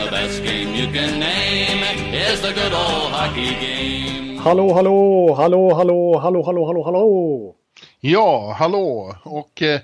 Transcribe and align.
The 0.00 0.10
best 0.10 0.42
game 0.42 0.74
you 0.74 0.86
can 0.92 1.20
name 1.20 1.82
is 2.14 2.40
the 2.40 2.52
good 2.52 2.72
old 2.72 3.12
hockey 3.12 3.54
game. 3.60 4.38
Hallå, 4.38 4.74
hallå, 4.74 5.34
hallå, 5.34 5.74
hallå, 5.74 6.18
hallå, 6.18 6.42
hallå, 6.42 6.66
hallå, 6.66 6.82
hallå. 6.84 7.54
Ja, 8.00 8.52
hallå 8.58 9.16
och 9.24 9.62
eh, 9.62 9.80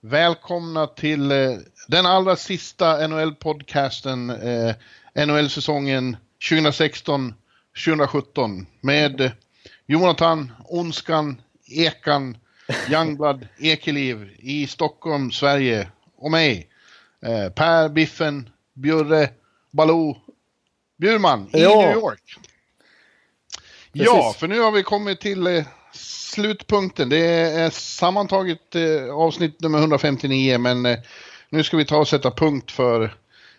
välkomna 0.00 0.86
till 0.86 1.30
eh, 1.30 1.56
den 1.88 2.06
allra 2.06 2.36
sista 2.36 3.08
NHL-podcasten 3.08 4.30
eh, 4.30 4.74
NHL-säsongen 5.26 6.16
2016-2017 6.50 8.66
med 8.80 9.20
eh, 9.20 9.30
Jonathan, 9.86 10.52
Onskan, 10.64 11.40
Ekan, 11.66 12.36
Youngblood, 12.90 13.48
Ekeliv 13.58 14.30
i 14.38 14.66
Stockholm, 14.66 15.30
Sverige 15.30 15.88
och 16.16 16.30
mig. 16.30 16.68
Eh, 17.26 17.48
per, 17.52 17.88
Biffen, 17.88 18.48
Bjurre, 18.74 19.28
Baloo, 19.70 20.16
Bjurman 20.98 21.50
i 21.52 21.62
Ja. 21.62 21.80
New 21.80 21.92
York. 21.92 22.22
Ja, 23.92 24.22
Precis. 24.22 24.40
för 24.40 24.48
nu 24.48 24.60
har 24.60 24.72
vi 24.72 24.82
kommit 24.82 25.20
till 25.20 25.46
eh, 25.46 25.64
slutpunkten. 25.92 27.08
Det 27.08 27.26
är 27.26 27.70
sammantaget 27.70 28.74
eh, 28.74 29.14
avsnitt 29.14 29.60
nummer 29.60 29.78
159, 29.78 30.58
men 30.58 30.86
eh, 30.86 30.98
nu 31.50 31.62
ska 31.62 31.76
vi 31.76 31.84
ta 31.84 31.96
och 31.96 32.08
sätta 32.08 32.30
punkt 32.30 32.70
för 32.70 33.14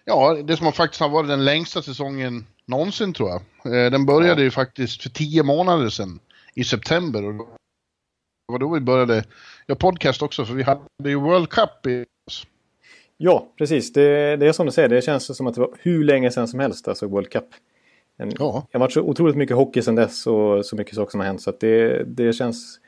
ja, 0.06 0.34
det 0.34 0.58
som 0.58 0.74
faktiskt 0.74 1.02
har 1.02 1.10
varit 1.10 1.28
den 1.30 1.46
längsta 1.46 1.82
säsongen 1.82 2.48
någonsin 2.66 3.14
tror 3.14 3.30
jag. 3.30 3.42
Eh, 3.76 3.92
den 3.92 4.06
började 4.06 4.42
ju 4.44 4.52
faktiskt 4.52 5.04
för 5.04 5.10
tio 5.10 5.44
månader 5.44 5.90
sedan 5.90 6.20
i 6.56 6.64
september. 6.64 7.24
Och 7.24 7.36
det 8.48 8.52
var 8.52 8.60
då 8.60 8.70
vi 8.74 8.80
började 8.80 9.24
göra 9.68 9.76
podcast 9.80 10.22
också, 10.22 10.46
för 10.46 10.54
vi 10.54 10.64
hade 10.64 10.82
ju 11.06 11.16
World 11.16 11.50
Cup 11.50 11.86
i 11.88 12.06
Ja, 13.24 13.48
precis. 13.58 13.94
Det, 13.94 14.36
det 14.36 14.48
är 14.48 14.52
som 14.52 14.66
du 14.66 14.72
säger, 14.72 14.90
det 14.90 15.02
känns 15.02 15.38
som 15.38 15.48
att 15.48 15.56
det 15.56 15.62
var 15.62 15.70
hur 15.80 16.04
länge 16.04 16.32
sedan 16.32 16.48
som 16.48 16.60
helst, 16.60 16.88
alltså 16.88 17.08
World 17.08 17.30
Cup. 17.30 17.44
En, 18.18 18.32
Ja. 18.40 18.68
Det 18.72 18.78
har 18.78 18.80
varit 18.80 18.94
så 18.94 19.02
otroligt 19.02 19.36
mycket 19.36 19.56
hockey 19.56 19.82
sedan 19.82 19.96
dess 19.96 20.28
och 20.28 20.66
så 20.66 20.76
mycket 20.76 20.96
saker 20.96 21.12
som 21.12 21.20
har 21.20 21.28
hänt. 21.28 21.42
Så 21.42 21.50
att 21.50 21.60
det, 21.60 22.04
det 22.04 22.34
känns 22.34 22.80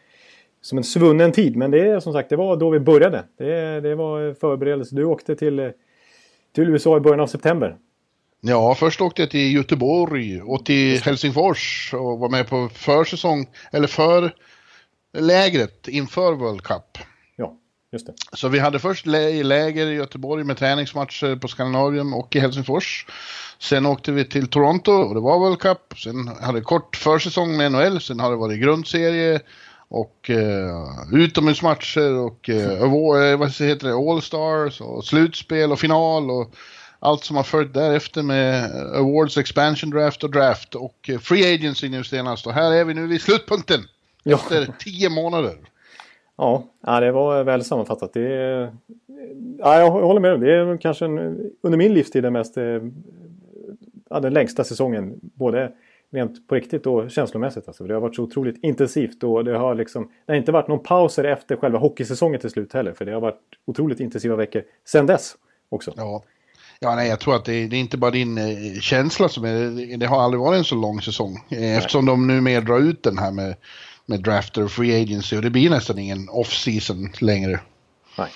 som 0.61 0.77
en 0.77 0.83
svunnen 0.83 1.31
tid. 1.31 1.55
Men 1.55 1.71
det 1.71 1.79
är 1.79 1.99
som 1.99 2.13
sagt, 2.13 2.29
det 2.29 2.35
var 2.35 2.55
då 2.55 2.69
vi 2.69 2.79
började. 2.79 3.23
Det, 3.37 3.81
det 3.81 3.95
var 3.95 4.33
förberedelse. 4.33 4.95
Du 4.95 5.03
åkte 5.03 5.35
till, 5.35 5.71
till 6.55 6.69
USA 6.69 6.97
i 6.97 6.99
början 6.99 7.19
av 7.19 7.27
september. 7.27 7.77
Ja, 8.41 8.75
först 8.75 9.01
åkte 9.01 9.21
jag 9.21 9.31
till 9.31 9.55
Göteborg 9.55 10.41
och 10.41 10.65
till 10.65 11.01
Helsingfors 11.01 11.93
och 11.93 12.19
var 12.19 12.29
med 12.29 12.49
på 12.49 12.69
försäsong, 12.73 13.47
eller 13.71 13.87
för 13.87 14.31
lägret 15.17 15.87
inför 15.87 16.33
World 16.33 16.61
Cup. 16.61 16.97
Just 17.93 18.05
det. 18.07 18.13
Så 18.33 18.47
vi 18.47 18.59
hade 18.59 18.79
först 18.79 19.05
lä- 19.05 19.43
läger 19.43 19.87
i 19.87 19.93
Göteborg 19.93 20.43
med 20.43 20.57
träningsmatcher 20.57 21.35
på 21.35 21.47
Skandinavium 21.47 22.13
och 22.13 22.35
i 22.35 22.39
Helsingfors. 22.39 23.05
Sen 23.59 23.85
åkte 23.85 24.11
vi 24.11 24.25
till 24.25 24.47
Toronto 24.47 24.91
och 24.91 25.13
det 25.13 25.19
var 25.21 25.39
World 25.39 25.59
Cup. 25.59 25.79
Sen 26.03 26.27
hade 26.27 26.59
vi 26.59 26.63
kort 26.65 26.95
försäsong 26.95 27.57
med 27.57 27.71
NHL, 27.71 28.01
sen 28.01 28.19
har 28.19 28.31
det 28.31 28.37
varit 28.37 28.61
grundserie 28.61 29.39
och 29.87 30.29
eh, 30.29 31.13
utomhusmatcher 31.13 32.13
och 32.13 32.49
eh, 32.49 32.71
eh, 32.83 33.37
vad 33.37 33.49
heter 33.51 33.87
det, 33.87 33.93
All-Stars 33.93 34.81
och 34.81 35.05
slutspel 35.05 35.71
och 35.71 35.79
final 35.79 36.31
och 36.31 36.53
allt 36.99 37.23
som 37.23 37.35
har 37.35 37.43
följt 37.43 37.73
därefter 37.73 38.21
med 38.23 38.71
Awards, 38.95 39.37
Expansion 39.37 39.89
Draft 39.89 40.23
och 40.23 40.31
Draft 40.31 40.75
och 40.75 41.09
eh, 41.09 41.19
Free 41.19 41.53
Agency 41.55 41.89
nu 41.89 42.03
senast. 42.03 42.47
Och 42.47 42.53
här 42.53 42.71
är 42.73 42.85
vi 42.85 42.93
nu 42.93 43.07
vid 43.07 43.21
slutpunkten 43.21 43.83
Ja. 44.23 44.35
efter 44.35 44.73
tio 44.79 45.09
månader. 45.09 45.57
Ja, 46.37 46.63
det 46.99 47.11
var 47.11 47.43
väl 47.43 47.63
sammanfattat. 47.63 48.13
Det, 48.13 48.71
ja, 49.57 49.79
jag 49.79 49.91
håller 49.91 50.21
med. 50.21 50.39
Det 50.39 50.53
är 50.53 50.77
kanske 50.77 51.05
en, 51.05 51.51
under 51.61 51.77
min 51.77 51.93
livstid 51.93 52.23
den 52.23 52.33
mest 52.33 52.57
eh, 52.57 52.81
ja, 54.09 54.19
den 54.19 54.33
längsta 54.33 54.63
säsongen. 54.63 55.19
Både 55.21 55.71
rent 56.11 56.47
på 56.47 56.55
riktigt 56.55 56.87
och 56.87 57.11
känslomässigt. 57.11 57.67
Alltså. 57.67 57.83
Det 57.83 57.93
har 57.93 58.01
varit 58.01 58.15
så 58.15 58.23
otroligt 58.23 58.63
intensivt 58.63 59.23
och 59.23 59.45
det 59.45 59.57
har 59.57 59.75
liksom 59.75 60.09
det 60.25 60.31
har 60.31 60.37
inte 60.37 60.51
varit 60.51 60.67
någon 60.67 60.83
pauser 60.83 61.23
efter 61.23 61.55
själva 61.55 61.79
hockeysäsongen 61.79 62.39
till 62.39 62.49
slut 62.49 62.73
heller. 62.73 62.93
För 62.93 63.05
det 63.05 63.11
har 63.13 63.21
varit 63.21 63.41
otroligt 63.65 63.99
intensiva 63.99 64.35
veckor 64.35 64.63
sedan 64.85 65.05
dess 65.05 65.35
också. 65.69 65.93
Ja. 65.97 66.23
Ja, 66.79 66.95
nej, 66.95 67.09
jag 67.09 67.19
tror 67.19 67.35
att 67.35 67.45
det, 67.45 67.67
det 67.67 67.75
är 67.75 67.79
inte 67.79 67.97
bara 67.97 68.11
din 68.11 68.37
eh, 68.37 68.79
känsla 68.81 69.29
som 69.29 69.45
är, 69.45 69.97
det 69.97 70.05
har 70.05 70.21
aldrig 70.21 70.39
varit 70.39 70.57
en 70.57 70.63
så 70.63 70.75
lång 70.75 71.01
säsong. 71.01 71.37
Eh, 71.51 71.77
eftersom 71.77 72.05
de 72.05 72.27
nu 72.27 72.41
mer 72.41 72.61
drar 72.61 72.79
ut 72.79 73.03
den 73.03 73.17
här 73.17 73.31
med, 73.31 73.55
med 74.05 74.19
drafter 74.19 74.63
och 74.63 74.71
free 74.71 75.01
agency 75.01 75.35
och 75.35 75.41
det 75.41 75.49
blir 75.49 75.69
nästan 75.69 75.99
ingen 75.99 76.29
off-season 76.29 77.09
längre. 77.19 77.59
Nej, 78.17 78.29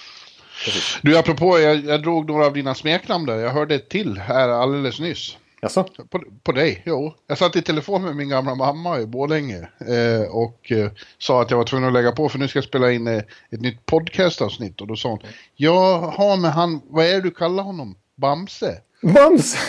precis. 0.66 0.98
Du, 1.02 1.18
apropå, 1.18 1.60
jag, 1.60 1.86
jag 1.86 2.02
drog 2.02 2.28
några 2.28 2.46
av 2.46 2.54
dina 2.54 2.76
smeknamn 2.76 3.26
där, 3.26 3.36
jag 3.36 3.52
hörde 3.52 3.76
ett 3.76 3.90
till 3.90 4.18
här 4.18 4.50
alldeles 4.50 5.00
nyss. 5.00 5.38
Jaså? 5.62 5.84
På, 6.10 6.24
på 6.44 6.52
dig, 6.52 6.84
jo. 6.86 7.14
Jag 7.28 7.38
satt 7.38 7.56
i 7.56 7.62
telefon 7.62 8.04
med 8.04 8.16
min 8.16 8.30
gamla 8.30 8.56
mamma 8.56 9.00
i 9.00 9.06
Borlänge 9.06 9.68
eh, 9.80 10.30
och 10.30 10.72
eh, 10.72 10.92
sa 11.18 11.42
att 11.42 11.52
jag 11.52 11.58
var 11.58 11.66
tvungen 11.66 11.88
att 11.88 11.94
lägga 11.94 12.12
på 12.12 12.30
för 12.30 12.40
nu 12.40 12.48
ska 12.48 12.58
jag 12.58 12.64
spela 12.64 12.92
in 12.92 13.08
eh, 13.08 13.24
ett 13.50 13.62
nytt 13.62 13.86
podcastavsnitt 13.86 14.82
och 14.82 14.88
då 14.88 14.96
sa 14.96 15.10
hon 15.10 15.20
Jag 15.56 16.00
har 16.00 16.38
med 16.38 16.52
han, 16.52 16.82
vad 16.90 17.06
är 17.06 17.14
det 17.14 17.22
du 17.22 17.32
kallar 17.32 17.64
honom? 17.64 17.96
Bamse? 18.16 18.82
Bams! 19.02 19.56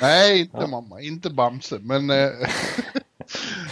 Nej, 0.00 0.40
inte 0.40 0.66
mamma, 0.66 1.00
inte 1.00 1.30
Bamse, 1.30 1.78
men 1.78 2.10
eh, 2.10 2.30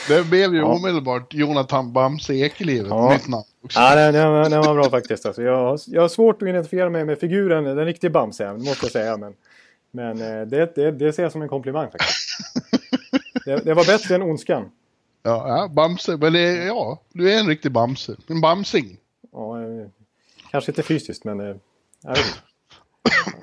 det 0.09 0.25
blev 0.31 0.55
ju 0.55 0.63
omedelbart 0.63 1.35
Jonathan 1.35 1.93
Bamse 1.93 2.35
Ekeliv, 2.35 2.87
Ja. 2.89 3.13
nytt 3.13 3.29
namn. 3.29 3.45
också. 3.65 3.81
Ja, 3.81 3.95
den, 3.97 4.15
den, 4.15 4.31
var- 4.33 4.51
den 4.51 4.61
var 4.63 4.75
bra 4.75 4.91
faktiskt. 4.91 5.27
Alltså, 5.27 5.43
jag, 5.43 5.57
har, 5.57 5.81
jag 5.87 6.01
har 6.03 6.09
svårt 6.09 6.43
att 6.43 6.49
identifiera 6.49 6.91
mig 6.91 7.05
med 7.05 7.19
figuren, 7.19 7.65
den 7.65 7.85
riktiga 7.85 8.11
Bamse, 8.11 8.45
det 8.45 8.53
måste 8.53 8.85
jag 8.87 8.93
säga. 8.93 9.17
Men, 9.17 9.35
men 9.91 10.21
eh, 10.41 10.47
det, 10.47 10.75
det, 10.75 10.91
det 10.91 11.13
ser 11.13 11.23
jag 11.23 11.33
som 11.33 11.43
en 11.43 11.49
komplimang 11.49 11.91
faktiskt. 11.91 12.29
Det, 13.45 13.65
det 13.65 13.75
var 13.75 13.85
bättre 13.85 14.15
än 14.15 14.23
Ondskan. 14.23 14.71
Ja, 15.23 15.49
ja, 15.49 15.69
Bamse, 15.69 16.17
men 16.17 16.33
det, 16.33 16.41
ja, 16.65 17.03
du 17.13 17.33
är 17.33 17.41
en 17.41 17.47
riktig 17.47 17.73
Bamse, 17.73 18.17
en 18.27 18.41
Bamsing. 18.41 18.97
Ja, 19.33 19.63
eh, 19.63 19.87
kanske 20.51 20.71
inte 20.71 20.83
fysiskt, 20.83 21.25
men... 21.25 21.41
eh, 21.41 21.47
Jag 22.03 22.11
vet 22.11 22.19
inte. 22.19 22.39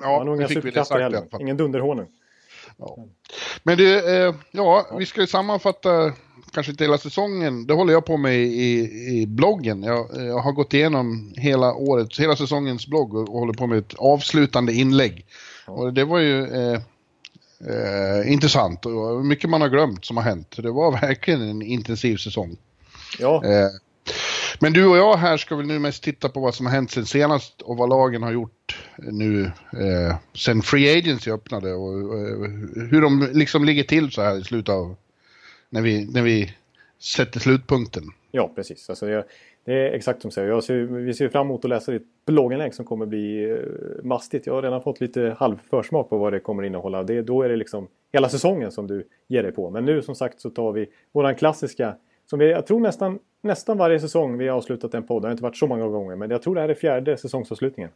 Ja, 0.00 0.34
inga 0.34 0.48
fick 0.48 0.64
vi 0.64 0.70
det 0.70 0.84
sagt 0.84 1.00
i 1.00 1.02
alla 1.04 1.22
fall. 1.30 1.40
Ingen 1.40 1.56
dunderhonung. 1.56 2.06
Men 3.62 3.78
du, 3.78 4.16
eh, 4.16 4.34
ja, 4.50 4.86
vi 4.98 5.06
ska 5.06 5.20
ju 5.20 5.26
sammanfatta 5.26 6.12
kanske 6.52 6.72
inte 6.72 6.84
hela 6.84 6.98
säsongen. 6.98 7.66
Det 7.66 7.74
håller 7.74 7.92
jag 7.92 8.06
på 8.06 8.16
med 8.16 8.36
i, 8.36 8.90
i 9.20 9.26
bloggen. 9.26 9.82
Jag, 9.82 10.08
jag 10.14 10.38
har 10.38 10.52
gått 10.52 10.74
igenom 10.74 11.34
hela 11.36 11.74
året, 11.74 12.18
hela 12.18 12.36
säsongens 12.36 12.86
blogg 12.86 13.14
och, 13.14 13.28
och 13.28 13.40
håller 13.40 13.52
på 13.52 13.66
med 13.66 13.78
ett 13.78 13.94
avslutande 13.94 14.72
inlägg. 14.72 15.26
Och 15.66 15.92
det 15.92 16.04
var 16.04 16.18
ju 16.18 16.44
eh, 16.44 16.80
eh, 17.66 18.32
intressant 18.32 18.86
och 18.86 19.24
mycket 19.24 19.50
man 19.50 19.60
har 19.60 19.68
glömt 19.68 20.04
som 20.04 20.16
har 20.16 20.24
hänt. 20.24 20.56
Det 20.56 20.70
var 20.70 20.92
verkligen 21.00 21.42
en 21.42 21.62
intensiv 21.62 22.16
säsong. 22.16 22.56
Ja, 23.18 23.44
Eh, 23.44 23.70
men 24.60 24.72
du 24.72 24.86
och 24.86 24.96
jag 24.96 25.16
här 25.16 25.36
ska 25.36 25.56
väl 25.56 25.66
nu 25.66 25.78
mest 25.78 26.02
titta 26.02 26.28
på 26.28 26.40
vad 26.40 26.54
som 26.54 26.66
har 26.66 26.72
hänt 26.72 26.90
sen 26.90 27.06
senast 27.06 27.62
och 27.62 27.76
vad 27.76 27.88
lagen 27.88 28.22
har 28.22 28.32
gjort 28.32 28.78
eh, 28.98 29.12
nu 29.12 29.44
eh, 29.72 30.16
sen 30.34 30.62
Free 30.62 30.98
Agency 30.98 31.30
öppnade 31.30 31.74
och 31.74 31.92
eh, 31.94 32.50
hur 32.90 33.02
de 33.02 33.30
liksom 33.32 33.64
ligger 33.64 33.82
till 33.82 34.10
så 34.10 34.22
här 34.22 34.38
i 34.40 34.44
slutet 34.44 34.74
av 34.74 34.96
när 35.70 35.82
vi, 35.82 36.06
när 36.06 36.22
vi 36.22 36.54
sätter 36.98 37.40
slutpunkten. 37.40 38.04
ja 38.30 38.52
precis. 38.54 38.90
Alltså, 38.90 39.06
det, 39.06 39.24
det 39.64 39.72
är 39.72 39.92
exakt 39.92 40.22
som 40.22 40.28
du 40.28 40.32
säger. 40.34 40.48
Jag 40.48 40.64
ser, 40.64 40.74
vi 40.74 41.14
ser 41.14 41.28
fram 41.28 41.46
emot 41.46 41.64
att 41.64 41.68
läsa 41.68 41.92
ditt 41.92 42.06
blogginlägg 42.26 42.74
som 42.74 42.84
kommer 42.84 43.06
bli 43.06 43.50
eh, 43.50 44.04
mastigt. 44.04 44.46
Jag 44.46 44.54
har 44.54 44.62
redan 44.62 44.82
fått 44.82 45.00
lite 45.00 45.36
halvförsmak 45.38 46.08
på 46.08 46.18
vad 46.18 46.32
det 46.32 46.40
kommer 46.40 46.62
innehålla. 46.62 47.02
Det, 47.02 47.22
då 47.22 47.42
är 47.42 47.48
det 47.48 47.56
liksom 47.56 47.88
hela 48.12 48.28
säsongen 48.28 48.72
som 48.72 48.86
du 48.86 49.04
ger 49.28 49.42
dig 49.42 49.52
på. 49.52 49.70
Men 49.70 49.84
nu 49.84 50.02
som 50.02 50.14
sagt 50.14 50.40
så 50.40 50.50
tar 50.50 50.72
vi 50.72 50.86
våran 51.12 51.34
klassiska 51.34 51.94
som 52.30 52.38
vi, 52.38 52.50
jag 52.50 52.66
tror 52.66 52.80
nästan, 52.80 53.18
nästan 53.42 53.78
varje 53.78 54.00
säsong 54.00 54.38
vi 54.38 54.48
har 54.48 54.56
avslutat 54.56 54.94
en 54.94 55.02
podd. 55.02 55.22
Det 55.22 55.26
har 55.28 55.30
inte 55.32 55.42
varit 55.42 55.56
så 55.56 55.66
många 55.66 55.88
gånger 55.88 56.16
men 56.16 56.30
jag 56.30 56.42
tror 56.42 56.54
det 56.54 56.60
här 56.60 56.68
är 56.68 56.74
fjärde 56.74 57.16
säsongsavslutningen. 57.16 57.90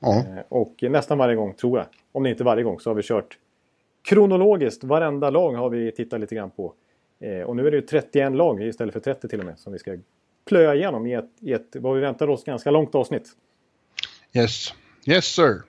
Ja, 0.00 0.16
Eh, 0.18 0.42
Och 0.48 0.74
nästan 0.82 1.18
varje 1.18 1.36
gång, 1.36 1.54
tror 1.54 1.78
jag, 1.78 1.86
om 2.12 2.22
det 2.22 2.30
inte 2.30 2.44
varje 2.44 2.62
gång, 2.62 2.80
så 2.80 2.90
har 2.90 2.94
vi 2.94 3.02
kört 3.02 3.38
kronologiskt. 4.08 4.84
Varenda 4.84 5.30
lag 5.30 5.52
har 5.52 5.70
vi 5.70 5.92
tittat 5.92 6.20
lite 6.20 6.34
grann 6.34 6.50
på. 6.50 6.72
Eh, 7.20 7.40
Och 7.40 7.56
nu 7.56 7.66
är 7.66 7.70
det 7.70 7.76
ju 7.76 7.82
31 7.82 8.32
lag 8.36 8.62
istället 8.62 8.92
för 8.92 9.00
30 9.00 9.28
till 9.28 9.40
och 9.40 9.46
med 9.46 9.58
som 9.58 9.72
vi 9.72 9.78
ska 9.78 9.96
plöja 10.48 10.74
igenom 10.74 11.06
i 11.06 11.12
ett, 11.14 11.30
i 11.40 11.52
ett 11.52 11.76
vad 11.76 11.94
vi 11.94 12.00
väntar 12.00 12.30
oss, 12.30 12.44
ganska 12.44 12.70
långt 12.70 12.94
avsnitt. 12.94 13.28
yes. 14.32 14.74
Yes 15.06 15.24
sir. 15.24 15.62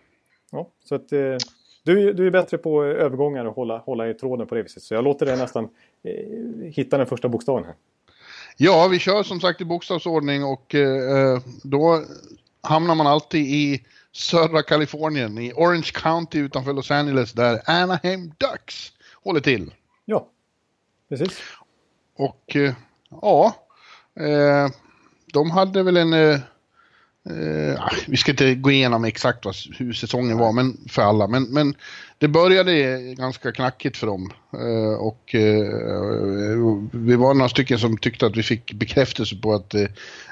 Ja, 0.52 0.68
så 0.84 0.96
att, 0.96 1.12
eh, 1.12 1.36
du, 1.84 2.14
du 2.14 2.28
är 2.28 2.32
bättre 2.32 2.58
på 2.58 2.84
övergångar 2.84 3.46
och 3.46 3.56
hålla, 3.56 3.78
hålla 3.78 4.10
i 4.10 4.14
tråden 4.14 4.48
på 4.48 4.56
det 4.56 4.62
viset. 4.64 4.84
Så 4.84 4.94
jag 4.94 5.04
låter 5.04 5.26
dig 5.26 5.38
nästan 5.38 5.70
hitta 6.72 6.98
den 6.98 7.08
första 7.08 7.30
bokstaven 7.30 7.66
här. 7.66 7.76
Ja, 8.58 8.88
vi 8.88 9.00
kör 9.00 9.24
som 9.24 9.42
sagt 9.42 9.62
i 9.62 9.66
bokstavsordning 9.66 10.44
och 10.44 10.76
eh, 10.76 11.40
då 11.64 12.04
hamnar 12.62 12.96
man 12.96 13.08
alltid 13.08 13.46
i 13.46 13.86
södra 14.12 14.64
Kalifornien, 14.64 15.38
i 15.38 15.54
Orange 15.54 15.92
County 15.94 16.40
utanför 16.40 16.74
Los 16.74 16.92
Angeles, 16.92 17.34
där 17.34 17.62
Anaheim 17.66 18.34
Ducks 18.38 18.92
håller 19.24 19.40
till. 19.40 19.74
Ja, 20.06 20.28
precis. 21.10 21.40
Och 22.16 22.56
eh, 22.56 22.74
ja, 23.10 23.56
eh, 24.16 24.70
de 25.34 25.52
hade 25.52 25.84
väl 25.84 25.98
en... 25.98 26.40
Eh, 27.30 27.82
ah, 27.82 27.92
vi 28.08 28.18
ska 28.18 28.32
inte 28.32 28.56
gå 28.56 28.72
igenom 28.72 29.06
exakt 29.06 29.46
vad, 29.46 29.56
hur 29.78 29.94
säsongen 29.94 30.38
var 30.38 30.52
men, 30.52 30.78
för 30.90 31.02
alla, 31.02 31.28
men, 31.28 31.44
men 31.44 31.76
det 32.18 32.28
började 32.28 33.00
ganska 33.14 33.52
knackigt 33.52 33.98
för 33.98 34.08
dem. 34.08 34.32
Eh, 34.54 35.00
och 35.00 35.36
eh, 35.36 36.90
vi 36.92 37.16
var 37.16 37.34
några 37.34 37.50
stycken 37.50 37.80
som 37.80 37.98
tyckte 37.98 38.26
att 38.26 38.38
vi 38.38 38.44
fick 38.44 38.74
bekräftelse 38.74 39.36
på 39.36 39.54
att 39.54 39.74
eh, 39.74 39.82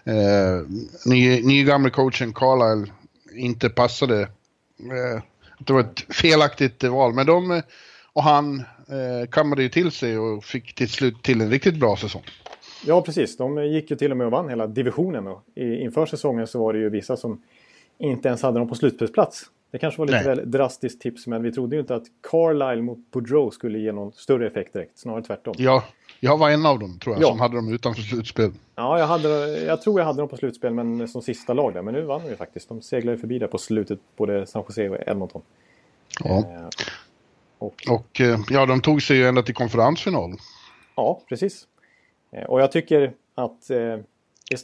eh 0.05 0.61
ny, 1.05 1.41
nygamle 1.41 1.89
coachen 1.89 2.33
Carlisle 2.33 2.93
inte 3.35 3.69
passade. 3.69 4.21
Eh, 4.21 5.21
det 5.59 5.73
var 5.73 5.79
ett 5.79 6.15
felaktigt 6.15 6.83
val, 6.83 7.13
men 7.13 7.25
de 7.25 7.51
eh, 7.51 7.63
och 8.13 8.23
han 8.23 8.59
eh, 8.89 9.29
kammade 9.31 9.63
ju 9.63 9.69
till 9.69 9.91
sig 9.91 10.17
och 10.17 10.43
fick 10.43 10.75
till 10.75 10.89
slut 10.89 11.23
till 11.23 11.41
en 11.41 11.49
riktigt 11.49 11.75
bra 11.75 11.97
säsong. 11.97 12.23
Ja, 12.85 13.01
precis. 13.01 13.37
De 13.37 13.65
gick 13.65 13.91
ju 13.91 13.97
till 13.97 14.11
och 14.11 14.17
med 14.17 14.25
och 14.25 14.31
vann 14.31 14.49
hela 14.49 14.67
divisionen. 14.67 15.27
Och 15.27 15.41
inför 15.55 16.05
säsongen 16.05 16.47
så 16.47 16.59
var 16.59 16.73
det 16.73 16.79
ju 16.79 16.89
vissa 16.89 17.17
som 17.17 17.41
inte 17.97 18.27
ens 18.27 18.41
hade 18.41 18.59
dem 18.59 18.69
på 18.69 18.75
slutspelsplats. 18.75 19.49
Det 19.71 19.79
kanske 19.79 19.99
var 19.99 20.05
lite 20.05 20.17
Nej. 20.17 20.35
väl 20.35 20.51
drastiskt 20.51 21.01
tips, 21.01 21.27
men 21.27 21.43
vi 21.43 21.51
trodde 21.51 21.75
ju 21.75 21.79
inte 21.79 21.95
att 21.95 22.03
Carlisle 22.31 22.81
mot 22.81 22.97
Boudreau 23.11 23.51
skulle 23.51 23.79
ge 23.79 23.91
någon 23.91 24.11
större 24.11 24.47
effekt 24.47 24.73
direkt. 24.73 24.99
Snarare 24.99 25.23
tvärtom. 25.23 25.53
Ja, 25.57 25.83
jag 26.19 26.37
var 26.37 26.49
en 26.49 26.65
av 26.65 26.79
dem 26.79 26.99
tror 26.99 27.15
jag 27.15 27.23
ja. 27.23 27.27
som 27.27 27.39
hade 27.39 27.55
dem 27.55 27.73
utanför 27.73 28.01
slutspel. 28.01 28.51
Ja, 28.75 28.99
jag, 28.99 29.07
hade, 29.07 29.29
jag 29.63 29.81
tror 29.81 29.99
jag 29.99 30.05
hade 30.05 30.21
dem 30.21 30.29
på 30.29 30.37
slutspel, 30.37 30.73
men 30.73 31.07
som 31.07 31.21
sista 31.21 31.53
lag 31.53 31.73
där. 31.73 31.81
Men 31.81 31.93
nu 31.93 32.01
vann 32.01 32.21
vi 32.29 32.35
faktiskt. 32.35 32.69
De 32.69 32.81
seglade 32.81 33.17
förbi 33.17 33.39
där 33.39 33.47
på 33.47 33.57
slutet, 33.57 33.99
både 34.17 34.45
San 34.45 34.63
Jose 34.67 34.89
och 34.89 34.97
Edmonton. 35.07 35.41
Ja. 36.23 36.37
Eh, 36.37 36.67
och, 37.57 37.83
och 37.89 38.21
eh, 38.21 38.39
ja, 38.49 38.65
de 38.65 38.81
tog 38.81 39.01
sig 39.01 39.17
ju 39.17 39.27
ända 39.27 39.43
till 39.43 39.55
konferensfinal. 39.55 40.33
Ja, 40.95 41.21
precis. 41.29 41.67
Eh, 42.35 42.43
och 42.43 42.61
jag 42.61 42.71
tycker 42.71 43.11
att 43.35 43.69
eh, 43.69 43.97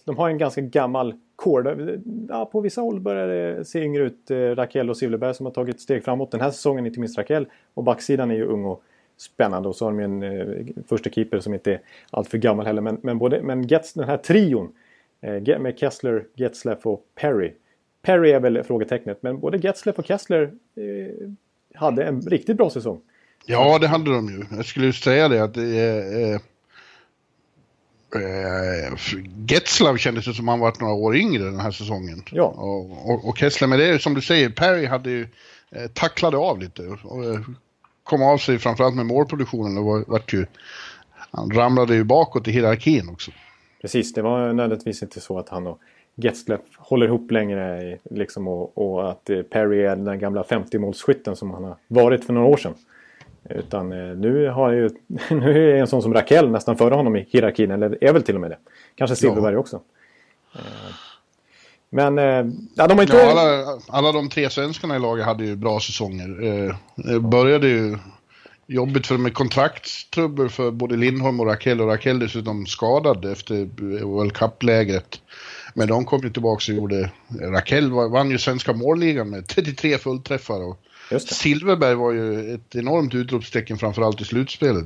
de 0.06 0.18
har 0.18 0.30
en 0.30 0.38
ganska 0.38 0.62
gammal 0.62 1.14
core. 1.36 1.72
Eh, 1.72 2.00
ja, 2.30 2.46
på 2.46 2.62
vissa 2.62 2.82
håll 2.82 3.00
börjar 3.00 3.28
det 3.28 3.66
se 3.66 3.84
yngre 3.84 4.04
ut. 4.04 4.32
Raquel 4.32 4.90
och 4.90 4.98
Silverberg 4.98 5.34
som 5.34 5.46
har 5.46 5.54
tagit 5.54 5.82
steg 5.82 6.04
framåt 6.04 6.32
den 6.32 6.42
här 6.42 6.52
säsongen, 6.52 6.86
inte 6.86 7.00
minst 7.00 7.18
Raquel. 7.18 7.46
Och 7.74 7.84
backsidan 7.84 8.32
är 8.32 8.36
ju 8.36 8.46
ung 8.46 8.66
och 8.66 8.84
spännande. 9.22 9.70
Och 9.70 9.76
så 9.76 9.86
har 9.86 9.92
de 9.92 10.00
en 10.00 10.24
eh, 10.24 10.66
första 10.88 11.10
keeper 11.10 11.40
som 11.40 11.54
inte 11.54 11.72
är 11.72 11.82
alltför 12.10 12.38
gammal 12.38 12.66
heller. 12.66 12.82
Men, 12.82 12.98
men, 13.02 13.18
både, 13.18 13.42
men 13.42 13.68
Gets, 13.68 13.94
den 13.94 14.08
här 14.08 14.18
trion 14.18 14.72
eh, 15.22 15.60
med 15.60 15.80
Kessler, 15.80 16.26
Getzleff 16.36 16.86
och 16.86 17.04
Perry. 17.16 17.54
Perry 18.02 18.32
är 18.32 18.40
väl 18.40 18.64
frågetecknet, 18.64 19.24
men 19.24 19.40
både 19.40 19.58
Getzleff 19.58 20.00
och 20.00 20.06
Kessler 20.06 20.42
eh, 20.76 21.30
hade 21.74 22.04
en 22.04 22.22
riktigt 22.22 22.58
bra 22.58 22.70
säsong. 22.70 23.02
Ja, 23.46 23.80
det 23.80 23.88
hade 23.88 24.14
de 24.14 24.30
ju. 24.30 24.56
Jag 24.56 24.66
skulle 24.66 24.86
just 24.86 25.04
säga 25.04 25.28
det 25.28 25.44
att 25.44 25.54
det 25.54 25.80
är... 25.80 26.51
Eh, 28.16 28.98
Getzlav 29.48 29.98
kändes 29.98 30.26
det 30.26 30.34
som 30.34 30.48
han 30.48 30.60
varit 30.60 30.80
några 30.80 30.94
år 30.94 31.16
yngre 31.16 31.44
den 31.44 31.60
här 31.60 31.72
säsongen. 31.72 32.24
Ja. 32.32 32.44
Och, 32.44 33.10
och, 33.12 33.30
och 33.30 33.38
Kessler, 33.38 33.68
men 33.68 33.80
det 33.80 33.86
är 33.86 33.98
som 33.98 34.14
du 34.14 34.22
säger, 34.22 34.50
Perry 34.50 34.86
hade 34.86 35.10
ju 35.10 35.28
eh, 35.72 35.88
tacklade 35.94 36.38
av 36.38 36.60
lite. 36.60 36.82
Och, 37.04 37.26
eh, 37.26 37.40
kom 38.04 38.24
av 38.24 38.38
sig 38.38 38.60
framförallt 38.60 38.96
med 38.96 39.06
målproduktionen 39.06 39.78
och 39.78 39.86
var, 39.86 40.04
vart 40.08 40.34
ju... 40.34 40.46
Han 41.34 41.52
ramlade 41.52 41.96
ju 41.96 42.04
bakåt 42.04 42.48
i 42.48 42.52
hierarkin 42.52 43.10
också. 43.10 43.32
Precis, 43.82 44.14
det 44.14 44.22
var 44.22 44.54
nödvändigtvis 44.54 45.04
inte 45.04 45.22
så 45.22 45.40
att 45.40 45.50
han 45.50 45.68
och 45.68 45.80
Getzlaff 46.16 46.62
håller 46.78 47.06
ihop 47.06 47.32
längre. 47.32 47.98
Liksom, 48.10 48.48
och, 48.48 48.78
och, 48.78 49.12
att 49.12 49.30
eh, 49.30 49.42
Perry 49.42 49.82
är 49.82 49.96
den 49.96 50.20
gamla 50.20 50.44
50-målsskytten 50.44 51.36
som 51.36 51.52
han 51.52 51.64
har 51.64 51.76
varit 51.88 52.26
för 52.26 52.34
några 52.34 52.48
år 52.48 52.58
sedan. 52.58 52.76
Utan 53.50 53.92
eh, 53.92 54.18
nu, 54.18 54.50
har 54.50 54.72
ju, 54.72 54.90
nu 55.30 55.72
är 55.72 55.80
en 55.80 55.88
sån 55.88 56.02
som 56.02 56.14
Raquel 56.14 56.52
nästan 56.52 56.78
före 56.78 56.96
honom 56.96 57.16
i 57.16 57.28
hierarkin, 57.30 57.72
eller 57.72 58.04
är 58.04 58.14
väl 58.14 58.24
till 58.24 58.36
och 58.36 58.42
med 58.42 58.52
det. 58.52 58.58
Kanske 58.96 59.16
Silverberg 59.16 59.54
ja. 59.54 59.60
också. 59.60 59.82
Eh, 60.56 60.62
men 61.90 62.18
ja, 62.76 62.88
de 62.88 62.98
har 62.98 63.02
inte... 63.02 63.18
Ja, 63.18 63.32
alla, 63.32 63.80
alla 63.88 64.12
de 64.12 64.30
tre 64.30 64.50
svenskarna 64.50 64.96
i 64.96 65.00
laget 65.00 65.26
hade 65.26 65.46
ju 65.46 65.56
bra 65.56 65.80
säsonger. 65.80 66.28
Det 66.96 67.20
började 67.20 67.68
ju 67.68 67.98
jobbigt 68.68 69.08
för 69.08 69.18
med 69.18 69.34
kontraktstrubbel 69.34 70.50
för 70.50 70.72
både 70.72 70.96
Lindholm 70.96 71.40
och 71.40 71.46
Raquel 71.46 71.82
och 71.82 71.88
Raquel 71.88 72.20
dessutom 72.20 72.66
skadad 72.66 73.26
efter 73.26 73.70
World 74.04 74.34
Cup-lägret. 74.34 75.22
Men 75.74 75.88
de 75.88 76.06
kom 76.06 76.22
ju 76.24 76.30
tillbaka 76.30 76.72
och 76.72 76.78
gjorde... 76.78 77.12
Raquel 77.42 77.92
vann 77.92 78.32
ju 78.32 78.38
svenska 78.38 78.74
målligan 78.74 79.30
med 79.30 79.48
33 79.48 79.98
fullträffar. 79.98 80.64
Och 80.64 80.80
Silverberg 81.20 81.96
var 81.96 82.12
ju 82.12 82.54
ett 82.54 82.76
enormt 82.76 83.16
utropstecken 83.16 83.78
framförallt 83.78 84.22
i 84.22 84.26
slutspelet. 84.26 84.86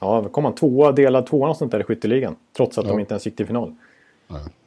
Ja, 0.00 0.28
kom 0.28 0.44
han 0.44 0.54
tvåa, 0.54 0.92
delad 0.92 1.26
tvåa 1.26 1.48
och 1.48 1.56
sånt 1.56 1.72
där 1.72 1.80
i 1.80 1.84
skytteligan. 1.84 2.36
Trots 2.56 2.78
att 2.78 2.84
ja. 2.84 2.90
de 2.90 3.00
inte 3.00 3.14
ens 3.14 3.26
gick 3.26 3.36
till 3.36 3.46
final. 3.46 3.74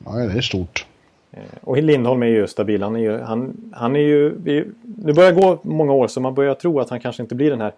Ja, 0.05 0.11
det 0.11 0.37
är 0.37 0.41
stort. 0.41 0.85
Eh, 1.31 1.41
och 1.61 1.77
Lindholm 1.77 2.23
är 2.23 2.27
ju 2.27 2.47
stabil. 2.47 2.83
Han 2.83 2.95
är 2.95 2.99
ju, 2.99 3.17
han, 3.17 3.71
han 3.73 3.95
är 3.95 3.99
ju, 3.99 4.35
nu 4.83 5.13
börjar 5.13 5.31
gå 5.31 5.59
många 5.63 5.93
år 5.93 6.07
så 6.07 6.21
man 6.21 6.33
börjar 6.33 6.53
tro 6.53 6.79
att 6.79 6.89
han 6.89 6.99
kanske 6.99 7.23
inte 7.23 7.35
blir 7.35 7.49
den 7.49 7.61
här 7.61 7.73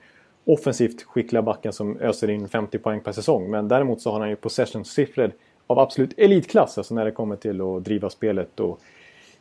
offensivt 0.45 1.03
skickliga 1.03 1.41
backen 1.41 1.73
som 1.73 1.97
öser 1.99 2.29
in 2.29 2.49
50 2.49 2.77
poäng 2.77 2.99
per 2.99 3.11
säsong. 3.11 3.49
Men 3.49 3.67
däremot 3.67 4.01
så 4.01 4.11
har 4.11 4.19
han 4.19 4.29
ju 4.29 4.35
possession-siffror 4.35 5.31
av 5.67 5.79
absolut 5.79 6.13
elitklass. 6.17 6.77
Alltså 6.77 6.95
när 6.95 7.05
det 7.05 7.11
kommer 7.11 7.35
till 7.35 7.61
att 7.61 7.83
driva 7.83 8.09
spelet 8.09 8.59
och 8.59 8.79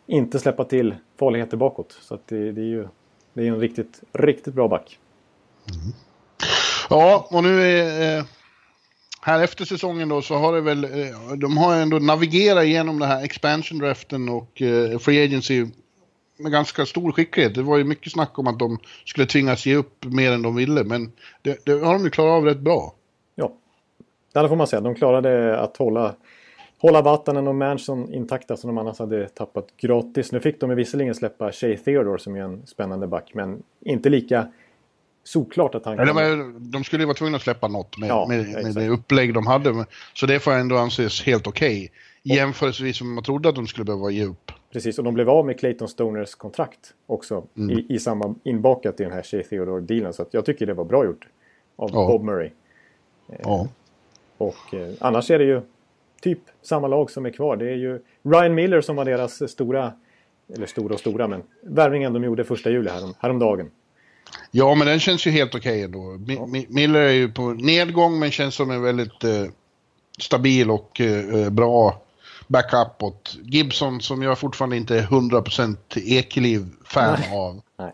inte 0.07 0.39
släppa 0.39 0.65
till 0.65 0.95
farligheter 1.19 1.57
bakåt. 1.57 1.99
Så 2.01 2.19
det, 2.27 2.53
det, 2.53 2.61
är 2.61 2.67
ju 2.67 2.89
det 3.35 3.43
är 3.43 3.47
en 3.47 3.61
riktigt, 3.61 4.01
riktigt 4.13 4.55
bra 4.55 4.69
back. 4.69 4.99
Mm. 5.69 5.93
Ja, 6.91 7.29
och 7.31 7.43
nu 7.43 7.63
är... 7.63 8.19
Eh, 8.19 8.25
här 9.25 9.43
efter 9.43 9.65
säsongen 9.65 10.09
då 10.09 10.23
så 10.23 10.35
har 10.35 10.53
det 10.53 10.61
väl... 10.61 10.85
Eh, 10.85 11.33
de 11.37 11.57
har 11.57 11.77
ändå 11.77 11.99
navigerat 11.99 12.65
igenom 12.65 12.99
den 12.99 13.09
här 13.09 13.25
expansion 13.25 13.79
draften 13.79 14.29
och 14.29 14.63
eh, 14.63 14.99
free 14.99 15.25
agency 15.25 15.67
med 16.37 16.53
ganska 16.53 16.87
stor 16.87 17.13
skicklighet. 17.13 17.55
Det 17.55 17.63
var 17.63 17.79
ju 17.79 17.85
mycket 17.85 18.13
snack 18.13 18.39
om 18.39 18.47
att 18.47 18.59
de 18.59 18.79
skulle 19.05 19.27
tvingas 19.27 19.67
ge 19.67 19.77
upp 19.77 20.05
mer 20.05 20.33
än 20.33 20.43
de 20.43 20.57
ville, 20.57 20.85
men 20.85 21.13
det, 21.43 21.67
det 21.67 21.73
har 21.73 21.93
de 21.93 22.05
ju 22.05 22.11
klarat 22.11 22.33
av 22.33 22.45
rätt 22.45 22.59
bra. 22.59 22.95
Ja, 24.33 24.43
det 24.43 24.49
får 24.49 24.57
man 24.57 24.67
säga. 24.67 24.81
De 24.81 24.95
klarade 24.95 25.61
att 25.61 25.77
hålla, 25.77 26.15
hålla 26.83 27.03
Vatanen 27.03 27.49
och 27.49 27.55
Manson 27.55 28.15
intakta 28.15 28.57
som 28.57 28.69
de 28.69 28.79
annars 28.79 28.99
hade 28.99 29.29
tappat 29.29 29.67
gratis. 29.77 30.33
Nu 30.33 30.41
fick 30.41 30.61
de 30.61 30.75
visserligen 30.75 31.15
släppa 31.15 31.53
Shay 31.53 31.77
Theodore 31.77 32.19
som 32.19 32.37
är 32.37 32.41
en 32.41 32.67
spännande 32.67 33.07
back, 33.07 33.31
men 33.35 33.63
inte 33.81 34.09
lika 34.09 34.49
såklart 35.25 35.75
att 35.75 35.85
han 35.85 35.97
kan... 35.97 36.09
Eller, 36.09 36.61
de 36.73 36.85
skulle 36.85 37.03
ju 37.03 37.07
vara 37.07 37.17
tvungna 37.17 37.37
att 37.37 37.43
släppa 37.43 37.69
något 37.69 37.99
med, 37.99 38.09
ja, 38.09 38.27
med, 38.29 38.65
med 38.65 38.75
det 38.75 38.89
upplägg 38.89 39.35
de 39.35 39.47
hade. 39.47 39.87
Så 40.15 40.27
det 40.27 40.41
får 40.41 40.53
ändå 40.53 40.77
anses 40.77 41.23
helt 41.23 41.47
okej. 41.47 41.91
Okay. 42.25 42.37
Jämförelsevis 42.37 42.97
som 42.97 43.15
man 43.15 43.25
trodde 43.25 43.49
att 43.49 43.55
de 43.55 43.67
skulle 43.67 43.85
behöva 43.85 44.11
ge 44.11 44.25
upp. 44.25 44.53
Precis, 44.73 44.99
och 44.99 45.05
de 45.05 45.15
blev 45.15 45.31
av 45.31 45.47
med 45.47 45.59
Clayton 45.59 45.89
Stoners 45.89 46.35
kontrakt 46.35 46.95
också 47.07 47.45
mm. 47.57 47.79
i, 47.79 47.87
i 47.89 47.99
samma 47.99 48.35
inbakat 48.45 49.01
i 49.01 49.03
den 49.03 49.13
här 49.13 49.23
Shea 49.23 49.43
Theodore-dealen. 49.43 50.13
Så 50.13 50.27
jag 50.31 50.45
tycker 50.45 50.67
det 50.67 50.75
var 50.75 50.85
bra 50.85 51.05
gjort 51.05 51.29
av 51.77 51.91
ja. 51.93 52.07
Bob 52.07 52.25
Murray. 52.25 52.51
Ja. 53.43 53.69
Och 54.39 54.75
eh, 54.75 54.93
annars 55.01 55.31
är 55.31 55.39
det 55.39 55.45
ju 55.45 55.61
typ 56.23 56.39
samma 56.63 56.89
lag 56.89 57.11
som 57.11 57.27
är 57.27 57.31
kvar. 57.31 57.57
Det 57.57 57.71
är 57.71 57.77
ju 57.77 58.01
Ryan 58.23 58.55
Miller 58.55 58.81
som 58.81 58.97
var 58.97 59.05
deras 59.05 59.51
stora, 59.51 59.93
eller 60.55 60.67
stora 60.67 60.95
och 60.95 61.01
stora, 61.01 61.29
men 61.29 61.43
värvningen 61.63 62.13
de 62.13 62.25
gjorde 62.25 62.45
första 62.45 62.71
juli 62.71 62.91
härom, 62.91 63.15
häromdagen. 63.19 63.71
Ja, 64.51 64.75
men 64.75 64.87
den 64.87 65.01
känns 65.01 65.27
ju 65.27 65.31
helt 65.31 65.55
okej 65.55 65.73
okay 65.73 65.83
ändå. 65.83 66.19
Ja. 66.27 66.47
Miller 66.69 67.01
är 67.01 67.13
ju 67.13 67.33
på 67.33 67.43
nedgång 67.43 68.19
men 68.19 68.31
känns 68.31 68.55
som 68.55 68.71
en 68.71 68.83
väldigt 68.83 69.25
eh, 69.25 69.45
stabil 70.19 70.71
och 70.71 71.01
eh, 71.01 71.51
bra 71.51 72.03
backup 72.47 73.03
åt 73.03 73.37
Gibson 73.43 74.01
som 74.01 74.23
jag 74.23 74.39
fortfarande 74.39 74.77
inte 74.77 74.97
är 74.97 75.03
100% 75.03 75.77
Ekeliv-fan 75.97 77.19
av. 77.35 77.61
Nej. 77.79 77.93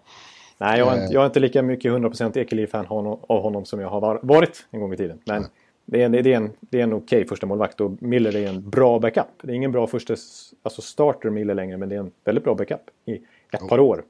Nej, 0.60 0.78
jag 0.78 0.92
är, 0.92 1.02
inte, 1.02 1.14
jag 1.14 1.22
är 1.22 1.26
inte 1.26 1.40
lika 1.40 1.62
mycket 1.62 1.92
100% 1.92 2.38
Ekeliv-fan 2.38 2.86
av 3.28 3.42
honom 3.42 3.64
som 3.64 3.80
jag 3.80 3.88
har 3.88 4.20
varit 4.22 4.66
en 4.70 4.80
gång 4.80 4.94
i 4.94 4.96
tiden. 4.96 5.18
Men 5.24 5.42
Nej. 5.42 5.50
Det 5.90 6.02
är 6.02 6.06
en, 6.06 6.12
det 6.12 6.18
är 6.18 6.36
en, 6.36 6.50
det 6.60 6.78
är 6.78 6.82
en 6.82 6.92
okej 6.92 7.16
okay 7.16 7.28
första 7.28 7.46
målvakt 7.46 7.80
och 7.80 8.02
Miller 8.02 8.36
är 8.36 8.48
en 8.48 8.70
bra 8.70 8.98
backup. 8.98 9.26
Det 9.42 9.52
är 9.52 9.54
ingen 9.54 9.72
bra 9.72 9.86
första 9.86 10.16
alltså 10.62 10.82
starter 10.82 11.30
Miller 11.30 11.54
längre 11.54 11.76
men 11.76 11.88
det 11.88 11.94
är 11.94 12.00
en 12.00 12.10
väldigt 12.24 12.44
bra 12.44 12.54
backup 12.54 12.80
i 13.04 13.14
ett 13.50 13.62
oh. 13.62 13.68
par 13.68 13.80
år. 13.80 14.04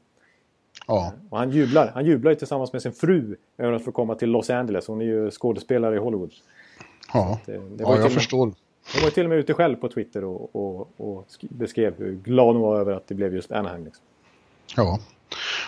Ja. 0.86 1.12
Och 1.30 1.38
han 1.38 1.50
jublar. 1.50 1.90
Han 1.94 2.06
jublar 2.06 2.30
ju 2.30 2.34
tillsammans 2.34 2.72
med 2.72 2.82
sin 2.82 2.92
fru 2.92 3.36
över 3.58 3.72
att 3.72 3.84
få 3.84 3.92
komma 3.92 4.14
till 4.14 4.30
Los 4.30 4.50
Angeles. 4.50 4.86
Hon 4.86 5.00
är 5.00 5.04
ju 5.04 5.30
skådespelare 5.30 5.96
i 5.96 5.98
Hollywood. 5.98 6.32
Ja, 7.12 7.40
det, 7.46 7.52
det 7.52 7.60
ja 7.78 7.94
jag 7.94 8.02
med, 8.02 8.12
förstår. 8.12 8.38
Hon 8.38 9.02
var 9.02 9.10
till 9.10 9.24
och 9.24 9.30
med 9.30 9.38
ute 9.38 9.54
själv 9.54 9.76
på 9.76 9.88
Twitter 9.88 10.24
och, 10.24 10.56
och, 10.56 10.88
och 10.96 11.26
beskrev 11.40 11.94
hur 11.98 12.12
glad 12.12 12.54
hon 12.54 12.62
var 12.62 12.80
över 12.80 12.92
att 12.92 13.06
det 13.06 13.14
blev 13.14 13.34
just 13.34 13.52
Anaheim. 13.52 13.84
Liksom. 13.84 14.04
Ja. 14.76 14.98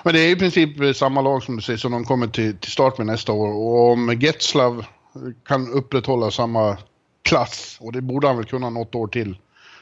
Men 0.04 0.14
det 0.14 0.20
är 0.20 0.30
i 0.30 0.36
princip 0.36 0.96
samma 0.96 1.20
lag 1.20 1.42
som 1.42 1.56
du 1.56 1.62
säger 1.62 1.76
som 1.76 1.92
de 1.92 2.04
kommer 2.04 2.26
till, 2.26 2.56
till 2.56 2.70
start 2.70 2.98
med 2.98 3.06
nästa 3.06 3.32
år. 3.32 3.48
Och 3.48 3.92
om 3.92 4.18
Getzlav 4.20 4.84
kan 5.46 5.68
upprätthålla 5.72 6.30
samma 6.30 6.78
klass, 7.22 7.78
och 7.80 7.92
det 7.92 8.00
borde 8.00 8.26
han 8.26 8.36
väl 8.36 8.46
kunna 8.46 8.70
något 8.70 8.94
år 8.94 9.06
till, 9.06 9.36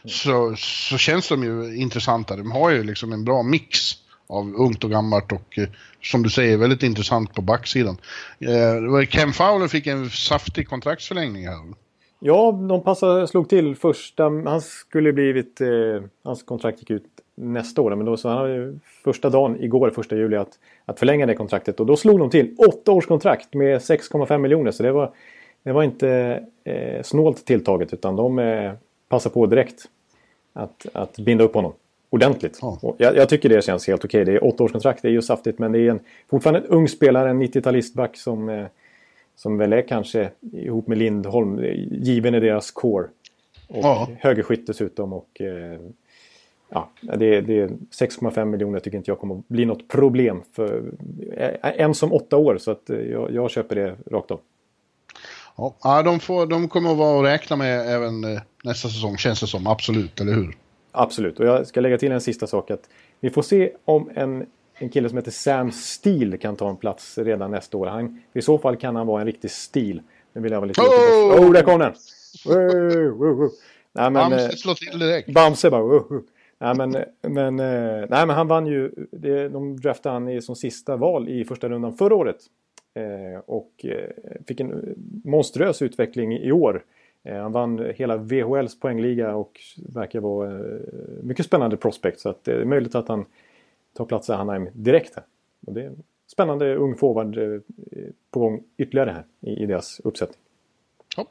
så, 0.05 0.55
så 0.57 0.99
känns 0.99 1.29
de 1.29 1.45
ju 1.45 1.77
intressanta. 1.77 2.37
De 2.37 2.51
har 2.51 2.71
ju 2.71 2.85
liksom 2.85 3.13
en 3.13 3.25
bra 3.25 3.43
mix 3.43 3.79
av 4.27 4.55
ungt 4.55 4.85
och 4.85 4.91
gammalt 4.91 5.33
och 5.33 5.59
eh, 5.59 5.69
som 6.03 6.23
du 6.23 6.31
säger 6.31 6.57
väldigt 6.57 6.83
intressant 6.83 7.35
på 7.35 7.43
backsidan. 7.43 7.97
Eh, 8.39 9.07
Ken 9.09 9.33
Fowler 9.33 9.69
fick 9.69 9.87
en 9.87 10.11
saftig 10.11 10.69
kontraktsförlängning 10.69 11.47
här. 11.47 11.75
Ja, 12.21 12.53
de 12.69 12.83
passade, 12.83 13.29
slog 13.29 13.49
till 13.49 13.77
första... 13.77 14.23
Han 14.25 14.61
skulle 14.61 15.13
blivit... 15.13 15.61
Eh, 15.61 15.69
hans 16.25 16.43
kontrakt 16.43 16.79
gick 16.81 16.91
ut 16.91 17.05
nästa 17.41 17.83
år. 17.83 17.95
Men 17.95 18.07
då 18.07 18.17
så 18.17 18.29
han 18.29 18.81
första 19.05 19.31
dagen 19.31 19.63
igår, 19.63 19.91
första 19.91 20.17
juli, 20.17 20.37
att, 20.37 20.59
att 20.85 20.99
förlänga 20.99 21.27
det 21.27 21.35
kontraktet. 21.35 21.81
Och 21.81 21.87
då 21.87 21.97
slog 21.97 22.19
de 22.19 22.31
till 22.31 22.55
åtta 22.69 22.93
års 22.93 23.07
kontrakt 23.07 23.55
med 23.55 23.79
6,5 23.79 24.39
miljoner. 24.39 24.71
Så 24.71 24.83
det 24.83 24.93
var, 24.93 25.11
det 25.63 25.73
var 25.73 25.83
inte 25.83 26.43
eh, 26.65 27.03
snålt 27.03 27.45
tilltaget 27.45 27.93
utan 27.93 28.17
de 28.17 28.39
eh, 28.39 28.73
passade 29.09 29.33
på 29.33 29.47
direkt 29.47 29.85
att, 30.53 30.87
att 30.93 31.19
binda 31.19 31.45
upp 31.45 31.55
honom 31.55 31.73
ordentligt. 32.11 32.59
Ja. 32.63 32.95
Jag, 32.99 33.17
jag, 33.17 33.29
tycker 33.29 33.49
det 33.49 33.65
känns 33.65 33.87
helt 33.87 34.05
okej. 34.05 34.25
Det 34.25 34.33
är 34.33 34.45
åtta 34.45 34.65
års 34.65 34.73
kontrakt, 34.73 35.03
det 35.03 35.09
är 35.09 35.13
ju 35.13 35.23
saftigt. 35.23 35.59
Men 35.59 35.73
det 35.73 35.79
är 35.79 35.91
en, 35.91 36.01
fortfarande 36.31 36.61
en 36.61 36.67
ung 36.67 36.89
spelare, 36.89 37.31
en 37.31 37.43
90-talistback 37.43 38.15
som, 38.15 38.49
eh, 38.49 38.67
som 39.37 39.59
väl 39.59 39.73
är 39.73 39.83
kanske 39.83 40.31
ihop 40.53 40.87
med 40.87 40.99
Lindholm 40.99 41.65
given 41.91 42.35
i 42.35 42.41
deras 42.41 42.71
core. 42.71 43.07
Och 43.69 43.85
ja. 43.85 44.09
högerskytt 44.19 44.67
dessutom. 44.67 45.13
Och, 45.13 45.41
eh, 45.41 45.81
ja, 46.69 46.91
det, 47.01 47.41
det 47.41 47.61
är 47.61 47.69
6,5 47.69 48.45
miljoner 48.45 48.81
tycker 48.81 48.99
inte 48.99 49.11
jag 49.11 49.19
kommer 49.19 49.43
bli 49.49 49.65
något 49.65 49.89
problem. 49.89 50.43
För, 50.53 50.83
en 51.63 51.95
som 51.95 52.13
åtta 52.13 52.37
år 52.37 52.59
så 52.59 52.71
att 52.71 52.83
jag, 52.87 53.33
jag 53.33 53.51
köper 53.51 53.77
det 53.77 53.97
rakt 54.11 54.31
av. 54.31 54.41
Ja, 55.83 56.03
de, 56.03 56.21
får, 56.21 56.47
de 56.47 56.69
kommer 56.69 56.91
att 56.91 56.97
vara 56.97 57.19
att 57.19 57.27
räkna 57.27 57.57
med 57.57 57.95
även 57.95 58.25
eh, 58.25 58.41
nästa 58.65 58.89
säsong 58.89 59.17
känns 59.17 59.41
det 59.41 59.47
som, 59.47 59.67
absolut, 59.67 60.21
eller 60.21 60.33
hur? 60.33 60.57
Absolut, 60.93 61.41
och 61.41 61.47
jag 61.47 61.67
ska 61.67 61.81
lägga 61.81 61.99
till 61.99 62.13
en 62.13 62.21
sista 62.21 62.47
sak 62.47 62.71
att 62.71 62.89
vi 63.21 63.31
får 63.31 63.43
se 63.43 63.73
om 63.85 64.11
en, 64.15 64.47
en 64.75 64.89
kille 64.89 65.09
som 65.09 65.19
heter 65.19 65.31
Sam 65.31 65.73
Steele 65.73 66.37
kan 66.37 66.57
ta 66.57 66.71
en 66.71 66.77
plats 66.77 67.19
redan 67.19 67.51
nästa 67.51 67.77
år. 67.77 67.87
Han, 67.87 68.23
I 68.33 68.43
så 68.43 68.59
fall 68.59 68.77
kan 68.77 68.97
han 68.97 69.07
vara 69.07 69.21
en 69.21 69.27
riktig 69.27 69.51
stil. 69.51 70.03
Nu 70.33 70.41
vill 70.41 70.53
jag 70.53 70.61
vara 70.61 70.69
lite... 70.69 70.81
Oh, 70.81 71.41
oh 71.41 71.53
där 71.53 71.63
kom 71.63 71.79
den! 71.79 71.95
Nej, 73.93 74.11
men, 74.11 74.13
Bamse 74.13 74.45
eh, 74.45 74.51
slår 74.51 74.75
till 74.75 74.99
direkt. 74.99 75.29
Bamse 75.29 75.71
bara... 75.71 75.83
Oh, 75.83 76.13
oh. 76.13 76.21
Nej 76.59 76.75
men, 76.77 77.05
men, 77.23 77.61
eh, 77.61 78.07
nej, 78.09 78.27
men 78.27 78.31
han 78.31 78.49
vann 78.49 78.67
ju, 78.67 78.91
det, 79.11 79.49
de 79.49 79.77
draftade 79.77 80.13
han 80.13 80.43
som 80.43 80.57
sista 80.57 80.97
val 80.97 81.29
i 81.29 81.45
första 81.45 81.69
rundan 81.69 81.97
förra 81.97 82.15
året. 82.15 82.37
Eh, 82.95 83.41
och 83.47 83.85
eh, 83.85 84.11
fick 84.47 84.61
en 84.61 84.95
monströs 85.25 85.83
utveckling 85.83 86.33
i 86.33 86.53
år. 86.53 86.85
Eh, 87.23 87.43
han 87.43 87.53
vann 87.53 87.93
hela 87.95 88.17
VHLs 88.17 88.81
poängliga 88.81 89.35
och 89.35 89.61
verkar 89.77 90.21
vara 90.21 90.59
eh, 90.59 90.81
mycket 91.23 91.47
spännande 91.47 91.77
prospect. 91.77 92.21
Så 92.21 92.29
att 92.29 92.49
eh, 92.49 92.55
det 92.55 92.61
är 92.61 92.65
möjligt 92.65 92.95
att 92.95 93.09
han 93.09 93.25
tar 93.97 94.05
plats 94.05 94.29
i 94.29 94.33
Hanheim 94.33 94.69
direkt 94.73 95.15
här. 95.15 95.25
Och 95.67 95.73
det 95.73 95.83
är 95.83 95.87
en 95.87 96.03
spännande 96.27 96.75
ung 96.75 96.97
forward 96.97 97.39
på 98.31 98.41
gång 98.41 98.63
ytterligare 98.77 99.11
här 99.11 99.25
i, 99.41 99.63
i 99.63 99.67
deras 99.67 100.01
uppsättning. 100.05 100.41
Ja. 101.17 101.27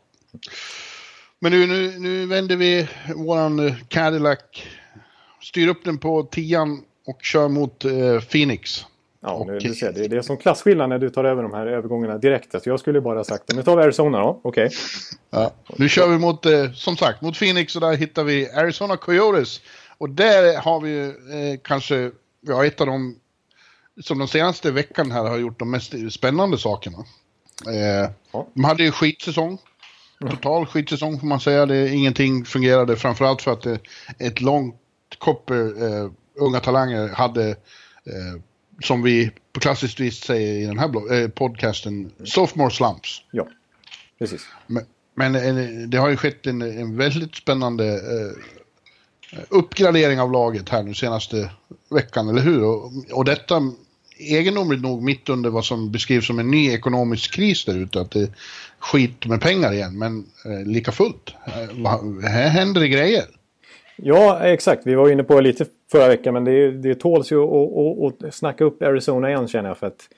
Men 1.39 1.51
nu, 1.51 1.67
nu, 1.67 1.99
nu 1.99 2.25
vänder 2.25 2.55
vi 2.55 2.87
våran 3.15 3.71
Cadillac 3.87 4.39
styr 5.41 5.67
upp 5.67 5.85
den 5.85 5.97
på 5.97 6.23
tian 6.23 6.81
och 7.07 7.23
kör 7.23 7.47
mot 7.47 7.85
eh, 7.85 8.19
Phoenix. 8.19 8.85
Ja, 9.21 9.43
nu, 9.47 9.59
du 9.59 9.75
ser, 9.75 9.91
det, 9.91 10.05
är, 10.05 10.09
det 10.09 10.17
är 10.17 10.21
som 10.21 10.37
klasskillnad 10.37 10.89
när 10.89 10.99
du 10.99 11.09
tar 11.09 11.23
över 11.23 11.43
de 11.43 11.53
här 11.53 11.65
övergångarna 11.67 12.17
direkt. 12.17 12.51
Så 12.51 12.69
jag 12.69 12.79
skulle 12.79 13.01
bara 13.01 13.23
sagt 13.23 13.55
Nu 13.55 13.63
tar 13.63 13.77
vi 13.77 13.83
Arizona 13.83 14.19
då, 14.19 14.39
okej. 14.43 14.65
Okay. 14.65 14.77
Ja, 15.29 15.51
nu 15.75 15.89
kör 15.89 16.07
vi 16.07 16.17
mot, 16.17 16.45
eh, 16.45 16.71
som 16.71 16.97
sagt, 16.97 17.21
mot 17.21 17.39
Phoenix 17.39 17.75
och 17.75 17.81
där 17.81 17.93
hittar 17.93 18.23
vi 18.23 18.51
Arizona 18.51 18.97
Coyotes. 18.97 19.61
Och 19.97 20.09
där 20.09 20.61
har 20.61 20.81
vi 20.81 21.05
eh, 21.07 21.59
kanske, 21.63 22.11
ja 22.41 22.65
ett 22.65 22.81
av 22.81 22.87
de, 22.87 23.15
som 24.03 24.19
de 24.19 24.27
senaste 24.27 24.71
veckan 24.71 25.11
här 25.11 25.23
har 25.23 25.37
gjort 25.37 25.59
de 25.59 25.71
mest 25.71 25.93
spännande 26.11 26.57
sakerna. 26.57 26.97
Eh, 27.67 28.11
ja. 28.31 28.47
De 28.53 28.63
hade 28.63 28.83
ju 28.83 28.91
skitsäsong. 28.91 29.57
Total 30.19 30.65
skitsäsong 30.65 31.19
får 31.19 31.27
man 31.27 31.39
säga. 31.39 31.65
Det, 31.65 31.89
ingenting 31.89 32.45
fungerade 32.45 32.95
framförallt 32.95 33.41
för 33.41 33.51
att 33.51 33.61
det, 33.61 33.79
ett 34.19 34.41
långt 34.41 34.75
Copper, 35.17 35.83
eh, 35.85 36.11
unga 36.35 36.59
talanger, 36.59 37.07
hade, 37.07 37.49
eh, 37.49 38.41
som 38.83 39.03
vi 39.03 39.31
på 39.53 39.59
klassiskt 39.59 39.99
vis 39.99 40.23
säger 40.23 40.53
i 40.53 40.65
den 40.65 40.79
här 40.79 41.13
eh, 41.13 41.27
podcasten, 41.27 42.11
sophomore 42.23 42.71
slumps. 42.71 43.21
Ja, 43.31 43.47
precis. 44.19 44.45
Men, 44.67 44.85
men 45.15 45.35
eh, 45.35 45.87
det 45.87 45.97
har 45.97 46.09
ju 46.09 46.17
skett 46.17 46.47
en, 46.47 46.61
en 46.61 46.97
väldigt 46.97 47.35
spännande 47.35 47.85
eh, 47.93 48.37
uppgradering 49.49 50.19
av 50.19 50.31
laget 50.31 50.69
här 50.69 50.83
nu 50.83 50.93
senaste 50.93 51.51
veckan, 51.89 52.29
eller 52.29 52.41
hur? 52.41 52.63
Och, 52.63 52.91
och 53.11 53.25
detta 53.25 53.61
egendomligt 54.19 54.81
nog 54.81 55.03
mitt 55.03 55.29
under 55.29 55.49
vad 55.49 55.65
som 55.65 55.91
beskrivs 55.91 56.27
som 56.27 56.39
en 56.39 56.51
ny 56.51 56.71
ekonomisk 56.71 57.33
kris 57.33 57.65
där 57.65 57.77
ute, 57.77 58.01
att 58.01 58.11
det 58.11 58.21
är 58.21 58.29
skit 58.79 59.25
med 59.25 59.41
pengar 59.41 59.73
igen, 59.73 59.97
men 59.97 60.25
eh, 60.45 60.65
lika 60.65 60.91
fullt. 60.91 61.33
Eh, 61.45 62.29
här 62.29 62.49
händer 62.49 62.81
det 62.81 62.87
grejer. 62.87 63.25
Ja, 63.97 64.39
exakt. 64.39 64.87
Vi 64.87 64.95
var 64.95 65.09
inne 65.09 65.23
på 65.23 65.41
lite 65.41 65.65
förra 65.91 66.07
veckan 66.07 66.33
men 66.33 66.43
det, 66.43 66.71
det 66.71 66.95
tåls 66.95 67.31
ju 67.31 67.43
att, 67.43 68.23
att, 68.23 68.33
snacka 68.33 68.63
upp 68.63 68.81
Arizona 68.81 69.29
igen 69.29 69.47
känner 69.47 69.69
jag. 69.69 69.77
För, 69.77 69.87
att, 69.87 70.09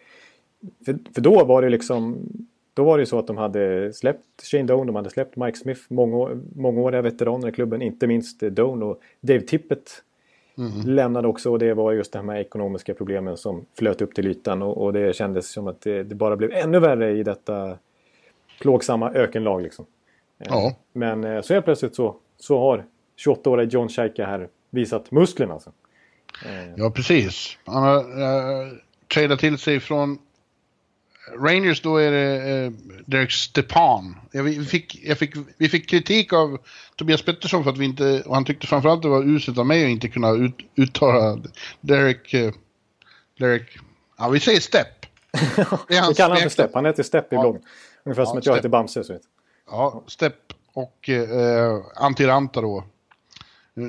för, 0.85 0.97
för, 1.13 1.21
då 1.21 1.45
var 1.45 1.61
det 1.61 1.69
liksom 1.69 2.29
då 2.73 2.83
var 2.83 2.97
det 2.97 3.05
så 3.05 3.19
att 3.19 3.27
de 3.27 3.37
hade 3.37 3.93
släppt 3.93 4.43
Shane 4.43 4.63
Doan, 4.63 4.87
de 4.87 4.95
hade 4.95 5.09
släppt 5.09 5.35
Mike 5.35 5.57
Smith, 5.57 5.81
mångå, 5.87 6.29
mångåriga 6.55 7.01
veteraner 7.01 7.47
i 7.47 7.51
klubben, 7.51 7.81
inte 7.81 8.07
minst 8.07 8.39
Doan 8.39 8.83
och 8.83 9.01
Dave 9.21 9.41
Tippett 9.41 10.03
mm. 10.57 10.95
lämnade 10.95 11.27
också 11.27 11.51
och 11.51 11.59
det 11.59 11.73
var 11.73 11.91
just 11.91 12.11
de 12.11 12.29
här 12.29 12.37
ekonomiska 12.37 12.93
problemen 12.93 13.37
som 13.37 13.65
flöt 13.77 14.01
upp 14.01 14.15
till 14.15 14.27
ytan 14.27 14.61
och, 14.61 14.77
och 14.77 14.93
det 14.93 15.15
kändes 15.15 15.51
som 15.51 15.67
att 15.67 15.81
det, 15.81 16.03
det, 16.03 16.15
bara 16.15 16.35
blev 16.35 16.51
ännu 16.51 16.79
värre 16.79 17.11
i 17.11 17.23
detta 17.23 17.77
plågsamma 18.61 19.11
ökenlag 19.11 19.61
liksom. 19.61 19.85
Ja. 20.37 20.75
Men 20.93 21.23
eh, 21.23 21.41
så 21.41 21.53
helt 21.53 21.65
plötsligt 21.65 21.95
så, 21.95 22.15
så 22.37 22.59
har 22.59 22.85
28-åriga 23.25 23.69
John 23.69 23.89
Shaika 23.89 24.25
här 24.25 24.47
visat 24.69 25.11
musklerna. 25.11 25.53
Alltså. 25.53 25.71
Ja, 26.75 26.91
precis. 26.91 27.57
Han 27.65 27.83
har 27.83 27.97
uh, 27.97 28.73
tradat 29.13 29.39
till 29.39 29.57
sig 29.57 29.79
från 29.79 30.17
Rangers 31.37 31.81
då 31.81 31.97
är 31.97 32.11
det 32.11 32.65
uh, 32.65 32.71
Derek 33.05 33.31
Stepan. 33.31 34.15
Ja, 34.31 34.43
vi, 34.43 34.65
fick, 34.65 34.99
jag 35.03 35.17
fick, 35.17 35.33
vi 35.57 35.69
fick 35.69 35.89
kritik 35.89 36.33
av 36.33 36.57
Tobias 36.95 37.21
Pettersson 37.21 37.63
för 37.63 37.71
att 37.71 37.77
vi 37.77 37.85
inte, 37.85 38.23
och 38.25 38.35
han 38.35 38.45
tyckte 38.45 38.67
framförallt 38.67 39.01
det 39.01 39.09
var 39.09 39.23
uselt 39.23 39.57
av 39.57 39.65
mig 39.65 39.83
att 39.83 39.89
inte 39.89 40.07
kunna 40.07 40.31
ut, 40.31 40.55
uttala 40.75 41.39
Derek, 41.81 42.33
uh, 42.33 42.51
Derek, 43.39 43.77
ja 44.17 44.29
vi 44.29 44.39
säger 44.39 44.59
Stepp. 44.59 45.05
vi 45.87 45.93
kallar 46.15 46.29
han 46.29 46.37
för 46.37 46.49
Stepp, 46.49 46.73
han 46.73 46.85
heter 46.85 47.03
Stepp 47.03 47.33
i 47.33 47.35
ja. 47.35 47.41
bloggen. 47.41 47.61
Ungefär 48.03 48.21
ja, 48.21 48.25
som 48.25 48.37
att 48.37 48.45
jag 48.45 48.55
heter 48.55 48.69
Bamse. 48.69 49.03
Så 49.03 49.13
vet. 49.13 49.21
Ja, 49.67 50.03
Stepp 50.07 50.53
och 50.73 51.09
eh, 51.09 51.81
Antiranta 51.95 52.61
då. 52.61 52.83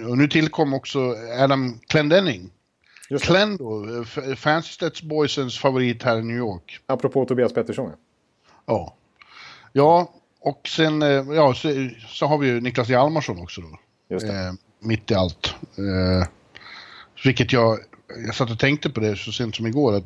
Och 0.08 0.18
nu 0.18 0.28
tillkom 0.28 0.74
också 0.74 1.14
Adam 1.38 1.80
Clendenning. 1.86 2.50
Clen 3.20 3.56
då, 3.56 4.04
Fancy 4.36 4.90
Boysens 5.02 5.58
favorit 5.58 6.02
här 6.02 6.18
i 6.18 6.22
New 6.22 6.36
York. 6.36 6.80
Apropå 6.86 7.24
Tobias 7.24 7.52
Pettersson. 7.52 7.92
Ja. 8.66 8.96
Ja, 9.72 10.14
och 10.40 10.68
sen 10.68 11.02
eh, 11.02 11.08
ja, 11.08 11.54
så, 11.54 11.88
så 12.08 12.26
har 12.26 12.38
vi 12.38 12.46
ju 12.46 12.60
Niklas 12.60 12.88
Hjalmarsson 12.88 13.42
också 13.42 13.60
då. 13.60 13.78
Just. 14.08 14.26
Eh, 14.26 14.52
mitt 14.78 15.10
i 15.10 15.14
allt. 15.14 15.54
Eh, 15.78 16.28
vilket 17.24 17.52
jag, 17.52 17.78
jag 18.26 18.34
satt 18.34 18.50
och 18.50 18.58
tänkte 18.58 18.90
på 18.90 19.00
det 19.00 19.16
så 19.16 19.32
sent 19.32 19.56
som 19.56 19.66
igår. 19.66 19.96
Att, 19.96 20.04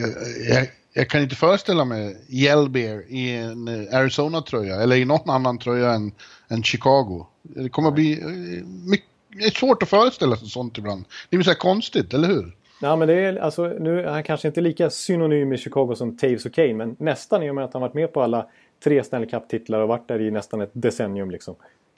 jag, 0.00 0.56
jag, 0.56 0.68
jag 0.92 1.10
kan 1.10 1.22
inte 1.22 1.36
föreställa 1.36 1.84
mig 1.84 2.26
Yellbeer 2.28 3.04
i 3.08 3.30
en 3.30 3.68
Arizona-tröja 3.92 4.76
eller 4.76 4.96
i 4.96 5.04
någon 5.04 5.30
annan 5.30 5.58
tröja 5.58 5.90
än, 5.92 6.12
än 6.48 6.62
Chicago. 6.62 7.26
Det 7.54 7.68
kommer 7.68 7.88
att 7.88 7.94
bli 7.94 8.20
eh, 8.20 8.66
mycket, 8.90 9.08
det 9.28 9.44
är 9.44 9.50
svårt 9.50 9.82
att 9.82 9.88
föreställa 9.88 10.36
sig 10.36 10.48
sånt 10.48 10.78
ibland. 10.78 11.04
Det 11.30 11.36
är 11.36 11.42
så 11.42 11.50
här 11.50 11.56
konstigt, 11.58 12.14
eller 12.14 12.28
hur? 12.28 12.56
Ja, 12.80 12.96
men 12.96 13.08
det 13.08 13.14
är, 13.14 13.36
alltså, 13.36 13.66
nu 13.66 14.00
är 14.00 14.10
han 14.10 14.22
kanske 14.22 14.48
inte 14.48 14.60
lika 14.60 14.90
synonym 14.90 15.48
med 15.48 15.60
Chicago 15.60 15.94
som 15.94 16.16
Taves 16.16 16.46
och 16.46 16.54
Kane, 16.54 16.74
men 16.74 16.96
nästan 16.98 17.42
i 17.42 17.50
och 17.50 17.54
med 17.54 17.64
att 17.64 17.72
han 17.72 17.82
varit 17.82 17.94
med 17.94 18.12
på 18.12 18.22
alla 18.22 18.46
tre 18.84 19.04
Stanley 19.04 19.30
Cup-titlar 19.30 19.80
och 19.80 19.88
varit 19.88 20.08
där 20.08 20.20
i 20.20 20.30
nästan 20.30 20.60
ett 20.60 20.70
decennium. 20.72 21.30
Liksom. 21.30 21.54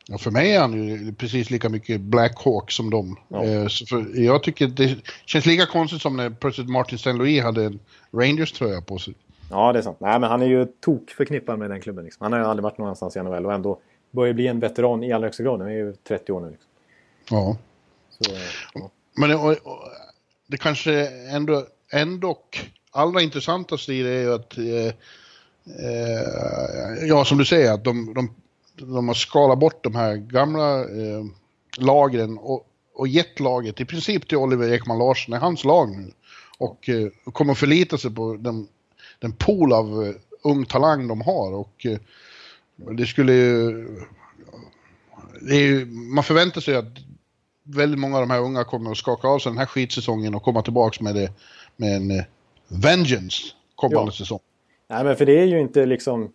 Ja, 0.09 0.19
för 0.19 0.31
mig 0.31 0.53
är 0.53 0.61
han 0.61 0.89
ju 0.89 1.13
precis 1.13 1.51
lika 1.51 1.69
mycket 1.69 2.01
Black 2.01 2.45
Hawk 2.45 2.71
som 2.71 2.91
dem. 2.91 3.17
Ja. 3.29 3.45
Eh, 3.45 3.69
för, 3.89 4.21
jag 4.21 4.43
tycker 4.43 4.67
det 4.67 4.97
känns 5.27 5.47
lika 5.47 5.67
konstigt 5.67 6.03
som 6.03 6.17
när 6.17 6.31
plötsligt 6.31 6.69
Martin 6.69 6.97
St. 6.97 7.13
Louis 7.13 7.43
hade 7.43 7.65
en 7.65 7.79
Rangers-tröja 8.11 8.81
på 8.81 8.99
sig. 8.99 9.15
Ja, 9.51 9.73
det 9.73 9.79
är 9.79 9.83
sant. 9.83 10.01
Nej, 10.01 10.21
men 10.21 10.31
han 10.31 10.43
är 10.43 10.47
ju 10.47 10.67
tok 10.67 11.11
förknippad 11.11 11.59
med 11.59 11.71
den 11.71 11.81
klubben. 11.81 12.05
Liksom. 12.05 12.25
Han 12.25 12.33
har 12.33 12.41
ju 12.41 12.47
aldrig 12.47 12.63
varit 12.63 12.79
någonstans 12.79 13.17
i 13.17 13.23
NHL 13.23 13.47
och 13.47 13.53
ändå 13.53 13.79
börjar 14.11 14.35
bli 14.35 14.47
en 14.47 14.61
veteran 14.61 15.05
i 15.05 15.13
allra 15.13 15.27
högsta 15.27 15.43
grad. 15.43 15.61
Han 15.61 15.69
är 15.69 15.75
ju 15.75 15.95
30 16.09 16.33
år 16.33 16.41
nu. 16.41 16.51
Liksom. 16.51 16.69
Ja. 17.31 17.57
Så, 18.11 18.31
ja. 18.75 18.91
Men 19.17 19.35
och, 19.35 19.57
det 20.47 20.57
kanske 20.57 21.07
ändå, 21.09 21.67
ändå 21.93 22.39
allra 22.91 23.23
intressantaste 23.23 23.93
i 23.93 24.03
det 24.03 24.11
är 24.11 24.23
ju 24.23 24.35
att, 24.35 24.59
eh, 24.59 24.87
eh, 25.85 27.07
ja 27.09 27.25
som 27.25 27.39
du 27.39 27.45
säger, 27.45 27.73
att 27.73 27.85
de, 27.85 28.15
de, 28.15 28.35
de 28.75 29.09
har 29.09 29.15
skalat 29.15 29.59
bort 29.59 29.85
de 29.85 29.95
här 29.95 30.17
gamla 30.17 30.81
eh, 30.81 31.25
lagren 31.79 32.39
och, 32.39 32.67
och 32.95 33.09
gett 33.09 33.41
laget 33.41 33.81
i 33.81 33.85
princip 33.85 34.29
till 34.29 34.39
Oliver 34.39 34.73
Ekman 34.73 34.99
Larsson, 34.99 35.35
är 35.35 35.39
hans 35.39 35.65
lag 35.65 35.91
nu. 35.97 36.13
Och, 36.59 36.89
eh, 36.89 37.09
kommer 37.33 37.55
förlita 37.55 37.99
sig 37.99 38.15
på 38.15 38.37
den, 38.37 38.69
den 39.19 39.33
pool 39.33 39.73
av 39.73 40.03
uh, 40.03 40.15
ung 40.43 40.65
talang 40.65 41.09
de 41.09 41.21
har. 41.21 41.53
Och 41.53 41.87
uh, 41.87 41.99
det 42.79 43.07
skulle 43.07 43.33
ju... 43.33 43.87
Det 45.41 45.57
ju, 45.57 45.87
man 45.87 46.25
förväntar 46.25 46.61
sig 46.61 46.77
att 46.77 46.99
väldigt 47.63 48.01
många 48.01 48.17
av 48.17 48.23
de 48.23 48.31
här 48.31 48.41
unga 48.41 48.65
kommer 48.65 48.91
att 48.91 48.97
skaka 48.97 49.29
av 49.29 49.39
sig 49.39 49.51
den 49.51 49.59
här 49.59 49.67
skitsäsongen 49.67 50.35
och 50.35 50.43
komma 50.43 50.63
tillbaka 50.63 51.05
med, 51.05 51.15
det, 51.15 51.33
med 51.77 51.97
en 51.97 52.11
uh, 52.11 52.23
vengeance 52.69 53.43
kommande 53.75 54.09
ja. 54.09 54.13
säsong. 54.13 54.41
Nej, 54.89 55.05
men 55.05 55.17
för 55.17 55.27
det 55.27 55.41
är 55.41 55.45
ju 55.45 55.61
inte 55.61 55.87
liksom 55.87 56.33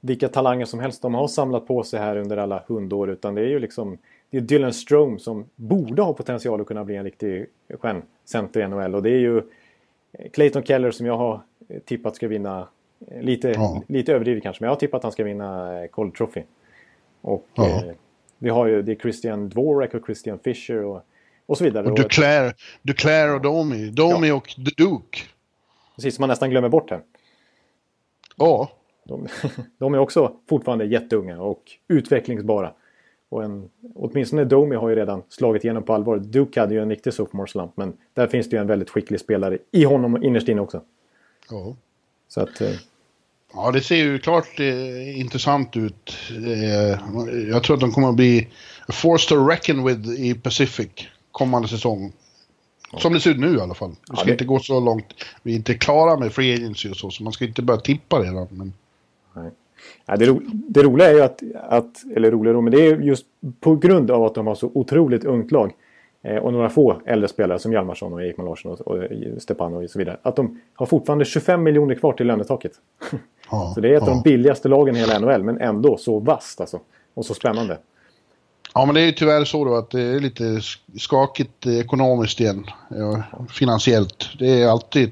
vilka 0.00 0.28
talanger 0.28 0.64
som 0.64 0.80
helst 0.80 1.02
de 1.02 1.14
har 1.14 1.28
samlat 1.28 1.66
på 1.66 1.82
sig 1.82 2.00
här 2.00 2.16
under 2.16 2.36
alla 2.36 2.64
hundår 2.66 3.10
utan 3.10 3.34
det 3.34 3.40
är 3.40 3.48
ju 3.48 3.58
liksom 3.58 3.98
det 4.30 4.36
är 4.36 4.40
Dylan 4.40 4.72
Strome 4.72 5.18
som 5.18 5.44
borde 5.56 6.02
ha 6.02 6.12
potential 6.12 6.60
att 6.60 6.66
kunna 6.66 6.84
bli 6.84 6.96
en 6.96 7.04
riktig 7.04 7.46
stjärncenter 7.80 8.60
i 8.60 8.68
NHL 8.68 8.94
och 8.94 9.02
det 9.02 9.10
är 9.10 9.18
ju 9.18 9.42
Clayton 10.32 10.62
Keller 10.62 10.90
som 10.90 11.06
jag 11.06 11.16
har 11.16 11.40
tippat 11.84 12.16
ska 12.16 12.28
vinna 12.28 12.68
Lite, 12.98 13.48
ja. 13.48 13.82
lite 13.88 14.12
överdrivet 14.12 14.42
kanske, 14.42 14.62
men 14.62 14.66
jag 14.66 14.72
har 14.74 14.80
tippat 14.80 14.98
att 14.98 15.02
han 15.02 15.12
ska 15.12 15.24
vinna 15.24 15.80
Cold 15.90 16.14
Trophy. 16.14 16.42
Och 17.20 17.46
ja. 17.54 17.66
eh, 17.66 17.92
vi 18.38 18.50
har 18.50 18.66
ju 18.66 18.82
det 18.82 18.92
är 18.92 18.96
Christian 18.96 19.48
Dvorak 19.48 19.94
och 19.94 20.06
Christian 20.06 20.38
Fischer 20.38 20.84
och, 20.84 21.02
och 21.46 21.58
så 21.58 21.64
vidare. 21.64 21.90
Och 21.90 21.96
Duclair, 21.96 22.54
Duclair 22.82 23.34
och 23.34 23.40
Domi. 23.40 23.90
Domi 23.90 24.28
ja. 24.28 24.34
och 24.34 24.48
The 24.48 24.84
Duke. 24.84 25.18
Precis, 25.96 26.14
som 26.14 26.22
man 26.22 26.28
nästan 26.28 26.50
glömmer 26.50 26.68
bort 26.68 26.90
här. 26.90 27.00
Ja. 28.36 28.70
De, 29.04 29.28
de, 29.78 29.94
är 29.94 29.98
också 29.98 30.32
fortfarande 30.48 30.84
jätteunga 30.84 31.40
och 31.40 31.62
utvecklingsbara. 31.88 32.72
Och 33.28 33.44
en, 33.44 33.70
åtminstone 33.94 34.44
Domi 34.44 34.76
har 34.76 34.88
ju 34.88 34.94
redan 34.94 35.22
slagit 35.28 35.64
igenom 35.64 35.82
på 35.82 35.94
allvar. 35.94 36.18
Duke 36.18 36.60
hade 36.60 36.74
ju 36.74 36.82
en 36.82 36.90
riktig 36.90 37.12
sophomore 37.12 37.48
slump 37.48 37.76
men 37.76 37.96
där 38.14 38.26
finns 38.26 38.50
det 38.50 38.56
ju 38.56 38.60
en 38.60 38.66
väldigt 38.66 38.90
skicklig 38.90 39.20
spelare 39.20 39.58
i 39.70 39.84
honom 39.84 40.22
innerst 40.22 40.48
inne 40.48 40.60
också. 40.60 40.82
Ja. 41.50 41.76
Så 42.28 42.40
att, 42.40 42.60
eh... 42.60 42.74
Ja, 43.52 43.70
det 43.70 43.80
ser 43.80 43.96
ju 43.96 44.18
klart 44.18 44.60
eh, 44.60 45.20
intressant 45.20 45.76
ut. 45.76 46.12
Eh, 46.46 46.98
jag 47.50 47.62
tror 47.62 47.74
att 47.74 47.80
de 47.80 47.92
kommer 47.92 48.08
att 48.08 48.14
bli 48.14 48.48
a 48.88 48.92
force 48.92 49.28
to 49.28 49.46
reckon 49.46 49.84
with 49.84 50.20
i 50.20 50.34
Pacific 50.34 50.88
kommande 51.32 51.68
säsong. 51.68 52.12
Som 52.98 53.12
det 53.12 53.20
ser 53.20 53.30
ut 53.30 53.38
nu 53.38 53.56
i 53.56 53.60
alla 53.60 53.74
fall. 53.74 53.90
Vi 53.90 54.16
ska 54.16 54.16
ja, 54.16 54.24
det... 54.24 54.32
inte 54.32 54.44
gå 54.44 54.58
så 54.58 54.80
långt. 54.80 55.06
Vi 55.42 55.52
är 55.52 55.56
inte 55.56 55.74
klara 55.74 56.16
med 56.16 56.32
free 56.32 56.54
agency 56.54 56.90
och 56.90 56.96
så, 56.96 57.10
så 57.10 57.22
man 57.22 57.32
ska 57.32 57.44
inte 57.44 57.62
börja 57.62 57.80
tippa 57.80 58.20
redan. 58.20 58.46
Men... 58.50 58.72
Nej. 59.32 59.50
Ja, 60.06 60.16
det, 60.16 60.26
ro 60.26 60.42
det, 60.52 60.82
roliga 60.82 61.08
är 61.08 61.14
ju 61.14 61.22
att, 61.22 61.42
att, 61.54 62.04
eller 62.16 62.30
roliga 62.30 62.60
men 62.60 62.72
det 62.72 62.86
är 62.86 63.00
just 63.00 63.26
på 63.60 63.76
grund 63.76 64.10
av 64.10 64.24
att 64.24 64.34
de 64.34 64.46
har 64.46 64.54
så 64.54 64.70
otroligt 64.74 65.24
ungt 65.24 65.50
lag 65.50 65.72
och 66.42 66.52
några 66.52 66.68
få 66.68 67.00
äldre 67.06 67.28
spelare 67.28 67.58
som 67.58 67.72
Hjalmarsson 67.72 68.12
och 68.12 68.24
Ekman 68.24 68.46
Larsson 68.46 68.72
och, 68.72 68.80
och 68.80 69.02
Stepanov 69.38 69.82
och 69.82 69.90
så 69.90 69.98
vidare. 69.98 70.16
Att 70.22 70.36
de 70.36 70.60
har 70.74 70.86
fortfarande 70.86 71.24
25 71.24 71.62
miljoner 71.62 71.94
kvar 71.94 72.12
till 72.12 72.26
lönetaket. 72.26 72.72
Ja, 73.50 73.72
så 73.74 73.80
det 73.80 73.88
är 73.88 73.92
ett 73.92 74.02
ja. 74.06 74.10
av 74.10 74.14
de 74.14 74.22
billigaste 74.22 74.68
lagen 74.68 74.96
i 74.96 74.98
hela 74.98 75.18
NHL 75.18 75.42
men 75.42 75.60
ändå 75.60 75.96
så 75.96 76.18
vasst 76.18 76.60
alltså. 76.60 76.80
Och 77.14 77.26
så 77.26 77.34
spännande. 77.34 77.78
Ja 78.74 78.86
men 78.86 78.94
det 78.94 79.00
är 79.00 79.06
ju 79.06 79.12
tyvärr 79.12 79.44
så 79.44 79.64
då 79.64 79.74
att 79.74 79.90
det 79.90 80.00
är 80.00 80.20
lite 80.20 80.60
skakigt 80.98 81.66
ekonomiskt 81.66 82.40
igen. 82.40 82.64
Ja, 82.88 83.22
finansiellt. 83.50 84.28
Det 84.38 84.62
är 84.62 84.68
alltid 84.68 85.10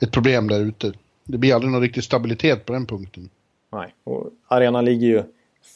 ett 0.00 0.12
problem 0.12 0.48
där 0.48 0.60
ute. 0.60 0.92
Det 1.24 1.38
blir 1.38 1.54
aldrig 1.54 1.72
någon 1.72 1.82
riktig 1.82 2.04
stabilitet 2.04 2.64
på 2.64 2.72
den 2.72 2.86
punkten. 2.86 3.28
Nej, 3.72 3.94
och 4.04 4.30
arenan 4.48 4.84
ligger 4.84 5.06
ju 5.06 5.22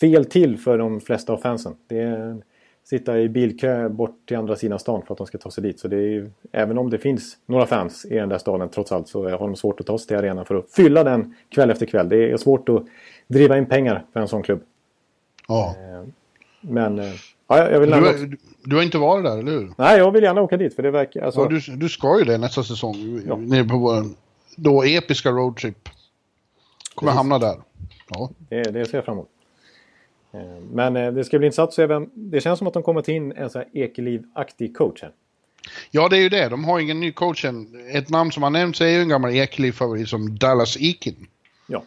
fel 0.01 0.25
till 0.25 0.59
för 0.59 0.79
de 0.79 1.01
flesta 1.01 1.33
av 1.33 1.37
fansen. 1.37 1.75
Det 1.87 2.01
är 2.01 2.43
sitta 2.91 3.21
i 3.21 3.29
bilkö 3.29 3.89
bort 3.89 4.17
till 4.27 4.37
andra 4.37 4.57
sidan 4.57 4.79
stan 4.79 5.03
för 5.07 5.15
att 5.15 5.19
de 5.19 5.27
ska 5.27 5.39
ta 5.39 5.51
sig 5.51 5.63
dit. 5.63 5.81
Så 5.81 5.89
det 5.89 5.97
är 5.97 6.09
ju, 6.09 6.31
även 6.53 6.79
om 6.79 6.91
det 6.91 6.99
finns 6.99 7.37
några 7.47 7.67
fans 7.67 8.05
i 8.05 8.15
den 8.15 8.29
där 8.29 8.39
staden 8.39 8.69
trots 8.69 8.93
allt 8.93 9.09
så 9.09 9.29
har 9.29 9.39
de 9.39 9.57
svårt 9.57 9.81
att 9.81 9.87
ta 9.87 9.99
sig 9.99 10.09
till 10.09 10.17
arenan 10.17 10.47
för 10.47 10.55
att 10.55 10.71
fylla 10.71 11.05
den 11.05 11.35
kväll 11.49 11.71
efter 11.71 11.87
kväll. 11.87 12.09
Det 12.09 12.31
är 12.31 12.37
svårt 12.37 12.69
att 12.69 12.85
driva 13.27 13.59
in 13.59 13.67
pengar 13.67 14.05
för 14.13 14.21
en 14.21 14.29
sån 14.29 14.43
klubb. 14.43 14.63
Ja. 15.49 15.75
Eh, 15.79 16.09
men 16.61 16.99
eh, 16.99 17.13
ja, 17.49 17.71
jag 17.71 17.81
vill 17.81 17.91
du, 17.91 17.97
har, 17.97 18.37
du 18.65 18.77
har 18.77 18.83
inte 18.83 18.99
varit 18.99 19.25
där, 19.25 19.39
eller 19.39 19.53
hur? 19.53 19.73
Nej, 19.79 19.99
jag 19.99 20.11
vill 20.11 20.23
gärna 20.23 20.41
åka 20.41 20.57
dit 20.57 20.75
för 20.75 20.83
det 20.83 20.91
verkar... 20.91 21.23
Alltså... 21.23 21.41
Ja, 21.41 21.49
du, 21.49 21.77
du 21.77 21.89
ska 21.89 22.19
ju 22.19 22.25
det 22.25 22.39
nästa 22.39 22.63
säsong. 22.63 23.23
Ja. 23.27 23.37
Nere 23.37 23.65
på 23.65 23.79
vår 23.79 24.05
då 24.57 24.83
episka 24.83 25.31
roadtrip. 25.31 25.89
Kommer 26.95 27.13
Precis. 27.13 27.17
hamna 27.17 27.39
där. 27.39 27.57
Ja. 28.09 28.31
Det, 28.49 28.63
det 28.63 28.87
ser 28.87 28.99
jag 28.99 29.05
fram 29.05 29.15
emot. 29.15 29.29
Eh, 30.33 30.63
men 30.73 30.97
eh, 30.97 31.13
det 31.13 31.25
ska 31.25 31.39
bli 31.39 31.47
intressant 31.47 31.69
att 31.69 31.75
se 31.75 31.87
vem... 31.87 32.11
Det 32.15 32.41
känns 32.41 32.59
som 32.59 32.69
att 32.69 32.75
de 32.75 32.83
kommer 32.83 33.03
ta 33.03 33.13
in 33.13 33.33
en 33.33 33.51
sån 33.51 33.63
här 33.63 33.83
Ekeliv-aktig 33.83 34.77
coach 34.77 35.03
här. 35.03 35.13
Ja, 35.91 36.09
det 36.09 36.17
är 36.17 36.21
ju 36.21 36.29
det. 36.29 36.49
De 36.49 36.65
har 36.65 36.81
ingen 36.81 37.01
ny 37.01 37.13
coach 37.13 37.45
än. 37.45 37.69
Ett 37.93 38.09
namn 38.09 38.33
som 38.33 38.43
har 38.43 38.51
nämnts 38.51 38.81
är 38.81 38.87
ju 38.87 39.01
en 39.01 39.09
gammal 39.09 39.35
Ekeliv-favorit 39.35 40.09
som 40.09 40.39
Dallas 40.39 40.77
Eakin. 40.81 41.27
Ja. 41.67 41.83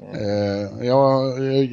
Uh, 0.00 0.86
ja. 0.86 1.22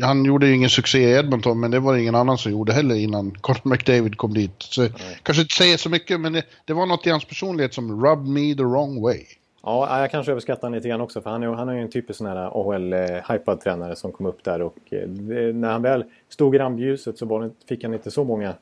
Han 0.01 0.25
gjorde 0.25 0.47
ju 0.47 0.55
ingen 0.55 0.69
succé 0.69 0.99
i 0.99 1.17
Edmonton, 1.17 1.59
men 1.59 1.71
det 1.71 1.79
var 1.79 1.93
det 1.93 2.01
ingen 2.01 2.15
annan 2.15 2.37
som 2.37 2.51
gjorde 2.51 2.73
heller 2.73 2.95
innan 2.95 3.31
Conor 3.41 3.61
McDavid 3.63 4.17
kom 4.17 4.33
dit. 4.33 4.55
Så, 4.57 4.89
kanske 5.23 5.41
inte 5.41 5.55
säger 5.55 5.77
så 5.77 5.89
mycket, 5.89 6.19
men 6.19 6.33
det, 6.33 6.43
det 6.65 6.73
var 6.73 6.85
något 6.85 7.07
i 7.07 7.09
hans 7.09 7.25
personlighet 7.25 7.73
som 7.73 8.05
rubbed 8.05 8.27
me 8.27 8.55
the 8.55 8.63
wrong 8.63 9.01
way. 9.01 9.25
Ja, 9.65 9.99
jag 9.99 10.11
kanske 10.11 10.31
överskattar 10.31 10.61
honom 10.61 10.75
lite 10.75 10.87
grann 10.87 11.01
också 11.01 11.21
för 11.21 11.29
han 11.29 11.43
är, 11.43 11.47
han 11.47 11.69
är 11.69 11.73
ju 11.73 11.81
en 11.81 11.89
typisk 11.89 12.17
sån 12.17 12.27
här 12.27 12.35
AHL-hypad 12.35 13.61
tränare 13.61 13.95
som 13.95 14.11
kom 14.11 14.25
upp 14.25 14.43
där 14.43 14.61
och 14.61 14.77
eh, 14.89 15.07
när 15.53 15.71
han 15.71 15.81
väl 15.81 16.03
stod 16.29 16.55
i 16.55 16.57
rampljuset 16.57 17.17
så 17.17 17.39
det, 17.39 17.51
fick 17.67 17.83
han 17.83 17.93
inte 17.93 18.11
så 18.11 18.23
många 18.23 18.53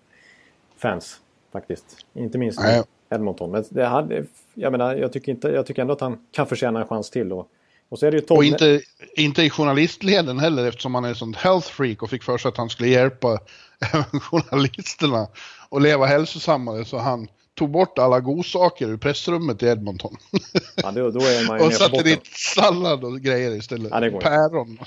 fans 0.77 1.19
faktiskt. 1.51 2.05
Inte 2.13 2.37
minst 2.37 2.59
i 2.61 2.83
Edmonton. 3.09 3.51
Men 3.51 3.63
det 3.69 3.85
hade, 3.85 4.25
jag, 4.53 4.71
menar, 4.71 4.95
jag, 4.95 5.13
tycker 5.13 5.31
inte, 5.31 5.47
jag 5.47 5.65
tycker 5.65 5.81
ändå 5.81 5.93
att 5.93 6.01
han 6.01 6.17
kan 6.31 6.47
förtjäna 6.47 6.81
en 6.81 6.87
chans 6.87 7.09
till. 7.09 7.33
Och, 7.33 7.47
och, 7.89 7.99
så 7.99 8.05
är 8.05 8.11
det 8.11 8.17
ju 8.17 8.21
Tom... 8.21 8.37
och 8.37 8.43
inte, 8.43 8.81
inte 9.15 9.43
i 9.43 9.49
journalistleden 9.49 10.39
heller 10.39 10.67
eftersom 10.67 10.95
han 10.95 11.05
är 11.05 11.13
sånt 11.13 11.35
health 11.35 11.67
freak 11.67 12.03
och 12.03 12.09
fick 12.09 12.23
för 12.23 12.37
sig 12.37 12.49
att 12.49 12.57
han 12.57 12.69
skulle 12.69 12.89
hjälpa 12.89 13.39
journalisterna 14.21 15.27
och 15.69 15.81
leva 15.81 16.05
hälsosammare 16.05 16.85
så 16.85 16.97
han 16.97 17.27
tog 17.53 17.69
bort 17.69 17.99
alla 17.99 18.19
godsaker 18.19 18.87
ur 18.87 18.97
pressrummet 18.97 19.63
i 19.63 19.67
Edmonton. 19.67 20.15
Ja, 20.75 20.91
då, 20.91 21.11
då 21.11 21.19
är 21.19 21.47
man 21.47 21.59
ju 21.59 21.65
och 21.67 21.73
satte 21.73 22.03
dit 22.03 22.25
sallad 22.25 23.03
och 23.03 23.19
grejer 23.19 23.55
istället. 23.55 23.91
Ja, 23.91 23.99
det 23.99 24.09
går 24.09 24.19
Päron. 24.19 24.77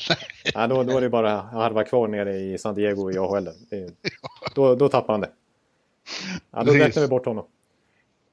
ja, 0.54 0.66
då, 0.66 0.82
då 0.82 0.96
är 0.96 1.00
det 1.00 1.08
bara 1.08 1.48
vara 1.52 1.84
kvar 1.84 2.08
nere 2.08 2.36
i 2.36 2.58
San 2.58 2.74
Diego 2.74 3.10
i 3.10 3.18
AHL. 3.18 3.48
Då, 4.54 4.74
då 4.74 4.88
tappar 4.88 5.14
han 5.14 5.20
det. 5.20 5.30
Ja, 6.50 6.64
då 6.64 6.72
räknar 6.72 7.02
vi 7.02 7.08
bort 7.08 7.26
honom. 7.26 7.44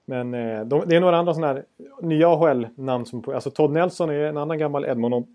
Men 0.05 0.33
eh, 0.33 0.65
de, 0.65 0.83
det 0.87 0.95
är 0.95 0.99
några 0.99 1.17
andra 1.17 1.33
sådana 1.33 1.53
här 1.53 1.65
nya 2.01 2.29
AHL-namn. 2.29 3.05
Som, 3.05 3.23
alltså 3.27 3.49
Todd 3.49 3.71
Nelson 3.71 4.09
är 4.09 4.13
en 4.13 4.37
annan 4.37 4.57
gammal 4.57 4.85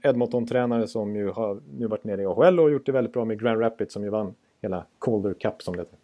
Edmonton-tränare 0.02 0.86
som 0.86 1.16
ju 1.16 1.30
har 1.30 1.60
nu 1.78 1.86
varit 1.86 2.04
nere 2.04 2.22
i 2.22 2.26
AHL 2.26 2.60
och 2.60 2.70
gjort 2.70 2.86
det 2.86 2.92
väldigt 2.92 3.12
bra 3.12 3.24
med 3.24 3.40
Grand 3.40 3.60
Rapids 3.60 3.92
som 3.92 4.04
ju 4.04 4.10
vann 4.10 4.34
hela 4.62 4.84
Calder 5.00 5.34
Cup 5.34 5.62
som 5.62 5.76
det 5.76 5.82
heter. 5.82 5.98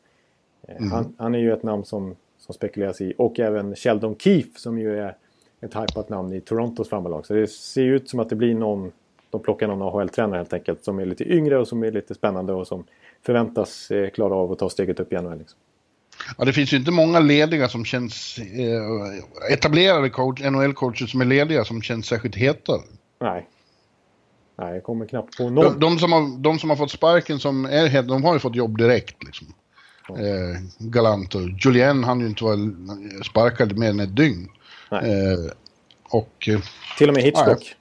Eh, 0.69 0.77
mm. 0.77 0.93
Han, 0.93 1.15
han, 1.19 1.35
är 1.35 1.39
ju 1.39 1.53
ett 1.53 1.63
namn 1.63 1.85
som 1.85 2.17
som 2.47 2.55
spekuleras 2.55 3.01
i. 3.01 3.15
Och 3.19 3.41
även 3.41 3.77
Sheldon 3.77 4.17
Keefe 4.19 4.61
som 4.61 4.79
ju 4.79 4.99
är 5.01 5.17
ett 5.61 5.75
hypat 5.75 6.09
namn 6.09 6.33
i 6.33 6.41
Torontos 6.41 6.89
farmarlag. 6.89 7.27
Så 7.27 7.35
det 7.35 7.51
ser 7.51 7.83
ut 7.83 8.09
som 8.09 8.21
att 8.21 8.29
det 8.29 8.37
blir 8.37 8.55
någon, 8.55 8.93
de 9.31 9.43
plockar 9.43 9.69
någon 9.69 9.83
AHL-tränare 9.83 10.37
helt 10.37 10.53
enkelt 10.53 10.85
som 10.85 10.99
är 10.99 11.07
lite 11.07 11.33
yngre 11.33 11.59
och 11.59 11.69
som 11.69 11.83
är 11.85 11.93
lite 11.93 12.15
spännande 12.15 12.53
och 12.53 12.67
som 12.67 12.85
förväntas 13.23 13.91
eh, 13.91 14.11
klara 14.11 14.35
av 14.35 14.53
att 14.53 14.59
ta 14.59 14.71
steget 14.71 15.01
upp 15.01 15.13
i 15.13 15.17
NHL. 15.17 15.39
Liksom. 15.39 15.59
Ja, 16.39 16.45
det 16.45 16.53
finns 16.53 16.73
ju 16.73 16.77
inte 16.77 16.91
många 16.91 17.21
lediga 17.21 17.69
som 17.69 17.85
känns 17.85 18.39
eh, 18.39 19.53
etablerade 19.53 20.11
coach, 20.11 20.41
NHL-coacher 20.41 21.07
som 21.07 21.21
är 21.21 21.25
lediga 21.25 21.65
som 21.65 21.83
känns 21.83 22.07
särskilt 22.07 22.35
heta. 22.35 22.73
Nej. 23.21 23.49
Nej, 24.57 24.75
jag 24.75 24.83
kommer 24.83 25.07
knappt 25.07 25.37
på 25.37 25.51
någon. 25.51 25.65
De, 25.65 25.81
de, 25.81 25.99
som 25.99 26.13
har, 26.13 26.39
de 26.39 26.59
som 26.59 26.71
har 26.71 26.77
fått 26.77 26.91
sparken 26.91 27.39
som 27.39 27.65
är 27.65 27.87
heta, 27.87 28.09
de 28.09 28.25
har 28.25 28.33
ju 28.33 28.39
fått 28.39 28.55
jobb 28.55 28.79
direkt 28.79 29.23
liksom 29.23 29.55
eh, 30.09 30.61
galant. 30.79 31.35
Och 31.35 31.43
Julien 31.65 32.05
han 32.05 32.21
ju 32.21 32.27
inte 32.27 32.45
vara 32.45 32.57
sparkad 33.25 33.79
mer 33.79 33.91
än 33.91 34.01
ett 34.01 34.17
dygn. 34.17 34.49
Eh, 34.91 35.53
och... 36.09 36.49
Eh, 36.49 36.61
Till 36.99 37.09
och 37.09 37.15
med 37.15 37.23
Hitchcock. 37.23 37.75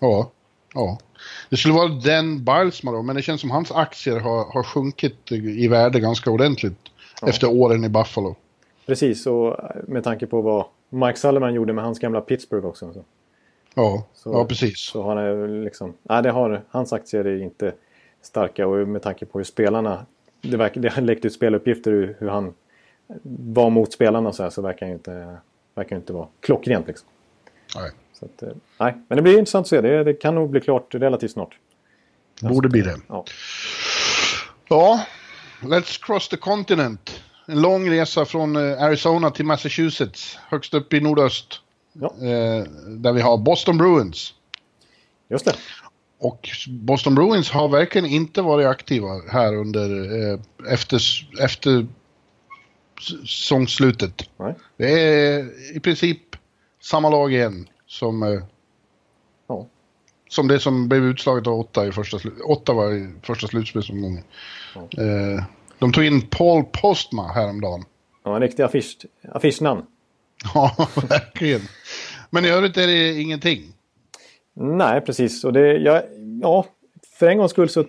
Ja, 0.00 0.30
ja. 0.74 0.98
Det 1.50 1.56
skulle 1.56 1.74
vara 1.74 1.88
den 1.88 2.44
Bilesma 2.44 2.92
då, 2.92 3.02
men 3.02 3.16
det 3.16 3.22
känns 3.22 3.40
som 3.40 3.50
hans 3.50 3.72
aktier 3.72 4.20
har, 4.20 4.52
har 4.52 4.62
sjunkit 4.62 5.32
i 5.32 5.68
värde 5.68 6.00
ganska 6.00 6.30
ordentligt 6.30 6.78
ja. 7.20 7.28
efter 7.28 7.50
åren 7.50 7.84
i 7.84 7.88
Buffalo. 7.88 8.36
Precis, 8.86 9.26
och 9.26 9.56
med 9.88 10.04
tanke 10.04 10.26
på 10.26 10.40
vad 10.40 10.66
Mike 10.88 11.18
Sullivan 11.18 11.54
gjorde 11.54 11.72
med 11.72 11.84
hans 11.84 11.98
gamla 11.98 12.20
Pittsburgh 12.20 12.66
också. 12.66 12.92
Så. 12.92 13.04
Ja, 13.74 14.04
så, 14.14 14.32
ja 14.32 14.44
precis. 14.44 14.78
Så 14.78 15.08
han 15.08 15.18
är 15.18 15.48
liksom, 15.64 15.94
nej, 16.02 16.22
det 16.22 16.30
har, 16.30 16.64
hans 16.70 16.92
aktier 16.92 17.24
är 17.24 17.42
inte 17.42 17.74
starka 18.22 18.66
och 18.66 18.88
med 18.88 19.02
tanke 19.02 19.26
på 19.26 19.38
hur 19.38 19.44
spelarna 19.44 20.06
det, 20.44 20.56
verkar, 20.56 20.80
det 20.80 20.88
har 20.88 21.02
läckt 21.02 21.24
ut 21.24 21.32
speluppgifter 21.32 22.16
hur 22.18 22.28
han 22.28 22.54
var 23.22 23.70
mot 23.70 23.92
spelarna 23.92 24.32
så, 24.32 24.42
här, 24.42 24.50
så 24.50 24.62
verkar 24.62 24.86
han 24.86 24.94
inte 24.94 25.36
verkar 25.74 25.96
inte 25.96 26.12
vara 26.12 26.28
klockrent 26.40 26.86
liksom. 26.86 27.08
Nej. 27.76 27.90
Så 28.12 28.24
att, 28.24 28.42
eh, 28.42 28.48
nej, 28.78 28.94
men 29.08 29.16
det 29.16 29.22
blir 29.22 29.38
intressant 29.38 29.64
att 29.64 29.68
se. 29.68 29.80
Det, 29.80 30.04
det 30.04 30.14
kan 30.14 30.34
nog 30.34 30.50
bli 30.50 30.60
klart 30.60 30.94
relativt 30.94 31.32
snart. 31.32 31.58
Borde 32.40 32.68
bli 32.68 32.80
det. 32.80 32.96
Ja. 33.08 33.24
Ja, 34.68 35.06
let's 35.60 36.04
cross 36.04 36.28
the 36.28 36.36
continent. 36.36 37.22
En 37.46 37.62
lång 37.62 37.90
resa 37.90 38.24
från 38.24 38.56
eh, 38.56 38.82
Arizona 38.82 39.30
till 39.30 39.44
Massachusetts, 39.44 40.38
högst 40.48 40.74
upp 40.74 40.92
i 40.92 41.00
nordöst. 41.00 41.60
Ja. 41.92 42.06
Eh, 42.06 42.64
där 42.86 43.12
vi 43.12 43.20
har 43.20 43.38
Boston 43.38 43.78
Bruins. 43.78 44.34
Just 45.28 45.44
det. 45.44 45.54
Och 46.24 46.48
Boston 46.68 47.14
Bruins 47.14 47.50
har 47.50 47.68
verkligen 47.68 48.06
inte 48.06 48.42
varit 48.42 48.66
aktiva 48.66 49.08
här 49.30 49.54
under 49.54 49.90
eh, 50.32 50.38
efter, 50.72 51.00
efter 51.40 51.86
säsongsslutet. 53.26 54.22
Det 54.76 54.90
är 55.00 55.50
i 55.76 55.80
princip 55.80 56.18
samma 56.82 57.08
lag 57.10 57.32
igen 57.32 57.68
som, 57.86 58.22
eh, 58.22 58.42
Ja. 59.48 59.66
som 60.28 60.48
det 60.48 60.60
som 60.60 60.88
blev 60.88 61.04
utslaget 61.04 61.46
av 61.46 61.58
åtta 61.60 61.86
i 61.86 61.92
första, 61.92 62.18
åtta 62.46 62.72
var 62.72 62.92
i 62.92 63.14
första 63.22 63.46
slutspelsomgången. 63.46 64.24
Eh, 64.76 65.44
de 65.78 65.92
tog 65.92 66.04
in 66.04 66.22
Paul 66.22 66.64
Postma 66.64 67.32
häromdagen. 67.32 67.84
Ja, 68.24 68.34
en 68.34 68.42
riktig 68.42 68.62
affisch, 68.62 68.96
affischnamn. 69.32 69.82
Ja, 70.54 70.88
verkligen. 71.08 71.60
Men 72.30 72.44
i 72.44 72.48
övrigt 72.48 72.76
är 72.76 72.86
det 72.86 73.20
ingenting. 73.20 73.70
Nej, 74.56 75.00
precis. 75.00 75.44
Och 75.44 75.52
det, 75.52 75.76
ja, 75.76 76.02
ja, 76.44 76.66
för 77.18 77.26
en 77.26 77.38
gångs 77.38 77.50
skull 77.50 77.68
så... 77.68 77.84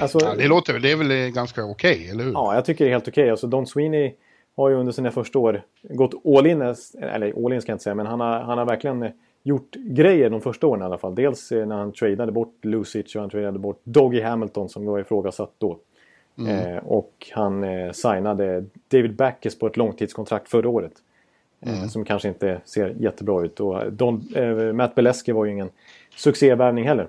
Alltså, 0.00 0.18
Ja, 0.22 0.34
det 0.34 0.48
låter 0.48 0.72
väl, 0.72 0.82
det 0.82 0.92
är 0.92 0.96
väl 0.96 1.30
ganska 1.30 1.64
okej, 1.64 2.08
eller 2.10 2.24
hur? 2.24 2.32
Ja, 2.32 2.54
jag 2.54 2.64
tycker 2.64 2.84
det 2.84 2.90
är 2.90 2.92
helt 2.92 3.08
okej. 3.08 3.30
Alltså 3.30 3.46
Don 3.46 3.66
Sweeney 3.66 4.12
har 4.56 4.68
ju 4.68 4.76
under 4.76 4.92
sina 4.92 5.10
första 5.10 5.38
år 5.38 5.62
gått 5.82 6.26
all 6.26 6.46
in, 6.46 6.62
eller 6.62 7.44
all 7.46 7.52
in 7.52 7.60
ska 7.60 7.70
jag 7.70 7.74
inte 7.74 7.82
säga, 7.82 7.94
men 7.94 8.06
han 8.06 8.20
har, 8.20 8.40
han 8.40 8.58
har 8.58 8.66
verkligen 8.66 9.02
eh, 9.02 9.10
gjort 9.42 9.74
grejer 9.74 10.30
de 10.30 10.40
första 10.40 10.66
åren 10.66 10.82
i 10.82 10.84
alla 10.84 10.98
fall. 10.98 11.14
Dels 11.14 11.52
eh, 11.52 11.66
när 11.66 11.76
han 11.76 11.92
tradade 11.92 12.32
bort 12.32 12.64
Lucic 12.64 13.14
och 13.14 13.20
han 13.20 13.30
tradade 13.30 13.58
bort 13.58 13.80
Doggy 13.84 14.20
Hamilton 14.20 14.68
som 14.68 14.86
var 14.86 14.98
ifrågasatt 14.98 15.52
då. 15.58 15.78
Eh, 16.48 16.76
och 16.86 17.12
han 17.32 17.64
eh, 17.64 17.92
signade 17.92 18.64
David 18.88 19.16
Backes 19.16 19.58
på 19.58 19.66
ett 19.66 19.76
långtidskontrakt 19.76 20.48
förra 20.48 20.68
året. 20.68 20.92
Eh, 21.66 21.86
som 21.86 22.04
kanske 22.04 22.28
inte 22.28 22.60
ser 22.64 22.94
jättebra 22.98 23.44
ut. 23.44 23.60
Och 23.60 23.92
Don, 23.92 24.28
eh, 24.34 24.72
Matt 24.72 24.94
Beleski 24.94 25.32
var 25.32 25.44
ju 25.44 25.50
ingen 25.52 25.70
succévärvning 26.16 26.86
heller. 26.86 27.08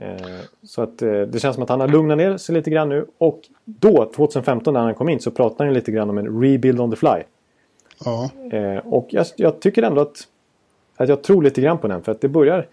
Eh, 0.00 0.16
Så 0.62 0.82
att 0.82 1.02
eh, 1.02 1.20
det 1.20 1.40
känns 1.40 1.54
som 1.54 1.62
att 1.62 1.68
han 1.68 1.80
har 1.80 1.88
lugnat 1.88 2.18
ner 2.18 2.36
sig 2.36 2.54
lite 2.54 2.70
grann 2.70 2.88
nu. 2.88 3.06
Och 3.18 3.40
då, 3.64 4.12
2015 4.16 4.74
när 4.74 4.80
han 4.80 4.94
kom 4.94 5.08
in, 5.08 5.20
så 5.20 5.30
pratade 5.30 5.64
han 5.64 5.74
lite 5.74 5.92
grann 5.92 6.10
om 6.10 6.18
en 6.18 6.42
rebuild 6.42 6.80
on 6.80 6.90
the 6.90 6.96
fly. 6.96 7.22
Ja. 8.04 8.30
Eh, 8.52 8.76
Och 8.86 9.06
jag, 9.10 9.26
jag 9.36 9.60
tycker 9.60 9.82
ändå 9.82 10.00
att, 10.00 10.16
att 10.96 11.08
jag 11.08 11.22
tror 11.22 11.42
lite 11.42 11.60
grann 11.60 11.78
på 11.78 11.88
den. 11.88 12.02
För 12.02 12.12
att 12.12 12.20
det 12.20 12.28
börjar... 12.28 12.66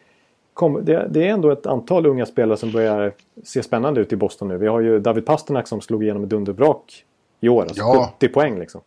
Kom, 0.54 0.80
det, 0.86 1.08
det 1.12 1.28
är 1.28 1.30
ändå 1.34 1.52
ett 1.52 1.66
antal 1.66 2.06
unga 2.06 2.26
spelare 2.26 2.58
som 2.58 2.72
börjar 2.72 3.14
se 3.44 3.64
spännande 3.64 4.02
ut 4.02 4.14
i 4.14 4.16
Boston 4.16 4.48
nu. 4.48 4.58
Vi 4.58 4.68
har 4.68 4.80
ju 4.80 5.00
David 5.00 5.26
Pasternak 5.26 5.68
som 5.68 5.82
slog 5.82 6.04
igenom 6.04 6.24
ett 6.24 6.30
dunderbrak 6.30 7.06
i 7.42 7.50
år. 7.50 7.62
Alltså 7.62 7.80
Ja. 7.82 8.14
70 8.20 8.28
poäng 8.34 8.60
liksom. 8.60 8.82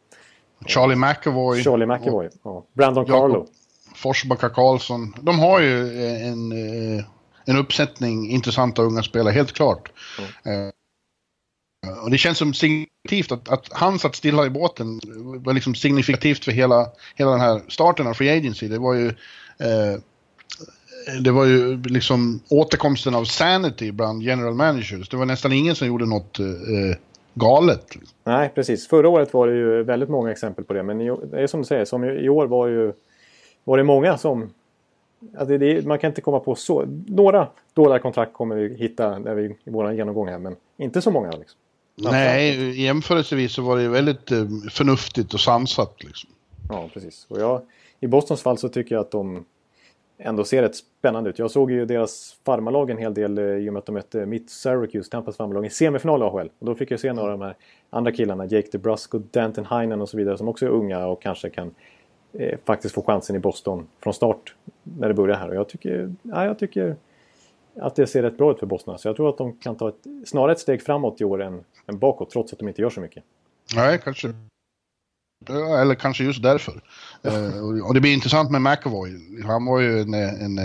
Charlie 0.66 0.96
McAvoy. 0.96 1.62
Charlie 1.62 1.86
McAvoy. 1.86 2.28
Ja. 2.42 2.64
Brandon 2.72 3.04
Carlo. 3.06 3.46
Forsbacka 3.94 4.48
Karlsson. 4.48 5.14
De 5.20 5.38
har 5.38 5.60
ju 5.60 6.02
en, 6.02 6.52
eh, 6.98 7.04
en 7.46 7.56
uppsättning 7.56 8.30
intressanta 8.30 8.82
unga 8.82 9.02
spelare, 9.02 9.32
helt 9.32 9.52
klart. 9.52 9.92
Eh, 10.44 10.70
Och 12.04 12.10
det 12.10 12.18
känns 12.18 12.38
som 12.38 12.54
signifikativt 12.54 13.32
att, 13.32 13.48
att 13.48 13.68
han 13.72 13.98
satt 13.98 14.16
stilla 14.16 14.46
i 14.46 14.50
båten 14.50 15.00
var 15.44 15.52
liksom 15.52 15.74
signifikativt 15.74 16.44
för 16.44 16.52
hela, 16.52 16.86
hela 17.14 17.30
den 17.30 17.40
här 17.40 17.60
starten 17.68 18.06
av 18.06 18.14
Free 18.14 18.30
Agency. 18.38 18.68
Det 18.68 18.78
var 18.78 18.94
ju 18.94 19.08
eh, 19.58 20.00
det 21.20 21.30
var 21.30 21.44
ju 21.44 21.82
liksom 21.82 22.40
återkomsten 22.48 23.14
av 23.14 23.24
sanity 23.24 23.92
bland 23.92 24.22
general 24.22 24.54
managers. 24.54 25.08
Det 25.08 25.16
var 25.16 25.26
nästan 25.26 25.52
ingen 25.52 25.74
som 25.74 25.86
gjorde 25.88 26.06
något 26.06 26.38
eh, 26.38 26.96
galet. 27.34 27.96
Nej, 28.24 28.52
precis. 28.54 28.88
Förra 28.88 29.08
året 29.08 29.34
var 29.34 29.46
det 29.46 29.54
ju 29.54 29.82
väldigt 29.82 30.08
många 30.08 30.30
exempel 30.30 30.64
på 30.64 30.72
det. 30.72 30.82
Men 30.82 30.98
det 30.98 31.42
är 31.42 31.46
som 31.46 31.60
du 31.60 31.66
säger, 31.66 31.84
som 31.84 32.04
i 32.04 32.28
år 32.28 32.46
var, 32.46 32.66
ju, 32.68 32.92
var 33.64 33.76
det 33.76 33.84
många 33.84 34.18
som... 34.18 34.50
Alltså 35.38 35.58
det, 35.58 35.86
man 35.86 35.98
kan 35.98 36.08
inte 36.08 36.20
komma 36.20 36.40
på 36.40 36.54
så... 36.54 36.84
Några 37.06 37.48
dåliga 37.74 37.98
kontrakt 37.98 38.32
kommer 38.32 38.56
vi 38.56 38.74
hitta 38.74 39.18
när 39.18 39.34
vi, 39.34 39.44
i 39.44 39.70
vår 39.70 39.92
genomgång 39.92 40.28
här, 40.28 40.38
men 40.38 40.56
inte 40.76 41.02
så 41.02 41.10
många. 41.10 41.30
Liksom. 41.30 41.60
Nej, 41.94 42.82
jämförelsevis 42.82 43.52
så 43.52 43.62
var 43.62 43.78
det 43.78 43.88
väldigt 43.88 44.30
eh, 44.30 44.44
förnuftigt 44.70 45.34
och 45.34 45.40
sansat. 45.40 46.04
Liksom. 46.04 46.30
Ja, 46.68 46.88
precis. 46.92 47.26
Och 47.28 47.40
jag, 47.40 47.62
I 48.00 48.06
Bostons 48.06 48.42
fall 48.42 48.58
så 48.58 48.68
tycker 48.68 48.94
jag 48.94 49.00
att 49.00 49.10
de 49.10 49.44
ändå 50.18 50.44
ser 50.44 50.62
rätt 50.62 50.76
spännande 50.76 51.30
ut. 51.30 51.38
Jag 51.38 51.50
såg 51.50 51.70
ju 51.70 51.86
deras 51.86 52.36
farmarlag 52.44 52.90
en 52.90 52.98
hel 52.98 53.14
del 53.14 53.38
eh, 53.38 53.44
i 53.44 53.68
och 53.68 53.72
med 53.72 53.80
att 53.80 53.86
de 53.86 53.92
mötte 53.92 54.26
mitt 54.26 54.50
Syracuse, 54.50 55.10
Tampas 55.10 55.36
farmarlag, 55.36 55.66
i 55.66 55.70
semifinal 55.70 56.20
i 56.20 56.24
AHL. 56.24 56.50
Och 56.58 56.66
då 56.66 56.74
fick 56.74 56.90
jag 56.90 57.00
se 57.00 57.12
några 57.12 57.32
av 57.32 57.38
de 57.38 57.44
här 57.44 57.56
andra 57.90 58.12
killarna, 58.12 58.46
Jake 58.46 58.68
DeBrusco, 58.72 59.18
Danton 59.18 59.64
Heinen 59.64 60.00
och 60.00 60.08
så 60.08 60.16
vidare, 60.16 60.38
som 60.38 60.48
också 60.48 60.66
är 60.66 60.70
unga 60.70 61.06
och 61.06 61.22
kanske 61.22 61.50
kan 61.50 61.74
eh, 62.38 62.58
faktiskt 62.64 62.94
få 62.94 63.02
chansen 63.02 63.36
i 63.36 63.38
Boston 63.38 63.86
från 64.00 64.14
start 64.14 64.54
när 64.82 65.08
det 65.08 65.14
börjar 65.14 65.36
här. 65.36 65.48
Och 65.48 65.54
jag 65.54 65.68
tycker, 65.68 66.14
ja, 66.22 66.44
jag 66.44 66.58
tycker 66.58 66.96
att 67.80 67.96
det 67.96 68.06
ser 68.06 68.22
rätt 68.22 68.38
bra 68.38 68.52
ut 68.52 68.58
för 68.58 68.66
Boston. 68.66 68.98
Så 68.98 69.08
jag 69.08 69.16
tror 69.16 69.28
att 69.28 69.38
de 69.38 69.56
kan 69.56 69.76
ta 69.76 69.88
ett, 69.88 70.06
snarare 70.26 70.52
ett 70.52 70.60
steg 70.60 70.82
framåt 70.82 71.20
i 71.20 71.24
år 71.24 71.42
än, 71.42 71.64
än 71.86 71.98
bakåt, 71.98 72.30
trots 72.30 72.52
att 72.52 72.58
de 72.58 72.68
inte 72.68 72.82
gör 72.82 72.90
så 72.90 73.00
mycket. 73.00 73.24
Nej, 73.74 74.00
kanske. 74.04 74.32
Eller 75.82 75.94
kanske 75.94 76.24
just 76.24 76.42
därför. 76.42 76.82
Eh, 77.22 77.86
och 77.86 77.94
det 77.94 78.00
blir 78.00 78.14
intressant 78.14 78.50
med 78.50 78.62
McAvoy. 78.62 79.10
Han 79.44 79.66
var 79.66 79.80
ju 79.80 80.00
en, 80.00 80.14
en, 80.14 80.58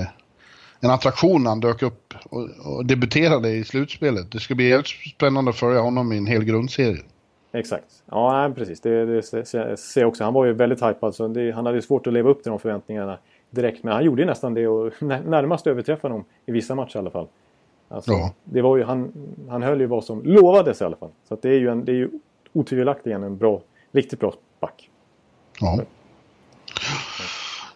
en 0.80 0.90
attraktion 0.92 1.44
när 1.44 1.50
han 1.50 1.60
dök 1.60 1.82
upp 1.82 2.14
och, 2.24 2.50
och 2.64 2.86
debuterade 2.86 3.50
i 3.50 3.64
slutspelet. 3.64 4.32
Det 4.32 4.40
ska 4.40 4.56
bli 4.56 4.70
helt 4.70 4.88
spännande 4.88 5.52
att 5.52 5.58
följa 5.58 5.80
honom 5.80 6.14
i 6.14 6.18
en 6.18 6.28
hel 6.28 6.44
grundserie. 6.44 7.02
Exakt. 7.54 8.04
Ja, 8.06 8.48
nej, 8.48 8.56
precis. 8.56 8.82
Det, 8.82 9.06
det 9.06 9.22
ser- 9.24 9.78
jag 10.00 10.08
också. 10.10 10.24
Han 10.24 10.34
var 10.34 10.46
ju 10.46 10.54
väldigt 10.54 10.84
hypad. 10.84 11.16
Så 11.16 11.28
det, 11.28 11.52
han 11.52 11.66
hade 11.66 11.78
ju 11.78 11.82
svårt 11.82 12.08
att 12.08 12.14
leva 12.14 12.30
upp 12.30 12.44
till 12.44 12.50
de 12.50 12.60
förväntningarna 12.60 13.18
direkt. 13.50 13.84
Men 13.84 13.94
han 13.94 14.04
gjorde 14.06 14.22
ju 14.22 14.26
nästan 14.26 14.54
det 14.54 14.68
och 14.68 14.94
när- 15.02 15.24
närmast 15.24 15.68
överträffa 15.68 16.10
dem 16.10 16.26
i 16.46 16.52
vissa 16.52 16.76
matcher 16.76 16.96
i 16.96 17.00
alla 17.00 17.10
fall. 17.10 17.28
Alltså, 17.90 18.12
Ja. 18.12 18.34
det 18.44 18.62
var 18.62 18.78
ju, 18.78 18.84
han, 18.84 19.12
han 19.50 19.64
höll 19.64 19.80
ju 19.80 19.86
vad 19.86 20.04
som 20.04 20.22
lovades 20.24 20.82
i 20.82 20.84
alla 20.84 20.96
fall. 20.96 21.10
Så 21.30 21.38
det 21.42 21.50
är 21.50 21.60
ju, 21.60 21.70
en, 21.70 21.86
det 21.86 21.92
är 21.92 21.96
ju 21.96 22.10
otvivelaktigt 22.54 23.16
en 23.16 23.38
bra, 23.38 23.62
riktigt 23.92 24.20
bra 24.20 24.34
back. 24.60 24.90
Ja. 25.60 25.80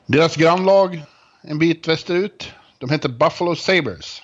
Deras 0.06 0.36
grannlag 0.36 1.02
en 1.42 1.60
bit 1.60 1.88
västerut, 1.88 2.52
de 2.78 2.90
heter 2.90 3.10
Buffalo 3.10 3.56
Sabres. 3.56 4.22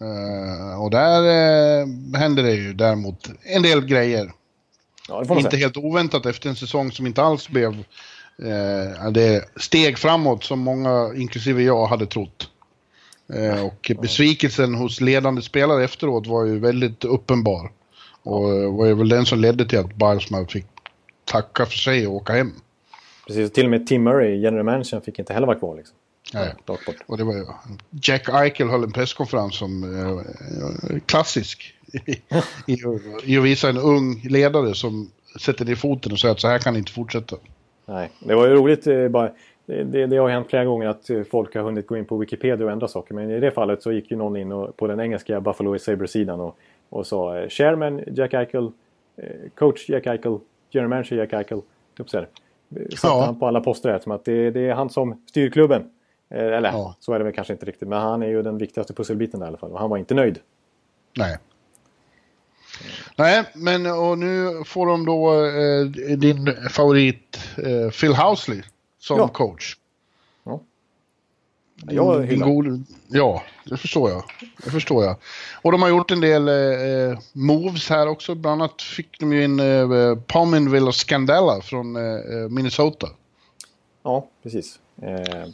Eh, 0.00 0.82
och 0.82 0.90
där 0.90 1.20
uh, 1.22 1.86
händer 2.16 2.42
det 2.42 2.52
ju 2.52 2.72
däremot 2.72 3.30
en 3.42 3.62
del 3.62 3.86
grejer. 3.86 4.32
Ja, 5.08 5.20
Inte 5.20 5.50
säga. 5.50 5.60
helt 5.60 5.76
oväntat 5.76 6.26
efter 6.26 6.48
en 6.48 6.56
säsong 6.56 6.92
som 6.92 7.06
inte 7.06 7.22
alls 7.22 7.48
blev 7.48 7.84
eh, 8.38 9.10
det 9.10 9.44
steg 9.56 9.98
framåt 9.98 10.44
som 10.44 10.58
många, 10.58 11.14
inklusive 11.16 11.62
jag, 11.62 11.86
hade 11.86 12.06
trott. 12.06 12.48
Eh, 13.34 13.66
och 13.66 13.90
besvikelsen 14.02 14.74
hos 14.74 15.00
ledande 15.00 15.42
spelare 15.42 15.84
efteråt 15.84 16.26
var 16.26 16.44
ju 16.44 16.58
väldigt 16.58 17.04
uppenbar. 17.04 17.70
Och 18.22 18.42
var 18.72 18.86
ju 18.86 18.94
väl 18.94 19.08
den 19.08 19.26
som 19.26 19.38
ledde 19.38 19.68
till 19.68 19.78
att 19.78 19.94
Bilesman 19.94 20.46
fick 20.46 20.66
tacka 21.24 21.66
för 21.66 21.78
sig 21.78 22.06
och 22.06 22.14
åka 22.14 22.32
hem. 22.32 22.52
Precis, 23.26 23.52
till 23.52 23.64
och 23.64 23.70
med 23.70 23.86
Tim 23.86 24.02
Murray, 24.02 24.40
general 24.40 24.64
manager, 24.64 25.00
fick 25.00 25.18
inte 25.18 25.32
heller 25.32 25.46
vara 25.46 25.58
kvar. 25.58 25.76
Liksom. 25.76 25.96
Nej. 26.34 26.54
Och 27.06 27.16
det 27.18 27.24
var 27.24 27.34
ju, 27.34 27.44
Jack 27.90 28.28
Eichel 28.28 28.68
höll 28.68 28.84
en 28.84 28.92
presskonferens 28.92 29.56
som 29.56 29.82
eh, 30.00 30.98
klassisk 31.06 31.74
i, 32.66 32.72
i, 33.32 33.36
att 33.38 33.44
visa 33.44 33.68
en 33.68 33.76
ung 33.78 34.20
ledare 34.28 34.74
som 34.74 35.10
sätter 35.40 35.64
ner 35.64 35.74
foten 35.74 36.12
och 36.12 36.18
säger 36.18 36.32
att 36.34 36.40
så 36.40 36.48
här 36.48 36.58
kan 36.58 36.72
det 36.72 36.78
inte 36.78 36.92
fortsätta. 36.92 37.36
Nej, 37.86 38.10
det 38.20 38.34
var 38.34 38.46
ju 38.46 38.54
roligt. 38.54 38.86
eh, 38.86 39.08
Bara, 39.08 39.30
det, 39.66 39.84
det, 39.84 40.06
det 40.06 40.16
har 40.16 40.28
hänt 40.28 40.46
flera 40.50 40.64
gånger 40.64 40.88
att 40.88 41.10
eh, 41.10 41.22
folk 41.30 41.54
har 41.54 41.62
hunnit 41.62 41.86
gå 41.86 41.96
in 41.96 42.04
på 42.04 42.16
Wikipedia 42.16 42.66
och 42.66 42.72
ändra 42.72 42.88
saker. 42.88 43.14
Men 43.14 43.30
i 43.30 43.40
det 43.40 43.50
fallet 43.50 43.82
så 43.82 43.92
gick 43.92 44.10
ju 44.10 44.16
någon 44.16 44.36
in 44.36 44.52
och, 44.52 44.76
på 44.76 44.86
den 44.86 45.00
engelska 45.00 45.40
Buffalo 45.40 45.78
Sabres-sidan 45.78 46.40
och, 46.40 46.56
och 46.88 47.06
sa 47.06 47.38
eh, 47.38 47.48
Chairman 47.48 48.00
Jack 48.06 48.34
Eichel, 48.34 48.70
Coach 49.54 49.88
Jack 49.88 50.06
Eichel, 50.06 50.38
General 50.70 50.88
Manager 50.90 51.16
Jack 51.16 51.32
Eichel. 51.32 51.60
Typ 51.96 52.10
så 52.10 52.18
här. 52.18 52.28
Satte 52.74 52.96
Ja. 53.02 53.24
han 53.24 53.38
på 53.38 53.46
alla 53.46 53.60
poster 53.60 53.90
här 53.90 53.98
som 53.98 54.12
att 54.12 54.24
det, 54.24 54.50
det 54.50 54.60
är 54.68 54.74
han 54.74 54.90
som 54.90 55.22
styr 55.28 55.50
klubben. 55.50 55.90
Eller 56.30 56.68
Ja. 56.72 56.96
så 57.00 57.12
är 57.12 57.18
det 57.18 57.24
väl 57.24 57.32
kanske 57.34 57.52
inte 57.52 57.66
riktigt. 57.66 57.88
Men 57.88 58.00
han 58.00 58.22
är 58.22 58.26
ju 58.26 58.42
den 58.42 58.58
viktigaste 58.58 58.94
pusselbiten 58.94 59.40
där 59.40 59.46
i 59.46 59.48
alla 59.48 59.56
fall. 59.56 59.70
Och 59.72 59.78
han 59.78 59.90
var 59.90 59.96
inte 59.98 60.14
nöjd. 60.14 60.38
Nej. 61.18 61.36
Nej, 63.16 63.44
men 63.54 63.86
och 63.86 64.18
nu 64.18 64.62
får 64.66 64.86
de 64.86 65.06
då 65.06 65.44
eh, 65.44 66.16
din 66.16 66.56
favorit 66.70 67.38
eh, 67.56 67.90
Phil 67.90 68.14
Housley 68.14 68.62
som 68.98 69.18
Ja. 69.18 69.28
coach. 69.28 69.76
Ja. 70.44 70.60
Jag 71.86 72.20
Din 72.20 72.28
hyllar. 72.28 72.46
god, 72.46 72.84
ja, 73.08 73.42
det 73.64 73.76
förstår 73.76 74.10
jag. 74.10 74.22
Det 74.64 74.70
förstår 74.70 75.04
jag. 75.04 75.16
Och 75.62 75.72
de 75.72 75.82
har 75.82 75.88
gjort 75.88 76.10
en 76.10 76.20
del 76.20 76.48
eh, 76.48 77.18
moves 77.32 77.88
här 77.88 78.08
också. 78.08 78.34
Bland 78.34 78.62
annat 78.62 78.82
fick 78.82 79.20
de 79.20 79.32
ju 79.32 79.44
in 79.44 79.60
eh, 79.60 80.18
Pominville 80.26 80.86
och 80.86 80.94
Scandella 80.94 81.60
från 81.60 81.96
eh, 81.96 82.48
Minnesota. 82.50 83.06
Ja, 84.02 84.26
precis. 84.42 84.78
Eh, 85.02 85.44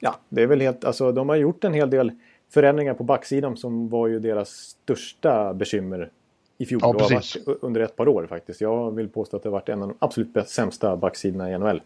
ja, 0.00 0.18
det 0.28 0.42
är 0.42 0.46
väl 0.46 0.60
helt, 0.60 0.84
alltså 0.84 1.12
de 1.12 1.28
har 1.28 1.36
gjort 1.36 1.64
en 1.64 1.74
hel 1.74 1.90
del 1.90 2.12
förändringar 2.50 2.94
på 2.94 3.04
backsidan 3.04 3.56
som 3.56 3.88
var 3.88 4.08
ju 4.08 4.20
deras 4.20 4.48
största 4.50 5.54
bekymmer 5.54 6.10
i 6.58 6.66
fjol. 6.66 6.80
Ja, 6.82 6.88
och 6.88 7.00
har 7.00 7.10
varit 7.14 7.36
under 7.62 7.80
ett 7.80 7.96
par 7.96 8.08
år 8.08 8.26
faktiskt. 8.26 8.60
Jag 8.60 8.94
vill 8.94 9.08
påstå 9.08 9.36
att 9.36 9.42
det 9.42 9.48
har 9.48 9.52
varit 9.52 9.68
en 9.68 9.82
av 9.82 9.88
de 9.88 9.96
absolut 9.98 10.32
bäst, 10.32 10.50
sämsta 10.50 10.96
backsidorna 10.96 11.50
i 11.52 11.58
NHL. 11.58 11.82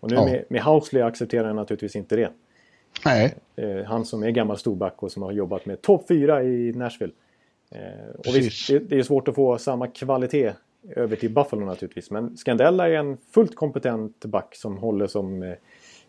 Och 0.00 0.10
nu 0.10 0.16
Ja. 0.16 0.24
med, 0.24 0.44
med 0.48 0.62
Housley 0.62 1.02
accepterar 1.02 1.46
jag 1.46 1.56
naturligtvis 1.56 1.96
inte 1.96 2.16
det. 2.16 2.30
Nej, 3.04 3.34
Eh, 3.56 3.84
han 3.84 4.04
som 4.04 4.22
är 4.22 4.30
gammal 4.30 4.58
storback 4.58 5.02
och 5.02 5.12
som 5.12 5.22
har 5.22 5.32
jobbat 5.32 5.66
med 5.66 5.82
topp 5.82 6.04
4 6.08 6.42
i 6.42 6.72
Nashville. 6.72 7.12
Eh, 7.70 8.10
och 8.18 8.26
visst, 8.36 8.68
det, 8.68 8.78
det 8.78 8.98
är 8.98 9.02
svårt 9.02 9.28
att 9.28 9.34
få 9.34 9.58
samma 9.58 9.86
kvalitet 9.86 10.52
över 10.96 11.16
till 11.16 11.30
Buffalo 11.30 11.64
naturligtvis. 11.66 12.10
Men 12.10 12.36
Scandella 12.36 12.88
är 12.88 12.92
en 12.94 13.16
fullt 13.16 13.54
kompetent 13.56 14.24
back 14.24 14.54
som 14.56 14.78
håller 14.78 15.06
som, 15.06 15.42
eh, 15.42 15.52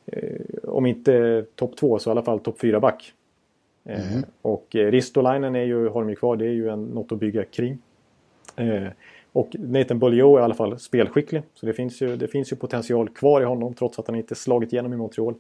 eh, 0.05 0.39
om 0.63 0.85
inte 0.85 1.45
topp 1.55 1.77
2 1.77 1.99
så 1.99 2.09
i 2.09 2.11
alla 2.11 2.23
fall 2.23 2.39
topp 2.39 2.59
4 2.59 2.79
back. 2.79 3.13
Eh, 3.85 3.99
Och 4.41 4.75
eh, 4.75 4.91
Ristolainen 4.91 5.55
är 5.55 5.63
ju, 5.63 5.87
har 5.89 6.01
de 6.01 6.09
ju 6.09 6.15
kvar, 6.15 6.35
det 6.35 6.45
är 6.45 6.53
ju 6.53 6.69
en, 6.69 6.83
något 6.85 7.11
att 7.11 7.19
bygga 7.19 7.43
kring. 7.43 7.77
Eh, 8.59 8.91
och 9.31 9.55
Nathan 9.59 9.99
Beaulieu 9.99 10.35
är 10.35 10.39
i 10.39 10.43
alla 10.43 10.53
fall 10.53 10.79
spelskicklig. 10.79 11.43
Så 11.53 11.65
det 11.65 11.73
finns, 11.73 12.01
ju, 12.01 12.15
det 12.15 12.27
finns 12.27 12.51
ju 12.51 12.55
potential 12.55 13.09
kvar 13.09 13.41
i 13.41 13.45
honom 13.45 13.73
trots 13.73 13.99
att 13.99 14.07
han 14.07 14.15
inte 14.15 14.35
slagit 14.35 14.73
igenom 14.73 14.93
i 14.93 14.97
Montreal. 14.97 15.35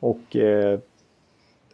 Och 0.00 0.36
eh, 0.36 0.78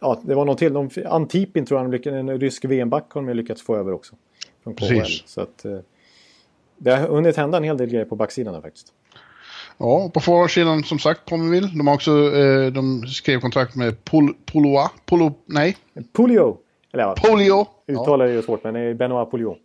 ja, 0.01 0.21
det 0.23 0.35
var 0.35 0.45
något 0.45 0.57
till. 0.57 0.73
De, 0.73 0.89
Antipin 1.05 1.65
tror 1.65 1.93
jag, 1.93 2.07
en 2.07 2.39
rysk 2.39 2.65
VM-back 2.65 3.11
har 3.11 3.21
de 3.21 3.33
lyckats 3.33 3.61
få 3.61 3.75
över 3.75 3.93
också. 3.93 4.15
Från 4.63 4.75
KHL. 4.75 4.87
Precis. 4.87 5.23
Så 5.25 5.41
att, 5.41 5.65
eh, 5.65 5.79
det 6.77 6.91
har 6.91 7.07
hunnit 7.07 7.37
hända 7.37 7.57
en 7.57 7.63
hel 7.63 7.77
del 7.77 7.89
grejer 7.89 8.05
på 8.05 8.15
backsidan 8.15 8.53
där 8.53 8.61
faktiskt. 8.61 8.93
Ja, 9.77 10.11
på 10.13 10.19
forwardsidan 10.19 10.83
som 10.83 10.99
sagt 10.99 11.25
Pomerville. 11.25 11.67
De 11.67 11.87
har 11.87 11.93
också, 11.93 12.11
eh, 12.11 12.71
de 12.71 13.07
skrev 13.07 13.39
kontrakt 13.39 13.75
med 13.75 14.03
Pol, 14.03 14.33
Poloa, 14.45 14.91
Polo, 15.05 15.33
nej, 15.45 15.77
Pulio! 16.13 16.57
Eller 16.93 17.03
ja, 17.03 17.15
Polio. 17.17 17.67
Ja, 17.85 17.93
uttalar 17.93 18.25
är 18.25 18.33
ju 18.33 18.41
svårt 18.41 18.63
men 18.63 18.73
det 18.73 18.79
är 18.79 18.93
Benoit 18.93 19.31
Pulio. 19.31 19.57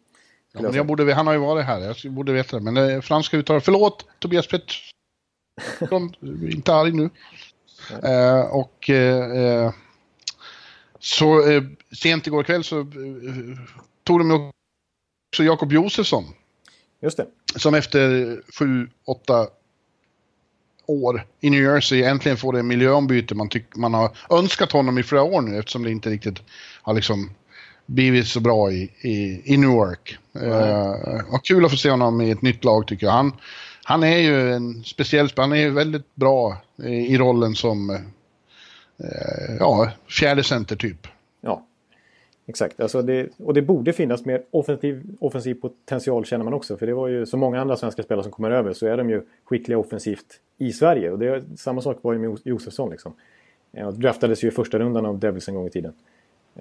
Ja, 0.57 0.63
men 0.63 0.75
jag 0.75 0.87
borde, 0.87 1.15
han 1.15 1.27
har 1.27 1.35
ju 1.35 1.41
varit 1.41 1.67
här, 1.67 1.97
jag 2.03 2.13
borde 2.13 2.33
veta 2.33 2.57
det. 2.57 2.63
Men 2.63 2.77
är 2.77 3.01
franska 3.01 3.37
uttal. 3.37 3.61
Förlåt 3.61 4.05
Tobias 4.19 4.47
Pettersson, 5.81 6.15
inte 6.53 6.75
arg 6.75 6.93
nu. 6.93 7.11
Eh, 8.03 8.41
och 8.41 8.91
eh, 8.91 9.31
eh, 9.31 9.73
så 10.99 11.51
eh, 11.51 11.63
sent 11.93 12.27
igår 12.27 12.43
kväll 12.43 12.65
så 12.65 12.81
eh, 12.81 12.87
tog 14.05 14.21
de 14.21 14.31
också 14.31 15.45
Jakob 15.45 15.73
Josefsson. 15.73 16.25
Just 17.01 17.17
det. 17.17 17.27
Som 17.57 17.75
efter 17.75 18.41
sju, 18.59 18.89
åtta 19.05 19.49
år 20.87 21.27
i 21.41 21.51
New 21.51 21.63
Jersey 21.63 22.03
äntligen 22.03 22.37
får 22.37 22.53
det 22.53 22.63
miljöombyte 22.63 23.35
man, 23.35 23.49
tyck, 23.49 23.77
man 23.77 23.95
har 23.95 24.17
önskat 24.31 24.73
honom 24.73 24.99
i 24.99 25.03
flera 25.03 25.23
år 25.23 25.43
nu 25.43 25.59
eftersom 25.59 25.83
det 25.83 25.91
inte 25.91 26.11
riktigt 26.11 26.43
har 26.83 26.95
liksom 26.95 27.31
blivit 27.87 28.27
så 28.27 28.41
bra 28.41 28.73
i, 28.73 28.91
i, 29.01 29.43
i 29.55 29.57
Newark. 29.57 30.19
Uh, 30.43 31.35
och 31.35 31.45
kul 31.45 31.65
att 31.65 31.71
få 31.71 31.77
se 31.77 31.91
honom 31.91 32.21
i 32.21 32.31
ett 32.31 32.43
nytt 32.43 32.65
lag 32.65 32.87
tycker 32.87 33.07
jag. 33.07 33.13
Han, 33.13 33.33
han 33.85 34.03
är 34.03 34.19
ju 34.19 34.53
en 34.53 34.85
speciell 34.85 35.29
spelare, 35.29 35.49
han 35.49 35.59
är 35.59 35.63
ju 35.63 35.71
väldigt 35.71 36.15
bra 36.15 36.57
i, 36.85 37.15
i 37.15 37.19
rollen 37.19 37.55
som 37.55 37.91
uh, 37.91 37.97
ja, 39.59 39.91
fjärde 40.19 40.43
center 40.43 40.77
typ. 40.77 41.07
Ja, 41.41 41.67
exakt. 42.47 42.81
Alltså 42.81 43.03
det, 43.03 43.29
och 43.39 43.55
det 43.55 43.63
borde 43.63 43.93
finnas 43.93 44.25
mer 44.25 44.43
offensiv, 44.51 45.03
offensiv 45.21 45.55
potential 45.55 46.25
känner 46.25 46.45
man 46.45 46.55
också. 46.55 46.77
För 46.77 46.87
det 46.87 46.95
var 46.95 47.09
ju 47.09 47.27
så 47.27 47.37
många 47.37 47.61
andra 47.61 47.77
svenska 47.77 48.03
spelare 48.03 48.23
som 48.23 48.33
kommer 48.33 48.51
över 48.51 48.73
så 48.73 48.87
är 48.87 48.97
de 48.97 49.11
ju 49.11 49.23
skickliga 49.45 49.79
offensivt 49.79 50.41
i 50.59 50.73
Sverige. 50.73 51.11
Och 51.11 51.19
det, 51.19 51.45
samma 51.57 51.81
sak 51.81 51.99
var 52.03 52.13
ju 52.13 52.19
med 52.19 52.39
Josefsson 52.45 52.91
liksom. 52.91 53.13
Eh, 53.73 53.87
och 53.87 53.95
draftades 53.95 54.45
ju 54.45 54.49
i 54.49 54.51
första 54.51 54.79
rundan 54.79 55.07
av 55.07 55.19
Devils 55.19 55.49
en 55.49 55.55
gång 55.55 55.67
i 55.67 55.71
tiden. 55.71 55.93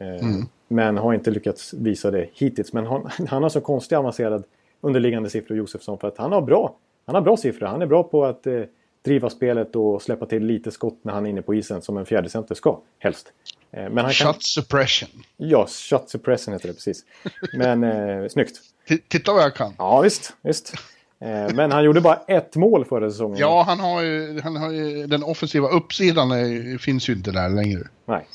Eh, 0.01 0.27
Men 0.67 0.97
har 0.97 1.13
inte 1.13 1.31
lyckats 1.31 1.73
visa 1.73 2.12
det 2.12 2.29
hittills. 2.34 2.73
Men 2.73 2.86
han, 2.86 3.10
han 3.29 3.43
har 3.43 3.49
så 3.49 3.62
konstigt 3.62 3.97
avancerad 3.97 4.43
underliggande 4.81 5.29
siffror 5.29 5.58
Josefsson 5.58 5.97
för 5.97 6.08
att 6.08 6.17
han 6.17 6.31
har 6.31 6.41
bra, 6.41 6.75
han 7.05 7.15
har 7.15 7.21
bra 7.21 7.38
siffror. 7.38 7.67
Han 7.67 7.81
är 7.81 7.86
bra 7.86 8.03
på 8.03 8.25
att 8.25 8.47
eh, 8.47 8.62
driva 9.05 9.29
spelet 9.29 9.75
och 9.75 10.01
släppa 10.01 10.25
till 10.25 10.45
lite 10.45 10.71
skott 10.71 10.99
när 11.01 11.13
han 11.13 11.25
är 11.25 11.29
inne 11.29 11.41
på 11.41 11.55
isen 11.55 11.81
som 11.81 11.97
en 11.97 12.05
fjärde 12.05 12.29
center 12.29 12.55
ska, 12.55 12.79
helst. 12.99 13.27
Eh, 13.71 13.89
Men 13.89 13.97
han 14.05 14.13
kan, 14.13 14.34
Shot 14.34 14.43
suppression. 14.43 15.10
Ja, 15.38 15.67
shot 15.67 16.10
suppression 16.10 16.53
heter 16.53 16.67
det 16.67 16.73
precis. 16.73 17.05
Men 17.53 17.84
eh, 17.84 18.27
snyggt. 18.29 18.55
T- 18.89 18.97
titta 19.08 19.34
vad 19.34 19.43
jag 19.43 19.55
kan. 19.55 19.73
Ja, 19.77 20.01
visst. 20.01 20.34
visst. 20.41 20.73
Eh, 21.19 21.55
men 21.55 21.71
han 21.71 21.84
gjorde 21.84 22.01
bara 22.01 22.15
ett 22.27 22.55
mål 22.55 22.86
förra 22.86 23.10
säsongen. 23.12 23.38
Ja, 23.38 23.63
han 23.67 23.79
har 23.79 24.01
ju, 24.01 24.41
han 24.41 24.55
har 24.55 24.71
ju 24.71 25.08
den 25.08 25.23
offensiva 25.23 25.67
uppsidan 25.67 26.31
är, 26.31 26.77
finns 26.77 27.10
ju 27.10 27.13
inte 27.13 27.31
där 27.31 27.49
längre. 27.49 27.81
Nej. 28.05 28.27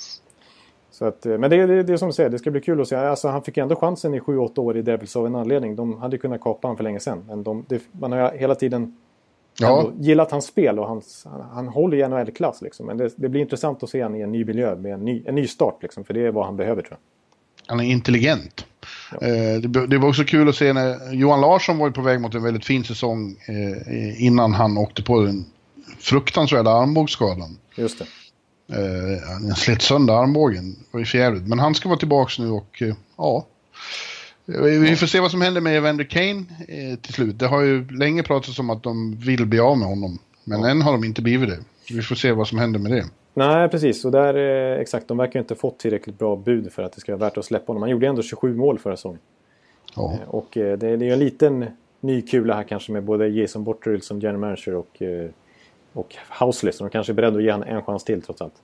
Så 1.01 1.07
att, 1.07 1.27
eh, 1.27 1.39
men 1.39 1.51
det, 1.51 1.67
det, 1.67 1.83
det 1.83 1.93
är 1.93 1.97
som 1.97 2.09
du 2.09 2.13
säger, 2.13 2.31
det 2.31 2.39
ska 2.39 2.51
bli 2.51 2.61
kul 2.61 2.81
att 2.81 2.89
se. 2.89 2.97
Alltså, 2.97 3.29
han 3.29 3.43
fick 3.43 3.57
ändå 3.57 3.77
chansen 3.77 4.15
i 4.15 4.21
7-8 4.21 4.59
år 4.59 4.77
i 4.77 4.83
Devils 4.83 5.17
av 5.17 5.27
en 5.27 5.35
anledning. 5.35 5.77
De 5.77 5.99
hade 5.99 6.19
kunnat 6.19 6.41
kapa 6.41 6.69
honom 6.69 6.77
för 6.77 6.85
länge 6.85 7.01
sedan. 7.01 7.25
Men 7.29 7.43
de, 7.43 7.65
det, 7.69 7.83
man 7.93 8.13
har 8.13 8.33
hela 8.33 8.55
tiden 8.55 8.97
Ja, 9.59 9.91
gillat 9.99 10.31
hans 10.31 10.47
spel 10.47 10.79
och 10.79 10.87
hans, 10.87 11.27
han, 11.31 11.41
han 11.53 11.69
håller 11.69 11.97
i 11.97 12.09
NHL-klass. 12.09 12.63
Liksom. 12.63 12.87
Men 12.87 12.97
det, 12.97 13.11
det 13.17 13.29
blir 13.29 13.41
intressant 13.41 13.83
att 13.83 13.91
se 13.91 14.03
honom 14.03 14.19
i 14.19 14.23
en 14.23 14.33
ny 14.33 14.45
miljö 14.45 14.77
med 14.77 14.95
en 14.95 15.05
ny, 15.05 15.23
en 15.27 15.35
ny 15.35 15.47
start. 15.47 15.79
Liksom, 15.83 16.05
för 16.05 16.15
det 16.15 16.27
är 16.27 16.31
vad 16.31 16.47
han 16.47 16.57
behöver 16.57 16.83
tror 16.83 16.99
jag. 16.99 17.71
han 17.71 17.81
är 17.81 17.85
intelligent. 17.85 18.67
Eh, 19.21 19.71
det, 19.89 19.99
var 19.99 20.09
också 20.09 20.25
kul 20.25 20.49
att 20.49 20.55
se 20.55 20.73
när 20.73 21.13
Johan 21.13 21.41
Larsson 21.41 21.79
var 21.79 21.91
på 21.91 22.03
väg 22.03 22.21
mot 22.21 22.35
en 22.35 22.43
väldigt 22.43 22.65
fin 22.65 22.85
säsong 22.85 23.37
eh, 23.49 24.25
innan 24.25 24.53
han 24.53 24.79
åkte 24.79 25.03
på 25.03 25.21
den 25.21 25.45
fruktansvärda 25.99 26.71
armbågsskadan. 26.71 27.59
Just 27.77 27.99
det. 27.99 28.07
Eh, 28.72 29.28
han 29.28 29.54
slet 29.54 29.83
sönder 29.83 30.14
armbågen. 30.14 30.70
Det 30.72 30.87
var 30.90 31.00
ju 31.00 31.18
jävligt. 31.18 31.48
Men 31.48 31.59
han 31.59 31.74
ska 31.74 31.88
vara 31.88 31.98
tillbaks 31.98 32.38
nu 32.38 32.50
och 32.50 32.83
eh, 32.83 32.94
ja. 33.16 33.46
Vi 34.46 34.96
får 34.96 35.06
se 35.06 35.20
vad 35.20 35.30
som 35.30 35.40
händer 35.40 35.61
med 35.61 35.76
Evander 35.76 36.04
Kane 36.04 36.44
eh, 36.68 36.98
till 36.98 37.14
slut. 37.14 37.38
Det 37.38 37.46
har 37.46 37.61
ju 37.62 37.88
länge 37.90 38.22
pratats 38.22 38.59
om 38.59 38.70
att 38.70 38.83
de 38.83 39.16
vill 39.16 39.46
bli 39.46 39.61
av 39.61 39.78
med 39.78 39.88
honom. 39.88 40.18
Men 40.44 40.64
än 40.64 40.83
har 40.83 40.92
de 40.92 41.04
inte 41.04 41.22
blivit 41.22 41.48
det. 41.48 41.59
Vi 41.94 42.02
får 42.02 42.14
se 42.14 42.33
vad 42.33 42.48
som 42.48 42.59
händer 42.59 42.80
med 42.80 42.92
det. 42.92 43.04
Nej, 43.35 43.68
precis. 43.68 44.04
Och 44.04 44.11
där, 44.12 44.35
eh, 44.74 44.80
exakt, 44.80 45.09
de 45.09 45.16
verkar 45.16 45.35
ju 45.35 45.40
inte 45.40 45.54
ha 45.54 45.59
fått 45.59 45.78
tillräckligt 45.78 46.18
bra 46.18 46.37
bud 46.37 46.72
för 46.72 46.83
att 46.83 46.92
det 46.92 47.00
ska 47.00 47.12
vara 47.16 47.28
värt 47.28 47.37
att 47.38 47.44
släppa 47.44 47.66
honom. 47.66 47.83
Han 47.83 47.90
gjorde 47.90 48.06
ändå 48.06 48.22
27 48.22 48.56
mål 48.56 48.78
förra 48.78 48.96
säsongen. 48.96 49.20
Ja. 49.96 50.12
Eh, 50.22 50.28
Och 50.28 50.56
eh, 50.56 50.78
det, 50.78 50.96
det 50.96 51.09
är 51.09 51.12
en 51.12 51.18
liten 51.18 51.66
ny 52.00 52.22
kula 52.22 52.54
här 52.54 52.62
kanske 52.62 52.92
med 52.92 53.02
både 53.04 53.28
Jason 53.28 53.64
Botterill 53.64 54.02
som 54.02 54.20
general 54.20 54.40
manager 54.40 54.74
och, 54.74 55.02
eh, 55.02 55.30
och 55.92 56.16
Housley. 56.40 56.72
Så 56.72 56.85
de 56.85 56.90
kanske 56.90 57.12
är 57.12 57.14
beredda 57.14 57.37
att 57.37 57.44
ge 57.44 57.53
honom 57.53 57.68
en 57.68 57.83
chans 57.83 58.05
till 58.05 58.22
trots 58.22 58.42
allt. 58.42 58.55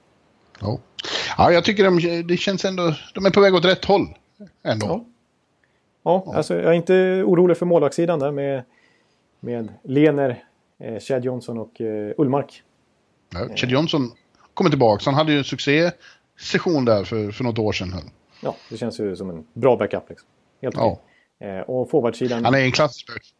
Ja, 0.61 0.79
ja 1.39 1.53
jag 1.53 1.65
tycker 1.65 1.85
de, 1.85 2.23
det 2.27 2.37
känns 2.37 2.65
ändå... 2.65 2.95
De 3.15 3.27
är 3.27 3.31
på 3.31 3.41
väg 3.41 3.55
åt 3.55 3.65
rätt 3.65 3.85
håll. 3.85 4.07
Ändå. 4.63 4.87
Ja. 4.87 5.05
Ja, 6.03 6.33
alltså 6.35 6.55
jag 6.55 6.65
är 6.65 6.73
inte 6.73 7.23
orolig 7.27 7.57
för 7.57 7.67
målvaktssidan 7.67 8.19
där 8.19 8.31
med, 8.31 8.63
med 9.41 9.69
Lener, 9.83 10.45
eh, 10.79 11.01
Chad 11.01 11.25
Johnson 11.25 11.59
och 11.59 11.81
eh, 11.81 12.13
Ullmark. 12.19 12.63
Ja, 13.31 13.49
Chad 13.57 13.71
Johnson 13.71 14.13
kommer 14.55 14.71
tillbaka. 14.71 15.03
Han 15.05 15.15
hade 15.15 15.33
ju 15.33 15.39
en 15.39 15.45
succésession 15.45 16.85
där 16.85 17.05
för, 17.05 17.31
för 17.31 17.45
något 17.45 17.59
år 17.59 17.73
sedan. 17.73 17.95
Ja, 18.43 18.57
det 18.71 18.77
känns 18.77 19.01
ju 19.01 19.17
som 19.17 19.31
en 19.31 19.47
bra 19.53 19.77
backup. 19.77 20.09
Liksom. 20.09 20.29
Helt 20.63 20.77
Ja. 20.77 20.99
okej. 21.39 21.49
Eh, 21.49 21.61
och 21.61 21.91
forwardsidan... 21.91 22.45
Han 22.45 22.55
är 22.55 22.59
en 22.59 22.73
klassisk. 22.73 23.35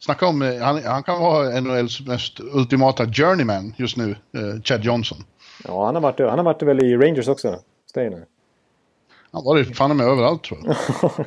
Snacka 0.00 0.26
om... 0.26 0.42
eh, 0.42 0.60
Han, 0.62 0.82
han 0.84 1.02
kan 1.02 1.20
vara 1.20 1.60
NHLs 1.60 2.00
mest 2.06 2.40
ultimata 2.40 3.06
journeyman 3.06 3.74
just 3.76 3.96
nu, 3.96 4.10
eh, 4.10 4.62
Chad 4.62 4.84
Johnson. 4.84 5.18
Ja, 5.64 5.86
han 5.86 5.94
har 5.94 6.02
varit, 6.02 6.18
han 6.20 6.38
har 6.38 6.42
varit 6.44 6.62
väl 6.62 6.84
i 6.84 6.96
Rangers 6.96 7.28
också. 7.28 7.58
Steiner. 7.90 8.24
Han 9.32 9.44
var 9.44 9.56
det 9.58 9.64
fan 9.64 9.96
med 9.96 10.06
överallt 10.06 10.42
tror 10.44 10.60
jag. 10.64 10.76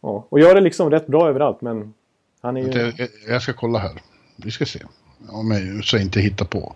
Ja, 0.00 0.26
och 0.28 0.40
gör 0.40 0.54
det 0.54 0.60
liksom 0.60 0.90
rätt 0.90 1.06
bra 1.06 1.28
överallt 1.28 1.60
men 1.60 1.94
han 2.40 2.56
är 2.56 2.60
ju... 2.60 3.08
Jag 3.28 3.42
ska 3.42 3.52
kolla 3.52 3.78
här. 3.78 4.02
Vi 4.36 4.50
ska 4.50 4.66
se. 4.66 4.80
Om 5.28 5.50
jag 5.50 5.84
så 5.84 5.96
inte 5.98 6.20
hittar 6.20 6.44
på. 6.46 6.74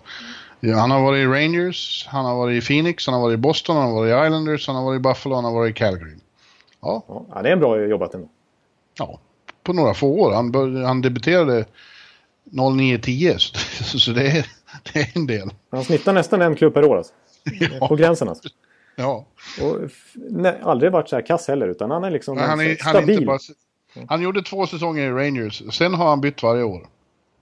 Ja, 0.60 0.76
han 0.76 0.90
har 0.90 1.02
varit 1.02 1.18
i 1.24 1.26
Rangers, 1.26 2.06
han 2.10 2.24
har 2.24 2.36
varit 2.36 2.62
i 2.62 2.66
Phoenix, 2.66 3.06
han 3.06 3.14
har 3.14 3.20
varit 3.22 3.34
i 3.34 3.36
Boston, 3.36 3.76
han 3.76 3.86
har 3.86 3.94
varit 3.94 4.08
i 4.10 4.26
Islanders, 4.26 4.66
han 4.66 4.76
har 4.76 4.84
varit 4.84 4.96
i 4.98 5.02
Buffalo, 5.02 5.34
han 5.34 5.44
har 5.44 5.52
varit 5.52 5.70
i 5.70 5.78
Calgary. 5.78 6.16
Ja, 6.80 7.02
Ja, 7.34 7.42
det 7.42 7.48
är 7.48 7.52
en 7.52 7.60
bra 7.60 7.80
jobbat 7.80 8.14
ändå. 8.14 8.28
ja 8.98 9.18
på 9.62 9.72
några 9.72 9.94
få 9.94 10.08
år. 10.08 10.32
Han, 10.32 10.52
bör, 10.52 10.82
han 10.82 11.00
debuterade 11.02 11.64
09-10, 12.50 13.38
så, 13.84 13.98
så 13.98 14.10
det, 14.10 14.26
är, 14.26 14.46
det 14.92 14.98
är 15.00 15.10
en 15.14 15.26
del. 15.26 15.50
Han 15.70 15.84
snittar 15.84 16.12
nästan 16.12 16.42
en 16.42 16.54
klubb 16.56 16.74
per 16.74 16.84
år 16.84 16.96
alltså. 16.96 17.12
På 17.88 17.96
gränsen 17.96 18.28
alltså. 18.28 18.48
Ja, 18.96 19.26
Och 19.62 19.78
nej, 20.14 20.58
aldrig 20.62 20.92
varit 20.92 21.08
så 21.08 21.16
här 21.16 21.26
kass 21.26 21.48
heller 21.48 21.68
utan 21.68 21.90
han 21.90 22.04
är 22.04 22.10
liksom 22.10 22.36
men 22.36 22.48
han, 22.50 22.60
är, 22.60 22.76
han, 22.80 22.94
stabil. 22.94 23.10
inte 23.14 23.26
bara, 23.26 23.38
han 24.08 24.22
gjorde 24.22 24.42
två 24.42 24.66
säsonger 24.66 25.02
i 25.02 25.10
Rangers, 25.10 25.62
sen 25.74 25.94
har 25.94 26.08
han 26.08 26.20
bytt 26.20 26.42
varje 26.42 26.62
år. 26.62 26.86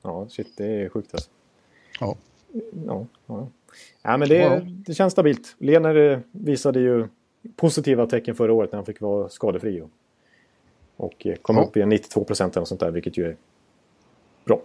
Ja, 0.03 0.27
shit, 0.31 0.57
det 0.57 0.67
är 0.67 0.89
sjukt 0.89 1.15
alltså. 1.15 1.31
Ja. 2.01 2.17
Ja, 2.87 3.07
ja. 3.27 3.49
ja 4.03 4.17
men 4.17 4.29
det, 4.29 4.37
Ja. 4.37 4.61
det 4.65 4.95
känns 4.95 5.13
stabilt. 5.13 5.57
Lener 5.59 6.13
eh, 6.13 6.19
visade 6.33 6.81
ju 6.81 7.09
positiva 7.57 8.07
tecken 8.07 8.35
förra 8.35 8.53
året 8.53 8.73
när 8.73 8.77
han 8.77 8.87
fick 8.87 9.01
vara 9.01 9.29
skadefri. 9.29 9.81
Och, 9.81 9.91
och 10.99 11.27
eh, 11.27 11.35
kom 11.35 11.57
Ja. 11.57 11.63
upp 11.63 11.77
i 11.77 11.81
en 11.83 11.89
92 11.89 12.25
procent 12.25 12.57
eller 12.57 12.67
sånt 12.67 12.81
där, 12.81 12.91
vilket 12.91 13.17
ju 13.17 13.27
är 13.27 13.37
bra. 14.45 14.61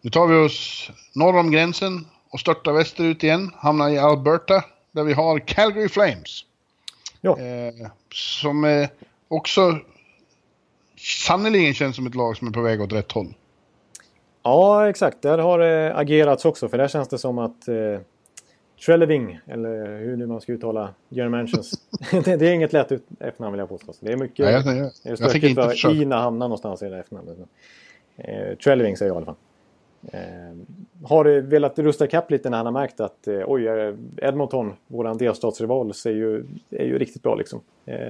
Nu 0.00 0.10
tar 0.10 0.26
vi 0.26 0.36
oss 0.46 0.90
norr 1.14 1.38
om 1.38 1.50
gränsen 1.50 2.06
och 2.30 2.40
störtar 2.40 2.72
västerut 2.72 3.24
igen. 3.24 3.50
Hamnar 3.56 3.90
i 3.90 3.98
Alberta 3.98 4.64
där 4.92 5.04
vi 5.04 5.12
har 5.12 5.38
Calgary 5.38 5.88
Flames. 5.88 6.40
Ja. 7.20 7.38
Eh, 7.38 7.88
som 8.14 8.64
eh, 8.64 8.88
också 9.28 9.78
sannerligen 11.26 11.74
känns 11.74 11.96
som 11.96 12.06
ett 12.06 12.14
lag 12.14 12.36
som 12.36 12.48
är 12.48 12.52
på 12.52 12.60
väg 12.60 12.80
åt 12.80 12.92
rätt 12.92 13.12
håll. 13.12 13.34
Ja, 14.42 14.88
exakt. 14.88 15.22
Där 15.22 15.38
har 15.38 15.58
det 15.58 15.94
agerats 15.96 16.44
också. 16.44 16.68
För 16.68 16.78
där 16.78 16.88
känns 16.88 17.08
det 17.08 17.18
som 17.18 17.38
att 17.38 17.68
Trelleving, 18.86 19.38
eller 19.46 19.98
hur 19.98 20.16
nu 20.16 20.26
man 20.26 20.40
ska 20.40 20.52
uttala 20.52 20.94
General 21.08 21.30
Mansions. 21.30 21.72
det, 22.24 22.36
det 22.36 22.48
är 22.48 22.52
inget 22.54 22.72
lätt 22.72 22.92
ut- 22.92 23.06
efternamn 23.20 23.52
vill 23.52 23.58
jag 23.58 23.68
påstå. 23.68 23.92
Det 24.00 24.12
är 24.12 24.16
mycket... 24.16 24.38
Nej, 24.46 24.52
jag, 24.54 24.76
jag, 24.76 24.90
det 25.02 25.08
är 25.10 25.16
stökigt 25.16 25.60
försöka. 25.64 25.94
Ina 25.94 26.16
hamnar 26.18 26.48
någonstans 26.48 26.82
i 26.82 26.88
det 26.88 26.98
efternamnet. 26.98 27.38
Eh, 28.16 28.56
Trelleving 28.56 28.96
säger 28.96 29.10
jag 29.10 29.14
i 29.14 29.16
alla 29.16 29.26
fall. 29.26 29.34
Eh, 30.12 30.56
har 31.08 31.40
velat 31.40 31.78
rusta 31.78 32.04
ikapp 32.04 32.30
lite 32.30 32.50
när 32.50 32.56
han 32.56 32.66
har 32.66 32.72
märkt 32.72 33.00
att 33.00 33.28
eh, 33.28 33.40
oj, 33.46 33.66
eh, 33.68 33.94
Edmonton, 34.16 34.72
våran 34.86 35.18
delstatsrival, 35.18 35.90
är 36.06 36.10
ju, 36.10 36.44
är 36.70 36.84
ju 36.84 36.98
riktigt 36.98 37.22
bra 37.22 37.34
liksom. 37.34 37.60
Eh, 37.86 38.08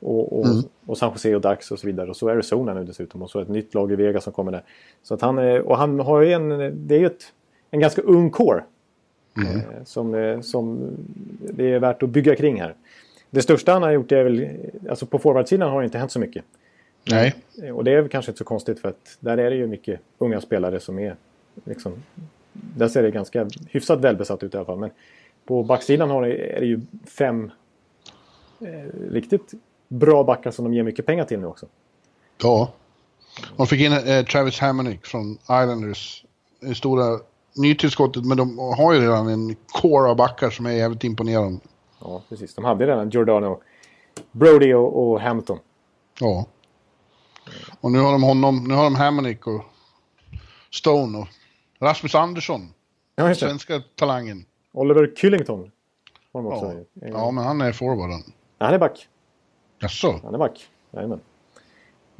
och, 0.00 0.38
och, 0.38 0.46
Mm. 0.46 0.56
och 0.86 0.98
San 0.98 1.12
Jose 1.12 1.34
och 1.34 1.40
Dax 1.40 1.70
och 1.70 1.78
så 1.78 1.86
vidare. 1.86 2.10
Och 2.10 2.16
så 2.16 2.28
Arizona 2.30 2.74
nu 2.74 2.84
dessutom. 2.84 3.22
Och 3.22 3.30
så 3.30 3.40
ett 3.40 3.48
nytt 3.48 3.74
lag 3.74 3.92
i 3.92 3.96
Vegas 3.96 4.24
som 4.24 4.32
kommer 4.32 4.52
där. 4.52 4.62
Så 5.02 5.14
att 5.14 5.20
han, 5.20 5.38
eh, 5.38 5.56
och 5.60 5.76
han 5.78 6.00
har 6.00 6.20
ju 6.20 6.32
en, 6.32 6.48
det 6.88 6.94
är 6.94 6.98
ju 6.98 7.06
ett, 7.06 7.22
en 7.70 7.80
ganska 7.80 8.02
ung 8.02 8.30
core. 8.30 8.64
Mm. 9.46 9.56
Eh, 9.56 9.84
som, 9.84 10.14
eh, 10.14 10.40
som 10.40 10.90
det 11.40 11.72
är 11.72 11.78
värt 11.78 12.02
att 12.02 12.10
bygga 12.10 12.36
kring 12.36 12.60
här. 12.60 12.74
Det 13.30 13.42
största 13.42 13.72
han 13.72 13.82
har 13.82 13.90
gjort 13.90 14.12
är 14.12 14.24
väl, 14.24 14.48
alltså 14.90 15.06
på 15.06 15.18
forwardsidan 15.18 15.70
har 15.70 15.80
det 15.80 15.84
inte 15.84 15.98
hänt 15.98 16.12
så 16.12 16.18
mycket. 16.20 16.44
Nej, 17.10 17.34
Eh, 17.62 17.70
Och 17.76 17.84
det 17.84 17.90
är 17.92 18.00
väl 18.00 18.08
kanske 18.08 18.30
inte 18.30 18.38
så 18.38 18.44
konstigt 18.44 18.80
för 18.80 18.88
att 18.88 19.16
där 19.20 19.38
är 19.38 19.50
det 19.50 19.56
ju 19.56 19.66
mycket 19.66 20.00
unga 20.18 20.40
spelare 20.40 20.80
som 20.80 20.98
är 20.98 21.16
liksom, 21.64 21.92
där 22.52 22.88
ser 22.88 23.02
det 23.02 23.10
ganska 23.10 23.48
hyfsat 23.68 24.00
välbesatt 24.00 24.42
ut 24.42 24.54
i 24.54 24.56
alla 24.56 24.66
fall. 24.66 24.78
Men 24.78 24.90
på 25.44 25.62
backsidan 25.62 26.10
har 26.10 26.22
det, 26.22 26.56
är 26.56 26.60
det 26.60 26.66
ju 26.66 26.80
fem 27.06 27.50
eh, 28.60 29.10
riktigt 29.10 29.52
bra 29.88 30.24
backar 30.24 30.50
som 30.50 30.64
de 30.64 30.74
ger 30.74 30.82
mycket 30.82 31.06
pengar 31.06 31.24
till 31.24 31.40
nu 31.40 31.46
också. 31.46 31.66
ja. 32.42 32.72
De 33.56 33.66
fick 33.66 33.80
in 33.80 33.92
eh, 33.92 34.24
Travis 34.24 34.58
Hamonic 34.60 35.00
från 35.02 35.32
Islanders. 35.42 36.24
Det 36.60 36.74
stora 36.74 37.18
nytillskottet, 37.58 38.24
men 38.24 38.36
de 38.36 38.58
har 38.58 38.92
ju 38.94 39.00
redan 39.00 39.28
en 39.28 39.56
core 39.72 40.10
av 40.10 40.16
backar 40.16 40.50
som 40.50 40.66
är 40.66 40.70
jävligt 40.70 41.04
imponerande. 41.04 41.60
Ja, 42.00 42.22
precis. 42.28 42.54
De 42.54 42.64
hade 42.64 42.86
redan 42.86 43.10
Giordano, 43.10 43.60
Brody 44.32 44.74
och, 44.74 45.10
och 45.10 45.20
Hampton. 45.20 45.58
Ja. 46.20 46.46
Och 47.80 47.92
nu 47.92 47.98
har 47.98 48.12
de 48.12 48.22
honom, 48.22 48.64
nu 48.68 48.74
har 48.74 48.84
de 48.84 48.94
Hamonic 48.94 49.38
och 49.46 49.64
Stone 50.70 51.18
och 51.18 51.26
Rasmus 51.80 52.14
Andersson, 52.14 52.72
Ja, 53.16 53.28
just 53.28 53.40
det. 53.40 53.46
svenska 53.46 53.82
talangen. 53.94 54.44
Oliver 54.72 55.12
Kyllington. 55.16 55.70
Ja. 56.32 56.74
Ja, 56.94 57.30
men 57.30 57.44
han 57.44 57.60
är 57.60 57.72
forwarden. 57.72 58.20
Han 58.58 58.74
är 58.74 58.78
back. 58.78 59.08
Jaså? 59.80 60.20
Han 60.22 60.34
är 60.34 60.38
back. 60.38 60.68
Jajamän. 60.92 61.20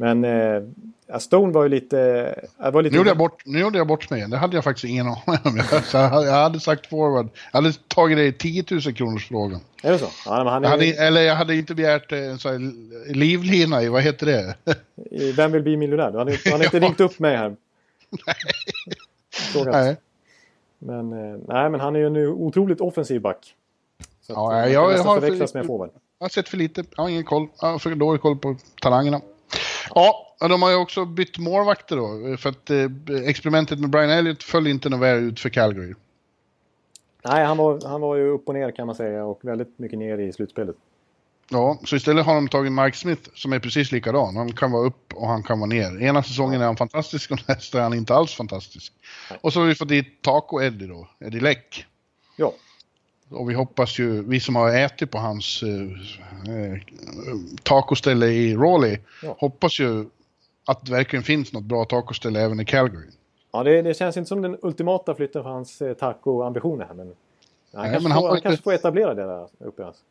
Men 0.00 0.24
eh, 0.24 1.18
Stone 1.18 1.52
var 1.52 1.62
ju 1.62 1.68
lite... 1.68 2.00
eh, 2.64 2.70
Var 2.72 2.82
lite 2.82 2.92
Nu 2.92 2.96
gjorde, 2.98 3.10
jag 3.10 3.18
bort, 3.18 3.42
nu 3.46 3.58
gjorde 3.60 3.78
jag 3.78 3.86
bort 3.86 4.10
mig. 4.10 4.28
Det 4.28 4.36
hade 4.36 4.56
jag 4.56 4.64
faktiskt 4.64 4.84
ingen 4.84 5.06
aning 5.26 5.40
om. 5.44 5.56
Jag, 5.56 5.82
jag, 5.92 6.08
hade- 6.08 6.26
jag 6.26 6.62
sagt 6.62 6.86
forward. 6.86 7.28
Jag 7.52 7.62
hade 7.62 7.72
tagit 7.88 8.18
det 8.18 8.24
i 8.24 8.32
10 8.32 8.64
000 8.70 8.80
kronors 8.80 9.28
frågan. 9.28 9.60
Är 9.82 9.92
det 9.92 9.98
så? 9.98 10.06
Ja, 10.26 10.44
men 10.44 10.46
han 10.52 10.62
Jag 10.62 10.72
är, 10.72 10.76
hade, 10.76 11.06
eller 11.06 11.20
jag 11.20 11.34
hade 11.34 11.54
inte 11.56 11.74
begärt 11.74 12.12
eh, 12.12 12.18
en 12.18 12.38
sån 12.38 12.52
här 12.52 13.14
livlina 13.14 13.82
i, 13.82 13.88
vad 13.88 14.02
heter 14.02 14.26
det? 14.26 14.54
i 15.10 15.32
Vem 15.32 15.52
vill 15.52 15.62
bli 15.62 15.76
miljonär? 15.76 16.10
Du 16.24 16.36
du 16.44 16.50
hade 16.52 16.64
inte 16.64 16.80
ringt 16.86 17.00
upp 17.00 17.18
mig 17.18 17.36
här. 17.36 17.56
Frågat. 19.52 19.74
Nej. 19.74 19.96
Men, 20.78 21.12
eh, 21.12 21.38
nej, 21.48 21.70
men 21.70 21.80
han 21.80 21.96
är 21.96 22.00
ju 22.00 22.06
en 22.06 22.16
otroligt 22.16 22.80
offensiv 22.80 23.20
back. 23.20 23.54
Så 24.22 24.32
Ja, 24.32 24.54
att, 24.60 24.66
eh, 24.66 24.72
jag 24.72 24.82
kan 24.84 24.92
nästan 24.92 25.06
har- 25.08 25.20
förväxlas 25.20 25.54
med 25.54 25.66
forward. 25.66 25.90
Jag 26.18 26.24
har 26.24 26.28
sett 26.28 26.48
för 26.48 26.56
lite, 26.56 26.84
jag 26.96 27.02
har 27.02 27.08
ingen 27.10 27.24
koll. 27.24 27.48
Jag 27.60 27.68
har 27.68 27.78
för 27.78 27.94
dålig 27.94 28.20
koll 28.22 28.36
på 28.38 28.56
talangerna. 28.82 29.20
Ja, 29.94 30.36
de 30.38 30.62
har 30.62 30.70
ju 30.70 30.76
också 30.76 31.04
bytt 31.04 31.38
målvakter 31.38 31.96
då. 31.96 32.36
För 32.36 32.50
att 32.50 32.70
eh, 32.70 32.86
experimentet 33.24 33.78
med 33.78 33.90
Brian 33.90 34.10
Elliott 34.10 34.42
föll 34.42 34.66
inte 34.66 34.88
något 34.88 35.00
väl 35.00 35.18
ut 35.18 35.40
för 35.40 35.48
Calgary. 35.48 35.94
Nej, 37.24 37.44
han 37.44 37.56
var, 37.56 37.88
han 37.88 38.00
var 38.00 38.16
ju 38.16 38.28
upp 38.28 38.48
och 38.48 38.54
ner 38.54 38.70
kan 38.70 38.86
man 38.86 38.96
säga 38.96 39.24
och 39.24 39.38
väldigt 39.42 39.78
mycket 39.78 39.98
ner 39.98 40.18
i 40.18 40.32
slutspelet. 40.32 40.76
Ja, 41.50 41.78
så 41.84 41.96
istället 41.96 42.26
har 42.26 42.34
de 42.34 42.48
tagit 42.48 42.72
Mike 42.72 42.96
Smith 42.96 43.30
som 43.34 43.52
är 43.52 43.58
precis 43.58 43.92
likadan. 43.92 44.36
Han 44.36 44.52
kan 44.52 44.72
vara 44.72 44.86
upp 44.86 45.14
och 45.14 45.28
han 45.28 45.42
kan 45.42 45.60
vara 45.60 45.68
ner. 45.68 46.02
Ena 46.02 46.22
säsongen 46.22 46.60
är 46.60 46.66
han 46.66 46.76
fantastisk 46.76 47.30
och 47.30 47.38
nästa 47.48 47.78
är 47.78 47.82
han 47.82 47.94
inte 47.94 48.14
alls 48.14 48.34
fantastisk. 48.34 48.92
Och 49.40 49.52
så 49.52 49.60
har 49.60 49.66
vi 49.66 49.74
fått 49.74 49.88
dit 49.88 50.22
Taco 50.22 50.62
Eddie 50.62 50.86
då, 50.86 51.08
Eddie 51.20 51.40
Läck. 51.40 51.86
Ja, 52.36 52.52
Och 53.30 53.50
vi 53.50 53.54
hoppas 53.54 53.98
ju, 53.98 54.22
vi 54.22 54.40
som 54.40 54.56
har 54.56 54.74
ätit 54.78 55.10
på 55.10 55.18
hans 55.18 55.62
eh, 55.62 56.54
eh, 56.54 56.78
tacoställe 57.62 58.26
i 58.26 58.56
Raleigh, 58.56 59.00
Ja. 59.22 59.36
hoppas 59.38 59.80
ju 59.80 60.04
att 60.66 60.86
det 60.86 60.92
verkligen 60.92 61.22
finns 61.22 61.52
något 61.52 61.62
bra 61.64 61.84
tacoställe 61.84 62.40
även 62.40 62.60
i 62.60 62.64
Calgary. 62.64 63.06
ja 63.52 63.62
det, 63.62 63.82
det 63.82 63.94
känns 63.94 64.16
inte 64.16 64.28
som 64.28 64.42
den 64.42 64.56
ultimata 64.62 65.14
flytten 65.14 65.42
för 65.42 65.50
hans 65.50 65.82
eh, 65.82 65.94
taco-ambitioner 65.94 66.86
här. 66.88 66.94
Men 66.94 67.06
han, 67.06 67.14
Nej, 67.82 67.90
kanske, 67.92 68.02
men 68.02 68.12
han 68.12 68.20
får, 68.20 68.28
han 68.28 68.36
inte- 68.36 68.48
kanske 68.48 68.62
får 68.62 68.72
etablera 68.72 69.14
det 69.14 69.22
där 69.26 69.46
uppe. 69.58 69.86
Alltså. 69.86 70.02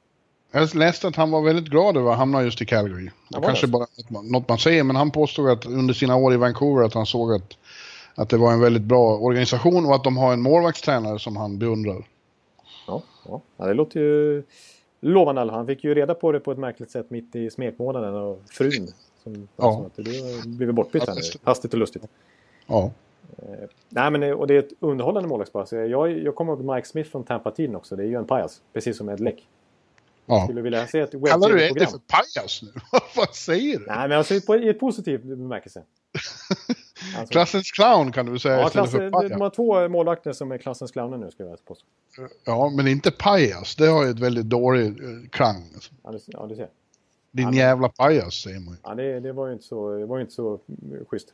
Jag 0.51 0.75
läste 0.75 1.07
att 1.07 1.15
han 1.15 1.31
var 1.31 1.41
väldigt 1.41 1.65
glad 1.65 1.97
över 1.97 2.11
att 2.11 2.17
hamna 2.17 2.43
just 2.43 2.61
i 2.61 2.65
Calgary. 2.65 3.09
Det 3.29 3.41
kanske 3.41 3.67
det? 3.67 3.71
bara 3.71 3.85
något 4.23 4.49
man 4.49 4.57
säger, 4.57 4.83
men 4.83 4.95
han 4.95 5.11
påstod 5.11 5.49
att 5.49 5.65
under 5.65 5.93
sina 5.93 6.15
år 6.15 6.33
i 6.33 6.37
Vancouver 6.37 6.85
att 6.85 6.93
han 6.93 7.05
såg 7.05 7.33
att, 7.33 7.57
att 8.15 8.29
det 8.29 8.37
var 8.37 8.51
en 8.53 8.59
väldigt 8.59 8.83
bra 8.83 9.17
organisation 9.17 9.85
och 9.85 9.95
att 9.95 10.03
de 10.03 10.17
har 10.17 10.33
en 10.33 10.41
målvaktstränare 10.41 11.19
som 11.19 11.37
han 11.37 11.59
beundrar. 11.59 12.03
Ja, 12.87 13.01
ja. 13.57 13.65
det 13.65 13.73
låter 13.73 13.99
ju 13.99 14.43
lovande. 15.01 15.41
alla. 15.41 15.53
Han 15.53 15.67
fick 15.67 15.83
ju 15.83 15.93
reda 15.95 16.13
på 16.13 16.31
det 16.31 16.39
på 16.39 16.51
ett 16.51 16.57
märkligt 16.57 16.91
sätt 16.91 17.09
mitt 17.09 17.35
i 17.35 17.49
smekmånaden 17.49 18.15
av 18.15 18.39
frun. 18.49 18.87
Som, 19.23 19.47
Ja. 19.55 19.73
som 19.73 19.85
att 19.85 19.95
det 19.95 20.03
blivit 20.47 20.75
bortbytt 20.75 21.07
här 21.07 21.15
nu. 21.15 21.21
Hastigt 21.43 21.73
och 21.73 21.79
lustigt. 21.79 22.03
Ja, 22.67 22.91
Nej, 23.89 24.11
men 24.11 24.21
det- 24.21 24.33
och 24.33 24.47
det 24.47 24.53
är 24.55 24.59
ett 24.59 24.73
underhållande 24.79 25.29
målvaktspar. 25.29 25.65
Så 25.65 25.75
jag, 25.75 26.17
jag 26.19 26.35
kommer 26.35 26.53
ihåg 26.53 26.75
Mike 26.75 26.87
Smith 26.87 27.09
från 27.11 27.23
Tampa-tiden 27.23 27.75
också. 27.75 27.95
Det 27.95 28.03
är 28.03 28.07
ju 28.07 28.15
en 28.15 28.25
pajas. 28.27 28.61
Precis 28.73 28.97
som 28.97 29.09
Ed 29.09 29.19
Läck. 29.19 29.47
ja. 30.25 30.43
Skulle 30.43 30.61
vilja 30.61 30.87
se 30.87 30.99
ett 30.99 31.11
Kallar 31.11 31.49
du 31.49 31.65
Eddie 31.65 31.85
för 31.85 31.99
pajas 32.07 32.61
nu? 32.63 32.69
Vad 33.15 33.35
säger 33.35 33.79
du? 33.79 33.85
Nej, 33.85 34.07
men 34.09 34.17
alltså 34.17 34.41
på, 34.47 34.55
i 34.55 34.69
ett 34.69 34.79
positivt 34.79 35.21
bemärkelse. 35.23 35.83
Alltså, 37.17 37.31
Klassens 37.31 37.71
clown 37.71 38.11
kan 38.11 38.25
du 38.25 38.39
säga 38.39 38.59
ja, 38.59 38.69
klass, 38.69 38.91
för 38.91 38.99
de 38.99 39.11
pajas. 39.11 39.39
har 39.39 39.49
två 39.49 39.89
målvakter 39.89 40.33
som 40.33 40.51
är 40.51 40.57
klassens 40.57 40.91
clowner 40.91 41.17
nu, 41.17 41.31
skulle 41.31 41.49
jag 41.49 41.65
påstå. 41.65 41.85
Ja, 42.43 42.69
men 42.69 42.87
inte 42.87 43.11
pajas. 43.11 43.75
Det 43.75 43.87
har 43.87 44.05
ju 44.05 44.11
ett 44.11 44.19
väldigt 44.19 44.45
dåligt 44.45 44.99
eh, 44.99 45.29
klang. 45.29 45.63
alltså. 45.73 45.93
Ja, 46.03 46.11
du, 46.11 46.19
ja, 46.27 46.45
du 46.49 46.55
ser. 46.55 46.69
Din 47.31 47.47
Ja, 47.47 47.53
jävla 47.53 47.89
pajas, 47.89 48.33
säger 48.33 48.59
man 48.59 48.73
ju. 48.73 48.79
Ja, 48.83 48.95
det, 48.95 49.19
det 49.19 49.31
var 49.31 49.47
ju 49.47 49.53
inte 49.53 49.65
så, 49.65 49.97
det 49.97 50.05
var 50.05 50.19
inte 50.19 50.33
så 50.33 50.59
mm, 50.83 51.05
schysst. 51.05 51.33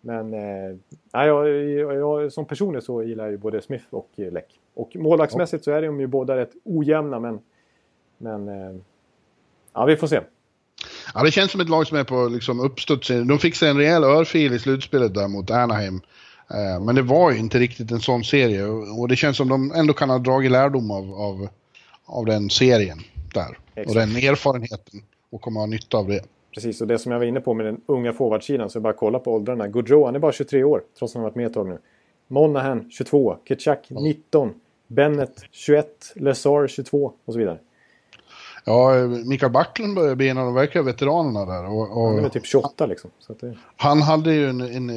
Men 0.00 0.34
eh, 0.34 0.76
jag, 1.12 1.48
jag, 1.48 1.94
jag, 1.94 2.32
som 2.32 2.44
personer 2.44 2.80
så 2.80 3.02
gillar 3.02 3.24
jag 3.24 3.30
ju 3.30 3.38
både 3.38 3.62
Smith 3.62 3.84
och 3.90 4.10
eh, 4.16 4.32
Läck. 4.32 4.60
Och 4.74 4.96
målvaktsmässigt 4.96 5.64
så 5.64 5.70
är 5.70 5.82
de 5.82 6.00
ju 6.00 6.06
båda 6.06 6.36
rätt 6.36 6.52
ojämna, 6.64 7.20
men... 7.20 7.40
Men... 8.18 8.48
Eh, 8.48 8.76
ja, 9.72 9.84
vi 9.84 9.96
får 9.96 10.06
se. 10.06 10.20
Ja, 11.14 11.22
det 11.22 11.30
känns 11.30 11.50
som 11.50 11.60
ett 11.60 11.68
lag 11.68 11.86
som 11.86 11.96
är 11.96 12.04
på 12.04 12.28
liksom, 12.28 12.60
uppstuds. 12.60 13.08
De 13.08 13.38
fick 13.38 13.54
sig 13.54 13.70
en 13.70 13.76
rejäl 13.76 14.04
örfil 14.04 14.52
i 14.52 14.58
slutspelet 14.58 15.14
där 15.14 15.28
mot 15.28 15.50
Anaheim. 15.50 16.00
Eh, 16.50 16.84
men 16.84 16.94
det 16.94 17.02
var 17.02 17.30
ju 17.30 17.38
inte 17.38 17.58
riktigt 17.58 17.90
en 17.90 18.00
sån 18.00 18.24
serie. 18.24 18.64
Och 18.64 19.08
det 19.08 19.16
känns 19.16 19.36
som 19.36 19.48
de 19.48 19.72
ändå 19.72 19.92
kan 19.92 20.10
ha 20.10 20.18
dragit 20.18 20.50
lärdom 20.50 20.90
av, 20.90 21.14
av, 21.14 21.48
av 22.04 22.26
den 22.26 22.50
serien 22.50 22.98
där. 23.34 23.58
Exakt. 23.74 23.88
Och 23.88 23.94
den 23.94 24.16
erfarenheten. 24.16 25.02
Och 25.30 25.40
kommer 25.40 25.60
ha 25.60 25.66
nytta 25.66 25.96
av 25.96 26.08
det. 26.08 26.24
Precis, 26.54 26.80
och 26.80 26.86
det 26.86 26.98
som 26.98 27.12
jag 27.12 27.18
var 27.18 27.26
inne 27.26 27.40
på 27.40 27.54
med 27.54 27.66
den 27.66 27.80
unga 27.86 28.12
forwardsidan, 28.12 28.70
så 28.70 28.80
bara 28.80 28.92
kolla 28.92 29.18
på 29.18 29.34
åldrarna. 29.34 29.68
Gaudreau, 29.68 30.04
han 30.04 30.14
är 30.14 30.18
bara 30.18 30.32
23 30.32 30.64
år, 30.64 30.82
trots 30.98 31.12
att 31.12 31.14
han 31.14 31.22
har 31.22 31.30
varit 31.30 31.36
med 31.36 31.46
ett 31.46 31.54
tag 31.54 31.68
nu. 31.68 31.78
Monahan, 32.28 32.90
22. 32.90 33.36
Kitchak, 33.48 33.86
19. 33.90 34.54
Bennett, 34.86 35.42
21. 35.50 36.12
Lazar, 36.14 36.66
22 36.66 37.12
och 37.24 37.32
så 37.32 37.38
vidare. 37.38 37.58
Ja, 38.64 38.94
Mikael 39.26 39.52
Backlund 39.52 39.94
börjar 39.94 40.14
bli 40.14 40.28
en 40.28 40.38
av 40.38 40.44
de 40.44 40.54
verkliga 40.54 40.82
veteranerna 40.84 41.44
där. 41.46 41.64
Och, 41.72 41.88
Han 42.08 42.18
är 42.18 42.26
och 42.26 42.32
typ 42.32 42.46
28 42.46 42.86
liksom. 42.86 43.10
Det, 43.40 43.54
han 43.76 44.02
hade 44.02 44.34
ju 44.34 44.48
en, 44.48 44.60
en, 44.60 44.90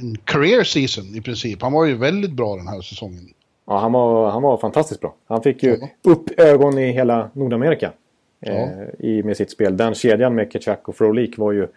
en 0.00 0.16
career 0.24 0.64
season 0.64 1.04
i 1.04 1.20
princip. 1.20 1.62
Han 1.62 1.72
var 1.72 1.84
ju 1.84 1.94
väldigt 1.96 2.32
bra 2.32 2.56
den 2.56 2.68
här 2.68 2.80
säsongen. 2.80 3.28
ja, 3.66 3.78
han, 3.78 3.92
var, 3.92 4.30
han 4.30 4.42
var 4.42 4.56
fantastiskt 4.58 5.00
bra. 5.00 5.14
Han 5.26 5.42
fick 5.42 5.62
ju 5.62 5.78
Ja. 5.80 5.88
upp 6.12 6.40
ögon 6.40 6.78
i 6.78 6.92
hela 6.92 7.30
Nordamerika 7.32 7.92
Ja. 8.40 8.52
eh, 8.52 8.68
i, 9.06 9.22
med 9.22 9.36
sitt 9.36 9.50
spel. 9.50 9.76
Den 9.76 9.94
kedjan 9.94 10.34
med 10.34 10.52
Kitchak 10.52 10.88
och 10.88 10.96
Frolik 10.96 11.38
var 11.38 11.52
ju 11.52 11.68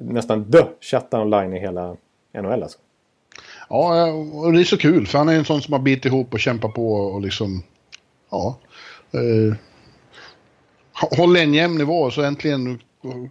nästan 0.00 0.50
the 0.52 0.64
shutdown 0.80 1.30
line 1.30 1.52
i 1.52 1.60
hela 1.60 1.96
NHL 2.34 2.62
alltså. 2.62 2.78
Ja, 3.68 4.06
och 4.34 4.52
det 4.52 4.60
är 4.60 4.64
så 4.64 4.76
kul 4.78 5.06
för 5.06 5.18
han 5.18 5.28
är 5.28 5.34
en 5.38 5.44
sån 5.44 5.62
som 5.62 5.72
har 5.72 5.80
bitit 5.80 6.04
ihop 6.04 6.32
och 6.32 6.40
kämpat 6.40 6.74
på 6.74 6.92
och 6.92 7.20
liksom... 7.20 7.62
Ja. 8.30 8.56
Eh, 9.12 9.56
håller 11.16 11.42
en 11.42 11.54
jämn 11.54 11.78
nivå 11.78 12.00
och 12.00 12.12
så 12.12 12.22
äntligen 12.22 12.82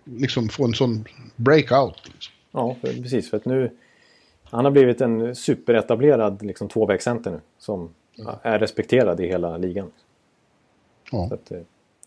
liksom 0.04 0.50
få 0.50 0.66
en 0.66 0.74
sån 0.74 1.06
breakout. 1.36 2.02
Liksom. 2.06 2.34
Ja, 2.52 2.76
precis. 2.82 3.30
För 3.30 3.38
att 3.38 3.46
nu... 3.46 3.72
han 4.44 4.66
har 4.66 4.72
blivit 4.72 5.02
en 5.02 5.36
superetablerad 5.36 6.44
liksom, 6.44 6.68
tvåvägscenter 6.68 7.32
nu. 7.32 7.40
Som 7.60 7.90
är 8.42 8.60
respekterad 8.60 9.20
i 9.20 9.28
hela 9.28 9.58
ligan. 9.58 9.92
Ja. 11.12 11.30
Att, 11.34 11.52
eh, 11.52 11.60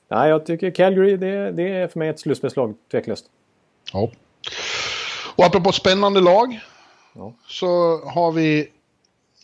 nej, 0.09 0.30
jag 0.30 0.46
tycker 0.46 0.70
Calgary, 0.70 1.16
det, 1.16 1.52
det 1.52 1.68
är 1.68 1.88
för 1.88 1.98
mig 1.98 2.09
ett 2.09 2.20
slutspelslag, 2.20 2.74
tveklöst. 2.90 3.26
ja. 3.92 4.11
Och 5.36 5.44
apropå 5.44 5.72
spännande 5.72 6.20
lag. 6.20 6.61
Ja. 7.14 7.32
Så 7.46 7.66
har 8.04 8.32
vi 8.32 8.68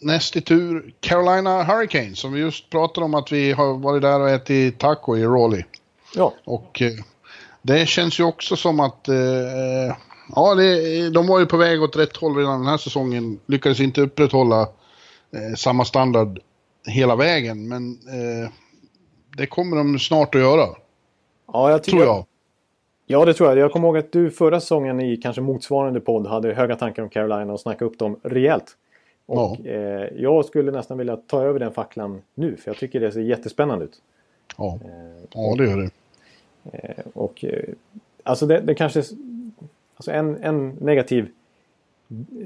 näst 0.00 0.36
i 0.36 0.40
tur 0.40 0.94
Carolina 1.00 1.62
Hurricanes 1.62 2.18
som 2.18 2.32
vi 2.32 2.40
just 2.40 2.70
pratade 2.70 3.04
om 3.04 3.14
att 3.14 3.32
vi 3.32 3.52
har 3.52 3.78
varit 3.78 4.02
där 4.02 4.20
och 4.20 4.30
ätit 4.30 4.78
taco 4.78 5.16
i 5.16 5.24
Raleigh. 5.24 5.66
Ja, 6.16 6.34
Och 6.44 6.82
eh, 6.82 6.92
det 7.62 7.86
känns 7.88 8.20
ju 8.20 8.24
också 8.24 8.56
som 8.56 8.80
att 8.80 9.08
eh, 9.08 9.16
ja, 10.34 10.54
det, 10.54 11.10
de 11.10 11.26
var 11.26 11.38
ju 11.40 11.46
på 11.46 11.56
väg 11.56 11.82
åt 11.82 11.96
rätt 11.96 12.16
håll 12.16 12.36
redan 12.36 12.58
den 12.60 12.68
här 12.68 12.76
säsongen. 12.76 13.40
Lyckades 13.46 13.80
inte 13.80 14.00
upprätthålla 14.00 14.60
eh, 15.30 15.54
samma 15.56 15.84
standard 15.84 16.38
hela 16.86 17.16
vägen, 17.16 17.68
men 17.68 17.90
eh, 17.92 18.50
det 19.36 19.46
kommer 19.46 19.76
de 19.76 19.98
snart 19.98 20.34
att 20.34 20.40
göra, 20.40 20.68
ja 21.52 21.70
jag 21.70 21.82
tror 21.84 22.02
jag. 22.02 22.24
Ja, 23.06 23.24
det 23.24 23.34
tror 23.34 23.48
jag. 23.48 23.58
Jag 23.58 23.72
kommer 23.72 23.88
ihåg 23.88 23.96
att 23.98 24.12
du 24.12 24.30
förra 24.30 24.60
säsongen 24.60 25.00
i 25.00 25.16
kanske 25.16 25.42
motsvarande 25.42 26.00
podd 26.00 26.26
hade 26.26 26.54
höga 26.54 26.76
tankar 26.76 27.02
om 27.02 27.08
Carolina 27.08 27.52
och 27.52 27.60
snackade 27.60 27.90
upp 27.90 27.98
dem 27.98 28.20
rejält. 28.22 28.76
Och 29.26 29.56
Ja. 29.62 29.70
eh, 29.70 30.08
jag 30.16 30.44
skulle 30.44 30.72
nästan 30.72 30.98
vilja 30.98 31.16
ta 31.16 31.42
över 31.42 31.58
den 31.60 31.72
facklan 31.72 32.22
nu, 32.34 32.56
för 32.56 32.70
jag 32.70 32.76
tycker 32.76 33.00
det 33.00 33.12
ser 33.12 33.20
jättespännande 33.20 33.84
ut. 33.84 33.98
Ja, 34.58 34.78
Eh, 34.84 35.24
ja 35.34 35.54
det 35.58 35.64
gör 35.64 35.76
det. 35.76 35.90
Eh, 36.72 37.04
Och 37.12 37.44
eh, 37.44 37.74
alltså 38.22 38.46
det, 38.46 38.60
det 38.60 38.74
kanske... 38.74 39.02
Alltså 39.96 40.10
en, 40.10 40.42
en 40.42 40.68
negativ 40.80 41.28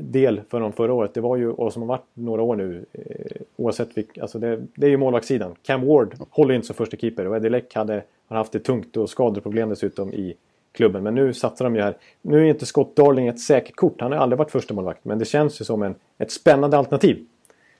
del 0.01 0.41
för 0.51 0.61
dem 0.61 0.73
förra 0.73 0.93
året, 0.93 1.15
det 1.15 1.21
var 1.21 1.37
ju, 1.37 1.51
och 1.51 1.73
som 1.73 1.83
har 1.83 1.87
varit 1.87 2.07
några 2.15 2.43
år 2.43 2.57
nu, 2.57 2.85
eh, 2.93 3.43
oavsett 3.57 3.97
vilk, 3.97 4.19
alltså 4.19 4.39
det, 4.39 4.67
det 4.75 4.87
är 4.87 4.91
ju 4.91 4.97
målvaktssidan. 4.97 5.55
Cam 5.63 5.87
Ward 5.87 6.15
håller 6.31 6.55
inte 6.55 6.67
som 6.67 6.77
första 6.77 6.97
keeper 6.97 7.27
och 7.27 7.37
Eddie 7.37 7.49
Leck 7.49 7.75
hade, 7.75 8.03
har 8.29 8.37
haft 8.37 8.53
det 8.53 8.59
tungt 8.59 8.97
och 8.97 9.11
skadeproblem 9.11 9.69
dessutom 9.69 10.13
i 10.13 10.35
klubben. 10.73 11.03
Men 11.03 11.15
nu 11.15 11.35
satsar 11.35 11.65
de 11.65 11.77
ju 11.77 11.83
här. 11.83 11.97
Nu 12.23 12.39
är 12.39 12.45
inte 12.45 12.67
Scott 12.67 12.97
Darling 12.97 13.27
ett 13.27 13.41
säkert 13.41 13.77
kort, 13.77 14.01
han 14.01 14.13
har 14.13 14.19
aldrig 14.19 14.39
varit 14.39 14.51
första 14.51 14.75
målvakt 14.75 15.05
men 15.05 15.19
det 15.19 15.25
känns 15.25 15.61
ju 15.61 15.65
som 15.65 15.83
en, 15.83 15.95
ett 16.19 16.31
spännande 16.31 16.79
alternativ. 16.79 17.27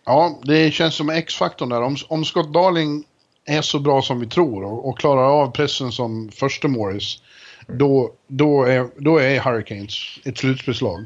Ja, 0.05 0.39
det 0.45 0.71
känns 0.71 0.95
som 0.95 1.11
X-faktorn 1.11 1.69
där. 1.69 1.83
Om, 1.83 1.97
om 2.09 2.25
Scott 2.25 2.53
Darling 2.53 3.05
är 3.49 3.63
så 3.63 3.79
bra 3.79 4.03
som 4.03 4.21
vi 4.21 4.27
tror 4.27 4.65
och, 4.65 4.89
och 4.89 4.99
klarar 4.99 5.43
av 5.43 5.51
pressen 5.51 5.93
som 5.93 6.29
första 6.29 6.69
Morris, 6.69 7.23
då, 7.67 8.11
då, 8.27 8.65
är, 8.65 8.89
då 8.97 9.19
är 9.19 9.41
Hurricanes 9.41 9.93
ett 10.25 10.39
slutspelslag. 10.39 11.05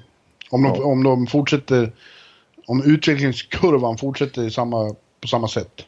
Om 0.51 0.63
de, 0.63 0.75
Ja. 0.77 0.85
om 0.85 1.03
de 1.03 1.27
fortsätter, 1.27 1.93
om 2.67 2.83
utvecklingskurvan 2.85 3.99
fortsätter 3.99 4.49
samma, 4.49 4.95
på 5.21 5.29
samma 5.29 5.49
sätt. 5.49 5.87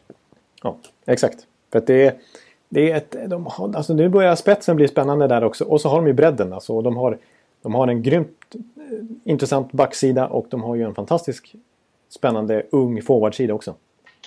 Ja, 0.63 0.77
exakt. 1.07 1.39
För 1.73 1.79
att 1.79 1.87
det 1.87 2.07
är, 2.07 2.15
det 2.69 2.91
är 2.91 2.97
ett, 2.97 3.17
de 3.31 3.47
har, 3.47 3.77
alltså 3.77 3.95
nu 3.95 4.09
börjar 4.09 4.37
spetsen 4.37 4.77
bli 4.77 4.89
spännande 4.89 5.27
där 5.27 5.45
också. 5.45 5.65
Och 5.65 5.81
så 5.81 5.89
har 5.89 5.97
de 5.97 6.07
ju 6.07 6.13
bredden. 6.13 6.53
Alltså, 6.53 6.83
de, 6.83 6.97
har, 6.97 7.19
de 7.63 7.75
har 7.75 7.89
en 7.89 8.03
grymt 8.03 8.55
eh, 8.55 9.31
intressant 9.33 9.73
backsida 9.73 10.27
och 10.27 10.47
de 10.51 10.63
har 10.63 10.75
ju 10.75 10.83
en 10.83 10.95
fantastisk 10.95 11.55
spännande 12.09 12.67
ung 12.71 13.03
forwardsida 13.03 13.55
också. 13.55 13.75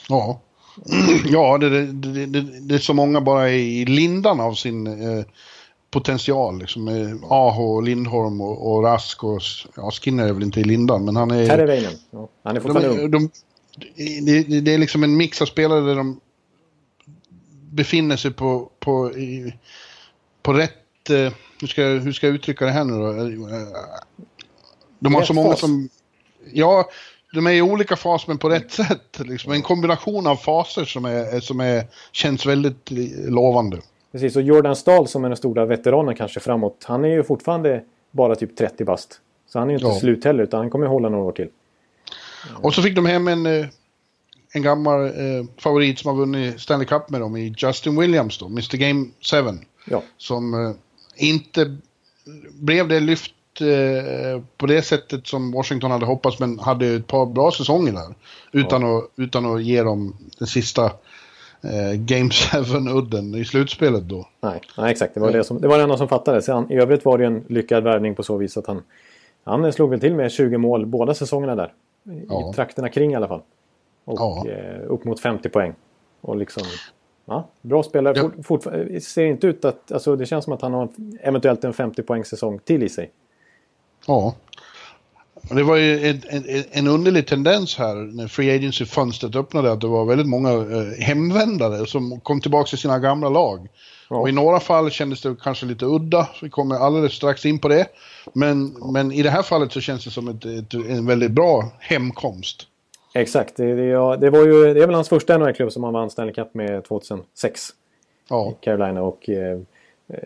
Ja, 0.09 0.39
ja 1.25 1.57
det, 1.57 1.69
det, 1.69 2.25
det, 2.25 2.41
det, 2.41 2.75
är 2.75 2.79
så 2.79 2.93
många 2.93 3.21
bara 3.21 3.49
i 3.49 3.85
lindan 3.85 4.39
av 4.39 4.53
sin 4.53 4.87
eh, 4.87 5.25
potential. 5.91 6.59
Liksom, 6.59 6.83
med 6.83 7.19
Aho, 7.23 7.81
Lindholm 7.81 8.41
och, 8.41 8.71
och 8.73 8.83
Rask 8.83 9.23
och 9.23 9.41
ja, 9.75 9.91
Skinner 9.91 10.27
är 10.27 10.33
väl 10.33 10.43
inte 10.43 10.59
i 10.59 10.63
lindan, 10.63 11.05
men 11.05 11.15
han 11.15 11.31
är... 11.31 11.47
Terveinen. 11.47 11.93
Ja, 12.11 12.29
han 12.43 12.55
är 12.55 12.59
De, 12.59 12.63
fortfarande 12.63 13.03
ung. 13.03 13.11
de, 13.11 13.29
det, 14.25 14.61
det 14.61 14.73
är 14.73 14.77
liksom 14.77 15.03
en 15.03 15.17
mix 15.17 15.41
av 15.41 15.45
spelare 15.45 15.81
där 15.81 15.95
de 15.95 16.19
befinner 17.71 18.17
sig 18.17 18.31
på, 18.31 18.69
på, 18.79 19.11
i, 19.11 19.53
på 20.41 20.53
rätt... 20.53 21.09
Eh, 21.09 21.33
hur, 21.61 21.67
ska, 21.67 21.81
hur 21.83 22.11
ska 22.11 22.27
jag 22.27 22.35
uttrycka 22.35 22.65
det 22.65 22.71
här 22.71 22.83
nu 22.83 22.93
då? 22.93 23.07
Eh, 23.55 23.67
De 24.99 25.13
har 25.13 25.21
Rätt 25.21 25.27
så 25.27 25.33
många 25.33 25.49
fas. 25.49 25.59
som... 25.59 25.89
Ja, 26.53 26.89
de 27.37 27.47
är 27.47 27.51
i 27.51 27.61
olika 27.61 27.95
faser 27.95 28.27
men 28.27 28.37
på 28.37 28.49
rätt 28.49 28.71
sätt. 28.71 29.19
Liksom. 29.19 29.51
En 29.51 29.61
kombination 29.61 30.27
av 30.27 30.35
faser 30.35 30.85
som, 30.85 31.05
är, 31.05 31.39
som 31.39 31.59
är, 31.59 31.83
känns 32.11 32.45
väldigt 32.45 32.91
lovande. 33.27 33.77
Precis, 34.11 34.35
och 34.35 34.41
Jordan 34.41 34.75
Stahl 34.75 35.07
som 35.07 35.25
är 35.25 35.29
den 35.29 35.37
stora 35.37 35.65
veteranen 35.65 36.15
kanske 36.15 36.39
framåt. 36.39 36.83
Han 36.87 37.05
är 37.05 37.09
ju 37.09 37.23
fortfarande 37.23 37.83
bara 38.11 38.35
typ 38.35 38.57
30 38.57 38.85
bast. 38.85 39.19
Så 39.49 39.59
han 39.59 39.67
är 39.67 39.71
ju 39.71 39.77
inte 39.77 39.87
Ja. 39.87 39.99
slut 39.99 40.23
heller 40.25 40.43
utan 40.43 40.59
han 40.59 40.69
kommer 40.69 40.87
hålla 40.87 41.09
några 41.09 41.23
år 41.23 41.31
till. 41.31 41.49
Och 42.61 42.73
så 42.73 42.81
fick 42.81 42.95
de 42.95 43.05
hem 43.05 43.27
en, 43.27 43.45
eh, 43.45 43.65
en 44.53 44.61
gammal 44.61 45.05
eh, 45.05 45.45
favorit 45.57 45.99
som 45.99 46.09
har 46.09 46.15
vunnit 46.17 46.59
Stanley 46.61 46.87
Cup 46.87 47.09
med 47.09 47.21
dem 47.21 47.37
i 47.37 47.53
Justin 47.57 47.99
Williams 47.99 48.37
då, 48.37 48.45
Mr 48.45 48.77
Game 48.77 49.05
7. 49.21 49.37
Ja, 49.85 50.03
Som 50.17 50.53
eh, 50.53 50.71
inte 51.15 51.77
blev 52.53 52.87
det 52.87 52.99
lyft 52.99 53.31
eh, 53.61 54.41
på 54.57 54.65
det 54.65 54.81
sättet 54.81 55.27
som 55.27 55.51
Washington 55.51 55.91
hade 55.91 56.05
hoppats 56.05 56.39
men 56.39 56.59
hade 56.59 56.87
ett 56.87 57.07
par 57.07 57.25
bra 57.25 57.51
säsonger 57.51 57.91
där. 57.91 58.15
Utan, 58.51 58.83
att, 58.97 59.03
utan 59.15 59.55
att 59.55 59.63
ge 59.63 59.83
dem 59.83 60.17
den 60.39 60.47
sista 60.47 60.85
eh, 61.61 61.93
Game 61.95 62.29
7-udden 62.29 63.35
i 63.35 63.45
slutspelet 63.45 64.03
då. 64.03 64.27
nej, 64.41 64.61
nej 64.77 64.91
exakt. 64.91 65.13
Det 65.13 65.19
var, 65.19 65.31
det, 65.31 65.43
som, 65.43 65.61
det 65.61 65.67
var 65.67 65.77
det 65.77 65.83
enda 65.83 65.97
som 65.97 66.07
fattades. 66.07 66.49
I 66.49 66.73
övrigt 66.75 67.05
var 67.05 67.17
det 67.17 67.25
en 67.25 67.43
lyckad 67.47 67.83
värvning 67.83 68.15
på 68.15 68.23
så 68.23 68.37
vis 68.37 68.57
att 68.57 68.67
han, 68.67 68.81
han 69.43 69.73
slog 69.73 69.89
väl 69.89 69.99
till 69.99 70.13
med 70.15 70.31
20 70.31 70.57
mål 70.57 70.85
båda 70.85 71.13
säsongerna 71.13 71.55
där. 71.55 71.73
I 72.11 72.25
Ja. 72.29 72.51
trakterna 72.55 72.89
kring 72.89 73.11
i 73.11 73.15
alla 73.15 73.27
fall. 73.27 73.41
Och 74.05 74.19
Ja. 74.19 74.45
eh, 74.49 74.81
upp 74.87 75.03
mot 75.05 75.19
50 75.19 75.49
poäng. 75.49 75.73
Och 76.21 76.37
liksom, 76.37 76.63
ja, 77.25 77.47
bra 77.61 77.83
spelare. 77.83 78.13
Ja. 78.17 78.21
Fort, 78.43 78.63
fortfar- 78.63 78.99
ser 78.99 79.25
inte 79.25 79.47
ut 79.47 79.65
att, 79.65 79.91
alltså 79.91 80.15
det 80.15 80.25
känns 80.25 80.43
som 80.43 80.53
att 80.53 80.61
han 80.61 80.73
har 80.73 80.89
eventuellt 81.21 81.63
en 81.63 81.73
50 81.73 82.03
poängs 82.03 82.27
säsong 82.27 82.59
till 82.63 82.83
i 82.83 82.89
sig. 82.89 83.11
Ja. 84.07 84.35
Det 85.49 85.63
var 85.63 85.75
ju 85.75 86.09
en, 86.09 86.21
en, 86.29 86.63
en 86.71 86.87
underlig 86.87 87.27
tendens 87.27 87.77
här 87.77 87.95
när 87.95 88.27
Free 88.27 88.55
Agency-fönstret 88.55 89.35
öppnade 89.35 89.71
att 89.71 89.81
det 89.81 89.87
var 89.87 90.05
väldigt 90.05 90.27
många 90.27 90.51
eh, 90.51 90.99
hemvändare 90.99 91.85
som 91.85 92.19
kom 92.19 92.41
tillbaka 92.41 92.67
till 92.67 92.77
sina 92.77 92.99
gamla 92.99 93.29
lag. 93.29 93.67
Ja. 94.09 94.15
Och 94.15 94.29
i 94.29 94.31
några 94.31 94.59
fall 94.59 94.91
kändes 94.91 95.21
det 95.21 95.35
kanske 95.43 95.65
lite 95.65 95.85
udda, 95.85 96.27
vi 96.41 96.49
kommer 96.49 96.75
alldeles 96.75 97.13
strax 97.13 97.45
in 97.45 97.59
på 97.59 97.67
det. 97.67 97.87
Men, 98.33 98.75
men 98.93 99.11
i 99.11 99.23
det 99.23 99.29
här 99.29 99.41
fallet 99.41 99.71
så 99.71 99.81
känns 99.81 100.03
det 100.03 100.11
som 100.11 100.27
ett, 100.27 100.45
ett, 100.45 100.73
en 100.73 101.05
väldigt 101.05 101.31
bra 101.31 101.71
hemkomst. 101.79 102.67
Exakt, 103.13 103.55
det, 103.55 103.75
det, 103.75 103.85
ja, 103.85 104.17
det 104.17 104.29
var 104.29 104.45
ju, 104.45 104.73
det 104.73 104.83
är 104.83 104.85
väl 104.85 104.95
hans 104.95 105.09
första 105.09 105.37
NHL-klubb 105.37 105.71
som 105.71 105.83
han 105.83 105.93
vann 105.93 106.09
Stanley 106.09 106.33
Cup 106.33 106.53
med 106.53 106.83
2006. 106.83 107.61
Ja, 108.29 108.53
Carolina 108.61 109.01
och 109.01 109.29
eh, 109.29 109.59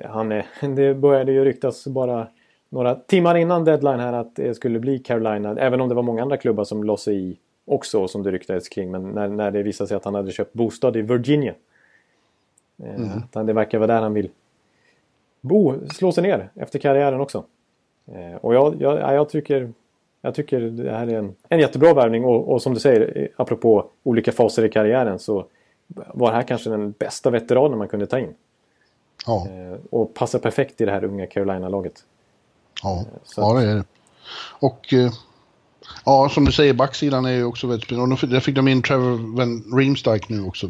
han 0.09 0.31
är, 0.31 0.45
det 0.75 0.93
började 0.93 1.31
ju 1.31 1.45
ryktas 1.45 1.87
bara 1.87 2.27
några 2.71 2.95
timmar 2.95 3.37
innan 3.37 3.65
deadline 3.65 3.99
här 3.99 4.13
att 4.13 4.35
det 4.35 4.55
skulle 4.55 4.79
bli 4.79 4.99
Carolina. 4.99 5.55
Även 5.59 5.81
om 5.81 5.89
det 5.89 5.95
var 5.95 6.03
många 6.03 6.21
andra 6.21 6.37
klubbar 6.37 6.63
som 6.63 6.83
låg 6.83 6.99
sig 6.99 7.29
i 7.29 7.37
också 7.65 8.07
som 8.07 8.23
det 8.23 8.31
ryktades 8.31 8.69
kring. 8.69 8.91
Men 8.91 9.09
när, 9.09 9.27
när 9.27 9.51
det 9.51 9.63
visade 9.63 9.87
sig 9.87 9.97
att 9.97 10.05
han 10.05 10.15
hade 10.15 10.31
köpt 10.31 10.53
bostad 10.53 10.97
i 10.97 11.01
Virginia. 11.01 11.53
Eh, 12.83 13.17
att 13.33 13.47
det 13.47 13.53
verkar 13.53 13.77
vara 13.77 13.87
där 13.87 14.01
han 14.01 14.13
vill 14.13 14.29
bo, 15.41 15.89
slå 15.89 16.11
sig 16.11 16.23
ner 16.23 16.49
efter 16.55 16.79
karriären 16.79 17.21
också. 17.21 17.43
Eh, 18.05 18.35
och 18.35 18.55
jag, 18.55 18.81
jag, 18.81 18.99
ja, 18.99 19.13
jag, 19.13 19.29
tycker, 19.29 19.73
jag 20.21 20.35
tycker 20.35 20.61
det 20.61 20.91
här 20.91 21.07
är 21.07 21.17
en, 21.17 21.35
en 21.49 21.59
jättebra 21.59 21.93
värvning 21.93 22.25
och, 22.25 22.51
och 22.51 22.61
som 22.61 22.73
du 22.73 22.79
säger, 22.79 23.17
eh, 23.17 23.27
apropå 23.35 23.85
olika 24.03 24.31
faser 24.31 24.65
i 24.65 24.69
karriären 24.69 25.19
så 25.19 25.45
var 25.87 26.29
det 26.29 26.35
här 26.35 26.43
kanske 26.43 26.69
den 26.69 26.91
bästa 26.91 27.29
veteranen 27.29 27.77
man 27.77 27.87
kunde 27.87 28.05
ta 28.05 28.19
in. 28.19 28.33
ja, 29.25 29.47
och 29.89 30.13
passar 30.13 30.39
perfekt 30.39 30.81
i 30.81 30.85
det 30.85 30.91
här 30.91 31.03
unga 31.03 31.27
Carolina-laget. 31.27 32.05
Ja, 32.83 33.05
så 33.23 33.41
ja 33.41 33.53
det 33.53 33.65
är 33.71 33.75
det. 33.75 33.83
Och 34.59 34.93
eh, 34.93 35.11
ja, 36.05 36.29
som 36.29 36.45
du 36.45 36.51
säger, 36.51 36.73
backsidan 36.73 37.25
är 37.25 37.31
ju 37.31 37.43
också 37.43 37.67
väldigt 37.67 37.85
spännande. 37.85 38.27
Där 38.27 38.39
fick 38.39 38.55
de 38.55 38.67
in 38.67 38.81
Trevor 38.81 39.37
Van 39.37 39.77
Riemsdyk 39.77 40.29
nu 40.29 40.43
också. 40.43 40.69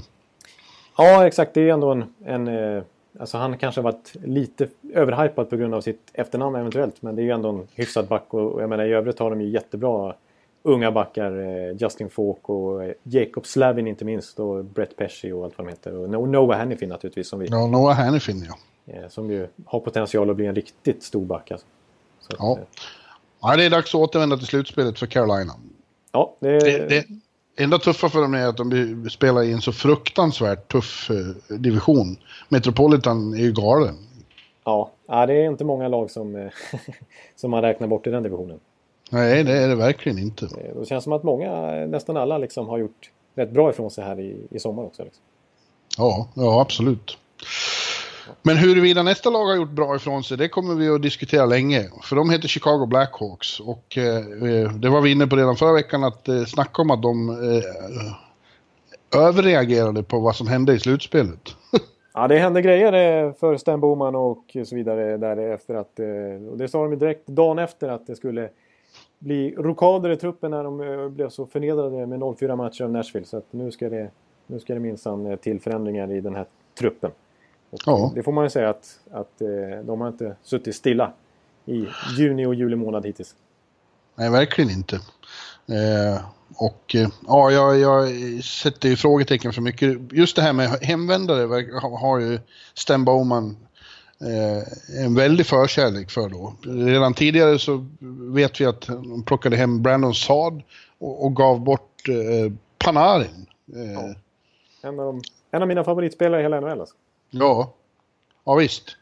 Ja, 0.98 1.28
exakt. 1.28 1.54
Det 1.54 1.70
är 1.70 1.74
ändå 1.74 1.92
en... 1.92 2.04
en 2.26 2.48
eh, 2.48 2.84
alltså 3.20 3.38
han 3.38 3.58
kanske 3.58 3.82
har 3.82 3.84
varit 3.84 4.14
lite 4.24 4.68
överhypad 4.94 5.50
på 5.50 5.58
grund 5.58 5.74
av 5.74 5.82
sitt 5.82 6.12
efternamn 6.14 6.56
eventuellt. 6.56 7.02
Men 7.02 7.16
det 7.16 7.22
är 7.22 7.24
ju 7.24 7.32
ändå 7.32 7.50
en 7.50 7.68
hyfsad 7.76 8.08
back. 8.08 8.34
Och, 8.34 8.62
jag 8.62 8.70
menar 8.70 8.86
i 8.86 8.94
övrigt 8.94 9.20
har 9.20 9.30
de 9.30 9.42
ju 9.42 9.50
jättebra 9.50 10.14
unga 10.64 10.92
backar. 10.92 11.40
Eh, 11.40 11.76
Justin 11.80 12.10
Falk 12.10 12.50
och 12.50 12.84
eh, 12.84 12.94
Jacob 13.04 13.46
Slavin 13.46 13.88
inte 13.88 14.06
minst. 14.06 14.40
Och 14.40 14.66
Brett 14.66 14.96
Pesci 14.96 15.32
och 15.32 15.44
allt 15.44 15.58
vad 15.58 15.68
de 15.68 15.70
heter. 15.72 15.96
Och 15.96 16.08
No- 16.08 16.28
Noah 16.28 16.58
Hannifin 16.58 16.90
naturligtvis. 16.90 17.30
Som, 17.30 17.40
vi, 17.40 17.48
Ja, 17.52 17.68
Noah 17.68 17.96
Hannifin 17.96 18.48
ja. 18.50 18.94
eh, 18.94 19.10
som 19.10 19.32
ju 19.32 19.48
har 19.66 19.80
potential 19.80 20.30
att 20.30 20.36
bli 20.36 20.46
en 20.46 20.56
riktigt 20.56 21.04
stor 21.04 21.26
back. 21.26 21.52
Alltså. 21.52 21.68
Så 22.22 22.36
Ja. 22.40 22.58
eh, 22.60 22.66
Ja, 23.42 23.56
det 23.56 23.64
är 23.66 23.70
dags 23.70 23.96
att 23.96 24.02
återvända 24.02 24.38
till 24.38 24.48
slutspelet 24.48 25.00
för 25.00 25.06
Carolina. 25.08 25.54
ja 26.12 26.36
det, 26.40 26.60
Det, 26.60 26.88
det 26.88 27.06
enda 27.64 27.78
tuffa 27.80 28.10
för 28.10 28.22
dem 28.22 28.34
är 28.34 28.48
att 28.48 28.58
de 28.58 29.10
spelar 29.12 29.44
i 29.44 29.52
en 29.52 29.62
så 29.62 29.72
fruktansvärt 29.72 30.72
tuff 30.72 31.10
eh, 31.12 31.56
division. 31.58 32.18
Metropolitan 32.50 33.34
är 33.34 33.38
ju 33.38 33.52
galen. 33.52 33.96
ja, 34.64 34.92
ja, 35.08 35.26
det 35.26 35.34
är 35.34 35.46
inte 35.46 35.64
många 35.64 35.88
lag 35.88 36.12
som, 36.12 36.36
eh, 36.36 36.52
som 37.36 37.52
man 37.52 37.62
räknar 37.62 37.88
bort 37.88 38.08
i 38.08 38.10
den 38.10 38.24
divisionen. 38.24 38.60
Nej, 39.10 39.44
det 39.44 39.54
är 39.58 39.68
det 39.68 39.76
verkligen 39.76 40.20
inte. 40.20 40.48
Det 40.80 40.86
känns 40.86 41.04
som 41.04 41.14
att 41.14 41.24
många, 41.24 41.72
nästan 41.88 42.18
alla, 42.18 42.38
liksom 42.38 42.68
har 42.68 42.78
gjort 42.78 43.12
rätt 43.36 43.52
bra 43.52 43.70
ifrån 43.70 43.92
sig 43.92 44.04
här 44.04 44.20
i, 44.20 44.48
i 44.50 44.60
sommar 44.60 44.84
också. 44.84 45.04
Liksom. 45.04 45.24
Ja, 45.98 46.28
ja, 46.34 46.62
absolut. 46.62 47.18
Alltså. 48.32 48.50
Men 48.50 48.58
huruvida 48.58 49.04
nästa 49.04 49.30
lag 49.30 49.46
har 49.46 49.56
gjort 49.56 49.70
bra 49.70 49.96
ifrån 49.96 50.24
sig, 50.24 50.38
det 50.38 50.50
kommer 50.50 50.76
vi 50.76 50.90
att 50.90 51.02
diskutera 51.02 51.46
länge. 51.46 51.90
För 52.04 52.16
de 52.16 52.30
heter 52.30 52.48
Chicago 52.48 52.86
Blackhawks 52.86 53.60
och 53.60 53.98
eh, 53.98 54.18
eh, 54.18 54.72
det 54.72 54.90
var 54.90 55.02
vi 55.02 55.12
inne 55.12 55.28
på 55.28 55.36
redan 55.36 55.56
förra 55.56 55.74
veckan 55.74 56.04
att 56.04 56.28
eh, 56.28 56.44
snacka 56.44 56.82
om 56.82 56.92
att 56.92 57.02
de 57.02 57.30
eh, 57.30 57.64
överreagerade 59.22 60.04
på 60.04 60.20
vad 60.20 60.36
som 60.36 60.48
hände 60.48 60.74
i 60.74 60.80
slutspelet. 60.80 61.56
ja, 62.14 62.28
det 62.28 62.38
hände 62.38 62.62
grejer 62.62 62.94
eh, 62.94 63.34
för 63.34 63.58
Stan 63.58 63.80
Boman 63.80 64.16
och 64.16 64.58
så 64.66 64.76
vidare 64.76 65.18
därefter 65.18 65.76
att, 65.76 66.00
eh, 66.00 66.50
och 66.52 66.58
det 66.58 66.68
sa 66.68 66.88
de 66.88 67.00
direkt 67.00 67.28
dagen 67.28 67.60
efter 67.60 67.90
att 67.90 68.08
det 68.08 68.16
skulle 68.16 68.50
bli 69.20 69.56
rokader 69.58 70.10
i 70.10 70.18
truppen 70.18 70.52
när 70.52 70.64
de 70.64 71.10
blev 71.16 71.30
så 71.30 71.46
förnedrade 71.46 72.08
med 72.08 72.20
0-4 72.20 72.56
matcher 72.56 72.84
av 72.84 72.92
Nashville. 72.92 73.26
Så 73.26 73.38
att 73.38 73.54
nu 73.54 73.72
ska 73.72 73.90
det, 73.90 74.12
nu 74.48 74.60
ska 74.60 74.74
det 74.74 74.80
minsann 74.80 75.38
till 75.38 75.60
förändringar 75.60 76.12
i 76.12 76.22
den 76.22 76.36
här 76.36 76.46
truppen. 76.80 77.12
Ja. 77.86 78.12
Det 78.16 78.24
får 78.24 78.32
man 78.32 78.44
ju 78.44 78.50
säga 78.50 78.70
att, 78.70 79.00
att 79.12 79.42
eh, 79.42 79.86
de 79.86 80.02
har 80.02 80.08
inte 80.08 80.36
suttit 80.44 80.76
stilla 80.76 81.14
i 81.66 81.88
juni 82.18 82.46
och 82.46 82.56
juli 82.56 82.76
månad 82.76 83.06
hittills. 83.06 83.36
Nej, 84.16 84.30
verkligen 84.30 84.70
inte. 84.70 84.96
Eh, 85.68 86.22
och 86.56 86.96
eh, 86.96 87.10
ja, 87.28 87.52
jag, 87.52 87.80
jag 87.80 88.08
sätter 88.44 88.90
ju 88.90 88.96
frågetecken 88.96 89.54
för 89.54 89.62
mycket. 89.62 89.98
Just 90.12 90.36
det 90.36 90.42
här 90.42 90.54
med 90.54 90.70
hemvändare 90.70 91.66
har 91.98 92.20
ju 92.20 92.40
Sten 92.74 93.06
Bowman 93.06 93.58
eh, 94.22 95.04
en 95.06 95.16
väldig 95.16 95.46
förkärlek 95.46 96.12
för 96.12 96.30
då. 96.30 96.54
Redan 96.62 97.14
tidigare 97.14 97.60
så 97.60 97.88
vet 98.34 98.62
vi 98.62 98.66
att 98.66 98.82
de 98.82 99.24
plockade 99.24 99.56
hem 99.56 99.82
Brandon 99.82 100.14
Saad 100.14 100.62
och, 100.98 101.26
och 101.26 101.36
gav 101.36 101.60
bort 101.60 102.10
eh, 102.10 102.54
Panarin. 102.78 103.46
Eh. 103.76 103.92
Ja. 103.92 104.16
En, 104.82 105.00
av 105.00 105.06
de, 105.06 105.22
en 105.52 105.62
av 105.62 105.68
mina 105.68 105.84
favoritspelare 105.84 106.40
i 106.40 106.44
hela 106.44 106.60
NHL 106.60 106.80
alltså. 106.82 106.96
Ja, 107.32 107.74
ja 108.44 108.56
visst. 108.56 108.98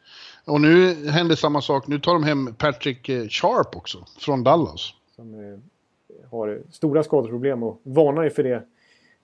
Och 0.45 0.61
nu 0.61 1.07
händer 1.09 1.35
samma 1.35 1.61
sak. 1.61 1.87
Nu 1.87 1.99
tar 1.99 2.13
de 2.13 2.23
hem 2.23 2.53
Patrick 2.57 3.09
eh, 3.09 3.27
Sharp 3.27 3.75
också, 3.75 4.05
från 4.19 4.43
Dallas. 4.43 4.93
Som 5.15 5.33
eh, 5.33 5.59
har 6.31 6.61
stora 6.71 7.03
skadeproblem 7.03 7.63
och 7.63 7.81
varnar 7.83 8.23
ju 8.23 8.29
för 8.29 8.43
det 8.43 8.63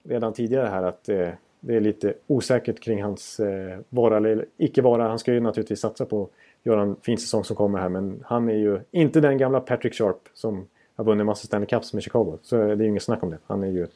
redan 0.04 0.34
tidigare 0.34 0.68
här 0.68 0.84
att 0.84 1.10
eh, 1.10 1.30
det 1.60 1.76
är 1.76 1.82
lite 1.82 2.14
osäkert 2.28 2.80
kring 2.80 3.04
hans 3.04 3.40
eh, 3.40 3.80
vara 3.90 4.18
eller 4.18 4.46
icke 4.58 4.82
vara. 4.82 5.08
Han 5.08 5.20
ska 5.20 5.34
ju 5.34 5.40
naturligtvis 5.40 5.80
satsa 5.80 6.06
på 6.06 6.24
att 6.24 6.30
göra 6.64 6.82
en 6.82 6.96
fin 7.02 7.18
säsong 7.18 7.44
som 7.44 7.56
kommer 7.56 7.80
här 7.80 7.90
men 7.90 8.24
han 8.26 8.50
är 8.50 8.54
ju 8.54 8.80
inte 8.92 9.22
den 9.22 9.38
gamla 9.38 9.60
Patrick 9.60 9.94
Sharp 9.94 10.30
som 10.34 10.68
har 10.96 11.06
vunnit 11.06 11.26
massa 11.26 11.48
Stanley 11.48 11.68
Cups 11.68 11.94
med 11.94 12.04
Chicago. 12.04 12.38
Så 12.42 12.56
det 12.56 12.64
är 12.64 12.76
ju 12.76 12.88
inget 12.88 13.04
snack 13.04 13.24
om 13.24 13.30
det. 13.30 13.38
Han 13.48 13.64
är 13.64 13.68
ju 13.68 13.88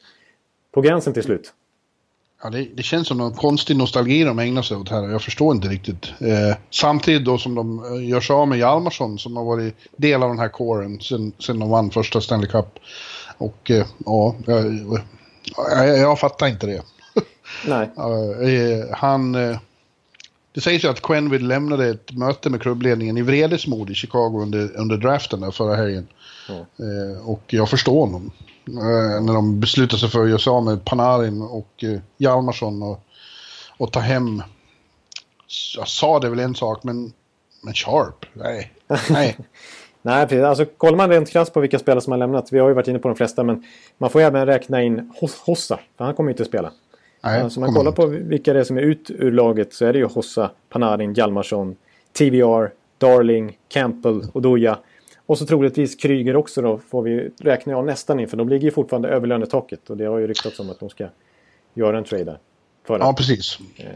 på 0.70 0.80
gränsen 0.80 1.12
till 1.12 1.22
slut. 1.22 1.54
Ja, 2.42 2.50
det, 2.50 2.68
det, 2.74 2.82
känns 2.82 3.08
som 3.08 3.18
någon 3.18 3.34
konstig 3.34 3.76
nostalgi 3.76 4.24
de 4.24 4.38
ägnar 4.38 4.62
sig 4.62 4.76
åt 4.76 4.88
här 4.88 5.08
jag 5.08 5.22
förstår 5.22 5.54
inte 5.54 5.68
riktigt. 5.68 6.12
Eh, 6.20 6.56
samtidigt 6.70 7.24
då 7.24 7.38
som 7.38 7.54
de 7.54 7.84
eh, 7.84 8.08
gör 8.08 8.20
sig 8.20 8.34
av 8.34 8.48
med 8.48 8.58
Hjalmarsson 8.58 9.18
som 9.18 9.36
har 9.36 9.44
varit 9.44 9.74
del 9.96 10.22
av 10.22 10.28
den 10.28 10.38
här 10.38 10.48
kåren 10.48 11.00
sen, 11.00 11.32
sen 11.38 11.58
de 11.58 11.70
vann 11.70 11.90
första 11.90 12.20
Stanley 12.20 12.48
Cup. 12.48 12.78
Och 13.38 13.70
eh, 13.70 13.86
ja, 14.06 14.34
jag, 14.46 14.64
jag, 15.56 15.98
jag 15.98 16.18
fattar 16.18 16.46
inte 16.46 16.66
det. 16.66 16.82
Nej. 17.66 17.90
uh, 17.98 18.84
han... 18.92 19.34
Uh, 19.34 19.58
det 20.52 20.60
sägs 20.60 20.84
ju 20.84 20.88
att 20.88 21.02
Quenville 21.02 21.48
lämnade 21.48 21.88
ett 21.88 22.12
möte 22.12 22.50
med 22.50 22.62
klubbledningen 22.62 23.16
i 23.16 23.22
vredesmod 23.22 23.90
i 23.90 23.94
Chicago 23.94 24.42
under, 24.42 24.76
under 24.76 24.96
draften 24.96 25.40
där 25.40 25.50
förra 25.50 25.76
helgen. 25.76 26.08
Mm. 26.48 27.20
Och 27.20 27.42
jag 27.46 27.68
förstår 27.68 28.00
honom. 28.00 28.30
När 28.64 29.34
de 29.34 29.60
beslutade 29.60 30.00
sig 30.00 30.08
för 30.08 30.22
att 30.22 30.28
göra 30.28 30.38
sig 30.38 30.50
av 30.50 30.64
med 30.64 30.84
Panarin 30.84 31.42
och 31.42 31.84
uh, 31.84 31.98
Hjalmarsson 32.18 32.82
och, 32.82 33.00
och 33.78 33.92
ta 33.92 34.00
hem... 34.00 34.42
Jag 35.76 35.88
sa 35.88 36.18
det 36.18 36.28
väl 36.28 36.38
en 36.38 36.54
sak, 36.54 36.82
men, 36.82 37.12
men 37.62 37.74
Sharp? 37.74 38.26
Nej. 38.32 38.72
Nej. 39.10 39.36
Nej, 40.02 40.26
precis. 40.26 40.44
Alltså, 40.44 40.64
kollar 40.64 40.96
man 40.96 41.10
rent 41.10 41.30
krasst 41.30 41.54
på 41.54 41.60
vilka 41.60 41.78
spelare 41.78 42.00
som 42.00 42.10
har 42.10 42.18
lämnat. 42.18 42.52
Vi 42.52 42.58
har 42.58 42.68
ju 42.68 42.74
varit 42.74 42.88
inne 42.88 42.98
på 42.98 43.08
de 43.08 43.16
flesta, 43.16 43.42
men 43.42 43.64
man 43.98 44.10
får 44.10 44.20
även 44.20 44.46
räkna 44.46 44.82
in 44.82 45.12
Hossa. 45.46 45.80
För 45.96 46.04
han 46.04 46.14
kommer 46.14 46.30
ju 46.30 46.32
inte 46.32 46.42
att 46.42 46.48
spela. 46.48 46.72
Nej, 47.22 47.40
alltså, 47.40 47.60
om 47.60 47.66
man 47.66 47.74
kollar 47.74 47.92
på 47.92 48.06
vilka 48.06 48.52
det 48.52 48.60
är 48.60 48.64
som 48.64 48.78
är 48.78 48.82
ut 48.82 49.10
ur 49.10 49.32
laget 49.32 49.74
så 49.74 49.84
är 49.84 49.92
det 49.92 49.98
ju 49.98 50.04
Hossa, 50.04 50.50
Panarin, 50.68 51.14
Hjalmarsson, 51.14 51.76
TVR, 52.18 52.70
Darling, 52.98 53.58
Campbell 53.68 54.26
och 54.32 54.42
Doja. 54.42 54.78
Och 55.30 55.38
så 55.38 55.46
troligtvis 55.46 55.96
Kryger 55.96 56.36
också 56.36 56.62
då 56.62 56.78
får 56.78 57.02
vi 57.02 57.30
räkna 57.38 57.76
av 57.76 57.86
nästan 57.86 58.20
in 58.20 58.28
för 58.28 58.36
de 58.36 58.48
ligger 58.48 58.64
ju 58.64 58.70
fortfarande 58.70 59.08
över 59.08 59.26
lönetaket 59.26 59.90
och 59.90 59.96
det 59.96 60.04
har 60.04 60.18
ju 60.18 60.26
ryktats 60.26 60.60
om 60.60 60.70
att 60.70 60.80
de 60.80 60.90
ska 60.90 61.06
göra 61.74 61.98
en 61.98 62.04
trade 62.04 62.24
där. 62.24 62.38
Ja, 62.86 63.14
precis. 63.16 63.58
Eh. 63.76 63.86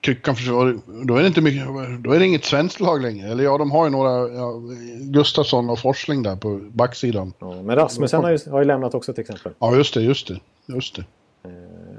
Kryckan 0.00 0.36
försvar, 0.36 0.78
då 1.04 1.16
är 1.16 1.20
det 1.20 1.26
inte 1.26 1.40
mycket, 1.40 1.66
då 2.04 2.12
är 2.12 2.18
det 2.18 2.26
inget 2.26 2.44
svenskt 2.44 2.80
lag 2.80 3.02
längre. 3.02 3.28
Eller 3.28 3.44
ja, 3.44 3.58
de 3.58 3.70
har 3.70 3.84
ju 3.84 3.90
några, 3.90 4.28
ja, 4.28 4.62
Gustafsson 5.00 5.70
och 5.70 5.78
Forsling 5.78 6.22
där 6.22 6.36
på 6.36 6.60
backsidan. 6.72 7.32
Ja, 7.38 7.62
men 7.62 7.76
Rasmussen 7.76 8.24
har 8.24 8.30
ju, 8.30 8.38
har 8.50 8.58
ju 8.58 8.64
lämnat 8.64 8.94
också 8.94 9.12
till 9.12 9.20
exempel. 9.20 9.52
Ja, 9.58 9.76
just 9.76 9.94
det, 9.94 10.02
just 10.02 10.28
det. 10.28 10.40
Just 10.66 10.96
det. 10.96 11.04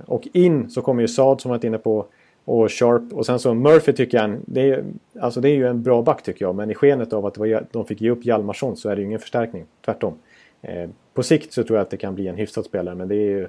Och 0.05 0.28
in 0.34 0.70
så 0.70 0.82
kommer 0.82 1.01
ju 1.01 1.07
Saad 1.07 1.41
som 1.41 1.49
varit 1.49 1.64
inne 1.64 1.78
på 1.78 2.05
och 2.46 2.72
Sharp 2.72 3.14
och 3.14 3.26
sen 3.26 3.39
så 3.39 3.54
Murphy 3.54 3.94
tycker 3.94 4.18
jag, 4.18 4.39
det 4.46 4.70
är, 4.70 4.84
alltså 5.20 5.41
det 5.41 5.50
är 5.50 5.56
ju 5.56 5.68
en 5.68 5.84
bra 5.84 6.02
back 6.02 6.24
tycker 6.24 6.46
jag. 6.46 6.56
Men 6.56 6.72
i 6.72 6.76
skenet 6.76 7.14
av 7.14 7.26
att 7.26 7.38
var, 7.38 7.66
de 7.72 7.86
fick 7.86 8.02
ge 8.02 8.10
upp 8.10 8.26
Hjalmarsson 8.26 8.78
så 8.78 8.89
är 8.89 8.96
det 8.96 9.02
ju 9.02 9.08
ingen 9.08 9.20
förstärkning. 9.20 9.66
Tvärtom. 9.86 10.14
Eh, 10.62 10.89
på 11.14 11.24
sikt 11.24 11.54
så 11.54 11.64
tror 11.64 11.78
jag 11.78 11.84
att 11.84 11.89
det 11.89 11.98
kan 11.98 12.16
bli 12.16 12.28
en 12.28 12.36
hyfsad 12.36 12.66
spelare 12.66 12.96
men 12.96 13.08
det 13.08 13.16
är 13.16 13.30
ju... 13.30 13.48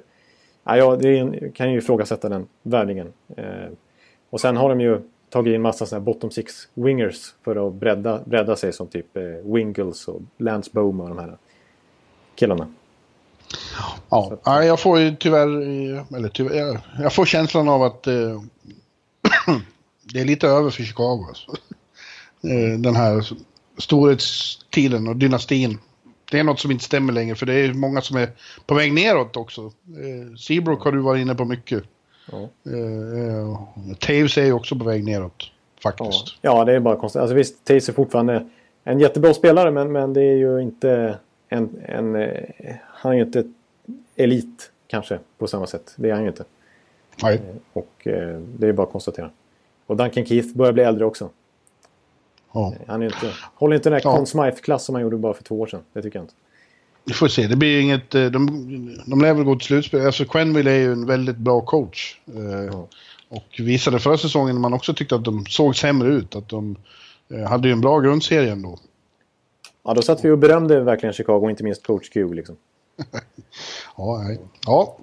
Ja, 0.63 0.95
det 0.95 1.17
en, 1.17 1.51
kan 1.51 1.71
ju 1.71 1.77
ifrågasätta 1.77 2.29
den 2.29 2.47
värvningen. 2.63 3.13
Eh, 3.37 3.69
och 4.29 4.41
sen 4.41 4.57
har 4.57 4.69
de 4.69 4.81
ju 4.81 4.99
tagit 5.29 5.55
in 5.55 5.61
massa 5.61 5.85
sådana 5.85 6.01
här 6.01 6.05
bottom 6.05 6.31
six 6.31 6.53
wingers 6.73 7.33
för 7.43 7.67
att 7.67 7.73
bredda, 7.73 8.21
bredda 8.25 8.55
sig 8.55 8.73
som 8.73 8.87
typ 8.87 9.17
eh, 9.17 9.23
Wingles 9.23 10.07
och 10.07 10.21
Lance 10.37 10.69
Bohm 10.73 11.01
och 11.01 11.09
de 11.09 11.17
här 11.17 11.37
killarna. 12.35 12.67
Ja, 14.09 14.37
ja 14.45 14.63
jag 14.63 14.79
får 14.79 14.99
ju 14.99 15.15
tyvärr, 15.15 15.47
eller 16.15 16.29
tyvärr, 16.29 16.79
jag 16.99 17.13
får 17.13 17.25
känslan 17.25 17.69
av 17.69 17.83
att 17.83 18.07
eh, 18.07 18.41
det 20.13 20.19
är 20.19 20.25
lite 20.25 20.47
över 20.47 20.69
för 20.69 20.83
Chicago. 20.83 21.25
Alltså. 21.27 21.51
Eh, 22.43 22.79
den 22.79 22.95
här 22.95 23.27
storhetstiden 23.77 25.07
och 25.07 25.15
dynastin. 25.15 25.79
Det 26.31 26.39
är 26.39 26.43
något 26.43 26.59
som 26.59 26.71
inte 26.71 26.83
stämmer 26.83 27.13
längre 27.13 27.35
för 27.35 27.45
det 27.45 27.53
är 27.53 27.73
många 27.73 28.01
som 28.01 28.17
är 28.17 28.29
på 28.65 28.75
väg 28.75 28.93
neråt 28.93 29.37
också. 29.37 29.61
Eh, 29.61 30.35
Seabrook 30.37 30.83
har 30.83 30.91
du 30.91 30.99
varit 30.99 31.21
inne 31.21 31.35
på 31.35 31.45
mycket. 31.45 31.83
Ja. 32.31 32.41
Eh, 32.71 33.95
Taves 33.99 34.37
är 34.37 34.45
ju 34.45 34.53
också 34.53 34.75
på 34.75 34.85
väg 34.85 35.03
neråt 35.03 35.51
faktiskt. 35.83 36.27
Ja, 36.41 36.57
ja 36.57 36.65
det 36.65 36.73
är 36.73 36.79
bara 36.79 36.95
konstigt. 36.95 37.21
Alltså 37.21 37.35
visst, 37.35 37.65
Taves 37.65 37.89
är 37.89 37.93
fortfarande 37.93 38.49
en 38.83 38.99
jättebra 38.99 39.33
spelare 39.33 39.71
men, 39.71 39.91
men 39.91 40.13
det 40.13 40.21
är 40.21 40.35
ju 40.35 40.61
inte 40.61 41.17
en, 41.49 41.81
en, 41.85 42.15
han 42.83 43.11
är 43.11 43.15
ju 43.15 43.23
inte 43.23 43.43
elit 44.15 44.71
kanske 44.87 45.19
på 45.37 45.47
samma 45.47 45.67
sätt. 45.67 45.93
Det 45.95 46.09
är 46.09 46.13
han 46.13 46.23
ju 46.23 46.29
inte. 46.29 46.43
Nej. 47.23 47.35
Eh, 47.35 47.55
och 47.73 48.07
eh, 48.07 48.39
det 48.39 48.67
är 48.67 48.73
bara 48.73 48.87
att 48.87 48.91
konstatera. 48.91 49.29
Och 49.85 49.97
Duncan 49.97 50.25
Keith 50.25 50.57
börjar 50.57 50.73
bli 50.73 50.83
äldre 50.83 51.05
också. 51.05 51.29
Ja. 52.53 52.73
Han 52.87 53.01
är 53.01 53.05
inte, 53.05 53.31
håller 53.55 53.75
inte 53.75 53.89
den 53.89 53.93
här 53.93 54.01
ja. 54.03 54.15
Conn 54.15 54.25
Smythe-klass 54.25 54.85
som 54.85 54.95
han 54.95 55.01
gjorde 55.01 55.17
bara 55.17 55.33
för 55.33 55.43
två 55.43 55.59
år 55.59 55.67
sedan. 55.67 55.81
Det 55.93 56.01
tycker 56.01 56.19
jag 56.19 56.23
inte. 56.23 56.33
Vi 57.05 57.13
får 57.13 57.27
se, 57.27 57.47
det 57.47 57.55
blir 57.55 57.81
inget... 57.81 58.11
De, 58.11 58.31
de 59.05 59.21
lär 59.21 59.33
väl 59.33 59.43
gå 59.43 59.55
till 59.55 59.65
slutspel. 59.65 60.05
Alltså 60.05 60.25
Quenville 60.25 60.71
är 60.71 60.79
ju 60.79 60.91
en 60.91 61.05
väldigt 61.05 61.37
bra 61.37 61.61
coach. 61.61 62.19
Ja. 62.71 62.87
Och 63.29 63.59
visade 63.59 63.99
förra 63.99 64.17
säsongen 64.17 64.61
man 64.61 64.73
också 64.73 64.93
tyckte 64.93 65.15
att 65.15 65.23
de 65.23 65.45
såg 65.45 65.75
sämre 65.75 66.09
ut. 66.09 66.35
Att 66.35 66.49
de 66.49 66.75
hade 67.47 67.67
ju 67.67 67.71
en 67.71 67.81
bra 67.81 67.99
grundserie 67.99 68.51
ändå. 68.51 68.79
Ja, 69.83 69.93
då 69.93 70.01
satt 70.01 70.25
vi 70.25 70.29
och 70.29 70.37
berömde 70.37 70.79
verkligen 70.79 71.13
Chicago, 71.13 71.49
inte 71.49 71.63
minst 71.63 71.87
coach 71.87 72.09
Q 72.09 72.33
liksom. 72.33 72.55
ja, 73.97 74.23
nej. 74.23 74.39
ja. 74.65 74.97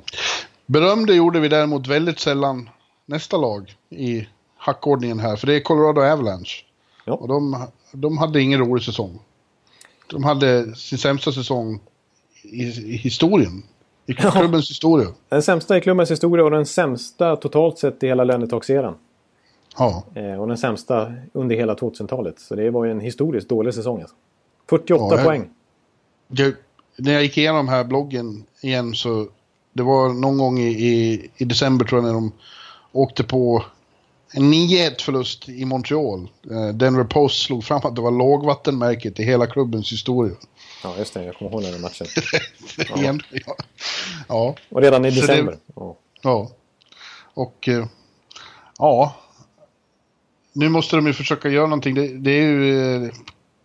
Berömde 0.72 1.14
gjorde 1.14 1.40
vi 1.40 1.48
däremot 1.48 1.86
väldigt 1.86 2.18
sällan 2.18 2.70
nästa 3.06 3.36
lag 3.36 3.76
i 3.90 4.26
hackordningen 4.56 5.18
här, 5.18 5.36
för 5.36 5.46
det 5.46 5.56
är 5.56 5.60
Colorado 5.60 6.00
Avalanche. 6.00 6.64
Ja. 7.04 7.12
Och 7.12 7.28
de, 7.28 7.66
de 7.92 8.18
hade 8.18 8.40
ingen 8.40 8.60
rolig 8.60 8.84
säsong. 8.84 9.18
De 10.10 10.24
hade 10.24 10.74
sin 10.76 10.98
sämsta 10.98 11.32
säsong 11.32 11.80
i, 12.42 12.62
i 12.62 12.96
historien. 12.96 13.62
I 14.06 14.14
klubbens 14.14 14.70
ja. 14.70 14.72
historia. 14.72 15.08
Den 15.28 15.42
sämsta 15.42 15.76
i 15.76 15.80
klubbens 15.80 16.10
historia 16.10 16.44
och 16.44 16.50
den 16.50 16.66
sämsta 16.66 17.36
totalt 17.36 17.78
sett 17.78 18.02
i 18.02 18.06
hela 18.06 18.24
lönetagseran. 18.24 18.94
Ja. 19.78 20.04
Eh, 20.14 20.40
och 20.40 20.48
den 20.48 20.58
sämsta 20.58 21.14
under 21.32 21.56
hela 21.56 21.74
2000-talet. 21.74 22.40
Så 22.40 22.54
det 22.54 22.70
var 22.70 22.84
ju 22.84 22.90
en 22.90 23.00
historiskt 23.00 23.48
dålig 23.48 23.74
säsong. 23.74 24.00
Alltså. 24.00 24.16
48 24.68 25.16
ja, 25.16 25.24
poäng. 25.24 25.50
Jag, 26.28 26.54
när 26.96 27.12
jag 27.12 27.22
gick 27.22 27.38
igenom 27.38 27.68
här 27.68 27.84
bloggen 27.84 28.44
igen 28.60 28.94
så 28.94 29.26
det 29.72 29.82
var 29.82 30.08
någon 30.08 30.38
gång 30.38 30.58
i, 30.58 30.68
i, 30.68 31.30
i, 31.36 31.44
december 31.44 31.84
tror 31.84 32.00
jag 32.00 32.06
när 32.06 32.14
de 32.14 32.32
åkte 32.92 33.24
på 33.24 33.64
en 34.34 34.54
9-1 34.54 35.02
förlust 35.02 35.48
i 35.48 35.64
Montreal. 35.64 36.28
Eh, 36.50 36.68
Denver 36.68 37.04
Post 37.04 37.42
slog 37.42 37.64
fram 37.64 37.80
att 37.84 37.96
det 37.96 38.02
var 38.02 38.10
lågvattenmärket 38.10 39.20
i 39.20 39.24
hela 39.24 39.46
klubbens 39.46 39.92
historia. 39.92 40.34
Ja, 40.84 40.94
just 40.98 41.14
det. 41.14 41.24
Jag 41.24 41.34
kommer 41.34 41.50
ihåg 41.50 41.62
den 41.62 41.80
matchen. 41.80 42.06
ja. 42.96 43.18
ja. 43.30 43.56
ja. 44.28 44.54
Och 44.68 44.80
redan 44.80 45.04
i 45.04 45.10
december. 45.10 45.52
Det, 45.52 45.94
ja. 46.22 46.50
Och 47.34 47.68
eh, 47.68 47.86
ja, 48.78 49.14
nu 50.52 50.68
måste 50.68 50.96
de 50.96 51.06
ju 51.06 51.12
försöka 51.12 51.48
göra 51.48 51.66
någonting. 51.66 51.94
Det, 51.94 52.08
det 52.08 52.30
är 52.30 52.42
ju 52.42 53.04
eh, 53.04 53.10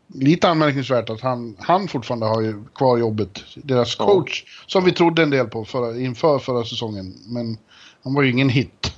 lite 0.07 0.49
anmärkningsvärt 0.49 1.09
att 1.09 1.21
han, 1.21 1.55
han 1.59 1.87
fortfarande 1.87 2.25
har 2.25 2.41
ju 2.41 2.53
kvar 2.75 2.97
jobbet. 2.97 3.39
Deras 3.55 3.95
coach, 3.95 4.43
ja. 4.45 4.63
som 4.67 4.85
vi 4.85 4.91
trodde 4.91 5.23
en 5.23 5.29
del 5.29 5.47
på 5.47 5.65
förra, 5.65 5.97
inför 5.97 6.39
förra 6.39 6.63
säsongen. 6.63 7.13
Men 7.27 7.57
han 8.03 8.13
var 8.13 8.23
ju 8.23 8.31
ingen 8.31 8.49
hit. 8.49 8.93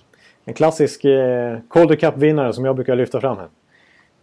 En 0.45 0.53
klassisk 0.53 1.05
eh, 1.05 1.57
Calder 1.69 1.95
Cup-vinnare 1.95 2.53
som 2.53 2.65
jag 2.65 2.75
brukar 2.75 2.95
lyfta 2.95 3.21
fram 3.21 3.37
här. 3.37 3.47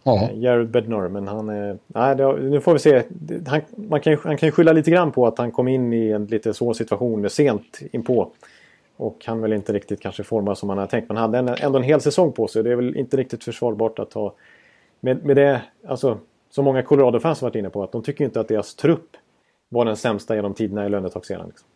Ja. 0.03 0.29
Eh, 0.31 0.39
Jared 0.39 0.69
Bednar, 0.69 1.07
men 1.07 1.27
han... 1.27 1.49
Eh, 1.49 1.75
nej, 1.87 2.15
det, 2.15 2.37
nu 2.41 2.61
får 2.61 2.73
vi 2.73 2.79
se. 2.79 3.03
Han, 3.47 3.61
man 3.75 4.01
kan, 4.01 4.17
han 4.23 4.37
kan 4.37 4.47
ju 4.47 4.51
skylla 4.51 4.73
lite 4.73 4.91
grann 4.91 5.11
på 5.11 5.27
att 5.27 5.37
han 5.37 5.51
kom 5.51 5.67
in 5.67 5.93
i 5.93 6.09
en 6.09 6.25
lite 6.25 6.53
svår 6.53 6.73
situation 6.73 7.29
sent 7.29 7.79
inpå. 7.91 8.31
Och 8.97 9.23
han 9.25 9.41
väl 9.41 9.53
inte 9.53 9.73
riktigt 9.73 10.01
kanske 10.01 10.23
formar 10.23 10.55
som 10.55 10.69
han 10.69 10.77
hade 10.77 10.91
tänkt. 10.91 11.07
Men 11.07 11.17
han 11.17 11.35
hade 11.35 11.53
ändå 11.53 11.77
en 11.77 11.83
hel 11.83 12.01
säsong 12.01 12.31
på 12.31 12.47
sig. 12.47 12.63
Det 12.63 12.71
är 12.71 12.75
väl 12.75 12.95
inte 12.95 13.17
riktigt 13.17 13.43
försvarbart 13.43 13.99
att 13.99 14.13
ha... 14.13 14.33
Med, 14.99 15.25
med 15.25 15.35
det, 15.35 15.61
alltså 15.87 16.19
som 16.49 16.65
många 16.65 16.83
Colorado-fans 16.83 17.41
varit 17.41 17.55
inne 17.55 17.69
på, 17.69 17.83
att 17.83 17.91
de 17.91 18.03
tycker 18.03 18.25
inte 18.25 18.39
att 18.39 18.47
deras 18.47 18.75
trupp 18.75 19.17
var 19.69 19.85
den 19.85 19.97
sämsta 19.97 20.35
genom 20.35 20.53
tiderna 20.53 20.85
i 20.85 20.89
lönetaksserien. 20.89 21.47
Liksom. 21.47 21.67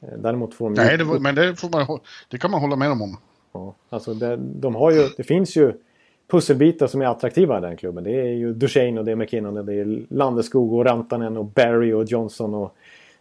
Eh, 0.00 0.18
däremot 0.18 0.54
får 0.54 0.70
de... 0.70 0.74
Nej, 0.74 0.98
det, 0.98 1.04
men 1.04 1.34
det, 1.34 1.56
får 1.56 1.68
man, 1.68 2.00
det 2.28 2.38
kan 2.38 2.50
man 2.50 2.60
hålla 2.60 2.76
med 2.76 2.90
dem 2.90 3.02
om. 3.02 3.16
Ja, 3.52 3.74
alltså 3.88 4.14
det, 4.14 4.36
de 4.36 4.74
har 4.74 4.90
ju, 4.90 5.08
det 5.16 5.24
finns 5.24 5.56
ju 5.56 5.72
pusselbitar 6.30 6.86
som 6.86 7.02
är 7.02 7.06
attraktiva 7.06 7.58
i 7.58 7.60
den 7.60 7.76
klubben. 7.76 8.04
Det 8.04 8.20
är 8.20 8.32
ju 8.32 8.54
Duchene 8.54 9.00
och 9.00 9.04
det 9.04 9.12
är 9.12 9.16
McKinnon 9.16 9.56
och 9.56 9.64
det 9.64 9.74
är 9.74 10.06
Landeskog 10.08 10.72
och 10.72 10.84
Rantanen 10.84 11.36
och 11.36 11.44
Barry 11.44 11.92
och 11.92 12.04
Johnson 12.04 12.54
och 12.54 12.74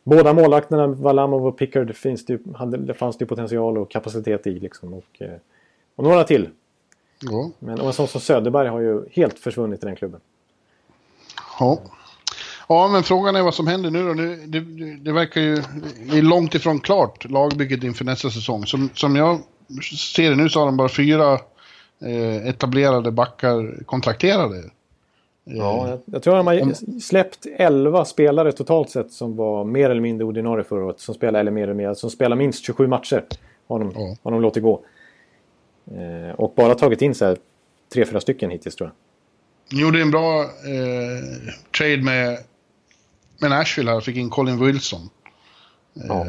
Båda 0.08 0.34
målvakterna, 0.34 0.88
Valamov 0.88 1.48
och 1.48 1.58
Pickard, 1.58 1.96
finns 1.96 2.26
det, 2.26 2.40
hade, 2.56 2.78
det 2.78 2.94
fanns 2.94 3.18
det 3.18 3.26
potential 3.26 3.78
och 3.78 3.92
kapacitet 3.92 4.48
i. 4.48 4.60
Liksom, 4.60 4.94
och, 4.94 5.22
eh, 5.22 5.34
och 5.96 6.04
några 6.04 6.24
till. 6.24 6.50
Ja. 7.22 7.52
Men 7.60 7.80
och 7.80 7.88
en 7.88 7.94
sån 7.94 8.08
som 8.08 8.22
Söderberg 8.22 8.68
har 8.68 8.80
ju 8.80 9.06
helt 9.12 9.40
försvunnit 9.40 9.84
i 9.84 9.86
den 9.86 9.96
klubben. 9.96 10.20
Ja. 11.60 11.80
Ja, 12.70 12.88
men 12.88 13.04
frågan 13.04 13.36
är 13.36 13.42
vad 13.42 13.54
som 13.54 13.68
händer 13.68 13.92
nu 13.92 14.08
då. 14.08 14.14
Nu, 14.14 14.36
det, 14.46 14.60
det 15.04 15.12
verkar 15.12 15.42
ju... 15.42 15.56
Det 16.12 16.18
är 16.18 16.22
långt 16.22 16.56
ifrån 16.56 16.80
klart, 16.80 17.30
lagbygget 17.30 17.84
inför 17.84 18.06
nästa 18.06 18.30
säsong. 18.30 18.66
Som, 18.66 18.90
som 18.94 19.16
jag 19.16 19.40
ser 20.16 20.30
det 20.30 20.36
nu 20.36 20.50
så 20.50 20.60
har 20.60 20.66
de 20.66 20.78
bara 20.78 20.90
fyra 20.90 21.34
eh, 22.02 22.48
etablerade 22.48 23.12
backar 23.12 23.84
kontrakterade. 23.86 24.64
Ja, 25.44 26.00
jag, 26.06 26.24
tror 26.24 26.36
de 26.36 26.48
har 26.48 27.00
släppt 27.00 27.46
11 27.58 28.06
spelare 28.06 28.52
totalt 28.52 28.90
sett 28.90 29.12
som 29.12 29.36
var 29.36 29.64
mer 29.64 29.90
eller 29.90 30.02
mindre 30.02 30.26
ordinarie 30.26 30.64
förra 30.64 30.86
året. 30.86 31.00
Som 31.00 31.16
spelar, 31.16 31.40
eller 31.40 31.52
mer 31.52 31.64
eller 31.64 31.74
mer, 31.74 31.94
som 31.94 32.10
spelar 32.10 32.36
minst 32.36 32.66
27 32.66 32.88
matcher. 32.88 33.24
Har 33.68 33.80
de, 33.80 33.92
ja. 33.96 34.16
har 34.24 34.32
de 34.32 34.42
låtit 34.42 34.64
gå. 34.64 34.82
Eh, 35.92 36.36
och 36.36 36.54
bara 36.56 36.76
tagit 36.76 37.02
in 37.02 37.16
så 37.16 37.26
här 37.26 37.38
3-4 37.96 38.20
stycken 38.20 38.50
hittills 38.50 38.76
tror 38.76 38.88
jag. 38.90 39.07
Gjorde 39.70 40.02
en 40.02 40.12
bra 40.12 40.42
eh, 40.44 41.54
trade 41.78 42.02
med, 42.02 42.38
med 43.40 43.50
Nashville 43.50 43.92
här. 43.92 44.02
Fick 44.02 44.16
in 44.16 44.30
Colin 44.30 44.66
Wilson. 44.66 45.10
Eh, 45.96 46.06
ja. 46.08 46.26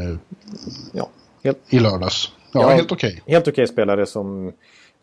ja. 0.93 1.09
Helt, 1.45 1.59
I 1.71 1.79
lördags. 1.79 2.33
Ja, 2.53 2.63
ja 2.63 2.69
helt 2.69 2.93
okej. 2.93 3.09
Okay. 3.09 3.35
Helt 3.35 3.49
okej 3.49 3.53
okay 3.53 3.67
spelare 3.67 4.07
som 4.07 4.53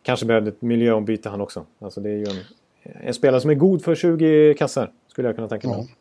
kanske 0.04 0.26
behövde 0.26 0.50
ett 0.50 0.62
miljöombyte 0.62 1.30
han 1.30 1.42
också. 1.42 1.66
Alltså 1.82 2.02
det 2.02 2.10
är 2.10 2.18
ju 2.18 2.26
en, 2.26 2.44
en 3.08 3.14
spelare 3.14 3.42
som 3.42 3.50
är 3.50 3.56
god 3.56 3.84
för 3.84 3.96
20 3.96 4.54
kassar. 4.58 4.92
Skulle 5.08 5.28
jag 5.28 5.36
kunna 5.36 5.48
tänka 5.48 5.68
mig. 5.68 5.78
Ja. 5.78 5.96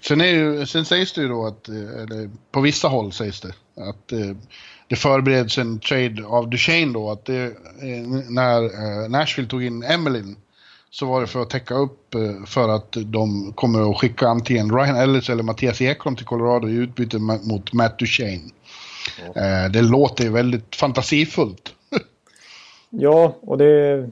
Sen, 0.00 0.20
är 0.20 0.26
ju, 0.26 0.66
sen 0.66 0.84
sägs 0.84 1.12
det 1.12 1.20
ju 1.20 1.28
då 1.28 1.46
att, 1.46 1.68
eh, 1.68 1.74
eller 1.74 2.30
på 2.50 2.60
vissa 2.60 2.88
håll 2.88 3.12
sägs 3.12 3.40
det, 3.40 3.54
att 3.76 4.12
eh, 4.12 4.36
det 4.88 4.96
förbereds 4.96 5.58
en 5.58 5.80
trade 5.80 6.26
av 6.26 6.50
Duchene 6.50 6.92
då. 6.92 7.10
Att 7.10 7.24
det, 7.24 7.44
eh, 7.44 8.06
när 8.28 9.08
Nashville 9.08 9.48
tog 9.48 9.64
in 9.64 9.82
Emmeline 9.82 10.36
så 10.98 11.06
var 11.06 11.20
det 11.20 11.26
för 11.26 11.42
att 11.42 11.50
täcka 11.50 11.74
upp 11.74 12.14
eh, 12.14 12.44
för 12.46 12.68
att 12.68 12.96
de 13.04 13.52
kommer 13.52 13.90
att 13.90 14.00
skicka 14.00 14.28
antingen 14.28 14.76
Ryan 14.76 14.96
Ellis 14.96 15.30
eller 15.30 15.42
Mattias 15.42 15.80
Ekholm 15.80 16.16
till 16.16 16.26
Colorado 16.26 16.68
i 16.68 16.74
utbyte 16.74 17.18
mot 17.18 17.72
Matt 17.72 17.98
Duchene. 17.98 18.40
Mm. 19.34 19.72
Det 19.72 19.82
låter 19.82 20.30
väldigt 20.30 20.76
fantasifullt. 20.76 21.74
ja, 22.90 23.36
och 23.40 23.58
det 23.58 24.08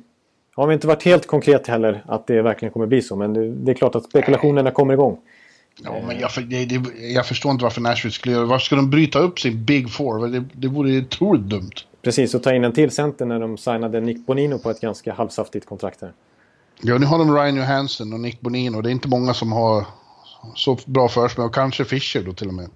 har 0.55 0.67
vi 0.67 0.75
inte 0.75 0.87
varit 0.87 1.03
helt 1.03 1.27
konkret 1.27 1.67
heller 1.67 2.05
att 2.07 2.27
det 2.27 2.43
verkligen 2.43 2.73
kommer 2.73 2.87
bli 2.87 3.03
så. 3.03 3.17
Men 3.17 3.65
det 3.65 3.73
är 3.73 3.75
klart 3.75 3.95
att 3.95 4.05
spekulationerna 4.05 4.71
kommer 4.71 4.95
igång. 4.95 5.19
Ja, 5.85 6.03
men 6.07 6.19
jag, 6.19 6.31
det, 6.49 6.65
det, 6.65 6.83
jag 7.01 7.27
förstår 7.27 7.53
inte 7.53 7.63
varför 7.63 7.81
Nashville 7.81 8.13
skulle 8.13 8.35
göra 8.35 8.45
Varför 8.45 8.65
skulle 8.65 8.81
de 8.81 8.91
bryta 8.91 9.19
upp 9.19 9.41
sin 9.41 9.65
Big 9.65 9.91
Four? 9.91 10.29
Det, 10.29 10.45
det 10.53 10.69
vore 10.69 10.99
otroligt 10.99 11.43
dumt. 11.43 11.73
Precis, 12.03 12.35
och 12.35 12.43
ta 12.43 12.55
in 12.55 12.65
en 12.65 12.73
till 12.73 12.91
center 12.91 13.25
när 13.25 13.41
de 13.41 13.59
signade 13.59 14.01
Nick 14.01 14.27
Bonino 14.27 14.59
på 14.59 14.71
ett 14.71 14.81
ganska 14.81 15.13
halvsaftigt 15.13 15.67
kontrakt 15.67 16.01
här. 16.01 16.13
Ja, 16.81 16.99
nu 16.99 17.07
har 17.07 17.19
de 17.19 17.35
Ryan 17.35 17.57
Johansson 17.57 18.13
och 18.13 18.21
Nick 18.21 18.41
Bonino. 18.41 18.81
Det 18.81 18.89
är 18.89 18.93
inte 18.93 19.09
många 19.09 19.35
som 19.35 19.53
har 19.53 19.87
så 20.55 20.79
bra 20.87 21.09
försprång. 21.09 21.47
Och 21.47 21.55
kanske 21.55 21.85
Fischer 21.85 22.23
då 22.23 22.33
till 22.33 22.49
och 22.49 22.55
med. 22.55 22.71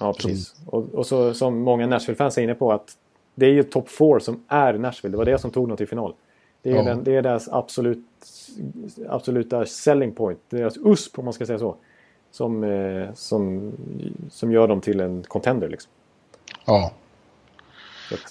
Ja, 0.00 0.12
precis. 0.12 0.48
Som... 0.48 0.68
Och, 0.68 0.94
och 0.94 1.06
så, 1.06 1.34
som 1.34 1.60
många 1.60 1.86
Nashville-fans 1.86 2.38
är 2.38 2.42
inne 2.42 2.54
på 2.54 2.72
att 2.72 2.96
det 3.34 3.46
är 3.46 3.50
ju 3.50 3.62
top 3.62 3.88
four 3.88 4.18
som 4.18 4.44
är 4.48 4.74
Nashville. 4.74 5.12
Det 5.12 5.18
var 5.18 5.24
det 5.24 5.38
som 5.38 5.50
tog 5.50 5.68
dem 5.68 5.76
till 5.76 5.88
final. 5.88 6.14
Det 6.62 6.70
är, 6.70 6.76
ja. 6.76 6.82
den, 6.82 7.04
det 7.04 7.16
är 7.16 7.22
deras 7.22 7.48
absolut, 7.48 8.06
absoluta 9.08 9.66
selling 9.66 10.14
point. 10.14 10.38
Deras 10.50 10.76
USP 10.76 11.18
om 11.18 11.24
man 11.24 11.34
ska 11.34 11.46
säga 11.46 11.58
så. 11.58 11.76
Som, 12.30 12.64
eh, 12.64 13.14
som, 13.14 13.72
som 14.30 14.52
gör 14.52 14.68
dem 14.68 14.80
till 14.80 15.00
en 15.00 15.22
contender 15.22 15.68
liksom. 15.68 15.90
Ja. 16.64 16.92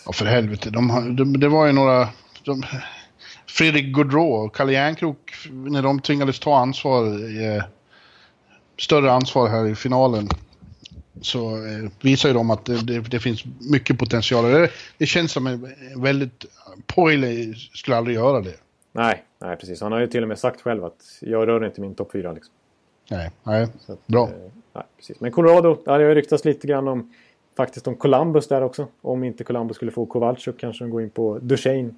Ja 0.06 0.12
för 0.14 0.26
helvete. 0.26 0.70
De, 0.70 1.16
de, 1.16 1.40
det 1.40 1.48
var 1.48 1.66
ju 1.66 1.72
några... 1.72 2.08
De, 2.46 2.64
Fredrik 3.52 3.86
Gaudreau 3.86 4.34
och 4.34 4.56
Kalle 4.56 4.74
Järnkrok, 4.74 5.48
när 5.52 5.82
de 5.82 6.00
tvingades 6.00 6.40
ta 6.40 6.58
ansvar, 6.58 7.06
eh, 7.06 7.64
större 8.80 9.12
ansvar 9.12 9.50
här 9.50 9.68
i 9.68 9.76
finalen, 9.76 10.28
så 11.22 11.50
eh, 11.50 11.90
visar 12.02 12.30
ju 12.30 12.34
de 12.34 12.50
att 12.50 12.66
det, 12.66 12.82
det, 12.86 13.00
det 13.00 13.20
finns 13.20 13.44
mycket 13.72 14.00
potential. 14.00 14.44
Det, 14.44 14.70
det, 14.98 15.06
känns 15.06 15.32
som 15.32 15.48
en 15.48 15.74
väldigt... 15.96 16.46
Poile 16.86 17.54
skulle 17.74 17.98
aldrig 17.98 18.16
göra 18.16 18.42
det. 18.42 18.56
Nej, 18.92 19.24
nej, 19.40 19.58
precis. 19.58 19.82
Han 19.82 19.92
har 19.92 20.00
ju 20.00 20.08
till 20.08 20.22
och 20.22 20.28
med 20.28 20.40
sagt 20.40 20.62
själv 20.62 20.86
att 20.86 21.18
jag 21.20 21.48
rör 21.48 21.66
inte 21.66 21.82
min 21.82 21.96
topp 21.96 22.12
fyra. 22.12 22.32
Liksom. 22.32 22.54
Nej, 23.10 23.32
nej. 23.44 23.64
Att, 23.64 24.08
bra. 24.08 24.24
Eh, 24.28 24.34
nej, 24.74 24.84
precis. 24.98 25.20
Men 25.20 25.32
Colorado, 25.32 25.78
ja, 25.86 25.98
det 25.98 26.04
har 26.04 26.16
ryktats 26.16 26.46
lite 26.46 26.68
grann 26.68 26.88
om 26.88 27.14
faktiskt 27.58 27.88
om 27.88 27.96
Columbus 27.96 28.48
där 28.48 28.64
också. 28.64 28.88
Om 29.02 29.24
inte 29.24 29.44
Columbus 29.44 29.76
skulle 29.76 29.92
få 29.92 30.06
Kowalczyk 30.06 30.60
kanske 30.60 30.84
de 30.84 30.90
går 30.90 31.02
in 31.02 31.10
på 31.10 31.40
Duchene. 31.42 31.94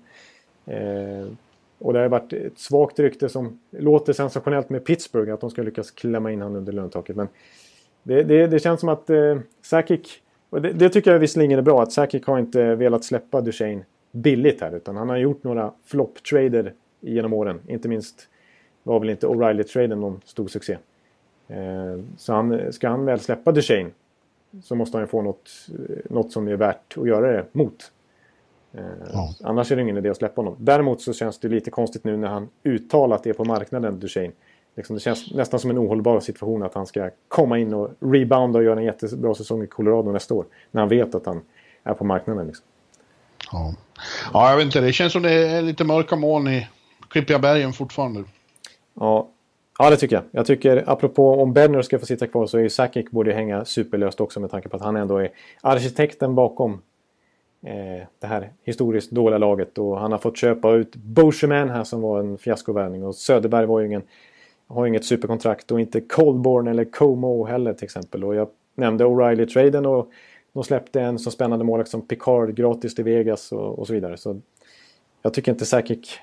Eh, 0.66 1.28
och 1.80 1.93
det 1.93 1.99
har 1.99 2.07
varit 2.07 2.34
ett 2.34 2.59
svagt 2.59 2.99
rykte 2.99 3.30
som 3.30 3.59
låter 3.72 4.14
sensationellt 4.14 4.70
med 4.70 4.86
Pittsburgh 4.86 5.34
att 5.34 5.41
de 5.41 5.49
ska 5.49 5.61
lyckas 5.64 5.91
klämma 5.91 6.32
in 6.32 6.41
honom 6.41 6.57
under 6.57 6.74
löntaket. 6.74 7.16
Men 7.16 7.28
det, 8.03 8.24
det, 8.24 8.47
det, 8.47 8.59
känns 8.59 8.80
som 8.80 8.89
att 8.89 9.09
eh, 9.09 9.38
Sakic, 9.61 10.22
och 10.49 10.61
det, 10.61 10.72
det, 10.72 10.89
tycker 10.89 11.11
jag 11.11 11.20
visserligen 11.20 11.59
är 11.59 11.64
bra, 11.64 11.84
att 11.84 11.91
Sakic 11.91 12.26
har 12.26 12.39
inte 12.39 12.76
velat 12.76 13.03
släppa 13.03 13.41
Duchene 13.41 13.84
billigt 14.11 14.61
här 14.61 14.76
utan 14.76 14.95
han 14.95 15.09
har 15.09 15.18
gjort 15.18 15.43
några 15.43 15.72
flop-trader 15.86 16.74
genom 16.99 17.34
åren. 17.34 17.59
Inte 17.68 17.88
minst 17.88 18.28
var 18.84 18.99
väl 18.99 19.09
inte 19.09 19.28
O'Reilly-traden 19.28 19.95
någon 19.95 20.22
stor 20.26 20.47
succé. 20.47 20.78
Eh, 21.47 21.99
så 22.18 22.34
han, 22.34 22.74
ska 22.74 22.89
han 22.89 23.05
väl 23.05 23.20
släppa 23.20 23.51
Duchene 23.51 23.89
så 24.64 24.76
måste 24.76 24.97
han 24.97 25.03
ju 25.03 25.07
få 25.07 25.22
något, 25.22 25.49
eh, 25.70 26.11
något 26.11 26.32
som 26.32 26.47
är 26.47 26.55
värt 26.55 26.97
att 26.97 27.07
göra 27.07 27.32
det 27.32 27.45
mot. 27.51 27.91
Eh, 28.78 28.84
ja. 29.13 29.34
Annars 29.43 29.71
är 29.71 29.76
det 29.76 29.82
ingen 29.82 29.97
idé 29.97 30.09
att 30.09 30.17
släppa 30.17 30.41
honom. 30.41 30.55
Däremot 30.59 31.01
så 31.01 31.13
känns 31.13 31.39
det 31.39 31.47
lite 31.47 31.71
konstigt 31.71 32.03
nu 32.03 32.17
när 32.17 32.28
han 32.28 32.49
uttalat 32.63 33.26
är 33.26 33.34
på 33.34 33.45
marknaden, 33.45 33.99
Duchene. 33.99 34.32
Liksom 34.76 34.95
det 34.95 34.99
känns 34.99 35.32
nästan 35.34 35.59
som 35.59 35.69
en 35.69 35.78
ohållbar 35.78 36.19
situation 36.19 36.63
att 36.63 36.74
han 36.74 36.86
ska 36.86 37.09
komma 37.28 37.59
in 37.59 37.74
och 37.74 37.91
rebounda 37.99 38.59
och 38.59 38.65
göra 38.65 38.80
en 38.80 38.86
jättebra 38.86 39.36
säsong 39.36 39.63
i 39.63 39.67
Colorado 39.67 40.11
nästa 40.11 40.34
år. 40.34 40.45
När 40.71 40.82
han 40.82 40.89
vet 40.89 41.15
att 41.15 41.26
han 41.26 41.41
är 41.84 41.93
på 41.93 42.03
marknaden. 42.03 42.47
Liksom. 42.47 42.65
Ja. 43.51 43.74
ja, 44.34 44.49
jag 44.49 44.57
vet 44.57 44.65
inte. 44.65 44.82
Det 44.82 44.93
känns 44.93 45.13
som 45.13 45.21
det 45.21 45.32
är 45.32 45.61
lite 45.61 45.84
mörka 45.84 46.15
moln 46.15 46.47
i 46.47 46.67
Klippiga 47.09 47.39
bergen 47.39 47.74
fortfarande. 47.74 48.24
Ja, 48.93 49.30
Ja, 49.80 49.89
det 49.89 49.97
tycker 49.97 50.15
jag. 50.15 50.24
Jag 50.32 50.45
tycker, 50.45 50.84
apropå 50.88 51.41
om 51.41 51.53
Benner 51.53 51.82
ska 51.82 51.99
få 51.99 52.05
sitta 52.05 52.28
kvar 52.28 52.47
så 52.47 52.57
är 52.57 52.61
ju 52.61 52.69
Sakic 52.69 53.11
borde 53.11 53.34
hänga 53.34 53.65
superlöst 53.65 54.21
också 54.21 54.39
med 54.39 54.51
tanke 54.51 54.69
på 54.69 54.76
att 54.76 54.84
han 54.84 54.95
ändå 54.95 55.17
är 55.17 55.30
arkitekten 55.61 56.36
bakom 56.36 56.82
Eh, 57.64 58.07
det 58.20 58.28
här 58.28 58.51
historiskt 58.64 59.11
dåliga 59.11 59.38
laget. 59.38 59.78
Och 59.78 59.99
han 59.99 60.11
har 60.11 60.20
fått 60.20 60.38
köpa 60.38 60.72
ut 60.72 60.95
Boscheman 60.95 61.70
här 61.70 61.84
som 61.84 62.01
var 62.01 62.20
en 62.20 62.38
fiaskovärvning. 62.38 63.03
Och 63.03 63.16
Söderberg 63.16 63.66
var 63.66 63.80
ju 63.80 63.86
ingen, 63.86 64.03
har 64.68 64.86
ju 64.86 64.89
inget 64.89 65.05
superkontrakt 65.05 65.72
och 65.72 65.80
inte 65.80 66.01
Colborn 66.01 66.68
eller 66.68 66.86
Como 66.86 67.45
heller 67.45 67.74
till 67.74 67.84
exempel. 67.84 68.24
Och 68.24 68.36
jag 68.36 68.47
nämnde 68.76 69.05
O'Reilly-traden 69.05 69.86
och 69.86 70.11
de 70.53 70.64
släppte 70.64 71.01
en 71.01 71.20
så 71.20 71.32
spännande 71.32 71.66
målvakt 71.66 71.89
som 71.89 72.07
Picard 72.07 72.55
gratis 72.55 72.95
till 72.95 73.03
Vegas 73.03 73.51
och, 73.51 73.80
och 73.80 73.88
så 73.88 73.93
vidare. 73.93 74.18
Så 74.18 74.41
jag 75.22 75.34
tycker 75.34 75.51
inte 75.51 75.66
Sakic 75.66 76.20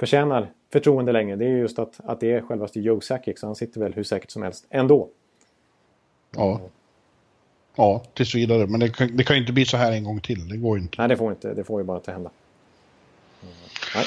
förtjänar 0.00 0.52
förtroende 0.72 1.12
längre. 1.12 1.36
Det 1.36 1.44
är 1.44 1.48
just 1.48 1.78
att, 1.78 2.00
att 2.04 2.20
det 2.20 2.32
är 2.32 2.40
självaste 2.40 2.80
Joe 2.80 3.00
Sakic, 3.00 3.40
så 3.40 3.46
han 3.46 3.56
sitter 3.56 3.80
väl 3.80 3.92
hur 3.92 4.02
säkert 4.02 4.30
som 4.30 4.42
helst 4.42 4.66
ändå. 4.70 5.08
Ja. 6.36 6.60
Ja, 7.80 8.02
tills 8.14 8.34
vidare. 8.34 8.66
Men 8.66 8.80
det 8.80 8.88
kan, 8.88 9.16
det 9.16 9.24
kan 9.24 9.36
inte 9.36 9.52
bli 9.52 9.64
så 9.66 9.76
här 9.76 9.92
en 9.92 10.04
gång 10.04 10.20
till. 10.20 10.48
Det 10.48 10.56
går 10.56 10.78
inte. 10.78 10.94
Nej, 10.98 11.08
det 11.08 11.16
får 11.16 11.30
inte. 11.30 11.54
Det 11.54 11.64
får 11.64 11.80
ju 11.80 11.84
bara 11.86 11.96
inte 11.96 12.12
hända. 12.12 12.30
Nej. 13.94 14.04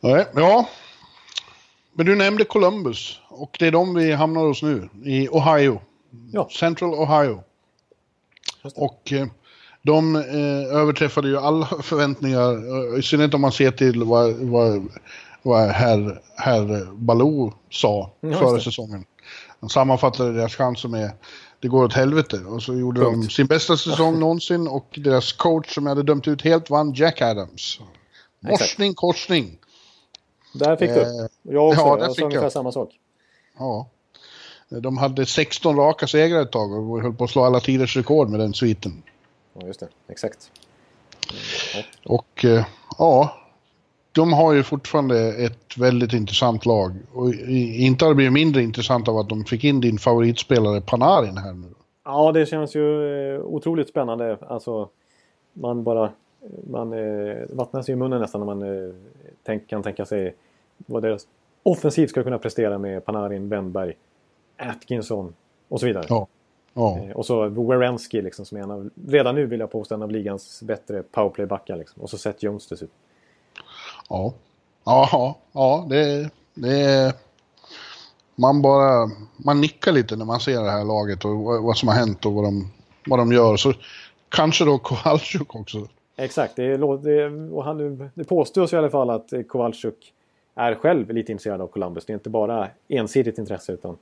Nej, 0.00 0.26
ja. 0.34 0.68
Men 1.92 2.06
du 2.06 2.14
nämnde 2.16 2.44
Columbus. 2.44 3.20
Och 3.28 3.56
det 3.58 3.66
är 3.66 3.72
de 3.72 3.94
vi 3.94 4.12
hamnar 4.12 4.40
hos 4.40 4.62
nu. 4.62 4.88
I 5.04 5.28
Ohio. 5.28 5.80
Ja. 6.32 6.48
Central 6.58 6.94
Ohio. 6.94 7.42
Och 8.74 9.12
eh, 9.12 9.26
de 9.82 10.16
eh, 10.16 10.76
överträffade 10.80 11.28
ju 11.28 11.38
alla 11.38 11.66
förväntningar. 11.82 12.52
eh, 12.94 12.98
I 12.98 13.02
synnerhet 13.02 13.34
om 13.34 13.40
man 13.40 13.52
ser 13.52 13.70
till 13.70 14.04
vad, 14.04 14.34
vad, 14.34 14.88
vad 15.42 15.68
herr, 15.68 16.20
herr 16.36 16.92
Baloo 16.92 17.52
sa 17.70 18.10
Ja, 18.20 18.52
det. 18.54 18.60
säsongen. 18.60 19.04
Han 19.60 19.70
sammanfattade 19.70 20.32
deras 20.32 20.54
chanser 20.54 20.88
med 20.88 21.10
det 21.64 21.68
går 21.68 21.84
åt 21.84 21.92
helvete. 21.92 22.36
Och 22.36 22.62
så 22.62 22.74
gjorde 22.74 23.00
de 23.00 23.14
Punkt. 23.14 23.32
sin 23.32 23.46
bästa 23.46 23.76
säsong 23.76 24.18
någonsin 24.18 24.68
och 24.68 24.98
deras 25.04 25.32
coach 25.32 25.74
som 25.74 25.86
jag 25.86 25.90
hade 25.90 26.02
dömt 26.02 26.28
ut 26.28 26.42
helt 26.42 26.70
vann 26.70 26.92
Jack 26.92 27.22
Adams. 27.22 27.80
Morsning, 28.40 28.94
korsning. 28.94 29.58
Där 30.54 30.76
fick 30.76 30.90
du. 30.90 31.00
Eh, 31.00 31.06
Jag 31.42 31.68
också. 31.68 31.80
ja, 31.80 31.96
där 31.96 32.02
jag 32.04 32.16
fick 32.16 32.24
ungefär 32.24 32.42
jag. 32.42 32.52
samma 32.52 32.72
sak. 32.72 32.90
Ja. 33.58 33.88
De 34.68 34.98
hade 34.98 35.26
16 35.26 35.76
raka 35.76 36.06
segrar 36.06 36.42
ett 36.42 36.52
tag 36.52 36.72
och 36.72 37.02
höll 37.02 37.12
på 37.14 37.24
att 37.24 37.30
slå 37.30 37.44
alla 37.44 37.60
tiders 37.60 37.96
rekord 37.96 38.28
med 38.28 38.40
den 38.40 38.54
sviten. 38.54 39.02
Ja, 39.58 39.66
just 39.66 39.80
det. 39.80 39.88
Exakt. 40.08 40.50
Och 42.04 42.44
eh, 42.44 42.64
ja, 42.98 43.36
de 44.14 44.32
har 44.32 44.52
ju 44.52 44.62
fortfarande 44.62 45.32
ett 45.32 45.78
väldigt 45.78 46.12
intressant 46.12 46.66
lag. 46.66 46.92
Och 47.12 47.34
inte 47.34 48.04
har 48.04 48.10
det 48.10 48.14
blivit 48.14 48.32
mindre 48.32 48.62
intressant 48.62 49.08
av 49.08 49.18
att 49.18 49.28
de 49.28 49.44
fick 49.44 49.64
in 49.64 49.80
din 49.80 49.98
favoritspelare 49.98 50.80
Panarin 50.80 51.36
här 51.36 51.52
nu. 51.52 51.66
Ja, 52.04 52.32
det 52.32 52.46
känns 52.46 52.76
ju 52.76 53.34
eh, 53.34 53.40
otroligt 53.40 53.88
spännande. 53.88 54.38
Alltså, 54.48 54.88
man 55.52 55.84
bara... 55.84 56.10
Man 56.70 56.92
eh, 56.92 57.36
vattnar 57.50 57.82
sig 57.82 57.92
i 57.92 57.96
munnen 57.96 58.20
nästan 58.20 58.40
när 58.40 58.54
man 58.54 58.62
eh, 58.62 58.94
tänk, 59.42 59.66
kan 59.66 59.82
tänka 59.82 60.04
sig 60.04 60.34
vad 60.76 61.02
deras 61.02 61.26
offensiv 61.62 62.06
ska 62.06 62.22
kunna 62.22 62.38
prestera 62.38 62.78
med 62.78 63.04
Panarin, 63.04 63.48
Wennberg, 63.48 63.92
Atkinson 64.56 65.34
och 65.68 65.80
så 65.80 65.86
vidare. 65.86 66.04
Ja. 66.08 66.26
Ja, 66.74 66.98
Eh, 66.98 67.10
och 67.10 67.26
så 67.26 67.48
Werenski 67.48 68.22
liksom, 68.22 68.44
som 68.44 68.58
är 68.58 68.62
en 68.62 68.70
av, 68.70 68.90
redan 69.06 69.34
nu 69.34 69.46
vill 69.46 69.60
jag 69.60 69.70
påstå 69.70 69.94
en 69.94 70.02
av 70.02 70.10
ligans 70.10 70.62
bättre 70.62 71.02
powerplaybackar. 71.02 71.76
Liksom. 71.76 72.02
Och 72.02 72.10
så 72.10 72.18
Seth 72.18 72.44
Jones 72.44 72.66
dessutom. 72.66 72.96
Ja. 74.08 74.34
Ja, 74.84 75.38
ja, 75.52 75.86
det, 75.88 76.30
det 76.54 76.80
är... 76.80 77.12
Man 78.34 78.62
bara... 78.62 79.10
Man 79.36 79.60
nickar 79.60 79.92
lite 79.92 80.16
när 80.16 80.24
man 80.24 80.40
ser 80.40 80.62
det 80.62 80.70
här 80.70 80.84
laget 80.84 81.24
och 81.24 81.62
vad 81.62 81.76
som 81.76 81.88
har 81.88 81.94
hänt 81.96 82.26
och 82.26 82.32
vad 82.32 82.44
de, 82.44 82.72
vad 83.06 83.18
de 83.18 83.32
gör. 83.32 83.56
Så 83.56 83.72
kanske 84.28 84.64
då 84.64 84.78
Kowalczyk 84.78 85.54
också. 85.54 85.88
Exakt, 86.16 86.56
det, 86.56 86.76
det, 86.76 87.26
och 87.52 87.64
han, 87.64 88.10
det 88.14 88.24
påstås 88.24 88.72
i 88.72 88.76
alla 88.76 88.90
fall 88.90 89.10
att 89.10 89.32
Kowalczyk 89.48 90.12
är 90.54 90.74
själv 90.74 91.10
lite 91.10 91.32
intresserad 91.32 91.60
av 91.60 91.66
Columbus. 91.66 92.06
Det 92.06 92.12
är 92.12 92.14
inte 92.14 92.30
bara 92.30 92.68
ensidigt 92.88 93.38
intresse 93.38 93.72
utan 93.72 93.96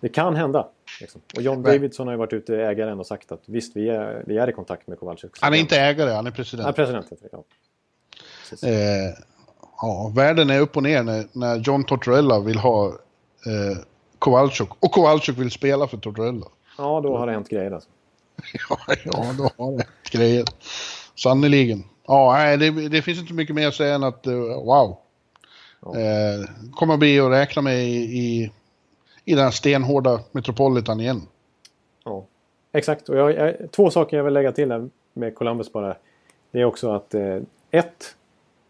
det 0.00 0.08
kan 0.08 0.36
hända. 0.36 0.68
Liksom. 1.00 1.20
Och 1.36 1.42
John 1.42 1.62
Nej. 1.62 1.72
Davidson 1.72 2.06
har 2.06 2.14
ju 2.14 2.18
varit 2.18 2.32
ute, 2.32 2.56
ägaren, 2.56 3.00
och 3.00 3.06
sagt 3.06 3.32
att 3.32 3.42
visst, 3.46 3.76
vi 3.76 3.88
är, 3.88 4.22
vi 4.26 4.36
är 4.38 4.50
i 4.50 4.52
kontakt 4.52 4.86
med 4.86 4.98
Kowalczyk. 4.98 5.30
Han 5.40 5.54
är 5.54 5.58
inte 5.58 5.76
ägare, 5.76 6.10
han 6.10 6.26
är 6.26 6.30
president. 6.30 6.76
president 6.76 7.12
heter 7.12 7.22
det. 7.22 7.28
Ja. 7.32 7.42
Eh, 8.62 9.14
ja, 9.80 10.12
världen 10.14 10.50
är 10.50 10.60
upp 10.60 10.76
och 10.76 10.82
ner 10.82 11.02
när, 11.02 11.24
när 11.32 11.56
John 11.56 11.84
Tortorella 11.84 12.40
vill 12.40 12.58
ha 12.58 12.86
eh, 12.88 13.78
Kowalczyk. 14.18 14.68
Och 14.80 14.92
Kowalczyk 14.92 15.38
vill 15.38 15.50
spela 15.50 15.86
för 15.86 15.96
Tortorella. 15.96 16.46
Ja, 16.78 17.00
då 17.00 17.16
har 17.16 17.26
det 17.26 17.32
hänt 17.32 17.48
grejer 17.48 17.70
alltså. 17.70 17.88
Ja, 18.68 18.78
ja 19.04 19.34
då 19.38 19.64
har 19.64 19.70
det 19.72 19.76
hänt 19.76 20.10
grejer. 20.10 20.44
Sannerligen. 21.14 21.84
Ja, 22.06 22.32
nej, 22.32 22.56
det, 22.58 22.88
det 22.88 23.02
finns 23.02 23.18
inte 23.18 23.34
mycket 23.34 23.54
mer 23.54 23.68
att 23.68 23.74
säga 23.74 23.94
än 23.94 24.04
att 24.04 24.26
eh, 24.26 24.34
wow. 24.36 24.96
Ja. 25.80 25.98
Eh, 25.98 26.48
kommer 26.74 26.94
att 26.94 27.00
bli 27.00 27.20
att 27.20 27.30
räkna 27.30 27.62
med 27.62 27.84
i, 27.84 27.96
i, 27.96 28.52
i 29.24 29.34
den 29.34 29.44
här 29.44 29.50
stenhårda 29.50 30.20
Metropolitan 30.32 31.00
igen. 31.00 31.22
Ja, 32.04 32.24
exakt. 32.72 33.08
Och 33.08 33.16
jag, 33.16 33.34
jag, 33.34 33.70
två 33.70 33.90
saker 33.90 34.16
jag 34.16 34.24
vill 34.24 34.34
lägga 34.34 34.52
till 34.52 34.72
här 34.72 34.88
med 35.12 35.34
Columbus 35.34 35.72
bara. 35.72 35.96
Det 36.50 36.60
är 36.60 36.64
också 36.64 36.92
att 36.92 37.14
eh, 37.14 37.38
ett, 37.70 38.16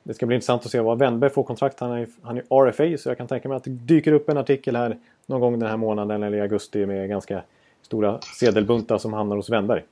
det 0.04 0.14
ska 0.14 0.26
bli 0.26 0.34
intressant 0.34 0.64
att 0.64 0.70
se 0.70 0.80
vad 0.80 0.98
Wennberg 0.98 1.30
får 1.30 1.42
kontrakt. 1.42 1.80
Han 1.80 1.92
är, 1.92 2.08
han 2.22 2.36
är 2.38 2.70
RFA 2.70 2.98
så 2.98 3.08
jag 3.08 3.18
kan 3.18 3.26
tänka 3.26 3.48
mig 3.48 3.56
att 3.56 3.64
det 3.64 3.70
dyker 3.70 4.12
upp 4.12 4.28
en 4.28 4.36
artikel 4.36 4.76
här 4.76 4.98
någon 5.26 5.40
gång 5.40 5.58
den 5.58 5.68
här 5.68 5.76
månaden 5.76 6.22
eller 6.22 6.38
i 6.38 6.40
augusti 6.40 6.86
med 6.86 7.08
ganska 7.08 7.42
stora 7.82 8.20
sedelbuntar 8.20 8.98
som 8.98 9.12
hamnar 9.12 9.36
hos 9.36 9.50
Wennberg. 9.50 9.82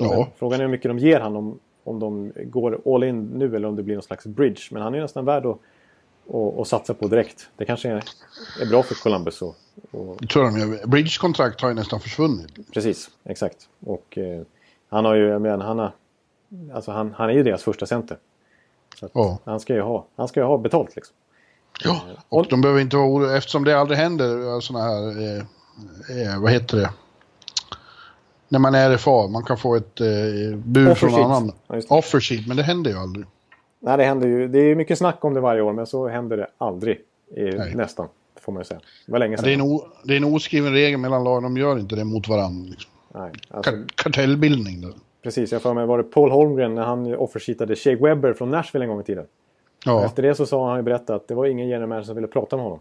Ja, 0.00 0.28
Frågan 0.36 0.60
är 0.60 0.64
hur 0.64 0.70
mycket 0.70 0.90
de 0.90 0.98
ger 0.98 1.20
han 1.20 1.36
om, 1.36 1.58
om 1.84 1.98
de 2.00 2.32
går 2.36 2.94
all 2.94 3.04
in 3.04 3.24
nu 3.24 3.56
eller 3.56 3.68
om 3.68 3.76
det 3.76 3.82
blir 3.82 3.94
någon 3.94 4.02
slags 4.02 4.26
bridge. 4.26 4.62
Men 4.70 4.82
han 4.82 4.94
är 4.94 5.00
nästan 5.00 5.24
värd 5.24 5.46
att, 5.46 5.58
att, 6.34 6.58
att 6.58 6.68
satsa 6.68 6.94
på 6.94 7.08
direkt. 7.08 7.48
Det 7.56 7.64
kanske 7.64 7.88
är, 7.88 8.04
är 8.62 8.66
bra 8.70 8.82
för 8.82 8.94
Columbus. 8.94 9.42
Och, 9.42 9.56
och, 9.90 10.16
det 10.20 10.26
tror 10.26 10.44
jag 10.44 10.54
de 10.54 10.60
gör. 10.60 10.86
Bridge-kontrakt 10.86 11.60
har 11.60 11.68
ju 11.68 11.74
nästan 11.74 12.00
försvunnit. 12.00 12.72
Precis, 12.74 13.10
exakt. 13.24 13.68
Och 13.80 14.18
eh, 14.18 14.42
han 14.88 15.04
har 15.04 15.14
ju, 15.14 15.28
jag 15.28 15.42
menar, 15.42 15.64
han 15.64 15.78
har, 15.78 15.92
alltså 16.74 16.90
han, 16.90 17.14
han 17.16 17.30
är 17.30 17.34
ju 17.34 17.42
deras 17.42 17.62
första 17.62 17.86
center. 17.86 18.18
Ja. 19.12 19.38
han 19.44 19.60
ska 19.60 19.74
ju 19.74 19.80
ha, 19.80 20.06
han 20.16 20.28
ska 20.28 20.40
ju 20.40 20.46
ha 20.46 20.58
betalt 20.58 20.96
liksom. 20.96 21.16
Ja, 21.84 22.00
och 22.28 22.46
de 22.50 22.60
behöver 22.60 22.80
inte 22.80 22.96
vara 22.96 23.06
oroliga 23.06 23.36
eftersom 23.36 23.64
det 23.64 23.78
aldrig 23.78 23.98
händer 23.98 24.60
sådana 24.60 24.84
här, 24.84 25.22
eh, 25.22 26.32
eh, 26.32 26.40
vad 26.40 26.52
heter 26.52 26.76
det? 26.76 26.90
När 28.48 28.58
man 28.58 28.74
är 28.74 28.90
RFA, 28.90 29.28
man 29.28 29.44
kan 29.44 29.58
få 29.58 29.76
ett 29.76 30.00
eh, 30.00 30.06
bud 30.56 30.88
Offer 30.88 31.08
från 31.08 31.20
någon 31.20 31.32
annan. 31.32 31.52
Ja. 31.66 31.80
Offer 31.88 32.20
sheet, 32.20 32.46
men 32.46 32.56
det 32.56 32.62
händer 32.62 32.90
ju 32.90 32.98
aldrig. 32.98 33.26
Nej, 33.80 33.96
det 33.96 34.04
händer 34.04 34.28
ju. 34.28 34.48
Det 34.48 34.58
är 34.58 34.74
mycket 34.74 34.98
snack 34.98 35.24
om 35.24 35.34
det 35.34 35.40
varje 35.40 35.62
år, 35.62 35.72
men 35.72 35.86
så 35.86 36.08
händer 36.08 36.36
det 36.36 36.46
aldrig. 36.58 37.00
Nej. 37.36 37.74
nästan, 37.74 38.08
får 38.40 38.52
man 38.52 38.60
ju 38.60 38.64
säga. 38.64 38.80
Det 39.06 39.12
var 39.12 39.18
länge 39.18 39.32
Ja, 39.32 39.36
sedan. 39.36 39.46
det, 39.46 39.50
är 39.50 39.54
en 39.54 39.62
o, 39.62 39.86
det 40.04 40.12
är 40.12 40.16
en 40.16 40.34
oskriven 40.34 40.72
regel 40.72 41.00
mellan 41.00 41.24
lagen, 41.24 41.42
de 41.42 41.56
gör 41.56 41.78
inte 41.78 41.96
det 41.96 42.04
mot 42.04 42.28
varandra. 42.28 42.70
Liksom. 42.70 42.90
Nej, 43.14 43.32
alltså, 43.50 43.72
Kar 43.72 43.84
kartellbildning 43.94 44.80
där. 44.80 44.92
Precis, 45.24 45.52
jag 45.52 45.62
får 45.62 45.74
mig 45.74 45.86
var 45.86 45.98
det 45.98 46.04
Paul 46.04 46.30
Holmgren 46.30 46.74
när 46.74 46.82
han 46.82 47.14
offersheetade 47.14 47.76
Shea 47.76 47.96
Webber 47.96 48.32
från 48.32 48.50
Nashville 48.50 48.84
en 48.84 48.88
gång 48.90 49.00
i 49.00 49.04
tiden. 49.04 49.26
Ja, 49.84 50.04
Efter 50.04 50.22
det 50.22 50.34
så 50.34 50.46
sa 50.46 50.68
han 50.68 50.76
ju 50.76 50.82
berättat 50.82 51.10
att 51.10 51.28
det 51.28 51.34
var 51.34 51.46
ingen 51.46 51.68
general 51.68 51.88
manager 51.88 52.06
som 52.06 52.14
ville 52.14 52.28
prata 52.28 52.56
med 52.56 52.64
honom. 52.64 52.80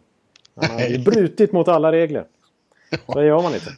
Han 0.55 0.71
hade 0.71 0.87
ju 0.87 1.03
brutit 1.03 1.51
mot 1.51 1.67
alla 1.67 1.91
regler. 1.91 2.25
Så 3.05 3.19
det 3.19 3.25
gör 3.25 3.41
man 3.41 3.53
inte. 3.53 3.69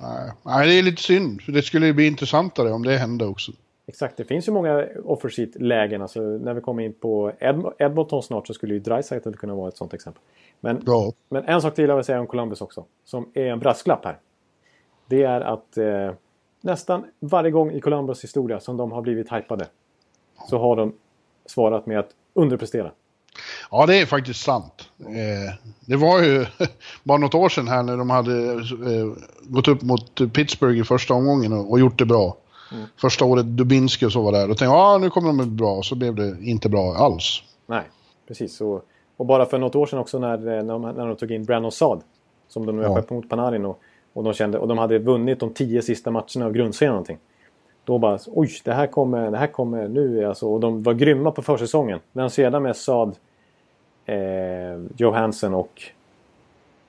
nej, 0.00 0.30
nej, 0.42 0.68
det 0.68 0.74
är 0.78 0.82
lite 0.82 1.02
synd, 1.02 1.42
för 1.42 1.52
det 1.52 1.62
skulle 1.62 1.86
ju 1.86 1.92
bli 1.92 2.06
intressantare 2.06 2.72
om 2.72 2.82
det 2.84 2.96
hände 2.96 3.26
också. 3.26 3.52
Exakt, 3.86 4.16
det 4.16 4.24
finns 4.24 4.48
ju 4.48 4.52
många 4.52 4.86
offersheet-lägen. 5.04 6.02
Alltså, 6.02 6.20
när 6.20 6.54
vi 6.54 6.60
kommer 6.60 6.82
in 6.82 6.92
på 6.92 7.32
Ed- 7.40 7.72
Edmonton 7.78 8.22
snart 8.22 8.46
så 8.46 8.54
skulle 8.54 8.74
ju 8.74 8.80
Dreisaitl 8.80 9.30
kunna 9.32 9.54
vara 9.54 9.68
ett 9.68 9.76
sånt 9.76 9.94
exempel. 9.94 10.22
Men, 10.60 10.82
Ja, 10.86 11.12
men 11.28 11.44
en 11.44 11.62
sak 11.62 11.74
till 11.74 11.88
jag 11.88 11.96
vill 11.96 12.04
säga 12.04 12.20
om 12.20 12.26
Columbus 12.26 12.60
också. 12.60 12.84
Som 13.04 13.30
är 13.34 13.46
en 13.46 13.58
brasklapp 13.58 14.04
här. 14.04 14.18
Det 15.06 15.22
är 15.22 15.40
att 15.40 15.76
eh, 15.76 16.10
nästan 16.60 17.04
varje 17.20 17.50
gång 17.50 17.70
i 17.70 17.80
Columbus 17.80 18.24
historia 18.24 18.60
som 18.60 18.76
de 18.76 18.92
har 18.92 19.02
blivit 19.02 19.32
hypade. 19.32 19.66
Så 20.48 20.58
har 20.58 20.76
de 20.76 20.92
svarat 21.46 21.86
med 21.86 21.98
att 21.98 22.10
underprestera. 22.34 22.90
ja 23.70 23.86
det 23.86 23.96
är 24.00 24.06
faktiskt 24.06 24.40
sant. 24.44 24.88
Eh, 24.98 25.54
det 25.80 25.96
var 25.96 26.22
ju 26.22 26.46
bara 27.04 27.18
något 27.18 27.34
år 27.34 27.48
sedan 27.48 27.68
här 27.68 27.82
när 27.82 27.96
de 27.96 28.10
hade 28.10 28.52
eh, 28.52 29.12
gått 29.42 29.68
upp 29.68 29.82
mot 29.82 30.32
Pittsburgh 30.32 30.80
i 30.80 30.84
första 30.84 31.14
omgången 31.14 31.52
och, 31.52 31.70
och 31.70 31.80
gjort 31.80 31.98
det 31.98 32.06
bra. 32.06 32.36
Mm. 32.72 32.84
Första 32.96 33.24
året 33.24 33.46
Dubinski 33.46 34.06
och 34.06 34.12
så 34.12 34.22
var 34.22 34.32
där. 34.32 34.40
Då 34.40 34.46
tänkte 34.46 34.64
jag, 34.64 34.74
ja 34.74 34.98
nu 34.98 35.10
kommer 35.10 35.28
de 35.28 35.36
bli 35.36 35.46
bra. 35.46 35.76
Och 35.76 35.84
så 35.84 35.94
blev 35.94 36.14
det 36.14 36.36
inte 36.40 36.68
bra 36.68 36.94
alls. 36.94 37.42
Nej, 37.66 37.82
precis. 38.28 38.60
Och, 38.60 38.84
och 39.16 39.26
bara 39.26 39.46
för 39.46 39.58
något 39.58 39.74
år 39.74 39.86
sedan 39.86 39.98
också 39.98 40.18
när, 40.18 40.32
eh, 40.38 40.62
när, 40.64 40.72
de, 40.72 40.82
när 40.82 41.06
de 41.06 41.16
tog 41.16 41.30
in 41.30 41.44
Brandon 41.44 41.72
Saad. 41.72 42.02
Som 42.48 42.66
de 42.66 42.76
nu 42.76 42.82
har 42.86 43.04
Ja. 43.08 43.14
mot 43.14 43.28
Panarin. 43.28 43.64
Och, 43.64 43.80
och, 44.12 44.24
de 44.24 44.32
kände, 44.32 44.58
och 44.58 44.68
de 44.68 44.78
hade 44.78 44.98
vunnit 44.98 45.40
de 45.40 45.50
tio 45.50 45.82
sista 45.82 46.10
matcherna 46.10 46.46
av 46.46 46.52
grundserien 46.52 46.92
någonting. 46.92 47.18
Då 47.84 47.98
bara, 47.98 48.18
oj, 48.26 48.50
det 48.64 48.72
här 48.72 48.86
kommer, 48.86 49.30
det 49.30 49.38
här 49.38 49.46
kommer 49.46 49.88
nu. 49.88 50.24
Alltså, 50.24 50.46
och 50.46 50.60
de 50.60 50.82
var 50.82 50.94
grymma 50.94 51.30
på 51.30 51.42
försäsongen. 51.42 52.00
Men 52.12 52.30
sedan 52.30 52.62
med 52.62 52.76
Saad, 52.76 53.16
eh, 54.06 54.16
Johansson 54.96 55.54
och, 55.54 55.82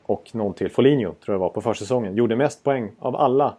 och 0.03 0.29
någon 0.33 0.53
till, 0.53 0.71
Foligno 0.71 1.15
tror 1.25 1.35
jag 1.35 1.39
var, 1.39 1.49
på 1.49 1.61
försäsongen. 1.61 2.15
Gjorde 2.15 2.35
mest 2.35 2.63
poäng 2.63 2.91
av 2.99 3.15
alla 3.15 3.55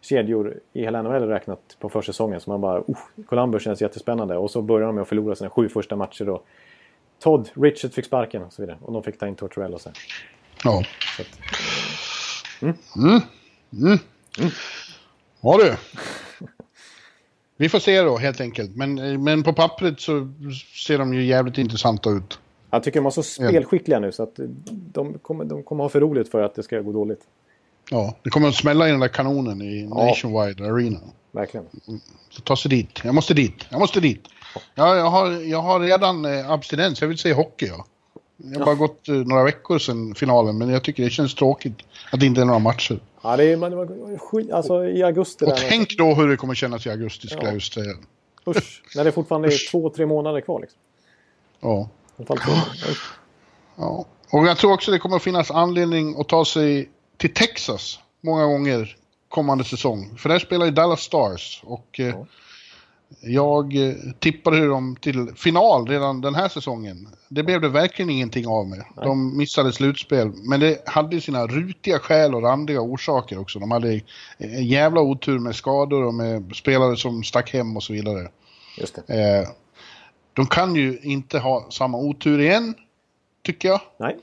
kedjor 0.00 0.60
i 0.72 0.82
hela 0.82 1.02
NHL 1.02 1.28
räknat 1.28 1.76
på 1.80 1.88
försäsongen. 1.88 2.40
Så 2.40 2.50
man 2.50 2.60
bara, 2.60 2.80
oh, 2.80 2.98
Columbus 3.26 3.62
känns 3.62 3.82
jättespännande. 3.82 4.36
Och 4.36 4.50
så 4.50 4.62
börjar 4.62 4.86
de 4.86 4.94
med 4.94 5.02
att 5.02 5.08
förlora 5.08 5.34
sina 5.34 5.50
sju 5.50 5.68
första 5.68 5.96
matcher. 5.96 6.28
Och 6.28 6.46
Todd 7.18 7.50
Richard 7.54 7.92
fick 7.92 8.04
sparken 8.04 8.42
och 8.42 8.52
så 8.52 8.62
vidare. 8.62 8.78
Och 8.82 8.92
de 8.92 9.02
fick 9.02 9.18
ta 9.18 9.26
in 9.26 9.34
Tortorella 9.34 9.78
sen. 9.78 9.92
Ja. 10.64 10.82
Så 11.16 11.22
att, 11.22 11.28
Ja 15.40 15.58
du. 15.58 15.76
Vi 17.56 17.68
får 17.68 17.78
se 17.78 18.02
då 18.02 18.18
helt 18.18 18.40
enkelt. 18.40 18.76
Men, 18.76 19.22
men 19.24 19.42
på 19.42 19.52
pappret 19.52 20.00
så 20.00 20.32
ser 20.86 20.98
de 20.98 21.14
ju 21.14 21.24
jävligt 21.24 21.58
intressanta 21.58 22.10
ut. 22.10 22.38
Jag 22.70 22.82
tycker 22.82 23.00
de 23.00 23.06
är 23.06 23.10
så 23.10 23.22
spelskickliga 23.22 23.98
nu 23.98 24.12
så 24.12 24.22
att 24.22 24.40
de 24.68 25.18
kommer, 25.18 25.44
de 25.44 25.62
kommer 25.62 25.84
ha 25.84 25.88
för 25.88 26.00
roligt 26.00 26.30
för 26.30 26.42
att 26.42 26.54
det 26.54 26.62
ska 26.62 26.80
gå 26.80 26.92
dåligt. 26.92 27.20
Ja, 27.90 28.16
det 28.22 28.30
kommer 28.30 28.48
att 28.48 28.54
smälla 28.54 28.88
i 28.88 28.90
den 28.90 29.00
där 29.00 29.08
kanonen 29.08 29.62
i 29.62 29.88
ja. 29.90 30.06
Nationwide 30.06 30.66
Arena. 30.66 31.00
Verkligen. 31.32 31.66
Så 32.30 32.40
ta 32.42 32.56
sig 32.56 32.68
dit. 32.68 33.00
Jag 33.04 33.14
måste 33.14 33.34
dit. 33.34 33.66
Jag 33.68 33.80
måste 33.80 34.00
dit. 34.00 34.28
Ja, 34.74 34.96
jag, 34.96 35.10
har, 35.10 35.30
jag 35.30 35.62
har 35.62 35.80
redan 35.80 36.24
eh, 36.24 36.50
abstinens. 36.50 37.00
Jag 37.00 37.08
vill 37.08 37.18
se 37.18 37.32
hockey, 37.32 37.66
ja. 37.66 37.86
Det 38.36 38.58
har 38.58 38.66
bara 38.66 38.74
gått 38.74 39.08
eh, 39.08 39.14
några 39.14 39.44
veckor 39.44 39.78
sedan 39.78 40.14
finalen, 40.14 40.58
men 40.58 40.68
jag 40.68 40.82
tycker 40.84 41.04
det 41.04 41.10
känns 41.10 41.34
tråkigt 41.34 41.78
att 42.12 42.20
det 42.20 42.26
inte 42.26 42.40
är 42.40 42.44
några 42.44 42.58
matcher. 42.58 43.00
Ja, 43.22 43.36
det 43.36 43.44
är, 43.44 43.56
man, 43.56 44.52
alltså 44.52 44.86
i 44.86 45.02
augusti. 45.02 45.44
Och 45.44 45.48
där, 45.48 45.66
tänk 45.68 45.98
då 45.98 46.14
hur 46.14 46.28
det 46.28 46.36
kommer 46.36 46.54
kännas 46.54 46.86
i 46.86 46.90
augusti, 46.90 47.26
skulle 47.28 47.42
ja. 47.42 47.48
jag 47.48 47.54
just 47.54 47.72
säga. 47.72 47.92
Usch, 48.46 48.82
när 48.96 49.04
det 49.04 49.12
fortfarande 49.12 49.48
är 49.48 49.70
två, 49.70 49.90
tre 49.90 50.06
månader 50.06 50.40
kvar 50.40 50.60
liksom. 50.60 50.78
Ja. 51.60 51.88
Ja. 53.76 54.04
Och 54.30 54.46
jag 54.46 54.58
tror 54.58 54.72
också 54.72 54.90
det 54.90 54.98
kommer 54.98 55.18
finnas 55.18 55.50
anledning 55.50 56.20
att 56.20 56.28
ta 56.28 56.44
sig 56.44 56.90
till 57.16 57.34
Texas 57.34 57.98
många 58.20 58.46
gånger 58.46 58.96
kommande 59.28 59.64
säsong. 59.64 60.16
För 60.18 60.28
där 60.28 60.38
spelar 60.38 60.66
ju 60.66 60.72
Dallas 60.72 61.00
Stars 61.00 61.62
och 61.64 62.00
eh, 62.00 62.06
ja. 62.06 62.26
Jag 63.20 63.76
eh, 63.76 63.94
tippade 64.18 64.66
dem 64.66 64.96
till 65.00 65.28
final 65.36 65.86
redan 65.86 66.20
den 66.20 66.34
här 66.34 66.48
säsongen. 66.48 67.08
Det 67.28 67.42
blev 67.42 67.60
det 67.60 67.68
verkligen 67.68 68.10
ingenting 68.10 68.46
av 68.46 68.68
med. 68.68 68.78
Nej. 68.78 69.06
De 69.06 69.36
missade 69.36 69.72
slutspel, 69.72 70.32
men 70.48 70.60
det 70.60 70.88
hade 70.88 71.20
sina 71.20 71.46
rutiga 71.46 71.98
skäl 71.98 72.34
och 72.34 72.42
randiga 72.42 72.80
orsaker 72.80 73.38
också. 73.38 73.58
De 73.58 73.70
hade 73.70 74.00
en 74.38 74.66
jävla 74.66 75.00
otur 75.00 75.38
med 75.38 75.54
skador 75.54 76.04
och 76.04 76.14
med 76.14 76.56
spelare 76.56 76.96
som 76.96 77.24
stack 77.24 77.52
hem 77.52 77.76
och 77.76 77.82
så 77.82 77.92
vidare. 77.92 78.28
Just 78.78 78.98
det. 79.06 79.40
Eh, 79.40 79.48
de 80.32 80.46
kan 80.46 80.76
ju 80.76 80.98
inte 81.02 81.38
ha 81.38 81.66
samma 81.70 81.98
otur 81.98 82.40
igen, 82.40 82.74
tycker 83.42 83.68
jag. 83.68 83.80
Nej. 83.98 84.16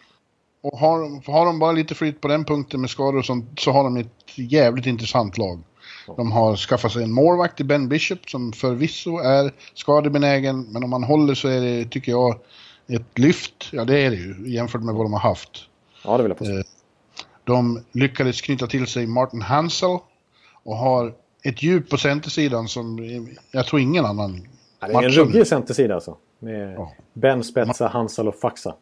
Och 0.64 0.80
har, 0.80 1.32
har 1.32 1.46
de 1.46 1.60
bara 1.60 1.72
lite 1.72 1.96
flyt 1.96 2.22
på 2.22 2.28
den 2.28 2.46
punkten 2.46 2.82
med 2.82 2.90
skador 2.90 3.20
och 3.20 3.26
sånt, 3.26 3.60
så 3.60 3.72
har 3.72 3.84
de 3.84 3.98
ett 3.98 4.08
jävligt 4.36 4.86
intressant 4.86 5.38
lag. 5.38 5.64
De 6.06 6.32
har 6.32 6.56
skaffat 6.56 6.92
sig 6.92 7.04
en 7.04 7.12
målvakt 7.12 7.60
i 7.60 7.64
Ben 7.64 7.90
Bishop 7.90 8.30
som 8.30 8.54
förvisso 8.54 9.18
är 9.18 9.54
skadebenägen, 9.74 10.62
men 10.62 10.84
om 10.84 10.90
man 10.90 11.04
håller 11.04 11.34
så 11.34 11.48
är 11.48 11.62
det, 11.62 11.86
tycker 11.86 12.12
jag, 12.12 12.40
ett 12.88 13.20
lyft. 13.20 13.70
Ja, 13.72 13.86
det 13.86 14.00
är 14.00 14.10
det 14.10 14.16
ju 14.16 14.54
jämfört 14.54 14.82
med 14.82 14.96
vad 14.96 15.06
de 15.06 15.14
har 15.14 15.20
haft. 15.20 15.66
Ja, 16.04 16.18
det 16.18 16.24
vill 16.24 16.30
jag 16.30 16.38
påstå. 16.38 16.58
Eh, 16.58 16.64
de 17.44 17.84
lyckades 17.92 18.42
knyta 18.42 18.68
till 18.68 18.88
sig 18.88 19.08
Martin 19.08 19.42
Hansel 19.42 19.98
och 20.64 20.78
har 20.78 21.14
ett 21.44 21.64
djup 21.64 21.90
på 21.90 21.98
centersidan 21.98 22.68
som 22.68 23.00
jag 23.52 23.66
tror 23.66 23.82
ingen 23.82 24.06
annan 24.06 24.48
Ja, 24.82 24.88
det 24.88 24.94
är 24.94 25.04
en 25.04 25.10
ruggig 25.10 25.48
centersida 25.48 25.96
alltså. 25.96 26.18
Med 26.40 26.74
ja. 26.74 26.92
Ben, 27.14 27.44
Spetsa, 27.44 27.88
Hansal 27.88 28.28
och 28.28 28.36
Faxa. 28.36 28.76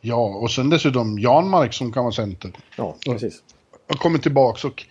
Ja, 0.00 0.24
och 0.24 0.50
sen 0.50 0.70
dessutom 0.70 1.18
Janmark 1.18 1.74
som 1.74 1.92
kan 1.92 2.04
vara 2.04 2.12
center. 2.12 2.52
Ja, 2.76 2.96
precis. 3.06 3.42
Och 3.88 3.98
kommer 3.98 4.18
tillbaks 4.18 4.64
och 4.64 4.86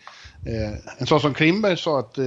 en 0.98 1.08
sån 1.08 1.20
som 1.20 1.34
Krimberg 1.34 1.78
sa 1.78 2.00
att, 2.00 2.18
eh, 2.18 2.26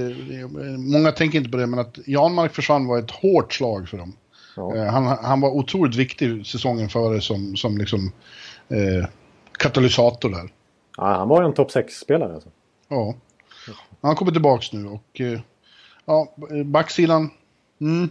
många 0.77 1.11
tänker 1.11 1.37
inte 1.37 1.49
på 1.49 1.57
det, 1.57 1.67
men 1.67 1.79
att 1.79 1.99
Janmark 2.05 2.55
försvann 2.55 2.87
var 2.87 2.99
ett 2.99 3.11
hårt 3.11 3.53
slag 3.53 3.89
för 3.89 3.97
dem. 3.97 4.13
Ja. 4.55 4.75
Eh, 4.75 4.85
han, 4.85 5.05
han 5.05 5.41
var 5.41 5.49
otroligt 5.49 5.95
viktig 5.95 6.45
säsongen 6.45 6.89
före 6.89 7.21
som, 7.21 7.55
som 7.55 7.77
liksom 7.77 8.11
eh, 8.69 9.07
katalysator 9.51 10.29
där. 10.29 10.49
Ja, 10.97 11.17
han 11.17 11.27
var 11.27 11.43
en 11.43 11.53
topp 11.53 11.71
6-spelare 11.71 12.33
alltså. 12.33 12.49
Ja. 12.87 13.15
Han 14.01 14.15
kommer 14.15 14.31
tillbaks 14.31 14.73
nu 14.73 14.87
och 14.87 15.21
eh, 15.21 15.39
ja, 16.05 16.35
backsidan 16.65 17.29
Mm. 17.81 18.09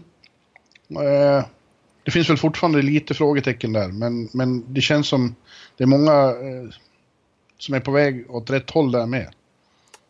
Eh, 0.91 1.45
det 2.05 2.11
finns 2.11 2.31
väl 2.31 2.37
fortfarande 2.37 2.83
lite 2.83 3.15
frågetecken 3.15 3.73
där, 3.73 3.89
men, 3.89 4.29
men 4.33 4.75
det 4.75 4.81
känns 4.81 5.09
som 5.09 5.35
det 5.77 5.85
är 5.85 5.89
många 5.89 6.13
eh, 6.13 6.69
som 7.59 7.75
är 7.75 7.81
på 7.81 7.91
väg 7.91 8.31
åt 8.31 8.51
rätt 8.51 8.71
håll 8.71 8.93
där 8.93 9.07
med. 9.07 9.35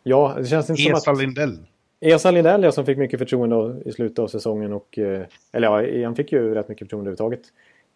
Ja, 0.03 0.35
det 0.37 0.45
känns 0.45 0.69
inte 0.69 0.81
Esa 0.81 0.99
som 0.99 1.13
att... 1.13 1.19
Lindell. 1.19 1.57
Esa 1.99 2.31
Lindell 2.31 2.63
ja, 2.63 2.71
som 2.71 2.85
fick 2.85 2.97
mycket 2.97 3.19
förtroende 3.19 3.81
i 3.85 3.91
slutet 3.91 4.19
av 4.19 4.27
säsongen. 4.27 4.73
Och, 4.73 4.97
eh, 4.97 5.25
eller 5.51 5.83
ja, 5.83 6.05
han 6.05 6.15
fick 6.15 6.31
ju 6.31 6.53
rätt 6.53 6.69
mycket 6.69 6.87
förtroende 6.87 7.11
överhuvudtaget. 7.11 7.51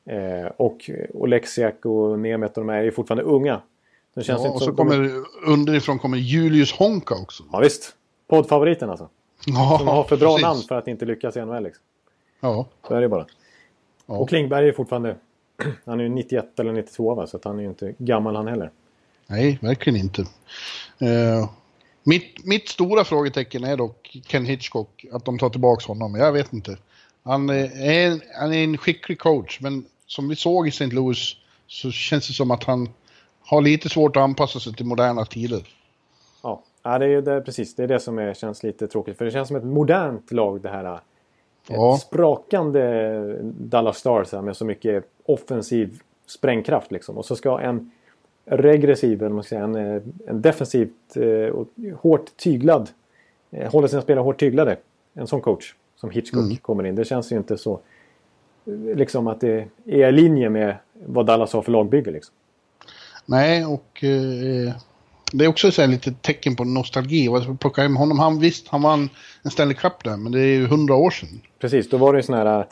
Eh, 0.06 0.52
och 0.58 0.90
Oleksiak 1.14 1.86
och 1.86 2.20
Nemeth 2.20 2.60
och 2.60 2.66
de 2.66 2.70
är 2.70 2.84
ju 2.84 2.92
fortfarande 2.92 3.24
unga. 3.24 3.62
Det 4.16 4.24
känns 4.24 4.42
ja, 4.42 4.48
inte 4.48 4.56
och 4.56 4.62
så 4.62 4.74
kommer 4.74 4.98
de... 4.98 5.26
underifrån 5.52 6.00
kommer 6.00 6.18
Julius 6.18 6.74
Honka 6.74 7.16
också. 7.16 7.44
Ja 7.52 7.60
visst. 7.60 7.96
Poddfavoriten 8.28 8.90
alltså. 8.90 9.10
Ja, 9.46 9.76
som 9.80 9.88
har 9.88 10.04
för 10.04 10.18
bra 10.18 10.30
precis. 10.30 10.44
namn 10.44 10.62
för 10.62 10.76
att 10.76 10.88
inte 10.88 11.06
lyckas 11.06 11.38
i 11.38 11.46
NHL. 11.46 11.64
Liksom. 11.64 11.84
Ja. 12.40 12.68
Så 12.88 12.94
är 12.94 13.02
det 13.02 13.10
bara. 13.10 13.26
Ja. 14.06 14.18
Och 14.18 14.30
Klingberg 14.30 14.70
är 14.70 14.74
fortfarande... 14.74 15.16
Han 15.86 16.00
är 16.00 16.04
ju 16.04 16.10
91 16.10 16.60
eller 16.60 16.74
92 16.74 17.16
va? 17.16 17.28
Så 17.28 17.40
han 17.44 17.58
är 17.58 17.64
ju 17.64 17.70
inte 17.70 17.94
gammal 17.98 18.36
han 18.36 18.48
heller. 18.48 18.72
Nej, 19.28 19.60
verkligen 19.62 20.00
inte. 20.00 20.22
Uh, 20.22 21.50
mitt, 22.06 22.46
mitt 22.46 22.70
stora 22.70 23.04
frågetecken 23.04 23.64
är 23.64 23.78
dock 23.78 24.18
Ken 24.28 24.46
Hitchcock. 24.46 25.06
Att 25.12 25.26
de 25.26 25.40
tar 25.40 25.50
tillbaka 25.50 25.88
honom. 25.88 26.16
Jag 26.16 26.32
vet 26.32 26.54
inte. 26.54 26.78
Han 27.24 27.50
är, 27.50 28.40
han 28.40 28.54
är 28.54 28.64
en 28.64 28.78
skicklig 28.78 29.20
coach, 29.20 29.60
men 29.62 29.86
som 30.08 30.28
vi 30.30 30.36
såg 30.36 30.68
i 30.68 30.70
St. 30.70 30.86
Louis 30.86 31.36
så 31.68 31.92
känns 31.92 32.28
det 32.28 32.34
som 32.34 32.52
att 32.52 32.64
han 32.64 32.90
har 33.42 33.62
lite 33.62 33.90
svårt 33.90 34.16
att 34.16 34.24
anpassa 34.24 34.60
sig 34.60 34.74
till 34.74 34.86
moderna 34.86 35.26
tider. 35.26 35.68
Ja, 36.44 37.00
det 37.00 37.06
är, 37.06 37.22
det, 37.22 37.42
precis. 37.42 37.76
Det 37.76 37.84
är 37.84 37.88
det 37.88 38.00
som 38.00 38.20
är, 38.20 38.34
känns 38.34 38.64
lite 38.64 38.88
tråkigt. 38.88 39.18
För 39.18 39.26
det 39.26 39.32
känns 39.32 39.48
som 39.48 39.58
ett 39.58 39.64
modernt 39.64 40.32
lag 40.32 40.62
det 40.62 40.70
här. 40.70 41.00
Ett 41.68 42.02
sprakande 42.02 43.40
Dallas 43.44 43.98
Stars 43.98 44.32
här, 44.32 44.42
med 44.42 44.58
så 44.58 44.66
mycket 44.66 45.04
offensiv 45.26 46.00
sprängkraft 46.28 46.92
liksom. 46.92 47.18
Och 47.18 47.26
så 47.26 47.36
ska 47.36 47.60
en 47.60 47.92
regressiv, 48.46 49.24
eller 49.24 49.36
man 49.36 49.44
ska 49.44 49.50
säga, 49.50 49.64
en, 49.64 49.76
en 50.28 50.42
defensivt 50.42 51.16
eh, 51.16 51.50
och 51.50 51.68
hårt 52.02 52.38
tyglad, 52.38 52.90
eh, 53.52 53.72
håller 53.72 53.88
sina 53.88 54.02
spelare 54.02 54.24
hårt 54.24 54.40
tyglade. 54.40 54.78
En 55.14 55.28
sån 55.28 55.42
coach 55.42 55.74
som 55.96 56.10
Hitchcock 56.10 56.44
mm. 56.44 56.58
kommer 56.58 56.86
in. 56.86 56.96
Det 56.96 57.06
känns 57.06 57.32
ju 57.32 57.38
inte 57.38 57.58
så 57.58 57.80
liksom 58.96 59.28
att 59.28 59.42
det 59.42 59.68
är 59.86 60.10
i 60.10 60.12
linje 60.12 60.50
med 60.50 60.76
vad 61.06 61.26
Dallas 61.26 61.54
har 61.54 61.62
för 61.62 61.72
lagbygge 61.72 62.12
liksom. 62.12 62.36
Nej, 63.26 63.66
och 63.66 64.04
eh, 64.04 64.74
det 65.32 65.46
är 65.46 65.48
också 65.48 65.72
så 65.72 65.82
här 65.82 65.90
lite 65.90 66.12
tecken 66.12 66.56
på 66.56 66.64
nostalgi. 66.64 67.30
Att 67.30 67.60
plocka 67.60 67.82
hem 67.82 67.96
honom. 67.96 68.20
Han, 68.20 68.40
visst, 68.40 68.68
han 68.68 68.82
vann 68.82 69.10
en 69.44 69.52
Stanley 69.52 69.76
Cup 69.76 70.04
där, 70.04 70.18
men 70.18 70.32
det 70.32 70.40
är 70.40 70.46
ju 70.46 70.68
hundra 70.68 70.96
år 70.96 71.10
sedan. 71.10 71.42
Precis, 71.60 71.90
då 71.90 71.98
var 71.98 72.14
det 72.14 72.20
ju 72.20 72.24
sådana 72.24 72.50
här, 72.50 72.68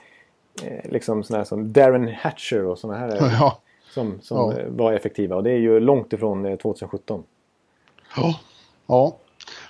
eh, 0.64 0.92
liksom 0.92 1.24
såna 1.24 1.38
här 1.38 1.46
som 1.46 1.74
Darren 1.74 2.08
Hatcher 2.08 2.66
och 2.66 2.80
sådana 2.80 3.00
här 3.00 3.18
ja. 3.40 3.60
Som, 3.94 4.20
som 4.22 4.38
ja. 4.38 4.58
var 4.70 4.94
effektiva. 4.94 5.36
Och 5.36 5.44
det 5.44 5.52
är 5.52 5.58
ju 5.58 5.80
långt 5.80 6.14
ifrån 6.14 6.58
2017. 6.58 7.20
Eh, 7.20 7.24
ja. 8.16 8.40
ja. 8.88 9.18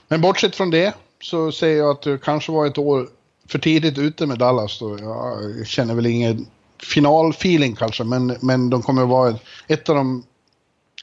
Men 0.07 0.21
bortsett 0.21 0.55
från 0.55 0.71
det 0.71 0.95
så 1.21 1.51
säger 1.51 1.77
jag 1.77 1.89
att 1.89 2.01
det 2.01 2.23
kanske 2.23 2.51
var 2.51 2.67
ett 2.67 2.77
år 2.77 3.07
för 3.47 3.59
tidigt 3.59 3.97
ute 3.97 4.25
med 4.25 4.39
Dallas. 4.39 4.79
Då. 4.79 4.97
Jag 4.99 5.67
känner 5.67 5.95
väl 5.95 6.05
ingen 6.05 6.47
finalfeeling 6.83 7.75
kanske, 7.75 8.03
men, 8.03 8.37
men 8.41 8.69
de 8.69 8.81
kommer 8.81 9.01
att 9.03 9.09
vara 9.09 9.35
ett 9.67 9.89
av 9.89 9.95
de 9.95 10.23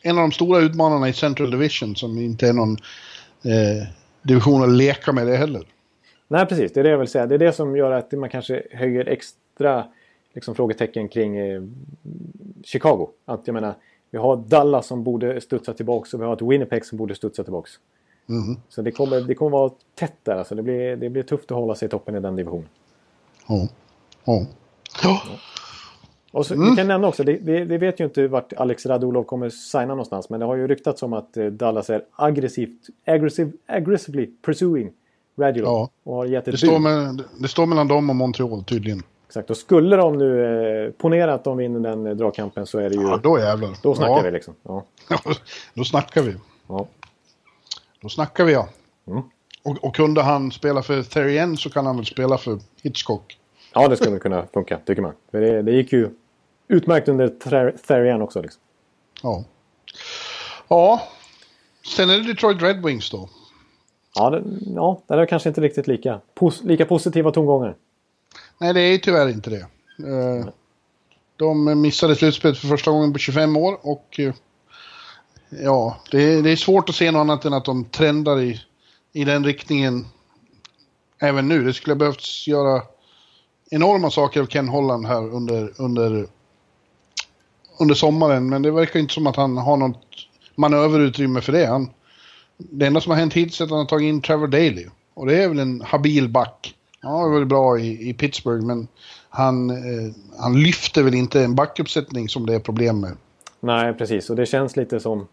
en 0.03 0.18
av 0.18 0.23
de 0.23 0.33
stora 0.33 0.59
utmanarna 0.59 1.09
i 1.09 1.12
Central 1.12 1.51
Division 1.51 1.97
som 1.97 2.18
inte 2.18 2.49
är 2.49 2.53
någon 2.53 2.73
eh, 3.45 3.89
division 4.23 4.62
att 4.62 4.68
leka 4.68 5.12
med 5.12 5.27
det 5.27 5.37
heller. 5.37 5.62
Nej, 6.29 6.47
precis. 6.47 6.73
Det 6.73 6.81
är 6.81 6.85
det 6.85 6.91
jag 6.91 6.99
vill 6.99 7.09
säga. 7.09 7.27
Det 7.27 7.35
är 7.35 7.39
det 7.39 7.53
som 7.53 7.77
gör 7.77 7.91
att 7.91 8.12
man 8.12 8.31
kanske 8.31 8.62
höjer 8.73 9.09
extra 9.09 9.85
liksom, 10.35 10.55
frågetecken 10.55 11.09
kring 11.09 11.37
eh, 11.37 11.62
Chicago. 12.64 13.09
Att 13.24 13.41
jag 13.45 13.55
menar, 13.55 13.74
vi 14.11 14.18
har 14.18 14.37
Dallas 14.37 14.87
som 14.87 15.05
borde 15.05 15.41
studsa 15.41 15.74
tillbaka 15.74 16.16
och 16.16 16.22
vi 16.22 16.26
har 16.26 16.33
ett 16.35 16.43
Winnipeg 16.43 16.85
som 16.85 16.99
borde 16.99 17.14
studsa 17.14 17.45
tillbaka. 17.45 17.68
Mm. 18.28 18.57
Så 18.68 18.83
det 18.83 18.91
kommer, 18.91 19.20
det 19.20 19.35
kommer 19.35 19.51
vara 19.51 19.70
tätt 19.95 20.16
där. 20.22 20.37
Alltså 20.37 20.55
det, 20.55 20.62
blir, 20.62 20.97
det 20.97 21.11
blir 21.11 21.22
tufft 21.22 21.51
att 21.51 21.57
hålla 21.57 21.74
sig 21.74 21.87
i 21.87 21.89
toppen 21.89 22.16
i 22.16 22.20
den 22.20 22.37
divisionen. 22.37 22.68
Ja. 23.49 23.68
Ja. 24.24 24.47
ja. 25.03 25.20
Och 26.33 26.47
så, 26.47 26.55
mm. 26.55 26.70
Vi 26.70 26.76
kan 26.76 26.89
nämna 26.89 27.09
också, 27.09 27.24
det, 27.24 27.39
vi, 27.43 27.64
vi, 27.64 27.78
vet 27.78 28.01
ju 28.01 28.05
inte 28.05 28.28
vart 28.28 28.53
Alex 28.53 28.87
Radulov 28.87 29.24
kommer 29.24 29.49
signa 29.49 29.87
någonstans. 29.87 30.31
Men 30.31 30.41
det 30.41 30.47
har 30.47 30.57
ju 30.57 30.68
ryktats 30.68 31.03
om 31.03 31.12
att 31.12 31.37
eh, 31.37 31.47
Dallas 31.47 31.91
är 31.91 32.05
aggressivt, 32.12 32.87
aggressive, 33.07 33.53
aggressively 33.66 34.31
pursuing 34.43 34.93
Radulov. 35.37 35.68
Ja. 35.68 35.91
Och 36.03 36.14
har 36.14 36.26
gett 36.26 36.49
ett 36.49 36.53
det, 36.53 36.59
står 36.59 36.78
med, 36.78 37.22
det 37.39 37.49
står 37.49 37.66
mellan 37.66 37.89
dem 37.89 38.11
och 38.11 38.16
Montreal 38.16 38.64
tydligen. 38.64 39.03
Exakt, 39.31 39.51
och 39.51 39.57
skulle 39.57 39.97
de 39.97 40.18
nu 40.18 40.45
eh, 40.87 40.93
ponera 40.93 41.35
att 41.35 41.45
de 41.45 41.57
vinner 41.57 41.81
den 41.81 42.07
eh, 42.07 42.16
dragkampen 42.16 42.66
så 42.66 42.78
är 42.78 42.91
det 42.91 42.97
ju... 42.97 43.03
Ja, 43.03 43.20
då 43.22 43.39
jävlar. 43.39 43.76
Då 43.83 43.95
snackar 43.95 44.16
ja. 44.16 44.22
vi 44.22 44.31
liksom. 44.31 44.55
Ja. 44.62 44.85
då 45.74 45.85
snackar 45.85 46.22
vi. 46.22 46.37
Ja. 46.68 46.89
Då 48.01 48.09
snackar 48.09 48.45
vi 48.45 48.53
ja. 48.53 48.68
Mm. 49.07 49.22
Och, 49.62 49.85
och 49.85 49.95
kunde 49.95 50.22
han 50.22 50.53
spela 50.53 50.83
för 50.83 51.03
Therrien 51.03 51.57
så 51.57 51.70
kan 51.70 51.87
han 51.87 51.97
väl 51.97 52.07
spela 52.07 52.39
för 52.39 52.59
Hitchcock. 52.83 53.39
Ja, 53.74 53.89
det 53.89 53.97
skulle 53.97 54.18
kunna 54.18 54.47
funka, 54.55 54.78
tycker 54.87 55.03
man. 55.03 55.12
För 55.31 55.41
det, 55.41 55.62
det 55.62 55.72
gick 55.72 55.93
ju 55.93 56.11
utmärkt 56.68 57.09
under 57.09 57.28
Therian 57.87 58.22
också. 58.22 58.43
Liksom. 58.43 58.62
Ja. 59.22 59.45
Ja. 60.68 61.03
Sen 61.97 62.11
är 62.11 62.16
det 62.16 62.33
Detroit 62.33 62.62
Red 62.62 62.85
Wings 62.85 63.11
då. 63.11 63.28
Ja, 64.14 64.31
det, 64.31 64.43
ja, 64.74 65.03
det 65.07 65.14
är 65.14 65.26
kanske 65.26 65.49
inte 65.49 65.61
riktigt 65.61 65.87
lika, 65.87 66.20
pos, 66.35 66.62
lika 66.62 66.87
positiva 66.87 67.31
tongångar. 67.31 67.76
Nej, 68.61 68.75
det 68.75 68.81
är 68.81 68.99
tyvärr 68.99 69.29
inte 69.29 69.51
det. 69.51 69.67
Eh, 70.09 70.47
de 71.37 71.81
missade 71.81 72.17
slutspelet 72.17 72.59
för 72.59 72.69
första 72.69 72.91
gången 72.91 73.13
på 73.13 73.19
25 73.19 73.57
år 73.57 73.79
och 73.83 74.21
eh, 74.21 74.35
ja, 75.49 76.01
det 76.11 76.23
är, 76.23 76.43
det 76.43 76.51
är 76.51 76.57
svårt 76.57 76.89
att 76.89 76.95
se 76.95 77.11
något 77.11 77.21
annat 77.21 77.45
än 77.45 77.53
att 77.53 77.65
de 77.65 77.85
trendar 77.85 78.41
i, 78.41 78.61
i 79.13 79.25
den 79.25 79.45
riktningen 79.45 80.07
även 81.19 81.49
nu. 81.49 81.65
Det 81.65 81.73
skulle 81.73 81.95
ha 81.95 81.99
behövts 81.99 82.49
göra 82.49 82.83
enorma 83.71 84.11
saker 84.11 84.41
av 84.41 84.47
Ken 84.47 84.69
Holland 84.69 85.07
här 85.07 85.35
under, 85.35 85.73
under, 85.77 86.27
under 87.79 87.95
sommaren, 87.95 88.49
men 88.49 88.63
det 88.63 88.71
verkar 88.71 89.01
inte 89.01 89.15
som 89.15 89.27
att 89.27 89.37
han 89.37 89.57
har 89.57 89.77
något 89.77 90.07
manöverutrymme 90.55 91.41
för 91.41 91.53
det. 91.53 91.67
Han, 91.67 91.91
det 92.57 92.87
enda 92.87 93.01
som 93.01 93.11
har 93.11 93.19
hänt 93.19 93.35
hittills 93.35 93.61
är 93.61 93.65
att 93.65 93.71
han 93.71 93.79
har 93.79 93.87
tagit 93.87 94.09
in 94.09 94.23
Trevor 94.23 94.47
Daley. 94.47 94.87
Och 95.15 95.27
det 95.27 95.43
är 95.43 95.49
väl 95.49 95.59
en 95.59 95.81
habil 95.81 96.29
back. 96.29 96.75
Han 97.03 97.12
har 97.12 97.30
varit 97.30 97.48
bra 97.48 97.78
i, 97.78 98.09
i 98.11 98.14
Pittsburgh, 98.14 98.66
men 98.66 98.88
han, 99.28 99.70
eh, 99.70 100.12
han 100.38 100.62
lyfter 100.62 101.03
väl 101.03 101.14
inte 101.14 101.40
en 101.40 101.55
backuppsättning 101.55 102.28
som 102.28 102.46
det 102.46 102.55
är 102.55 102.61
problem 102.61 103.01
med. 103.01 103.12
Nej, 103.61 103.94
precis. 103.94 104.30
Och 104.30 104.36
det 104.36 104.46
känns 104.46 104.76
lite 104.76 105.01
som 105.01 105.26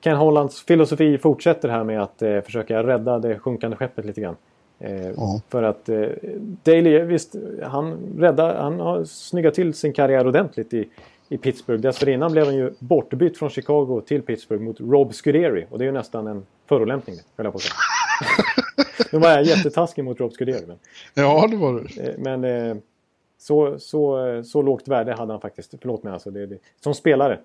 Ken 0.00 0.16
Hollands 0.16 0.62
filosofi 0.62 1.18
fortsätter 1.18 1.68
här 1.68 1.84
med 1.84 2.02
att 2.02 2.22
eh, 2.22 2.40
försöka 2.40 2.82
rädda 2.82 3.18
det 3.18 3.38
sjunkande 3.38 3.76
skeppet 3.76 4.04
lite 4.04 4.20
grann. 4.20 4.36
Eh, 4.78 5.08
ja. 5.10 5.40
För 5.48 5.62
att 5.62 5.88
eh, 5.88 6.06
Daley, 6.62 6.98
visst, 6.98 7.34
han, 7.62 7.98
räddar, 8.18 8.62
han 8.62 8.80
har 8.80 9.04
snyggat 9.04 9.54
till 9.54 9.74
sin 9.74 9.92
karriär 9.92 10.26
ordentligt 10.26 10.74
i, 10.74 10.88
i 11.28 11.38
Pittsburgh. 11.38 11.82
Dessförinnan 11.82 12.32
blev 12.32 12.44
han 12.44 12.56
ju 12.56 12.72
bortbytt 12.78 13.38
från 13.38 13.50
Chicago 13.50 14.00
till 14.06 14.22
Pittsburgh 14.22 14.62
mot 14.62 14.80
Rob 14.80 15.14
Scuderi. 15.14 15.66
Och 15.70 15.78
det 15.78 15.84
är 15.84 15.86
ju 15.86 15.92
nästan 15.92 16.26
en 16.26 16.46
förolämpning, 16.68 17.16
höll 17.36 17.44
jag 17.46 17.52
på 17.52 17.56
att 17.56 17.62
säga. 17.62 17.74
Nu 19.12 19.18
var 19.18 19.30
jag 19.30 19.42
jättetaskig 19.42 20.04
mot 20.04 20.20
Rob 20.20 20.32
Scuderi. 20.32 20.66
Men, 20.66 20.78
ja, 21.14 21.46
det 21.50 21.56
var 21.56 21.72
du. 21.72 22.02
Eh, 22.02 22.14
men 22.18 22.44
eh, 22.44 22.76
så, 23.38 23.78
så, 23.78 24.42
så 24.44 24.62
lågt 24.62 24.88
värde 24.88 25.14
hade 25.14 25.32
han 25.32 25.40
faktiskt. 25.40 25.74
Förlåt 25.80 26.02
mig 26.02 26.12
alltså. 26.12 26.30
Det, 26.30 26.46
det, 26.46 26.58
som 26.80 26.94
spelare. 26.94 27.38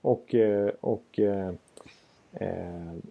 Och, 0.00 0.34
eh, 0.34 0.70
och 0.80 1.20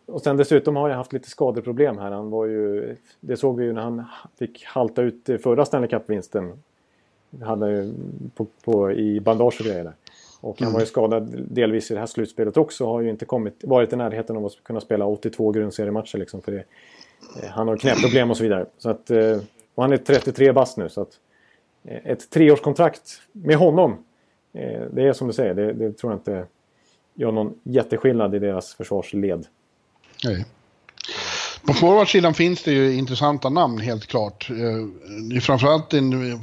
och 0.06 0.22
sen 0.22 0.38
dessutom 0.38 0.76
har 0.76 0.90
jag 0.90 0.98
haft 0.98 1.14
lite 1.14 1.30
skadeproblem 1.30 1.98
här. 1.98 2.12
Han 2.12 2.30
var 2.30 2.46
ju, 2.46 2.96
det 3.20 3.38
såg 3.38 3.58
vi 3.58 3.66
ju 3.66 3.74
när 3.74 3.82
han 3.82 4.04
fick 4.40 4.66
halta 4.66 5.02
ut 5.02 5.30
förra 5.44 5.66
Stanley 5.66 5.90
Cup-vinsten. 5.90 6.54
Hade 7.42 7.94
på, 8.36 8.48
på, 8.64 8.92
I 8.92 9.20
bandage 9.20 9.58
och 9.60 9.66
grejer 9.66 9.84
där. 9.84 9.94
Och 10.42 10.60
han 10.60 10.68
mm. 10.68 10.74
var 10.74 10.80
ju 10.80 10.86
skadad 10.86 11.46
delvis 11.50 11.92
i 11.92 11.94
det 11.94 12.00
här 12.00 12.08
slutspelet 12.08 12.58
också. 12.58 12.86
Har 12.86 13.02
ju 13.02 13.10
inte 13.10 13.26
kommit, 13.26 13.64
varit 13.64 13.94
i 13.94 13.96
närheten 13.96 14.38
av 14.38 14.46
att 14.46 14.64
kunna 14.64 14.82
spela 14.82 15.06
82 15.06 15.52
grundseriematcher. 15.52 16.18
Liksom 16.18 16.42
för 16.42 16.52
det. 16.52 16.64
Eh, 17.44 17.50
han 17.50 17.68
har 17.68 17.78
knäproblem 17.78 18.32
och 18.32 18.38
så 18.38 18.44
vidare. 18.44 18.66
Så 18.78 18.90
att, 18.90 19.12
eh, 19.12 19.38
och 19.76 19.84
han 19.84 19.94
är 19.94 19.98
33 19.98 20.52
bast 20.54 20.78
nu. 20.78 20.90
Så 20.90 21.02
att, 21.02 21.20
eh, 21.84 22.12
ett 22.12 22.30
treårskontrakt 22.30 23.22
med 23.32 23.56
honom. 23.56 24.04
Det 24.92 25.08
är 25.08 25.14
som 25.14 25.28
du 25.28 25.34
säger, 25.34 25.54
det, 25.54 25.74
det 25.74 25.98
tror 25.98 26.12
jag 26.12 26.20
inte 26.20 26.46
gör 27.14 27.32
någon 27.32 27.54
jätteskillnad 27.64 28.36
i 28.36 28.40
deras 28.40 28.74
försvarsled. 28.74 29.46
Nej. 30.24 30.46
På 31.68 31.74
forwardsidan 31.74 32.34
finns 32.34 32.64
det 32.64 32.72
ju 32.72 32.94
intressanta 32.94 33.50
namn 33.50 33.80
helt 33.80 34.08
klart. 34.08 34.48
Det 35.30 35.36
är 35.36 35.40
framförallt 35.40 35.94
en, 35.94 36.40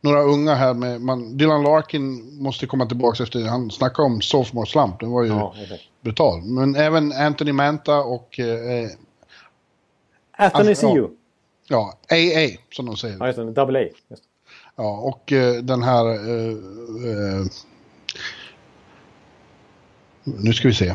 några 0.00 0.22
unga 0.22 0.54
här 0.54 0.74
med, 0.74 1.00
man, 1.00 1.36
Dylan 1.36 1.62
Larkin 1.62 2.38
måste 2.42 2.66
komma 2.66 2.86
tillbaka 2.86 3.22
efter, 3.22 3.44
han 3.44 3.70
snackade 3.70 4.06
om 4.06 4.20
sophomore 4.20 4.66
slump, 4.66 5.00
den 5.00 5.10
var 5.10 5.22
ju 5.22 5.28
ja, 5.28 5.54
brutal. 6.00 6.42
Men 6.42 6.76
även 6.76 7.12
Anthony 7.12 7.52
Manta 7.52 7.98
och... 8.00 8.38
Eh, 8.38 8.88
Anthony 10.40 10.74
ja, 10.80 11.08
ja, 11.68 11.94
AA 12.10 12.48
som 12.72 12.86
de 12.86 12.96
säger. 12.96 13.16
Ja, 13.20 13.26
just 13.26 13.36
det, 13.36 13.52
double 13.52 13.80
A. 13.80 13.88
Just. 14.08 14.22
Ja, 14.76 14.98
och 14.98 15.32
eh, 15.32 15.54
den 15.54 15.82
här... 15.82 16.06
Eh, 16.06 16.52
eh, 17.10 17.46
nu 20.24 20.52
ska 20.52 20.68
vi 20.68 20.74
se. 20.74 20.94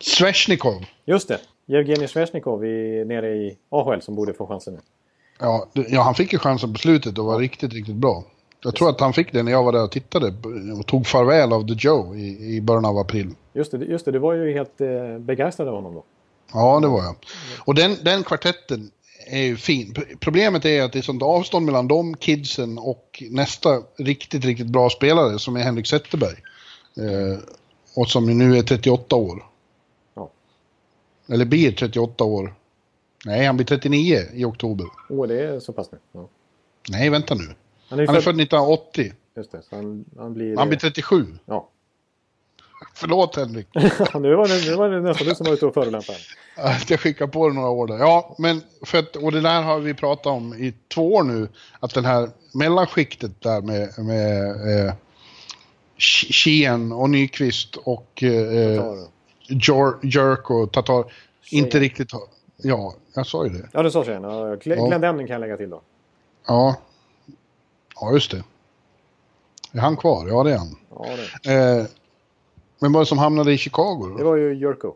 Sveshnikov. 0.00 0.84
Just 1.04 1.28
det. 1.28 1.40
Jevgenij 1.66 2.08
Sveshnikov 2.08 2.60
nere 3.06 3.28
i 3.28 3.58
AHL 3.68 4.00
som 4.00 4.14
borde 4.14 4.34
få 4.34 4.46
chansen 4.46 4.74
nu. 4.74 4.80
Ja, 5.38 5.66
ja, 5.72 6.02
han 6.02 6.14
fick 6.14 6.32
ju 6.32 6.38
chansen 6.38 6.72
på 6.72 6.78
slutet 6.78 7.18
och 7.18 7.24
var 7.24 7.38
riktigt, 7.38 7.72
riktigt 7.72 7.94
bra. 7.94 8.24
Jag 8.62 8.74
tror 8.74 8.90
att 8.90 9.00
han 9.00 9.12
fick 9.12 9.32
det 9.32 9.42
när 9.42 9.52
jag 9.52 9.64
var 9.64 9.72
där 9.72 9.84
och 9.84 9.90
tittade 9.90 10.34
och 10.78 10.86
tog 10.86 11.06
farväl 11.06 11.52
av 11.52 11.66
The 11.68 11.74
Joe 11.78 12.14
i, 12.14 12.56
i 12.56 12.60
början 12.60 12.84
av 12.84 12.98
april. 12.98 13.34
Just 13.52 13.72
det, 13.72 13.84
just 13.84 14.04
det, 14.04 14.12
du 14.12 14.18
var 14.18 14.32
ju 14.32 14.52
helt 14.52 14.80
eh, 14.80 15.18
begeistrad 15.18 15.68
av 15.68 15.74
honom 15.74 15.94
då. 15.94 16.04
Ja, 16.54 16.80
det 16.80 16.88
var 16.88 17.04
jag. 17.04 17.16
Och 17.58 17.74
den, 17.74 17.96
den 18.02 18.24
kvartetten 18.24 18.90
är 19.26 19.42
ju 19.42 19.56
fin. 19.56 19.94
Problemet 20.20 20.64
är 20.64 20.82
att 20.82 20.92
det 20.92 20.98
är 20.98 21.02
sånt 21.02 21.22
avstånd 21.22 21.66
mellan 21.66 21.88
de 21.88 22.16
kidsen 22.16 22.78
och 22.78 23.22
nästa 23.30 23.82
riktigt, 23.96 24.44
riktigt 24.44 24.66
bra 24.66 24.90
spelare 24.90 25.38
som 25.38 25.56
är 25.56 25.60
Henrik 25.60 25.86
Zetterberg. 25.86 26.36
Eh, 26.96 27.38
och 27.96 28.08
som 28.08 28.38
nu 28.38 28.58
är 28.58 28.62
38 28.62 29.16
år. 29.16 29.46
Ja. 30.14 30.30
Eller 31.28 31.44
blir 31.44 31.72
38 31.72 32.24
år. 32.24 32.54
Nej, 33.24 33.46
han 33.46 33.56
blir 33.56 33.66
39 33.66 34.18
i 34.32 34.44
oktober. 34.44 34.86
Åh, 35.08 35.20
oh, 35.20 35.28
det 35.28 35.40
är 35.40 35.60
så 35.60 35.72
pass 35.72 35.92
nu? 35.92 35.98
Ja. 36.12 36.28
Nej, 36.90 37.10
vänta 37.10 37.34
nu. 37.34 37.54
Han 37.88 38.00
är, 38.00 38.06
han 38.06 38.16
är 38.16 38.20
född 38.20 38.40
1980. 38.40 39.12
Just 39.36 39.52
det, 39.52 39.62
han, 39.70 40.04
han 40.18 40.34
blir... 40.34 40.56
Han 40.56 40.68
blir 40.68 40.78
37. 40.78 41.26
Ja. 41.44 41.68
Förlåt 42.94 43.36
Henrik. 43.36 43.68
nu, 43.74 44.34
var 44.34 44.48
det, 44.48 44.70
nu 44.70 44.76
var 44.76 44.88
det 44.88 45.00
nästan 45.00 45.26
du 45.26 45.34
som 45.34 45.46
var 45.46 45.52
ute 45.52 45.66
och 45.66 45.74
förolämpade. 45.74 46.18
Jag 46.88 47.00
skickar 47.00 47.26
på 47.26 47.48
det 47.48 47.54
några 47.54 47.68
år 47.68 47.86
där. 47.86 47.98
Ja, 47.98 48.34
men 48.38 48.62
för 48.82 48.98
att, 48.98 49.16
och 49.16 49.32
det 49.32 49.40
där 49.40 49.62
har 49.62 49.78
vi 49.78 49.94
pratat 49.94 50.26
om 50.26 50.54
i 50.54 50.74
två 50.94 51.14
år 51.14 51.22
nu. 51.22 51.48
Att 51.80 51.94
den 51.94 52.04
här 52.04 52.30
mellanskiktet 52.54 53.42
där 53.42 53.62
med, 53.62 53.98
med 53.98 54.48
eh, 54.86 54.94
Sheehan 55.98 56.92
och 56.92 57.10
Nyqvist 57.10 57.76
och 57.76 58.22
eh, 58.22 58.94
Jerk 60.02 60.50
och 60.50 60.72
Tatar 60.72 61.04
inte 61.50 61.80
riktigt 61.80 62.12
har... 62.12 62.22
Ja, 62.56 62.94
jag 63.14 63.26
sa 63.26 63.44
ju 63.44 63.50
det. 63.50 63.68
Ja, 63.72 63.82
du 63.82 63.90
sa 63.90 64.04
Sheehan. 64.04 64.22
Ja, 64.22 64.54
Glenn 64.54 65.00
kan 65.00 65.26
jag 65.26 65.40
lägga 65.40 65.56
till 65.56 65.70
då. 65.70 65.80
Ja. 66.46 66.76
Ja, 68.00 68.12
just 68.12 68.30
det. 68.30 68.44
Är 69.72 69.80
han 69.80 69.96
kvar? 69.96 70.28
Ja, 70.28 70.42
det 70.42 70.52
är 70.52 70.58
han. 70.58 70.76
Ja, 70.90 71.06
det. 71.42 71.52
Eh, 71.52 71.86
men 72.84 72.92
vad 72.92 73.08
som 73.08 73.18
hamnade 73.18 73.52
i 73.52 73.58
Chicago 73.58 74.08
då? 74.08 74.16
Det 74.16 74.24
var 74.24 74.36
ju 74.36 74.54
Jerko. 74.54 74.94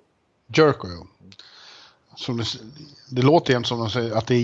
Jerko, 0.57 0.89
ja. 0.89 1.07
Som 2.17 2.37
det, 2.37 2.45
det 3.11 3.23
låter 3.23 3.51
igen 3.51 3.65
som 3.65 3.79
de 3.79 3.91
säger 3.91 4.13
att 4.13 4.27
det 4.27 4.35
är 4.35 4.41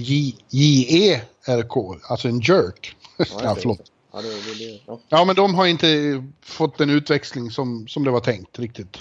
J-E-R-K, 0.50 1.96
alltså 2.08 2.28
en 2.28 2.40
jerk. 2.40 2.96
Ja, 3.18 3.24
ja 3.42 3.54
förlåt. 3.54 3.92
Ja, 4.12 4.20
det, 4.22 4.28
det, 4.28 4.80
ja. 4.86 5.00
ja, 5.08 5.24
men 5.24 5.36
de 5.36 5.54
har 5.54 5.66
inte 5.66 6.22
fått 6.40 6.80
en 6.80 6.90
utväxling 6.90 7.50
som, 7.50 7.88
som 7.88 8.04
det 8.04 8.10
var 8.10 8.20
tänkt 8.20 8.58
riktigt. 8.58 8.98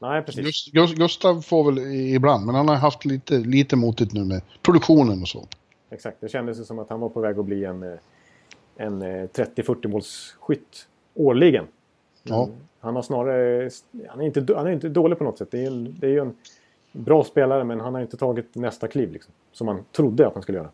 Nej, 0.00 0.22
precis. 0.22 0.70
Gust, 0.72 0.94
Gustav 0.94 1.42
får 1.42 1.72
väl 1.72 1.78
ibland, 1.94 2.46
men 2.46 2.54
han 2.54 2.68
har 2.68 2.76
haft 2.76 3.04
lite, 3.04 3.38
lite 3.38 3.76
motigt 3.76 4.12
nu 4.12 4.24
med 4.24 4.42
produktionen 4.62 5.22
och 5.22 5.28
så. 5.28 5.48
Exakt, 5.90 6.16
det 6.20 6.28
kändes 6.28 6.66
som 6.66 6.78
att 6.78 6.90
han 6.90 7.00
var 7.00 7.08
på 7.08 7.20
väg 7.20 7.38
att 7.38 7.44
bli 7.44 7.64
en, 7.64 7.82
eh, 7.82 7.98
en 8.76 9.02
30-40 9.02 9.84
eh, 9.84 9.90
målsskytt 9.90 10.86
årligen. 11.14 11.66
Ja. 12.22 12.48
Han 12.80 12.96
har 12.96 13.02
snarare... 13.02 13.70
Han 14.08 14.20
är, 14.20 14.24
inte, 14.24 14.54
han 14.56 14.66
är 14.66 14.70
inte 14.70 14.88
dålig 14.88 15.18
på 15.18 15.24
något 15.24 15.38
sätt. 15.38 15.48
Det 15.50 15.62
är, 15.62 15.66
en, 15.66 15.96
det 15.98 16.06
är 16.06 16.10
ju 16.10 16.18
en 16.20 16.34
bra 16.92 17.24
spelare, 17.24 17.64
men 17.64 17.80
han 17.80 17.94
har 17.94 18.00
inte 18.00 18.16
tagit 18.16 18.54
nästa 18.54 18.88
kliv 18.88 19.12
liksom, 19.12 19.32
som 19.52 19.66
man 19.66 19.84
trodde 19.92 20.26
att 20.26 20.34
han 20.34 20.42
skulle 20.42 20.58
göra. 20.58 20.70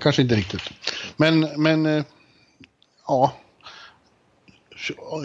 Kanske 0.00 0.22
inte 0.22 0.34
riktigt. 0.34 0.62
Men, 1.16 1.48
men 1.56 1.86
eh, 1.86 2.04
ja. 3.06 3.32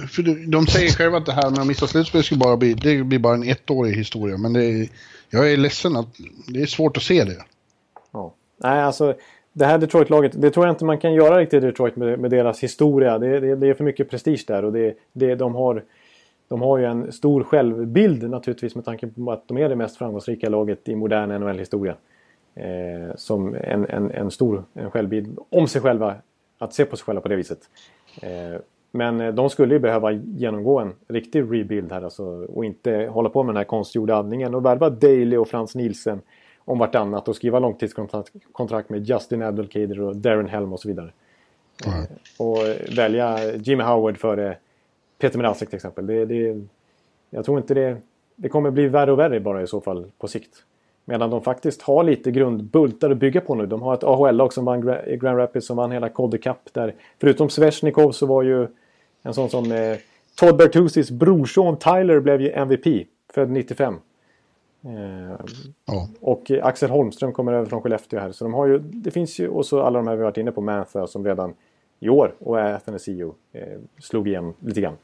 För 0.10 0.52
de 0.52 0.68
säger 0.68 0.90
själva 0.90 1.18
att 1.18 1.26
det 1.26 1.32
här 1.32 1.50
med 1.50 1.60
att 1.60 1.68
missa 1.68 1.88
slutspel 1.88 2.24
skulle 2.24 2.40
bara 2.40 2.58
bli, 2.58 2.74
det 2.74 3.04
blir 3.04 3.20
bara 3.20 3.34
en 3.34 3.44
ettårig 3.44 3.96
historia. 3.96 4.38
Men 4.38 4.54
det 4.54 4.66
är, 4.66 4.90
jag 5.30 5.52
är 5.52 5.58
ledsen 5.58 5.96
att 5.96 6.08
det 6.48 6.62
är 6.62 6.66
svårt 6.66 6.98
att 6.98 7.04
se 7.04 7.24
det. 7.24 7.44
Ja. 8.12 8.34
Nej, 8.58 8.82
alltså 8.82 9.16
det 9.54 9.66
här 9.66 9.78
Detroit-laget, 9.78 10.42
det 10.42 10.52
tror 10.52 10.66
jag 10.66 10.74
inte 10.74 10.86
man 10.86 10.98
kan 10.98 11.14
göra 11.14 11.38
riktigt 11.38 11.64
i 11.64 11.66
Detroit 11.66 11.96
med, 11.96 12.20
med 12.20 12.32
deras 12.32 12.64
historia. 12.64 13.20
Det, 13.20 13.40
det, 13.40 13.56
det, 13.56 13.68
är 13.68 13.74
för 13.74 13.84
mycket 13.84 14.10
prestige 14.10 14.44
där 14.48 14.66
och 14.66 14.74
det, 14.74 14.98
det, 15.14 15.36
de, 15.36 15.56
har, 15.56 15.84
de 16.48 16.62
har 16.62 16.78
ju 16.78 16.86
en 16.86 17.12
stor 17.12 17.44
självbild 17.44 18.30
naturligtvis 18.30 18.76
med 18.76 18.86
tanke 18.86 19.08
på 19.08 19.32
att 19.32 19.48
de 19.48 19.58
är 19.58 19.70
det 19.70 19.76
mest 19.76 19.98
framgångsrika 19.98 20.50
laget 20.50 20.90
i 20.90 20.96
modern 20.96 21.42
NHL-historia. 21.42 21.96
Eh, 22.56 23.16
som 23.16 23.56
en, 23.56 23.86
en, 23.86 24.12
en 24.12 24.32
stor 24.32 24.64
en 24.74 24.92
självbild 24.92 25.38
om 25.50 25.68
sig 25.68 25.82
själva 25.82 26.16
att 26.58 26.74
se 26.74 26.86
på 26.86 26.98
sig 26.98 27.06
själva 27.06 27.22
på 27.22 27.28
det 27.28 27.36
viset. 27.36 27.60
Eh, 28.22 28.62
men 28.92 29.22
eh, 29.22 29.34
de 29.34 29.50
skulle 29.50 29.74
ju 29.74 29.80
behöva 29.80 30.12
genomgå 30.12 30.80
en 30.80 30.94
riktig 31.08 31.42
rebuild 31.42 31.92
här 31.92 32.02
alltså, 32.02 32.24
och 32.46 32.66
inte 32.66 33.10
hålla 33.12 33.30
på 33.30 33.44
med 33.44 33.50
den 33.50 33.58
här 33.58 33.64
konstgjorda 33.64 34.16
andningen 34.16 34.56
och 34.56 34.66
värva 34.66 34.90
Daley 34.90 35.38
och 35.38 35.48
Frans 35.48 35.76
Nielsen 35.76 36.22
om 36.70 36.80
vartannat 36.80 37.28
och 37.28 37.36
skriva 37.36 37.60
långtidskontrakt 37.60 38.90
med 38.90 39.10
Justin 39.10 39.44
Abdelkader 39.44 40.02
och 40.02 40.16
Darren 40.16 40.48
Helm 40.48 40.74
och 40.74 40.80
så 40.80 40.88
vidare. 40.88 41.12
Mm. 41.86 42.06
Och 42.38 42.58
välja 42.98 43.56
Jimmy 43.56 43.84
Howard 43.84 44.18
före 44.18 44.58
Peter 45.18 45.38
Mrazek 45.38 45.70
till 45.70 45.76
exempel. 45.76 46.08
Det, 46.08 46.26
det, 46.26 46.62
jag 47.30 47.46
tror 47.46 47.58
inte 47.58 47.74
det... 47.74 47.98
Det 48.36 48.50
kommer 48.50 48.72
bli 48.72 48.88
värre 48.88 49.12
och 49.12 49.20
värre 49.20 49.40
bara 49.40 49.62
i 49.62 49.68
så 49.68 49.82
fall 49.82 50.12
på 50.18 50.28
sikt. 50.28 50.64
Medan 51.06 51.30
de 51.30 51.42
faktiskt 51.42 51.82
har 51.82 52.04
lite 52.04 52.32
grundbultar 52.32 53.10
att 53.10 53.18
bygga 53.18 53.42
på 53.42 53.56
nu. 53.56 53.66
De 53.66 53.82
har 53.82 53.94
ett 53.94 54.04
AHL-lag 54.04 54.54
som 54.54 54.66
vann 54.66 54.82
Grand 54.82 55.38
Rapids 55.38 55.68
som 55.68 55.78
vann 55.78 55.92
hela 55.92 56.10
Calder 56.10 56.38
Cup. 56.38 56.58
Där, 56.72 56.96
förutom 57.20 57.50
Sveshnikov 57.50 58.12
så 58.12 58.26
var 58.26 58.44
ju 58.44 58.68
en 59.24 59.34
sån 59.34 59.50
som 59.50 59.72
eh, 59.72 59.98
Todd 60.36 60.58
Bertuzis 60.58 61.12
brorson 61.12 61.78
Tyler 61.78 62.20
blev 62.20 62.42
ju 62.42 62.52
MVP. 62.52 63.08
Född 63.34 63.50
95. 63.50 63.96
Eh, 64.86 65.46
ja. 65.86 66.10
Och 66.22 66.52
Axel 66.64 66.90
Holmström 66.90 67.34
kommer 67.34 67.54
över 67.54 67.66
från 67.66 67.82
Skellefteå 67.82 68.20
här. 68.20 68.32
Så 68.32 68.44
de 68.44 68.54
har 68.54 68.68
ju, 68.68 68.80
det 68.80 69.12
finns 69.12 69.40
ju, 69.40 69.48
och 69.48 69.66
så 69.66 69.82
alla 69.82 70.00
de 70.00 70.08
här 70.08 70.16
vi 70.16 70.24
varit 70.24 70.38
inne 70.38 70.52
på, 70.52 70.62
Mantha 70.62 71.08
som 71.08 71.26
redan 71.26 71.54
i 72.00 72.10
år 72.10 72.36
och 72.40 72.60
är 72.60 72.74
Athanasio 72.74 73.36
eh, 73.54 73.80
slog 74.00 74.28
igen 74.28 74.54
lite 74.60 74.82
grann. 74.82 74.98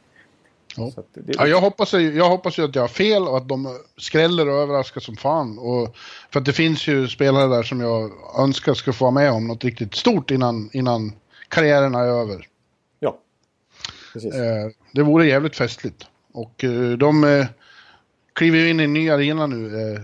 Ja. 0.78 0.91
Det, 1.13 1.34
ja, 1.38 1.47
jag, 1.47 1.61
hoppas, 1.61 1.93
jag 1.93 2.30
hoppas 2.30 2.59
ju 2.59 2.63
att 2.63 2.76
jag 2.76 2.84
har 2.84 2.88
fel 2.88 3.23
och 3.28 3.38
att 3.38 3.47
de 3.47 3.80
skräller 3.97 4.49
och 4.49 4.55
överraskar 4.55 5.01
som 5.01 5.15
fan. 5.15 5.59
Och, 5.59 5.95
för 6.32 6.39
att 6.39 6.45
det 6.45 6.53
finns 6.53 6.88
ju 6.88 7.07
spelare 7.07 7.47
där 7.47 7.63
som 7.63 7.82
jag 7.82 8.11
önskar 8.39 8.73
ska 8.73 8.93
få 8.93 9.05
vara 9.05 9.13
med 9.13 9.32
om 9.32 9.47
något 9.47 9.63
riktigt 9.63 9.95
stort 9.95 10.32
innan, 10.32 10.69
innan 10.73 11.13
karriären 11.49 11.95
är 11.95 12.05
över. 12.05 12.47
Ja, 12.99 13.17
precis. 14.13 14.36
Eh, 14.36 14.69
det 14.91 15.03
vore 15.03 15.28
jävligt 15.28 15.55
festligt. 15.55 16.07
Och 16.34 16.63
eh, 16.63 16.91
de 16.91 17.23
eh, 17.23 17.45
kliver 18.36 18.67
in 18.67 18.79
i 18.79 18.83
en 18.83 18.93
ny 18.93 19.09
arena 19.09 19.47
nu, 19.47 19.91
eh, 19.93 20.01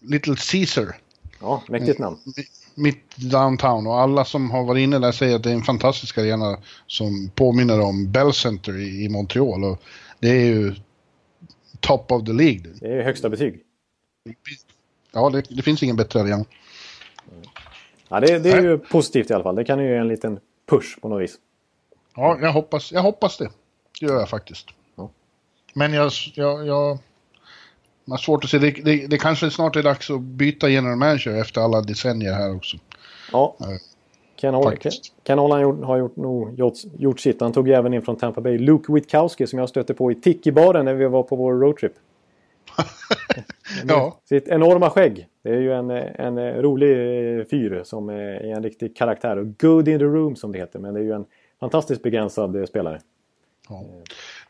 Little 0.00 0.36
Caesar. 0.52 0.96
Ja, 1.40 1.62
mäktigt 1.68 1.98
namn. 1.98 2.18
Eh, 2.36 2.44
mitt 2.74 3.16
downtown 3.16 3.86
och 3.86 4.00
alla 4.00 4.24
som 4.24 4.50
har 4.50 4.64
varit 4.64 4.80
inne 4.80 4.98
där 4.98 5.12
säger 5.12 5.36
att 5.36 5.42
det 5.42 5.50
är 5.50 5.54
en 5.54 5.62
fantastisk 5.62 6.18
arena 6.18 6.58
som 6.86 7.30
påminner 7.34 7.80
om 7.80 8.12
Bell 8.12 8.32
Center 8.32 8.78
i, 8.78 9.04
i 9.04 9.08
Montreal. 9.08 9.64
Och 9.64 9.82
det 10.18 10.28
är 10.28 10.44
ju 10.44 10.74
top 11.80 12.12
of 12.12 12.24
the 12.24 12.32
League. 12.32 12.62
Det 12.80 12.86
är 12.86 13.02
högsta 13.02 13.28
betyg. 13.28 13.60
Ja, 15.12 15.30
det, 15.30 15.42
det 15.50 15.62
finns 15.62 15.82
ingen 15.82 15.96
bättre 15.96 16.20
arena. 16.20 16.44
Ja, 18.08 18.20
det, 18.20 18.38
det 18.38 18.50
är 18.50 18.62
ju 18.62 18.78
positivt 18.78 19.30
i 19.30 19.34
alla 19.34 19.42
fall. 19.42 19.56
Det 19.56 19.64
kan 19.64 19.78
ju 19.78 19.88
ge 19.88 19.96
en 19.96 20.08
liten 20.08 20.40
push 20.70 21.00
på 21.00 21.08
något 21.08 21.22
vis. 21.22 21.38
Ja, 22.16 22.38
jag 22.40 22.52
hoppas, 22.52 22.92
jag 22.92 23.02
hoppas 23.02 23.38
det. 23.38 23.50
Det 24.00 24.06
gör 24.06 24.18
jag 24.18 24.28
faktiskt. 24.28 24.66
Ja. 24.96 25.10
Men 25.74 25.92
jag, 25.92 26.12
jag, 26.34 26.66
jag 26.66 26.98
man 28.04 28.12
har 28.12 28.18
svårt 28.18 28.44
att 28.44 28.50
se. 28.50 28.58
Det, 28.58 28.70
det, 28.70 29.06
det 29.06 29.18
kanske 29.18 29.50
snart 29.50 29.76
är 29.76 29.82
dags 29.82 30.10
att 30.10 30.20
byta 30.20 30.68
general 30.68 30.96
manager 30.96 31.40
efter 31.40 31.60
alla 31.60 31.80
decennier 31.80 32.32
här 32.32 32.56
också. 32.56 32.76
Ja. 33.32 33.56
Ken 34.40 34.54
Ken 35.24 35.38
Holland 35.38 35.84
har 35.84 35.96
gjort, 35.96 36.16
nog 36.16 36.58
gjort, 36.58 36.74
gjort 36.98 37.20
sitt. 37.20 37.40
Han 37.40 37.52
tog 37.52 37.68
ju 37.68 37.74
även 37.74 37.94
in 37.94 38.02
från 38.02 38.16
Tampa 38.16 38.40
Bay 38.40 38.58
Luke 38.58 38.92
Witkowski 38.92 39.46
som 39.46 39.58
jag 39.58 39.68
stötte 39.68 39.94
på 39.94 40.12
i 40.12 40.14
Tiki-baren 40.14 40.84
när 40.84 40.94
vi 40.94 41.06
var 41.06 41.22
på 41.22 41.36
vår 41.36 41.54
roadtrip. 41.54 41.92
ja. 43.88 44.18
Sitt 44.28 44.48
enorma 44.48 44.90
skägg. 44.90 45.26
Det 45.42 45.50
är 45.50 45.60
ju 45.60 45.72
en, 45.72 45.90
en 45.90 46.52
rolig 46.62 46.90
fyr 47.50 47.82
som 47.84 48.08
är 48.08 48.56
en 48.56 48.62
riktig 48.62 48.96
karaktär. 48.96 49.36
Och 49.36 49.58
good 49.58 49.88
in 49.88 49.98
the 49.98 50.04
room 50.04 50.36
som 50.36 50.52
det 50.52 50.58
heter. 50.58 50.78
Men 50.78 50.94
det 50.94 51.00
är 51.00 51.04
ju 51.04 51.12
en 51.12 51.24
fantastiskt 51.60 52.02
begränsad 52.02 52.68
spelare. 52.68 53.00
Ja. 53.68 53.84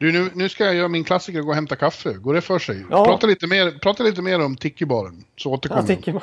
Du, 0.00 0.12
nu, 0.12 0.30
nu 0.34 0.48
ska 0.48 0.64
jag 0.64 0.74
göra 0.74 0.88
min 0.88 1.04
klassiker 1.04 1.38
och 1.38 1.44
gå 1.44 1.50
och 1.50 1.54
hämta 1.54 1.76
kaffe. 1.76 2.12
Går 2.12 2.34
det 2.34 2.40
för 2.40 2.58
sig? 2.58 2.84
Ja. 2.90 3.04
Prata, 3.04 3.26
lite 3.26 3.46
mer, 3.46 3.78
prata 3.78 4.02
lite 4.02 4.22
mer 4.22 4.44
om 4.44 4.56
Tiki-baren, 4.56 5.24
så 5.36 5.52
återkommer 5.52 5.82
ja, 5.82 5.86
tiki 5.86 6.14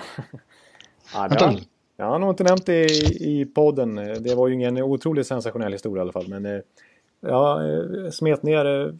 ja, 1.13 1.57
Jag 1.97 2.05
har 2.05 2.19
nog 2.19 2.29
inte 2.29 2.43
nämnt 2.43 2.65
det 2.65 2.85
i, 2.85 3.39
i 3.39 3.45
podden. 3.45 3.95
Det 3.95 4.35
var 4.35 4.47
ju 4.47 4.53
ingen 4.53 4.81
otroligt 4.81 5.27
sensationell 5.27 5.71
historia 5.71 5.99
i 5.99 6.01
alla 6.01 6.11
fall. 6.11 6.27
Men 6.27 6.45
eh, 6.45 6.61
jag 7.19 7.73
eh, 7.73 8.09
smet 8.09 8.43
ner 8.43 8.65
eh, 8.65 8.93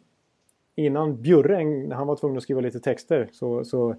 innan 0.75 1.21
Bjurre, 1.21 1.63
när 1.63 1.95
han 1.95 2.07
var 2.07 2.15
tvungen 2.15 2.37
att 2.37 2.43
skriva 2.43 2.61
lite 2.61 2.79
texter, 2.79 3.29
så, 3.31 3.65
så, 3.65 3.95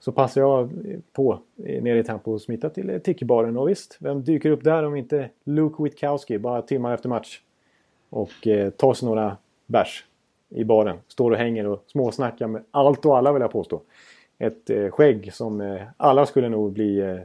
så 0.00 0.12
passade 0.12 0.46
jag 0.46 0.70
på 1.12 1.40
nere 1.56 1.98
i 1.98 2.04
Tempo 2.04 2.32
och 2.32 2.42
smittade 2.42 2.74
till 2.74 3.00
Tiki-baren. 3.04 3.56
Och 3.56 3.68
visst, 3.68 3.96
vem 4.00 4.24
dyker 4.24 4.50
upp 4.50 4.64
där 4.64 4.82
om 4.82 4.96
inte 4.96 5.30
Luke 5.44 5.82
Witkowski 5.82 6.38
bara 6.38 6.62
timmar 6.62 6.94
efter 6.94 7.08
match? 7.08 7.40
Och 8.10 8.46
eh, 8.46 8.70
tar 8.70 8.94
sig 8.94 9.08
några 9.08 9.36
bärs 9.66 10.04
i 10.48 10.64
baren. 10.64 10.98
Står 11.08 11.30
och 11.30 11.36
hänger 11.36 11.66
och 11.66 11.84
småsnackar 11.86 12.46
med 12.46 12.64
allt 12.70 13.04
och 13.04 13.18
alla 13.18 13.32
vill 13.32 13.42
jag 13.42 13.52
påstå. 13.52 13.82
Ett 14.38 14.70
eh, 14.70 14.90
skägg 14.90 15.34
som 15.34 15.60
eh, 15.60 15.82
alla 15.96 16.26
skulle 16.26 16.48
nog 16.48 16.72
bli 16.72 16.98
eh, 16.98 17.20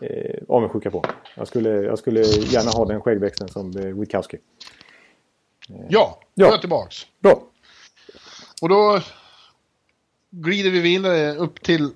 eh, 0.00 0.42
avundsjuka 0.48 0.90
på. 0.90 1.04
Jag 1.36 1.48
skulle, 1.48 1.70
jag 1.70 1.98
skulle 1.98 2.20
gärna 2.22 2.70
ha 2.70 2.84
den 2.84 3.00
skäggväxten 3.00 3.48
som 3.48 3.76
eh, 3.76 3.84
Witkowski. 3.84 4.38
Eh, 5.68 5.86
ja, 5.88 6.20
är 6.36 6.42
jag 6.42 6.60
tillbaks. 6.60 7.06
Bra. 7.20 7.42
Och 8.62 8.68
då 8.68 9.00
glider 10.30 10.70
vi 10.70 10.80
vidare 10.80 11.34
upp 11.34 11.62
till 11.62 11.90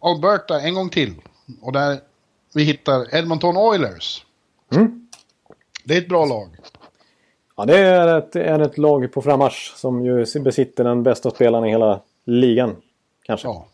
Alberta 0.00 0.60
en 0.60 0.74
gång 0.74 0.88
till. 0.88 1.14
Och 1.62 1.72
där 1.72 1.98
vi 2.54 2.62
hittar 2.62 3.14
Edmonton 3.14 3.56
Oilers. 3.56 4.26
Mm. 4.72 5.08
Det 5.84 5.94
är 5.94 5.98
ett 5.98 6.08
bra 6.08 6.24
lag. 6.24 6.48
Ja, 7.58 7.64
det 7.64 7.78
är 7.78 8.18
ett, 8.18 8.36
är 8.36 8.58
ett 8.58 8.78
lag 8.78 9.12
på 9.12 9.22
frammarsch 9.22 9.76
som 9.76 10.04
ju 10.04 10.26
besitter 10.40 10.84
den 10.84 11.02
bästa 11.02 11.30
spelaren 11.30 11.64
i 11.64 11.70
hela 11.70 12.00
ligan. 12.24 12.76
Kanske. 13.22 13.48
Ja. 13.48 13.66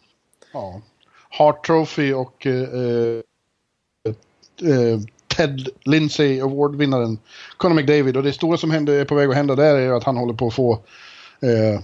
ja. 0.53 0.80
Hart 1.28 1.66
Trophy 1.66 2.12
och 2.12 2.47
eh, 2.47 2.53
eh, 2.53 3.20
eh 4.70 4.99
Ted 5.37 5.68
Lindsay 5.85 6.41
Award-vinnaren 6.41 7.18
Conor 7.57 7.74
McDavid. 7.74 8.16
Och 8.16 8.22
det 8.22 8.32
stora 8.32 8.57
som 8.57 8.70
händer, 8.70 8.93
är 8.93 9.05
på 9.05 9.14
väg 9.14 9.28
att 9.28 9.37
hända 9.37 9.55
där 9.55 9.74
är 9.74 9.93
att 9.93 10.05
han 10.05 10.16
håller 10.16 10.35
på 10.35 10.47
att 10.47 10.55
få 10.55 10.72
eh, 11.41 11.80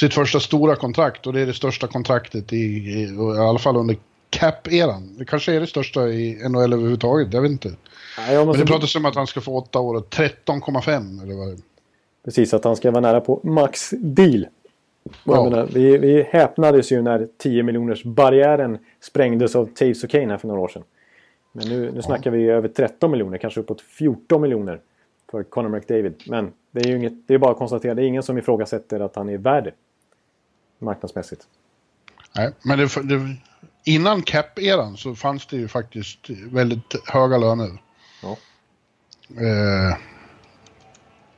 sitt 0.00 0.14
första 0.14 0.40
stora 0.40 0.76
kontrakt. 0.76 1.26
Och 1.26 1.32
det 1.32 1.40
är 1.40 1.46
det 1.46 1.54
största 1.54 1.86
kontraktet 1.86 2.52
i, 2.52 2.56
i, 2.56 3.02
i 3.36 3.38
alla 3.38 3.58
fall 3.58 3.76
under 3.76 3.96
cap-eran. 4.30 5.18
Det 5.18 5.24
kanske 5.24 5.54
är 5.54 5.60
det 5.60 5.66
största 5.66 6.08
i 6.08 6.48
NHL 6.48 6.72
överhuvudtaget, 6.72 7.32
jag 7.32 7.42
vet 7.42 7.50
inte. 7.50 7.74
Nej, 8.18 8.46
Men 8.46 8.58
det 8.58 8.66
pratas 8.66 8.96
om 8.96 9.04
att 9.04 9.14
han 9.14 9.26
ska 9.26 9.40
få 9.40 9.56
åtta 9.56 9.80
år 9.80 9.98
13,5 9.98 11.22
eller 11.22 11.34
vad 11.34 11.48
det 11.48 11.52
är. 11.52 11.58
Precis, 12.24 12.54
att 12.54 12.64
han 12.64 12.76
ska 12.76 12.90
vara 12.90 13.00
nära 13.00 13.20
på 13.20 13.40
max 13.42 13.90
deal. 13.90 14.46
Ja. 15.24 15.44
Menar, 15.44 15.66
vi, 15.66 15.98
vi 15.98 16.22
häpnades 16.22 16.92
ju 16.92 17.02
när 17.02 17.28
10 17.38 17.62
miljoners 17.62 18.04
barriären 18.04 18.78
sprängdes 19.00 19.56
av 19.56 19.66
Taves 19.66 20.04
och 20.04 20.10
Kane 20.10 20.26
här 20.26 20.38
för 20.38 20.48
några 20.48 20.60
år 20.60 20.68
sedan. 20.68 20.82
Men 21.52 21.68
nu, 21.68 21.80
nu 21.80 21.92
ja. 21.94 22.02
snackar 22.02 22.30
vi 22.30 22.48
över 22.48 22.68
13 22.68 23.10
miljoner, 23.10 23.38
kanske 23.38 23.60
uppåt 23.60 23.80
14 23.80 24.42
miljoner 24.42 24.80
för 25.30 25.42
Conor 25.42 25.68
McDavid. 25.68 26.22
Men 26.26 26.52
det 26.70 26.80
är 26.80 26.88
ju 26.88 26.96
inget, 26.96 27.12
det 27.26 27.34
är 27.34 27.38
bara 27.38 27.50
att 27.50 27.58
konstatera, 27.58 27.94
det 27.94 28.02
är 28.02 28.06
ingen 28.06 28.22
som 28.22 28.38
ifrågasätter 28.38 29.00
att 29.00 29.16
han 29.16 29.28
är 29.28 29.38
värd. 29.38 29.72
Marknadsmässigt. 30.78 31.46
Nej, 32.36 32.52
men 32.62 32.78
det, 32.78 32.84
det, 33.02 33.36
innan 33.84 34.22
cap-eran 34.22 34.96
så 34.96 35.14
fanns 35.14 35.46
det 35.46 35.56
ju 35.56 35.68
faktiskt 35.68 36.30
väldigt 36.50 37.08
höga 37.08 37.38
löner. 37.38 37.70
Ja. 38.22 38.36
Eh. 39.40 39.96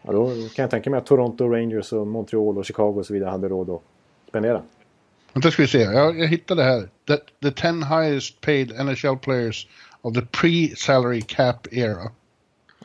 ja. 0.03 0.13
Då 0.13 0.27
kan 0.29 0.63
jag 0.63 0.71
tänka 0.71 0.91
mig 0.91 0.99
att 0.99 1.07
Toronto 1.07 1.49
Rangers 1.49 1.93
och 1.93 2.07
Montreal 2.07 2.59
och 2.59 2.65
Chicago 2.65 2.99
och 2.99 3.07
så 3.07 3.13
vidare 3.13 3.31
hade 3.31 3.49
råd 3.49 3.71
att 3.71 3.83
spendera. 4.29 4.63
Vänta 5.33 5.51
ska 5.51 5.63
vi 5.63 5.69
se, 5.69 5.79
jag, 5.79 6.19
jag 6.19 6.29
hittade 6.29 6.63
här. 6.63 6.89
The, 7.07 7.17
the 7.43 7.51
ten 7.51 7.83
highest 7.83 8.41
paid 8.41 8.85
NHL 8.85 9.19
players 9.19 9.69
of 10.01 10.15
the 10.15 10.21
pre-salary 10.21 11.21
cap 11.21 11.67
era. 11.73 12.11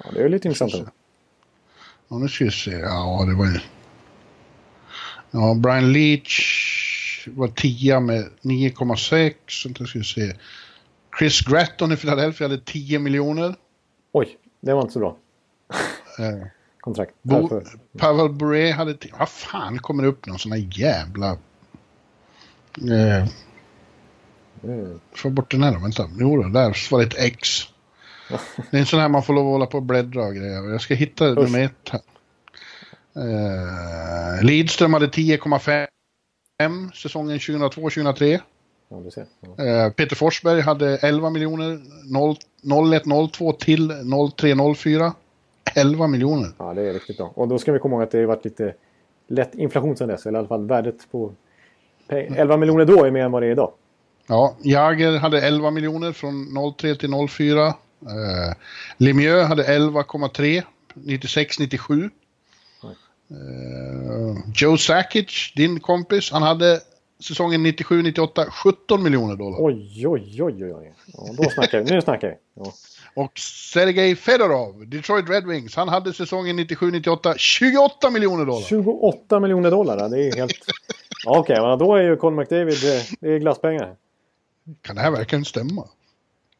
Ja, 0.03 0.11
det 0.13 0.23
är 0.23 0.30
lite 0.30 0.47
intressant. 0.47 0.89
Ja, 2.07 2.17
nu 2.17 2.27
ska 2.27 2.45
vi 2.45 2.51
se. 2.51 2.71
Ja, 2.71 3.26
det 3.27 3.35
var 3.35 3.45
ju... 3.45 3.59
Ja, 5.31 5.53
Brian 5.53 5.93
Leach 5.93 7.27
var 7.27 7.47
10 7.47 7.99
med 7.99 8.30
9,6. 8.41 9.34
Vänta 9.65 9.85
ska 9.85 9.99
vi 9.99 10.05
se. 10.05 10.34
Chris 11.19 11.41
Gratton 11.41 11.91
i 11.91 11.97
Philadelphia 11.97 12.47
hade 12.47 12.61
10 12.61 12.99
miljoner. 12.99 13.55
Oj, 14.11 14.38
det 14.60 14.73
var 14.73 14.81
inte 14.81 14.94
så 14.94 14.99
bra. 14.99 15.18
Eh, 16.19 16.48
Kontrakt. 16.80 17.14
Bo, 17.22 17.61
Pavel 17.98 18.30
Bure 18.30 18.72
hade... 18.72 18.98
Vad 19.19 19.30
fan 19.30 19.80
kommer 19.80 20.03
det 20.03 20.10
upp 20.10 20.26
någon 20.26 20.40
sån 20.40 20.52
här 20.52 20.68
jävla... 20.72 21.31
Eh, 22.91 23.27
mm. 24.64 24.99
Få 25.11 25.30
bort 25.30 25.52
den 25.52 25.64
här 25.64 25.73
då, 25.73 25.80
vänta. 25.80 26.10
Jo 26.19 26.44
då, 26.44 26.49
där 26.49 26.91
var 26.91 26.99
det 26.99 27.06
ett 27.06 27.18
X. 27.18 27.49
det 28.72 28.77
är 28.77 28.80
en 28.80 28.86
sån 28.86 28.99
här 28.99 29.10
man 29.10 29.23
får 29.23 29.34
lov 29.34 29.48
att 29.48 29.52
hålla 29.52 29.65
på 29.65 29.77
och 29.77 29.84
bläddra 29.84 30.26
och 30.26 30.36
grejer. 30.36 30.72
Jag 30.72 30.81
ska 30.81 30.94
hitta 30.94 31.31
Usch. 31.31 31.38
nummer 31.38 31.64
ett 31.64 31.90
här. 31.90 32.02
Eh, 33.15 34.44
Lidström 34.44 34.94
hade 34.94 35.07
10,5 35.07 36.91
säsongen 36.91 37.38
2002-2003. 37.38 38.40
Ja, 38.90 39.02
ja. 39.57 39.65
eh, 39.65 39.91
Peter 39.91 40.15
Forsberg 40.15 40.61
hade 40.61 40.98
11 40.98 41.30
miljoner 41.30 41.80
0102 42.64 43.53
till 43.53 43.91
0304. 44.38 45.14
11 45.76 46.07
miljoner. 46.07 46.49
Ja, 46.57 46.73
det 46.73 46.81
är 46.81 46.94
riktigt 46.94 47.18
bra. 47.18 47.31
Och 47.36 47.48
då 47.48 47.60
ska 47.60 47.72
vi 47.72 47.80
komma 47.80 47.95
ihåg 47.95 48.03
att 48.03 48.11
det 48.11 48.18
har 48.18 48.26
varit 48.26 48.45
lite 48.45 48.73
lätt 49.27 49.56
inflation 49.56 49.98
sedan 49.98 50.07
dess. 50.07 50.26
Eller 50.26 50.38
i 50.38 50.40
alla 50.40 50.48
fall 50.48 50.65
värdet 50.65 51.11
på 51.11 51.34
11 52.10 52.57
miljoner 52.57 52.86
då 52.86 53.06
är 53.06 53.11
mer 53.11 53.26
än 53.26 53.31
vad 53.31 53.41
det 53.41 53.48
är 53.48 53.52
idag. 53.52 53.72
Ja, 54.27 54.56
Jager 54.61 55.18
hade 55.18 55.41
11 55.41 55.72
miljoner 55.72 56.11
från 56.11 56.73
03 56.77 56.95
till 56.95 57.27
04. 57.30 57.68
Eh, 57.68 57.73
Lemieux 58.98 59.48
hade 59.48 59.64
11,3 59.64 60.64
96-97. 60.94 62.10
Eh, 63.31 64.38
Joe 64.56 64.77
Sakic, 64.77 65.53
din 65.56 65.80
kompis, 65.80 66.31
han 66.31 66.41
hade 66.41 66.80
säsongen 67.23 67.65
97-98 67.65 68.49
17 68.49 69.03
miljoner 69.03 69.35
dollar. 69.35 69.57
Oj, 69.61 70.07
oj, 70.07 70.43
oj, 70.43 70.73
oj. 70.73 70.93
Ja, 71.05 71.27
då 71.37 71.49
snackar 71.49 71.79
vi. 71.79 71.91
Nu 71.91 72.01
snackar 72.01 72.27
vi. 72.27 72.35
Ja. 72.63 72.73
Och 73.13 73.39
Sergej 73.39 74.15
Fedorov, 74.15 74.87
Detroit 74.87 75.29
Red 75.29 75.47
Wings, 75.47 75.75
han 75.75 75.89
hade 75.89 76.13
säsongen 76.13 76.59
97-98 76.59 77.33
28 77.37 78.09
miljoner 78.09 78.45
dollar. 78.45 78.61
28 78.61 79.39
miljoner 79.39 79.71
dollar, 79.71 80.09
det 80.09 80.27
är 80.27 80.35
helt... 80.35 80.57
Okej, 81.25 81.39
okay, 81.39 81.61
men 81.61 81.79
då 81.79 81.95
är 81.95 82.01
ju 82.01 82.15
Conor 82.15 82.37
McDavid, 82.41 82.77
det 83.19 83.29
är 83.29 83.39
glasspengar. 83.39 83.95
Kan 84.81 84.95
det 84.95 85.01
här 85.01 85.11
verkligen 85.11 85.45
stämma? 85.45 85.87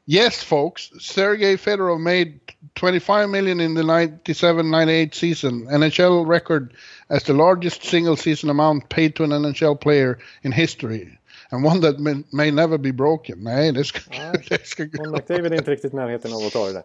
Yes 0.10 0.44
folks, 0.44 0.90
Sergej 1.00 1.56
Fedorov 1.58 2.00
made 2.00 2.40
25 2.74 3.30
million 3.30 3.62
in 3.62 3.76
the 3.76 3.84
97-98 3.84 5.14
season, 5.14 5.68
NHL 5.68 6.26
record 6.26 6.74
as 7.10 7.24
the 7.24 7.34
largest 7.34 7.84
single 7.84 8.16
season 8.16 8.50
amount 8.50 8.90
paid 8.90 9.16
to 9.16 9.24
an 9.24 9.30
NHL 9.30 9.80
player 9.80 10.18
in 10.42 10.52
history. 10.52 11.20
And 11.52 11.64
one 11.64 11.82
that 11.82 12.00
may, 12.00 12.24
may 12.32 12.50
never 12.50 12.80
be 12.80 12.92
broken. 12.92 13.44
Nej, 13.44 13.72
det 13.72 13.84
ska... 13.84 14.00
Nej, 14.10 14.46
det 14.50 14.68
ska 14.68 14.84
McDavid 14.84 15.54
är 15.54 15.58
inte 15.58 15.72
riktigt 15.72 15.94
närheten 15.94 16.34
av 16.34 16.38
att 16.38 16.54
ta 16.54 16.66
det 16.66 16.74
där. 16.74 16.84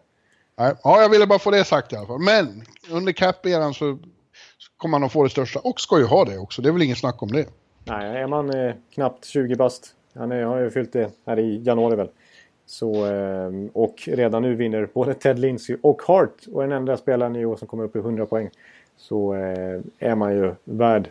Nej, 0.57 0.73
ja, 0.83 1.01
jag 1.01 1.09
ville 1.09 1.27
bara 1.27 1.39
få 1.39 1.51
det 1.51 1.63
sagt 1.63 1.93
i 1.93 1.95
alla 1.95 2.07
fall. 2.07 2.19
Men 2.19 2.63
under 2.89 3.11
cap-eran 3.11 3.73
så 3.73 3.99
kommer 4.77 4.97
han 4.97 5.05
att 5.05 5.11
få 5.11 5.23
det 5.23 5.29
största 5.29 5.59
och 5.59 5.79
ska 5.79 5.99
ju 5.99 6.05
ha 6.05 6.25
det 6.25 6.37
också. 6.37 6.61
Det 6.61 6.69
är 6.69 6.73
väl 6.73 6.81
ingen 6.81 6.95
snack 6.95 7.23
om 7.23 7.31
det. 7.31 7.45
Nej, 7.83 8.21
är 8.21 8.27
man 8.27 8.49
eh, 8.49 8.75
knappt 8.93 9.25
20 9.25 9.55
bast, 9.55 9.93
han 10.15 10.31
är, 10.31 10.43
har 10.43 10.59
ju 10.59 10.69
fyllt 10.69 10.93
det 10.93 11.11
här 11.25 11.39
i 11.39 11.63
januari 11.63 11.95
väl. 11.95 12.09
Så, 12.65 13.05
eh, 13.05 13.51
och 13.73 13.95
redan 14.05 14.41
nu 14.41 14.55
vinner 14.55 14.89
både 14.93 15.13
Ted 15.13 15.39
Lindsey 15.39 15.77
och 15.81 16.01
Hart 16.01 16.45
och 16.53 16.61
den 16.61 16.71
enda 16.71 16.97
spelaren 16.97 17.35
i 17.35 17.45
år 17.45 17.55
som 17.55 17.67
kommer 17.67 17.83
upp 17.83 17.95
i 17.95 17.99
100 17.99 18.25
poäng. 18.25 18.49
Så 18.97 19.33
eh, 19.33 19.81
är 19.99 20.15
man 20.15 20.33
ju 20.33 20.53
värd 20.63 21.09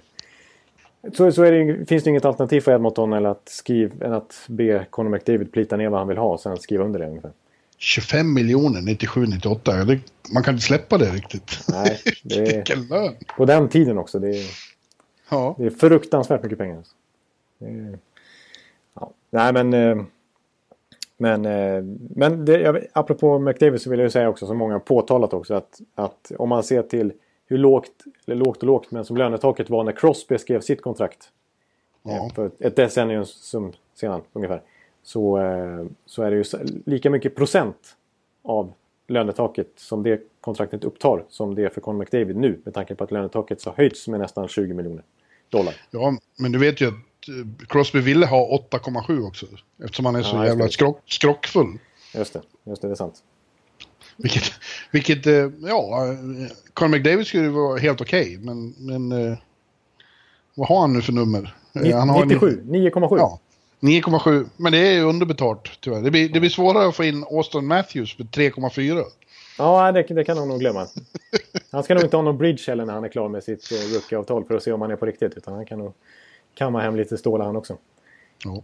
så, 1.12 1.32
så 1.32 1.42
det, 1.42 1.88
finns 1.88 2.04
det 2.04 2.10
inget 2.10 2.24
alternativ 2.24 2.60
för 2.60 2.72
Edmonton 2.72 3.12
eller 3.12 3.28
att 3.28 3.48
skriva, 3.48 4.06
än 4.06 4.12
att 4.12 4.44
be 4.46 4.86
Conor 4.90 5.10
McDavid 5.10 5.52
plita 5.52 5.76
ner 5.76 5.88
vad 5.88 6.00
han 6.00 6.08
vill 6.08 6.18
ha 6.18 6.32
och 6.32 6.40
sen 6.40 6.56
skriva 6.56 6.84
under 6.84 6.98
det 6.98 7.06
ungefär. 7.06 7.32
25 7.78 8.34
miljoner 8.34 8.80
97-98. 8.80 10.00
Man 10.34 10.42
kan 10.42 10.54
inte 10.54 10.66
släppa 10.66 10.98
det 10.98 11.10
riktigt. 11.10 11.58
Nej, 11.68 12.00
det 12.22 12.70
är, 12.70 13.36
på 13.36 13.44
den 13.44 13.68
tiden 13.68 13.98
också. 13.98 14.18
Det 14.18 14.28
är, 14.28 14.44
ja. 15.30 15.54
det 15.58 15.66
är 15.66 15.70
fruktansvärt 15.70 16.42
mycket 16.42 16.58
pengar. 16.58 16.82
Är, 17.60 17.98
ja. 18.94 19.10
Nej, 19.30 19.52
men... 19.52 20.06
Men, 21.16 21.44
eh, 21.44 21.84
men 22.14 22.44
det, 22.44 22.86
apropå 22.92 23.38
McDavid 23.38 23.80
så 23.80 23.90
vill 23.90 24.00
jag 24.00 24.12
säga 24.12 24.28
också, 24.28 24.46
som 24.46 24.58
många 24.58 24.74
har 24.74 24.80
påtalat 24.80 25.32
också, 25.32 25.54
att, 25.54 25.80
att 25.94 26.32
om 26.38 26.48
man 26.48 26.62
ser 26.62 26.82
till 26.82 27.12
hur 27.46 27.58
lågt, 27.58 28.04
eller 28.26 28.36
lågt 28.36 28.56
och 28.56 28.64
lågt, 28.64 28.90
men 28.90 29.04
som 29.04 29.16
lönetaket 29.16 29.70
var 29.70 29.84
när 29.84 29.92
Crosby 29.92 30.38
skrev 30.38 30.60
sitt 30.60 30.82
kontrakt. 30.82 31.28
Ja. 32.02 32.26
Eh, 32.26 32.34
för 32.34 32.50
ett 32.58 32.76
decennium 32.76 33.24
sedan 33.94 34.22
ungefär. 34.32 34.62
Så, 35.02 35.38
eh, 35.38 35.86
så 36.06 36.22
är 36.22 36.30
det 36.30 36.36
ju 36.36 36.44
lika 36.86 37.10
mycket 37.10 37.34
procent 37.34 37.96
av 38.42 38.72
lönetaket 39.06 39.68
som 39.76 40.02
det 40.02 40.20
kontraktet 40.40 40.84
upptar 40.84 41.24
som 41.28 41.54
det 41.54 41.64
är 41.64 41.68
för 41.68 41.80
Conor 41.80 41.98
McDavid 41.98 42.36
nu 42.36 42.60
med 42.64 42.74
tanke 42.74 42.94
på 42.94 43.04
att 43.04 43.10
lönetaket 43.10 43.64
har 43.64 43.72
höjts 43.72 44.08
med 44.08 44.20
nästan 44.20 44.48
20 44.48 44.74
miljoner 44.74 45.02
dollar. 45.48 45.74
Ja, 45.90 46.16
men 46.38 46.52
du 46.52 46.58
vet 46.58 46.80
ju 46.80 46.88
att 46.88 46.94
Crosby 47.68 48.00
ville 48.00 48.26
ha 48.26 48.66
8,7 48.70 49.26
också 49.26 49.46
eftersom 49.84 50.06
han 50.06 50.16
är 50.16 50.22
så 50.22 50.36
ja, 50.36 50.46
jävla 50.46 50.68
skrock, 50.68 51.02
skrockfull. 51.06 51.78
Just 52.14 52.32
det, 52.32 52.42
just 52.64 52.82
det, 52.82 52.88
det 52.88 52.94
är 52.94 52.96
sant. 52.96 53.22
Vilket, 54.16 54.52
vilket 54.90 55.26
eh, 55.26 55.50
ja, 55.62 56.06
Conor 56.74 56.88
McDavid 56.88 57.26
skulle 57.26 57.48
vara 57.48 57.78
helt 57.78 58.00
okej, 58.00 58.22
okay, 58.22 58.38
men, 58.38 58.74
men 58.78 59.12
eh, 59.12 59.38
vad 60.54 60.68
har 60.68 60.80
han 60.80 60.92
nu 60.92 61.02
för 61.02 61.12
nummer? 61.12 61.56
97, 61.72 62.62
9,7. 62.66 63.18
Ja, 63.18 63.40
9,7, 63.80 64.46
men 64.56 64.72
det 64.72 64.78
är 64.78 65.04
underbetalt 65.04 65.70
tyvärr. 65.80 66.02
Det 66.02 66.10
blir, 66.10 66.28
det 66.28 66.40
blir 66.40 66.50
svårare 66.50 66.88
att 66.88 66.96
få 66.96 67.04
in 67.04 67.24
Austin 67.30 67.66
Matthews 67.66 68.16
för 68.16 68.24
3,4. 68.24 69.02
Ja, 69.58 69.92
det, 69.92 70.02
det, 70.02 70.24
kan 70.24 70.38
han 70.38 70.48
nog 70.48 70.60
glömma. 70.60 70.86
Han 71.70 71.82
ska 71.82 71.94
nog 71.94 72.04
inte 72.04 72.16
ha 72.16 72.22
någon 72.22 72.38
bridge 72.38 72.62
heller 72.66 72.84
när 72.84 72.94
han 72.94 73.04
är 73.04 73.08
klar 73.08 73.28
med 73.28 73.44
sitt 73.44 73.72
uh, 73.72 73.94
rookieavtal 73.94 74.44
för 74.44 74.54
att 74.54 74.62
se 74.62 74.72
om 74.72 74.80
han 74.80 74.90
är 74.90 74.96
på 74.96 75.06
riktigt. 75.06 75.34
Utan 75.36 75.54
han 75.54 75.66
kan 75.66 75.78
nog 75.78 75.94
kamma 76.54 76.80
hem 76.80 76.96
lite 76.96 77.18
stålar 77.18 77.46
han 77.46 77.56
också. 77.56 77.78
Mm. 78.46 78.62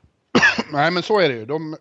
Nej, 0.72 0.90
men 0.90 1.02
så 1.02 1.20
är 1.20 1.28
det 1.28 1.34
ju. 1.34 1.44
De, 1.44 1.76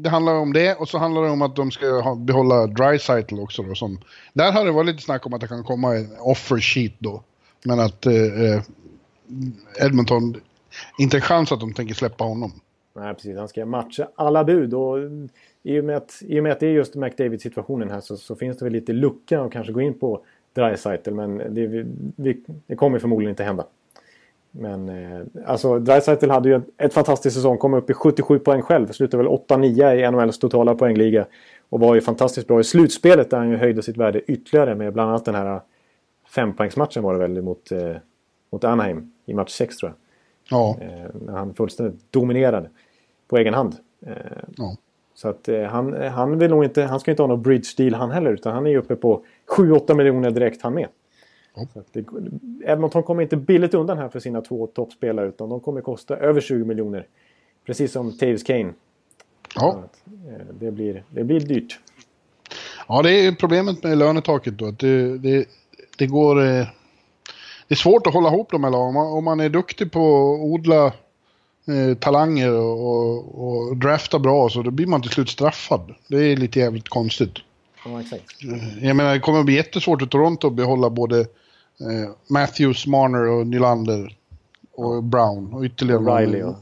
det 0.00 0.10
handlar 0.10 0.34
om 0.34 0.52
det 0.52 0.74
och 0.74 0.88
så 0.88 0.98
handlar 0.98 1.22
det 1.22 1.30
om 1.30 1.42
att 1.42 1.56
de 1.56 1.70
ska 1.70 2.00
ha, 2.00 2.14
behålla 2.14 2.66
Drycytle 2.66 3.40
också. 3.40 3.62
Då, 3.62 3.74
som, 3.74 4.00
där 4.32 4.52
har 4.52 4.64
det 4.64 4.72
varit 4.72 4.86
lite 4.86 5.02
snack 5.02 5.26
om 5.26 5.34
att 5.34 5.40
det 5.40 5.48
kan 5.48 5.64
komma 5.64 5.96
en 5.96 6.16
offer 6.18 6.60
sheet 6.60 6.94
då. 6.98 7.22
Men 7.64 7.80
att 7.80 8.06
eh 8.06 8.62
Edmonton, 9.80 10.36
inte 10.98 11.16
en 11.16 11.20
chans 11.20 11.52
att 11.52 11.60
de 11.60 11.72
tänker 11.72 11.94
släppa 11.94 12.24
honom. 12.24 12.52
Nej, 12.94 13.14
precis. 13.14 13.36
Han 13.38 13.48
ska 13.48 13.66
matcha 13.66 14.08
alla 14.14 14.44
bud. 14.44 14.74
Och 14.74 14.98
i, 15.62 15.80
och 15.80 15.84
med 15.84 15.96
att, 15.96 16.22
I 16.22 16.40
och 16.40 16.42
med 16.42 16.52
att 16.52 16.60
det 16.60 16.66
är 16.66 16.70
just 16.70 16.94
McDavid-situationen 16.94 17.90
här 17.90 18.00
så, 18.00 18.16
så, 18.16 18.36
finns 18.36 18.58
det 18.58 18.64
väl 18.64 18.72
lite 18.72 18.92
lucka 18.92 19.40
att 19.40 19.52
kanske 19.52 19.72
gå 19.72 19.80
in 19.80 19.98
på 19.98 20.24
Drycytle. 20.54 21.12
Men 21.12 21.38
det, 21.54 21.66
vi, 22.16 22.36
det 22.66 22.76
kommer 22.76 22.98
förmodligen 22.98 23.30
inte 23.30 23.44
hända. 23.44 23.64
Men 24.50 24.88
eh, 24.88 25.20
alltså 25.46 25.78
Dreisaitl 25.78 26.30
hade 26.30 26.48
ju 26.48 26.54
ett, 26.54 26.64
ett 26.78 26.94
fantastiskt 26.94 27.36
säsong. 27.36 27.58
Kom 27.58 27.74
upp 27.74 27.90
i 27.90 27.94
77 27.94 28.38
poäng 28.38 28.62
själv. 28.62 28.92
Slutade 28.92 29.22
väl 29.22 29.32
8-9 29.32 29.94
i 29.94 30.10
NHLs 30.10 30.38
totala 30.38 30.74
poängliga. 30.74 31.26
Och 31.68 31.80
var 31.80 31.94
ju 31.94 32.00
fantastiskt 32.00 32.48
bra 32.48 32.60
i 32.60 32.64
slutspelet 32.64 33.30
där 33.30 33.38
han 33.38 33.50
ju 33.50 33.56
höjde 33.56 33.82
sitt 33.82 33.96
värde 33.96 34.20
ytterligare 34.20 34.74
med 34.74 34.92
bland 34.92 35.10
annat 35.10 35.24
den 35.24 35.34
här 35.34 35.60
fempoängsmatchen 36.34 37.02
var 37.02 37.12
det 37.12 37.18
väl 37.18 37.42
mot, 37.42 37.72
eh, 37.72 37.96
mot 38.50 38.64
Anaheim 38.64 39.12
i 39.26 39.34
match 39.34 39.52
6 39.52 39.76
tror 39.76 39.90
jag. 39.90 39.98
Ja. 40.58 40.76
Eh, 40.80 41.10
när 41.26 41.32
han 41.32 41.54
fullständigt 41.54 42.12
dominerade 42.12 42.70
på 43.28 43.36
egen 43.36 43.54
hand. 43.54 43.76
Eh, 44.06 44.16
ja. 44.56 44.76
Så 45.14 45.28
att 45.28 45.48
eh, 45.48 45.62
han, 45.62 46.02
han 46.02 46.38
vill 46.38 46.50
nog 46.50 46.64
inte, 46.64 46.82
han 46.82 47.00
ska 47.00 47.10
inte 47.10 47.22
ha 47.22 47.28
någon 47.28 47.42
bridge 47.42 47.68
deal 47.76 47.94
han 47.94 48.10
heller 48.10 48.32
utan 48.32 48.54
han 48.54 48.66
är 48.66 48.70
ju 48.70 48.78
uppe 48.78 48.96
på 48.96 49.24
7-8 49.48 49.94
miljoner 49.94 50.30
direkt 50.30 50.62
han 50.62 50.74
med. 50.74 50.88
Ja. 51.54 51.66
Det, 51.92 52.04
Edmonton 52.64 53.02
kommer 53.02 53.22
inte 53.22 53.36
billigt 53.36 53.74
undan 53.74 53.98
här 53.98 54.08
för 54.08 54.20
sina 54.20 54.40
två 54.40 54.66
toppspelare 54.66 55.28
utan 55.28 55.48
de 55.48 55.60
kommer 55.60 55.80
kosta 55.80 56.16
över 56.16 56.40
20 56.40 56.64
miljoner. 56.64 57.06
Precis 57.66 57.92
som 57.92 58.18
Taves 58.18 58.42
Kane. 58.42 58.72
Ja. 59.54 59.82
Eh, 60.06 60.46
det, 60.60 60.70
blir, 60.70 61.04
det 61.10 61.24
blir 61.24 61.40
dyrt. 61.40 61.80
Ja, 62.88 63.02
det 63.02 63.26
är 63.26 63.32
problemet 63.32 63.82
med 63.82 63.98
lönetaket 63.98 64.58
då. 64.58 64.66
Att 64.66 64.78
det, 64.78 65.18
det, 65.18 65.48
det 65.98 66.06
går... 66.06 66.40
Eh, 66.40 66.66
det 67.68 67.74
är 67.74 67.76
svårt 67.76 68.06
att 68.06 68.14
hålla 68.14 68.28
ihop 68.28 68.50
de 68.50 68.64
här 68.64 68.70
lagen. 68.70 68.96
Om 68.96 69.24
man 69.24 69.40
är 69.40 69.48
duktig 69.48 69.92
på 69.92 70.34
att 70.34 70.40
odla 70.40 70.86
eh, 70.86 71.96
talanger 72.00 72.52
och, 72.52 72.86
och, 72.86 73.68
och, 73.68 73.76
drafta 73.76 74.18
bra 74.18 74.48
så 74.48 74.62
då 74.62 74.70
blir 74.70 74.86
man 74.86 75.02
till 75.02 75.10
slut 75.10 75.28
straffad. 75.28 75.94
Det 76.08 76.16
är 76.16 76.36
lite 76.36 76.58
jävligt 76.58 76.88
konstigt. 76.88 77.38
Ja, 77.84 78.00
exakt. 78.00 78.24
Jag 78.80 78.96
menar, 78.96 79.12
det 79.12 79.20
kommer 79.20 79.38
att 79.38 79.46
bli 79.46 79.54
jättesvårt 79.54 80.02
i 80.02 80.06
Toronto 80.06 80.46
att 80.46 80.54
behålla 80.54 80.90
både 80.90 81.20
eh, 81.20 82.10
Matthews, 82.30 82.86
Marner 82.86 83.28
och 83.28 83.46
Nylander 83.46 84.16
och. 84.72 85.04
Brown 85.04 85.52
och 85.54 85.64
ytterligare 85.64 86.00
och 86.00 86.18
Riley 86.18 86.42
och, 86.42 86.56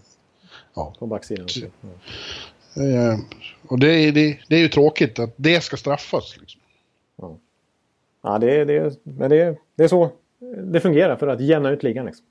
ja. 0.74 0.94
på 0.98 1.06
backsidan 1.06 1.44
också. 1.44 1.60
Ja. 1.60 2.82
Eh, 2.82 3.18
och 3.68 3.78
det 3.78 3.94
är, 3.94 4.12
det, 4.12 4.38
det, 4.48 4.56
är 4.56 4.60
ju 4.60 4.68
tråkigt 4.68 5.18
att 5.18 5.34
det 5.36 5.60
ska 5.60 5.76
straffas. 5.76 6.36
Liksom. 6.40 6.60
Ja, 7.16 7.36
ja 8.22 8.38
det, 8.38 8.64
det, 8.64 8.96
men 9.02 9.30
det, 9.30 9.56
det 9.74 9.84
är 9.84 9.88
så 9.88 10.10
det 10.62 10.80
fungerar 10.80 11.16
för 11.16 11.26
att 11.26 11.40
jämna 11.40 11.70
ut 11.70 11.82
ligan. 11.82 12.06
Liksom. 12.06 12.26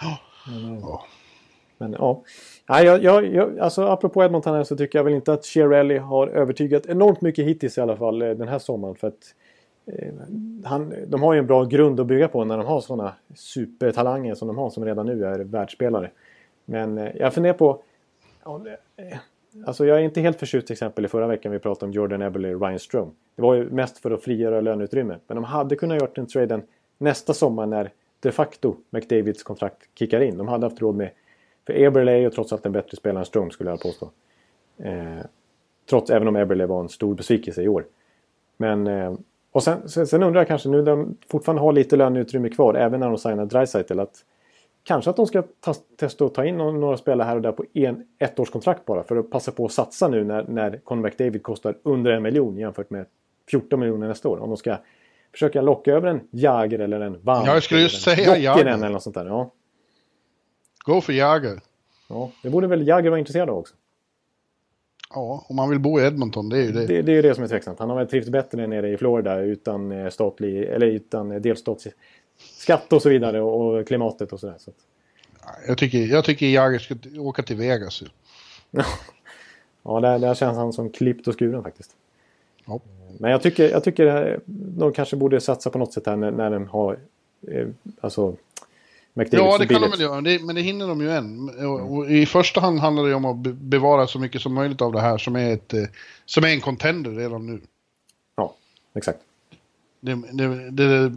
Ja. 0.00 0.18
Men, 0.46 0.80
ja. 0.80 1.06
Men 1.78 1.92
ja. 1.92 2.22
Nej, 2.70 2.84
jag, 2.84 3.02
jag, 3.02 3.34
jag, 3.34 3.58
alltså, 3.58 3.82
apropå 3.82 4.24
Edmonton 4.24 4.54
här 4.54 4.64
så 4.64 4.76
tycker 4.76 4.98
jag 4.98 5.04
väl 5.04 5.14
inte 5.14 5.32
att 5.32 5.44
Chiarelli 5.44 5.98
har 5.98 6.28
övertygat 6.28 6.86
enormt 6.86 7.20
mycket 7.20 7.46
hittills 7.46 7.78
i 7.78 7.80
alla 7.80 7.96
fall 7.96 8.22
eh, 8.22 8.30
den 8.30 8.48
här 8.48 8.58
sommaren. 8.58 8.94
För 8.94 9.08
att 9.08 9.34
Eh, 9.86 10.12
han, 10.64 10.94
de 11.06 11.22
har 11.22 11.32
ju 11.32 11.38
en 11.38 11.46
bra 11.46 11.64
grund 11.64 12.00
att 12.00 12.06
bygga 12.06 12.28
på 12.28 12.44
när 12.44 12.58
de 12.58 12.66
har 12.66 12.80
sådana 12.80 13.14
supertalanger 13.34 14.34
som 14.34 14.48
de 14.48 14.58
har 14.58 14.70
som 14.70 14.84
redan 14.84 15.06
nu 15.06 15.24
är 15.24 15.38
världsspelare. 15.38 16.10
Men 16.64 16.98
eh, 16.98 17.16
jag 17.16 17.34
funderar 17.34 17.54
på... 17.54 17.82
Eh, 18.96 19.18
alltså 19.66 19.86
jag 19.86 19.98
är 19.98 20.02
inte 20.02 20.20
helt 20.20 20.38
förtjust 20.38 20.66
till 20.66 20.74
exempel 20.74 21.04
i 21.04 21.08
förra 21.08 21.26
veckan 21.26 21.52
vi 21.52 21.58
pratade 21.58 21.86
om 21.86 21.92
Jordan 21.92 22.22
Eberle 22.22 22.54
och 22.54 22.62
Ryan 22.62 22.78
Strom. 22.78 23.10
Det 23.36 23.42
var 23.42 23.54
ju 23.54 23.70
mest 23.70 23.98
för 23.98 24.10
att 24.10 24.22
frigöra 24.22 24.60
löneutrymme. 24.60 25.16
Men 25.26 25.34
de 25.34 25.44
hade 25.44 25.76
kunnat 25.76 26.00
gjort 26.00 26.14
den 26.14 26.26
traden 26.26 26.62
nästa 26.98 27.34
sommar 27.34 27.66
när 27.66 27.90
de 28.20 28.32
facto 28.32 28.76
McDavids 28.90 29.42
kontrakt 29.42 29.98
kickar 29.98 30.20
in. 30.20 30.38
De 30.38 30.48
hade 30.48 30.66
haft 30.66 30.80
råd 30.80 30.94
med... 30.94 31.10
För 31.70 31.78
Eberle 31.78 32.12
är 32.12 32.16
ju 32.16 32.30
trots 32.30 32.52
allt 32.52 32.66
en 32.66 32.72
bättre 32.72 32.96
spelare 32.96 33.22
än 33.22 33.26
Strome 33.26 33.50
skulle 33.50 33.70
jag 33.70 33.80
påstå. 33.80 34.10
Eh, 34.78 35.24
trots, 35.90 36.10
även 36.10 36.28
om 36.28 36.36
Eberle 36.36 36.66
var 36.66 36.80
en 36.80 36.88
stor 36.88 37.14
besvikelse 37.14 37.62
i 37.62 37.68
år. 37.68 37.84
Men 38.56 38.86
eh, 38.86 39.14
och 39.52 39.62
sen, 39.62 39.88
sen, 39.88 40.06
sen, 40.06 40.22
undrar 40.22 40.40
jag 40.40 40.48
kanske 40.48 40.68
nu 40.68 40.76
när 40.82 40.90
de 40.90 41.16
fortfarande 41.28 41.62
har 41.62 41.72
lite 41.72 41.96
löneutrymme 41.96 42.48
kvar, 42.48 42.74
även 42.74 43.00
när 43.00 43.08
de 43.08 43.18
signar 43.18 43.46
Dreisaitl, 43.46 44.00
att 44.00 44.24
kanske 44.82 45.10
att 45.10 45.16
de 45.16 45.26
ska 45.26 45.42
ta, 45.60 45.74
testa 45.96 46.24
att 46.24 46.34
ta 46.34 46.44
in 46.44 46.56
några 46.56 46.96
spelare 46.96 47.26
här 47.26 47.36
och 47.36 47.42
där 47.42 47.52
på 47.52 47.64
en 47.74 48.06
ettårskontrakt 48.18 48.84
bara 48.84 49.02
för 49.02 49.16
att 49.16 49.30
passa 49.30 49.52
på 49.52 49.64
att 49.64 49.72
satsa 49.72 50.08
nu 50.08 50.24
när, 50.24 50.44
när 50.48 50.80
Conor 50.84 51.02
McDavid 51.02 51.42
kostar 51.42 51.74
under 51.82 52.10
en 52.10 52.22
miljon 52.22 52.58
jämfört 52.58 52.90
med 52.90 53.06
14 53.50 53.80
miljoner 53.80 54.08
nästa 54.08 54.28
år. 54.28 54.38
Om 54.38 54.48
de 54.48 54.56
ska 54.56 54.76
försöka 55.32 55.62
locka 55.62 55.92
över 55.92 56.08
en 56.08 56.20
Jager 56.30 56.78
eller 56.78 57.00
en 57.00 57.20
Vann. 57.22 57.44
Ja, 57.46 57.54
jag 57.54 57.62
skulle 57.62 57.80
just 57.80 58.02
säga 58.02 58.38
Jokinen 58.38 58.82
eller 58.82 58.92
något 58.92 59.02
sånt 59.02 59.14
där. 59.14 59.26
Ja. 59.26 59.50
Gå 60.90 61.00
för 61.00 61.12
Jagr. 61.12 61.60
Ja, 62.08 62.30
det 62.42 62.50
borde 62.50 62.66
väl 62.66 62.88
Jagr 62.88 63.08
vara 63.08 63.18
intresserad 63.18 63.50
av 63.50 63.58
också. 63.58 63.74
Ja, 65.14 65.44
om 65.48 65.56
man 65.56 65.70
vill 65.70 65.78
bo 65.78 66.00
i 66.00 66.04
Edmonton, 66.04 66.48
det 66.48 66.58
är 66.58 66.62
ju 66.62 66.72
det. 66.72 66.86
Det, 66.86 67.02
det 67.02 67.12
är 67.12 67.16
ju 67.16 67.22
det 67.22 67.34
som 67.34 67.44
är 67.44 67.48
tveksamt. 67.48 67.78
Han 67.78 67.90
har 67.90 67.96
väl 67.96 68.06
trivts 68.06 68.28
bättre 68.28 68.66
nere 68.66 68.88
i 68.88 68.96
Florida 68.96 69.40
utan 69.40 69.92
eh, 69.92 70.10
statlig, 70.10 70.62
eller 70.62 70.86
utan 70.86 71.30
eh, 71.30 71.40
delstatsskatt 71.40 72.92
och 72.92 73.02
så 73.02 73.08
vidare 73.08 73.40
och 73.40 73.86
klimatet 73.86 74.32
och 74.32 74.40
sådär. 74.40 74.54
Så. 74.58 74.72
Jag 75.66 75.78
tycker, 75.78 75.98
jag 75.98 76.24
tycker 76.24 76.46
Jagr 76.46 76.78
ska 76.78 76.94
åka 77.18 77.42
till 77.42 77.56
Vegas. 77.56 78.02
ja, 79.82 80.00
där, 80.00 80.18
där 80.18 80.34
känns 80.34 80.56
han 80.56 80.72
som 80.72 80.90
klippt 80.90 81.28
och 81.28 81.38
skuren 81.38 81.62
faktiskt. 81.62 81.90
Ja. 82.64 82.80
Men 83.18 83.30
jag 83.30 83.42
tycker, 83.42 83.70
jag 83.70 83.84
tycker 83.84 84.40
de 84.46 84.92
kanske 84.92 85.16
borde 85.16 85.40
satsa 85.40 85.70
på 85.70 85.78
något 85.78 85.92
sätt 85.92 86.06
här 86.06 86.16
när, 86.16 86.30
när 86.30 86.50
de 86.50 86.66
har 86.66 86.98
eh, 87.48 87.68
alltså 88.00 88.36
McDavid 89.14 89.46
Ja, 89.46 89.58
det 89.58 89.66
kan 89.66 89.82
de 89.82 89.90
väl 89.90 90.00
göra, 90.00 90.20
det, 90.20 90.42
men 90.42 90.54
det 90.54 90.60
hinner 90.60 90.88
de 90.88 91.00
ju 91.00 91.10
än. 91.10 91.48
Och, 91.66 91.96
och 91.96 92.10
I 92.10 92.26
första 92.26 92.60
hand 92.60 92.78
handlar 92.78 93.08
det 93.08 93.14
om 93.14 93.24
att 93.24 93.36
bevara 93.56 94.06
så 94.06 94.18
mycket 94.18 94.42
som 94.42 94.54
möjligt 94.54 94.80
av 94.80 94.92
det 94.92 95.00
här 95.00 95.18
som 95.18 95.36
är, 95.36 95.52
ett, 95.52 95.74
eh, 95.74 95.84
som 96.24 96.44
är 96.44 96.48
en 96.48 96.60
contender 96.60 97.10
redan 97.10 97.46
nu. 97.46 97.60
Ja, 98.36 98.54
exakt. 98.94 99.18
Det, 100.00 100.22
det, 100.32 100.70
det, 100.70 101.12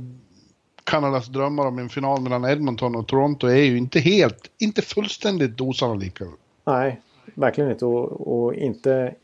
Kanadas 0.84 1.28
drömmar 1.28 1.65
om 1.65 1.80
en 1.80 1.90
final 1.90 2.22
mellan 2.22 2.45
Edmonton 2.45 2.95
och 2.95 3.07
Toronto 3.07 3.48
är 3.48 3.64
ju 3.64 3.78
inte 3.78 3.99
helt, 3.99 4.52
inte 4.57 4.82
fullständigt 4.82 5.61
osannolika. 5.61 6.26
Nej, 6.65 7.02
verkligen 7.34 7.72
inte. 7.72 7.86
Och, 7.86 8.36
och 8.36 8.53
inte, 8.53 9.15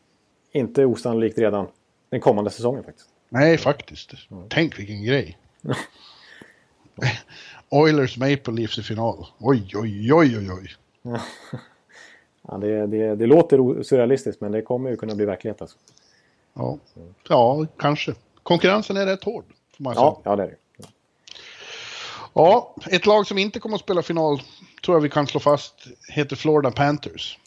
inte 0.52 0.86
osannolikt 0.86 1.38
redan 1.38 1.68
den 2.10 2.20
kommande 2.20 2.52
säsongen 2.52 2.84
faktiskt. 2.84 3.10
Nej, 3.30 3.58
faktiskt. 3.58 4.14
Tänk 4.50 4.80
vilken 4.80 5.04
grej. 5.04 5.38
Oilers 7.70 8.18
Maple 8.18 8.54
Leafs 8.54 8.78
i 8.78 8.84
final. 8.84 9.26
Oj, 9.40 9.72
oj, 9.76 10.14
oj, 10.14 10.38
oj, 10.38 10.52
oj. 10.52 10.76
ja, 12.48 12.58
det, 12.58 12.88
det, 12.88 13.16
det 13.16 13.26
låter 13.26 13.84
surrealistiskt 13.84 14.42
men 14.42 14.52
det 14.52 14.62
kommer 14.62 14.90
ju 14.90 14.98
kunna 14.98 15.16
bli 15.16 15.26
verklighet 15.26 15.62
alltså. 15.62 15.78
Ja, 16.54 16.78
ja 17.30 17.66
kanske. 17.78 18.14
Konkurrensen 18.44 18.98
är 18.98 19.06
rätt 19.06 19.24
hård. 19.24 19.46
Ja, 19.78 20.22
ja, 20.24 20.36
det 20.36 20.44
är 20.44 20.48
det. 20.48 20.56
Ja, 22.34 22.76
ett 22.92 23.06
lag 23.06 23.28
som 23.28 23.38
inte 23.38 23.60
kommer 23.60 23.76
att 23.76 23.82
spela 23.82 24.02
final 24.02 24.42
tror 24.86 24.98
jag 24.98 25.02
vi 25.02 25.10
kan 25.10 25.28
slå 25.28 25.40
fast 25.40 25.74
heter 26.10 26.36
Florida 26.36 26.72
Panthers. 26.72 27.40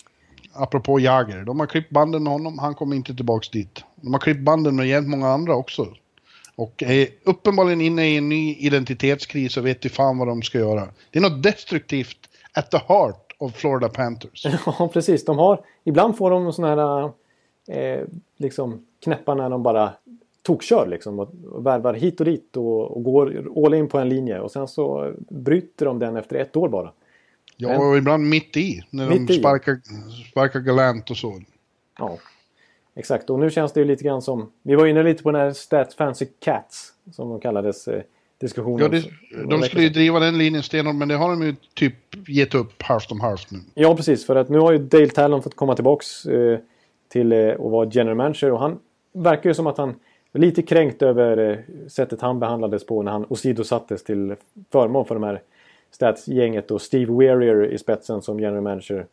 Apropå 0.53 1.01
Jagger. 1.01 1.45
De 1.45 1.61
har 1.61 1.67
klippt 1.67 1.91
banden 1.91 2.23
med 2.23 2.33
honom, 2.33 2.59
han 2.59 2.75
kommer 2.75 2.97
inte 2.97 3.15
tillbaks 3.15 3.51
dit. 3.51 3.85
De 3.97 4.13
har 4.13 4.21
klippt 4.21 4.41
banden 4.41 4.77
med 4.77 4.87
jämt 4.87 5.09
många 5.09 5.29
andra 5.29 5.55
också. 5.55 5.95
Och 6.57 6.83
är 6.83 7.09
uppenbarligen 7.25 7.81
inne 7.81 8.07
i 8.09 8.17
en 8.17 8.29
ny 8.29 8.55
identitetskris 8.55 9.57
och 9.57 9.67
vet 9.67 9.85
ju 9.85 9.89
fan 9.89 10.19
vad 10.19 10.29
de 10.29 10.43
ska 10.43 10.59
göra. 10.59 10.89
Det 11.11 11.19
är 11.19 11.23
något 11.23 11.43
destruktivt 11.43 12.19
at 12.53 12.71
the 12.71 12.79
heart 12.89 13.33
of 13.39 13.55
Florida 13.55 13.89
Panthers. 13.89 14.47
Ja, 14.67 14.91
precis. 14.93 15.25
De 15.25 15.39
har, 15.39 15.65
ibland 15.85 16.17
får 16.17 16.31
de 16.31 16.53
sådana 16.53 16.75
här 16.77 17.13
eh, 17.79 18.05
liksom 18.37 18.87
knäppar 19.05 19.35
när 19.35 19.51
de 19.51 19.63
bara 19.63 19.93
tokkör 20.43 20.87
liksom 20.87 21.19
och, 21.19 21.67
värvar 21.67 21.95
hit 21.95 22.21
och 22.21 22.27
dit 22.27 22.57
och, 22.57 22.97
och, 22.97 23.05
går 23.05 23.53
all 23.67 23.75
in 23.75 23.89
på 23.89 23.99
en 23.99 24.09
linje 24.09 24.41
och 24.41 24.51
sen 24.51 24.69
så 24.69 25.13
bryter 25.31 25.87
de 25.87 25.99
den 25.99 26.17
efter 26.17 26.37
ett 26.37 26.57
år 26.57 26.69
bara. 26.69 26.93
Ja, 27.57 27.79
och 27.79 27.97
ibland 27.97 28.29
mitt 28.29 28.57
i 28.57 28.83
när 28.91 29.09
mitt 29.09 29.29
de 29.29 29.35
sparkar, 29.35 29.81
sparkar 30.31 30.61
galant 30.61 31.11
och 31.11 31.17
så. 31.17 31.41
Ja, 31.99 32.19
exakt. 32.95 33.31
Och 33.31 33.39
nu 33.39 33.51
känns 33.51 33.73
det 33.73 33.81
ju 33.81 33.87
lite 33.87 34.05
grann 34.05 34.23
som... 34.23 34.53
Vi 34.63 34.75
var 34.75 34.87
inne 34.87 35.03
lite 35.03 35.23
på 35.23 35.31
den 35.31 35.41
här 35.41 35.53
Stats 35.53 35.95
Fancy 35.95 36.27
Cats 36.41 36.93
som 37.13 37.29
de 37.29 37.41
kallades. 37.41 37.89
Eh, 37.89 38.03
diskussionen. 38.43 38.81
Ja, 38.81 38.89
det, 38.89 39.47
de 39.49 39.63
skulle 39.63 39.83
ju 39.83 39.89
driva 39.89 40.21
den 40.21 40.39
linjen 40.39 40.63
stenhårt 40.63 40.95
men 40.95 41.09
det 41.09 41.15
har 41.15 41.31
de 41.31 41.43
ju 41.43 41.55
typ 41.75 41.95
gett 42.29 42.55
upp 42.55 42.83
halvt 42.83 43.11
om 43.11 43.21
halvt 43.21 43.51
nu. 43.51 43.59
Ja, 43.75 43.97
precis. 43.97 44.27
För 44.27 44.37
att 44.37 44.49
nu 44.49 44.59
har 44.59 44.73
ju 44.73 44.79
Dale 44.79 45.09
Talon 45.09 45.43
fått 45.43 45.57
komma 45.57 45.75
tillbaks 45.75 46.27
eh, 46.27 46.59
till 47.09 47.33
eh, 47.33 47.51
att 47.51 47.59
vara 47.59 47.89
general 47.93 48.17
manager 48.17 48.53
och 48.53 48.61
han 48.61 48.79
verkar 49.13 49.51
ju 49.51 49.55
som 49.55 49.67
att 49.67 49.79
han 49.79 49.95
lite 50.33 50.63
kränkt 50.63 51.03
över 51.03 51.51
eh, 51.51 51.89
sättet 51.89 52.21
han 52.21 52.41
behandlades 52.41 52.87
på 52.87 53.03
när 53.03 53.13
han 53.13 53.27
åsidosattes 53.29 54.05
till 54.05 54.35
förmån 54.73 55.05
för 55.05 55.15
de 55.15 55.25
här 55.25 55.43
Stats-gänget 55.91 56.71
och 56.71 56.83
Steve 56.83 57.13
Weirier 57.13 57.73
i 57.73 57.79
spetsen 57.79 58.23
som 58.23 58.41
general 58.41 58.63
manager. 58.63 59.07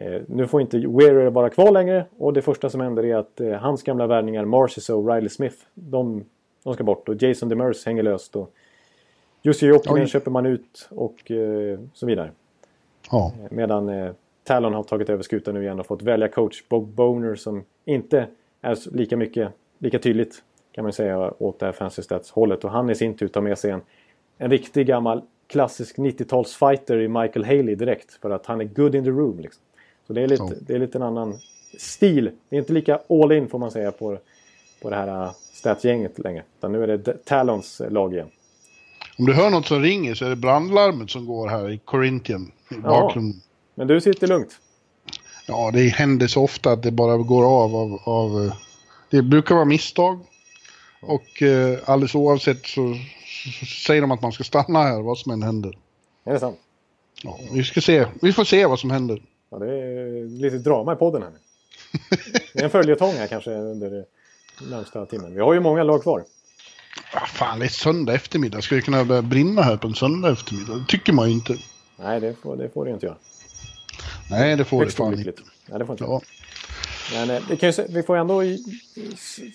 Eh, 0.00 0.22
nu 0.26 0.46
får 0.46 0.60
inte 0.60 0.78
Weirier 0.78 1.30
vara 1.30 1.50
kvar 1.50 1.70
längre 1.70 2.04
och 2.18 2.32
det 2.32 2.42
första 2.42 2.70
som 2.70 2.80
händer 2.80 3.04
är 3.04 3.16
att 3.16 3.40
eh, 3.40 3.52
hans 3.52 3.82
gamla 3.82 4.06
värvningar 4.06 4.44
Marcis 4.44 4.90
och 4.90 5.08
Riley 5.08 5.28
Smith 5.28 5.56
de, 5.74 6.24
de 6.64 6.74
ska 6.74 6.84
bort 6.84 7.08
och 7.08 7.22
Jason 7.22 7.48
Demers 7.48 7.86
hänger 7.86 8.02
löst. 8.02 8.36
Och 8.36 8.52
Jussi 9.42 9.66
Jokinen 9.66 10.06
köper 10.06 10.30
man 10.30 10.46
ut 10.46 10.88
och 10.90 11.30
eh, 11.30 11.78
så 11.92 12.06
vidare. 12.06 12.30
Ja. 13.10 13.32
Medan 13.50 14.14
Talon 14.44 14.74
har 14.74 14.82
tagit 14.82 15.10
över 15.10 15.22
skutan 15.22 15.54
nu 15.54 15.62
igen 15.62 15.80
och 15.80 15.86
fått 15.86 16.02
välja 16.02 16.28
coach 16.28 16.62
Bob 16.68 16.88
Boner 16.88 17.34
som 17.34 17.64
inte 17.84 18.26
är 18.60 18.96
lika 18.96 19.16
mycket, 19.16 19.48
lika 19.78 19.98
tydligt 19.98 20.42
kan 20.72 20.84
man 20.84 20.92
säga 20.92 21.32
åt 21.38 21.58
det 21.58 21.66
här 21.66 21.72
Fancy 21.72 22.02
Stats-hållet. 22.02 22.64
Och 22.64 22.70
han 22.70 22.90
i 22.90 22.94
sin 22.94 23.16
tur 23.16 23.28
tar 23.28 23.40
med 23.40 23.58
sig 23.58 23.70
en, 23.70 23.80
en 24.38 24.50
riktig 24.50 24.86
gammal 24.86 25.22
klassisk 25.46 25.98
90-talsfighter 25.98 26.96
i 27.00 27.08
Michael 27.08 27.44
Haley 27.44 27.74
direkt. 27.74 28.12
För 28.12 28.30
att 28.30 28.46
han 28.46 28.60
är 28.60 28.64
good 28.64 28.94
in 28.94 29.04
the 29.04 29.10
room. 29.10 29.38
Liksom. 29.38 29.62
Så 30.08 30.14
det 30.14 30.22
är, 30.22 30.28
lite, 30.28 30.54
det 30.60 30.74
är 30.74 30.78
lite 30.78 30.98
en 30.98 31.02
annan 31.02 31.38
stil. 31.78 32.30
Det 32.48 32.56
är 32.56 32.60
inte 32.60 32.72
lika 32.72 33.00
all 33.08 33.32
in 33.32 33.48
får 33.48 33.58
man 33.58 33.70
säga 33.70 33.92
på, 33.92 34.18
på 34.82 34.90
det 34.90 34.96
här 34.96 35.24
uh, 35.24 35.32
Stats-gänget 35.52 36.18
längre. 36.18 36.42
Utan 36.58 36.72
nu 36.72 36.82
är 36.82 36.86
det 36.86 37.24
Talons 37.24 37.80
uh, 37.80 37.90
lag 37.90 38.14
igen. 38.14 38.28
Om 39.18 39.26
du 39.26 39.32
hör 39.32 39.50
något 39.50 39.66
som 39.66 39.82
ringer 39.82 40.14
så 40.14 40.24
är 40.24 40.30
det 40.30 40.36
brandlarmet 40.36 41.10
som 41.10 41.26
går 41.26 41.48
här 41.48 41.70
i 41.70 41.78
Corinthian. 41.78 42.52
I 42.70 42.74
ja, 42.84 43.14
men 43.74 43.86
du 43.86 44.00
sitter 44.00 44.26
lugnt. 44.26 44.60
Ja, 45.46 45.70
det 45.72 45.88
händer 45.88 46.26
så 46.26 46.44
ofta 46.44 46.72
att 46.72 46.82
det 46.82 46.90
bara 46.90 47.16
går 47.16 47.44
av 47.44 47.76
av... 47.76 48.00
av 48.04 48.36
uh, 48.36 48.52
det 49.10 49.22
brukar 49.22 49.54
vara 49.54 49.64
misstag. 49.64 50.20
Och 51.00 51.42
eh, 51.42 51.78
alldeles 51.84 52.14
oavsett 52.14 52.66
så, 52.66 52.94
så, 53.60 53.66
säger 53.66 54.00
de 54.00 54.10
att 54.10 54.22
man 54.22 54.32
ska 54.32 54.44
stanna 54.44 54.82
här 54.82 55.02
vad 55.02 55.18
som 55.18 55.32
än 55.32 55.42
händer. 55.42 55.78
Är 56.24 56.32
det 56.32 56.40
sant? 56.40 56.58
Ja, 57.22 57.38
vi 57.52 57.64
ska 57.64 57.80
se. 57.80 58.06
Vi 58.22 58.32
får 58.32 58.44
se 58.44 58.66
vad 58.66 58.78
som 58.78 58.90
händer. 58.90 59.22
Ja, 59.50 59.58
det 59.58 59.72
är 59.72 60.24
lite 60.24 60.58
drama 60.58 60.92
i 60.92 60.96
podden 60.96 61.22
här. 61.22 61.30
det 62.54 62.60
är 62.60 62.64
en 62.64 62.70
följetong 62.70 63.12
här 63.12 63.26
kanske 63.26 63.50
under 63.50 64.04
närmsta 64.70 65.06
timmen. 65.06 65.34
Vi 65.34 65.40
har 65.40 65.54
ju 65.54 65.60
många 65.60 65.82
lag 65.82 66.02
kvar. 66.02 66.24
Ah, 67.12 67.26
fan, 67.26 67.58
det 67.58 67.64
är 67.64 67.68
söndag 67.68 68.14
eftermiddag. 68.14 68.60
Ska 68.60 68.74
det 68.74 68.80
kunna 68.80 69.04
börja 69.04 69.22
brinna 69.22 69.62
här 69.62 69.76
på 69.76 69.88
en 69.88 69.94
söndag 69.94 70.32
eftermiddag? 70.32 70.74
Det 70.74 70.84
tycker 70.88 71.12
man 71.12 71.28
ju 71.28 71.34
inte. 71.34 71.56
Nej, 71.96 72.20
det 72.20 72.34
får 72.34 72.56
det, 72.56 72.68
får 72.68 72.84
det 72.84 72.90
inte 72.90 73.06
göra. 73.06 73.16
Nej, 74.30 74.56
det 74.56 74.64
får 74.64 74.78
Högst 74.78 74.96
det 74.96 75.02
fan 75.02 75.18
inte. 75.18 75.42
Nej, 75.66 75.78
det 75.78 75.86
får 75.86 75.92
inte 75.92 76.04
ja. 76.04 76.20
Men 77.12 77.30
eh, 77.30 77.56
kan 77.58 77.70
ju, 77.70 77.86
vi 77.88 78.02
får 78.02 78.16
ändå 78.16 78.42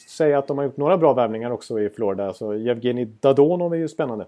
säga 0.07 0.40
att 0.40 0.48
de 0.48 0.57
har 0.57 0.65
gjort 0.65 0.78
några 0.78 0.98
bra 0.98 1.14
värvningar 1.14 1.52
också 1.52 1.80
i 1.80 1.90
Florida. 1.90 2.28
Alltså 2.28 2.53
Evgenij 2.53 3.06
Dadonov 3.20 3.74
är 3.74 3.78
ju 3.78 3.88
spännande. 3.88 4.26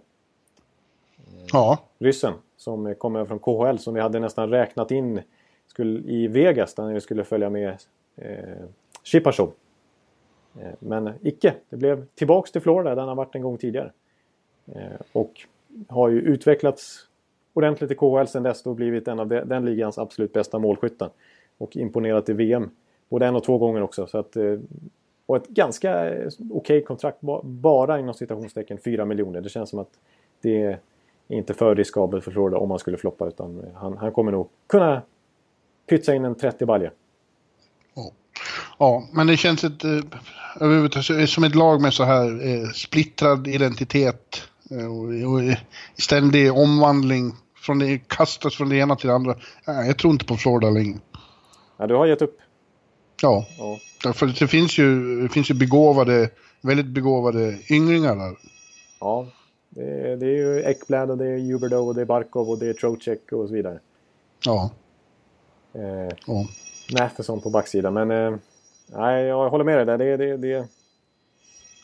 Ja. 1.52 1.80
Ryssen 2.00 2.34
som 2.58 2.96
kommer 2.96 3.26
från 3.26 3.40
KHL 3.40 3.78
som 3.78 3.94
vi 3.94 4.02
hade 4.02 4.20
nästan 4.20 4.50
räknat 4.50 4.92
in 4.92 5.22
skulle, 5.76 6.12
i 6.12 6.28
Vegas 6.28 6.74
där 6.74 6.84
han 6.84 7.02
skulle 7.02 7.24
följa 7.24 7.50
med 7.50 7.78
eh, 8.16 8.66
Shipachov. 9.04 9.52
Eh, 10.60 10.74
men 10.80 11.14
icke. 11.22 11.54
Det 11.70 11.78
blev 11.78 12.06
tillbaks 12.16 12.52
till 12.52 12.62
Florida 12.62 12.90
där 12.90 13.02
han 13.02 13.10
har 13.10 13.16
varit 13.16 13.36
en 13.36 13.42
gång 13.42 13.58
tidigare. 13.58 13.92
Eh, 14.76 15.02
och 15.12 15.42
har 15.88 16.10
ju 16.10 16.20
utvecklats 16.20 17.08
ordentligt 17.54 17.92
i 17.92 17.96
KHL 17.96 18.26
sedan 18.26 18.44
dess 18.44 18.66
och 18.66 18.76
blivit 18.76 19.08
en 19.08 19.20
av 19.20 19.28
de, 19.28 19.42
den 19.46 19.66
ligans 19.66 19.98
absolut 19.98 20.34
bästa 20.34 20.60
målskyttar. 20.60 21.10
Och 21.58 21.76
imponerat 21.76 22.30
i 22.30 22.34
VM 22.34 22.70
Både 23.10 23.26
en 23.26 23.36
och 23.36 23.44
två 23.44 23.58
gånger 23.58 23.82
också. 23.82 24.08
Så 24.08 24.18
att, 24.18 24.36
eh, 24.36 24.60
och 25.26 25.36
ett 25.36 25.48
ganska 25.48 26.10
eh, 26.10 26.28
okej 26.28 26.48
okay 26.50 26.82
kontrakt. 26.82 27.18
Bara 27.44 28.00
inom 28.00 28.14
citationstecken 28.14 28.78
4 28.78 29.06
miljoner. 29.06 29.42
Det 29.42 29.50
känns 29.50 29.70
som 29.70 29.80
att 29.80 30.00
det 30.42 30.62
är 30.62 30.80
inte 31.28 31.54
för 31.54 31.76
riskabelt 31.76 32.24
för 32.24 32.32
Florida 32.32 32.58
om 32.58 32.70
han 32.70 32.80
skulle 32.80 32.98
floppa. 32.98 33.28
Utan 33.28 33.66
han, 33.76 33.98
han 33.98 34.12
kommer 34.12 34.32
nog 34.32 34.50
kunna 34.68 35.02
pytsa 35.90 36.16
in 36.16 36.26
en 36.26 36.36
30 36.36 36.66
balja. 36.66 36.92
Ja. 37.96 38.12
ja, 38.80 39.08
men 39.12 39.28
det 39.28 39.38
känns 39.38 39.64
ett, 39.64 39.84
eh, 39.84 41.26
som 41.26 41.44
ett 41.44 41.56
lag 41.56 41.82
med 41.82 41.94
så 41.94 42.04
här 42.04 42.48
eh, 42.48 42.70
splittrad 42.70 43.48
identitet. 43.48 44.42
Eh, 44.72 44.86
och, 44.86 45.34
och 45.34 45.58
ständig 45.98 46.54
omvandling. 46.54 47.34
Från 47.56 47.80
det, 47.80 47.98
kastas 47.98 48.56
från 48.56 48.70
det 48.70 48.76
ena 48.76 48.96
till 48.96 49.08
det 49.08 49.16
andra. 49.16 49.36
Jag 49.66 49.98
tror 49.98 50.14
inte 50.14 50.26
på 50.26 50.38
Florida 50.38 50.70
längre. 50.70 51.00
Ja, 51.78 51.88
du 51.88 51.96
har 51.96 52.06
gett 52.06 52.22
upp. 52.22 52.38
Ja, 53.22 53.46
ja. 54.04 54.14
för 54.14 54.40
det 54.40 54.48
finns 54.48 54.78
ju, 54.78 55.22
det 55.22 55.30
finns 55.30 55.52
ju 55.52 55.54
begåvade, 55.54 56.30
väldigt 56.62 56.86
begåvade 56.86 57.58
ynglingar 57.70 58.16
där. 58.16 58.38
Ja, 59.00 59.28
det 59.70 59.82
är, 59.82 60.18
det 60.18 60.26
är 60.26 60.38
ju 60.38 60.64
Ekblad 60.64 61.12
och 61.12 61.18
det 61.18 61.26
är 61.26 61.40
Huberdo 61.40 61.78
och 61.78 61.96
det 61.96 62.02
är 62.02 62.06
Barkov 62.06 62.50
och 62.50 62.60
det 62.60 62.68
är 62.68 62.74
Trocek 62.74 63.32
och 63.32 63.48
så 63.48 63.54
vidare. 63.54 63.80
Ja. 64.46 64.72
Eh, 65.76 66.16
ja. 66.28 66.46
Matheson 67.00 67.42
på 67.42 67.50
backsidan, 67.50 67.94
men 67.94 68.12
eh, 68.12 68.40
nej, 68.88 69.26
jag 69.26 69.50
håller 69.50 69.64
med 69.64 69.78
dig 69.78 69.86
där. 69.86 69.98
Det, 69.98 70.18
det, 70.18 70.38
det, 70.38 70.68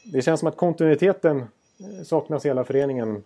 det 0.04 0.22
känns 0.22 0.40
som 0.40 0.50
att 0.50 0.58
kontinuiteten 0.58 1.38
eh, 1.40 2.04
saknas 2.04 2.46
i 2.46 2.48
hela 2.48 2.64
föreningen. 2.64 3.24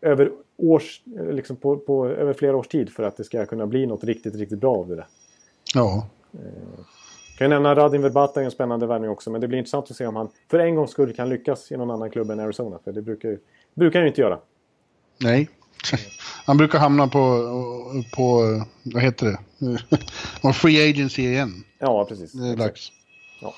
över, 0.00 0.32
års, 0.56 1.02
liksom 1.30 1.56
på, 1.56 1.76
på, 1.76 2.06
över 2.06 2.32
flera 2.32 2.56
års 2.56 2.68
tid 2.68 2.90
för 2.90 3.02
att 3.02 3.16
det 3.16 3.24
ska 3.24 3.46
kunna 3.46 3.66
bli 3.66 3.86
något 3.86 4.04
riktigt, 4.04 4.34
riktigt 4.34 4.58
bra 4.58 4.76
av 4.76 4.88
det. 4.88 5.06
Ja. 5.74 6.06
Kan 7.38 7.44
jag 7.44 7.50
nämna 7.50 7.74
Radin 7.74 8.02
Verbata 8.02 8.42
en 8.42 8.50
spännande 8.50 8.86
värvning 8.86 9.10
också. 9.10 9.30
Men 9.30 9.40
det 9.40 9.48
blir 9.48 9.58
intressant 9.58 9.90
att 9.90 9.96
se 9.96 10.06
om 10.06 10.16
han 10.16 10.28
för 10.50 10.58
en 10.58 10.74
gångs 10.74 10.90
skull 10.90 11.12
kan 11.12 11.28
lyckas 11.28 11.72
i 11.72 11.76
någon 11.76 11.90
annan 11.90 12.10
klubb 12.10 12.30
än 12.30 12.40
Arizona. 12.40 12.78
För 12.84 12.92
det 12.92 13.02
brukar, 13.02 13.38
brukar 13.74 13.98
han 13.98 14.04
ju 14.04 14.08
inte 14.08 14.20
göra. 14.20 14.38
Nej. 15.20 15.48
Han 16.44 16.56
brukar 16.56 16.78
hamna 16.78 17.08
på, 17.08 17.20
på 18.12 18.42
vad 18.82 19.02
heter 19.02 19.26
det? 19.26 19.38
Och 20.48 20.56
free 20.56 20.90
agency 20.90 21.22
igen. 21.22 21.64
Ja, 21.78 22.04
precis. 22.04 22.32
Det 22.32 22.48
är 22.48 22.56
dags. 22.56 22.92
Ja. 23.40 23.54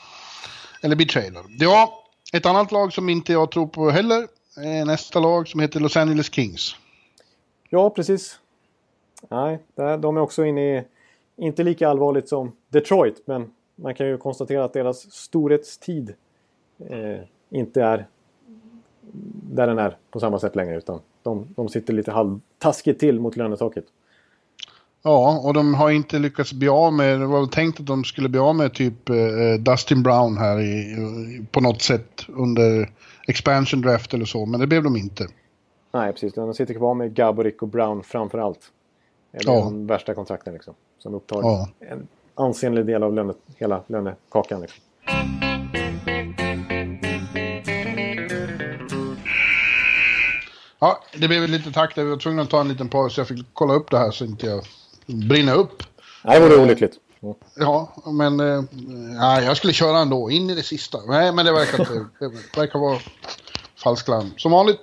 Eller 0.83 0.97
bli 0.97 1.07
trader. 1.07 1.43
Ja, 1.49 2.05
ett 2.33 2.47
annat 2.47 2.73
lag 2.73 2.93
som 2.93 3.09
inte 3.09 3.33
jag 3.33 3.51
tror 3.51 3.67
på 3.67 3.91
heller 3.91 4.29
är 4.57 4.85
nästa 4.85 5.21
lag 5.21 5.49
som 5.49 5.61
heter 5.61 5.81
Los 5.81 5.97
Angeles 5.97 6.33
Kings. 6.33 6.77
Ja, 7.69 7.91
precis. 7.91 8.39
Nej, 9.29 9.59
de 9.75 10.17
är 10.17 10.21
också 10.21 10.45
inne 10.45 10.79
i, 10.79 10.85
inte 11.37 11.63
lika 11.63 11.89
allvarligt 11.89 12.29
som 12.29 12.53
Detroit, 12.69 13.23
men 13.25 13.51
man 13.75 13.95
kan 13.95 14.07
ju 14.07 14.19
konstatera 14.19 14.65
att 14.65 14.73
deras 14.73 15.13
storhetstid 15.13 16.15
eh, 16.91 17.21
inte 17.51 17.83
är 17.83 18.07
där 19.53 19.67
den 19.67 19.79
är 19.79 19.97
på 20.11 20.21
samma 20.21 20.39
sätt 20.39 20.57
längre. 20.57 20.77
Utan 20.77 21.01
de, 21.23 21.47
de 21.57 21.69
sitter 21.69 21.93
lite 21.93 22.13
halvtaskigt 22.13 23.01
till 23.01 23.21
mot 23.21 23.37
lönetaket. 23.37 23.85
Ja, 25.03 25.41
och 25.45 25.55
de 25.55 25.75
har 25.75 25.91
inte 25.91 26.19
lyckats 26.19 26.53
bli 26.53 26.69
av 26.69 26.93
med, 26.93 27.21
det 27.21 27.27
var 27.27 27.39
väl 27.39 27.49
tänkt 27.49 27.81
att 27.81 27.87
de 27.87 28.05
skulle 28.05 28.29
bli 28.29 28.41
av 28.41 28.55
med 28.55 28.75
typ 28.75 29.09
eh, 29.09 29.15
Dustin 29.59 30.03
Brown 30.03 30.37
här 30.37 30.61
i, 30.61 31.47
på 31.51 31.61
något 31.61 31.83
sätt 31.83 32.27
under 32.29 32.91
expansion 33.29 33.81
draft 33.81 34.15
eller 34.15 34.25
så, 34.25 34.47
men 34.47 34.61
det 34.61 34.67
blev 34.67 34.83
de 34.83 34.97
inte. 34.97 35.27
Nej, 35.93 36.13
precis. 36.13 36.35
De 36.35 36.55
sitter 36.55 36.75
kvar 36.75 36.95
med 36.95 37.15
Gaborik 37.15 37.63
och 37.63 37.69
Brown 37.69 38.03
framför 38.03 38.39
allt. 38.39 38.61
Det 39.33 39.39
är 39.39 39.43
ja. 39.47 39.61
de 39.61 39.87
värsta 39.87 40.15
kontrakten 40.15 40.53
liksom. 40.53 40.75
Som 40.99 41.15
upptar 41.15 41.37
ja. 41.43 41.69
en 41.81 42.09
ansenlig 42.35 42.87
del 42.87 43.03
av 43.03 43.15
löne, 43.15 43.35
hela 43.57 43.83
lönekakan. 43.87 44.61
Liksom. 44.61 44.83
Ja, 50.81 51.03
det 51.19 51.29
blev 51.29 51.49
lite 51.49 51.73
tack 51.73 51.95
där. 51.95 52.05
Vi 52.05 52.11
var 52.11 52.17
tvungna 52.17 52.43
att 52.43 52.51
ta 52.51 52.61
en 52.61 52.69
liten 52.69 52.89
paus. 52.89 53.19
Jag 53.19 53.29
fick 53.29 53.47
kolla 53.53 53.75
upp 53.75 53.91
det 53.91 53.99
här 53.99 54.11
så 54.11 54.25
inte 54.25 54.47
jag 54.47 54.65
brinner 55.07 55.55
upp. 55.55 55.83
Nej, 56.25 56.41
det 56.41 56.49
vore 56.49 56.63
olyckligt. 56.63 56.93
Ja, 57.57 57.95
men 58.07 58.41
äh, 58.41 59.45
jag 59.45 59.57
skulle 59.57 59.73
köra 59.73 59.99
ändå, 59.99 60.31
in 60.31 60.51
i 60.51 60.55
det 60.55 60.63
sista. 60.63 60.99
Nej, 61.09 61.33
men 61.33 61.45
det 61.45 61.53
verkar, 61.53 61.81
inte, 61.81 61.93
det 62.21 62.61
verkar 62.61 62.79
vara 62.79 62.99
falsk 63.77 64.09
larm. 64.09 64.31
Som 64.37 64.53
vanligt, 64.53 64.81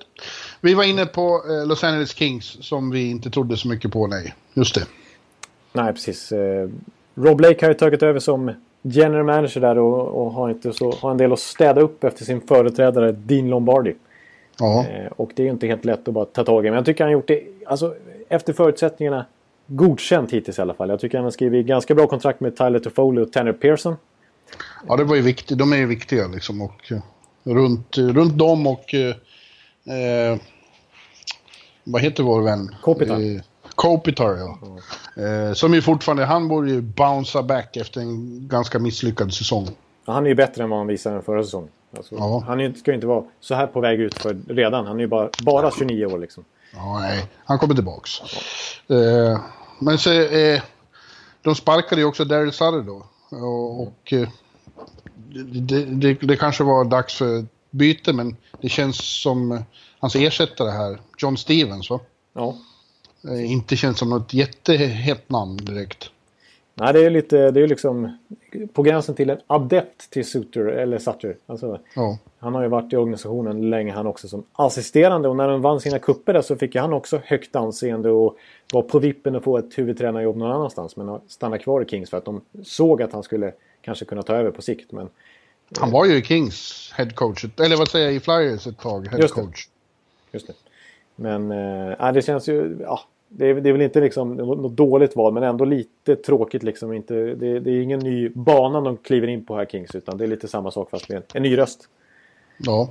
vi 0.61 0.73
var 0.73 0.83
inne 0.83 1.05
på 1.05 1.43
eh, 1.49 1.67
Los 1.67 1.83
Angeles 1.83 2.15
Kings 2.15 2.57
som 2.61 2.89
vi 2.89 3.09
inte 3.09 3.29
trodde 3.29 3.57
så 3.57 3.67
mycket 3.67 3.91
på, 3.91 4.07
nej. 4.07 4.35
Just 4.53 4.75
det. 4.75 4.85
Nej, 5.73 5.93
precis. 5.93 6.31
Eh, 6.31 6.69
Rob 7.15 7.37
Blake 7.37 7.65
har 7.65 7.71
ju 7.71 7.77
tagit 7.77 8.03
över 8.03 8.19
som 8.19 8.51
general 8.81 9.23
manager 9.23 9.61
där 9.61 9.77
och, 9.77 10.25
och, 10.25 10.31
har, 10.31 10.49
inte 10.49 10.73
så, 10.73 10.91
har 10.91 11.11
en 11.11 11.17
del 11.17 11.33
att 11.33 11.39
städa 11.39 11.81
upp 11.81 12.03
efter 12.03 12.25
sin 12.25 12.41
företrädare 12.41 13.11
Dean 13.11 13.49
Lombardi. 13.49 13.95
Ja. 14.59 14.85
Eh, 14.85 15.11
och 15.11 15.31
det 15.35 15.41
är 15.41 15.45
ju 15.45 15.51
inte 15.51 15.67
helt 15.67 15.85
lätt 15.85 16.07
att 16.07 16.13
bara 16.13 16.25
ta 16.25 16.43
tag 16.43 16.65
i. 16.65 16.69
Men 16.69 16.75
jag 16.75 16.85
tycker 16.85 17.03
han 17.03 17.13
gjort 17.13 17.27
det, 17.27 17.43
alltså 17.65 17.95
efter 18.29 18.53
förutsättningarna, 18.53 19.25
godkänt 19.67 20.33
hittills 20.33 20.59
i 20.59 20.61
alla 20.61 20.73
fall. 20.73 20.89
Jag 20.89 20.99
tycker 20.99 21.17
han 21.17 21.25
har 21.25 21.31
skrivit 21.31 21.65
ganska 21.65 21.95
bra 21.95 22.07
kontrakt 22.07 22.39
med 22.39 22.57
Tyler 22.57 22.79
Toffoli 22.79 23.21
och 23.21 23.31
Tanner 23.31 23.53
Pearson. 23.53 23.95
Ja, 24.87 24.95
det 24.95 25.03
var 25.03 25.15
ju 25.15 25.21
viktigt. 25.21 25.57
De 25.57 25.73
är 25.73 25.77
ju 25.77 25.85
viktiga 25.85 26.27
liksom. 26.27 26.61
Och, 26.61 26.91
uh, 26.91 26.99
runt, 27.43 27.97
runt 27.97 28.37
dem 28.37 28.67
och... 28.67 28.93
Uh, 28.93 30.37
vad 31.83 32.01
heter 32.01 32.23
vår 32.23 32.41
vän? 32.41 32.75
Kopitar. 32.81 33.19
Kopitar, 33.75 34.37
ja. 34.37 34.59
Mm. 35.17 35.55
som 35.55 35.73
ju 35.73 35.81
fortfarande... 35.81 36.25
Han 36.25 36.47
borde 36.47 36.71
ju 36.71 36.81
bouncea 36.81 37.43
back 37.43 37.77
efter 37.77 38.01
en 38.01 38.47
ganska 38.47 38.79
misslyckad 38.79 39.33
säsong. 39.33 39.67
Ja, 40.05 40.13
han 40.13 40.25
är 40.25 40.29
ju 40.29 40.35
bättre 40.35 40.63
än 40.63 40.69
vad 40.69 40.79
han 40.79 40.87
visade 40.87 41.15
den 41.15 41.23
förra 41.23 41.43
säsongen. 41.43 41.69
Alltså, 41.97 42.15
ja. 42.15 42.43
Han 42.47 42.75
ska 42.75 42.91
ju 42.91 42.95
inte 42.95 43.07
vara 43.07 43.23
så 43.39 43.55
här 43.55 43.67
på 43.67 43.81
väg 43.81 43.99
ut 43.99 44.13
för 44.13 44.37
redan. 44.47 44.87
Han 44.87 44.95
är 44.95 45.01
ju 45.01 45.07
bara, 45.07 45.29
bara 45.41 45.71
29 45.71 46.05
år 46.05 46.19
liksom. 46.19 46.45
Ja, 46.73 46.99
nej. 46.99 47.25
Han 47.45 47.59
kommer 47.59 47.75
tillbaks. 47.75 48.11
Ja. 48.87 48.95
Uh, 48.95 49.39
men 49.79 49.97
så, 49.97 50.11
uh, 50.11 50.61
de 51.41 51.55
sparkade 51.55 52.01
ju 52.01 52.07
också 52.07 52.25
Daryl 52.25 52.51
Sutter 52.51 52.81
då. 52.81 53.05
Och, 53.29 53.81
och 53.81 54.13
uh, 54.13 54.29
det, 55.45 55.85
det, 55.85 56.13
det, 56.13 56.35
kanske 56.35 56.63
var 56.63 56.85
dags 56.85 57.15
för 57.15 57.45
byte, 57.71 58.13
men 58.13 58.37
det 58.61 58.69
känns 58.69 59.21
som 59.21 59.63
hans 59.99 60.15
ersättare 60.15 60.69
här, 60.69 60.99
John 61.17 61.37
Stevens, 61.37 61.89
va? 61.89 61.99
Ja. 62.33 62.55
Inte 63.45 63.75
känns 63.75 63.99
som 63.99 64.09
något 64.09 64.33
jättehett 64.33 65.29
namn 65.29 65.57
direkt. 65.57 66.09
Nej, 66.79 66.93
det 66.93 67.05
är 67.05 67.09
lite, 67.09 67.51
det 67.51 67.61
är 67.61 67.67
liksom 67.67 68.17
på 68.73 68.81
gränsen 68.83 69.15
till 69.15 69.29
en 69.29 69.39
adept 69.47 70.09
till 70.09 70.25
Sutter, 70.25 70.65
eller 70.65 70.97
Sutter. 70.97 71.35
Alltså, 71.45 71.79
ja. 71.95 72.17
Han 72.39 72.55
har 72.55 72.61
ju 72.61 72.67
varit 72.67 72.93
i 72.93 72.95
organisationen 72.95 73.69
länge 73.69 73.91
han 73.91 74.07
också 74.07 74.27
som 74.27 74.43
assisterande 74.51 75.29
och 75.29 75.35
när 75.35 75.47
de 75.47 75.61
vann 75.61 75.79
sina 75.79 75.99
kupper 75.99 76.33
där 76.33 76.41
så 76.41 76.55
fick 76.55 76.75
han 76.75 76.93
också 76.93 77.21
högt 77.25 77.55
anseende 77.55 78.09
och 78.09 78.37
var 78.73 78.81
på 78.81 78.99
vippen 78.99 79.35
att 79.35 79.43
få 79.43 79.57
ett 79.57 79.77
huvudtränarjobb 79.77 80.37
någon 80.37 80.51
annanstans. 80.51 80.95
Men 80.95 81.19
stannade 81.27 81.63
kvar 81.63 81.81
i 81.81 81.85
Kings 81.85 82.09
för 82.09 82.17
att 82.17 82.25
de 82.25 82.41
såg 82.63 83.01
att 83.01 83.13
han 83.13 83.23
skulle 83.23 83.53
kanske 83.81 84.05
kunna 84.05 84.23
ta 84.23 84.35
över 84.35 84.51
på 84.51 84.61
sikt. 84.61 84.91
Men, 84.91 85.09
han 85.79 85.91
var 85.91 86.05
ju 86.05 86.15
i 86.15 86.21
Kings 86.21 86.91
headcoach, 86.95 87.45
eller 87.57 87.77
vad 87.77 87.87
säger 87.87 88.05
jag, 88.05 88.15
i 88.15 88.19
Flyers 88.19 88.67
ett 88.67 88.79
tag, 88.79 89.07
headcoach. 89.07 89.67
Just 90.31 90.47
det. 90.47 90.53
Men 91.15 91.51
äh, 91.51 92.13
det 92.13 92.21
känns 92.21 92.49
ju, 92.49 92.77
ja, 92.81 93.01
det 93.29 93.49
är, 93.49 93.55
det 93.55 93.69
är 93.69 93.73
väl 93.73 93.81
inte 93.81 94.01
liksom 94.01 94.35
något 94.35 94.71
dåligt 94.71 95.15
val 95.15 95.33
men 95.33 95.43
ändå 95.43 95.65
lite 95.65 96.15
tråkigt 96.15 96.63
liksom. 96.63 96.93
Inte, 96.93 97.13
det, 97.13 97.59
det, 97.59 97.71
är 97.71 97.81
ingen 97.81 97.99
ny 97.99 98.29
bana 98.29 98.81
de 98.81 98.97
kliver 98.97 99.27
in 99.27 99.45
på 99.45 99.55
här 99.55 99.65
Kings 99.65 99.95
utan 99.95 100.17
det 100.17 100.23
är 100.23 100.27
lite 100.27 100.47
samma 100.47 100.71
sak 100.71 100.89
fast 100.89 101.09
med 101.09 101.17
en, 101.17 101.23
en 101.33 101.43
ny 101.43 101.57
röst. 101.57 101.89
Ja. 102.57 102.89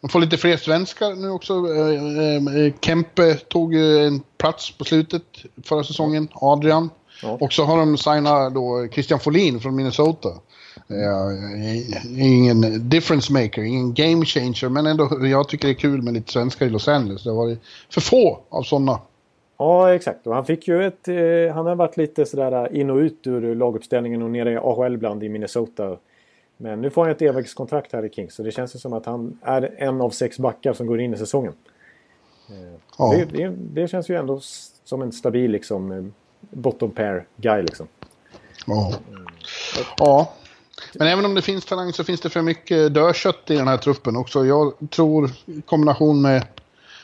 Man 0.00 0.08
får 0.08 0.20
lite 0.20 0.36
fler 0.36 0.56
svenskar 0.56 1.14
nu 1.14 1.30
också. 1.30 1.52
Eh, 1.52 2.64
eh, 2.64 2.74
Kempe 2.80 3.34
tog 3.34 3.74
en 3.74 4.20
plats 4.36 4.70
på 4.70 4.84
slutet 4.84 5.22
förra 5.64 5.84
säsongen. 5.84 6.28
Adrian. 6.32 6.90
Ja. 7.22 7.38
Och 7.40 7.52
så 7.52 7.64
har 7.64 7.78
de 7.78 7.98
signat 7.98 8.54
då 8.54 8.88
Christian 8.92 9.20
Folin 9.20 9.60
från 9.60 9.76
Minnesota. 9.76 10.28
Ingen 12.18 12.88
difference 12.88 13.32
maker, 13.32 13.62
ingen 13.62 13.94
game 13.94 14.24
changer, 14.24 14.68
men 14.68 14.86
ändå 14.86 15.26
jag 15.26 15.48
tycker 15.48 15.68
det 15.68 15.72
är 15.72 15.78
kul 15.78 16.02
med 16.02 16.14
lite 16.14 16.32
svenskar 16.32 16.66
i 16.66 16.70
Los 16.70 16.88
Angeles. 16.88 17.24
Det 17.24 17.30
har 17.30 17.36
varit 17.36 17.60
för 17.90 18.00
få 18.00 18.40
av 18.48 18.62
sådana. 18.62 19.00
Ja, 19.58 19.94
exakt. 19.94 20.26
Och 20.26 20.34
han 20.34 20.44
fick 20.44 20.68
ju 20.68 20.86
ett... 20.86 21.08
Eh, 21.08 21.54
han 21.54 21.66
har 21.66 21.74
varit 21.74 21.96
lite 21.96 22.26
sådär 22.26 22.76
in 22.76 22.90
och 22.90 22.96
ut 22.96 23.26
ur 23.26 23.54
laguppställningen 23.54 24.22
och 24.22 24.30
nere 24.30 24.52
i 24.52 24.56
AHL 24.56 24.94
ibland 24.94 25.24
i 25.24 25.28
Minnesota. 25.28 25.96
Men 26.56 26.80
nu 26.80 26.90
får 26.90 27.02
han 27.02 27.10
ett 27.10 27.22
evighetskontrakt 27.22 27.92
här 27.92 28.04
i 28.04 28.10
Kings 28.10 28.34
så 28.34 28.42
det 28.42 28.50
känns 28.50 28.74
ju 28.74 28.78
som 28.78 28.92
att 28.92 29.06
han 29.06 29.38
är 29.42 29.74
en 29.76 30.00
av 30.00 30.10
sex 30.10 30.38
backar 30.38 30.72
som 30.72 30.86
går 30.86 31.00
in 31.00 31.14
i 31.14 31.18
säsongen. 31.18 31.52
Eh, 32.50 32.78
ja. 32.98 33.14
Det, 33.16 33.24
det, 33.24 33.54
det, 33.58 33.88
känns 33.88 34.08
ju 34.10 34.14
ändå 34.14 34.40
som 34.84 35.02
en 35.02 35.12
stabil 35.12 35.50
liksom 35.50 35.92
eh, 35.92 36.04
bottom 36.40 36.90
pair 36.90 37.26
guy 37.36 37.62
liksom. 37.62 37.86
Ja. 38.66 38.92
ja. 39.98 40.32
Men 40.94 41.08
även 41.08 41.24
om 41.24 41.34
det 41.34 41.42
finns 41.42 41.64
talang 41.64 41.92
så 41.92 42.04
finns 42.04 42.20
det 42.20 42.30
för 42.30 42.42
mycket 42.42 42.94
dödkött 42.94 43.50
i 43.50 43.56
den 43.56 43.68
här 43.68 43.76
truppen 43.76 44.16
också. 44.16 44.46
Jag 44.46 44.72
tror 44.90 45.30
i 45.46 45.62
kombination 45.62 46.22
med, 46.22 46.44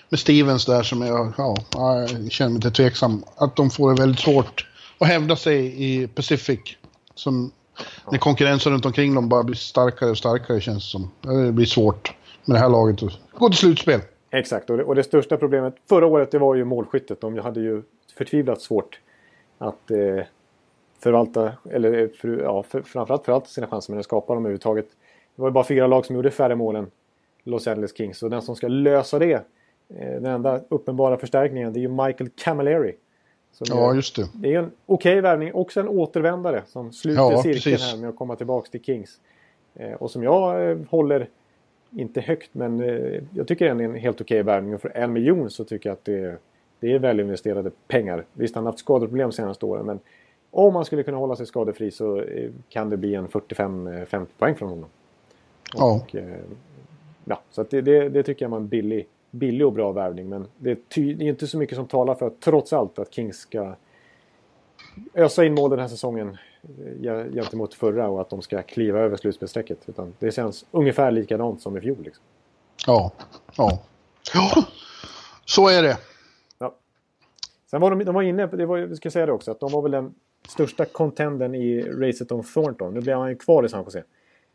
med 0.09 0.21
Stevens 0.21 0.67
där 0.67 0.83
som 0.83 1.03
jag, 1.03 1.33
ja, 1.39 1.57
jag 1.73 2.33
känner 2.33 2.51
mig 2.51 2.59
lite 2.59 2.71
tveksam. 2.71 3.25
Att 3.37 3.57
de 3.57 3.71
får 3.71 3.95
det 3.95 4.01
väldigt 4.01 4.21
svårt 4.21 4.67
att 4.99 5.09
hävda 5.09 5.37
sig 5.37 5.85
i 5.85 6.07
Pacific. 6.07 6.61
Som 7.15 7.53
när 8.11 8.19
konkurrensen 8.19 8.73
runt 8.73 8.87
omkring 8.87 9.15
dem 9.15 9.29
bara 9.29 9.43
blir 9.43 9.57
starkare 9.57 10.11
och 10.11 10.19
starkare 10.19 10.61
känns 10.61 10.85
det 10.85 10.91
som. 10.91 11.11
Det 11.45 11.53
blir 11.53 11.67
svårt 11.67 12.15
med 12.45 12.57
det 12.57 12.61
här 12.61 12.69
laget 12.69 13.03
att 13.03 13.13
gå 13.33 13.49
till 13.49 13.59
slutspel. 13.59 14.01
Exakt, 14.31 14.71
och 14.71 14.77
det, 14.77 14.85
och 14.85 14.95
det 14.95 15.05
största 15.05 15.37
problemet 15.37 15.75
förra 15.89 16.07
året 16.07 16.31
det 16.31 16.39
var 16.39 16.55
ju 16.55 16.65
målskyttet. 16.65 17.21
De 17.21 17.39
hade 17.39 17.61
ju 17.61 17.83
förtvivlat 18.19 18.63
svårt 18.63 18.99
att 19.59 19.91
eh, 19.91 20.25
förvalta, 21.05 21.53
eller 21.71 22.09
för, 22.09 22.41
ja, 22.43 22.63
för, 22.63 22.83
framförallt 22.83 23.25
förvalta 23.25 23.47
sina 23.47 23.67
chanser 23.67 23.93
men 23.93 23.99
att 23.99 24.05
skapa 24.05 24.35
dem 24.35 24.43
överhuvudtaget. 24.43 24.87
Det 25.37 25.43
var 25.43 25.49
ju 25.49 25.53
bara 25.53 25.65
fyra 25.65 25.87
lag 25.87 26.07
som 26.07 26.17
gjorde 26.17 26.31
färre 26.31 26.55
mål 26.55 26.77
än 26.77 26.91
Los 27.43 27.67
Angeles 27.67 27.97
Kings 27.97 28.23
och 28.23 28.31
den 28.31 28.43
som 28.43 28.57
ska 28.57 28.69
lösa 28.69 29.19
det, 29.19 29.33
eh, 29.33 29.43
den 29.89 30.27
enda 30.27 30.61
uppenbara 30.69 31.17
förstärkningen, 31.17 31.73
det 31.73 31.79
är 31.79 31.83
ju 31.83 31.89
Michael 31.89 32.31
Camilleri. 32.37 32.95
ja, 33.59 33.95
just 33.95 34.17
det. 34.17 34.29
Det 34.35 34.55
är 34.55 34.59
en 34.59 34.65
okej 34.87 35.13
okay 35.13 35.21
värvning, 35.21 35.55
också 35.55 35.81
en 35.81 35.89
återvändare 35.89 36.63
som 36.67 36.93
sluter 36.93 37.23
ja, 37.23 37.43
cirkeln 37.43 37.77
här 37.77 37.97
med 37.97 38.09
att 38.09 38.17
komma 38.17 38.37
tillbaka 38.37 38.71
till 38.71 38.85
Kings. 38.85 39.21
Eh, 39.75 39.93
och 39.93 40.11
som 40.11 40.23
jag 40.23 40.71
eh, 40.71 40.79
håller, 40.91 41.29
inte 41.91 42.21
högt, 42.21 42.51
men 42.53 42.79
jag 43.35 43.49
tycker 43.49 43.65
det 43.65 43.85
är 43.85 43.89
en 43.89 43.95
helt 43.95 44.21
okej 44.21 44.41
okay 44.41 44.43
värvning. 44.43 44.75
Och 44.75 44.81
för 44.81 44.97
en 44.97 45.13
miljon 45.13 45.51
så 45.51 45.65
tycker 45.65 45.89
jag 45.89 45.95
att 45.95 46.05
det, 46.05 46.37
det 46.81 46.93
är 46.93 46.99
väl 46.99 47.21
investerade 47.21 47.71
pengar. 47.89 48.25
Visst, 48.33 48.55
han 48.55 48.65
har 48.65 48.73
haft 48.73 48.79
skadeproblem 48.79 49.31
de 49.31 49.37
senaste 49.37 49.67
åren, 49.67 49.87
men 49.87 50.01
om 50.55 50.75
man 50.75 50.85
skulle 50.85 51.03
kunna 51.03 51.17
hålla 51.17 51.37
sig 51.37 51.47
skadefri 51.47 51.91
så 51.91 52.21
eh, 52.21 52.51
kan 52.69 52.91
det 52.91 52.97
bli 52.97 53.15
en 53.15 53.29
45-50 53.29 54.15
eh, 54.21 54.25
poäng 54.39 54.55
från 54.55 54.69
honom. 54.69 54.89
Ja. 55.75 55.95
Och, 55.95 56.15
eh, 56.15 56.41
ja 57.25 57.41
så 57.51 57.63
det, 57.71 57.81
det, 57.81 58.09
det, 58.09 58.23
tycker 58.23 58.45
jag 58.45 58.51
var 58.51 58.57
en 58.59 58.69
billig, 58.69 59.09
billig 59.31 59.67
och 59.67 59.73
bra 59.73 59.93
värvning. 59.93 60.29
Men 60.29 60.47
det 60.59 60.71
är, 60.71 60.79
ty- 60.89 61.15
det 61.15 61.25
är 61.25 61.29
inte 61.29 61.47
så 61.47 61.59
mycket 61.59 61.77
som 61.77 61.87
talar 61.87 62.15
för, 62.15 62.33
trots 62.41 62.73
allt, 62.73 62.99
att 62.99 63.15
Kings 63.15 63.37
ska 63.37 63.75
ösa 65.15 65.45
in 65.45 65.55
mål 65.55 65.71
den 65.71 65.79
här 65.79 65.89
säsongen 65.89 66.37
gentemot 67.33 67.75
förra 67.75 68.09
och 68.09 68.21
att 68.21 68.31
de 68.31 68.43
ska 68.43 68.63
kliva 68.63 69.01
över 69.01 69.17
slutspelsstrecket. 69.17 69.79
Utan 69.87 70.15
det 70.19 70.33
känns 70.33 70.67
ungefär 70.71 71.11
likadant 71.11 71.61
som 71.63 71.77
i 71.77 71.81
fjol. 71.81 72.03
Liksom. 72.05 72.25
Ja, 72.87 73.13
ja. 73.57 73.83
Ja, 74.35 74.65
så 75.45 75.69
är 75.69 75.83
det. 75.83 75.99
Ja. 76.59 76.75
Sen 77.71 77.81
var 77.81 77.91
de, 77.91 78.05
de 78.05 78.15
var 78.15 78.23
inne 78.23 78.49
på, 78.49 78.57
det 78.57 78.67
var, 78.67 78.79
vi 78.79 78.97
ska 78.97 79.11
säga 79.11 79.27
det 79.27 79.33
också, 79.33 79.51
att 79.51 79.61
de 79.61 79.73
var 79.73 79.83
väl 79.83 79.91
den 79.91 80.15
största 80.49 80.85
contenden 80.85 81.55
i 81.55 81.83
racet 81.83 82.33
om 82.33 82.43
Thornton. 82.43 82.95
Nu 82.95 83.01
blev 83.01 83.19
han 83.19 83.29
ju 83.29 83.37
kvar 83.37 83.65
i 83.65 83.69
San 83.69 83.85
Jose. 83.85 84.05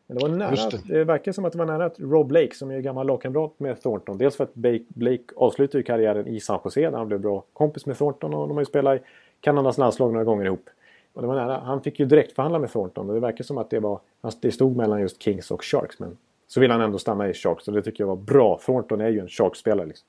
Men 0.08 0.18
det 0.18 0.28
var 0.28 0.36
nära, 0.38 0.70
det. 0.72 0.94
det. 0.94 1.04
verkar 1.04 1.32
som 1.32 1.46
att 1.46 1.52
det 1.52 1.58
var 1.58 1.66
nära 1.66 1.86
att 1.86 2.00
Rob 2.00 2.28
Blake, 2.28 2.56
som 2.56 2.72
är 2.72 2.80
gammal 2.80 3.08
lagkamrat 3.08 3.60
med 3.60 3.82
Thornton. 3.82 4.18
Dels 4.18 4.36
för 4.36 4.44
att 4.44 4.54
Blake, 4.88 5.24
avslutade 5.36 5.84
karriären 5.84 6.28
i 6.28 6.40
San 6.40 6.60
Jose, 6.64 6.82
där 6.82 6.98
han 6.98 7.08
blev 7.08 7.20
bra 7.20 7.44
kompis 7.54 7.86
med 7.86 7.98
Thornton 7.98 8.34
och 8.34 8.48
de 8.48 8.58
har 8.58 8.62
ju 8.62 8.66
spelat 8.66 8.98
i 8.98 9.04
Kanadas 9.40 9.78
landslag 9.78 10.12
några 10.12 10.26
gånger 10.26 10.46
ihop. 10.46 10.70
Och 11.14 11.22
det 11.22 11.28
var 11.28 11.36
nära. 11.36 11.60
Han 11.60 11.82
fick 11.82 12.00
ju 12.00 12.06
direkt 12.06 12.36
förhandla 12.36 12.60
med 12.60 12.72
Thornton 12.72 13.10
och 13.10 13.16
det 13.16 13.22
verkar 13.22 13.44
som 13.44 13.58
att 13.58 13.70
det 13.70 13.80
var, 13.80 14.00
det 14.42 14.52
stod 14.52 14.76
mellan 14.76 15.02
just 15.02 15.22
Kings 15.22 15.52
och 15.52 15.64
Sharks. 15.64 16.00
Men 16.00 16.18
så 16.48 16.60
vill 16.60 16.72
han 16.72 16.82
ändå 16.82 16.98
stanna 16.98 17.30
i 17.30 17.34
Sharks 17.34 17.68
och 17.68 17.74
det 17.74 17.82
tycker 17.82 18.04
jag 18.04 18.08
var 18.08 18.16
bra. 18.16 18.60
Thornton 18.66 19.02
är 19.02 19.10
ju 19.10 19.20
en 19.20 19.28
Sharks-spelare 19.28 19.88
liksom. 19.88 20.08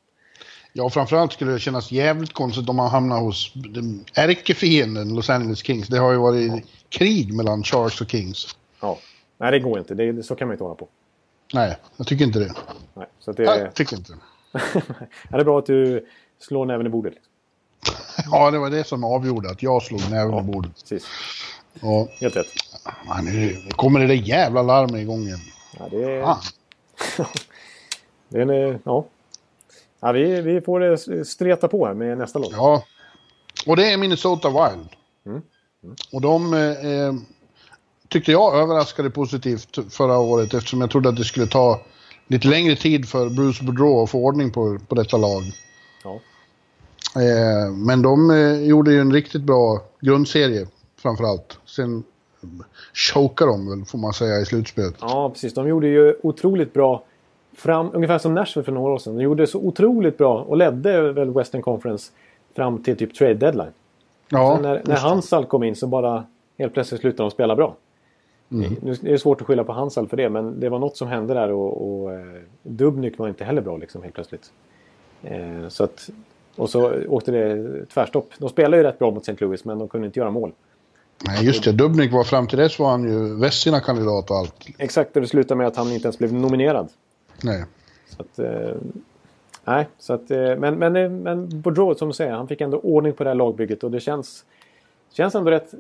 Ja, 0.73 0.91
framförallt 0.91 1.33
skulle 1.33 1.53
det 1.53 1.59
kännas 1.59 1.93
jävligt 1.93 2.33
konstigt 2.33 2.69
om 2.69 2.77
man 2.77 2.91
hamnar 2.91 3.21
hos 3.21 3.53
den 3.55 4.05
ärkefienden 4.15 5.15
Los 5.15 5.31
Angeles 5.31 5.59
Kings. 5.59 5.89
Det 5.89 5.99
har 5.99 6.13
ju 6.13 6.19
varit 6.19 6.65
krig 6.89 7.35
mellan 7.35 7.63
Sharks 7.63 8.01
och 8.01 8.11
Kings. 8.11 8.57
Ja. 8.81 8.99
Nej, 9.39 9.51
det 9.51 9.59
går 9.59 9.79
inte. 9.79 9.95
Det, 9.95 10.23
så 10.23 10.35
kan 10.35 10.49
man 10.49 10.55
inte 10.55 10.65
hålla 10.65 10.75
på. 10.75 10.89
Nej, 11.55 11.77
jag 11.97 12.07
tycker 12.07 12.25
inte 12.25 12.39
det. 12.39 12.53
Nej, 12.95 13.07
så 13.19 13.33
det, 13.33 13.43
Jag 13.43 13.75
tycker 13.75 13.97
inte. 13.97 14.13
ja, 14.53 14.61
det 15.31 15.41
är 15.41 15.45
bra 15.45 15.59
att 15.59 15.67
du 15.67 16.07
slår 16.39 16.67
näven 16.67 16.87
i 16.87 16.91
bordet. 16.91 17.15
Ja, 18.31 18.51
det 18.51 18.59
var 18.59 18.71
det 18.71 18.85
som 18.87 19.05
avgjorde 19.05 19.51
att 19.51 19.63
jag 19.63 19.83
slog 19.83 20.11
näven 20.11 20.39
i 20.39 20.43
bordet. 20.43 20.73
Precis. 20.81 21.07
Ja, 21.81 22.09
Helt 22.21 22.37
rätt. 22.37 22.47
ja, 23.07 23.21
nu 23.23 23.57
kommer 23.71 24.01
det 24.01 24.07
där 24.07 24.15
jävla 24.15 24.63
larmet 24.63 25.01
igång 25.01 25.21
igen. 25.21 25.39
Ja, 25.79 25.89
det. 25.91 26.23
Ah, 26.23 26.41
det 28.29 28.41
är 28.41 28.51
en, 28.53 28.81
ja. 28.85 29.05
Ja, 30.01 30.13
vi, 30.13 30.41
vi 30.41 30.61
får 30.61 30.91
eh, 30.91 31.23
streta 31.25 31.69
på 31.69 31.87
här 31.87 31.95
med 31.95 32.19
nästa 32.19 32.39
lag. 32.39 32.51
ja. 32.53 32.85
Och 33.67 33.77
det 33.77 33.93
är 33.93 33.97
Minnesota 33.97 34.49
Wild. 34.49 34.89
Mm. 35.27 35.43
Och 36.13 36.21
de 36.21 36.55
eh, 36.55 37.15
tyckte 38.09 38.33
jag 38.33 38.57
överraskade 38.57 39.11
positivt 39.11 39.79
förra 39.95 40.19
året 40.19 40.55
eftersom 40.55 40.81
jag 40.81 40.91
trodde 40.91 41.09
att 41.09 41.17
det 41.17 41.25
skulle 41.25 41.47
ta 41.47 41.81
lite 42.27 42.49
längre 42.49 42.77
tid 42.77 43.09
för 43.09 43.29
Bruce 43.29 43.65
Boudreau 43.65 44.03
att 44.03 44.11
få 44.11 44.25
ordning 44.25 44.51
på, 44.51 44.79
på 44.89 44.95
detta 44.95 45.17
lag. 45.17 45.43
Ja. 46.05 46.21
Eh, 47.21 47.73
men 47.73 48.03
de 48.03 48.31
eh, 48.31 48.63
gjorde 48.63 48.93
ju 48.93 49.01
en 49.01 49.13
riktigt 49.13 49.43
bra 49.43 49.83
grundserie 50.01 50.67
framförallt. 51.03 51.59
Sen 51.67 52.05
chokade 52.95 53.51
de 53.51 53.71
väl 53.71 53.85
får 53.85 53.99
man 53.99 54.13
säga 54.13 54.41
i 54.41 54.47
slutspelet. 54.47 54.95
ja, 55.01 55.31
precis. 55.31 55.55
De 55.55 55.69
gjorde 55.69 55.89
ju 55.89 56.15
otroligt 56.23 56.73
bra. 56.73 57.05
Fram, 57.61 57.91
ungefär 57.93 58.19
som 58.19 58.35
Nashville 58.35 58.65
för 58.65 58.73
några 58.73 58.93
år 58.93 58.99
sedan. 58.99 59.17
De 59.17 59.23
gjorde 59.23 59.47
så 59.47 59.59
otroligt 59.59 60.19
bra 60.19 60.43
och 60.43 60.57
ledde 60.57 61.13
väl 61.13 61.31
Western 61.31 61.63
Conference 61.63 62.13
fram 62.57 62.83
till 62.83 62.97
typ 62.97 63.15
trade 63.15 63.35
deadline. 63.35 63.73
Ja, 64.29 64.55
Sen 64.55 64.63
när, 64.63 64.83
när 64.85 64.97
Hansal 64.97 65.47
kom 65.47 65.63
in 65.63 65.77
så 65.77 65.87
bara 65.87 66.25
helt 66.59 66.75
plötsligt 66.75 67.01
slutade 67.01 67.23
de 67.23 67.31
spela 67.31 67.57
bra. 67.57 67.77
Mm. 68.53 68.77
Nu 68.83 68.91
är 68.91 69.13
det 69.13 69.19
svårt 69.19 69.41
att 69.41 69.47
skylla 69.47 69.65
på 69.65 69.73
Hansal 69.73 70.09
för 70.09 70.17
det, 70.17 70.29
men 70.29 70.61
det 70.61 70.69
var 70.69 70.79
något 70.79 70.97
som 70.97 71.09
hände 71.09 71.35
där 71.35 71.51
och, 71.51 72.03
och 72.03 72.13
eh, 72.13 72.21
Dubnyk 72.63 73.19
var 73.19 73.29
inte 73.29 73.45
heller 73.45 73.63
bra 73.63 73.77
liksom 73.77 74.03
helt 74.03 74.15
plötsligt. 74.15 74.51
Eh, 75.23 75.69
så 75.69 75.85
att, 75.85 76.11
och 76.57 76.71
så 76.71 77.05
åkte 77.09 77.33
det 77.33 77.87
tvärstopp. 77.87 78.31
De 78.39 78.49
spelade 78.49 78.77
ju 78.77 78.83
rätt 78.83 78.99
bra 78.99 79.11
mot 79.11 79.29
St. 79.29 79.45
Louis, 79.45 79.65
men 79.65 79.79
de 79.79 79.89
kunde 79.89 80.07
inte 80.07 80.19
göra 80.19 80.31
mål. 80.31 80.53
Nej, 81.27 81.47
just 81.47 81.65
det. 81.65 81.73
Dubnik 81.73 82.13
var 82.13 82.25
fram 82.25 82.47
till 82.47 82.59
dess 82.59 82.79
var 82.79 82.91
han 82.91 83.05
ju 83.05 83.35
Vessina-kandidat 83.35 84.31
och 84.31 84.37
allt. 84.37 84.55
Exakt, 84.79 85.17
och 85.17 85.23
det 85.23 85.29
slutade 85.29 85.59
med 85.59 85.67
att 85.67 85.77
han 85.77 85.93
inte 85.93 86.07
ens 86.07 86.19
blev 86.19 86.33
nominerad. 86.33 86.89
Nej. 87.45 87.65
Så 88.09 88.23
att, 88.23 88.39
eh, 88.39 88.75
nej, 89.65 89.89
så 89.99 90.13
att, 90.13 90.31
eh, 90.31 90.57
men, 90.57 90.75
men, 90.79 90.97
eh, 90.97 91.11
men 91.11 91.61
Boudreau, 91.61 91.95
som 91.95 92.09
du 92.09 92.15
säger, 92.15 92.33
han 92.33 92.49
fick 92.49 92.61
ändå 92.61 92.79
ordning 92.79 93.13
på 93.13 93.25
det 93.25 93.31
här 93.31 93.35
lagbygget 93.35 93.85
och 93.85 93.91
det 93.91 94.01
känns, 94.01 94.45
känns 95.13 95.35
ändå 95.35 95.51
rätt 95.51 95.75
eh, 95.75 95.79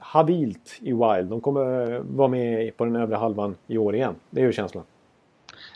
habilt 0.00 0.72
i 0.80 0.92
Wild. 0.92 1.28
De 1.30 1.40
kommer 1.40 1.92
eh, 1.94 2.00
vara 2.10 2.28
med 2.28 2.76
på 2.76 2.84
den 2.84 2.96
övre 2.96 3.16
halvan 3.16 3.56
i 3.66 3.78
år 3.78 3.94
igen. 3.94 4.14
Det 4.30 4.40
är 4.40 4.44
ju 4.44 4.52
känslan. 4.52 4.84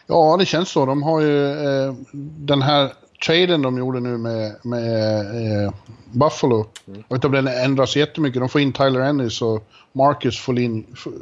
Ja, 0.06 0.36
det 0.38 0.46
känns 0.46 0.68
så. 0.70 0.86
De 0.86 1.02
har 1.02 1.20
ju 1.20 1.46
eh, 1.50 1.94
den 2.36 2.62
här 2.62 2.92
traden 3.26 3.62
de 3.62 3.78
gjorde 3.78 4.00
nu 4.00 4.18
med, 4.18 4.54
med 4.62 5.20
eh, 5.64 5.72
Buffalo. 6.12 6.66
Jag 6.84 6.94
vet 6.94 7.10
inte 7.12 7.26
om 7.26 7.32
den 7.32 7.46
ändras 7.48 7.96
jättemycket. 7.96 8.40
De 8.40 8.48
får 8.48 8.60
in 8.60 8.72
Tyler 8.72 9.00
Ennis 9.00 9.42
och 9.42 9.64
Marcus 9.92 10.38
får 10.40 10.58
in... 10.58 10.86
f- 10.92 11.12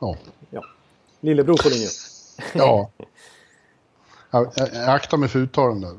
Ja. 0.00 0.16
Ja. 0.50 0.62
Lillebror 1.20 1.56
på 1.62 1.68
linjen. 1.68 1.90
ja. 2.54 2.90
Jag, 4.30 4.52
jag, 4.56 4.68
jag 4.74 4.88
aktar 4.88 5.16
mig 5.16 5.28
för 5.28 5.38
uttalen 5.38 5.80
där. 5.80 5.92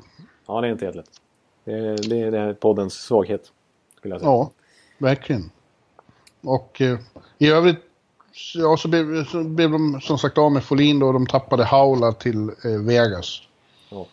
Ja, 0.47 0.61
det 0.61 0.67
är 0.67 0.71
inte 0.71 0.85
helt 0.85 0.97
lätt. 0.97 1.21
Det 1.63 1.71
är, 1.71 2.09
det 2.09 2.21
är, 2.21 2.31
det 2.31 2.39
är 2.39 2.53
poddens 2.53 2.93
svaghet. 2.93 3.51
Skulle 3.97 4.13
jag 4.13 4.21
säga. 4.21 4.31
Ja, 4.31 4.51
verkligen. 4.97 5.51
Och 6.41 6.81
eh, 6.81 6.99
i 7.37 7.49
övrigt 7.49 7.79
ja, 8.55 8.77
så, 8.77 8.87
blev, 8.87 9.25
så 9.25 9.43
blev 9.43 9.71
de 9.71 10.01
som 10.01 10.17
sagt 10.17 10.37
av 10.37 10.51
med 10.51 10.63
Folin 10.63 10.99
då 10.99 11.07
och 11.07 11.13
de 11.13 11.27
tappade 11.27 11.63
Haula 11.63 12.11
till 12.11 12.49
eh, 12.49 12.81
Vegas. 12.85 13.41
Ja. 13.89 14.05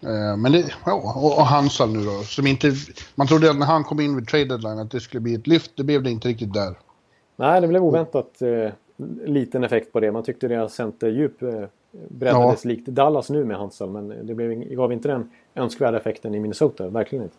Eh, 0.00 0.36
men 0.36 0.52
det, 0.52 0.74
ja, 0.86 0.92
och, 0.94 1.38
och 1.38 1.46
Hansal 1.46 1.92
nu 1.92 2.04
då, 2.04 2.22
som 2.22 2.46
inte... 2.46 2.72
Man 3.14 3.26
trodde 3.26 3.50
att 3.50 3.58
när 3.58 3.66
han 3.66 3.84
kom 3.84 4.00
in 4.00 4.16
vid 4.16 4.28
trade 4.28 4.44
deadline 4.44 4.78
att 4.78 4.90
det 4.90 5.00
skulle 5.00 5.20
bli 5.20 5.34
ett 5.34 5.46
lyft, 5.46 5.70
det 5.76 5.84
blev 5.84 6.02
det 6.02 6.10
inte 6.10 6.28
riktigt 6.28 6.54
där. 6.54 6.78
Nej, 7.36 7.60
det 7.60 7.68
blev 7.68 7.84
oväntat 7.84 8.42
eh, 8.42 8.72
liten 9.26 9.64
effekt 9.64 9.92
på 9.92 10.00
det. 10.00 10.12
Man 10.12 10.22
tyckte 10.22 10.48
deras 10.48 10.74
centerdjup 10.74 11.42
eh, 11.42 11.64
breddades 12.08 12.64
likt 12.64 12.86
Dallas 12.86 13.30
nu 13.30 13.44
med 13.44 13.56
Hansal. 13.56 13.90
Men 13.90 14.26
det 14.26 14.34
blev, 14.34 14.54
gav 14.54 14.92
inte 14.92 15.08
den 15.08 15.30
önskvärda 15.54 15.98
effekten 15.98 16.34
i 16.34 16.40
Minnesota. 16.40 16.88
Verkligen 16.88 17.24
inte. 17.24 17.36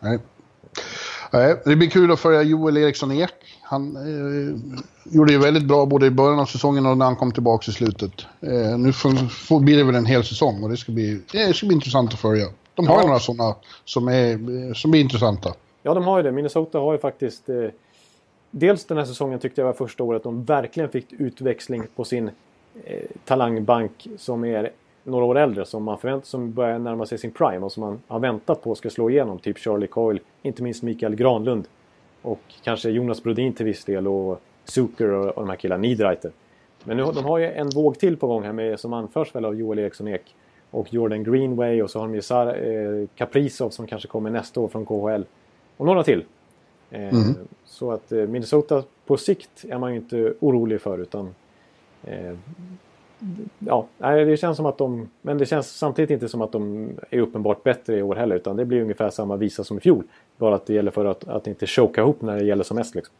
Nej. 0.00 0.18
Det 1.64 1.76
blir 1.76 1.90
kul 1.90 2.12
att 2.12 2.20
följa 2.20 2.42
Joel 2.42 2.76
Eriksson 2.76 3.12
Ek. 3.12 3.30
Han 3.62 3.96
eh, 3.96 4.56
gjorde 5.14 5.32
ju 5.32 5.38
väldigt 5.38 5.64
bra 5.64 5.86
både 5.86 6.06
i 6.06 6.10
början 6.10 6.40
av 6.40 6.46
säsongen 6.46 6.86
och 6.86 6.98
när 6.98 7.04
han 7.04 7.16
kom 7.16 7.32
tillbaka 7.32 7.70
i 7.70 7.74
slutet. 7.74 8.26
Eh, 8.40 8.78
nu 8.78 8.92
får, 8.92 9.28
får, 9.28 9.60
blir 9.60 9.76
det 9.76 9.84
väl 9.84 9.94
en 9.94 10.06
hel 10.06 10.24
säsong 10.24 10.62
och 10.64 10.70
det 10.70 10.76
ska 10.76 10.92
bli, 10.92 11.20
det 11.32 11.56
ska 11.56 11.66
bli 11.66 11.74
intressant 11.74 12.12
att 12.12 12.20
följa. 12.20 12.46
De 12.74 12.86
har 12.86 12.96
Ja. 13.00 13.06
några 13.06 13.18
sådana 13.18 13.54
som 13.84 14.08
är, 14.08 14.74
som 14.74 14.94
är 14.94 14.98
intressanta. 15.00 15.54
Ja, 15.82 15.94
de 15.94 16.04
har 16.04 16.16
ju 16.16 16.22
det. 16.22 16.32
Minnesota 16.32 16.78
har 16.78 16.92
ju 16.92 16.98
faktiskt... 16.98 17.48
Eh, 17.48 17.56
dels 18.50 18.84
den 18.84 18.98
här 18.98 19.04
säsongen 19.04 19.38
tyckte 19.38 19.60
jag 19.60 19.66
var 19.66 19.72
första 19.72 20.04
året 20.04 20.22
de 20.22 20.44
verkligen 20.44 20.88
fick 20.88 21.12
utväxling 21.12 21.86
på 21.96 22.04
sin 22.04 22.28
eh, 22.28 22.34
talangbank 23.24 24.06
som 24.16 24.44
är 24.44 24.70
några 25.04 25.24
år 25.24 25.38
äldre. 25.38 25.64
Som 25.64 25.84
man 25.84 25.98
förväntar 25.98 26.26
som 26.26 26.52
börjar 26.52 26.78
närma 26.78 27.06
sig 27.06 27.18
sin 27.18 27.30
prime 27.30 27.58
och 27.64 27.72
som 27.72 27.80
man 27.80 28.00
har 28.06 28.18
väntat 28.18 28.62
på 28.62 28.74
ska 28.74 28.90
slå 28.90 29.10
igenom. 29.10 29.38
Typ 29.38 29.58
Charlie 29.58 29.86
Coyle, 29.86 30.20
inte 30.42 30.62
minst 30.62 30.82
Mikael 30.82 31.14
Granlund. 31.14 31.64
Och 32.22 32.40
kanske 32.62 32.90
Jonas 32.90 33.22
Brodin 33.22 33.52
till 33.52 33.66
viss 33.66 33.84
del 33.84 34.08
och 34.08 34.40
Zucker 34.64 35.10
och, 35.10 35.26
och 35.26 35.42
de 35.42 35.48
här 35.48 35.56
killarna, 35.56 35.80
Niederreiter. 35.82 36.30
Men 36.84 36.96
nu, 36.96 37.02
har- 37.02 37.12
de 37.12 37.24
har 37.24 37.38
ju 37.38 37.46
en 37.52 37.68
våg 37.70 37.98
till 37.98 38.16
på 38.16 38.26
gång 38.26 38.42
här 38.42 38.52
med, 38.52 38.80
som 38.80 38.92
anförs 38.92 39.34
väl 39.34 39.44
av 39.44 39.54
Joel 39.54 39.78
Eriksson 39.78 40.08
Ek 40.08 40.34
och 40.70 40.94
Jordan 40.94 41.24
Greenway 41.24 41.82
och 41.82 41.90
så 41.90 41.98
har 41.98 42.06
de 42.06 42.14
ju 42.14 42.22
Sar, 42.22 42.46
eh, 42.46 43.06
Kaprizov 43.16 43.70
som 43.70 43.86
kanske 43.86 44.08
kommer 44.08 44.30
nästa 44.30 44.60
år 44.60 44.68
från 44.68 44.86
KHL. 44.86 45.24
Och 45.76 45.86
några 45.86 46.02
till. 46.04 46.24
Eh, 46.90 47.00
Mm. 47.08 47.34
Så 47.64 47.90
att 47.92 48.12
eh, 48.12 48.18
Minnesota 48.18 48.82
på 49.06 49.16
sikt 49.16 49.64
är 49.68 49.78
man 49.78 49.90
ju 49.92 49.96
inte 49.98 50.34
orolig 50.40 50.80
för 50.80 50.98
utan 50.98 51.34
eh, 52.06 52.36
Ja, 53.58 53.88
det 54.00 54.40
känns 54.40 54.56
som 54.56 54.66
att 54.66 54.78
de... 54.78 55.08
Men 55.22 55.38
det 55.38 55.46
känns 55.46 55.78
samtidigt 55.78 56.10
inte 56.10 56.28
som 56.28 56.42
att 56.42 56.52
de 56.52 56.88
är 57.10 57.18
uppenbart 57.18 57.62
bättre 57.62 57.98
i 57.98 58.02
år 58.02 58.14
heller 58.14 58.36
utan 58.36 58.56
det 58.56 58.64
blir 58.64 58.80
ungefär 58.80 59.10
samma 59.10 59.36
visa 59.36 59.64
som 59.64 59.78
i 59.78 59.80
fjol. 59.80 60.04
Bara 60.38 60.54
att 60.54 60.66
det 60.66 60.74
gäller 60.74 60.90
för 60.90 61.04
att, 61.04 61.28
att 61.28 61.46
inte 61.46 61.66
choka 61.66 62.00
ihop 62.00 62.22
när 62.22 62.36
det 62.36 62.44
gäller 62.44 62.64
som 62.64 62.76
mest 62.76 62.94
liksom. 62.94 63.14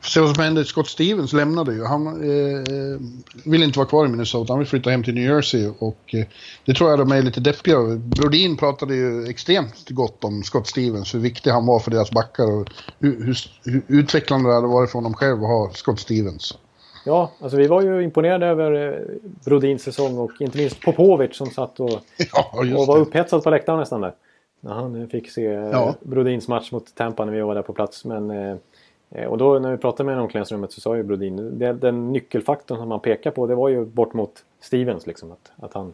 Se 0.00 0.20
vad 0.20 0.34
som 0.34 0.44
hände. 0.44 0.64
Scott 0.64 0.88
Stevens 0.88 1.32
lämnade 1.32 1.74
ju. 1.74 1.84
Han 1.84 2.06
eh, 2.06 2.58
eh, 2.58 3.00
vill 3.44 3.62
inte 3.62 3.78
vara 3.78 3.88
kvar 3.88 4.06
i 4.06 4.08
Minnesota. 4.08 4.52
Han 4.52 4.58
vill 4.58 4.68
flytta 4.68 4.90
hem 4.90 5.02
till 5.02 5.14
New 5.14 5.24
Jersey. 5.24 5.70
Och 5.78 6.14
eh, 6.14 6.26
det 6.64 6.74
tror 6.74 6.90
jag 6.90 6.98
de 6.98 7.12
är 7.12 7.22
lite 7.22 7.40
deppiga 7.40 7.76
över. 7.76 7.96
Brodin 7.96 8.56
pratade 8.56 8.94
ju 8.94 9.26
extremt 9.26 9.88
gott 9.88 10.24
om 10.24 10.42
Scott 10.42 10.66
Stevens. 10.66 11.14
Hur 11.14 11.20
viktig 11.20 11.50
han 11.50 11.66
var 11.66 11.80
för 11.80 11.90
deras 11.90 12.10
backar. 12.10 12.44
Och 12.44 12.68
hur, 12.98 13.24
hur, 13.24 13.36
hur 13.64 13.82
utvecklande 13.88 14.48
det 14.48 14.54
hade 14.54 14.66
varit 14.66 14.90
för 14.90 14.98
honom 14.98 15.14
själv 15.14 15.42
att 15.42 15.48
ha 15.48 15.70
Scott 15.74 16.00
Stevens. 16.00 16.58
Ja, 17.06 17.30
alltså 17.40 17.56
vi 17.58 17.66
var 17.66 17.82
ju 17.82 18.02
imponerade 18.02 18.46
över 18.46 18.72
eh, 18.92 19.00
Brodins 19.44 19.82
säsong 19.82 20.18
och 20.18 20.30
inte 20.40 20.58
minst 20.58 20.80
Popovic 20.80 21.36
som 21.36 21.46
satt 21.46 21.80
och, 21.80 21.90
Ja, 22.32 22.50
och 22.52 22.86
var 22.86 22.96
det. 22.96 23.02
upphetsad 23.02 23.42
på 23.44 23.50
läktaren 23.50 23.78
nästan 23.78 24.00
där. 24.00 24.12
När 24.60 24.74
han 24.74 25.08
fick 25.08 25.30
se 25.30 25.46
eh, 25.46 25.70
Ja. 25.70 25.94
Brodins 26.00 26.48
match 26.48 26.72
mot 26.72 26.94
Tampa 26.94 27.24
när 27.24 27.32
vi 27.32 27.40
var 27.40 27.54
där 27.54 27.62
på 27.62 27.72
plats. 27.72 28.04
Men, 28.04 28.30
eh, 28.30 28.56
eh, 29.10 29.26
och 29.26 29.38
då 29.38 29.58
när 29.58 29.70
vi 29.70 29.76
pratade 29.76 30.04
med 30.04 30.14
honom 30.14 30.24
i 30.24 30.26
omklädningsrummet 30.26 30.72
så 30.72 30.80
sa 30.80 30.96
ju 30.96 31.02
Brodin, 31.02 31.58
det, 31.58 31.72
den 31.72 32.12
nyckelfaktorn 32.12 32.78
som 32.78 32.88
man 32.88 33.00
pekar 33.00 33.30
på 33.30 33.46
det 33.46 33.54
var 33.54 33.68
ju 33.68 33.84
bort 33.84 34.14
mot 34.14 34.44
Stevens 34.60 35.06
liksom. 35.06 35.32
Att, 35.32 35.52
att 35.56 35.74
han 35.74 35.92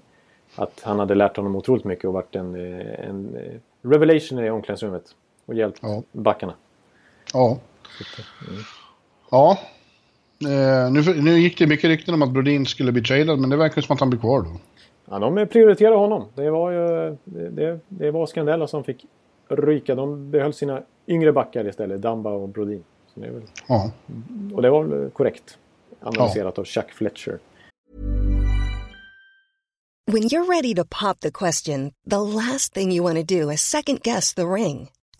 att 0.57 0.81
han 0.85 0.99
hade 0.99 1.15
lärt 1.15 1.37
honom 1.37 1.57
otroligt 1.57 1.85
mycket 1.85 2.05
och 2.05 2.13
varit 2.13 2.37
en, 2.37 2.55
eh, 2.55 3.09
en 3.09 3.37
revelation 3.83 4.45
i 4.45 4.51
omklädningsrummet. 4.51 5.05
Och 5.47 5.55
hjälpt 5.55 5.79
ja. 5.83 6.03
backarna. 6.13 6.55
Ja. 7.33 7.47
Mm. 8.49 8.63
Ja. 9.31 9.59
Eh, 10.47 10.91
nu, 10.91 11.23
nu 11.23 11.39
gick 11.39 11.59
det 11.59 11.67
mycket 11.67 11.85
rykten 11.85 12.15
om 12.15 12.23
att 12.23 12.31
Brodin 12.31 12.67
skulle 12.67 12.93
bli 12.93 13.03
tradad, 13.03 13.39
men 13.39 13.51
det 13.51 13.57
verkar 13.57 13.83
som 13.83 13.95
att 13.95 14.01
han 14.01 14.11
blir 14.11 14.21
kvar 14.21 14.43
då. 14.43 14.51
Ja, 15.11 15.19
de 15.19 15.47
prioriterade 15.47 15.97
honom. 15.97 16.25
Det 16.35 16.51
var 16.51 16.71
ju 16.71 17.17
det, 17.51 17.81
det 17.89 18.11
var 18.11 18.27
Scandella 18.27 18.67
som 18.67 18.85
fick 18.85 19.07
ryka. 19.49 19.95
De 19.95 20.31
behöll 20.31 20.53
sina 20.53 20.83
yngre 21.07 21.33
backar 21.33 21.69
istället, 21.69 22.03
Damba 22.03 22.31
och 22.31 22.49
Brodin. 22.49 22.85
Så 23.15 23.21
det 23.21 23.31
väl, 23.31 23.43
ja. 23.69 23.91
Och 24.55 24.63
det 24.63 24.71
var 24.71 24.85
väl 24.85 25.11
korrekt 25.11 25.59
analyserat 26.01 26.55
ja. 26.57 26.61
av 26.61 26.65
Chuck 26.65 26.91
Fletcher. 26.91 27.39
When 30.07 30.23
you're 30.23 30.45
ready 30.45 30.75
to 30.75 30.85
pop 30.85 31.21
the 31.21 31.31
question, 31.31 31.93
the 32.11 32.21
last 32.21 32.75
thing 32.75 32.93
you 32.93 33.03
want 33.03 33.17
to 33.17 33.41
do 33.41 33.51
is 33.51 33.61
second 33.61 34.03
guess 34.03 34.35
the 34.35 34.43
ring. 34.43 34.89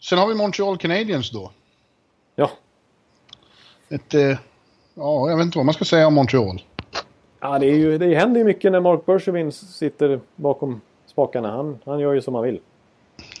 Sen 0.00 0.18
har 0.18 0.28
vi 0.28 0.34
Montreal 0.34 0.78
Canadiens 0.78 1.30
då. 1.30 1.50
Ja. 2.34 2.50
Ett... 3.88 4.14
Eh, 4.14 4.38
ja, 4.94 5.30
jag 5.30 5.36
vet 5.36 5.44
inte 5.44 5.58
vad 5.58 5.66
man 5.66 5.74
ska 5.74 5.84
säga 5.84 6.06
om 6.06 6.14
Montreal. 6.14 6.62
Ja, 7.40 7.58
det, 7.58 7.66
är 7.66 7.74
ju, 7.74 7.98
det 7.98 8.14
händer 8.14 8.38
ju 8.38 8.44
mycket 8.44 8.72
när 8.72 8.80
Mark 8.80 9.06
Bergevin 9.06 9.52
sitter 9.52 10.20
bakom 10.36 10.80
spakarna. 11.06 11.50
Han, 11.50 11.78
han 11.84 12.00
gör 12.00 12.12
ju 12.12 12.22
som 12.22 12.34
han 12.34 12.44
vill. 12.44 12.60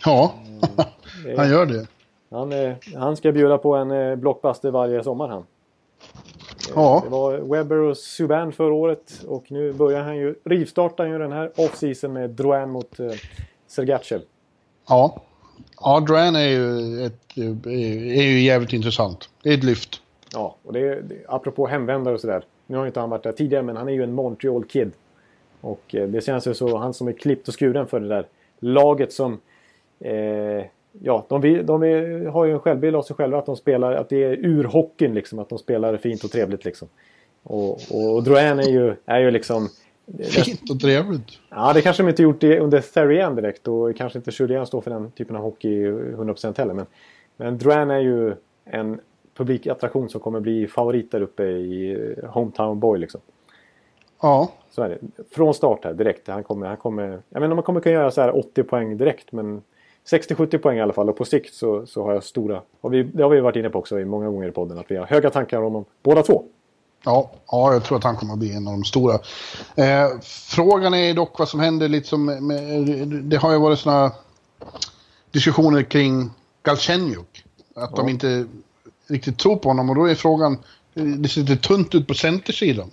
Ja, 0.04 0.34
mm, 0.46 1.36
han 1.36 1.50
gör 1.50 1.66
det. 1.66 1.86
Han, 2.30 2.52
eh, 2.52 2.74
han 2.96 3.16
ska 3.16 3.32
bjuda 3.32 3.58
på 3.58 3.74
en 3.74 3.90
eh, 3.90 4.16
blockbuster 4.16 4.70
varje 4.70 5.04
sommar 5.04 5.28
han. 5.28 5.38
Eh, 5.38 6.72
ja. 6.74 7.00
Det 7.04 7.10
var 7.10 7.38
Webber 7.38 7.76
och 7.76 7.96
Subban 7.96 8.52
förra 8.52 8.74
året 8.74 9.24
och 9.28 9.50
nu 9.50 9.72
börjar 9.72 10.02
han 10.02 10.16
ju 10.16 10.34
rivstarta 10.44 11.08
ju 11.08 11.18
den 11.18 11.32
här 11.32 11.52
off-season 11.56 12.12
med 12.12 12.30
Drouin 12.30 12.70
mot 12.70 13.00
eh, 13.00 13.10
Sergachev. 13.66 14.20
Ja. 14.88 15.22
Ja, 15.80 16.00
Drouin 16.00 16.36
är 16.36 16.48
ju, 16.48 17.06
ett, 17.06 17.36
är 17.66 18.22
ju 18.22 18.40
jävligt 18.40 18.72
intressant. 18.72 19.28
Det 19.42 19.50
är 19.50 19.54
ett 19.54 19.64
lyft. 19.64 20.02
Ja, 20.32 20.56
och 20.62 20.72
det, 20.72 20.80
är 20.80 21.02
apropå 21.28 21.66
hemvändare 21.66 22.14
och 22.14 22.20
sådär. 22.20 22.44
Nu 22.66 22.76
har 22.76 22.86
inte 22.86 23.00
han 23.00 23.10
varit 23.10 23.22
där 23.22 23.32
tidigare 23.32 23.62
men 23.62 23.76
han 23.76 23.88
är 23.88 23.92
ju 23.92 24.02
en 24.02 24.12
Montreal 24.12 24.64
Kid. 24.64 24.92
Och 25.60 25.94
eh, 25.94 26.08
det 26.08 26.20
känns 26.20 26.46
ju 26.46 26.54
så, 26.54 26.76
han 26.76 26.94
som 26.94 27.08
är 27.08 27.12
klippt 27.12 27.48
och 27.48 27.60
skuren 27.60 27.86
för 27.86 28.00
det 28.00 28.08
där 28.08 28.26
laget 28.58 29.12
som... 29.12 29.40
Eh, 30.00 30.64
ja, 31.02 31.26
de, 31.28 31.40
vill, 31.40 31.66
de 31.66 31.82
är, 31.82 32.26
har 32.26 32.44
ju 32.44 32.52
en 32.52 32.60
självbild 32.60 32.96
av 32.96 33.02
sig 33.02 33.16
själva 33.16 33.38
att 33.38 33.46
de 33.46 33.56
spelar, 33.56 33.92
att 33.92 34.08
det 34.08 34.24
är 34.24 34.46
urhockeyn 34.46 35.14
liksom. 35.14 35.38
Att 35.38 35.48
de 35.48 35.58
spelar 35.58 35.96
fint 35.96 36.24
och 36.24 36.30
trevligt 36.30 36.64
liksom. 36.64 36.88
Och, 37.42 37.70
och, 37.90 38.14
och 38.14 38.22
Drouin 38.22 38.58
är 38.58 38.70
ju, 38.70 38.94
är 39.06 39.18
ju 39.18 39.30
liksom... 39.30 39.68
Fint 40.16 40.70
och 40.70 40.80
trevligt? 40.80 41.24
Ja, 41.48 41.72
det 41.72 41.82
kanske 41.82 42.02
de 42.02 42.08
inte 42.08 42.22
gjort 42.22 42.44
under 42.44 42.80
Therrien 42.80 43.36
direkt 43.36 43.68
och 43.68 43.96
kanske 43.96 44.18
inte 44.18 44.30
Julien 44.34 44.66
står 44.66 44.80
för 44.80 44.90
den 44.90 45.10
typen 45.10 45.36
av 45.36 45.42
hockey 45.42 45.86
100% 45.86 46.58
heller. 46.58 46.74
Men, 46.74 46.86
men 47.36 47.58
Drouin 47.58 47.90
är 47.90 47.98
ju 47.98 48.34
en 48.64 49.00
publikattraktion 49.34 50.08
som 50.08 50.20
kommer 50.20 50.40
bli 50.40 50.66
favorit 50.66 51.10
där 51.10 51.22
uppe 51.22 51.44
i 51.44 51.92
eh, 51.92 52.30
Hometown 52.30 52.80
Boy 52.80 52.98
liksom. 52.98 53.20
Ja. 54.22 54.52
Så 54.70 54.82
är 54.82 54.88
det. 54.88 55.24
Från 55.30 55.54
start 55.54 55.84
här 55.84 55.94
direkt. 55.94 56.28
Han 56.28 56.44
kommer, 56.44 56.66
han 56.66 56.76
kommer, 56.76 57.22
jag 57.28 57.42
om 57.42 57.48
man 57.48 57.62
kommer 57.62 57.80
kunna 57.80 57.94
göra 57.94 58.10
så 58.10 58.20
här 58.20 58.36
80 58.36 58.62
poäng 58.62 58.96
direkt 58.96 59.32
men 59.32 59.62
60-70 60.10 60.58
poäng 60.58 60.78
i 60.78 60.80
alla 60.80 60.92
fall 60.92 61.08
och 61.08 61.16
på 61.16 61.24
sikt 61.24 61.54
så, 61.54 61.86
så 61.86 62.04
har 62.04 62.12
jag 62.12 62.24
stora, 62.24 62.62
och 62.80 62.94
vi, 62.94 63.02
det 63.02 63.22
har 63.22 63.30
vi 63.30 63.40
varit 63.40 63.56
inne 63.56 63.70
på 63.70 63.78
också 63.78 64.00
i 64.00 64.04
många 64.04 64.28
gånger 64.28 64.48
i 64.48 64.52
podden, 64.52 64.78
att 64.78 64.90
vi 64.90 64.96
har 64.96 65.06
höga 65.06 65.30
tankar 65.30 65.58
om 65.58 65.64
honom 65.64 65.84
båda 66.02 66.22
två. 66.22 66.44
Ja, 67.04 67.30
ja, 67.50 67.72
jag 67.72 67.84
tror 67.84 67.98
att 67.98 68.04
han 68.04 68.16
kommer 68.16 68.32
att 68.32 68.38
bli 68.38 68.52
en 68.52 68.68
av 68.68 68.72
de 68.72 68.84
stora. 68.84 69.14
Eh, 69.76 70.08
frågan 70.56 70.94
är 70.94 71.14
dock 71.14 71.38
vad 71.38 71.48
som 71.48 71.60
händer 71.60 71.88
lite 71.88 72.08
som 72.08 72.24
med, 72.24 73.08
det 73.08 73.36
har 73.36 73.52
ju 73.52 73.58
varit 73.58 73.78
sådana 73.78 74.12
diskussioner 75.30 75.82
kring 75.82 76.30
Galchenyuk. 76.62 77.44
Att 77.74 77.90
ja. 77.90 77.96
de 77.96 78.08
inte 78.08 78.46
riktigt 79.06 79.38
tror 79.38 79.56
på 79.56 79.68
honom 79.68 79.90
och 79.90 79.96
då 79.96 80.04
är 80.04 80.14
frågan, 80.14 80.58
det 80.94 81.28
ser 81.28 81.40
lite 81.40 81.56
tunt 81.56 81.94
ut 81.94 82.06
på 82.06 82.14
centersidan. 82.14 82.90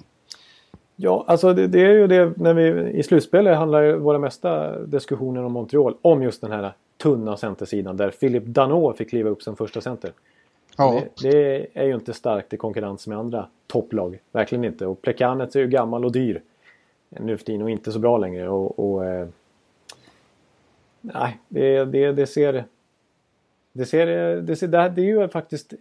Ja, 0.96 1.26
alltså 1.28 1.54
det, 1.54 1.68
det, 1.68 1.82
är 1.82 1.94
ju 1.94 2.08
det 2.08 2.34
när 2.38 2.54
vi 2.54 2.92
i 3.00 3.04
slutspelet 3.04 3.58
handlar 3.58 3.94
våra 3.96 4.20
mesta 4.20 4.80
diskussioner 4.80 5.44
om 5.44 5.54
Montreal 5.54 5.96
om 6.02 6.24
just 6.24 6.42
den 6.42 6.52
här 6.52 6.74
tunna 7.02 7.38
centersidan 7.38 7.98
där 7.98 8.10
Philip 8.10 8.46
Danault 8.46 8.98
fick 8.98 9.10
kliva 9.10 9.30
upp 9.30 9.42
som 9.42 9.56
första 9.56 9.82
center. 9.82 10.12
Ja. 10.76 11.02
Det, 11.22 11.30
det, 11.30 11.68
är 11.74 11.86
ju 11.86 11.96
inte 11.96 12.14
starkt 12.14 12.54
i 12.54 12.58
konkurrens 12.58 13.08
med 13.08 13.18
andra 13.18 13.48
topplag. 13.68 14.20
Verkligen 14.32 14.66
inte. 14.66 14.86
Och 14.86 15.02
Plekanec 15.02 15.56
är 15.56 15.60
ju 15.60 15.68
gammal 15.68 16.06
och 16.06 16.12
dyr 16.12 16.42
nu 17.10 17.38
för 17.38 17.46
tiden 17.46 17.62
och 17.62 17.70
inte 17.70 17.92
så 17.92 18.00
bra 18.00 18.18
längre. 18.18 18.50
Och, 18.50 18.80
och 18.80 19.06
eh, 19.06 19.28
nej, 21.02 21.40
det, 21.48 21.86
det, 21.86 22.12
det 22.12 22.28
ser 22.28 22.66
det, 23.74 23.86
ser, 23.86 24.08
det, 24.42 24.56
ser, 24.56 24.68
det 24.68 25.02
är 25.02 25.06
ju 25.06 25.28
faktiskt 25.28 25.74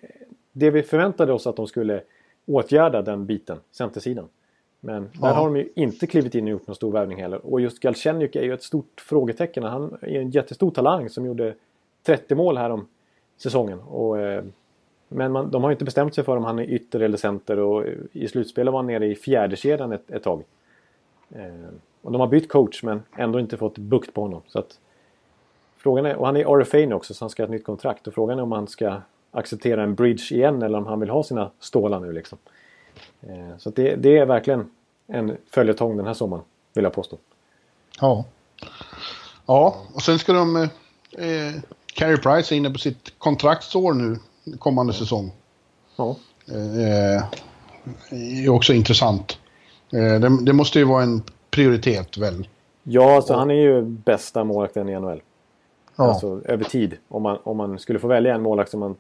det 0.52 0.70
vi 0.70 0.82
förväntade 0.82 1.32
oss 1.32 1.46
att 1.46 1.56
de 1.56 1.66
skulle 1.66 2.02
åtgärda 2.46 3.02
den 3.02 3.26
biten, 3.26 3.58
centersidan. 3.72 4.28
Men 4.80 5.10
ja. 5.12 5.26
där 5.26 5.34
har 5.34 5.44
de 5.44 5.56
ju 5.56 5.68
inte 5.74 6.06
klivit 6.06 6.34
in 6.34 6.44
och 6.44 6.50
gjort 6.50 6.66
någon 6.66 6.76
stor 6.76 6.92
värvning 6.92 7.22
heller. 7.22 7.46
Och 7.46 7.60
just 7.60 7.80
Galchenyuk 7.80 8.36
är 8.36 8.42
ju 8.42 8.54
ett 8.54 8.62
stort 8.62 9.00
frågetecken. 9.00 9.62
Han 9.62 9.96
är 10.00 10.20
en 10.20 10.30
jättestor 10.30 10.70
talang 10.70 11.10
som 11.10 11.26
gjorde 11.26 11.54
30 12.02 12.34
mål 12.34 12.56
här 12.56 12.70
om 12.70 12.88
säsongen. 13.36 13.80
Och, 13.80 14.20
eh, 14.20 14.44
men 15.14 15.32
man, 15.32 15.50
de 15.50 15.64
har 15.64 15.72
inte 15.72 15.84
bestämt 15.84 16.14
sig 16.14 16.24
för 16.24 16.36
om 16.36 16.44
han 16.44 16.58
är 16.58 16.70
ytter 16.70 17.00
eller 17.00 17.16
center 17.16 17.58
och 17.58 17.84
i 18.12 18.28
slutspelet 18.28 18.72
var 18.72 18.78
han 18.78 18.86
nere 18.86 19.06
i 19.06 19.14
fjärde 19.14 19.56
kedjan 19.56 19.92
ett, 19.92 20.10
ett 20.10 20.22
tag. 20.22 20.42
Eh, 21.30 21.68
och 22.02 22.12
de 22.12 22.20
har 22.20 22.28
bytt 22.28 22.48
coach 22.48 22.82
men 22.82 23.02
ändå 23.16 23.40
inte 23.40 23.56
fått 23.56 23.78
bukt 23.78 24.14
på 24.14 24.22
honom. 24.22 24.42
Så 24.46 24.58
att, 24.58 24.78
Frågan 25.84 26.06
är, 26.06 26.16
och 26.16 26.26
han 26.26 26.36
är 26.36 26.44
RFA 26.44 26.78
nu 26.78 26.94
också 26.94 27.14
så 27.14 27.24
han 27.24 27.30
ska 27.30 27.42
ha 27.42 27.44
ett 27.44 27.50
nytt 27.50 27.64
kontrakt. 27.64 28.06
Och 28.06 28.14
frågan 28.14 28.38
är 28.38 28.42
om 28.42 28.52
han 28.52 28.68
ska 28.68 29.00
acceptera 29.30 29.82
en 29.82 29.94
bridge 29.94 30.34
igen 30.34 30.62
eller 30.62 30.78
om 30.78 30.86
han 30.86 31.00
vill 31.00 31.10
ha 31.10 31.22
sina 31.22 31.50
stålar 31.60 32.00
nu 32.00 32.12
liksom. 32.12 32.38
Eh, 33.20 33.58
så 33.58 33.70
det, 33.70 33.94
det, 33.94 34.18
är 34.18 34.26
verkligen 34.26 34.70
en 35.06 35.36
följetong 35.50 35.96
den 35.96 36.06
här 36.06 36.14
sommaren, 36.14 36.44
vill 36.74 36.84
jag 36.84 36.92
påstå. 36.92 37.18
Ja. 38.00 38.24
Ja, 39.46 39.76
och 39.94 40.02
sen 40.02 40.18
ska 40.18 40.32
de... 40.32 40.56
Eh, 40.56 40.68
eh 41.18 41.54
Carey 41.94 42.16
Price 42.16 42.54
är 42.54 42.56
inne 42.56 42.70
på 42.70 42.78
sitt 42.78 43.18
kontraktsår 43.18 43.92
nu, 43.92 44.18
kommande 44.58 44.92
säsong. 44.92 45.32
Ja. 45.96 46.16
Eh, 46.48 47.24
är 48.10 48.48
också 48.48 48.72
intressant. 48.72 49.38
Eh, 49.92 50.20
det, 50.20 50.44
det, 50.44 50.52
måste 50.52 50.78
ju 50.78 50.84
vara 50.84 51.02
en 51.02 51.22
prioritet 51.50 52.18
väl? 52.18 52.48
Ja, 52.82 53.16
alltså 53.16 53.34
han 53.34 53.50
är 53.50 53.54
ju 53.54 53.82
bästa 53.82 54.44
målvakten 54.44 54.88
i 54.88 55.00
NHL. 55.00 55.22
Ja. 55.96 56.04
Alltså 56.04 56.40
över 56.44 56.64
tid. 56.64 56.96
Om 57.08 57.22
man, 57.22 57.38
om 57.42 57.56
man 57.56 57.78
skulle 57.78 57.98
få 57.98 58.08
välja 58.08 58.34
en 58.34 58.42
målvakt 58.42 58.70
som 58.70 58.80
man 58.80 58.96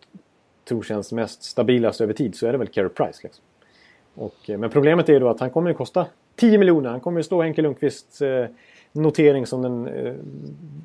tror 0.68 0.82
känns 0.82 1.12
mest 1.12 1.42
stabilast 1.42 2.00
över 2.00 2.12
tid 2.12 2.36
så 2.36 2.46
är 2.46 2.52
det 2.52 2.58
väl 2.58 2.68
Carey 2.68 2.88
Price. 2.88 3.20
Liksom. 3.22 3.44
Och, 4.14 4.50
eh, 4.50 4.58
men 4.58 4.70
problemet 4.70 5.08
är 5.08 5.20
då 5.20 5.28
att 5.28 5.40
han 5.40 5.50
kommer 5.50 5.70
att 5.70 5.76
kosta 5.76 6.06
10 6.36 6.58
miljoner. 6.58 6.90
Han 6.90 7.00
kommer 7.00 7.20
att 7.20 7.26
slå 7.26 7.42
Henke 7.42 7.62
Lundqvists 7.62 8.22
eh, 8.22 8.48
notering 8.92 9.46
som 9.46 9.62
den 9.62 9.88
eh, 9.88 10.14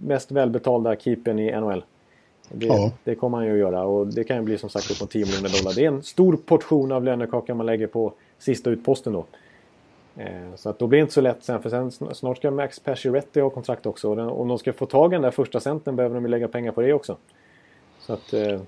mest 0.03 0.31
välbetalda 0.31 0.95
keepern 0.95 1.39
i 1.39 1.51
NHL. 1.51 1.83
Det, 2.51 2.65
ja. 2.65 2.91
det, 3.03 3.15
kommer 3.15 3.37
han 3.37 3.47
ju 3.47 3.53
att 3.53 3.59
göra 3.59 3.83
och 3.83 4.07
det 4.07 4.23
kan 4.23 4.37
ju 4.37 4.43
bli 4.43 4.57
som 4.57 4.69
sagt 4.69 4.91
upp 4.91 5.01
mot 5.01 5.11
10 5.11 5.25
miljoner 5.25 5.49
dollar. 5.49 5.75
Det 5.75 5.83
är 5.83 5.87
en 5.87 6.03
stor 6.03 6.37
portion 6.37 6.91
av 6.91 7.03
lönekakan 7.03 7.57
man 7.57 7.65
lägger 7.65 7.87
på 7.87 8.13
sista 8.39 8.69
utposten 8.69 9.13
då. 9.13 9.25
Eh, 10.17 10.55
så 10.55 10.69
att 10.69 10.79
då 10.79 10.87
blir 10.87 10.99
det 10.99 11.01
inte 11.01 11.13
så 11.13 11.21
lätt 11.21 11.43
sen 11.43 11.61
för 11.61 11.69
sen 11.69 11.91
snart 12.15 12.37
ska 12.37 12.51
Max 12.51 12.79
Pacioretty 12.79 13.41
ha 13.41 13.49
kontrakt 13.49 13.85
också. 13.85 14.09
Och 14.11 14.41
om 14.41 14.47
de 14.47 14.57
ska 14.57 14.73
få 14.73 14.85
tag 14.85 15.13
i 15.13 15.15
den 15.15 15.21
där 15.21 15.31
första 15.31 15.59
centern 15.59 15.95
behöver 15.95 16.15
de 16.15 16.25
lägga 16.25 16.47
pengar 16.47 16.71
på 16.71 16.81
det 16.81 16.93
också. 16.93 17.17
Så 17.99 18.13
att 18.13 18.33
eh, 18.33 18.61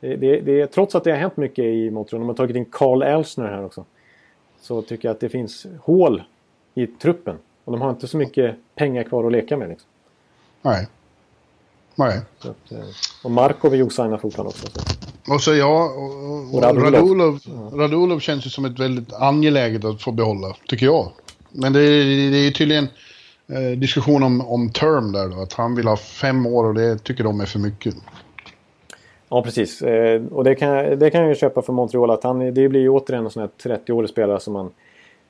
det, 0.00 0.16
det, 0.16 0.40
det, 0.40 0.66
trots 0.66 0.94
att 0.94 1.04
det 1.04 1.10
har 1.10 1.18
hänt 1.18 1.36
mycket 1.36 1.64
i 1.64 1.90
Montreal, 1.90 2.20
de 2.20 2.28
har 2.28 2.34
tagit 2.34 2.56
in 2.56 2.64
Carl 2.64 3.02
Elsner 3.02 3.46
här 3.46 3.64
också. 3.64 3.84
Så 4.60 4.82
tycker 4.82 5.08
jag 5.08 5.14
att 5.14 5.20
det 5.20 5.28
finns 5.28 5.66
hål 5.80 6.22
i 6.74 6.86
truppen. 6.86 7.38
Och 7.64 7.72
de 7.72 7.80
har 7.80 7.90
inte 7.90 8.08
så 8.08 8.16
mycket 8.16 8.56
pengar 8.74 9.02
kvar 9.02 9.24
att 9.24 9.32
leka 9.32 9.56
med. 9.56 9.68
Liksom. 9.68 9.88
Nej. 10.62 10.86
Nej. 11.98 12.20
Att, 12.38 12.72
eh, 12.72 12.78
och 13.22 13.30
Markov 13.30 13.72
är 13.72 13.76
ju 13.76 13.82
osignad 13.82 14.20
fortfarande 14.20 14.48
också. 14.48 14.66
Så. 14.66 15.34
Och 15.34 15.40
så 15.40 15.54
ja, 15.54 15.84
och, 15.84 16.54
och 16.54 16.62
Radulov, 16.62 17.38
Radulov 17.72 18.20
känns 18.20 18.46
ju 18.46 18.50
som 18.50 18.64
ett 18.64 18.78
väldigt 18.78 19.12
angeläget 19.12 19.84
att 19.84 20.02
få 20.02 20.12
behålla, 20.12 20.56
tycker 20.66 20.86
jag. 20.86 21.12
Men 21.52 21.72
det, 21.72 21.80
det 22.30 22.36
är 22.36 22.44
ju 22.44 22.50
tydligen 22.50 22.88
eh, 23.48 23.78
diskussion 23.78 24.22
om, 24.22 24.40
om 24.40 24.70
term 24.70 25.12
där 25.12 25.28
då, 25.28 25.42
att 25.42 25.52
han 25.52 25.74
vill 25.74 25.86
ha 25.86 25.96
fem 25.96 26.46
år 26.46 26.64
och 26.64 26.74
det 26.74 26.98
tycker 26.98 27.24
de 27.24 27.40
är 27.40 27.46
för 27.46 27.58
mycket. 27.58 27.94
Ja, 29.28 29.42
precis. 29.42 29.82
Eh, 29.82 30.22
och 30.30 30.44
det 30.44 30.54
kan, 30.54 30.98
det 30.98 31.10
kan 31.10 31.20
jag 31.20 31.28
ju 31.28 31.34
köpa 31.34 31.62
för 31.62 31.72
Montreal. 31.72 32.10
Att 32.10 32.24
han, 32.24 32.54
det 32.54 32.68
blir 32.68 32.80
ju 32.80 32.88
återigen 32.88 33.24
en 33.24 33.30
sån 33.30 33.42
här 33.42 33.76
30-årig 33.76 34.10
spelare 34.10 34.40
som 34.40 34.52
man... 34.52 34.70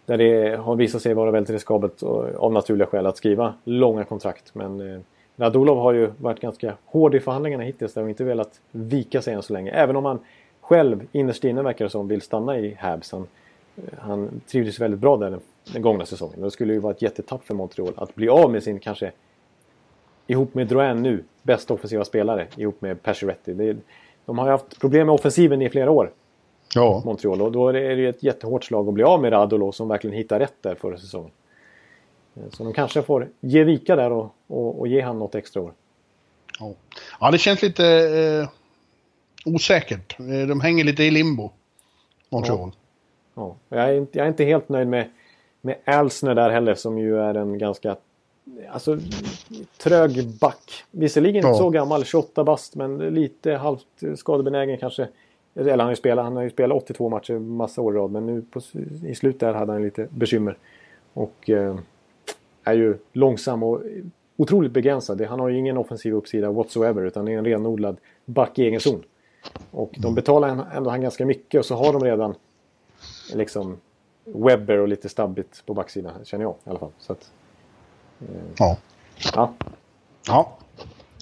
Där 0.07 0.19
det 0.19 0.57
har 0.57 0.77
visat 0.77 1.03
sig 1.03 1.15
vara 1.15 1.31
väldigt 1.31 1.51
riskabelt 1.51 2.03
av 2.37 2.53
naturliga 2.53 2.87
skäl 2.87 3.07
att 3.07 3.17
skriva 3.17 3.55
långa 3.65 4.05
kontrakt. 4.05 4.55
Men 4.55 4.95
eh, 4.95 5.01
Radulov 5.39 5.79
har 5.79 5.93
ju 5.93 6.11
varit 6.19 6.41
ganska 6.41 6.75
hård 6.85 7.15
i 7.15 7.21
förhandlingarna 7.21 7.65
hittills 7.65 7.97
och 7.97 8.09
inte 8.09 8.25
velat 8.25 8.61
vika 8.71 9.23
sig 9.23 9.35
än 9.35 9.43
så 9.43 9.53
länge. 9.53 9.71
Även 9.71 9.97
om 9.97 10.05
han 10.05 10.19
själv 10.61 11.07
innerst 11.13 11.45
inne 11.45 11.63
verkar 11.63 11.85
det 11.85 11.91
som 11.91 12.09
vill 12.09 12.23
stanna 12.23 12.59
i 12.59 12.75
Habs. 12.81 13.13
Han, 13.13 13.27
han 13.99 14.41
trivdes 14.47 14.81
väldigt 14.81 15.01
bra 15.01 15.17
där 15.17 15.31
den, 15.31 15.41
den 15.73 15.83
gångna 15.83 16.07
säsongen. 16.07 16.41
Det 16.41 16.51
skulle 16.51 16.73
ju 16.73 16.79
vara 16.79 16.93
ett 16.93 17.03
jättetapp 17.03 17.45
för 17.45 17.55
Montreal 17.55 17.93
att 17.97 18.15
bli 18.15 18.29
av 18.29 18.53
med 18.53 18.63
sin 18.63 18.79
kanske 18.79 19.13
ihop 20.27 20.55
med 20.55 20.67
Drouin 20.67 21.03
nu 21.03 21.25
bästa 21.43 21.75
offensiva 21.75 22.05
spelare 22.05 22.47
ihop 22.57 22.81
med 22.81 23.03
Pacioretty. 23.03 23.75
de 24.25 24.39
har 24.39 24.47
ju 24.47 24.51
haft 24.51 24.81
problem 24.81 25.07
med 25.07 25.15
offensiven 25.15 25.63
i 25.63 25.69
flera 25.69 25.91
år. 25.91 26.11
Ja. 26.75 27.03
Montreal 27.05 27.43
och 27.43 27.53
då 27.53 27.69
är 27.69 27.73
det 27.73 28.07
ett 28.07 28.23
jättehårt 28.23 28.65
slag 28.65 28.89
att 28.89 28.95
bli 28.95 29.05
av 29.05 29.21
med 29.23 29.33
Radulov 29.33 29.73
som 29.73 29.89
verkligen 29.89 30.17
hittar 30.17 30.39
rätt 30.39 30.55
där 30.61 30.75
förra 30.75 30.97
säsongen. 30.97 31.31
Så 32.51 32.65
de 32.65 32.73
kanske 32.73 33.03
får 33.03 33.29
ge 33.41 33.65
vika 33.65 33.97
där 33.97 34.13
och, 34.13 34.35
och, 34.47 34.81
och 34.81 34.89
ge 34.89 35.01
han 35.01 35.19
något 35.19 35.35
extra 35.35 35.63
år. 35.63 35.73
Ja, 36.61 36.75
ja 37.21 37.31
det 37.31 37.39
känns 37.39 37.63
lite 37.63 37.87
eh, 37.87 38.49
osäkert. 39.55 40.21
Eh, 40.21 40.49
de 40.49 40.61
hänger 40.61 40.85
lite 40.85 41.03
i 41.03 41.11
limbo. 41.11 41.51
Montreal. 42.29 42.71
Ja. 43.35 43.57
ja. 43.69 43.77
Jag, 43.77 43.89
är 43.89 43.95
inte, 43.95 44.19
jag 44.19 44.25
är 44.25 44.29
inte 44.29 44.45
helt 44.45 44.69
nöjd 44.69 44.89
med, 44.89 45.11
med 45.61 45.77
Alsner 45.85 46.35
där 46.35 46.51
heller 46.51 46.75
som 46.75 46.99
ju 46.99 47.19
är 47.19 47.35
en 47.35 47.59
ganska 47.59 47.97
alltså, 48.71 48.99
trög 49.79 50.27
back. 50.41 50.85
Visserligen 50.91 51.43
ja. 51.43 51.55
så 51.55 51.71
gammal, 51.71 52.05
28 52.05 52.45
bast, 52.45 52.75
men 52.75 52.99
lite 52.99 53.53
halvt 53.53 53.87
skadebenägen 54.17 54.79
kanske. 54.79 55.09
Eller 55.55 55.71
han 55.71 55.81
har 55.81 55.91
ju 55.91 55.97
spelat, 55.97 56.25
han 56.25 56.37
har 56.37 56.43
ju 56.43 56.51
spelat 56.51 56.83
82 56.83 57.09
matcher 57.09 57.39
massa 57.39 57.81
år 57.81 57.95
i 57.95 57.99
rad, 57.99 58.11
men 58.11 58.27
nu 58.27 58.43
på, 58.43 58.61
i 59.07 59.15
slutet 59.15 59.41
där 59.41 59.55
hade 59.55 59.73
han 59.73 59.83
lite 59.83 60.07
bekymmer. 60.11 60.57
Och 61.13 61.51
eh, 61.51 61.77
är 62.69 62.75
ju 62.75 62.99
långsam 63.13 63.63
och 63.63 63.83
otroligt 64.37 64.73
begränsad. 64.73 65.21
Han 65.21 65.41
har 65.41 65.49
ju 65.49 65.59
ingen 65.59 65.77
offensiv 65.77 66.15
uppsida 66.15 66.51
whatsoever 66.51 67.03
utan 67.03 67.29
är 67.29 67.39
en 67.39 67.45
renodlad 67.45 67.97
back 68.25 68.59
i 68.59 68.63
egen 68.63 68.81
zon. 68.81 69.03
Och 69.71 69.95
de 69.99 70.15
betalar 70.15 70.67
ändå 70.75 70.91
han 70.91 71.01
ganska 71.01 71.27
mycket 71.27 71.59
och 71.59 71.65
så 71.65 71.75
har 71.75 71.93
de 71.93 72.05
redan 72.05 72.35
liksom 73.35 73.77
Webber 74.25 74.79
och 74.79 74.89
lite 74.89 75.09
stabbigt 75.09 75.67
på 75.67 75.75
backsidan 75.75 76.13
känner 76.25 76.45
jag 76.45 76.55
i 76.65 76.71
alla 76.71 76.79
fall. 76.79 76.91
Så 76.99 77.13
att, 77.13 77.31
eh, 78.21 78.27
ja. 78.59 78.77
ja. 79.35 79.53
Ja. 80.27 80.59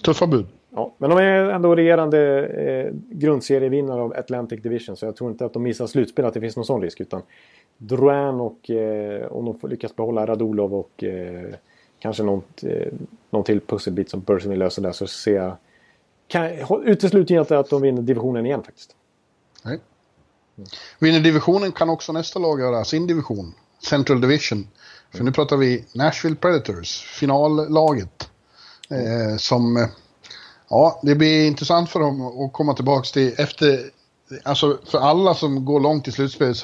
Tuffa 0.05 0.27
bud. 0.27 0.47
Ja, 0.77 0.95
men 0.99 1.11
de 1.11 1.19
är 1.19 1.51
ändå 1.51 1.75
regerande 1.75 2.47
eh, 2.47 2.93
grundserievinnare 3.11 4.01
av 4.01 4.13
Atlantic 4.17 4.63
Division 4.63 4.97
så 4.97 5.07
jag 5.07 5.17
tror 5.17 5.31
inte 5.31 5.45
att 5.45 5.53
de 5.53 5.63
missar 5.63 5.87
slutspel, 5.87 6.25
att 6.25 6.35
det 6.35 6.41
finns 6.41 6.57
någon 6.57 6.65
sån 6.65 6.83
risk. 6.83 7.01
Utan 7.01 7.23
Drouin 7.79 8.41
och 8.41 8.71
eh, 8.71 9.27
om 9.33 9.45
de 9.45 9.59
får 9.59 9.69
lyckas 9.69 9.97
behålla 9.97 10.27
Radulov 10.27 10.75
och 10.75 11.05
eh, 11.05 11.55
kanske 11.99 12.23
något, 12.23 12.65
eh, 12.65 12.93
någon 13.31 13.45
till 13.45 13.61
pusselbit 13.61 14.11
som 14.11 14.21
Burson 14.21 14.51
vill 14.51 14.59
lösa 14.59 14.81
där 14.81 14.93
så 14.93 15.07
ser 15.07 15.35
jag... 15.35 15.57
Kan, 16.27 16.51
utesluter 16.85 17.41
inte 17.41 17.59
att 17.59 17.71
de 17.71 17.83
vinner 17.83 18.03
divisionen 18.03 18.47
igen 18.47 18.63
faktiskt. 18.63 18.97
Nej. 19.65 19.81
Vinner 20.99 21.21
divisionen 21.21 21.73
kan 21.73 21.91
också 21.91 22.13
nästa 22.13 22.39
lag 22.39 22.61
göra, 22.61 22.85
sin 22.85 23.07
division. 23.07 23.55
Central 23.89 24.21
Division. 24.21 24.69
För 25.15 25.25
nu 25.25 25.33
pratar 25.33 25.57
vi 25.57 25.85
Nashville 25.95 26.37
Predators, 26.37 27.03
finallaget. 27.03 28.31
Eh, 28.91 29.37
som... 29.39 29.77
Eh, 29.77 29.87
Ja, 30.69 31.01
det 31.03 31.15
blir 31.15 31.47
intressant 31.47 31.91
för 31.91 32.01
dem 32.01 32.21
att 32.27 32.53
komma 32.53 32.75
tillbaka 32.75 33.07
till 33.13 33.35
efter... 33.39 33.81
Alltså 34.43 34.79
för 34.91 34.99
alla 34.99 35.35
som 35.35 35.65
går 35.65 35.81
långt 35.81 36.09
i 36.09 36.13
slutspelet 36.13 36.57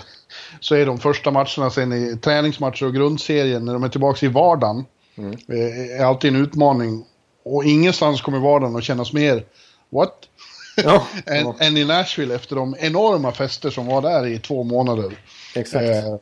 så 0.61 0.75
är 0.75 0.87
de 0.87 0.99
första 0.99 1.31
matcherna 1.31 1.71
sen 1.71 1.93
i 1.93 2.17
träningsmatcher 2.17 2.87
och 2.87 2.95
grundserien 2.95 3.65
när 3.65 3.73
de 3.73 3.83
är 3.83 3.89
tillbaka 3.89 4.27
i 4.27 4.29
vardagen. 4.29 4.85
Mm. 5.17 5.33
Eh, 5.33 6.01
är 6.01 6.05
alltid 6.05 6.35
en 6.35 6.43
utmaning. 6.43 7.05
Och 7.45 7.65
ingenstans 7.65 8.23
kommer 8.23 8.39
vardagen 8.39 8.77
att 8.77 8.85
kännas 8.85 9.13
mer 9.13 9.45
what? 9.91 10.15
Ja, 10.77 11.07
än, 11.27 11.55
än, 11.59 11.77
i 11.77 11.85
Nashville 11.85 12.35
efter 12.35 12.57
de 12.57 12.77
enorma 12.79 13.33
fester 13.33 13.71
som 13.71 13.87
var 13.87 14.03
där 14.03 14.27
i 14.27 14.39
två 14.39 14.63
månader. 14.63 15.19
Exakt. 15.55 15.85
Eh, 15.85 16.17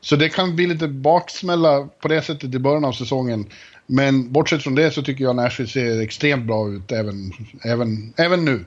så 0.00 0.16
det 0.16 0.28
kan 0.28 0.56
bli 0.56 0.66
lite 0.66 0.88
baksmälla 0.88 1.88
på 2.00 2.08
det 2.08 2.22
sättet 2.22 2.54
i 2.54 2.58
början 2.58 2.84
av 2.84 2.92
säsongen. 2.92 3.50
Men 3.86 4.32
bortsett 4.32 4.62
från 4.62 4.74
det 4.74 4.90
så 4.90 5.02
tycker 5.02 5.24
jag 5.24 5.36
Nashville 5.36 5.68
ser 5.68 6.00
extremt 6.00 6.46
bra 6.46 6.68
ut 6.68 6.92
även, 6.92 7.32
även, 7.64 8.12
även 8.16 8.44
nu. 8.44 8.64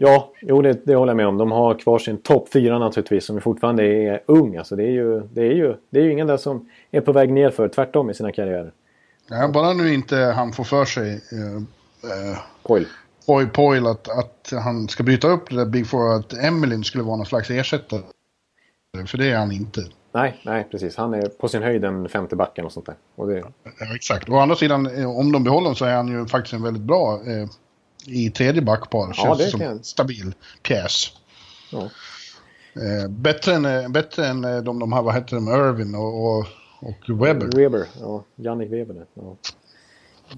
Ja, 0.00 0.32
jo 0.40 0.62
det, 0.62 0.86
det 0.86 0.94
håller 0.94 1.10
jag 1.10 1.16
med 1.16 1.26
om. 1.26 1.38
De 1.38 1.52
har 1.52 1.78
kvar 1.78 1.98
sin 1.98 2.22
topp 2.22 2.48
fyra 2.52 2.78
naturligtvis 2.78 3.24
som 3.24 3.40
fortfarande 3.40 3.84
är 3.84 4.22
ung. 4.26 4.56
Alltså 4.56 4.76
det, 4.76 4.82
är 4.82 4.90
ju, 4.90 5.20
det, 5.20 5.40
är 5.40 5.52
ju, 5.52 5.74
det 5.90 6.00
är 6.00 6.04
ju 6.04 6.12
ingen 6.12 6.26
där 6.26 6.36
som 6.36 6.68
är 6.90 7.00
på 7.00 7.12
väg 7.12 7.32
ner 7.32 7.50
för 7.50 7.68
tvärtom 7.68 8.10
i 8.10 8.14
sina 8.14 8.32
karriärer. 8.32 8.72
Ja, 9.30 9.48
bara 9.48 9.72
nu 9.72 9.94
inte 9.94 10.16
han 10.16 10.52
får 10.52 10.64
för 10.64 10.84
sig 10.84 11.10
eh, 11.32 11.56
eh, 12.10 12.38
Poil. 12.62 12.86
Poil, 13.52 13.86
att, 13.86 14.08
att 14.08 14.52
han 14.62 14.88
ska 14.88 15.02
byta 15.02 15.28
upp 15.28 15.50
det 15.50 15.56
där 15.56 15.66
Big 15.66 15.86
Four 15.86 16.14
att 16.14 16.32
Emilyn 16.32 16.84
skulle 16.84 17.04
vara 17.04 17.16
någon 17.16 17.26
slags 17.26 17.50
ersättare. 17.50 18.02
För 19.06 19.18
det 19.18 19.30
är 19.30 19.38
han 19.38 19.52
inte. 19.52 19.80
Nej, 20.18 20.40
nej 20.42 20.66
precis. 20.70 20.96
Han 20.96 21.14
är 21.14 21.28
på 21.28 21.48
sin 21.48 21.62
höjd 21.62 21.84
en 21.84 22.08
femte 22.08 22.36
backen 22.36 22.64
och 22.64 22.72
sånt 22.72 22.86
där. 22.86 22.94
Och 23.14 23.28
det... 23.28 23.38
ja, 23.78 23.94
exakt. 23.94 24.28
Å 24.28 24.38
andra 24.38 24.56
sidan, 24.56 24.86
eh, 24.86 25.18
om 25.18 25.32
de 25.32 25.44
behåller 25.44 25.64
honom 25.64 25.76
så 25.76 25.84
är 25.84 25.94
han 25.94 26.08
ju 26.08 26.26
faktiskt 26.26 26.54
en 26.54 26.62
väldigt 26.62 26.82
bra 26.82 27.20
eh, 27.26 27.48
i 28.06 28.30
tredje 28.30 28.62
backpar. 28.62 29.14
Ja, 29.16 29.36
Känns 29.36 29.50
som 29.50 29.60
en 29.60 29.84
stabil 29.84 30.34
pjäs. 30.62 31.12
Ja. 31.72 31.82
Eh, 32.74 33.10
bättre, 33.10 33.54
än, 33.54 33.64
eh, 33.64 33.88
bättre 33.88 34.26
än 34.26 34.44
eh, 34.44 34.56
de, 34.56 34.78
de 34.78 34.92
här, 34.92 35.02
vad 35.02 35.14
hette 35.14 35.34
de, 35.34 35.48
Irvin 35.48 35.94
och, 35.94 36.26
och, 36.26 36.46
och 36.80 37.26
Weber. 37.26 37.56
Weber, 37.56 37.86
ja. 38.00 38.24
Jannik 38.36 38.72
Weber. 38.72 39.06
Ja. 39.14 39.36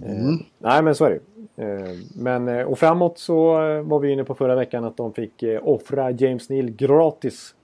Mm. 0.04 0.28
Eh, 0.28 0.40
nej 0.58 0.82
men 0.82 0.94
så 0.94 1.04
är 1.04 1.10
det 1.56 1.64
eh, 1.64 1.96
men, 2.14 2.48
Och 2.66 2.78
framåt 2.78 3.18
så 3.18 3.52
var 3.82 3.98
vi 3.98 4.12
inne 4.12 4.24
på 4.24 4.34
förra 4.34 4.54
veckan 4.54 4.84
att 4.84 4.96
de 4.96 5.12
fick 5.12 5.44
offra 5.62 6.10
James 6.10 6.48
Neal 6.48 6.70
gratis 6.70 7.54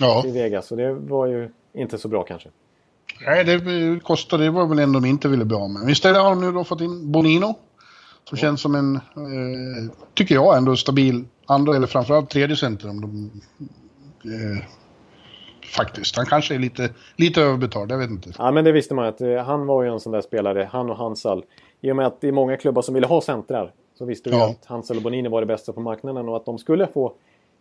ja. 0.00 0.24
i 0.26 0.30
Vegas. 0.30 0.70
Och 0.70 0.76
det 0.76 0.94
var 0.94 1.26
ju 1.26 1.50
inte 1.74 1.98
så 1.98 2.08
bra 2.08 2.22
kanske. 2.22 2.48
Nej, 3.26 3.44
det 3.44 4.00
kostade. 4.00 4.44
Det 4.44 4.50
var 4.50 4.66
väl 4.66 4.78
en 4.78 4.92
de 4.92 5.04
inte 5.04 5.28
ville 5.28 5.44
bli 5.44 5.56
av 5.56 5.70
med. 5.70 5.90
Istället 5.90 6.22
har 6.22 6.30
de 6.30 6.40
nu 6.40 6.52
då 6.52 6.64
fått 6.64 6.80
in 6.80 7.12
Bonino. 7.12 7.58
Som 8.28 8.38
känns 8.38 8.60
som 8.60 8.74
en, 8.74 8.96
eh, 8.96 9.96
tycker 10.14 10.34
jag, 10.34 10.56
ändå 10.56 10.76
stabil 10.76 11.24
andra 11.46 11.76
eller 11.76 11.86
framförallt 11.86 12.30
tredje 12.30 12.56
center. 12.56 12.88
Om 12.88 13.00
de, 13.00 13.30
eh, 14.30 14.64
faktiskt. 15.76 16.16
Han 16.16 16.26
kanske 16.26 16.54
är 16.54 16.58
lite, 16.58 16.90
lite 17.16 17.42
överbetald, 17.42 17.90
jag 17.90 17.98
vet 17.98 18.10
inte. 18.10 18.32
Ja, 18.38 18.50
men 18.50 18.64
det 18.64 18.72
visste 18.72 18.94
man 18.94 19.06
att 19.06 19.20
eh, 19.20 19.36
han 19.36 19.66
var 19.66 19.82
ju 19.82 19.88
en 19.88 20.00
sån 20.00 20.12
där 20.12 20.20
spelare, 20.20 20.68
han 20.72 20.90
och 20.90 20.96
Hansal. 20.96 21.44
I 21.80 21.92
och 21.92 21.96
med 21.96 22.06
att 22.06 22.20
det 22.20 22.28
är 22.28 22.32
många 22.32 22.56
klubbar 22.56 22.82
som 22.82 22.94
ville 22.94 23.06
ha 23.06 23.20
centrar 23.20 23.72
så 23.98 24.04
visste 24.04 24.30
vi 24.30 24.36
ja. 24.36 24.50
att 24.50 24.66
Hansal 24.66 24.96
och 24.96 25.02
Bonini 25.02 25.28
var 25.28 25.40
det 25.40 25.46
bästa 25.46 25.72
på 25.72 25.80
marknaden 25.80 26.28
och 26.28 26.36
att 26.36 26.44
de 26.44 26.58
skulle 26.58 26.86
få 26.86 27.12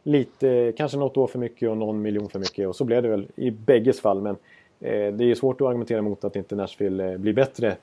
lite, 0.04 0.74
kanske 0.78 0.98
något 0.98 1.18
år 1.18 1.28
för 1.28 1.40
mycket 1.40 1.70
och 1.70 1.78
någon 1.78 2.02
miljon 2.02 2.30
för 2.30 2.40
mycket. 2.40 2.68
Och 2.68 2.76
så 2.76 2.84
blev 2.84 3.04
det 3.04 3.10
väl 3.10 3.28
i 3.36 3.52
bägges 3.52 4.02
fall. 4.02 4.22
Men 4.22 4.36
eh, 4.80 5.14
det 5.14 5.32
är 5.32 5.36
svårt 5.36 5.62
att 5.62 5.68
argumentera 5.68 6.02
mot 6.02 6.24
att 6.24 6.36
inte 6.36 6.56
Nashville 6.56 7.12
eh, 7.12 7.18
blir 7.18 7.34
bättre 7.34 7.76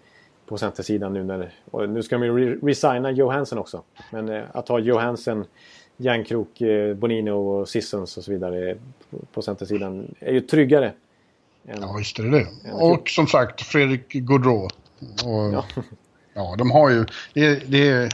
på 0.47 0.59
centersidan 0.59 1.13
nu 1.13 1.25
när... 1.25 1.53
Nu 1.87 2.03
ska 2.03 2.19
de 2.19 2.25
ju 2.25 2.61
resigna 2.61 3.11
Johansson 3.11 3.59
också. 3.59 3.83
Men 4.13 4.29
eh, 4.29 4.43
att 4.53 4.69
ha 4.69 4.79
Johansson, 4.79 5.45
Järnkrok, 5.97 6.61
eh, 6.61 6.95
Bonino 6.95 7.31
och 7.31 7.69
Sissons 7.69 8.17
och 8.17 8.25
så 8.25 8.31
vidare 8.31 8.77
på 9.33 9.43
centersidan 9.43 10.15
är 10.19 10.33
ju 10.33 10.41
tryggare. 10.41 10.93
Än, 11.67 11.79
ja, 11.81 11.95
visst 11.99 12.19
är 12.19 12.23
det 12.23 12.31
det. 12.31 12.73
Och 12.73 13.09
som 13.09 13.27
sagt, 13.27 13.61
Fredrik 13.61 14.13
Gaudreau. 14.13 14.69
Och, 15.25 15.53
ja. 15.53 15.65
ja, 16.35 16.55
de 16.59 16.71
har 16.71 16.91
ju... 16.91 17.05
Det, 17.35 17.71
det, 17.71 18.11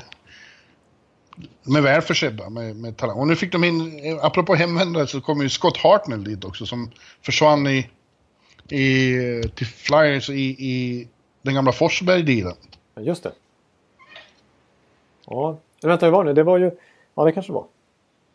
de 1.62 1.76
är 1.76 1.80
välförsedda 1.80 2.50
med, 2.50 2.76
med 2.76 2.96
talang. 2.96 3.18
Och 3.18 3.26
nu 3.26 3.36
fick 3.36 3.52
de 3.52 3.64
in, 3.64 4.00
apropå 4.22 4.54
hemvändare, 4.54 5.06
så 5.06 5.20
kommer 5.20 5.42
ju 5.42 5.48
Scott 5.48 5.76
Hartnell 5.76 6.24
dit 6.24 6.44
också 6.44 6.66
som 6.66 6.90
försvann 7.22 7.66
i, 7.66 7.90
i, 8.68 9.42
till 9.54 9.66
Flyers 9.66 10.30
i, 10.30 10.42
i 10.42 11.08
den 11.42 11.54
gamla 11.54 11.72
Forsberg-dealen. 11.72 12.56
Just 13.00 13.22
det. 13.22 13.32
Ja, 15.26 15.58
vänta, 15.82 16.06
hur 16.06 16.12
var 16.12 16.24
det? 16.24 16.32
Det 16.32 16.42
var 16.42 16.58
ju... 16.58 16.70
Ja, 17.14 17.24
det 17.24 17.32
kanske 17.32 17.52
var. 17.52 17.64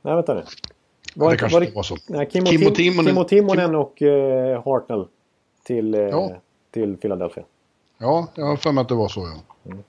Nej, 0.01 0.15
vänta 0.15 0.33
nu. 0.33 0.43
Var 1.15 1.27
ja, 1.27 1.31
det 1.31 1.37
kanske 1.37 1.59
var, 1.59 1.65
det 1.65 1.75
var 1.75 1.83
så. 1.83 1.97
Nej, 2.07 2.29
Kim, 2.29 2.45
Kim, 2.45 2.61
Tim, 2.61 2.73
Timonen, 2.73 3.05
Kim 3.05 3.17
och 3.17 3.27
Timonen 3.27 3.75
och 3.75 4.01
uh, 4.01 4.65
Hartnell 4.65 5.07
till, 5.63 5.95
uh, 5.95 6.01
ja. 6.01 6.31
till 6.71 6.97
Philadelphia. 6.97 7.43
Ja, 7.97 8.27
jag 8.35 8.45
har 8.45 8.57
för 8.57 8.71
mig 8.71 8.81
att 8.81 8.89
det 8.89 8.95
var 8.95 9.09
så, 9.09 9.19
ja. 9.19 9.71
Mm. 9.71 9.83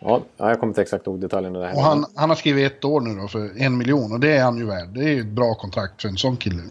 Ja, 0.00 0.20
jag 0.36 0.60
kommer 0.60 0.70
inte 0.70 0.82
exakt 0.82 1.06
ihåg 1.06 1.20
detaljerna. 1.20 1.58
Där 1.58 1.74
och 1.74 1.82
han, 1.82 2.04
han 2.14 2.28
har 2.28 2.36
skrivit 2.36 2.72
ett 2.72 2.84
år 2.84 3.00
nu 3.00 3.20
då 3.20 3.28
för 3.28 3.62
en 3.62 3.78
miljon 3.78 4.12
och 4.12 4.20
det 4.20 4.36
är 4.36 4.42
han 4.42 4.58
ju 4.58 4.66
värd. 4.66 4.88
Det 4.88 5.00
är 5.00 5.08
ju 5.08 5.20
ett 5.20 5.26
bra 5.26 5.54
kontrakt 5.54 6.02
för 6.02 6.08
en 6.08 6.16
sån 6.16 6.36
kille. 6.36 6.62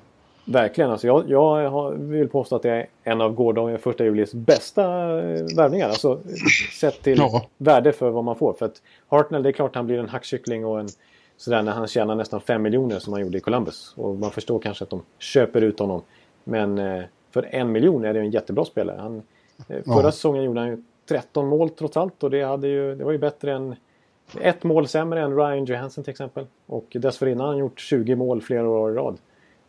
Verkligen. 0.45 0.91
Alltså 0.91 1.07
jag, 1.07 1.29
jag 1.29 1.91
vill 1.91 2.29
påstå 2.29 2.55
att 2.55 2.61
det 2.61 2.69
är 2.69 2.87
en 3.03 3.21
av 3.21 3.33
gårdagens 3.33 3.81
första 3.81 4.03
julis 4.03 4.33
bästa 4.33 4.83
eh, 5.19 5.45
värvningar. 5.55 5.89
Alltså 5.89 6.19
sett 6.79 7.01
till 7.01 7.17
ja. 7.17 7.45
värde 7.57 7.91
för 7.91 8.09
vad 8.09 8.23
man 8.23 8.35
får. 8.35 8.53
För 8.53 8.65
att 8.65 8.81
Hartnell, 9.07 9.43
det 9.43 9.49
är 9.49 9.53
klart 9.53 9.75
han 9.75 9.85
blir 9.85 9.99
en 9.99 10.09
hackkyckling 10.09 10.65
och 10.65 10.79
en 10.79 10.89
sådär 11.37 11.61
när 11.61 11.71
han 11.71 11.87
tjänar 11.87 12.15
nästan 12.15 12.41
5 12.41 12.61
miljoner 12.61 12.99
som 12.99 13.13
han 13.13 13.21
gjorde 13.21 13.37
i 13.37 13.41
Columbus. 13.41 13.93
Och 13.97 14.15
man 14.15 14.31
förstår 14.31 14.59
kanske 14.59 14.83
att 14.83 14.89
de 14.89 15.01
köper 15.19 15.61
ut 15.61 15.79
honom. 15.79 16.01
Men 16.43 16.77
eh, 16.77 17.03
för 17.31 17.49
en 17.51 17.71
miljon 17.71 18.05
är 18.05 18.13
det 18.13 18.19
en 18.19 18.31
jättebra 18.31 18.65
spelare. 18.65 18.97
Han, 19.01 19.21
eh, 19.67 19.83
förra 19.85 20.03
ja. 20.03 20.11
säsongen 20.11 20.43
gjorde 20.43 20.59
han 20.59 20.85
13 21.09 21.47
mål 21.47 21.69
trots 21.69 21.97
allt 21.97 22.23
och 22.23 22.31
det, 22.31 22.43
hade 22.43 22.67
ju, 22.67 22.95
det 22.95 23.03
var 23.03 23.11
ju 23.11 23.17
bättre 23.17 23.53
än 23.53 23.75
ett 24.41 24.63
mål 24.63 24.87
sämre 24.87 25.21
än 25.21 25.35
Ryan 25.35 25.65
Johansson 25.65 26.03
till 26.03 26.11
exempel. 26.11 26.45
Och 26.65 26.87
dessförinnan 26.91 27.39
har 27.39 27.47
han 27.47 27.57
gjort 27.57 27.79
20 27.79 28.15
mål 28.15 28.41
flera 28.41 28.69
år 28.69 28.91
i 28.91 28.95
rad. 28.95 29.17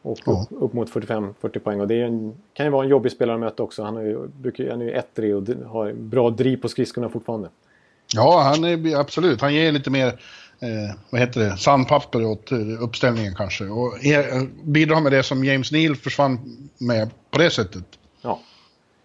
Och 0.02 0.18
ja. 0.24 0.46
upp, 0.50 0.62
upp, 0.62 0.72
mot 0.72 0.90
45-40 0.90 1.58
poäng. 1.58 1.80
Och 1.80 1.88
det 1.88 2.02
en, 2.02 2.34
kan 2.54 2.66
ju 2.66 2.72
vara 2.72 2.84
en 2.84 2.90
jobbig 2.90 3.12
spelare 3.12 3.34
att 3.34 3.40
möta 3.40 3.62
också. 3.62 3.82
Han 3.82 3.96
är 3.96 4.02
ju, 4.02 4.28
brukar, 4.28 4.70
han 4.70 4.80
är 4.80 4.84
ju 4.84 4.92
ettrig 4.92 5.36
och 5.36 5.42
har 5.66 5.92
bra 5.92 6.30
driv 6.30 6.56
på 6.56 6.68
skridskorna 6.68 7.08
fortfarande. 7.08 7.48
Ja, 8.14 8.40
han 8.42 8.64
är 8.64 8.96
absolut. 8.96 9.40
Han 9.40 9.54
ger 9.54 9.72
lite 9.72 9.90
mer, 9.90 10.06
eh, 10.06 10.96
vad 11.10 11.20
heter 11.20 11.40
det, 11.40 11.56
sandpapper 11.56 12.24
åt 12.24 12.52
eh, 12.52 12.58
uppställningen 12.82 13.34
kanske. 13.34 13.64
Och 13.64 14.04
er, 14.04 14.46
bidrar 14.64 15.00
med 15.00 15.12
det 15.12 15.22
som 15.22 15.44
James 15.44 15.72
Neal 15.72 15.96
försvann 15.96 16.38
med 16.78 17.10
på 17.30 17.38
det 17.38 17.50
sättet. 17.50 17.84
Ja. 18.22 18.40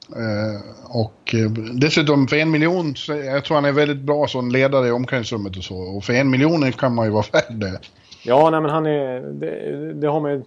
Eh, 0.10 0.62
och 0.84 1.36
eh, 1.36 1.52
dessutom 1.74 2.28
för 2.28 2.36
en 2.36 2.52
miljon, 2.52 2.96
jag 3.08 3.46
tror 3.46 3.56
han 3.56 3.66
är 3.66 3.72
väldigt 3.72 3.98
bra 3.98 4.28
som 4.28 4.52
ledare 4.52 4.88
i 4.88 4.92
omklädningsrummet 4.92 5.58
och 5.58 5.64
så. 5.64 5.78
Och 5.78 6.04
för 6.04 6.14
en 6.14 6.30
miljon 6.30 6.72
kan 6.72 6.96
man 6.96 7.06
ju 7.06 7.12
vara 7.12 7.26
värd 7.34 7.60
det. 7.60 7.80
Ja, 8.24 8.50
nej, 8.50 8.62
men 8.62 8.72
han 8.72 8.86
är... 8.86 9.22
Det, 9.22 9.94
det, 9.94 10.08
har 10.08 10.20
man 10.22 10.32
ju 10.32 10.44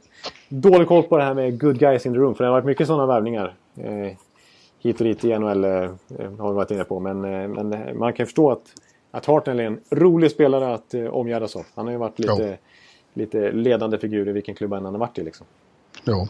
dålig 0.48 0.88
koll 0.88 1.02
på 1.02 1.16
det 1.16 1.24
här 1.24 1.34
med 1.34 1.60
good 1.60 1.78
guys 1.78 2.06
in 2.06 2.12
the 2.12 2.18
room. 2.18 2.34
För 2.34 2.44
det 2.44 2.50
har 2.50 2.54
varit 2.54 2.64
mycket 2.64 2.86
sådana 2.86 3.06
värvningar. 3.06 3.54
Eh, 3.76 4.12
hit 4.80 5.00
och 5.00 5.06
dit 5.06 5.24
i 5.24 5.38
NHL 5.38 5.64
eh, 5.64 5.70
har 6.38 6.48
vi 6.48 6.56
varit 6.56 6.70
inne 6.70 6.84
på. 6.84 7.00
Men, 7.00 7.24
eh, 7.24 7.48
men 7.48 7.98
man 7.98 8.12
kan 8.12 8.26
förstå 8.26 8.50
att, 8.50 8.62
att 9.10 9.26
Hartnell 9.26 9.60
är 9.60 9.64
en 9.64 9.80
rolig 9.90 10.30
spelare 10.30 10.74
att 10.74 10.94
eh, 10.94 11.06
omgärdas 11.06 11.56
av. 11.56 11.64
Han 11.74 11.84
har 11.84 11.92
ju 11.92 11.98
varit 11.98 12.18
lite, 12.18 12.58
lite 13.14 13.52
ledande 13.52 13.98
figur 13.98 14.28
i 14.28 14.32
vilken 14.32 14.54
klubb 14.54 14.72
han 14.72 14.84
har 14.84 14.92
varit 14.92 15.18
i. 15.18 15.22
Liksom. 15.24 15.46
Ja. 16.04 16.28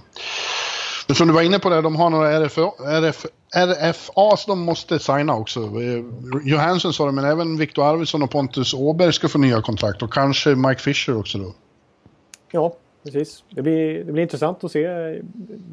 Som 1.15 1.29
du 1.29 1.35
var 1.35 1.43
inne 1.43 1.59
på 1.59 1.69
det, 1.69 1.83
de 1.83 1.97
har 1.97 2.11
några 2.11 2.41
RFA, 2.41 2.73
RF, 2.85 3.27
RFAs 3.55 4.47
de 4.47 4.61
måste 4.61 4.99
signa 4.99 5.37
också. 5.37 5.61
Eh, 5.61 6.05
Johansson 6.45 6.93
sa 6.93 7.07
det, 7.07 7.13
men 7.13 7.25
även 7.25 7.57
Viktor 7.57 7.85
Arvidsson 7.85 8.23
och 8.23 8.31
Pontus 8.31 8.75
Åberg 8.75 9.13
ska 9.13 9.29
få 9.29 9.39
nya 9.39 9.63
kontrakt 9.63 10.03
och 10.03 10.13
kanske 10.13 10.55
Mike 10.55 10.81
Fisher 10.81 11.19
också 11.19 11.39
då. 11.39 11.55
Ja, 12.51 12.77
precis. 13.05 13.45
Det 13.51 13.63
blir, 13.63 14.05
det 14.05 14.13
blir 14.13 14.23
intressant 14.23 14.65
att 14.65 14.73
se 14.73 14.89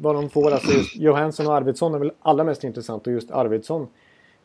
vad 0.00 0.14
de 0.14 0.30
får. 0.30 0.50
Alltså 0.50 0.72
Johansson 0.94 1.46
och 1.46 1.54
Arvidsson 1.54 1.94
är 1.94 1.98
väl 1.98 2.12
allra 2.22 2.44
mest 2.44 2.64
intressant 2.64 3.06
och 3.06 3.12
just 3.12 3.30
Arvidsson. 3.30 3.86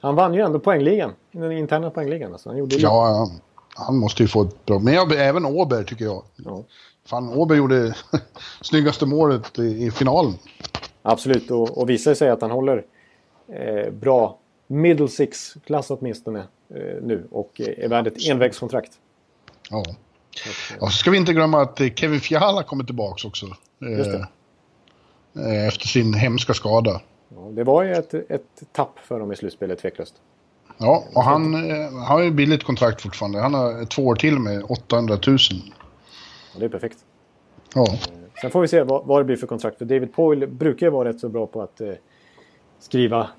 Han 0.02 0.16
vann 0.16 0.34
ju 0.34 0.42
ändå 0.42 0.60
poängligan, 0.60 1.12
den 1.32 1.52
interna 1.52 1.90
poängligan. 1.90 2.32
Alltså. 2.32 2.50
Han 2.50 2.58
gjorde 2.58 2.76
ja, 2.76 3.30
han 3.76 3.98
måste 3.98 4.24
ju 4.24 4.28
få 4.28 4.42
ett 4.42 4.66
bra... 4.66 4.80
Men 4.80 4.94
jag, 4.94 5.12
även 5.12 5.46
Åberg 5.46 5.86
tycker 5.86 6.06
jag. 6.06 6.24
Ja. 6.36 6.64
Fan, 7.06 7.34
Åberg 7.34 7.58
gjorde 7.58 7.96
snyggaste 8.62 9.06
målet 9.06 9.60
i, 9.60 9.86
i 9.86 9.92
finalen. 9.92 10.34
Absolut, 11.02 11.52
och, 11.52 11.78
och 11.78 11.90
visar 11.90 12.14
sig 12.14 12.30
att 12.30 12.42
han 12.42 12.52
håller 12.52 12.86
eh, 13.48 13.92
bra 13.92 14.38
middle 14.68 15.08
six-klass 15.08 15.92
åtminstone 15.92 16.40
eh, 16.70 17.02
nu 17.02 17.28
och 17.32 17.62
är 17.62 17.88
värd 17.88 18.08
ett 18.08 18.28
envägskontrakt. 18.30 18.92
Ja. 19.70 19.86
Och 20.80 20.92
så 20.92 20.98
ska 20.98 21.12
vi 21.12 21.18
inte 21.18 21.34
glömma 21.34 21.62
att 21.62 21.82
Kevin 21.96 22.20
Fiala 22.20 22.64
kommer 22.64 22.84
tillbaka 22.84 23.28
också. 23.28 23.46
Eh, 23.82 24.22
eh, 25.46 25.68
efter 25.68 25.88
sin 25.88 26.14
hemska 26.14 26.54
skada. 26.54 27.02
Ja, 27.30 27.50
det 27.52 27.64
var 27.64 27.84
ju 27.84 27.94
ett, 27.94 28.14
ett 28.14 28.64
tapp 28.72 29.00
för 29.00 29.20
dem 29.20 29.32
i 29.32 29.36
slutspelet, 29.36 29.80
tveklöst. 29.80 30.14
Ja, 30.78 31.04
och 31.14 31.24
han 31.24 31.70
eh, 31.72 31.94
har 31.94 32.22
ju 32.22 32.32
billigt 32.32 32.64
kontrakt 32.64 33.02
fortfarande. 33.02 33.40
Han 33.40 33.54
har 33.54 33.86
två 33.86 34.06
år 34.06 34.16
till 34.16 34.40
med 34.40 34.64
800 34.70 35.18
000. 35.28 35.38
Ja, 36.54 36.60
det 36.60 36.66
är 36.66 36.70
perfekt. 36.70 36.98
Ja. 37.76 37.86
Sen 38.42 38.52
får 38.52 38.62
vi 38.62 38.68
se 38.68 38.84
vad, 38.84 39.06
vad 39.06 39.20
det 39.20 39.24
blir 39.24 39.36
för 39.36 39.48
kontrakt. 39.48 39.78
För 39.78 39.86
David 39.86 40.14
Poyle 40.14 40.48
brukar 40.48 40.88
ju 40.88 40.92
vara 40.92 41.10
rätt 41.10 41.20
så 41.20 41.30
bra 41.30 41.48
på 41.48 41.62
att 41.62 41.82
eh, 41.82 41.94
skriva 42.80 43.30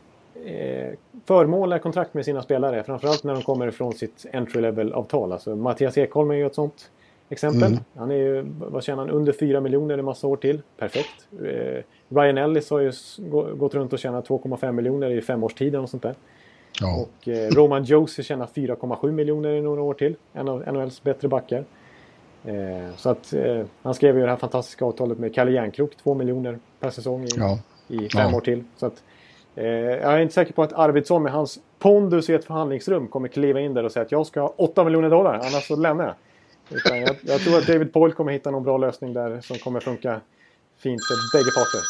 eh, 0.45 0.93
förmånliga 1.25 1.79
kontrakt 1.79 2.15
med 2.15 2.25
sina 2.25 2.43
spelare. 2.43 2.83
Framförallt 2.83 3.25
när 3.25 3.35
de 3.35 3.43
kommer 3.43 3.69
ifrån 3.69 3.93
sitt 3.93 4.27
entry 4.33 4.61
level-avtal. 4.61 5.33
Alltså 5.33 5.57
Mattias 5.57 5.99
Ekholm 5.99 6.31
är 6.31 6.35
ju 6.35 6.47
ett 6.47 6.55
sånt 6.55 6.91
exempel. 7.29 7.73
Mm. 7.73 7.79
Han 7.95 8.11
är 8.11 8.15
ju, 8.15 8.47
vad 8.59 8.85
tjänar 8.85 9.07
han, 9.07 9.11
under 9.11 9.33
4 9.33 9.61
miljoner 9.61 9.99
en 9.99 10.05
massa 10.05 10.27
år 10.27 10.37
till. 10.37 10.63
Perfekt. 10.79 11.29
Eh, 11.45 11.83
Ryan 12.09 12.39
Ellis 12.39 12.71
har 12.71 12.81
ju 12.81 12.93
gått 13.55 13.75
runt 13.75 13.93
och 13.93 13.99
tjänat 13.99 14.29
2,5 14.29 14.73
miljoner 14.73 15.11
i 15.11 15.23
fem 15.23 15.45
års 15.45 15.55
tid 15.55 15.77
och 15.77 15.91
sånt 15.91 16.03
där. 16.03 16.15
Ja. 16.81 17.07
Och 17.07 17.29
eh, 17.29 17.51
Roman 17.51 17.85
Josie 17.85 18.25
tjänar 18.25 18.47
4,7 18.47 19.13
miljoner 19.13 19.51
i 19.51 19.61
några 19.61 19.83
år 19.83 19.95
till. 19.95 20.15
En 20.33 20.49
av 20.49 20.73
NHLs 20.73 21.03
bättre 21.03 21.29
backar. 21.29 21.65
Eh, 22.45 22.97
så 22.97 23.11
att 23.11 23.33
eh, 23.33 23.65
han 23.83 23.95
skrev 23.95 24.17
ju 24.17 24.23
det 24.23 24.31
här 24.31 24.37
fantastiska 24.37 24.85
avtalet 24.85 25.19
med 25.19 25.35
Kalle 25.35 25.51
Järnkrok, 25.51 25.97
2 25.97 26.15
miljoner 26.15 26.59
per 26.81 26.91
säsong 26.91 27.25
i, 27.25 27.29
ja. 27.37 27.59
i 27.89 27.99
fem 28.09 28.31
ja. 28.31 28.37
år 28.37 28.41
till. 28.41 28.65
Så 28.77 28.87
att, 28.87 29.03
eh, 29.55 29.67
jag 29.67 30.13
är 30.13 30.19
inte 30.19 30.35
säker 30.35 30.53
på 30.53 30.63
att 30.63 30.73
Arvidsson 30.73 31.23
med 31.23 31.33
hans 31.33 31.59
pondus 31.79 32.31
i 32.31 32.35
ett 32.35 32.45
förhandlingsrum 32.45 33.09
kommer 33.09 33.29
kliva 33.29 33.61
in 33.61 33.75
där 33.75 33.85
och 33.85 33.93
säga 33.93 34.05
att 34.05 34.13
jag 34.13 34.27
ska 34.27 34.41
ha 34.41 34.55
8 34.57 34.85
miljoner 34.85 35.11
dollar, 35.11 35.35
annars 35.35 35.67
så 35.67 35.77
lämnar 35.77 36.05
jag. 36.05 36.15
Utan 36.79 37.01
jag, 37.01 37.17
jag 37.23 37.41
tror 37.41 37.59
att 37.59 37.67
David 37.67 37.93
Poyle 37.93 38.15
kommer 38.15 38.33
hitta 38.33 38.51
någon 38.51 38.65
bra 38.65 38.79
lösning 38.79 39.13
där 39.13 39.41
som 39.41 39.59
kommer 39.59 39.81
funka 39.81 40.21
fint 40.79 41.01
för 41.05 41.39
bägge 41.39 41.51
parter. 41.59 41.81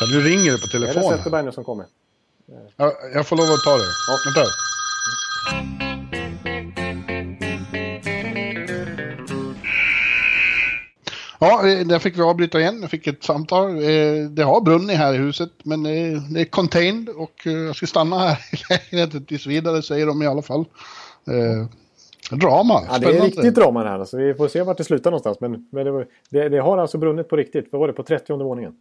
Ja, 0.00 0.06
du 0.06 0.28
ringer 0.28 0.52
på 0.52 0.66
telefonen. 0.66 1.08
Det 1.08 1.14
är 1.14 1.16
Zetterberg 1.16 1.44
nu 1.44 1.52
som 1.52 1.64
kommer. 1.64 1.86
Ja, 2.76 2.92
jag 3.14 3.26
får 3.26 3.36
lov 3.36 3.46
att 3.46 3.64
ta 3.64 3.76
det. 3.76 3.90
Ja. 4.08 4.16
Vänta. 4.24 4.50
Ja, 11.42 11.68
eh, 11.68 11.86
där 11.86 11.98
fick 11.98 12.18
vi 12.18 12.22
avbryta 12.22 12.60
igen. 12.60 12.78
Jag 12.80 12.90
fick 12.90 13.06
ett 13.06 13.24
samtal. 13.24 13.68
Eh, 13.68 14.30
det 14.30 14.42
har 14.42 14.60
brunnit 14.60 14.96
här 14.96 15.14
i 15.14 15.16
huset, 15.16 15.50
men 15.62 15.86
eh, 15.86 16.22
det 16.22 16.40
är 16.40 16.44
contained 16.44 17.08
och 17.08 17.46
jag 17.46 17.76
ska 17.76 17.86
stanna 17.86 18.18
här 18.18 18.38
i 18.52 18.56
lägenheten 18.70 19.24
tills 19.24 19.46
vidare, 19.46 19.82
säger 19.82 20.06
de 20.06 20.22
i 20.22 20.26
alla 20.26 20.42
fall. 20.42 20.64
Drama. 22.30 22.82
Ja, 22.90 22.98
det 22.98 23.06
är 23.06 23.22
riktigt 23.22 23.54
drama 23.54 23.84
här. 23.84 23.98
Alltså, 23.98 24.16
vi 24.16 24.34
får 24.34 24.48
se 24.48 24.62
vart 24.62 24.78
det 24.78 24.84
slutar 24.84 25.10
någonstans. 25.10 25.40
Men, 25.40 25.68
men 25.72 25.84
det, 25.86 26.06
det, 26.30 26.48
det, 26.48 26.58
har 26.58 26.78
alltså 26.78 26.98
brunnit 26.98 27.28
på 27.28 27.36
riktigt. 27.36 27.68
Vad 27.72 27.80
var 27.80 27.86
det? 27.86 27.92
På 27.92 28.02
30 28.02 28.32
våningen? 28.32 28.72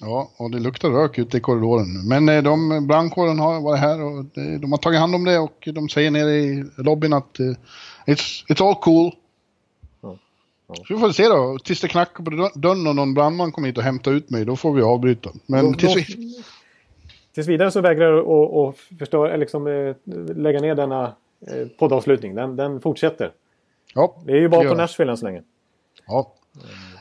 Ja, 0.00 0.30
och 0.36 0.50
det 0.50 0.58
luktar 0.58 0.90
rök 0.90 1.18
ute 1.18 1.36
i 1.36 1.40
korridoren. 1.40 2.08
Men 2.08 2.44
de, 2.44 2.86
brandkåren 2.86 3.38
har 3.38 3.60
varit 3.60 3.80
här 3.80 4.02
och 4.02 4.24
de 4.60 4.72
har 4.72 4.78
tagit 4.78 5.00
hand 5.00 5.14
om 5.14 5.24
det 5.24 5.38
och 5.38 5.68
de 5.74 5.88
säger 5.88 6.10
nere 6.10 6.32
i 6.32 6.64
lobbyn 6.76 7.12
att 7.12 7.38
it's, 8.06 8.44
it's 8.48 8.68
all 8.68 8.74
cool. 8.74 9.12
Så 10.76 10.94
vi 10.94 11.00
får 11.00 11.10
se 11.10 11.28
då. 11.28 11.58
Tills 11.64 11.80
det 11.80 11.88
knackar 11.88 12.24
på 12.24 12.30
dörren 12.58 12.86
och 12.86 12.96
någon 12.96 13.14
brandman 13.14 13.52
kommer 13.52 13.68
hit 13.68 13.78
och 13.78 13.84
hämtar 13.84 14.12
ut 14.12 14.30
mig, 14.30 14.44
då 14.44 14.56
får 14.56 14.72
vi 14.72 14.82
avbryta. 14.82 15.30
Men 15.46 15.72
då, 15.72 15.78
tills, 15.78 15.96
vi... 15.96 16.42
tills 17.34 17.48
vidare 17.48 17.70
så 17.70 17.80
vägrar 17.80 18.16
jag 18.16 18.28
att, 18.28 18.68
att 18.68 18.98
förstå, 18.98 19.36
liksom, 19.36 19.66
eh, 19.66 19.94
lägga 20.36 20.60
ner 20.60 20.74
denna 20.74 21.04
eh, 21.46 21.68
poddavslutning. 21.78 22.34
Den, 22.34 22.56
den 22.56 22.80
fortsätter. 22.80 23.32
Ja, 23.94 24.16
det 24.26 24.32
är 24.32 24.40
ju 24.40 24.48
bara 24.48 24.68
på 24.68 24.74
Nashville 24.74 25.10
än 25.10 25.16
så 25.16 25.24
länge. 25.24 25.42
Ja, 26.06 26.32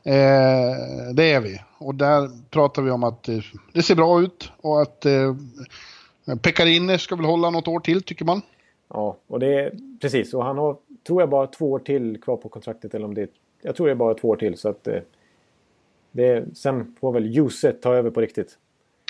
eh, 0.04 1.14
det 1.14 1.32
är 1.32 1.40
vi. 1.42 1.60
Och 1.78 1.96
där 1.96 2.50
pratar 2.50 2.82
vi 2.82 2.92
om 2.92 3.04
att 3.04 3.28
eh, 3.30 3.38
det 3.74 3.82
ser 3.82 3.96
bra 3.96 4.22
ut 4.22 4.52
och 4.62 4.82
att 4.82 5.06
eh, 5.06 5.36
Pekarinne 6.42 6.98
ska 6.98 7.16
väl 7.16 7.26
hålla 7.26 7.50
något 7.50 7.68
år 7.68 7.80
till, 7.80 8.04
tycker 8.04 8.26
man. 8.26 8.42
Ja, 8.94 9.18
och 9.28 9.40
det 9.40 9.60
är 9.60 9.72
precis. 10.02 10.34
Och 10.34 10.46
han 10.46 10.58
har, 10.58 10.78
tror 11.08 11.22
jag, 11.22 11.30
bara 11.30 11.48
två 11.48 11.72
år 11.72 11.80
till 11.80 12.22
kvar 12.22 12.38
på 12.38 12.50
kontraktet. 12.50 12.94
Eller 12.94 13.06
om 13.06 13.14
det 13.14 13.22
är 13.22 13.28
jag 13.62 13.76
tror 13.76 13.88
det 13.88 13.94
är 13.94 13.96
bara 13.96 14.14
två 14.14 14.28
år 14.28 14.36
till. 14.36 14.58
Så 14.58 14.70
att, 14.70 14.88
eh, 14.88 15.00
det, 16.12 16.58
sen 16.58 16.96
får 17.00 17.12
väl 17.12 17.26
Ljuset 17.26 17.82
ta 17.82 17.96
över 17.96 18.10
på 18.10 18.22
riktigt. 18.22 18.58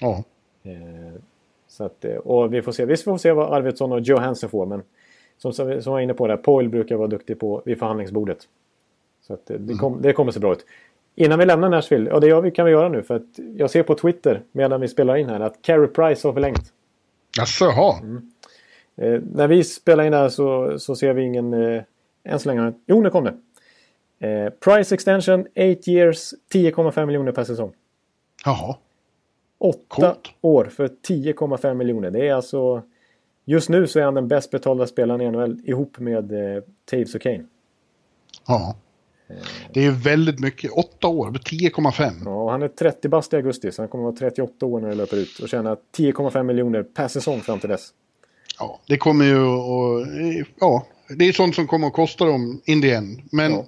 Ja. 0.01 0.23
Eh, 0.63 1.21
så 1.67 1.83
att, 1.83 2.05
eh, 2.05 2.15
och 2.15 2.53
vi 2.53 2.61
får 2.61 2.71
se. 2.71 2.85
Vi 2.85 2.97
får 2.97 3.17
se 3.17 3.31
vad 3.31 3.53
Arvidsson 3.53 3.91
och 3.91 3.99
Joe 3.99 4.17
Hansen 4.17 4.49
får. 4.49 4.65
Men 4.65 4.81
som, 5.37 5.53
som 5.53 5.69
jag 5.69 5.81
var 5.83 5.99
inne 5.99 6.13
på, 6.13 6.27
där, 6.27 6.37
Poil 6.37 6.69
brukar 6.69 6.95
vara 6.95 7.07
duktig 7.07 7.39
på 7.39 7.61
vid 7.65 7.79
förhandlingsbordet. 7.79 8.47
Så 9.21 9.33
att, 9.33 9.45
det, 9.45 9.55
mm. 9.55 9.77
kom, 9.77 10.01
det 10.01 10.13
kommer 10.13 10.31
se 10.31 10.39
bra 10.39 10.51
ut. 10.51 10.65
Innan 11.15 11.39
vi 11.39 11.45
lämnar 11.45 11.69
Nashville, 11.69 12.11
och 12.11 12.21
det 12.21 12.51
kan 12.51 12.65
vi 12.65 12.71
göra 12.71 12.89
nu 12.89 13.03
för 13.03 13.15
att 13.15 13.39
jag 13.57 13.69
ser 13.69 13.83
på 13.83 13.95
Twitter 13.95 14.41
medan 14.51 14.81
vi 14.81 14.87
spelar 14.87 15.15
in 15.15 15.29
här 15.29 15.39
att 15.39 15.61
Carey 15.61 15.87
Price 15.87 16.27
har 16.27 16.33
förlängt. 16.33 16.73
Jaså, 17.37 17.65
jaha. 17.65 17.99
Mm. 17.99 18.31
Eh, 18.95 19.21
när 19.33 19.47
vi 19.47 19.63
spelar 19.63 20.03
in 20.03 20.13
här 20.13 20.29
så, 20.29 20.79
så 20.79 20.95
ser 20.95 21.13
vi 21.13 21.21
ingen... 21.21 21.53
Eh, 21.53 21.83
än 22.23 22.39
så 22.39 22.49
länge. 22.49 22.73
Jo, 22.85 23.01
nu 23.01 23.09
kom 23.09 23.23
det. 23.23 23.37
Eh, 24.21 24.49
price 24.49 24.95
extension 24.95 25.41
8 25.41 25.91
years 25.91 26.33
10,5 26.53 27.05
miljoner 27.05 27.31
per 27.31 27.43
säsong. 27.43 27.73
Jaha. 28.45 28.75
8 29.57 30.15
år 30.41 30.65
för 30.65 30.87
10,5 31.07 31.73
miljoner. 31.73 32.11
Det 32.11 32.27
är 32.27 32.33
alltså... 32.33 32.81
Just 33.45 33.69
nu 33.69 33.87
så 33.87 33.99
är 33.99 34.03
han 34.03 34.13
den 34.13 34.27
bäst 34.27 34.51
betalda 34.51 34.87
spelaren 34.87 35.21
i 35.21 35.31
NHL 35.31 35.61
ihop 35.63 35.99
med 35.99 36.55
eh, 36.55 36.63
Taves 36.91 37.15
och 37.15 37.21
Kane. 37.21 37.43
Ja. 38.47 38.75
Det 39.73 39.85
är 39.85 39.91
väldigt 39.91 40.39
mycket. 40.39 40.71
Åtta 40.71 41.07
år, 41.07 41.31
10,5. 41.31 42.11
Ja, 42.25 42.51
han 42.51 42.61
är 42.61 42.67
30 42.67 43.09
bast 43.09 43.33
i 43.33 43.35
augusti, 43.35 43.71
så 43.71 43.81
han 43.81 43.89
kommer 43.89 44.09
att 44.09 44.21
vara 44.21 44.29
38 44.29 44.65
år 44.65 44.79
när 44.79 44.89
det 44.89 44.95
löper 44.95 45.17
ut. 45.17 45.39
Och 45.39 45.49
tjäna 45.49 45.75
10,5 45.97 46.43
miljoner 46.43 46.83
per 46.83 47.07
säsong 47.07 47.39
fram 47.39 47.59
till 47.59 47.69
dess. 47.69 47.89
Ja, 48.59 48.79
det 48.87 48.97
kommer 48.97 49.25
ju 49.25 49.45
att... 49.45 50.47
Ja, 50.59 50.85
det 51.17 51.25
är 51.25 51.33
sånt 51.33 51.55
som 51.55 51.67
kommer 51.67 51.87
att 51.87 51.93
kosta 51.93 52.25
dem 52.25 52.61
in 52.65 52.81
the 52.81 52.91
end. 52.91 53.21
Men 53.31 53.51
Ja. 53.51 53.65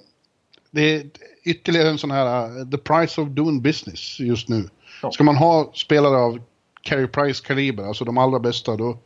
Det 0.74 0.94
är 0.94 1.02
ytterligare 1.44 1.88
en 1.88 1.98
sån 1.98 2.10
här... 2.10 2.46
uh, 2.46 2.70
The 2.70 2.78
price 2.78 3.20
of 3.20 3.28
doing 3.28 3.62
business 3.62 4.20
just 4.20 4.48
nu. 4.48 4.64
Ja. 5.02 5.10
Ska 5.10 5.24
man 5.24 5.36
ha 5.36 5.70
spelare 5.74 6.16
av 6.16 6.38
Carey 6.82 7.06
Price-kaliber, 7.06 7.84
alltså 7.84 8.04
de 8.04 8.18
allra 8.18 8.38
bästa, 8.38 8.76
då, 8.76 8.98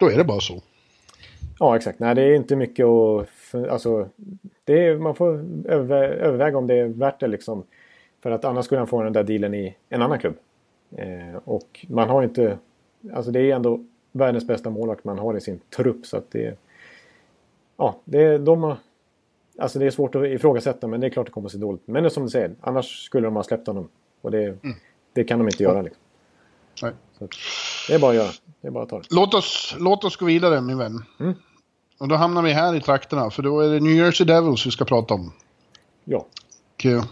då 0.00 0.10
är 0.10 0.16
det 0.16 0.24
bara 0.24 0.40
så. 0.40 0.62
Ja, 1.58 1.76
exakt. 1.76 1.98
Nej, 1.98 2.14
det 2.14 2.22
är 2.22 2.34
inte 2.34 2.56
mycket 2.56 2.86
att... 2.86 3.28
Alltså, 3.70 4.08
det 4.64 4.86
är, 4.86 4.98
man 4.98 5.14
får 5.14 5.34
övervä 5.64 6.06
överväga 6.06 6.58
om 6.58 6.66
det 6.66 6.74
är 6.74 6.86
värt 6.86 7.20
det 7.20 7.26
liksom. 7.26 7.64
För 8.22 8.30
att 8.30 8.44
annars 8.44 8.64
skulle 8.64 8.78
han 8.78 8.86
få 8.86 9.02
den 9.02 9.12
där 9.12 9.24
dealen 9.24 9.54
i 9.54 9.76
en 9.88 10.02
annan 10.02 10.18
klubb. 10.18 10.36
Eh, 10.96 11.36
och 11.44 11.86
man 11.88 12.08
har 12.08 12.22
inte... 12.22 12.58
Alltså 13.14 13.30
det 13.30 13.40
är 13.40 13.54
ändå 13.56 13.84
världens 14.12 14.46
bästa 14.46 14.70
målvakt 14.70 15.04
man 15.04 15.18
har 15.18 15.36
i 15.36 15.40
sin 15.40 15.60
trupp. 15.76 16.06
Så 16.06 16.16
att 16.16 16.30
det... 16.30 16.58
Ja, 17.76 18.00
det 18.04 18.22
är, 18.22 18.38
de. 18.38 18.76
Alltså 19.58 19.78
det 19.78 19.86
är 19.86 19.90
svårt 19.90 20.14
att 20.14 20.26
ifrågasätta 20.26 20.86
men 20.86 21.00
det 21.00 21.06
är 21.06 21.10
klart 21.10 21.26
det 21.26 21.32
kommer 21.32 21.48
att 21.48 21.52
se 21.52 21.58
dåligt. 21.58 21.82
Men 21.86 22.02
det 22.02 22.08
är 22.08 22.10
som 22.10 22.22
du 22.22 22.30
säger, 22.30 22.54
annars 22.60 23.04
skulle 23.04 23.26
de 23.26 23.36
ha 23.36 23.42
släppt 23.42 23.66
honom. 23.66 23.88
Och 24.20 24.30
det, 24.30 24.58
det 25.12 25.24
kan 25.24 25.38
de 25.38 25.48
inte 25.48 25.62
göra. 25.62 25.82
Liksom. 25.82 26.02
Nej. 26.82 26.92
Så 27.18 27.28
det 27.88 27.94
är 27.94 27.98
bara 27.98 28.10
att 28.10 28.16
göra. 28.16 28.30
Det 28.60 28.68
är 28.68 28.72
bara 28.72 28.84
att 28.84 28.90
ta 28.90 28.98
det. 28.98 29.06
Låt 29.10 29.34
oss, 29.34 29.76
låt 29.78 30.04
oss 30.04 30.16
gå 30.16 30.26
vidare, 30.26 30.60
min 30.60 30.78
vän. 30.78 31.04
Mm. 31.20 31.34
Och 31.98 32.08
då 32.08 32.14
hamnar 32.14 32.42
vi 32.42 32.52
här 32.52 32.74
i 32.74 32.80
trakterna, 32.80 33.30
för 33.30 33.42
då 33.42 33.60
är 33.60 33.68
det 33.68 33.80
New 33.80 33.92
Jersey 33.92 34.26
Devils 34.26 34.66
vi 34.66 34.70
ska 34.70 34.84
prata 34.84 35.14
om. 35.14 35.32
Ja. 36.04 36.26
Och, 36.74 36.86
eh, 36.86 37.04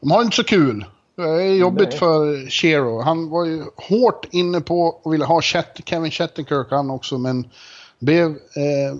de 0.00 0.10
har 0.10 0.22
inte 0.22 0.36
så 0.36 0.44
kul. 0.44 0.84
Det 1.16 1.22
är 1.22 1.54
jobbigt 1.54 1.88
Nej. 1.88 1.98
för 1.98 2.50
Shero. 2.50 3.00
Han 3.00 3.30
var 3.30 3.44
ju 3.44 3.64
hårt 3.76 4.26
inne 4.30 4.60
på 4.60 4.80
och 5.02 5.12
ville 5.14 5.24
ha 5.24 5.42
Chet, 5.42 5.80
Kevin 5.84 6.10
Shattenkirk 6.10 6.66
han 6.70 6.90
också, 6.90 7.18
men 7.18 7.50
blev 7.98 8.26
eh, 8.30 8.94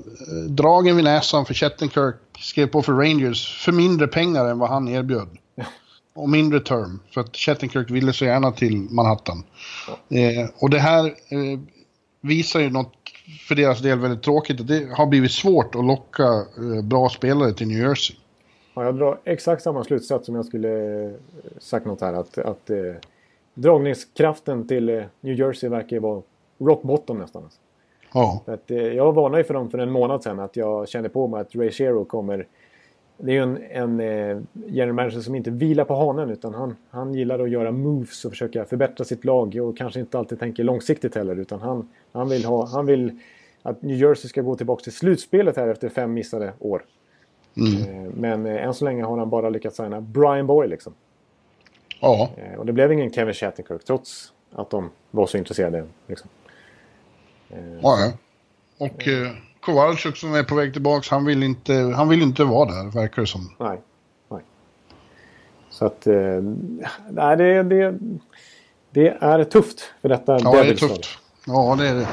dragen 0.49 0.97
vid 0.97 1.05
näsan 1.05 1.47
för 1.47 1.55
Shattenkirk 1.55 2.15
skrev 2.39 2.67
på 2.67 2.83
för 2.83 2.93
Rangers 2.93 3.65
för 3.65 3.73
mindre 3.73 4.07
pengar 4.07 4.45
än 4.45 4.59
vad 4.59 4.69
han 4.69 4.89
erbjöd. 4.89 5.29
Och 6.15 6.29
mindre 6.29 6.61
term, 6.61 7.01
för 7.15 7.21
att 7.21 7.37
Shattenkirk 7.37 7.91
ville 7.91 8.13
så 8.13 8.25
gärna 8.25 8.53
till 8.53 8.77
Manhattan. 8.77 9.45
Eh, 9.89 10.51
och 10.59 10.71
det 10.71 10.79
här 10.79 11.05
eh, 11.07 11.61
visar 12.21 12.61
ju 12.61 12.71
något 12.71 12.93
för 13.49 13.55
deras 13.55 13.81
del 13.81 13.99
väldigt 13.99 14.23
tråkigt, 14.23 14.61
att 14.61 14.69
det 14.69 14.89
har 14.97 15.07
blivit 15.07 15.33
svårt 15.33 15.75
att 15.75 15.85
locka 15.85 16.25
eh, 16.25 16.85
bra 16.85 17.09
spelare 17.09 17.53
till 17.53 17.69
New 17.69 17.79
Jersey. 17.79 18.17
Ja, 18.75 18.85
jag 18.85 18.97
drar 18.97 19.19
exakt 19.25 19.63
samma 19.63 19.85
slutsats 19.85 20.27
som 20.27 20.35
jag 20.35 20.45
skulle 20.45 21.05
eh, 21.05 21.11
sagt 21.59 21.87
något 21.87 22.01
här. 22.01 22.13
Att, 22.13 22.39
att 22.39 22.71
eh, 22.71 22.77
dragningskraften 23.55 24.69
till 24.69 24.89
eh, 24.89 25.05
New 25.21 25.39
Jersey 25.39 25.69
verkar 25.69 26.01
vara 26.01 26.23
rock 26.59 26.83
bottom 26.83 27.19
nästan. 27.19 27.45
Alltså. 27.45 27.59
Ja. 28.15 28.43
För 28.45 28.55
att, 28.55 28.71
eh, 28.71 28.77
jag 28.77 29.13
varnade 29.13 29.39
ju 29.39 29.45
för 29.45 29.55
dem 29.55 29.71
för 29.71 29.79
en 29.79 29.91
månad 29.91 30.23
sedan 30.23 30.41
att 30.41 30.57
jag 30.57 30.89
kände 30.89 31.09
på 31.09 31.27
mig 31.27 31.41
att 31.41 31.55
Ray 31.55 31.71
Shero 31.71 32.05
kommer... 32.05 32.47
Det 33.21 33.31
är 33.31 33.35
ju 33.35 33.43
en, 33.43 33.59
en 33.71 34.01
eh, 34.01 34.39
general 34.67 34.95
manager 34.95 35.21
som 35.21 35.35
inte 35.35 35.51
vilar 35.51 35.85
på 35.85 35.95
hanen 35.95 36.31
utan 36.31 36.55
han, 36.55 36.77
han 36.91 37.15
gillar 37.15 37.39
att 37.39 37.51
göra 37.51 37.73
moves 37.73 38.25
och 38.25 38.31
försöka 38.31 38.65
förbättra 38.65 39.05
sitt 39.05 39.25
lag 39.25 39.57
och 39.57 39.77
kanske 39.77 40.01
inte 40.01 40.19
alltid 40.19 40.39
tänker 40.39 40.65
långsiktigt 40.65 41.15
heller 41.15 41.37
utan 41.37 41.61
han, 41.61 41.89
han, 42.13 42.29
vill, 42.29 42.45
ha, 42.45 42.67
han 42.67 42.87
vill 42.87 43.19
att 43.63 43.83
New 43.83 43.97
Jersey 43.97 44.29
ska 44.29 44.43
gå 44.43 44.57
tillbaka 44.57 44.83
till 44.83 44.93
slutspelet 44.93 45.57
här 45.57 45.69
efter 45.69 45.89
fem 45.89 46.15
missade 46.15 46.53
år. 46.59 46.85
Eh, 47.57 48.11
Men 48.15 48.47
eh, 48.47 48.65
än 48.65 48.75
så 48.75 48.85
länge 48.85 49.05
har 49.05 49.19
han 49.19 49.31
bara 49.31 49.51
lyckats 49.51 49.77
signa 49.77 50.01
Brian 50.01 50.47
Boy 50.47 50.69
liksom. 50.69 50.95
Ja. 52.01 52.31
Och 52.59 52.67
det 52.67 52.73
blev 52.73 52.93
ingen 52.93 53.13
Kevin 53.13 53.35
Shattenkirk 53.35 53.85
trots 53.85 54.33
att 54.53 54.71
de 54.71 54.91
var 55.11 55.27
så 55.27 55.39
intresserade. 55.39 55.85
Liksom. 56.07 56.31
Ja, 57.49 57.99
ja. 58.01 58.13
Och 58.79 59.09
eh, 59.09 59.31
Kowalczyk 59.61 60.17
som 60.17 60.35
är 60.35 60.43
på 60.43 60.55
väg 60.55 60.73
tillbaks, 60.73 61.09
han 61.09 61.25
vill 61.25 61.43
inte, 61.43 61.73
han 61.73 62.09
vill 62.09 62.23
inte 62.23 62.45
vara 62.45 62.71
där, 62.71 62.91
verkar 62.91 63.23
det 63.23 63.29
som. 63.29 63.55
Nej. 63.59 63.81
nej. 64.29 64.41
Så 65.71 65.87
att... 65.87 66.07
Eh, 66.07 66.43
nej, 67.11 67.37
det, 67.37 67.63
det, 67.63 67.99
det 68.91 69.09
är 69.09 69.45
tufft 69.45 69.93
för 70.03 70.09
detta 70.09 70.39
Ja, 70.41 70.63
det 70.63 70.71
är 70.71 70.75
tufft. 70.75 71.07
Ja, 71.47 71.77
det 71.79 71.89
är 71.89 71.95
det. 71.95 72.09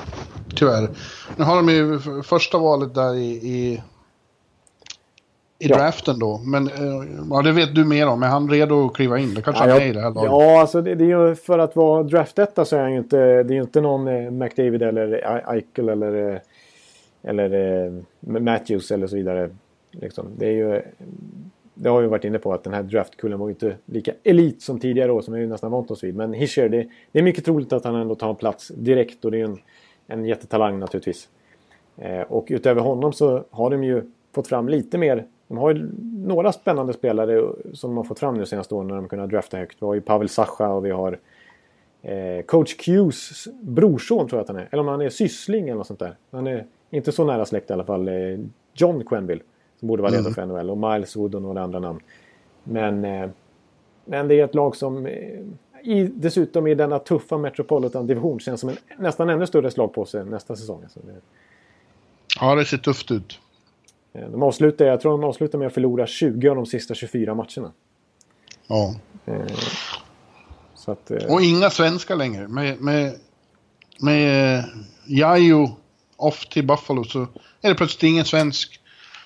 Tyvärr. 0.56 0.90
Nu 1.36 1.44
har 1.44 1.56
de 1.56 1.70
ju 1.70 2.00
första 2.24 2.58
valet 2.58 2.96
där 2.96 3.16
i, 3.16 3.30
i, 3.32 3.84
i 5.66 5.68
draften 5.68 6.20
då. 6.20 6.38
Men 6.38 6.68
eh, 6.68 6.74
ja, 7.30 7.42
det 7.42 7.52
vet 7.52 7.76
du 7.76 7.86
mer 7.86 8.08
om. 8.08 8.24
Är 8.24 8.28
han 8.28 8.50
redo 8.50 8.86
att 8.86 8.94
kliva 8.94 9.20
in? 9.20 9.34
Det 9.34 9.42
kanske 9.42 9.64
Ja, 9.64 9.74
han 9.74 9.82
är 9.82 9.86
i 9.86 9.92
det 9.94 10.02
här 10.02 10.12
laget. 10.12 10.32
Ja, 10.32 10.62
alltså 10.62 10.82
det, 10.82 10.96
det 10.96 11.04
är 11.04 11.28
ju 11.28 11.36
för 11.36 11.60
att 11.60 11.76
vara 11.76 12.04
draftetta 12.04 12.66
så 12.66 12.76
är 12.76 12.82
han 12.82 12.92
ju 12.92 12.98
inte... 12.98 13.18
Det 13.18 13.54
är 13.54 13.56
ju 13.56 13.62
inte 13.62 13.82
någon 13.82 14.08
eh, 14.08 14.32
McDavid 14.32 14.84
eller 14.84 15.14
Eichel 15.54 15.90
eller... 15.90 16.34
Eh, 16.34 16.40
eller 17.24 18.04
Matthews 18.20 18.92
eller 18.92 19.08
så 19.08 19.16
vidare. 19.16 19.50
Liksom. 19.92 20.26
Det 20.38 20.48
är 20.48 20.52
ju... 20.52 20.82
Det 21.74 21.90
har 21.90 22.02
vi 22.02 22.08
varit 22.08 22.26
inne 22.26 22.40
på 22.40 22.54
att 22.54 22.64
den 22.64 22.74
här 22.74 22.84
draftkullen 22.84 23.40
var 23.40 23.48
ju 23.48 23.54
inte 23.54 23.76
lika 23.86 24.12
elit 24.24 24.62
som 24.62 24.80
tidigare 24.80 25.12
år 25.12 25.22
som 25.22 25.34
vi 25.34 25.48
nästan 25.48 25.72
vant 25.72 25.92
oss 25.92 26.04
vid. 26.04 26.16
Men 26.16 26.34
Hischer, 26.34 26.70
det, 26.70 26.88
det 27.12 27.20
är 27.20 27.24
mycket 27.24 27.46
troligt 27.46 27.74
att 27.74 27.84
han 27.84 27.96
ändå 27.96 28.16
tar 28.16 28.30
en 28.30 28.36
plats 28.36 28.68
direkt 28.68 29.26
och 29.26 29.32
det 29.32 29.42
är 29.42 29.46
en, 29.46 29.58
en 30.08 30.26
jättetalang 30.26 30.80
naturligtvis. 30.80 31.30
Och 32.28 32.48
utöver 32.50 32.82
honom 32.82 33.14
så 33.14 33.44
har 33.50 33.70
de 33.70 33.84
ju 33.84 34.04
fått 34.36 34.48
fram 34.48 34.70
lite 34.70 34.98
mer. 34.98 35.26
De 35.48 35.58
har 35.58 35.74
ju 35.74 35.90
några 36.14 36.52
spännande 36.52 36.94
spelare 36.94 37.52
som 37.74 37.90
de 37.90 37.98
har 37.98 38.04
fått 38.04 38.20
fram 38.20 38.34
nu 38.34 38.46
senaste 38.46 38.76
åren 38.76 38.88
när 38.88 38.96
de 38.96 39.08
kunnat 39.08 39.30
drafta 39.30 39.58
högt. 39.58 39.78
Vi 39.82 39.86
har 39.86 39.94
ju 39.94 40.02
Pavel 40.02 40.30
Sacha 40.30 40.70
och 40.70 40.86
vi 40.86 40.92
har 40.92 41.20
eh, 42.02 42.46
coach 42.46 42.76
Qs 42.76 43.48
brorson 43.62 44.28
tror 44.28 44.40
jag 44.40 44.44
att 44.44 44.48
han 44.48 44.58
är. 44.58 44.68
Eller 44.72 44.82
om 44.82 44.88
han 44.88 45.02
är 45.02 45.10
syssling 45.10 45.64
eller 45.64 45.78
något 45.78 45.88
sånt 45.88 46.00
där. 46.00 46.16
Han 46.32 46.48
är 46.48 46.66
inte 46.90 47.12
så 47.12 47.26
nära 47.26 47.46
släkt 47.46 47.70
i 47.70 47.74
alla 47.74 47.84
fall. 47.84 48.08
Eh, 48.08 48.40
John 48.74 49.04
Quenville. 49.06 49.42
Som 49.80 49.88
borde 49.88 50.04
vara 50.04 50.14
redo 50.14 50.32
för 50.32 50.46
NHL. 50.46 50.70
Och 50.70 50.78
Miles 50.78 51.16
Wood 51.16 51.36
och 51.36 51.42
några 51.42 51.62
andra 51.62 51.80
namn. 51.80 52.00
Men, 52.64 53.06
eh, 53.06 53.30
men 54.06 54.28
det 54.28 54.40
är 54.40 54.46
ett 54.46 54.56
lag 54.56 54.76
som 54.76 55.06
eh, 55.06 55.40
i, 55.84 56.04
dessutom 56.04 56.68
i 56.68 56.76
denna 56.76 57.00
tuffa 57.00 57.38
Metropolitan-division 57.38 58.40
känns 58.40 58.62
som 58.62 58.70
en 58.70 58.78
nästan 58.98 59.30
ännu 59.30 59.48
större 59.48 59.72
slagpåse 59.72 60.24
nästa 60.24 60.56
säsong. 60.56 60.84
Alltså 60.84 61.00
Ja, 62.40 62.56
det 62.56 62.66
ser 62.66 62.78
tufft 62.78 63.12
ut. 63.12 63.40
Eh, 64.16 64.30
de 64.30 64.44
avslutar, 64.44 64.86
jag 64.86 65.02
tror 65.02 65.12
de 65.12 65.24
avslutar 65.24 65.60
med 65.60 65.68
att 65.68 65.74
förlora 65.74 66.08
20 66.08 66.50
av 66.50 66.56
de 66.56 66.66
sista 66.66 66.94
24 66.94 67.36
matcherna. 67.36 67.72
Ja. 68.68 68.96
Så 70.76 70.92
att, 70.92 71.12
eh, 71.12 71.34
Och 71.34 71.42
inga 71.42 71.70
svenskar 71.70 72.16
längre. 72.16 72.48
Med, 72.48 72.82
med, 72.82 73.14
med 74.00 74.58
eh, 74.58 74.66
Jajo 75.06 75.70
off 76.18 76.50
till 76.50 76.68
Buffalo 76.68 77.04
så 77.04 77.28
är 77.62 77.70
det 77.70 77.76
plötsligt 77.76 78.04
ingen 78.04 78.26
svensk. 78.26 78.80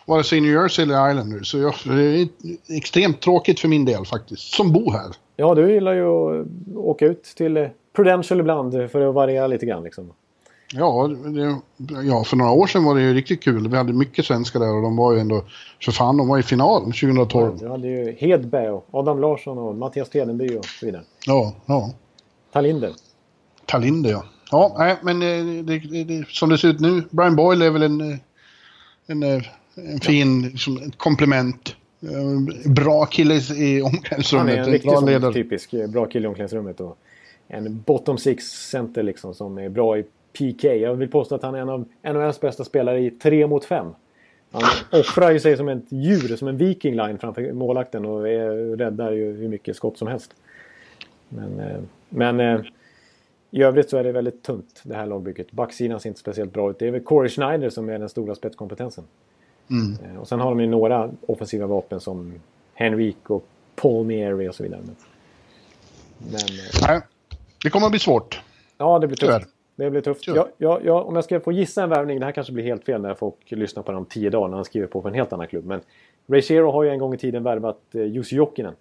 Vare 0.06 0.24
sig 0.24 0.38
i 0.38 0.41
New 0.41 0.52
Jersey 0.52 0.84
eller 0.84 1.10
Islanders. 1.10 1.52
Så 1.52 1.57
jag, 1.57 1.74
det 1.84 2.22
är 2.22 2.28
extremt 2.68 3.22
tråkigt 3.22 3.60
för 3.60 3.68
min 3.68 3.86
del 3.86 4.06
faktiskt. 4.06 4.41
Som 4.41 4.74
bor 4.74 4.91
här. 4.91 5.11
ja, 5.36 5.56
du 5.56 5.74
gillar 5.74 5.94
ju 5.94 6.06
att 6.06 6.48
åka 6.76 7.06
ut 7.06 7.24
till 7.24 7.57
eh, 7.57 7.68
Prudential 7.94 8.40
ibland 8.40 8.76
eh, 8.76 8.88
för 8.88 9.10
att 9.10 9.16
variera 9.16 9.48
lite 9.48 9.66
grann. 9.66 9.84
Liksom. 9.84 10.14
Ja, 10.74 11.08
det, 11.08 11.58
ja, 12.04 12.24
för 12.24 12.38
några 12.38 12.52
år 12.52 12.68
sedan 12.68 12.84
var 12.84 12.96
det 12.96 13.02
ju 13.02 13.14
riktigt 13.14 13.44
kul. 13.44 13.68
Vi 13.68 13.78
hade 13.78 13.94
mycket 13.94 14.26
svenskar 14.26 14.60
där 14.60 14.76
och 14.76 14.82
de 14.82 14.96
var 14.96 15.14
ju 15.14 15.20
ändå... 15.20 15.44
För 15.86 15.91
fan, 15.91 16.18
de 16.18 16.28
var 16.28 16.38
i 16.38 16.44
final 16.44 16.82
2012. 16.84 17.58
Du 17.58 17.70
hade 17.70 17.88
ju 17.88 18.16
Hedberg 18.20 18.70
och 18.70 18.86
Adam 18.91 19.22
Larsson 19.22 19.58
och 19.58 19.76
Mattias 19.76 20.10
Tedenby 20.10 20.58
och 20.58 20.66
så 20.66 20.86
vidare. 20.86 21.04
Ja, 21.26 21.54
ja. 21.66 21.91
Talinder. 22.54 22.94
Talinde, 23.66 24.10
ja. 24.10 24.24
Ja, 24.52 24.76
nej, 24.78 24.98
men 25.02 25.22
eh, 25.22 25.64
det, 25.64 26.04
det, 26.04 26.28
som 26.28 26.50
det 26.50 26.58
ser 26.58 26.68
ut 26.68 26.80
nu, 26.80 27.04
Brian 27.10 27.36
Boyle 27.36 27.62
är 27.62 27.70
väl 27.72 27.84
en, 27.84 28.02
eh, 28.12 28.18
en, 29.08 29.24
eh, 29.24 29.41
en 29.76 30.00
fin 30.00 30.41
liksom, 30.41 30.78
ett 30.78 30.98
komplement. 30.98 31.76
Bra 32.66 33.06
kille 33.06 33.34
i 33.36 33.40
Han 33.40 33.58
är 33.58 33.84
omklädningsrummet. 33.86 34.58
en 34.58 34.64
En 34.64 34.72
riktig 34.72 34.90
bra 34.91 35.00
sån 35.00 35.10
ledare. 35.10 35.34
typisk 35.34 35.72
bra 35.90 36.06
kille 36.06 36.26
i 36.26 36.28
omklädningsrummet. 36.28 36.80
Och 36.80 36.98
en 37.48 37.84
bottom 37.86 38.18
six 38.18 38.46
center 38.46 39.04
liksom 39.04 39.34
som 39.34 39.58
är 39.58 39.70
bra 39.70 39.98
i 39.98 40.04
PK. 40.34 40.64
Jag 40.76 40.96
vill 40.96 41.10
påstå 41.12 41.36
att 41.36 41.44
han 41.44 41.56
är 41.56 41.60
en 41.60 41.70
av 41.70 41.86
NHLs 42.04 42.40
bästa 42.42 42.64
spelare 42.64 43.00
i 43.00 43.12
3 43.12 43.48
mot 43.48 43.66
5. 43.66 43.88
Han 44.52 44.64
offrar 45.00 45.32
ju 45.32 45.40
sig 45.40 45.58
som 45.58 45.70
ett 45.70 45.84
djur, 45.92 46.36
som 46.36 46.48
en 46.48 46.58
viking 46.58 46.96
line 46.96 47.18
framför 47.18 47.54
målakten 47.54 48.06
och 48.06 48.30
är, 48.30 48.78
räddar 48.78 49.12
ju 49.12 49.34
hur 49.38 49.48
mycket 49.48 49.76
skott 49.76 49.98
som 49.98 50.08
helst. 50.08 50.32
Men, 51.30 51.60
eh, 51.60 51.80
men 52.10 52.40
eh, 52.40 52.62
i 53.52 53.64
övrigt 53.64 53.90
så 53.90 53.98
är 53.98 54.04
det 54.04 54.12
väldigt 54.12 54.44
tunt 54.44 54.82
det 54.84 54.96
här 54.96 55.06
lagbygget. 55.06 55.52
Backsidan 55.52 56.00
ser 56.00 56.10
inte 56.10 56.20
speciellt 56.20 56.54
bra 56.54 56.70
ut. 56.70 56.80
Det 56.80 56.88
är 56.88 56.92
väl 56.92 57.04
Corey 57.04 57.30
Schneider 57.30 57.70
som 57.70 57.90
är 57.90 58.00
den 58.00 58.10
stora 58.10 58.36
spetskompetensen. 58.36 59.04
Mm. 59.70 59.98
Eh, 60.16 60.22
Och 60.22 60.28
sen 60.28 60.40
har 60.40 60.50
de 60.50 60.60
ju 60.62 60.68
några 60.68 61.12
offensiva 61.28 61.68
vapen 61.68 62.00
som 62.00 62.34
Henrik 62.74 63.30
och 63.30 63.46
Paul 63.76 64.06
Mary 64.06 64.48
och 64.50 64.56
så 64.56 64.64
vidare. 64.64 64.82
Men, 66.18 66.40
Nej, 66.88 67.02
det 67.64 67.70
kommer 67.70 67.86
att 67.86 67.92
bli 67.92 68.00
svårt. 68.00 68.42
ja, 68.78 69.00
det 69.00 69.08
blir 69.08 69.18
tufft. 69.18 69.48
Det 69.80 69.90
blir 69.90 70.02
tufft. 70.02 70.24
Tyvärr. 70.24 70.52
Ja, 70.58 70.80
ja, 70.84 71.02
om 71.02 71.16
jag 71.16 71.24
ska 71.24 71.40
få 71.40 71.52
gissa 71.52 71.84
en 71.84 71.90
värvning, 71.90 72.20
det 72.20 72.26
här 72.26 72.32
kanske 72.32 72.54
blir 72.54 72.64
helt 72.64 72.86
fel 72.86 73.02
när 73.02 73.14
folk 73.14 73.36
lyssnar 73.48 73.84
på 73.84 73.92
det 73.92 73.98
om 73.98 74.06
tio 74.06 74.30
dagar 74.30 74.48
när 74.48 74.56
han 74.56 74.66
skriver 74.66 74.88
på 74.88 75.02
för 75.02 75.10
en 75.10 75.16
helt 75.16 75.34
annan 75.34 75.48
klubb. 75.48 75.66
Men 75.66 75.82
Ray 76.28 76.42
Shero 76.42 76.72
har 76.72 76.84
ju 76.84 76.90
en 76.90 77.00
gång 77.00 77.14
i 77.14 77.18
tiden 77.18 77.44
värvat 77.44 77.78
eh, 77.94 78.04
Jussi 78.04 78.36
Jokinen. 78.36 78.74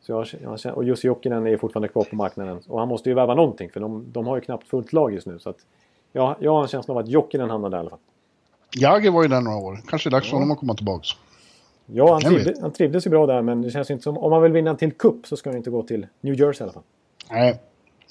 Så 0.00 0.12
jag, 0.12 0.26
jag, 0.64 0.76
och 0.76 0.84
Jussi 0.84 1.06
Jokinen 1.06 1.46
är 1.46 1.56
fortfarande 1.56 1.88
kvar 1.88 2.04
på 2.04 2.16
marknaden. 2.16 2.60
Och 2.68 2.78
han 2.78 2.88
måste 2.88 3.08
ju 3.08 3.14
värva 3.14 3.34
någonting 3.34 3.70
för 3.70 3.80
de, 3.80 4.06
de 4.12 4.26
har 4.26 4.36
ju 4.36 4.40
knappt 4.40 4.68
fullt 4.68 4.92
lag 4.92 5.14
just 5.14 5.26
nu. 5.26 5.38
Så 5.38 5.50
att, 5.50 5.56
ja, 6.12 6.36
jag 6.40 6.52
har 6.52 6.62
en 6.62 6.68
känsla 6.68 6.94
av 6.94 6.98
att 6.98 7.08
Jokinen 7.08 7.50
hamnar 7.50 7.70
där 7.70 7.76
i 7.76 7.80
alla 7.80 7.90
fall. 7.90 7.98
Jagger 8.76 9.10
var 9.10 9.22
ju 9.22 9.28
där 9.28 9.40
några 9.40 9.58
år. 9.58 9.78
Kanske 9.88 10.08
är 10.08 10.10
dags 10.10 10.28
för 10.28 10.36
honom 10.36 10.50
att 10.50 10.58
komma 10.58 10.74
tillbaks. 10.74 11.08
Ja, 11.86 12.12
han, 12.12 12.20
trivde, 12.20 12.54
han 12.60 12.72
trivdes 12.72 13.06
ju 13.06 13.10
bra 13.10 13.26
där 13.26 13.42
men 13.42 13.62
det 13.62 13.70
känns 13.70 13.90
inte 13.90 14.02
som... 14.02 14.18
Om 14.18 14.30
man 14.30 14.42
vill 14.42 14.52
vinna 14.52 14.70
en 14.70 14.76
till 14.76 14.92
cup 14.92 15.26
så 15.26 15.36
ska 15.36 15.50
han 15.50 15.56
inte 15.56 15.70
gå 15.70 15.82
till 15.82 16.06
New 16.20 16.40
Jersey 16.40 16.60
i 16.60 16.62
alla 16.64 16.72
fall. 16.72 16.82
Nej. 17.30 17.60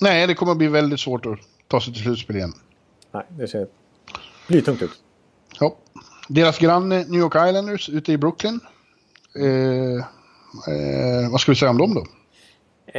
Nej, 0.01 0.27
det 0.27 0.35
kommer 0.35 0.51
att 0.51 0.57
bli 0.57 0.67
väldigt 0.67 0.99
svårt 0.99 1.25
att 1.25 1.39
ta 1.67 1.81
sig 1.81 1.93
till 1.93 2.03
slutspel 2.03 2.35
igen. 2.35 2.53
Nej, 3.11 3.23
det 3.29 3.47
ser 3.47 3.67
blytungt 4.47 4.81
ut. 4.81 4.91
Ja. 5.59 5.75
Deras 6.29 6.59
granne 6.59 6.97
New 7.07 7.19
York 7.19 7.35
Islanders 7.49 7.89
ute 7.89 8.11
i 8.11 8.17
Brooklyn. 8.17 8.59
Eh, 9.35 9.95
eh, 10.73 11.31
vad 11.31 11.41
ska 11.41 11.51
vi 11.51 11.55
säga 11.55 11.69
om 11.71 11.77
dem 11.77 11.93
då? 11.93 11.99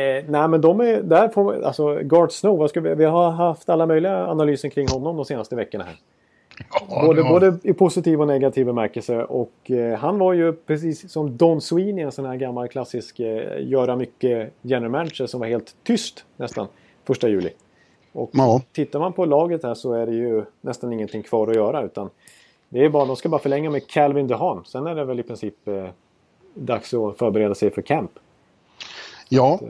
Eh, 0.00 0.24
nej 0.28 0.48
men 0.48 0.60
de 0.60 0.80
är, 0.80 1.02
där 1.02 1.28
får 1.28 1.62
alltså 1.64 1.94
Gart 2.02 2.32
Snow, 2.32 2.58
vad 2.58 2.70
ska 2.70 2.80
vi, 2.80 2.94
vi 2.94 3.04
har 3.04 3.30
haft 3.30 3.68
alla 3.68 3.86
möjliga 3.86 4.26
analyser 4.26 4.68
kring 4.68 4.88
honom 4.88 5.16
de 5.16 5.24
senaste 5.24 5.56
veckorna 5.56 5.84
här. 5.84 5.96
både, 6.88 7.14
det 7.14 7.22
var- 7.22 7.30
både 7.40 7.58
i 7.62 7.72
positiv 7.72 8.20
och 8.20 8.26
negativ 8.26 8.66
bemärkelse. 8.66 9.22
Och 9.24 9.70
eh, 9.70 9.98
han 9.98 10.18
var 10.18 10.32
ju 10.32 10.52
precis 10.52 11.12
som 11.12 11.36
Don 11.36 11.60
Sweeney, 11.60 12.04
en 12.04 12.12
sån 12.12 12.24
här 12.26 12.36
gammal 12.36 12.68
klassisk 12.68 13.20
eh, 13.20 13.66
göra 13.68 13.96
mycket 13.96 14.52
general 14.62 14.90
manager 14.90 15.26
som 15.26 15.40
var 15.40 15.46
helt 15.46 15.74
tyst 15.84 16.24
nästan 16.36 16.66
första 17.06 17.28
juli. 17.28 17.50
Och 18.18 18.30
Ja. 18.32 18.62
tittar 18.72 18.98
man 18.98 19.12
på 19.12 19.24
laget 19.24 19.62
här 19.62 19.74
så 19.74 19.92
är 19.92 20.06
det 20.06 20.12
ju 20.12 20.44
nästan 20.60 20.92
ingenting 20.92 21.22
kvar 21.22 21.48
att 21.48 21.56
göra 21.56 21.82
utan 21.82 22.10
det 22.68 22.84
är 22.84 22.88
bara, 22.88 23.04
de 23.06 23.16
ska 23.16 23.28
bara 23.28 23.40
förlänga 23.40 23.70
med 23.70 23.86
Calvin 23.88 24.26
DeHaan. 24.26 24.64
Sen 24.66 24.86
är 24.86 24.94
det 24.94 25.04
väl 25.04 25.20
i 25.20 25.22
princip 25.22 25.68
eh, 25.68 25.88
dags 26.54 26.94
att 26.94 27.18
förbereda 27.18 27.54
sig 27.54 27.70
för 27.70 27.82
camp. 27.82 28.10
Ja. 29.28 29.60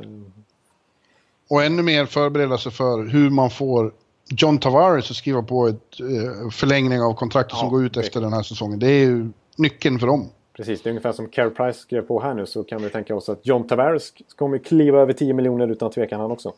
Och 1.51 1.63
ännu 1.65 1.83
mer 1.83 2.07
förbereda 2.07 2.59
sig 2.59 2.73
för 2.73 3.05
hur 3.07 3.31
man 3.31 3.51
får 3.51 3.93
John 4.31 4.59
Tavares 4.59 5.11
att 5.11 5.17
skriva 5.17 5.43
på 5.43 5.67
ett 5.67 6.01
eh, 6.01 6.51
förlängning 6.51 7.01
av 7.03 7.15
kontraktet 7.15 7.53
Ja, 7.55 7.61
som 7.61 7.71
går 7.71 7.85
ut 7.85 7.95
det- 7.95 8.01
efter 8.01 8.21
den 8.21 8.33
här 8.33 8.43
säsongen. 8.43 8.79
Det 8.79 8.87
är 8.91 9.05
ju 9.05 9.29
nyckeln 9.57 9.99
för 9.99 10.07
dem. 10.07 10.29
Precis, 10.53 10.83
det 10.83 10.89
är 10.89 10.91
ungefär 10.91 11.13
som 11.13 11.29
Carey 11.29 11.51
Price 11.51 11.79
skrev 11.81 12.03
på 12.03 12.21
här 12.21 12.35
nu 12.35 12.47
så 12.47 12.65
kan 12.65 12.83
vi 12.83 12.91
tänka 12.91 13.17
oss 13.17 13.29
att 13.29 13.47
John 13.47 13.67
Tavares 13.69 14.13
kommer 14.37 14.59
kliva 14.59 15.01
över 15.01 15.13
10 15.13 15.33
miljoner 15.35 15.69
utan 15.69 15.91
tvekan 15.91 16.21
han 16.21 16.31
också. 16.31 16.53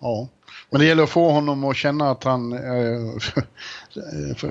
Ja. 0.00 0.28
Men 0.70 0.80
det 0.80 0.86
gäller 0.86 1.02
att 1.02 1.10
få 1.10 1.30
honom 1.30 1.64
att 1.64 1.76
känna 1.76 2.10
att 2.10 2.24
han 2.24 2.52
eh, 2.52 3.12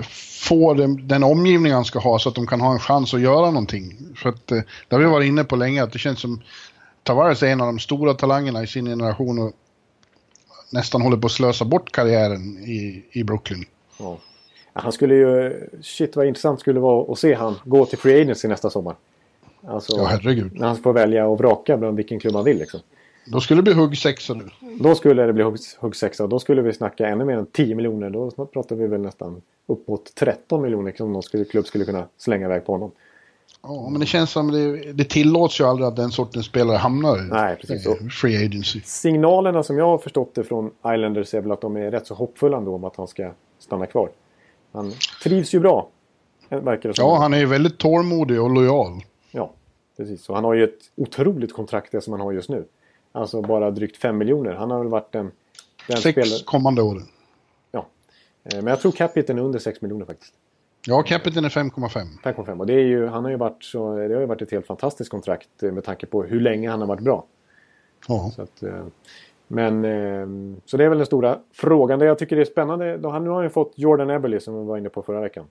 får 0.40 0.74
den, 0.74 1.08
den 1.08 1.22
omgivning 1.22 1.72
han 1.72 1.84
ska 1.84 1.98
ha 1.98 2.18
så 2.18 2.28
att 2.28 2.34
de 2.34 2.46
kan 2.46 2.60
ha 2.60 2.72
en 2.72 2.78
chans 2.78 3.14
att 3.14 3.20
göra 3.20 3.46
någonting. 3.46 3.96
För 4.16 4.28
att, 4.28 4.52
eh, 4.52 4.60
det 4.88 4.96
har 4.96 5.00
vi 5.00 5.06
varit 5.08 5.28
inne 5.28 5.44
på 5.44 5.56
länge, 5.56 5.82
att 5.82 5.92
det 5.92 5.98
känns 5.98 6.20
som 6.20 6.42
Tavares 7.02 7.42
är 7.42 7.46
en 7.46 7.60
av 7.60 7.66
de 7.66 7.78
stora 7.78 8.14
talangerna 8.14 8.62
i 8.62 8.66
sin 8.66 8.86
generation 8.86 9.38
och 9.38 9.52
nästan 10.72 11.02
håller 11.02 11.16
på 11.16 11.26
att 11.26 11.32
slösa 11.32 11.64
bort 11.64 11.92
karriären 11.92 12.58
i, 12.58 13.04
i 13.12 13.24
Brooklyn. 13.24 13.64
Ja. 13.98 14.18
Han 14.72 14.92
skulle 14.92 15.14
ju... 15.14 15.60
Shit 15.82 16.16
vad 16.16 16.26
intressant 16.26 16.60
skulle 16.60 16.80
vara 16.80 17.12
att 17.12 17.18
se 17.18 17.34
han 17.34 17.54
gå 17.64 17.86
till 17.86 17.98
Free 17.98 18.20
Agency 18.22 18.48
nästa 18.48 18.70
sommar. 18.70 18.94
Alltså, 19.66 19.96
Ja, 19.96 20.04
herregud. 20.04 20.60
när 20.60 20.66
han 20.66 20.76
får 20.76 20.92
välja 20.92 21.26
och 21.26 21.38
vraka 21.38 21.76
bland 21.76 21.96
vilken 21.96 22.20
klubb 22.20 22.34
han 22.34 22.44
vill. 22.44 22.58
Liksom. 22.58 22.80
Då 23.26 23.40
skulle 23.40 23.58
det 23.58 23.62
bli 23.62 23.72
hugg 23.74 23.98
sexa 23.98 24.34
nu. 24.34 24.44
Då 24.80 24.94
skulle 24.94 25.22
det 25.26 25.32
bli 25.32 25.44
hugg, 25.44 25.58
hugg 25.78 25.96
sexa. 25.96 26.26
Då 26.26 26.38
skulle 26.38 26.62
vi 26.62 26.72
snacka 26.72 27.06
ännu 27.08 27.24
mer 27.24 27.36
än 27.36 27.46
10 27.46 27.74
miljoner. 27.74 28.10
Då 28.10 28.30
pratar 28.30 28.76
vi 28.76 28.86
väl 28.86 29.00
nästan 29.00 29.42
uppåt 29.66 30.14
13 30.14 30.62
miljoner 30.62 30.92
som 30.96 31.12
någon 31.12 31.22
skulle, 31.22 31.44
klubb 31.44 31.66
skulle 31.66 31.84
kunna 31.84 32.06
slänga 32.16 32.46
iväg 32.46 32.66
på 32.66 32.72
honom. 32.72 32.90
Ja, 33.62 33.88
men 33.90 34.00
det 34.00 34.06
känns 34.06 34.30
som 34.30 34.52
det, 34.52 34.92
det 34.92 35.04
tillåts 35.04 35.60
ju 35.60 35.64
aldrig 35.64 35.86
att 35.88 35.96
den 35.96 36.10
sortens 36.10 36.46
spelare 36.46 36.76
hamnar 36.76 37.18
i 37.18 37.28
Nej, 37.30 37.56
precis. 37.56 37.86
eh, 37.86 37.94
free 38.20 38.46
agency. 38.46 38.80
Signalerna 38.84 39.62
som 39.62 39.78
jag 39.78 39.86
har 39.86 39.98
förstått 39.98 40.34
det 40.34 40.44
från 40.44 40.70
Islanders 40.86 41.34
är 41.34 41.40
väl 41.40 41.52
att 41.52 41.60
de 41.60 41.76
är 41.76 41.90
rätt 41.90 42.06
så 42.06 42.14
hoppfulla 42.14 42.56
ändå 42.56 42.74
om 42.74 42.84
att 42.84 42.96
han 42.96 43.08
ska 43.08 43.30
stanna 43.58 43.86
kvar. 43.86 44.10
Han 44.72 44.92
trivs 45.22 45.54
ju 45.54 45.60
bra. 45.60 45.88
Verkar 46.48 46.88
det 46.88 46.94
som. 46.94 47.04
Ja, 47.04 47.16
han 47.16 47.34
är 47.34 47.38
ju 47.38 47.46
väldigt 47.46 47.78
tålmodig 47.78 48.42
och 48.42 48.50
lojal. 48.50 48.90
Ja, 49.30 49.50
precis. 49.96 50.28
Och 50.28 50.34
han 50.34 50.44
har 50.44 50.54
ju 50.54 50.64
ett 50.64 50.78
otroligt 50.96 51.52
kontrakt 51.52 51.92
det 51.92 52.00
som 52.00 52.12
han 52.12 52.20
har 52.20 52.32
just 52.32 52.48
nu. 52.48 52.64
Alltså 53.16 53.42
bara 53.42 53.70
drygt 53.70 53.96
5 53.96 54.18
miljoner. 54.18 54.54
Han 54.54 54.70
har 54.70 54.78
väl 54.78 54.88
varit 54.88 55.12
den, 55.12 55.30
den 55.88 55.96
Sex 55.96 56.12
spelare... 56.12 56.44
kommande 56.44 56.82
åren. 56.82 57.02
Ja. 57.72 57.86
Eh, 58.44 58.56
Men 58.56 58.66
jag 58.66 58.80
tror 58.80 58.92
capiten 58.92 59.38
är 59.38 59.42
under 59.42 59.58
6 59.58 59.80
miljoner 59.80 60.06
faktiskt. 60.06 60.34
Ja, 60.86 61.02
capiten 61.02 61.44
är 61.44 61.48
5,5. 61.48 62.06
5,5. 62.24 62.58
Och 62.58 62.66
det 62.66 62.72
är 62.72 62.84
ju, 62.84 63.06
han 63.06 63.24
har 63.24 63.30
ju 63.30 63.36
varit 63.36 63.64
så, 63.64 63.96
det 63.96 64.14
har 64.14 64.20
ju 64.20 64.26
varit 64.26 64.42
ett 64.42 64.50
helt 64.50 64.66
fantastiskt 64.66 65.10
kontrakt 65.10 65.62
eh, 65.62 65.72
med 65.72 65.84
tanke 65.84 66.06
på 66.06 66.22
hur 66.22 66.40
länge 66.40 66.70
han 66.70 66.80
har 66.80 66.88
varit 66.88 67.00
bra. 67.00 67.24
Ja. 68.08 68.32
Så 68.36 68.42
att, 68.42 68.62
eh, 68.62 68.86
men, 69.48 70.60
så 70.64 70.76
det 70.76 70.84
är 70.84 70.88
väl 70.88 70.98
den 70.98 71.06
stora 71.06 71.38
frågan. 71.52 71.98
Det 71.98 72.06
jag 72.06 72.18
tycker 72.18 72.36
är 72.36 72.44
spännande, 72.44 72.96
då, 72.96 73.18
nu 73.18 73.28
har 73.28 73.34
han 73.34 73.44
ju 73.44 73.50
fått 73.50 73.72
Jordan 73.76 74.10
Eberle 74.10 74.40
som 74.40 74.58
vi 74.58 74.64
var 74.64 74.78
inne 74.78 74.88
på 74.88 75.02
förra 75.02 75.20
veckan. 75.20 75.46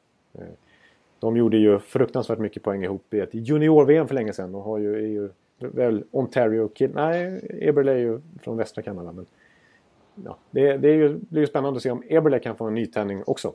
De 1.20 1.38
gjorde 1.38 1.58
ju 1.58 1.80
fruktansvärt 1.80 2.40
mycket 2.40 2.64
poäng 2.64 2.84
ihop 2.84 3.14
i 3.14 3.20
ett 3.20 3.34
junior-VM 3.34 4.08
för 4.08 4.16
länge 4.16 4.34
sedan 4.34 4.56
och 4.56 4.64
har 4.64 4.78
ju, 4.78 4.96
är 4.96 5.08
ju 5.08 5.30
väl 5.68 6.04
Ontario 6.12 6.68
kid 6.68 6.92
Nej, 6.94 7.48
Eberle 7.62 7.92
är 7.92 7.98
ju 7.98 8.22
från 8.42 8.58
västra 8.58 8.84
Kanada. 8.84 9.12
Men, 9.12 9.26
ja, 10.16 10.38
det, 10.52 10.78
det 10.78 10.90
är 10.90 10.96
ju, 10.96 11.20
det 11.30 11.38
är 11.38 11.42
ju 11.42 11.48
spännande 11.48 11.78
att 11.78 11.84
se 11.84 11.92
om 11.92 12.04
Eberle 12.10 12.40
kan 12.40 12.56
få 12.56 12.66
en 12.66 12.76
nytändning 12.76 13.24
också. 13.26 13.54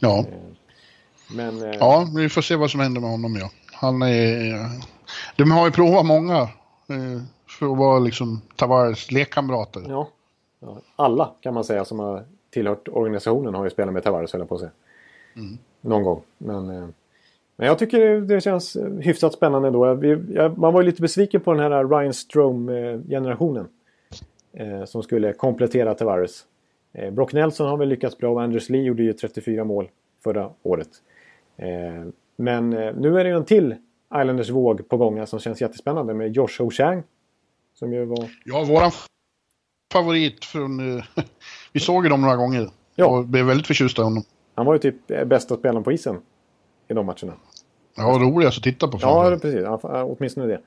Ja. 0.00 0.24
Men, 1.34 1.62
eh, 1.62 1.76
ja, 1.78 2.08
vi 2.16 2.28
får 2.28 2.42
se 2.42 2.56
vad 2.56 2.70
som 2.70 2.80
händer 2.80 3.00
med 3.00 3.10
honom. 3.10 3.36
Ja. 3.40 3.50
Han 3.72 4.02
är... 4.02 4.70
De 5.36 5.50
har 5.50 5.66
ju 5.66 5.72
provat 5.72 6.06
många 6.06 6.40
eh, 6.40 7.22
för 7.58 7.72
att 7.72 7.78
vara 7.78 7.98
liksom 7.98 8.40
Tavares 8.56 9.10
lekkamrater. 9.10 9.82
Ja. 9.88 10.08
ja. 10.60 10.78
Alla 10.96 11.30
kan 11.40 11.54
man 11.54 11.64
säga 11.64 11.84
som 11.84 11.98
har 11.98 12.24
tillhört 12.50 12.88
organisationen 12.88 13.54
har 13.54 13.64
ju 13.64 13.70
spelat 13.70 13.94
med 13.94 14.02
Tavares 14.02 14.32
höll 14.32 14.40
jag 14.40 14.48
på 14.48 14.54
att 14.54 14.60
säga. 14.60 14.72
Någon 15.80 16.02
gång. 16.02 16.22
Men, 16.38 16.70
eh, 16.70 16.88
men 17.56 17.66
jag 17.66 17.78
tycker 17.78 18.20
det, 18.20 18.40
känns 18.40 18.76
eh, 18.76 18.92
hyfsat 18.92 19.32
spännande 19.32 19.68
jag, 20.34 20.58
man 20.58 20.72
var 20.72 20.80
ju 20.82 20.86
lite 20.86 21.02
besviken 21.02 21.40
på 21.40 21.52
den 21.52 21.62
här 21.62 21.84
Ryan 21.84 22.12
Strome-generationen. 22.12 23.68
Eh, 24.58 24.84
som 24.84 25.02
skulle 25.02 25.32
komplettera 25.32 25.94
Tavares. 25.94 26.44
Eh, 26.92 27.10
Brock 27.10 27.32
Nelson 27.32 27.68
har 27.68 27.76
väl 27.76 27.88
lyckats 27.88 28.18
bra 28.18 28.30
och 28.30 28.42
Anders 28.42 28.68
Lee 28.68 28.82
gjorde 28.82 29.02
ju 29.02 29.12
34 29.12 29.64
mål 29.64 29.88
förra 30.24 30.50
året. 30.62 30.88
Eh, 31.56 32.06
men 32.36 32.72
eh, 32.72 32.94
nu 32.96 33.20
är 33.20 33.24
det 33.24 33.30
ju 33.30 33.36
en 33.36 33.44
till 33.44 33.74
Islanders 34.14 34.50
våg 34.50 34.88
på 34.88 34.96
gång 34.96 35.26
som 35.26 35.38
känns 35.38 35.60
jättespännande 35.60 36.14
med 36.14 36.32
Josh 36.36 36.60
Ho-Chang. 36.60 37.02
Som 37.74 37.92
ju 37.92 38.04
var... 38.04 38.30
Ja, 38.44 38.64
våran 38.64 38.90
favorit 39.92 40.44
från... 40.44 40.98
eh, 40.98 41.04
vi 41.72 41.80
såg 41.80 42.04
ju 42.04 42.10
dem 42.10 42.20
några 42.20 42.36
gånger. 42.36 42.68
Ja. 42.94 43.06
Och 43.06 43.24
blev 43.24 43.44
väldigt 43.44 43.66
förtjusta 43.66 44.02
i 44.02 44.04
honom. 44.04 44.22
Han 44.54 44.66
var 44.66 44.72
ju 44.72 44.78
typ 44.78 45.10
eh, 45.10 45.24
bästa 45.24 45.56
spelaren 45.56 45.84
på 45.84 45.92
isen 45.92 46.20
i 46.88 46.94
de 46.94 47.06
matcherna. 47.06 47.32
Ja, 47.96 48.18
roligast 48.20 48.58
att 48.58 48.64
titta 48.64 48.88
på. 48.88 48.98
Ja, 49.00 49.38
precis. 49.42 49.60
Ja, 49.62 50.04
åtminstone 50.04 50.46
det. 50.46 50.60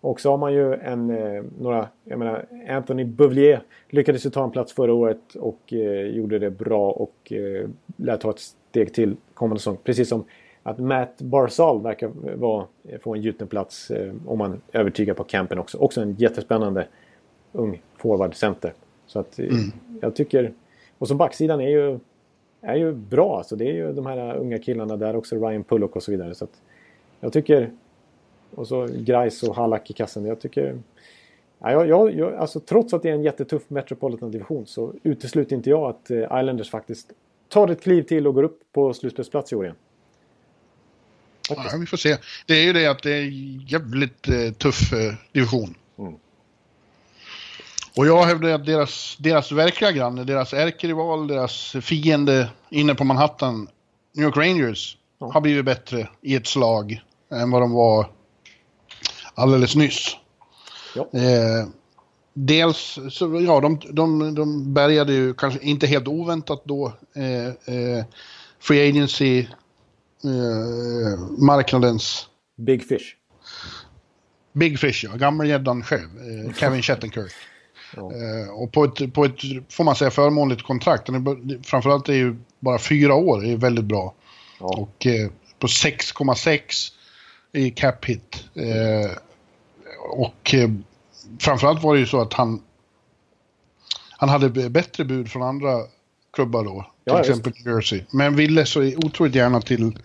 Och 0.00 0.20
så 0.20 0.30
har 0.30 0.38
man 0.38 0.52
ju 0.52 0.74
en, 0.74 1.10
eh, 1.10 1.42
några, 1.58 1.88
jag 2.04 2.18
menar, 2.18 2.46
Anthony 2.68 3.04
Bouvier 3.04 3.62
lyckades 3.88 4.26
ju 4.26 4.30
ta 4.30 4.44
en 4.44 4.50
plats 4.50 4.72
förra 4.72 4.94
året 4.94 5.34
och 5.34 5.72
eh, 5.72 6.06
gjorde 6.06 6.38
det 6.38 6.50
bra 6.50 6.90
och 6.90 7.32
eh, 7.32 7.68
lär 7.96 8.16
ta 8.16 8.30
ett 8.30 8.38
steg 8.38 8.94
till 8.94 9.16
kommande 9.34 9.60
säsong. 9.60 9.78
Precis 9.84 10.08
som 10.08 10.24
att 10.62 10.78
Matt 10.78 11.22
Barzal 11.22 11.82
verkar 11.82 12.10
vara, 12.36 12.66
få 13.02 13.14
en 13.14 13.22
gjuten 13.22 13.48
plats 13.48 13.90
eh, 13.90 14.12
om 14.26 14.38
man 14.38 14.60
övertygar 14.72 15.14
på 15.14 15.24
campen 15.24 15.58
också. 15.58 15.78
Också 15.78 16.00
en 16.00 16.14
jättespännande 16.14 16.86
ung 17.52 17.82
forwardcenter. 17.96 18.72
Så 19.06 19.18
att 19.18 19.38
eh, 19.38 19.46
jag 20.00 20.16
tycker... 20.16 20.52
Och 20.98 21.08
så 21.08 21.14
backsidan 21.14 21.60
är 21.60 21.68
ju, 21.68 21.98
är 22.62 22.76
ju 22.76 22.92
bra. 22.92 23.38
Alltså 23.38 23.56
det 23.56 23.64
är 23.64 23.72
ju 23.72 23.92
de 23.92 24.06
här 24.06 24.36
unga 24.36 24.58
killarna 24.58 24.96
där 24.96 25.16
också. 25.16 25.36
Ryan 25.36 25.64
Pullock 25.64 25.96
och 25.96 26.02
så 26.02 26.10
vidare. 26.10 26.34
Så 26.34 26.44
att 26.44 26.60
jag 27.20 27.32
tycker... 27.32 27.70
Och 28.54 28.68
så 28.68 28.88
Grice 28.92 29.46
och 29.46 29.56
Hallack 29.56 29.90
i 29.90 29.92
kassen. 29.92 30.24
Jag 30.24 30.40
tycker... 30.40 30.78
Ja, 31.58 31.86
jag, 31.86 32.14
jag, 32.14 32.34
alltså, 32.34 32.60
trots 32.60 32.94
att 32.94 33.02
det 33.02 33.08
är 33.08 33.14
en 33.14 33.22
jättetuff 33.22 33.62
Metropolitan-division 33.68 34.66
så 34.66 34.94
utesluter 35.02 35.56
inte 35.56 35.70
jag 35.70 35.90
att 35.90 36.10
eh, 36.10 36.16
Islanders 36.16 36.70
faktiskt 36.70 37.12
tar 37.48 37.68
ett 37.68 37.82
kliv 37.82 38.02
till 38.02 38.26
och 38.26 38.34
går 38.34 38.42
upp 38.42 38.60
på 38.72 38.94
slutspelsplats 38.94 39.52
i 39.52 39.56
år 39.56 39.64
igen. 39.64 39.76
Ja, 41.48 41.64
vi 41.80 41.86
får 41.86 41.96
se. 41.96 42.16
Det 42.46 42.54
är 42.54 42.64
ju 42.64 42.72
det 42.72 42.86
att 42.86 43.02
det 43.02 43.12
är 43.12 43.28
jävligt 43.72 44.28
eh, 44.28 44.52
tuff 44.52 44.92
eh, 44.92 45.14
division. 45.32 45.74
Mm. 45.98 46.14
Och 47.96 48.06
jag 48.06 48.24
hävdar 48.24 48.48
att 48.50 48.66
deras, 48.66 49.16
deras 49.20 49.52
verkliga 49.52 49.92
granne, 49.92 50.24
deras 50.24 50.52
ärkerival, 50.52 51.26
deras 51.26 51.76
fiende 51.80 52.48
inne 52.70 52.94
på 52.94 53.04
Manhattan, 53.04 53.68
New 54.14 54.24
York 54.26 54.36
Rangers, 54.36 54.96
Ja. 55.18 55.30
har 55.32 55.40
blivit 55.40 55.64
bättre 55.64 56.08
i 56.22 56.34
ett 56.34 56.46
slag 56.46 57.02
än 57.32 57.50
vad 57.50 57.62
de 57.62 57.72
var 57.72 58.06
alldeles 59.34 59.76
nyss. 59.76 60.16
Ja. 60.94 61.08
Eh, 61.12 61.68
dels, 62.34 62.98
så, 63.10 63.40
ja, 63.40 63.60
de, 63.60 63.80
de, 63.90 64.34
de 64.34 64.74
bärgade 64.74 65.12
ju 65.12 65.34
kanske 65.34 65.60
inte 65.60 65.86
helt 65.86 66.08
oväntat 66.08 66.62
då 66.64 66.92
eh, 67.16 67.46
eh, 67.76 68.04
Free 68.60 68.88
Agency 68.88 69.38
eh, 69.38 69.46
Big 72.56 72.84
Fish. 72.88 73.16
Big 74.52 74.78
Fish, 74.78 75.04
ja. 75.04 75.16
Gammelgäddan 75.16 75.82
själv. 75.82 76.08
Eh, 76.18 76.54
Kevin 76.54 76.82
Shattenkirk. 76.82 77.32
Ja. 77.96 78.12
Eh, 78.12 78.48
och 78.48 78.72
på 78.72 78.84
ett, 78.84 79.14
på 79.14 79.24
ett, 79.24 79.40
får 79.68 79.84
man 79.84 79.96
säga, 79.96 80.10
förmånligt 80.10 80.62
kontrakt. 80.62 81.08
är, 81.08 81.62
framförallt 81.62 82.08
är 82.08 82.12
ju 82.12 82.36
bara 82.60 82.78
fyra 82.78 83.14
år, 83.14 83.46
är 83.46 83.56
väldigt 83.56 83.84
bra. 83.84 84.14
Ja. 84.60 84.66
Och 84.66 85.06
eh, 85.06 85.30
på 85.58 85.66
6,6 85.66 86.92
i 87.52 87.70
cap 87.70 88.04
hit. 88.04 88.44
Eh, 88.54 89.10
och 90.10 90.54
eh, 90.54 90.70
framförallt 91.40 91.82
var 91.82 91.94
det 91.94 92.00
ju 92.00 92.06
så 92.06 92.20
att 92.20 92.32
han, 92.32 92.62
han 94.10 94.28
hade 94.28 94.70
bättre 94.70 95.04
bud 95.04 95.30
från 95.30 95.42
andra 95.42 95.78
klubbar 96.32 96.64
då. 96.64 96.74
Till 97.04 97.12
ja, 97.12 97.20
exempel 97.20 97.52
Jersey. 97.64 98.04
Men 98.10 98.36
ville 98.36 98.66
så 98.66 98.82
otroligt 98.82 99.34
gärna 99.34 99.60
till, 99.60 99.98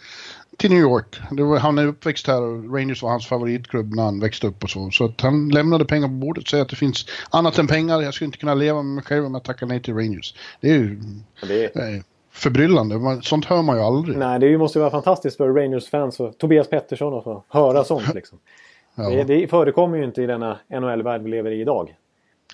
till 0.58 0.70
New 0.70 0.80
York. 0.80 1.22
Var, 1.32 1.58
han 1.58 1.78
är 1.78 1.88
uppväxt 1.88 2.28
här 2.28 2.42
och 2.42 2.74
Rangers 2.74 3.04
var 3.04 3.10
hans 3.10 3.28
favoritklubb 3.28 3.96
när 3.96 4.04
han 4.04 4.20
växte 4.20 4.48
upp 4.48 4.64
och 4.64 4.70
så. 4.70 4.92
Så 4.92 5.06
att 5.06 5.22
han 5.22 5.50
lämnade 5.50 5.86
pengar 5.86 6.08
på 6.08 6.14
bordet 6.14 6.44
och 6.44 6.50
säger 6.50 6.64
att 6.64 6.70
det 6.70 6.76
finns 6.76 7.06
annat 7.30 7.58
än 7.58 7.68
pengar. 7.68 8.02
Jag 8.02 8.14
skulle 8.14 8.26
inte 8.26 8.38
kunna 8.38 8.54
leva 8.54 8.82
med 8.82 8.96
mig 8.96 9.04
själv 9.04 9.26
om 9.26 9.34
jag 9.34 9.44
tackar 9.44 9.66
nej 9.66 9.82
till 9.82 9.94
Rangers. 9.94 10.36
Det 10.62 10.70
är 10.70 10.74
ju 10.74 11.00
det 11.48 11.76
är... 11.76 11.96
Eh, 11.96 12.02
förbryllande. 12.32 13.22
Sånt 13.22 13.46
hör 13.46 13.62
man 13.62 13.78
ju 13.78 13.84
aldrig. 13.84 14.18
Nej, 14.18 14.40
det 14.40 14.58
måste 14.58 14.80
ju 14.80 14.82
vara 14.82 14.92
fantastiskt 14.92 15.38
för 15.38 15.54
Rangers-fans 15.54 16.20
och 16.20 16.38
Tobias 16.38 16.70
Pettersson 16.70 17.18
att 17.18 17.24
få 17.24 17.44
höra 17.48 17.84
sånt. 17.84 18.14
Liksom. 18.16 18.40
ja. 18.96 19.10
det, 19.10 19.24
det 19.24 19.48
förekommer 19.48 19.98
ju 19.98 20.04
inte 20.04 20.22
i 20.22 20.26
denna 20.26 20.60
NHL-värld 20.70 21.22
vi 21.22 21.30
lever 21.30 21.52
i 21.52 21.62
idag. 21.62 21.96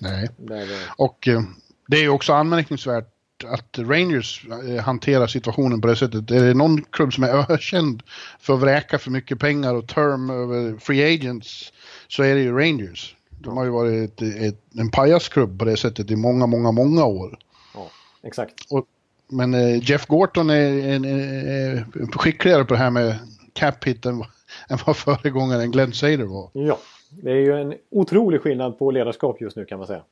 Nej, 0.00 0.28
Där, 0.36 0.68
och 0.96 1.28
eh, 1.28 1.40
det 1.86 1.96
är 1.96 2.02
ju 2.02 2.08
också 2.08 2.32
anmärkningsvärt 2.32 3.13
att 3.46 3.78
Rangers 3.78 4.46
eh, 4.68 4.84
hanterar 4.84 5.26
situationen 5.26 5.80
på 5.80 5.86
det 5.86 5.96
sättet. 5.96 6.30
Är 6.30 6.44
det 6.44 6.54
någon 6.54 6.82
klubb 6.82 7.12
som 7.12 7.24
är 7.24 7.52
ökänd 7.52 8.02
för 8.40 8.54
att 8.54 8.60
vräka 8.60 8.98
för 8.98 9.10
mycket 9.10 9.38
pengar 9.38 9.74
och 9.74 9.88
term 9.88 10.30
över 10.30 10.78
free 10.78 11.14
agents 11.14 11.72
så 12.08 12.22
är 12.22 12.34
det 12.34 12.40
ju 12.40 12.52
Rangers. 12.52 13.16
De 13.30 13.56
har 13.56 13.64
ju 13.64 13.70
varit 13.70 14.22
ett, 14.22 14.22
ett, 14.22 14.60
en 14.78 14.90
pajasklubb 14.90 15.58
på 15.58 15.64
det 15.64 15.76
sättet 15.76 16.10
i 16.10 16.16
många, 16.16 16.46
många, 16.46 16.72
många 16.72 17.04
år. 17.04 17.38
Ja, 17.74 17.90
exakt. 18.22 18.54
Och, 18.70 18.86
men 19.28 19.54
eh, 19.54 19.90
Jeff 19.90 20.06
Gorton 20.06 20.50
är, 20.50 20.54
är, 20.54 21.06
är, 21.06 21.86
skickligare 22.18 22.64
på 22.64 22.74
det 22.74 22.80
här 22.80 22.90
med 22.90 23.18
cap 23.52 23.84
hit 23.84 24.06
än, 24.06 24.14
än 24.68 24.78
vad 24.86 24.96
föregångaren 24.96 25.70
Glenn 25.70 25.92
Sader 25.92 26.24
var. 26.24 26.50
Ja, 26.52 26.78
det 27.10 27.30
är 27.30 27.36
ju 27.36 27.60
en 27.60 27.74
otrolig 27.90 28.40
skillnad 28.40 28.78
på 28.78 28.90
ledarskap 28.90 29.40
just 29.40 29.56
nu 29.56 29.64
kan 29.64 29.78
man 29.78 29.86
säga. 29.86 30.02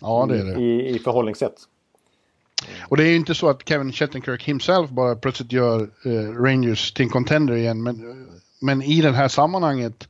Ja, 0.00 0.26
det 0.28 0.38
är 0.38 0.44
det. 0.44 0.62
I, 0.62 0.88
i 0.88 0.98
förhållningssätt. 0.98 1.54
Och 2.88 2.96
det 2.96 3.04
är 3.04 3.08
ju 3.08 3.16
inte 3.16 3.34
så 3.34 3.48
att 3.48 3.68
Kevin 3.68 3.92
Shattenkirk 3.92 4.42
himself 4.42 4.90
bara 4.90 5.16
plötsligt 5.16 5.52
gör 5.52 5.90
eh, 6.04 6.42
Rangers 6.42 6.92
till 6.92 7.04
en 7.04 7.10
contender 7.10 7.54
igen. 7.54 7.82
Men, 7.82 8.26
men 8.60 8.82
i 8.82 9.00
det 9.00 9.12
här 9.12 9.28
sammanhanget 9.28 10.08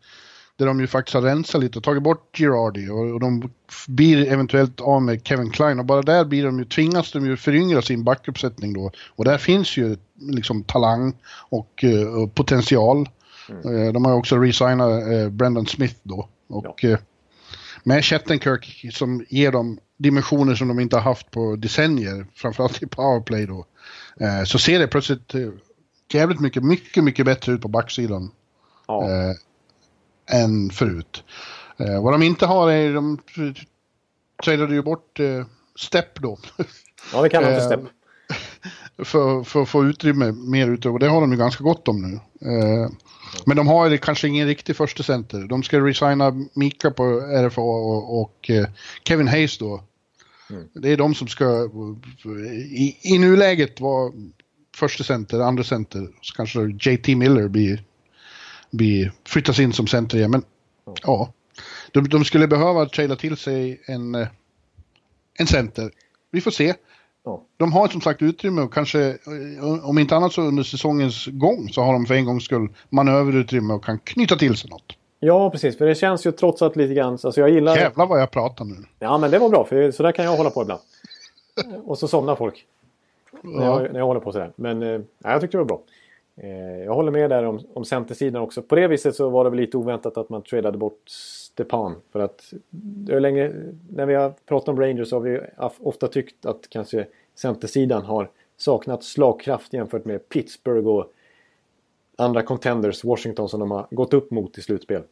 där 0.57 0.67
de 0.67 0.81
ju 0.81 0.87
faktiskt 0.87 1.15
har 1.15 1.23
rensat 1.23 1.61
lite 1.61 1.79
och 1.79 1.85
tagit 1.85 2.03
bort 2.03 2.37
Girardi 2.37 2.89
och, 2.89 3.13
och 3.13 3.21
de 3.21 3.51
blir 3.89 4.33
eventuellt 4.33 4.81
av 4.81 5.03
med 5.03 5.27
Kevin 5.27 5.51
Klein 5.51 5.79
och 5.79 5.85
bara 5.85 6.03
där 6.03 6.25
blir 6.25 6.45
de 6.45 6.59
ju, 6.59 6.65
tvingas 6.65 7.13
de 7.13 7.27
ju 7.27 7.37
föryngra 7.37 7.83
sin 7.83 8.05
backuppsättning 8.05 8.73
då. 8.73 8.91
Och 9.09 9.25
där 9.25 9.39
finns 9.39 9.77
ju 9.77 9.97
liksom 10.21 10.65
talang 10.65 11.13
och, 11.49 11.85
uh, 11.85 12.23
och 12.23 12.35
potential. 12.35 13.09
Mm. 13.49 13.75
Uh, 13.75 13.93
de 13.93 14.05
har 14.05 14.15
också 14.15 14.37
resignat 14.37 15.13
uh, 15.13 15.29
Brendan 15.29 15.67
Smith 15.67 15.97
då. 16.03 16.29
Och 16.49 16.85
ja. 16.85 16.97
Med 17.85 18.05
Shattenkirk 18.05 18.87
som 18.93 19.25
ger 19.29 19.53
dem 19.53 19.79
dimensioner 19.97 20.55
som 20.55 20.69
de 20.69 20.81
inte 20.81 20.97
har 20.97 21.03
haft 21.03 21.31
på 21.31 21.57
decennier, 21.57 22.27
framförallt 22.35 22.83
i 22.83 22.87
powerplay 22.87 23.47
då, 23.47 23.67
eh, 24.21 24.45
så 24.45 24.59
ser 24.59 24.79
det 24.79 24.87
plötsligt 24.87 25.35
eh, 25.35 25.49
jävligt 26.13 26.41
mycket, 26.41 26.65
mycket, 26.65 27.05
mycket 27.05 27.27
bättre 27.27 27.53
ut 27.53 27.63
på 27.63 27.69
backsidan. 27.69 28.31
Ja. 28.87 29.11
Eh, 29.11 29.35
än 30.43 30.71
förut. 30.71 31.25
Eh, 31.77 32.03
vad 32.03 32.13
de 32.13 32.23
inte 32.23 32.47
har 32.47 32.71
är, 32.71 32.95
de 32.95 33.19
trailade 34.45 34.75
ju 34.75 34.83
bort 34.83 35.21
eh, 35.21 35.47
Step 35.77 36.21
då. 36.21 36.39
Ja, 37.13 37.23
det 37.23 37.29
kallar 37.29 37.51
man 37.51 37.61
för 37.61 37.67
Step. 37.67 37.81
för, 39.07 39.45
för 39.45 39.63
att 39.63 39.69
få 39.69 39.85
utrymme, 39.85 40.33
mer 40.33 40.71
utrymme, 40.71 40.95
och 40.95 41.01
det 41.01 41.09
har 41.09 41.21
de 41.21 41.33
ju 41.33 41.39
ganska 41.39 41.65
gott 41.65 41.89
om 41.89 42.03
nu. 42.03 42.21
Eh, 43.35 43.43
men 43.47 43.57
de 43.57 43.69
har 43.69 43.97
kanske 43.97 44.29
ingen 44.29 44.47
riktig 44.47 44.77
första 44.77 45.03
center. 45.03 45.39
De 45.49 45.63
ska 45.63 45.81
resigna 45.81 46.33
Mika 46.55 46.91
på 46.91 47.21
RFA 47.21 47.61
och, 47.61 48.21
och 48.21 48.51
eh, 48.51 48.67
Kevin 49.05 49.29
Hayes 49.29 49.59
då. 49.59 49.85
Mm. 50.51 50.69
Det 50.75 50.93
är 50.93 50.97
de 50.97 51.15
som 51.15 51.29
ska 51.29 51.69
i, 52.53 52.97
i 53.03 53.19
nuläget 53.19 53.81
vara 53.81 54.13
första 54.77 55.05
center, 55.05 55.41
andra 55.41 55.65
center. 55.65 56.09
Så 56.21 56.35
kanske 56.35 56.61
JT 56.61 57.09
Miller 57.09 57.49
blir, 57.49 57.85
blir, 58.71 59.13
flyttas 59.25 59.59
in 59.59 59.73
som 59.73 59.87
center 59.87 60.19
igen. 60.19 60.31
Men 60.31 60.43
mm. 60.87 60.97
ja, 61.03 61.33
de, 61.93 62.09
de, 62.09 62.25
skulle 62.25 62.49
behöva 62.49 62.87
traila 62.87 63.17
till 63.17 63.37
sig 63.37 63.81
en, 63.87 64.15
eh, 64.15 64.29
en 65.39 65.47
center. 65.47 65.91
Vi 66.31 66.41
får 66.41 66.51
se. 66.51 66.75
De 67.57 67.73
har 67.73 67.89
som 67.89 68.01
sagt 68.01 68.23
utrymme 68.23 68.63
och 68.63 68.75
kanske, 68.75 69.09
eh, 69.09 69.89
om 69.89 69.99
inte 69.99 70.17
annat 70.17 70.33
så 70.33 70.43
under 70.43 70.63
säsongens 70.63 71.27
gång 71.27 71.69
så 71.69 71.83
har 71.83 71.93
de 71.93 72.07
för 72.07 72.15
en 72.15 72.25
gångs 72.25 72.45
skull 72.45 72.69
manöverutrymme 72.89 73.75
och 73.75 73.85
kan 73.85 73.99
knyta 73.99 74.37
till 74.37 74.57
sig 74.57 74.71
något. 74.71 74.93
Ja, 75.21 75.51
precis. 75.51 75.79
För 75.79 75.87
det 75.87 75.95
känns 75.95 76.27
ju 76.27 76.33
trots 76.33 76.63
allt 76.63 76.77
lite 76.77 76.95
grann... 76.95 77.13
Alltså 77.13 77.41
jag 77.41 77.51
gillar... 77.51 77.77
Jävlar 77.77 78.07
vad 78.07 78.21
jag 78.21 78.31
pratar 78.31 78.65
nu. 78.65 78.75
Ja, 78.99 79.19
men 79.19 79.31
det 79.31 79.39
var 79.39 79.49
bra. 79.49 79.65
För 79.65 79.91
så 79.91 80.03
där 80.03 80.13
kan 80.13 80.25
jag 80.25 80.37
hålla 80.37 80.51
på 80.51 80.63
ibland. 80.63 80.81
och 81.85 81.99
så 81.99 82.09
somnar 82.09 82.37
folk. 82.37 82.67
Ja. 83.31 83.39
När, 83.43 83.67
jag, 83.67 83.93
när 83.93 83.99
jag 83.99 84.07
håller 84.07 84.21
på 84.21 84.33
sådär. 84.33 84.53
Men 84.57 84.83
eh, 84.83 85.01
jag 85.23 85.41
tyckte 85.41 85.57
det 85.57 85.63
var 85.63 85.69
bra. 85.69 85.81
Eh, 86.37 86.85
jag 86.85 86.95
håller 86.95 87.13
med 87.13 87.31
där 87.31 87.45
om, 87.45 87.61
om 87.75 87.85
centersidan 87.85 88.43
också. 88.43 88.63
På 88.63 88.75
det 88.75 88.89
viset 88.89 89.15
så 89.15 89.29
var 89.29 89.45
det 89.45 89.51
väl 89.51 89.61
lite 89.61 89.77
oväntat 89.77 90.17
att 90.17 90.29
man 90.29 90.43
tradade 90.43 90.79
bort 90.79 91.03
Stepan. 91.55 91.95
För 92.13 92.21
att 92.21 92.53
länge, 93.07 93.53
när 93.91 94.07
vi 94.07 94.15
har 94.15 94.35
pratat 94.47 94.69
om 94.69 94.81
Rangers 94.81 95.13
har 95.13 95.21
vi 95.21 95.41
ofta 95.81 96.09
tyckt 96.09 96.47
att 96.47 96.69
kanske 96.69 97.07
centersidan 97.35 98.03
har 98.03 98.31
saknat 98.57 99.05
slagkraft 99.05 99.73
jämfört 99.73 100.05
med 100.05 100.29
Pittsburgh 100.29 100.89
och 100.89 101.13
andra 102.17 102.43
contenders, 102.43 103.05
Washington, 103.05 103.49
som 103.49 103.61
de 103.61 103.71
har 103.71 103.87
gått 103.91 104.15
upp 104.15 104.31
mot 104.31 104.59
i 104.59 104.63
slutspel. 104.63 105.03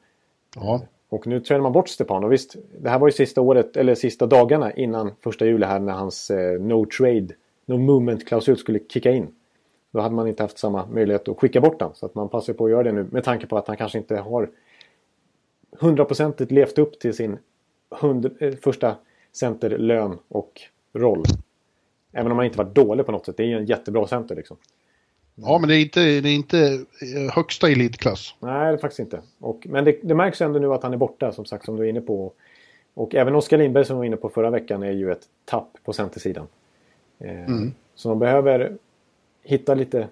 Ja. 0.54 0.80
Och 1.08 1.26
nu 1.26 1.40
tränar 1.40 1.62
man 1.62 1.72
bort 1.72 1.88
Stepan. 1.88 2.24
Och 2.24 2.32
visst, 2.32 2.56
det 2.80 2.88
här 2.88 2.98
var 2.98 3.08
ju 3.08 3.12
sista 3.12 3.40
året, 3.40 3.76
eller 3.76 3.94
sista 3.94 4.26
dagarna 4.26 4.72
innan 4.72 5.12
första 5.20 5.46
juli 5.46 5.66
här 5.66 5.80
när 5.80 5.92
hans 5.92 6.30
eh, 6.30 6.60
no 6.60 6.86
trade, 6.86 7.28
no 7.66 7.76
movement-klausul 7.76 8.56
skulle 8.56 8.78
kicka 8.88 9.10
in. 9.10 9.34
Då 9.90 10.00
hade 10.00 10.14
man 10.14 10.28
inte 10.28 10.42
haft 10.42 10.58
samma 10.58 10.86
möjlighet 10.86 11.28
att 11.28 11.38
skicka 11.38 11.60
bort 11.60 11.78
den. 11.78 11.90
Så 11.94 12.06
att 12.06 12.14
man 12.14 12.28
passar 12.28 12.52
på 12.52 12.64
att 12.64 12.70
göra 12.70 12.82
det 12.82 12.92
nu 12.92 13.06
med 13.10 13.24
tanke 13.24 13.46
på 13.46 13.58
att 13.58 13.68
han 13.68 13.76
kanske 13.76 13.98
inte 13.98 14.16
har 14.16 14.50
hundraprocentigt 15.78 16.52
levt 16.52 16.78
upp 16.78 16.98
till 17.00 17.14
sin 17.14 17.38
eh, 18.40 18.54
första 18.62 18.96
centerlön 19.32 20.18
och 20.28 20.60
roll. 20.92 21.24
Även 22.12 22.32
om 22.32 22.38
han 22.38 22.46
inte 22.46 22.58
varit 22.58 22.74
dålig 22.74 23.06
på 23.06 23.12
något 23.12 23.26
sätt. 23.26 23.36
Det 23.36 23.42
är 23.42 23.46
ju 23.46 23.56
en 23.56 23.66
jättebra 23.66 24.06
center 24.06 24.36
liksom. 24.36 24.56
Ja, 25.34 25.58
men 25.58 25.68
det 25.68 25.76
är 25.76 25.80
inte, 25.80 26.00
det 26.00 26.28
är 26.28 26.34
inte 26.34 26.58
eh, 27.16 27.34
högsta 27.34 27.68
elitklass. 27.68 28.34
Nej, 28.40 28.72
det 28.72 28.76
är 28.76 28.78
faktiskt 28.78 29.00
inte. 29.00 29.20
Och, 29.38 29.66
men 29.70 29.84
det, 29.84 29.98
det, 30.02 30.14
märks 30.14 30.40
ändå 30.40 30.58
nu 30.58 30.72
att 30.72 30.82
han 30.82 30.92
är 30.92 30.96
borta, 30.96 31.32
som 31.32 31.44
sagt, 31.44 31.64
som 31.64 31.76
du 31.76 31.84
är 31.84 31.88
inne 31.88 32.00
på. 32.00 32.32
Och 32.94 33.14
även 33.14 33.34
Oskar 33.34 33.58
Lindberg 33.58 33.84
som 33.84 33.96
vi 33.96 33.98
var 33.98 34.04
inne 34.04 34.16
på 34.16 34.28
förra 34.28 34.50
veckan 34.50 34.82
är 34.82 34.90
ju 34.90 35.12
ett 35.12 35.28
tapp 35.44 35.78
på 35.84 35.92
centersidan. 35.92 36.46
Eh, 37.18 37.44
mm. 37.44 37.72
Så 37.94 38.08
de 38.08 38.18
behöver 38.18 38.76
hitta 39.42 39.74
lite 39.74 40.08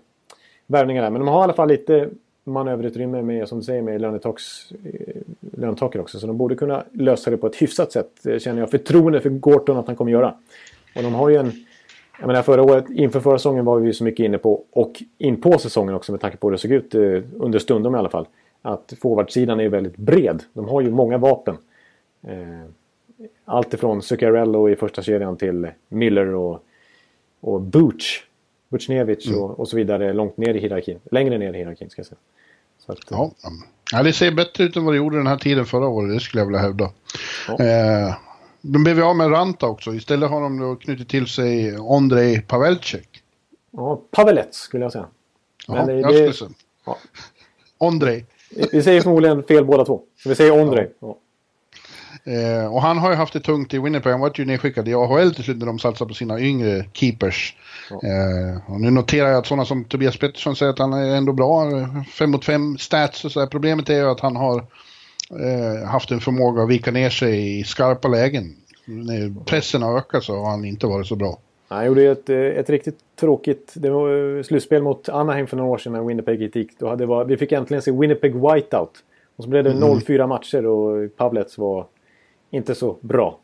värvningar 0.67 1.03
där. 1.03 1.11
Men 1.11 1.21
de 1.21 1.29
har 1.29 1.41
i 1.41 1.45
alla 1.45 1.53
fall 1.53 1.69
lite 1.69 2.11
manöverutrymme 2.45 3.23
med, 3.23 3.49
som 3.49 3.59
du 3.59 3.65
säger, 3.65 3.83
med 3.83 4.01
lönetaks, 4.01 4.73
eh, 5.61 5.67
lönetaket 5.67 6.01
också. 6.01 6.21
Så 6.21 6.27
de 6.27 6.37
borde 6.37 6.55
kunna 6.55 6.85
lösa 6.93 7.31
det 7.31 7.37
på 7.37 7.47
ett 7.47 7.57
hyfsat 7.57 7.93
sätt. 7.93 8.11
Det 8.23 8.41
känner 8.41 8.61
jag 8.61 8.71
förtroende 8.71 9.21
för 9.21 9.31
Gorton 9.31 9.77
att 9.77 9.87
han 9.87 9.97
kommer 9.97 10.13
göra. 10.13 10.35
Och 10.97 11.03
de 11.03 11.15
har 11.15 11.29
ju 11.29 11.37
en 11.37 11.53
jag 12.21 12.27
menar 12.27 12.43
förra 12.43 12.63
året, 12.63 12.91
inför 12.91 13.21
förra 13.21 13.39
säsongen 13.39 13.65
var 13.65 13.81
vi 13.81 13.93
så 13.93 14.05
mycket 14.05 14.25
inne 14.25 14.39
på, 14.39 14.65
och 14.71 15.03
in 15.19 15.41
på 15.41 15.59
säsongen 15.59 15.95
också 15.95 16.13
med 16.13 16.21
tanke 16.21 16.37
på 16.37 16.47
hur 16.47 16.53
det 16.53 16.59
såg 16.59 16.71
ut 16.71 16.95
eh, 16.95 17.23
under 17.39 17.59
stundom 17.59 17.95
i 17.95 17.99
alla 17.99 18.09
fall, 18.09 18.27
att 18.63 18.95
forwardsidan 19.01 19.61
är 19.61 19.69
väldigt 19.69 19.97
bred. 19.97 20.43
De 20.53 20.69
har 20.69 20.81
ju 20.81 20.91
många 20.91 21.19
vapen. 21.19 21.57
Eh, 22.23 22.65
allt 23.45 23.75
ifrån 23.75 24.03
Zuccarello 24.03 24.69
i 24.69 24.77
första 24.77 25.03
kedjan 25.03 25.37
till 25.37 25.69
Miller 25.89 26.35
och, 26.35 26.65
och 27.41 27.61
Butch, 27.61 28.23
Butchnevich 28.69 29.29
mm. 29.29 29.41
och, 29.41 29.61
och, 29.61 29.69
så 29.69 29.77
vidare 29.77 30.13
långt 30.13 30.37
ner 30.37 30.55
i 30.55 30.59
hierarkin. 30.59 30.99
Längre 31.11 31.39
ner 31.39 31.53
i 31.53 31.57
hierarkin 31.57 31.91
ska 31.91 32.01
jag 32.01 32.07
säga. 32.07 32.19
Att, 32.87 32.99
ja. 33.11 33.33
Ja, 33.93 34.03
det 34.03 34.13
ser 34.13 34.31
bättre 34.31 34.65
ut 34.65 34.77
än 34.77 34.85
vad 34.85 34.95
det 34.95 34.99
gjorde 34.99 35.17
den 35.17 35.27
här 35.27 35.37
tiden 35.37 35.67
förra 35.67 35.89
året, 35.89 36.15
det 36.15 36.21
skulle 36.21 36.41
jag 36.41 36.47
vilja 36.47 36.61
hävda. 36.61 36.91
Ja. 37.49 37.65
Eh, 37.65 38.15
de 38.63 38.85
blev 38.85 39.03
av 39.03 39.17
med 39.17 39.33
Ranta 39.33 39.67
också. 39.67 39.95
Istället 39.95 40.31
har 40.31 40.41
de 40.41 40.59
då 40.59 40.77
knutit 40.77 41.09
till 41.09 41.27
sig 41.27 41.79
Ondrej 41.79 42.41
Pavelcek. 42.41 43.23
Ja, 43.71 44.03
Pavelets 44.11 44.59
skulle 44.59 44.85
jag 44.85 44.93
säga. 44.93 45.07
Men 45.69 45.87
det, 45.87 45.95
jag 45.95 46.15
skulle 46.15 46.33
säga. 46.33 46.51
Ja. 46.87 46.99
Ondrej. 47.79 48.27
Vi 48.73 48.83
säger 48.83 49.01
förmodligen 49.01 49.43
fel 49.43 49.65
båda 49.65 49.85
två. 49.85 50.03
vi 50.25 50.35
säger 50.35 50.63
Ondrej. 50.63 50.93
Ja. 51.01 51.17
Eh, 52.25 52.75
och 52.75 52.83
han 52.83 52.99
har 52.99 53.11
ju 53.11 53.17
haft 53.17 53.33
det 53.33 53.41
tungt 53.41 53.75
i 53.75 53.79
Winnipeg. 53.79 54.13
Han 54.13 54.21
var 54.21 54.33
ju 54.35 54.45
nedskickad 54.45 54.89
i 54.89 54.95
AHL 54.95 55.35
till 55.35 55.45
slut 55.45 55.59
när 55.59 55.67
de 55.67 55.79
satsar 55.79 56.07
på 56.07 56.15
sina 56.15 56.41
yngre 56.41 56.85
keepers. 56.93 57.57
Ja. 57.91 57.97
Eh, 57.97 58.73
och 58.73 58.81
nu 58.81 58.91
noterar 58.91 59.29
jag 59.29 59.39
att 59.39 59.47
sådana 59.47 59.65
som 59.65 59.85
Tobias 59.85 60.19
Pettersson 60.19 60.57
säger 60.57 60.73
att 60.73 60.79
han 60.79 60.93
är 60.93 61.17
ändå 61.17 61.33
bra. 61.33 61.71
Fem 62.19 62.31
mot 62.31 62.45
fem 62.45 62.79
stats 62.79 63.25
och 63.25 63.33
så 63.33 63.41
där. 63.41 63.47
Problemet 63.47 63.91
är 63.91 63.95
ju 63.95 64.11
att 64.11 64.21
han 64.21 64.37
har 64.37 64.65
eh, 65.31 65.89
haft 65.89 66.11
en 66.11 66.21
förmåga 66.21 66.63
att 66.63 66.69
vika 66.69 66.91
ner 66.91 67.11
sig 67.11 67.61
i 67.61 67.65
skarpa 67.65 68.09
lägen. 68.09 68.57
När 68.85 69.45
pressen 69.45 69.83
har 69.83 69.99
ökat 69.99 70.25
så 70.25 70.37
har 70.37 70.51
han 70.51 70.65
inte 70.65 70.87
varit 70.87 71.07
så 71.07 71.17
bra. 71.17 71.39
Han 71.69 71.87
gjorde 71.87 72.03
ju 72.03 72.13
ett, 72.13 72.31
eh, 72.31 72.39
ett 72.39 72.71
riktigt 72.71 72.99
tråkigt 73.21 73.73
det 73.75 73.91
var 73.91 74.43
slutspel 74.43 74.83
mot 74.83 75.09
Anaheim 75.09 75.47
för 75.47 75.57
några 75.57 75.71
år 75.71 75.79
sedan 75.79 75.93
när 75.93 76.03
Winnipeg 76.03 76.57
gick. 76.57 76.79
Då 76.79 76.89
hade 76.89 77.07
var, 77.07 77.25
vi 77.25 77.37
fick 77.37 77.53
äntligen 77.53 77.83
se 77.83 77.91
Winnipeg 77.91 78.35
Whiteout. 78.35 78.93
Och 79.37 79.45
så 79.45 79.51
blev 79.51 79.65
det 79.65 79.73
0-4 79.73 80.27
matcher 80.27 80.67
och 80.67 81.17
Pavlets 81.17 81.59
var 81.59 81.87
inte 82.51 82.75
så 82.75 82.97
bra 83.01 83.39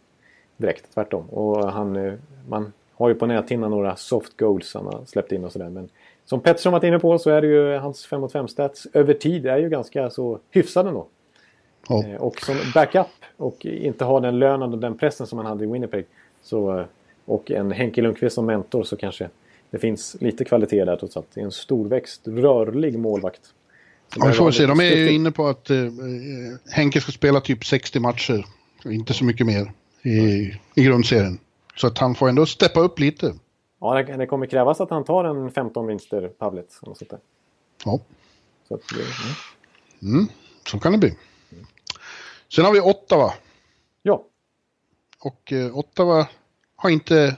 direkt, 0.56 0.94
tvärtom. 0.94 1.30
Och 1.30 1.72
han, 1.72 1.96
eh, 1.96 2.14
man 2.48 2.72
har 2.92 3.08
ju 3.08 3.14
på 3.14 3.26
näthinnan 3.26 3.70
några 3.70 3.96
soft 3.96 4.36
goals 4.36 4.74
han 4.74 4.84
har 4.86 5.04
släppt 5.06 5.32
in 5.32 5.44
och 5.44 5.52
sådär. 5.52 5.68
Men 5.68 5.88
som 6.24 6.40
Pettersson 6.40 6.72
varit 6.72 6.84
inne 6.84 6.98
på 6.98 7.18
så 7.18 7.30
är 7.30 7.40
det 7.42 7.46
ju 7.46 7.76
hans 7.76 8.06
5 8.06 8.20
mot 8.20 8.32
5 8.32 8.48
stats 8.48 8.86
över 8.92 9.14
tid 9.14 9.46
är 9.46 9.58
ju 9.58 9.68
ganska 9.68 10.10
så 10.10 10.38
hyfsade 10.50 10.88
ändå. 10.88 11.06
Ja. 11.88 12.04
Eh, 12.06 12.16
Och 12.16 12.40
som 12.40 12.56
backup 12.74 13.06
och 13.36 13.66
inte 13.66 14.04
ha 14.04 14.20
den 14.20 14.38
lönen 14.38 14.72
och 14.72 14.78
den 14.78 14.98
pressen 14.98 15.26
som 15.26 15.38
han 15.38 15.46
hade 15.46 15.64
i 15.64 15.66
Winnipeg. 15.66 16.06
Så, 16.42 16.78
eh, 16.78 16.84
och 17.24 17.50
en 17.50 17.72
Henke 17.72 18.02
Lundqvist 18.02 18.34
som 18.34 18.46
mentor 18.46 18.82
så 18.84 18.96
kanske 18.96 19.28
det 19.70 19.78
finns 19.78 20.16
lite 20.20 20.44
kvalitet 20.44 20.84
där 20.84 20.96
trots 20.96 21.16
allt. 21.16 21.26
Det 21.34 21.40
är 21.40 21.44
en 21.44 21.52
storväxt, 21.52 22.28
rörlig 22.28 22.98
målvakt. 22.98 23.40
Ja, 24.16 24.26
vi 24.26 24.32
får 24.32 24.50
se. 24.50 24.66
De 24.66 24.80
är 24.80 24.96
ju 24.96 25.12
inne 25.12 25.30
på 25.30 25.46
att 25.46 25.70
eh, 25.70 25.78
eh, 25.78 25.90
Henke 26.70 27.00
ska 27.00 27.12
spela 27.12 27.40
typ 27.40 27.64
60 27.64 28.00
matcher. 28.00 28.44
Inte 28.92 29.14
så 29.14 29.24
mycket 29.24 29.46
mer 29.46 29.72
i, 30.02 30.10
i 30.74 30.84
grundserien. 30.84 31.38
Så 31.76 31.86
att 31.86 31.98
han 31.98 32.14
får 32.14 32.28
ändå 32.28 32.46
steppa 32.46 32.80
upp 32.80 32.98
lite. 32.98 33.34
Ja, 33.80 33.94
det, 34.02 34.16
det 34.16 34.26
kommer 34.26 34.46
krävas 34.46 34.80
att 34.80 34.90
han 34.90 35.04
tar 35.04 35.24
en 35.24 35.50
15 35.50 35.86
vinster, 35.86 36.28
Pavlet. 36.28 36.78
eller 36.82 36.88
något 36.90 36.98
sånt 36.98 37.10
där. 37.10 37.18
Ja, 37.84 38.00
Så 38.68 38.74
att, 38.74 38.80
det- 40.00 40.06
mm. 40.06 40.26
så 40.70 40.78
kan 40.78 40.92
det 40.92 40.98
bli. 40.98 41.14
Sen 42.54 42.64
har 42.64 42.72
vi 42.72 42.80
Ottawa. 42.80 43.32
Ja, 44.02 44.24
Och 45.20 45.52
eh, 45.52 45.78
Ottawa 45.78 46.28
har 46.76 46.90
inte 46.90 47.36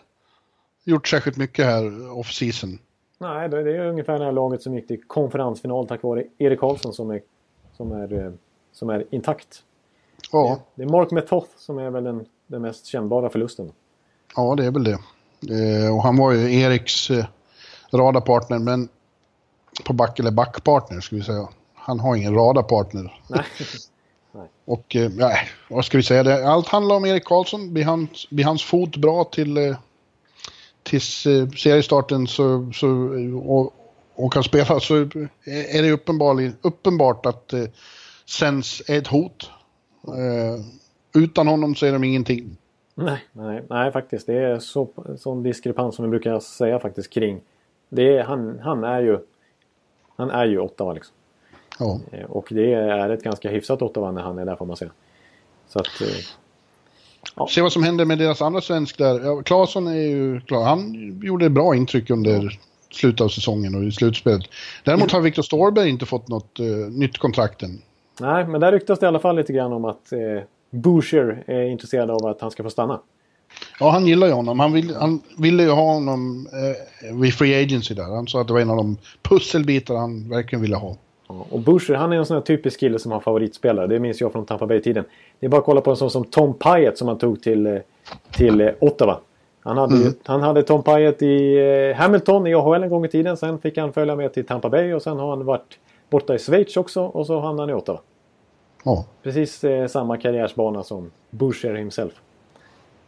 gjort 0.85 1.09
särskilt 1.09 1.37
mycket 1.37 1.65
här 1.66 1.83
off-season. 2.19 2.79
nej, 3.19 3.49
det, 3.49 3.62
det 3.62 3.77
är 3.77 3.87
ungefär 3.87 4.19
det 4.19 4.25
här 4.25 4.33
laget 4.33 4.62
som 4.62 4.75
gick 4.75 4.87
till 4.89 5.03
konferensfinal 5.07 5.87
tack 5.89 6.03
vare 6.03 6.25
Erik 6.39 6.61
Karlsson 6.61 6.93
som 6.95 7.11
är, 7.11 7.23
som 7.77 7.93
är, 7.93 8.12
eh, 8.27 8.33
som 8.73 8.91
är 8.91 9.07
intakt. 9.11 9.62
Ja, 10.32 10.60
Det 10.74 10.82
är 10.82 10.86
Mark 10.86 11.10
Metoth 11.10 11.48
som 11.56 11.78
är 11.78 11.90
väl 11.90 12.05
den, 12.05 12.26
den 12.46 12.62
mest 12.62 12.86
kännbara 12.86 13.30
förlusten. 13.30 13.72
ja 14.36 14.55
det 14.55 14.64
är 14.64 14.70
väl 14.70 14.84
det. 14.84 14.98
Eh, 15.55 15.94
och 15.96 16.02
han 16.02 16.16
var 16.16 16.32
ju 16.32 16.60
Eriks 16.60 17.10
eh, 17.10 17.24
radarpartner, 17.92 18.59
men 18.59 18.88
på 19.84 19.92
back 19.92 20.18
eller 20.18 20.30
backpartner 20.30 21.00
ska 21.00 21.16
vi 21.16 21.22
säga. 21.22 21.48
Han 21.74 22.00
har 22.00 22.16
ingen 22.16 22.34
radarpartner. 22.34 23.20
Nej. 23.28 23.44
Och 24.64 24.96
eh, 24.96 25.10
nej, 25.10 25.36
vad 25.70 25.84
ska 25.84 25.96
vi 25.96 26.02
säga? 26.02 26.22
Det, 26.22 26.48
allt 26.48 26.68
handlar 26.68 26.96
om 26.96 27.05
Erik 27.05 27.24
Karlsson. 27.24 27.72
Blir 27.72 27.84
hans, 27.84 28.30
blir 28.30 28.44
hans 28.44 28.64
fot 28.64 28.96
bra 28.96 29.24
till 29.24 29.56
eh, 29.56 29.76
tills 30.82 31.26
eh, 31.26 31.48
seriestarten 31.48 32.26
så, 32.26 32.72
så, 32.74 32.88
och, 33.44 33.74
och 34.14 34.32
kan 34.32 34.44
spela 34.44 34.80
så 34.80 34.94
är 35.44 35.82
det 35.82 35.90
uppenbart, 35.90 36.36
uppenbart 36.62 37.26
att 37.26 37.52
eh, 37.52 37.64
Sens 38.26 38.82
är 38.86 38.98
ett 38.98 39.06
hot. 39.06 39.50
Eh, 40.14 40.60
utan 41.14 41.47
honom 41.48 41.74
så 41.74 41.86
är 41.86 41.93
de 41.93 42.05
ingenting. 42.05 42.56
Nej, 42.94 43.24
nej, 43.32 43.62
nej, 43.68 43.93
faktiskt. 43.93 44.26
Det 44.26 44.35
är 44.39 44.59
så, 44.59 44.89
sån 45.18 45.43
diskrepans 45.43 45.94
som 45.97 46.05
vi 46.05 46.09
brukar 46.10 46.40
säga 46.40 46.78
faktiskt 46.78 47.10
kring. 47.12 47.40
Det 47.89 48.16
är, 48.16 48.22
han, 48.24 48.59
han 48.62 48.85
är 48.85 49.01
ju 49.02 49.18
han 50.16 50.30
är 50.30 50.47
ju 50.47 50.59
Ottawa 50.60 50.93
liksom. 50.93 51.14
Ja. 51.78 52.01
Eh, 52.12 52.24
Och 52.30 52.47
det 52.51 52.72
är 52.74 53.10
ett 53.10 53.22
ganska 53.22 53.51
hyfsat 53.51 53.82
Ottawa 53.82 54.12
när 54.12 54.22
han 54.22 54.39
är 54.39 54.44
där 54.44 54.56
får 54.56 54.66
man 54.66 54.76
säga. 54.76 54.90
Så 55.68 55.78
att... 55.78 56.01
eh, 56.01 57.47
Se 57.48 57.62
vad 57.62 57.72
som 57.72 57.82
händer 57.82 58.05
med 58.05 58.18
deras 58.18 58.43
andra 58.43 58.60
svensk 58.60 58.98
där. 58.98 59.20
Ja, 59.20 59.43
Claesson 59.43 59.86
är 59.86 59.93
ju 59.94 60.40
klar. 60.40 60.64
Han 60.64 60.94
gjorde 61.22 61.51
bra 61.51 61.76
intryck 61.76 62.10
under 62.10 62.59
slutet 62.90 63.20
av 63.20 63.28
säsongen 63.28 63.74
och 63.74 63.85
i 63.85 63.93
slutspelet. 63.93 64.43
Däremot 64.85 65.12
har 65.12 65.20
Viktor 65.20 65.43
Storberg 65.43 65.89
inte 65.89 66.06
fått 66.06 66.28
något 66.28 66.60
eh, 66.60 66.66
nytt 66.90 67.18
kontrakt 67.18 67.62
än. 67.62 67.82
Nej, 68.20 68.47
men 68.47 68.61
där 68.61 68.73
ryktas 68.73 68.99
det 68.99 69.05
i 69.05 69.09
alla 69.09 69.19
fall 69.19 69.36
lite 69.36 69.53
grann 69.53 69.73
om 69.73 69.85
att 69.85 70.12
eh, 70.12 70.19
Boucher 70.70 71.43
är 71.47 71.62
intresserad 71.62 72.11
av 72.11 72.27
att 72.27 72.40
han 72.40 72.51
ska 72.51 72.62
få 72.62 72.70
stanna. 72.70 73.01
Ja, 73.81 73.90
han 73.90 74.07
gillar 74.07 74.27
ju 74.27 74.32
honom. 74.32 74.61
Han, 74.61 74.73
vill, 74.73 74.95
han 74.97 75.20
ville 75.39 75.62
ju 75.62 75.70
ha 75.70 75.93
honom 75.95 76.47
eh, 76.53 77.15
vid 77.16 77.35
Free 77.35 77.62
Agency 77.65 77.95
där. 77.95 78.03
Han 78.15 78.27
sa 78.27 78.40
att 78.40 78.47
det 78.47 78.53
var 78.53 78.61
en 78.61 78.70
av 78.70 78.77
de 78.77 78.97
pusselbitar 79.23 79.95
han 79.97 80.31
verkligen 80.31 80.62
ville 80.62 80.77
ha. 80.77 80.97
Ja, 81.28 81.47
Och 81.51 81.61
Boucher, 81.61 81.95
han 81.95 82.12
är 82.12 82.16
en 82.16 82.27
sån 82.27 82.35
här 82.35 82.43
typisk 82.43 82.81
kille 82.81 82.99
som 82.99 83.12
har 83.12 83.20
favoritspelare. 83.20 83.86
Det 83.86 83.99
minns 84.01 84.20
jag 84.20 84.32
från 84.32 84.47
Tampa 84.47 84.66
Bay-tiden. 84.66 85.05
Det 85.40 85.47
är 85.47 85.51
bara 85.51 85.59
att 85.59 85.65
kolla 85.65 85.81
på 85.81 85.90
en 85.90 85.97
sån 85.97 86.11
som 86.11 86.24
Tom 86.24 86.55
Pyatt 86.55 86.99
som 86.99 87.09
han 87.09 87.19
tog 87.19 87.43
till, 87.43 87.66
eh, 87.66 87.77
till 88.31 88.61
eh, 88.61 88.69
Ottawa. 88.81 89.19
Han 89.61 89.78
hade, 89.78 89.97
ju- 89.97 90.12
han 90.24 90.43
hade 90.43 90.62
Tom 90.62 90.82
Pyatt 90.82 91.23
i 91.23 91.57
eh, 91.90 91.97
Hamilton 92.01 92.47
i 92.47 92.55
AHL 92.55 92.82
en 92.82 92.90
gång 92.90 93.05
i 93.05 93.09
tiden. 93.09 93.36
Sen 93.36 93.59
fick 93.59 93.78
han 93.78 93.93
följa 93.93 94.16
med 94.16 94.32
till 94.35 94.47
Tampa 94.47 94.69
Bay 94.69 94.93
och 94.95 95.03
sen 95.03 95.16
har 95.19 95.31
han 95.31 95.45
varit 95.45 95.78
borta 96.10 96.35
i 96.35 96.39
Schweiz 96.39 96.76
också 96.76 97.02
och 97.05 97.26
så 97.26 97.40
hamnade 97.40 97.62
han 97.62 97.70
i 97.78 97.82
Ottawa. 97.82 98.01
Ja, 98.85 99.05
Precis 99.22 99.64
eh, 99.64 99.86
samma 99.86 100.16
karriärsbana 100.16 100.82
som 100.82 101.10
Boucher 101.30 101.74
himself. 101.74 102.12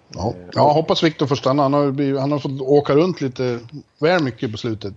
ja. 0.08 0.34
ja 0.54 0.72
hoppas 0.72 1.02
Viktor 1.02 1.26
får 1.26 1.36
stanna. 1.36 1.62
Han 1.62 1.72
har, 1.72 1.90
blivit- 1.90 2.20
han 2.20 2.32
har 2.32 2.38
fått 2.38 2.60
åka 2.60 2.94
runt 2.94 3.20
lite 3.20 3.60
väl 3.98 4.22
mycket 4.22 4.52
på 4.52 4.58
slutet. 4.58 4.94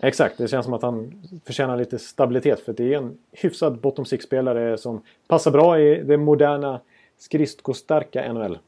Exakt, 0.00 0.38
det 0.38 0.48
känns 0.48 0.64
som 0.64 0.74
att 0.74 0.82
han 0.82 1.22
förtjänar 1.44 1.76
lite 1.76 1.98
stabilitet. 1.98 2.60
För 2.60 2.72
det 2.72 2.94
är 2.94 2.98
en 2.98 3.18
hyfsad 3.32 3.78
bottom 3.80 4.04
six-spelare 4.04 4.78
som 4.78 5.02
passar 5.28 5.50
bra 5.50 5.80
i 5.80 6.02
det 6.02 6.16
moderna 6.16 6.80
skridskostarka 7.18 8.32
NHL. 8.32 8.58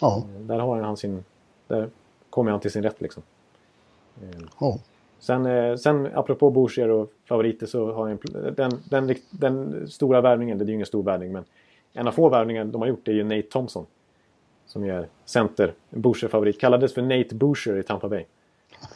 Ja, 0.00 0.22
Där 0.38 0.58
har 0.58 0.80
han 0.80 0.96
sin... 0.96 1.24
Där 1.68 1.88
kommer 2.30 2.50
han 2.50 2.60
till 2.60 2.70
sin 2.70 2.82
rätt 2.82 3.00
liksom. 3.00 3.22
ja. 4.60 4.78
Sen, 5.18 5.46
eh, 5.46 5.76
sen 5.76 6.08
apropå 6.14 6.50
Boucher 6.50 6.88
och 6.88 7.12
favoriter 7.28 7.66
så 7.66 7.92
har 7.92 8.08
en, 8.08 8.18
den, 8.56 8.70
den, 8.90 9.14
den 9.30 9.88
stora 9.88 10.20
värvningen, 10.20 10.58
det 10.58 10.64
är 10.64 10.66
ju 10.66 10.74
ingen 10.74 10.86
stor 10.86 11.02
värvning 11.02 11.32
men 11.32 11.44
en 11.92 12.08
av 12.08 12.12
få 12.12 12.28
värvningar 12.28 12.64
de 12.64 12.80
har 12.80 12.88
gjort 12.88 13.08
är 13.08 13.12
ju 13.12 13.24
Nate 13.24 13.42
Thompson. 13.42 13.86
Som 14.66 14.84
är 14.84 15.08
center, 15.24 15.74
en 15.90 16.00
Boucher-favorit. 16.00 16.60
Kallades 16.60 16.94
för 16.94 17.02
Nate 17.02 17.34
Boucher 17.34 17.76
i 17.76 17.82
Tampa 17.82 18.08
Bay. 18.08 18.24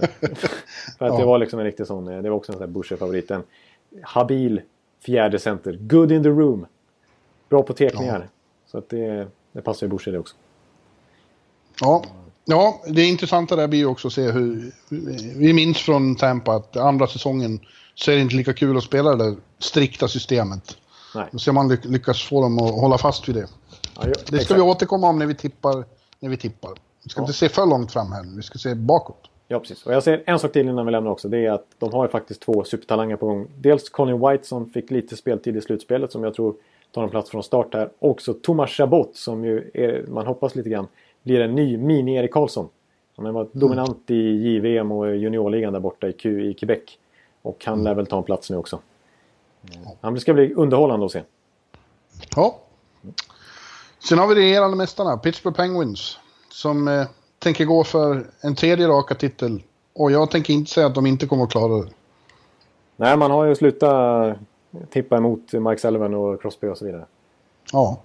för 0.98 1.06
att 1.06 1.16
det 1.16 1.20
Ja. 1.20 1.26
var 1.26 1.38
liksom 1.38 1.58
en 1.58 1.64
riktig 1.64 1.86
sån, 1.86 2.08
eh, 2.08 2.22
det 2.22 2.30
var 2.30 2.36
också 2.36 2.52
en 2.52 2.58
sån 2.58 2.62
här 2.62 2.72
Boucher-favorit. 2.72 3.30
En 3.30 3.42
habil 4.02 4.60
fjärde 5.04 5.38
center. 5.38 5.78
Good 5.80 6.12
in 6.12 6.22
the 6.22 6.28
room. 6.28 6.66
Bra 7.48 7.62
på 7.62 7.72
tekningar. 7.72 8.28
Så 8.66 8.78
att 8.78 8.88
det, 8.88 9.26
det 9.52 9.62
passar 9.62 9.86
ju 9.86 9.90
Boucher 9.90 10.12
det 10.12 10.18
också. 10.18 10.36
Ja. 11.80 12.04
Ja, 12.48 12.82
det 12.86 13.04
intressanta 13.04 13.56
där 13.56 13.68
blir 13.68 13.78
ju 13.78 13.86
också 13.86 14.08
att 14.08 14.14
se 14.14 14.30
hur... 14.30 14.72
Vi 15.38 15.52
minns 15.52 15.78
från 15.78 16.16
Tampa 16.16 16.52
att 16.52 16.76
andra 16.76 17.06
säsongen 17.06 17.60
så 17.94 18.10
är 18.10 18.14
det 18.16 18.22
inte 18.22 18.34
lika 18.36 18.52
kul 18.52 18.76
att 18.76 18.82
spela 18.84 19.16
det 19.16 19.24
där 19.24 19.36
strikta 19.58 20.08
systemet. 20.08 20.76
Nej. 21.14 21.26
Då 21.32 21.38
ser 21.38 21.52
man 21.52 21.68
ly- 21.68 21.78
lyckas 21.84 22.22
få 22.22 22.42
dem 22.42 22.58
att 22.58 22.70
hålla 22.74 22.98
fast 22.98 23.28
vid 23.28 23.34
det. 23.36 23.46
Ja, 23.96 24.02
Det 24.04 24.14
ska 24.26 24.36
exakt. 24.36 24.58
vi 24.58 24.62
återkomma 24.62 25.08
om 25.08 25.18
när 25.18 25.26
vi 25.26 25.34
tippar. 25.34 25.84
När 26.20 26.28
vi 26.30 26.36
tippar. 26.36 26.70
Vi 27.04 27.10
ska 27.10 27.20
Ja. 27.20 27.22
inte 27.22 27.32
se 27.32 27.48
för 27.48 27.66
långt 27.66 27.92
fram 27.92 28.12
här. 28.12 28.36
Vi 28.36 28.42
ska 28.42 28.58
se 28.58 28.74
bakåt. 28.74 29.24
Ja, 29.48 29.60
precis. 29.60 29.86
Och 29.86 29.94
jag 29.94 30.02
säger 30.02 30.22
en 30.26 30.38
sak 30.38 30.52
till 30.52 30.68
innan 30.68 30.86
vi 30.86 30.92
lämnar 30.92 31.10
också. 31.10 31.28
Det 31.28 31.46
är 31.46 31.50
att 31.52 31.66
de 31.78 31.92
har 31.92 32.04
ju 32.04 32.10
faktiskt 32.10 32.40
två 32.42 32.64
supertalanger 32.64 33.16
på 33.16 33.26
gång. 33.26 33.46
Dels 33.58 33.88
Colin 33.88 34.28
White 34.28 34.46
som 34.46 34.66
fick 34.70 34.90
lite 34.90 35.16
speltid 35.16 35.56
i 35.56 35.60
slutspelet 35.60 36.12
som 36.12 36.24
jag 36.24 36.34
tror 36.34 36.54
tar 36.94 37.02
en 37.02 37.08
plats 37.10 37.30
från 37.30 37.42
start 37.42 37.74
här. 37.74 37.90
Och 37.98 38.20
så 38.22 38.32
Thomas 38.34 38.70
Chabot 38.70 39.16
som 39.16 39.44
ju 39.44 39.70
är, 39.74 40.06
man 40.08 40.26
hoppas 40.26 40.54
lite 40.54 40.68
grann 40.68 40.86
blir 41.28 41.40
en 41.40 41.55
ny 41.55 41.76
mini-Erik 41.76 42.32
Karlsson. 42.32 42.68
Han 43.16 43.26
har 43.26 43.32
varit 43.32 43.52
dominant 43.52 44.10
i 44.10 44.14
JVM 44.14 44.92
och 44.92 45.16
juniorligan 45.16 45.72
där 45.72 45.80
borta 45.80 46.09
i, 46.09 46.12
Q, 46.12 46.50
i 46.50 46.55
Quebec. 46.55 46.82
Och 47.42 47.64
han 47.64 47.84
lär 47.84 47.94
väl 47.94 48.06
ta 48.06 48.18
en 48.18 48.22
plats 48.22 48.50
nu 48.50 48.56
också. 48.56 48.78
Han 50.00 50.20
ska 50.20 50.34
bli 50.34 50.55
underhållande 50.55 51.06
att 51.06 51.12
se. 51.12 51.22
Ja. 52.36 52.59
Sen 53.98 54.18
har 54.18 54.26
vi 54.26 54.34
regerande 54.34 54.76
mästarna, 54.76 55.16
Pittsburgh 55.16 55.56
Penguins. 55.56 56.18
Som 56.48 56.88
eh, 56.88 57.06
tänker 57.38 57.64
gå 57.64 57.84
för 57.84 58.26
en 58.40 58.55
tredje 58.55 58.88
raka 58.88 59.14
titel. 59.14 59.62
Och 59.92 60.10
jag 60.10 60.30
tänker 60.30 60.55
inte 60.55 60.70
säga 60.70 60.86
att 60.86 60.94
de 60.94 61.06
inte 61.06 61.26
kommer 61.26 61.44
att 61.44 61.50
klara 61.50 61.84
det. 61.84 61.90
Nej, 62.96 63.16
man 63.16 63.30
har 63.30 63.44
ju 63.44 63.55
slutat 63.55 64.36
tippa 64.90 65.16
emot 65.16 65.52
Mike 65.52 65.80
Sullivan 65.80 66.14
och 66.14 66.42
Crosby 66.42 66.68
och 66.68 66.78
så 66.78 66.84
vidare. 66.84 67.06
Ja. 67.72 67.98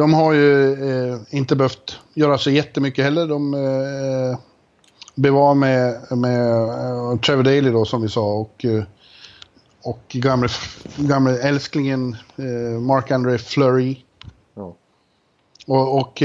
De 0.00 0.14
har 0.14 0.32
ju 0.32 0.72
eh, 0.72 1.18
inte 1.30 1.56
behövt 1.56 1.98
göra 2.14 2.38
så 2.38 2.50
jättemycket 2.50 3.04
heller. 3.04 3.26
De 3.26 3.54
eh, 3.54 4.38
blev 5.14 5.36
av 5.36 5.56
med, 5.56 6.06
med 6.10 6.62
eh, 6.62 7.18
Trevor 7.18 7.42
Daley 7.42 7.70
då 7.70 7.84
som 7.84 8.02
vi 8.02 8.08
sa 8.08 8.34
och, 8.34 8.64
eh, 8.64 8.82
och 9.82 10.02
gamle, 10.08 10.48
gamle 10.96 11.38
älsklingen 11.38 12.16
eh, 12.36 12.80
Mark-André 12.80 13.38
Fleury. 13.38 13.96
Ja. 14.54 14.76
Och, 15.66 15.98
och 15.98 16.22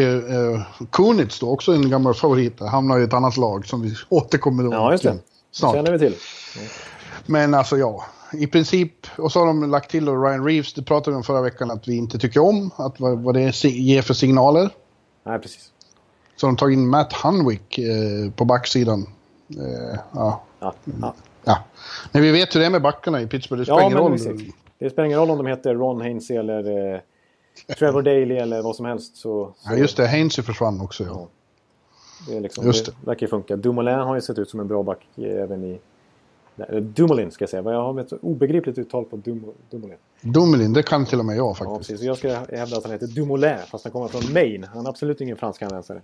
Kunitz 0.91 1.39
då, 1.39 1.49
också 1.49 1.73
en 1.73 1.89
gammal 1.89 2.13
favorit, 2.13 2.59
hamnar 2.59 2.99
i 2.99 3.03
ett 3.03 3.13
annat 3.13 3.37
lag 3.37 3.65
som 3.65 3.81
vi 3.81 3.95
återkommer 4.09 4.63
då 4.63 4.73
Ja, 4.73 4.91
just 4.91 5.03
det. 5.03 5.17
Snart. 5.51 5.75
känner 5.75 5.91
vi 5.91 5.99
till. 5.99 6.15
Men 7.25 7.53
alltså 7.53 7.77
ja, 7.77 8.05
i 8.33 8.47
princip, 8.47 9.07
och 9.17 9.31
så 9.31 9.39
har 9.39 9.45
de 9.45 9.71
lagt 9.71 9.91
till 9.91 10.05
då 10.05 10.15
Ryan 10.15 10.45
Reeves, 10.45 10.73
det 10.73 10.83
pratade 10.83 11.11
vi 11.11 11.17
om 11.17 11.23
förra 11.23 11.41
veckan 11.41 11.71
att 11.71 11.87
vi 11.87 11.95
inte 11.95 12.19
tycker 12.19 12.39
om, 12.39 12.71
att 12.75 12.99
vad, 12.99 13.19
vad 13.19 13.35
det 13.35 13.63
ger 13.63 14.01
för 14.01 14.13
signaler. 14.13 14.69
Nej, 15.23 15.39
precis. 15.39 15.71
Så 16.35 16.45
de 16.45 16.57
tagit 16.57 16.77
in 16.77 16.87
Matt 16.87 17.13
Hunwick 17.13 17.77
eh, 17.77 18.31
på 18.35 18.45
backsidan. 18.45 19.07
Eh, 19.49 19.99
ja. 20.11 20.43
Ja, 20.59 20.73
ja. 21.01 21.13
ja. 21.43 21.63
Men 22.11 22.21
vi 22.21 22.31
vet 22.31 22.55
hur 22.55 22.59
det 22.59 22.65
är 22.65 22.69
med 22.69 22.81
backarna 22.81 23.21
i 23.21 23.27
Pittsburgh, 23.27 23.59
det 23.59 23.65
spelar 23.65 23.79
ja 23.79 23.85
ingen 23.85 23.97
roll. 23.97 24.11
precis. 24.11 24.53
Det 24.79 24.89
spelar 24.89 25.05
ingen 25.05 25.19
roll 25.19 25.31
om 25.31 25.37
de 25.37 25.47
heter 25.47 25.75
Ron 25.75 26.01
Hainsey 26.01 26.37
eller 26.37 26.93
eh, 26.93 26.99
Trevor 27.79 28.01
Daley 28.01 28.37
eller 28.37 28.61
vad 28.61 28.75
som 28.75 28.85
helst. 28.85 29.17
Så, 29.17 29.53
så 29.57 29.71
Ja, 29.71 29.77
just 29.77 29.97
det, 29.97 30.07
Hainsey 30.07 30.43
försvann 30.43 30.81
också. 30.81 31.03
Ja. 31.03 31.27
Det, 32.27 32.37
är 32.37 32.41
liksom, 32.41 32.65
Just 32.65 32.85
det 32.85 32.91
verkar 33.05 33.21
ju 33.21 33.29
funka. 33.29 33.55
Dumoulin 33.55 33.99
har 33.99 34.15
ju 34.15 34.21
sett 34.21 34.39
ut 34.39 34.49
som 34.49 34.59
en 34.59 34.67
bra 34.67 34.83
back 34.83 34.99
eh, 35.15 35.23
även 35.23 35.63
i... 35.63 35.79
Nej, 36.55 36.81
Dumoulin 36.81 37.31
ska 37.31 37.41
jag 37.43 37.49
säga. 37.49 37.63
Jag 37.63 37.81
har 37.93 37.99
ett 38.01 38.13
obegripligt 38.21 38.77
uttal 38.77 39.05
på 39.05 39.15
Dum, 39.17 39.45
Dumoulin. 39.69 39.97
Dumoulin, 40.21 40.73
det 40.73 40.83
kan 40.83 41.05
till 41.05 41.19
och 41.19 41.25
med 41.25 41.37
jag 41.37 41.47
Ja, 41.49 41.53
faktiskt. 41.55 41.77
precis. 41.77 41.99
Så 41.99 42.05
jag 42.05 42.17
ska 42.17 42.55
hävda 42.57 42.77
att 42.77 42.83
han 42.83 42.91
heter 42.91 43.07
Dumoulin 43.07 43.57
fast 43.71 43.83
han 43.83 43.91
kommer 43.91 44.07
från 44.07 44.33
Maine. 44.33 44.63
Han 44.73 44.85
är 44.85 44.89
absolut 44.89 45.21
ingen 45.21 45.37
fransk-kanadensare. 45.37 46.01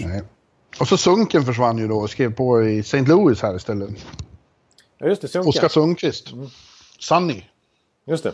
Nej. 0.00 0.22
Och 0.80 0.88
så 0.88 0.96
Sunken 0.96 1.42
försvann 1.44 1.78
ju 1.78 1.88
då 1.88 1.96
och 1.98 2.10
skrev 2.10 2.34
på 2.34 2.62
i 2.62 2.78
St. 2.78 3.00
Louis 3.00 3.42
här 3.42 3.56
istället. 3.56 3.90
Ja, 4.98 5.06
just 5.06 5.22
det. 5.22 5.28
Sunken. 5.28 5.48
Oskar 5.48 5.68
Sundqvist. 5.68 6.32
Mm. 6.32 6.46
Sunny. 6.98 7.44
Just 8.04 8.22
det. 8.24 8.32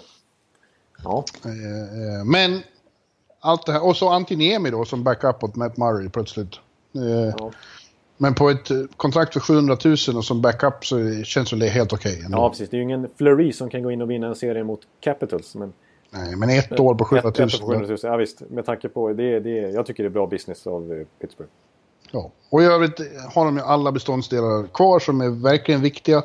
Ja, 1.05 1.25
Eh, 1.45 1.51
eh, 1.51 2.25
Men 2.25 2.61
allt 3.41 3.67
det 3.67 3.73
här. 3.73 3.85
Och 3.85 3.97
så 3.97 4.09
Antiniemi 4.09 4.71
då 4.71 4.85
som 4.85 5.05
backup 5.05 5.45
åt 5.45 5.57
Matt 5.57 5.77
Murray 5.77 6.09
plötsligt. 6.09 6.55
Eh, 6.95 7.03
ja. 7.39 7.51
Men 8.17 8.35
på 8.35 8.51
ett 8.51 8.71
eh, 8.71 8.77
kontrakt 8.97 9.33
för 9.33 9.41
700 9.41 9.77
000 9.85 9.93
och 10.17 10.25
som 10.25 10.43
backup 10.43 10.85
så 10.87 11.23
känns 11.25 11.51
det 11.51 11.69
helt 11.69 11.93
okej. 11.93 12.23
ändå. 12.25 12.39
ja, 12.39 12.51
precis. 12.51 12.71
Det 12.71 12.75
är 12.77 12.79
ju 12.79 12.85
ingen 12.85 13.09
Fleury 13.19 13.53
som 13.53 13.71
kan 13.71 13.83
gå 13.83 13.91
in 13.91 14.03
och 14.03 14.11
vinna 14.11 14.27
en 14.27 14.35
serie 14.35 14.65
mot 14.65 14.81
Capitals. 15.01 15.55
Men 15.55 15.73
Nej, 16.11 16.37
men 16.37 16.51
ett 16.51 16.81
år 16.81 16.95
på 16.95 17.05
700 17.05 17.29
Ett, 17.29 17.39
000. 17.39 17.49
ett 17.49 17.61
på 17.61 17.67
700 17.67 17.89
000. 17.89 17.99
Ja, 18.03 18.17
visst. 18.17 18.43
Med 18.51 18.67
tanke 18.67 18.89
på 18.89 19.13
det, 19.13 19.41
det. 19.41 19.51
Jag 19.51 19.87
tycker 19.87 20.03
det 20.03 20.09
är 20.09 20.11
bra 20.11 20.27
business 20.27 20.67
av 20.67 20.93
eh, 20.93 21.07
Pittsburgh. 21.21 21.51
Ja. 22.11 22.31
Och 22.51 22.63
i 22.63 22.65
övrigt 22.65 23.01
har 23.35 23.45
de 23.45 23.57
ju 23.57 23.63
alla 23.63 23.93
beståndsdelar 23.93 24.67
kvar 24.67 24.99
som 24.99 25.21
är 25.21 25.29
verkligen 25.43 25.81
viktiga. 25.83 26.17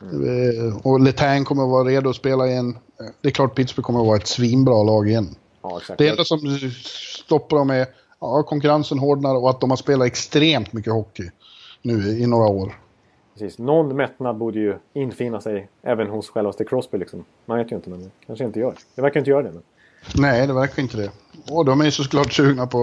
Eh, 0.00 0.76
Och 0.82 1.00
Letang 1.00 1.44
kommer 1.44 1.62
att 1.62 1.68
vara 1.70 1.84
redo 1.88 2.10
att 2.10 2.16
spela 2.16 2.46
igen. 2.46 2.78
Eh, 3.00 3.06
Det 3.20 3.28
är 3.28 3.32
klart 3.32 3.54
Pittsburgh 3.54 3.86
kommer 3.86 4.00
att 4.00 4.06
vara 4.06 4.16
ett 4.16 4.26
svinbra 4.26 4.82
lag 4.82 5.08
igen. 5.08 5.34
Ja. 5.62 5.80
Det 5.98 6.08
enda 6.08 6.24
som 6.24 6.38
stoppar 7.24 7.56
dem 7.56 7.70
är 7.70 7.86
ja, 8.20 8.42
konkurrensen 8.42 8.98
hårdnar 8.98 9.34
och 9.34 9.50
att 9.50 9.60
de 9.60 9.70
har 9.70 9.76
spelat 9.76 10.06
extremt 10.06 10.72
mycket 10.72 10.92
hockey 10.92 11.30
nu 11.82 12.18
i 12.18 12.26
några 12.26 12.48
år. 12.48 12.72
Precis. 13.32 13.58
Någon 13.58 13.96
mättnad 13.96 14.36
borde 14.36 14.58
ju 14.58 14.74
infinna 14.92 15.40
sig 15.40 15.68
även 15.82 16.08
hos 16.08 16.30
självaste 16.30 16.64
Crosby. 16.64 16.98
Liksom. 16.98 17.24
Man 17.44 17.58
vet 17.58 17.72
ju 17.72 17.76
inte, 17.76 17.90
men 17.90 18.02
det 18.02 18.10
kanske 18.26 18.44
inte 18.44 18.60
gör. 18.60 18.74
Det 18.94 19.02
verkar 19.02 19.20
inte 19.20 19.30
göra 19.30 19.42
det. 19.42 19.52
Men... 19.52 19.62
Nej, 20.16 20.46
det 20.46 20.52
verkar 20.52 20.82
inte 20.82 20.96
det. 20.96 21.10
Och 21.50 21.64
de 21.64 21.80
är 21.80 21.84
ju 21.84 21.90
såklart 21.90 22.32
sugna 22.32 22.66
på... 22.66 22.78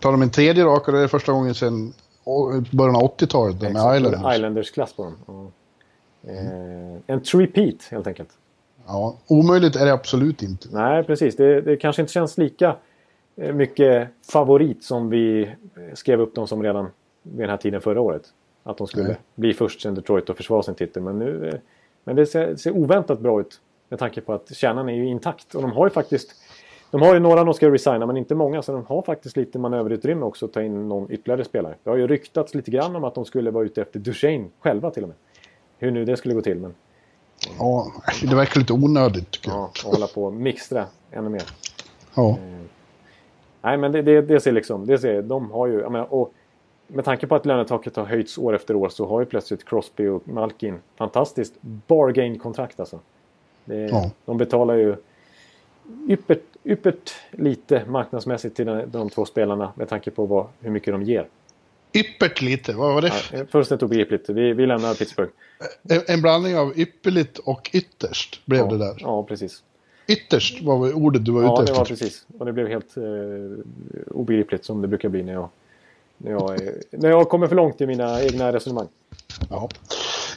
Tar 0.00 0.12
de 0.12 0.22
en 0.22 0.30
tredje 0.30 0.64
rak 0.64 0.88
och 0.88 0.94
det 0.94 1.00
är 1.00 1.08
första 1.08 1.32
gången 1.32 1.54
sedan 1.54 1.92
början 2.70 2.96
av 2.96 3.02
80-talet 3.02 3.60
där 3.60 3.70
med. 3.70 3.96
Islanders. 3.96 4.34
Islanders-klass 4.34 4.92
på 4.92 5.04
dem. 5.04 5.14
Ja. 5.26 5.50
Eh, 6.30 7.00
en 7.06 7.20
repeat 7.20 7.88
helt 7.90 8.06
enkelt. 8.06 8.30
Ja, 8.86 9.16
omöjligt 9.26 9.76
är 9.76 9.86
det 9.86 9.92
absolut 9.92 10.42
inte. 10.42 10.68
Nej, 10.72 11.04
precis. 11.04 11.36
Det, 11.36 11.60
det 11.60 11.76
kanske 11.76 12.02
inte 12.02 12.12
känns 12.12 12.38
lika 12.38 12.76
mycket 13.36 14.08
favorit 14.32 14.84
som 14.84 15.10
vi 15.10 15.42
eh, 15.42 15.94
skrev 15.94 16.20
upp 16.20 16.34
dem 16.34 16.46
som 16.46 16.62
redan 16.62 16.88
vid 17.22 17.38
den 17.40 17.50
här 17.50 17.56
tiden 17.56 17.80
förra 17.80 18.00
året. 18.00 18.22
Att 18.62 18.78
de 18.78 18.86
skulle 18.86 19.08
Nej. 19.08 19.16
bli 19.34 19.54
först 19.54 19.80
sen 19.80 19.94
Detroit 19.94 20.30
och 20.30 20.36
försvara 20.36 20.62
sin 20.62 20.74
titel. 20.74 21.02
Men, 21.02 21.18
nu, 21.18 21.48
eh, 21.48 21.54
men 22.04 22.16
det 22.16 22.26
ser, 22.26 22.56
ser 22.56 22.76
oväntat 22.76 23.20
bra 23.20 23.40
ut 23.40 23.60
med 23.88 23.98
tanke 23.98 24.20
på 24.20 24.32
att 24.32 24.54
kärnan 24.56 24.88
är 24.88 24.94
ju 24.94 25.06
intakt. 25.06 25.54
Och 25.54 25.62
de 25.62 25.72
har 25.72 25.86
ju 25.86 25.90
faktiskt 25.90 26.30
de 26.90 27.02
har 27.02 27.14
ju 27.14 27.20
några 27.20 27.44
de 27.44 27.54
ska 27.54 27.70
resigna 27.70 28.06
men 28.06 28.16
inte 28.16 28.34
många 28.34 28.62
så 28.62 28.72
de 28.72 28.84
har 28.86 29.02
faktiskt 29.02 29.36
lite 29.36 29.58
manöverutrymme 29.58 30.26
också 30.26 30.46
att 30.46 30.52
ta 30.52 30.62
in 30.62 30.88
någon 30.88 31.12
ytterligare 31.12 31.44
spelare. 31.44 31.74
Det 31.82 31.90
har 31.90 31.96
ju 31.96 32.06
ryktats 32.06 32.54
lite 32.54 32.70
grann 32.70 32.96
om 32.96 33.04
att 33.04 33.14
de 33.14 33.24
skulle 33.24 33.50
vara 33.50 33.64
ute 33.64 33.82
efter 33.82 33.98
Duchene 34.00 34.48
själva 34.60 34.90
till 34.90 35.02
och 35.02 35.08
med. 35.08 35.16
Hur 35.78 35.90
nu 35.90 36.04
det 36.04 36.16
skulle 36.16 36.34
gå 36.34 36.42
till 36.42 36.58
men 36.58 36.74
Ja, 37.58 37.92
det 38.22 38.36
verkar 38.36 38.60
lite 38.60 38.72
onödigt 38.72 39.30
tycker 39.30 39.50
jag. 39.50 39.58
ja, 39.58 39.70
och 39.84 39.92
hålla 39.92 40.06
på 40.06 40.24
och 40.24 40.32
mixtra 40.32 40.86
ännu 41.10 41.28
mer. 41.28 41.42
Ja. 42.14 42.38
Nej, 43.66 43.76
men 43.76 43.92
det, 43.92 44.02
det, 44.02 44.22
det 44.22 44.40
ser 44.40 44.52
liksom... 44.52 44.86
Det 44.86 44.98
ser, 44.98 45.22
de 45.22 45.50
har 45.50 45.66
ju... 45.66 45.76
Menar, 45.76 46.14
och 46.14 46.32
med 46.86 47.04
tanke 47.04 47.26
på 47.26 47.34
att 47.34 47.46
lönetaket 47.46 47.96
har 47.96 48.04
höjts 48.04 48.38
år 48.38 48.54
efter 48.54 48.76
år 48.76 48.88
så 48.88 49.06
har 49.06 49.20
ju 49.20 49.26
plötsligt 49.26 49.64
Crosby 49.64 50.06
och 50.06 50.28
Malkin 50.28 50.78
fantastiskt 50.96 51.54
bargain-kontrakt 51.60 52.80
alltså. 52.80 53.00
Det, 53.64 53.76
Ja. 53.76 54.10
De 54.24 54.38
betalar 54.38 54.74
ju 54.74 54.96
yppert, 56.08 56.42
yppert 56.64 57.14
lite 57.30 57.84
marknadsmässigt 57.88 58.56
till 58.56 58.66
de, 58.66 58.82
de 58.86 59.10
två 59.10 59.24
spelarna 59.24 59.72
med 59.76 59.88
tanke 59.88 60.10
på 60.10 60.26
vad, 60.26 60.46
hur 60.60 60.70
mycket 60.70 60.94
de 60.94 61.02
ger. 61.02 61.28
Yppert 61.92 62.42
lite, 62.42 62.72
vad 62.72 62.94
var 62.94 63.02
det? 63.02 63.12
Ja, 63.32 63.44
fullständigt 63.50 63.82
obegripligt. 63.82 64.28
Vi, 64.28 64.52
vi 64.52 64.66
lämnar 64.66 64.94
Pittsburgh. 64.94 65.32
En, 65.90 66.00
en 66.06 66.22
blandning 66.22 66.56
av 66.56 66.78
ypperligt 66.78 67.38
och 67.38 67.70
ytterst 67.72 68.46
blev 68.46 68.60
ja, 68.60 68.66
det 68.66 68.78
där. 68.78 68.96
Ja, 68.98 69.22
precis. 69.22 69.62
Ytterst 70.08 70.62
var 70.62 70.92
ordet 70.92 71.24
du 71.24 71.32
var 71.32 71.42
Ja, 71.42 71.52
ute 71.52 71.62
det 71.62 71.62
efter. 71.62 71.74
var 71.78 71.84
precis. 71.84 72.24
Och 72.38 72.46
det 72.46 72.52
blev 72.52 72.68
helt 72.68 72.96
eh, 72.96 73.02
obegripligt 74.14 74.64
som 74.64 74.82
det 74.82 74.88
brukar 74.88 75.08
bli 75.08 75.22
när 75.22 75.32
jag, 75.32 75.48
när, 76.18 76.30
jag, 76.30 76.54
är- 76.62 76.82
när 76.90 77.08
jag 77.10 77.28
kommer 77.28 77.46
för 77.46 77.56
långt 77.56 77.80
i 77.80 77.86
mina 77.86 78.22
egna 78.22 78.52
resonemang. 78.52 78.86
Ja, 79.50 79.68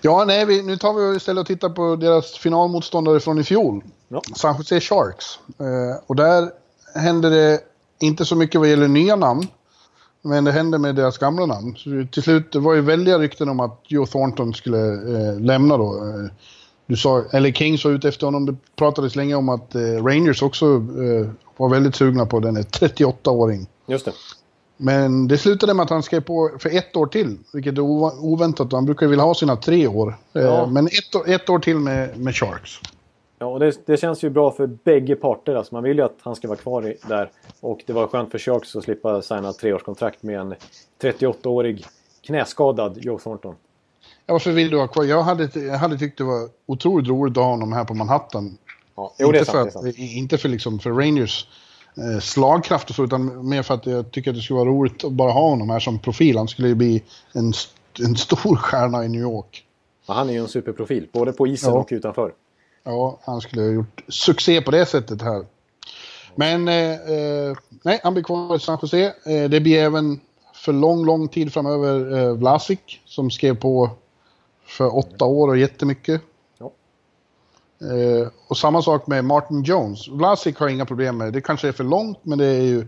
ja 0.02 0.24
nej, 0.28 0.46
vi, 0.46 0.62
nu 0.64 0.78
tar 0.78 0.94
vi 0.94 1.16
istället 1.18 1.42
och 1.42 1.48
tittar 1.48 1.70
på 1.70 1.96
deras 1.96 2.38
finalmotståndare 2.38 3.20
från 3.20 3.40
i 3.40 3.44
fjol. 3.44 3.84
Ja. 4.08 4.22
San 4.36 4.56
Jose 4.58 4.80
Sharks. 4.80 5.26
Eh, 5.60 6.04
och 6.08 6.16
där 6.16 6.50
händer 6.96 7.30
det 7.30 7.60
inte 8.00 8.26
så 8.26 8.36
mycket 8.36 8.60
vad 8.62 8.70
gäller 8.70 8.88
nya 8.88 9.16
namn. 9.16 9.48
Men 10.22 10.44
det 10.44 10.52
hände 10.52 10.78
med 10.78 10.96
deras 10.96 11.18
gamla 11.18 11.46
namn. 11.46 11.76
Så 11.78 11.90
till 12.12 12.24
slut, 12.24 12.52
det 12.52 12.60
var 12.60 12.74
ju 12.74 12.82
väldiga 12.82 13.20
rykten 13.20 13.50
om 13.50 13.60
att 13.60 13.80
Joe 13.88 14.06
Thornton 14.06 14.54
skulle 14.54 14.94
eh, 14.94 15.40
lämna 15.40 15.78
då. 15.78 15.94
Du 16.90 16.96
sa, 16.96 17.24
eller 17.34 17.52
Kings 17.52 17.86
var 17.86 17.92
ute 17.92 18.08
efter 18.08 18.26
honom. 18.28 18.46
Det 18.46 18.56
pratades 18.76 19.16
länge 19.16 19.36
om 19.36 19.50
att 19.50 19.76
eh, 19.76 19.82
Rangers 19.82 20.42
också 20.44 20.66
eh, 20.66 21.30
var 21.58 21.70
väldigt 21.70 21.96
sugna 21.96 22.26
på 22.26 22.40
den 22.40 22.58
38-åring. 22.58 23.68
Just 23.88 24.06
det. 24.06 24.12
Men 24.78 25.28
det 25.28 25.38
slutade 25.38 25.74
med 25.74 25.84
att 25.84 25.90
han 25.90 26.04
skrev 26.04 26.22
på 26.22 26.52
för 26.60 26.76
ett 26.78 26.96
år 26.96 27.06
till, 27.08 27.38
vilket 27.54 27.78
är 27.78 27.82
oväntat. 28.26 28.72
Han 28.72 28.86
brukar 28.86 29.06
ju 29.06 29.10
vilja 29.10 29.24
ha 29.26 29.34
sina 29.36 29.56
tre 29.56 29.88
år. 29.88 30.16
Eh, 30.34 30.42
Ja. 30.42 30.66
Men 30.66 30.88
ett, 30.88 31.16
år- 31.16 31.30
ett 31.30 31.50
år 31.50 31.60
till 31.60 31.78
med, 31.78 32.20
med 32.20 32.36
Sharks. 32.36 32.72
Ja, 33.40 33.46
och 33.46 33.60
det, 33.60 33.74
det 33.86 33.98
känns 33.98 34.24
ju 34.24 34.30
bra 34.30 34.52
för 34.52 34.68
bägge 34.68 35.16
parter. 35.16 35.56
Alltså 35.56 35.76
man 35.76 35.84
vill 35.84 35.98
ju 35.98 36.04
att 36.04 36.18
han 36.22 36.36
ska 36.36 36.48
vara 36.48 36.58
kvar 36.58 36.88
i, 36.88 36.96
där. 37.08 37.32
Och 37.62 37.80
det 37.88 37.94
var 37.94 38.08
skönt 38.08 38.32
för 38.32 38.40
Sharks 38.40 38.76
att 38.76 38.84
slippa 38.84 39.22
signa 39.22 39.50
ett 39.50 39.58
treårskontrakt 39.58 40.24
med 40.24 40.40
en 40.40 40.56
38-årig 41.02 41.86
knäskadad 42.26 42.98
Joe 42.98 43.20
Thornton. 43.20 43.56
Ja, 44.30 44.34
varför 44.34 44.52
vill 44.52 44.70
du 44.70 44.78
ha 44.78 44.88
kvar? 44.88 45.04
Jag 45.04 45.24
hade, 45.24 45.60
jag 45.60 45.78
hade 45.78 45.98
tyckt 45.98 46.18
det 46.18 46.24
var 46.24 46.50
otroligt 46.66 47.08
roligt 47.08 47.38
att 47.38 47.44
ha 47.44 47.52
honom 47.52 47.74
här 47.74 47.84
på 47.84 47.94
Manhattan. 47.94 48.58
Ja, 48.96 49.14
jo, 49.20 49.28
inte, 49.28 49.46
sant. 49.46 49.74
för 49.74 49.90
att, 49.90 49.98
inte 49.98 50.38
för, 50.38 50.50
liksom, 50.50 50.80
för 50.80 50.92
Rangers 50.92 51.48
eh, 51.98 52.20
slagkraft 52.20 52.90
och 52.90 52.96
så, 52.96 53.04
utan 53.04 53.50
mer 53.50 53.64
för 53.64 53.74
att 53.74 53.86
jag 53.86 54.12
tycker 54.12 54.32
att 54.32 54.38
det 54.38 54.42
skulle 54.42 54.60
vara 54.60 54.70
roligt 54.70 55.04
att 55.04 55.12
bara 55.12 55.32
ha 55.32 55.50
honom 55.50 55.70
här 55.70 55.80
som 55.80 56.00
profil. 56.00 56.38
Han 56.38 56.48
skulle 56.48 56.68
ju 56.68 56.76
bli 56.76 57.04
en, 57.34 57.54
en 58.00 58.16
stor 58.16 58.56
stjärna 58.56 59.06
i 59.06 59.10
New 59.10 59.22
York. 59.22 59.66
Ja, 60.08 60.14
han 60.14 60.30
är 60.30 60.34
ju 60.34 60.40
en 60.40 60.48
superprofil, 60.48 61.08
både 61.12 61.32
på 61.32 61.48
isen 61.48 61.74
Ja. 61.74 61.80
och 61.80 61.88
utanför. 61.92 62.34
Ja, 62.84 63.20
han 63.24 63.42
skulle 63.42 63.62
ha 63.62 63.70
gjort 63.70 64.04
succé 64.08 64.62
på 64.62 64.72
det 64.72 64.86
sättet 64.86 65.22
här. 65.22 65.46
Men 66.36 66.68
eh, 66.68 66.92
eh, 66.92 67.58
nej, 67.84 68.00
han 68.04 68.14
blir 68.14 68.24
kvar 68.24 68.56
i 68.56 68.60
San 68.60 68.78
Jose. 68.82 69.14
Eh, 69.26 69.50
det 69.50 69.62
blir 69.62 69.80
även 69.80 70.20
för 70.54 70.74
lång, 70.74 71.06
lång 71.06 71.28
tid 71.28 71.54
framöver 71.54 72.20
eh, 72.20 72.34
Vlasic 72.34 72.80
som 73.06 73.32
skrev 73.32 73.56
på 73.56 73.90
för 74.70 74.98
åtta 74.98 75.26
år 75.26 75.48
och 75.48 75.58
jättemycket. 75.58 76.22
Ja. 76.58 76.72
Eh, 77.82 78.28
och 78.48 78.58
samma 78.58 78.82
sak 78.82 79.08
med 79.08 79.26
Martin 79.26 79.64
Jones. 79.64 80.08
Vlasic 80.08 80.58
har 80.58 80.68
inga 80.68 80.86
problem 80.86 81.18
med 81.18 81.34
det. 81.34 81.42
Kanske 81.42 81.68
är 81.68 81.72
för 81.72 81.84
långt, 81.84 82.20
men 82.24 82.38
det 82.38 82.46
är 82.46 82.62
ju 82.62 82.88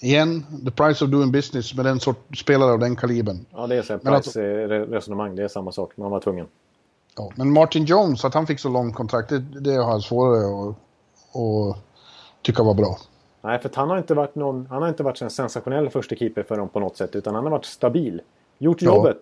igen, 0.00 0.44
the 0.64 0.70
price 0.70 1.04
of 1.04 1.10
doing 1.10 1.32
business 1.32 1.74
med 1.74 1.84
den 1.84 2.00
sort 2.00 2.36
spelare 2.38 2.72
av 2.72 2.78
den 2.78 2.96
kalibern. 2.96 3.46
Ja, 3.50 3.66
det 3.66 3.76
är 3.76 3.82
så 3.82 3.98
price-resonemang. 3.98 5.36
Det 5.36 5.42
är 5.42 5.48
samma 5.48 5.72
sak. 5.72 5.96
Man 5.96 6.10
var 6.10 6.20
tvungen. 6.20 6.46
Ja, 7.16 7.30
men 7.36 7.52
Martin 7.52 7.84
Jones, 7.84 8.24
att 8.24 8.34
han 8.34 8.46
fick 8.46 8.60
så 8.60 8.68
långt 8.68 8.94
kontrakt, 8.94 9.28
det, 9.28 9.38
det 9.38 9.74
har 9.74 9.90
jag 9.90 10.02
svårare 10.02 10.70
att, 10.70 10.76
att 11.36 11.76
tycka 12.42 12.62
var 12.62 12.74
bra. 12.74 12.98
Nej, 13.42 13.58
för 13.58 13.70
han 13.74 13.90
har 13.90 13.98
inte 13.98 14.14
varit 14.14 14.34
någon... 14.34 14.66
Han 14.66 14.82
har 14.82 14.88
inte 14.88 15.02
varit 15.02 15.22
en 15.22 15.30
sensationell 15.30 15.90
första 15.90 16.16
keeper 16.16 16.42
för 16.42 16.56
dem 16.56 16.68
på 16.68 16.80
något 16.80 16.96
sätt. 16.96 17.16
Utan 17.16 17.34
han 17.34 17.44
har 17.44 17.50
varit 17.50 17.64
stabil. 17.64 18.22
Gjort 18.58 18.82
Ja. 18.82 19.12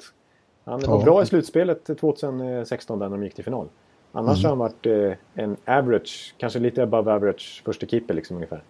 Han 0.69 0.81
var 0.81 0.99
Ja. 0.99 1.05
bra 1.05 1.23
i 1.23 1.27
slutspelet 1.27 1.85
2016 2.01 2.99
där 2.99 3.09
de 3.09 3.23
gick 3.25 3.35
till 3.35 3.45
final. 3.45 3.67
Annars 4.13 4.39
Mm. 4.39 4.43
har 4.45 4.49
han 4.51 4.59
varit 4.59 4.87
eh, 4.87 5.45
en 5.45 5.57
average, 5.65 6.35
kanske 6.39 6.59
lite 6.59 6.83
above 6.83 7.13
average 7.13 7.63
första 7.65 7.87
keeper 7.87 8.15
liksom 8.15 8.37
ungefär. 8.37 8.63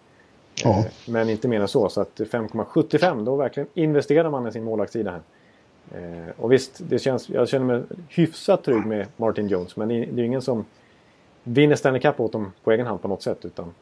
Ja. 0.63 0.79
Eh, 0.79 0.85
Men 1.07 1.29
inte 1.29 1.47
mer 1.47 1.61
än 1.61 1.67
så. 1.67 1.89
Så 1.89 2.01
att 2.01 2.19
5,75 2.19 3.25
då 3.25 3.35
verkligen 3.35 3.69
investerar 3.73 4.29
man 4.29 4.47
i 4.47 4.51
sin 4.51 4.63
målvaktssida 4.63 5.11
här. 5.11 5.21
Eh, 6.01 6.29
och 6.37 6.51
visst, 6.51 6.81
det 6.89 6.99
känns, 6.99 7.29
jag 7.29 7.49
känner 7.49 7.65
mig 7.65 7.81
hyfsat 8.09 8.63
trygg 8.63 8.85
med 8.85 9.07
Martin 9.17 9.47
Jones. 9.47 9.75
Men 9.77 9.87
det 9.87 9.95
är, 9.95 10.19
är 10.19 10.23
ingen 10.23 10.41
som 10.41 10.65
vinner 11.43 11.75
Stanley 11.75 12.01
Cup 12.01 12.19
åt 12.19 12.31
dem 12.31 12.51
på 12.63 12.71
egen 12.71 12.85
hand 12.85 13.01
på 13.01 13.07
något 13.07 13.21
sätt. 13.21 13.45
Utan, 13.45 13.73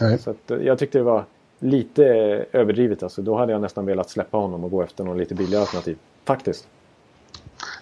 Nej. 0.00 0.18
Så 0.18 0.30
att, 0.30 0.50
eh, 0.50 0.58
jag 0.58 0.78
tyckte 0.78 0.98
det 0.98 1.04
var 1.04 1.24
lite 1.58 2.04
överdrivet. 2.52 3.02
Alltså. 3.02 3.22
Då 3.22 3.36
hade 3.36 3.52
jag 3.52 3.60
nästan 3.60 3.86
velat 3.86 4.10
släppa 4.10 4.38
honom 4.38 4.64
och 4.64 4.70
gå 4.70 4.82
efter 4.82 5.04
någon 5.04 5.18
lite 5.18 5.34
billigare 5.34 5.60
alternativ. 5.60 5.96
Faktiskt. 6.24 6.68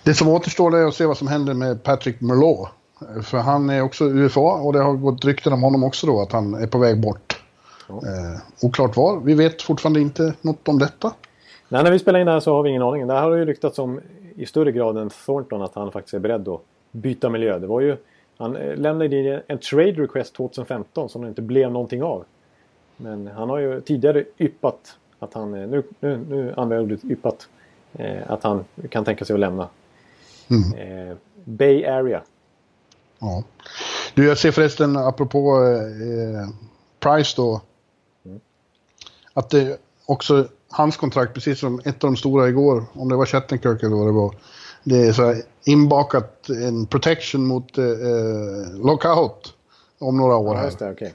Det 0.05 0.15
som 0.15 0.29
återstår 0.29 0.77
är 0.77 0.87
att 0.87 0.95
se 0.95 1.07
vad 1.07 1.17
som 1.17 1.29
händer 1.29 1.55
med 1.55 1.83
Patrick 1.83 2.21
Merlot. 2.21 2.69
För 3.23 3.39
han 3.39 3.71
är 3.71 3.83
också 3.83 4.05
UFA 4.05 4.41
och 4.41 4.73
det 4.73 4.79
har 4.79 4.93
gått 4.93 5.25
rykten 5.25 5.53
om 5.53 5.63
honom 5.63 5.85
också 5.85 6.07
då 6.07 6.21
att 6.21 6.33
han 6.33 6.55
är 6.55 6.67
på 6.67 6.79
väg 6.79 7.01
bort. 7.01 7.43
Ja. 7.89 7.95
Eh, 7.95 8.41
oklart 8.63 8.97
var. 8.97 9.21
Vi 9.21 9.35
vet 9.35 9.63
fortfarande 9.63 10.01
inte 10.01 10.35
något 10.41 10.69
om 10.69 10.79
detta. 10.79 11.13
Nej, 11.69 11.85
när 11.85 11.91
vi 11.91 11.99
spelar 11.99 12.21
in 12.21 12.27
det 12.27 12.33
här 12.33 12.41
så 12.41 12.55
har 12.55 12.63
vi 12.63 12.71
ingen 12.71 12.83
aning. 12.83 13.07
Det 13.07 13.15
här 13.15 13.23
har 13.23 13.37
ju 13.37 13.45
ryktats 13.45 13.79
om 13.79 14.01
i 14.37 14.47
större 14.47 14.73
grad 14.73 14.97
än 14.97 15.11
Thornton 15.11 15.63
att 15.63 15.75
han 15.75 15.93
faktiskt 15.93 16.15
är 16.15 16.19
beredd 16.19 16.49
att 16.49 16.61
byta 16.91 17.31
miljö. 17.31 17.59
Det 17.59 17.67
var 17.67 17.81
ju, 17.81 17.97
han 18.39 18.57
eh, 18.57 18.77
lämnade 18.77 19.17
in 19.17 19.41
en 19.47 19.59
trade 19.59 19.93
request 19.93 20.35
2015 20.35 21.09
som 21.09 21.23
det 21.23 21.29
inte 21.29 21.43
blev 21.43 21.73
någonting 21.73 22.03
av. 22.03 22.25
Men 22.97 23.27
han 23.27 23.51
har 23.51 23.59
ju 23.59 23.81
tidigare 23.81 24.25
yppat 24.39 24.99
att 25.19 25.35
han, 25.35 25.53
nu, 25.53 25.83
nu, 26.01 26.17
nu 26.29 26.55
använder 26.57 26.77
jag 26.77 26.85
ordet 26.85 27.05
yppat, 27.05 27.49
att 28.27 28.43
han 28.43 28.65
kan 28.91 29.05
tänka 29.05 29.25
sig 29.25 29.35
att 29.35 29.41
lämna 29.41 29.69
Mm. 30.49 31.09
eh, 31.09 31.17
Bay 31.45 31.85
Area. 31.85 32.23
Ja. 33.19 33.43
Du, 34.15 34.27
jag 34.27 34.39
ser 34.39 34.51
förresten 34.51 34.97
apropå 34.97 35.63
eh, 35.63 36.49
Price 37.01 37.35
då. 37.37 37.61
Att 39.33 39.51
det 39.51 39.81
också, 40.07 40.49
hans 40.69 40.97
kontrakt, 40.97 41.35
precis 41.35 41.59
som 41.61 41.81
ett 41.85 42.05
av 42.05 42.11
de 42.11 42.17
stora 42.17 42.49
igår, 42.49 42.85
om 42.93 43.09
det 43.09 43.17
var 43.17 43.27
Shattenkirk 43.27 43.83
eller 43.83 43.97
vad 43.97 44.07
det 44.07 44.13
var. 44.13 44.35
Det 44.85 45.07
är 45.07 45.13
så 45.13 45.25
här 45.27 45.43
inbakat 45.65 46.49
en 46.49 46.87
protection 46.87 47.47
mot 47.47 47.79
eh, 47.79 47.85
eh, 47.85 48.85
lockout 48.85 49.55
om 49.99 50.17
några 50.17 50.37
år 50.37 50.57
Ja, 50.57 50.71
det, 50.79 50.91
okej. 50.93 51.15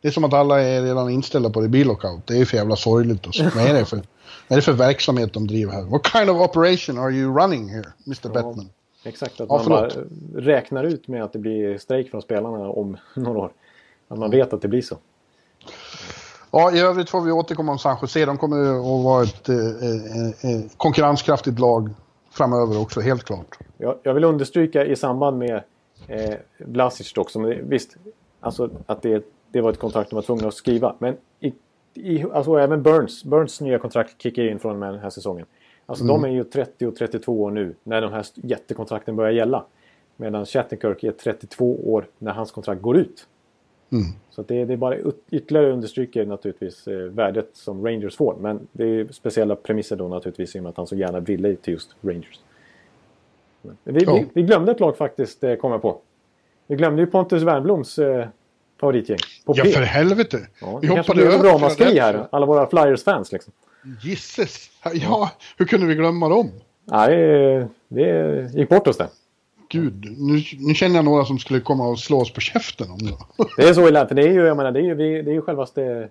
Det 0.00 0.08
är 0.08 0.12
som 0.12 0.24
att 0.24 0.32
alla 0.32 0.60
är 0.62 0.82
redan 0.82 1.10
inställda 1.10 1.50
på 1.50 1.60
det 1.60 1.68
blir 1.68 1.84
lockout. 1.84 2.26
Det 2.26 2.34
är 2.34 2.38
ju 2.38 2.46
för 2.46 2.56
jävla 2.56 2.76
sorgligt. 2.76 3.26
Och 3.26 3.34
så. 3.34 3.44
Vad 3.54 3.64
är 3.64 3.74
det 3.74 3.84
för, 3.84 4.02
är 4.48 4.56
det 4.56 4.62
för 4.62 4.72
verksamhet 4.72 5.32
de 5.32 5.46
driver 5.46 5.72
här? 5.72 5.82
What 5.82 6.06
kind 6.06 6.30
of 6.30 6.40
operation 6.40 6.98
are 6.98 7.10
you 7.10 7.38
running 7.38 7.68
here, 7.68 7.92
Mr. 8.06 8.28
Bettman? 8.28 8.68
Exakt, 9.04 9.40
att 9.40 9.48
Ja, 9.48 9.62
man 9.68 9.90
räknar 10.34 10.84
ut 10.84 11.08
med 11.08 11.24
att 11.24 11.32
det 11.32 11.38
blir 11.38 11.78
strejk 11.78 12.10
från 12.10 12.22
spelarna 12.22 12.68
om 12.68 12.96
några 13.16 13.38
år. 13.38 13.52
Att 14.08 14.18
man 14.18 14.30
vet 14.30 14.52
att 14.52 14.62
det 14.62 14.68
blir 14.68 14.82
så. 14.82 14.98
Ja, 16.50 16.72
i 16.72 16.80
övrigt 16.80 17.10
får 17.10 17.20
vi 17.20 17.32
återkomma 17.32 17.72
om 17.72 17.78
San 17.78 17.96
Jose. 18.02 18.24
De 18.24 18.38
kommer 18.38 18.76
att 18.76 19.04
vara 19.04 19.22
ett 19.22 19.48
eh, 19.48 19.56
eh, 19.56 20.54
eh, 20.54 20.62
konkurrenskraftigt 20.76 21.58
lag 21.58 21.90
framöver 22.30 22.80
också, 22.80 23.00
helt 23.00 23.24
klart. 23.24 23.58
Jag, 23.78 23.98
jag 24.02 24.14
vill 24.14 24.24
understryka 24.24 24.86
i 24.86 24.96
samband 24.96 25.38
med 25.38 25.62
eh, 26.08 26.34
Vlasic 26.58 27.12
dock, 27.12 27.30
som 27.30 27.42
det, 27.42 27.58
visst, 27.62 27.96
alltså 28.40 28.70
att 28.86 29.02
det, 29.02 29.24
det 29.50 29.60
var 29.60 29.70
ett 29.70 29.78
kontrakt 29.78 30.10
de 30.10 30.16
var 30.16 30.22
tvungna 30.22 30.48
att 30.48 30.54
skriva. 30.54 30.94
Men 30.98 31.16
i, 31.94 32.24
alltså 32.32 32.56
även 32.58 32.82
Burns, 32.82 33.24
Burns 33.24 33.60
nya 33.60 33.78
kontrakt 33.78 34.22
kickar 34.22 34.42
in 34.42 34.58
från 34.58 34.72
och 34.72 34.78
med 34.78 34.94
den 34.94 35.00
här 35.00 35.10
säsongen. 35.10 35.46
Alltså 35.86 36.04
de 36.04 36.24
är 36.24 36.28
ju 36.28 36.44
30 36.44 36.86
och 36.86 36.96
32 36.96 37.42
år 37.42 37.50
nu 37.50 37.74
när 37.82 38.00
de 38.00 38.12
här 38.12 38.26
jättekontrakten 38.34 39.16
börjar 39.16 39.32
gälla. 39.32 39.64
Medan 40.16 40.46
Shattenkirk 40.46 41.04
är 41.04 41.12
32 41.12 41.92
år 41.92 42.06
när 42.18 42.32
hans 42.32 42.50
kontrakt 42.50 42.82
går 42.82 42.96
ut. 42.96 43.26
Mm. 43.92 44.04
Så 44.30 44.42
det, 44.42 44.64
det 44.64 44.72
är 44.72 44.76
bara 44.76 44.96
ytterligare 45.30 45.72
understryker 45.72 46.26
naturligtvis 46.26 46.88
eh, 46.88 46.96
värdet 46.96 47.50
som 47.52 47.86
Rangers 47.86 48.16
får. 48.16 48.36
Men 48.40 48.68
det 48.72 48.84
är 48.84 49.06
speciella 49.12 49.56
premisser 49.56 49.96
då 49.96 50.08
naturligtvis 50.08 50.56
i 50.56 50.58
och 50.58 50.62
med 50.62 50.70
att 50.70 50.76
han 50.76 50.86
så 50.86 50.96
gärna 50.96 51.20
ville 51.20 51.56
till 51.56 51.72
just 51.72 51.96
Rangers. 52.00 52.40
Men 53.62 53.76
vi, 53.82 54.04
Ja. 54.04 54.14
vi, 54.14 54.26
vi 54.32 54.42
glömde 54.42 54.72
ett 54.72 54.80
lag 54.80 54.96
faktiskt, 54.96 55.44
eh, 55.44 55.54
kom 55.54 55.72
jag 55.72 55.82
på. 55.82 55.98
Vi 56.66 56.76
glömde 56.76 57.02
ju 57.02 57.06
Pontus 57.06 57.42
Wernbloms 57.42 57.98
eh, 57.98 58.26
favoritgäng. 58.82 59.18
På 59.44 59.54
Ja, 59.56 59.64
för 59.64 59.80
helvete! 59.82 60.40
Ja, 60.60 60.78
vi 60.78 60.86
det 60.88 60.94
kanske 60.94 61.12
hoppade 61.12 61.16
blir 61.16 61.28
ett 61.28 61.34
över 61.44 61.52
ramaskri 61.52 61.98
här. 61.98 62.28
Alla 62.32 62.46
våra 62.46 62.66
Flyers-fans 62.66 63.32
liksom. 63.32 63.52
Gisses! 64.02 64.70
Ja, 64.92 65.30
hur 65.56 65.66
kunde 65.66 65.86
vi 65.86 65.94
glömma 65.94 66.28
dem? 66.28 66.50
Nej, 66.84 67.16
det, 67.16 67.68
det 67.88 68.50
gick 68.54 68.68
bort 68.68 68.86
oss 68.86 68.96
det. 68.96 69.08
Gud, 69.68 70.04
nu, 70.18 70.42
nu 70.58 70.74
känner 70.74 70.96
jag 70.96 71.04
några 71.04 71.24
som 71.24 71.38
skulle 71.38 71.60
komma 71.60 71.88
och 71.88 71.98
slå 71.98 72.20
oss 72.20 72.32
på 72.32 72.40
käften 72.40 72.90
om 72.90 72.98
det. 72.98 73.44
Det 73.56 73.68
är 73.68 73.74
så 73.74 73.88
illa, 73.88 74.06
för 74.08 74.14
det 74.14 74.22
är 74.22 74.32
ju, 74.32 74.40
jag 74.46 74.56
menar, 74.56 74.72
det 74.72 74.80
är 74.80 74.84
ju, 74.84 74.94
vi, 74.94 75.22
det 75.22 75.30
är 75.30 75.34
ju 75.34 75.42
självaste 75.42 76.08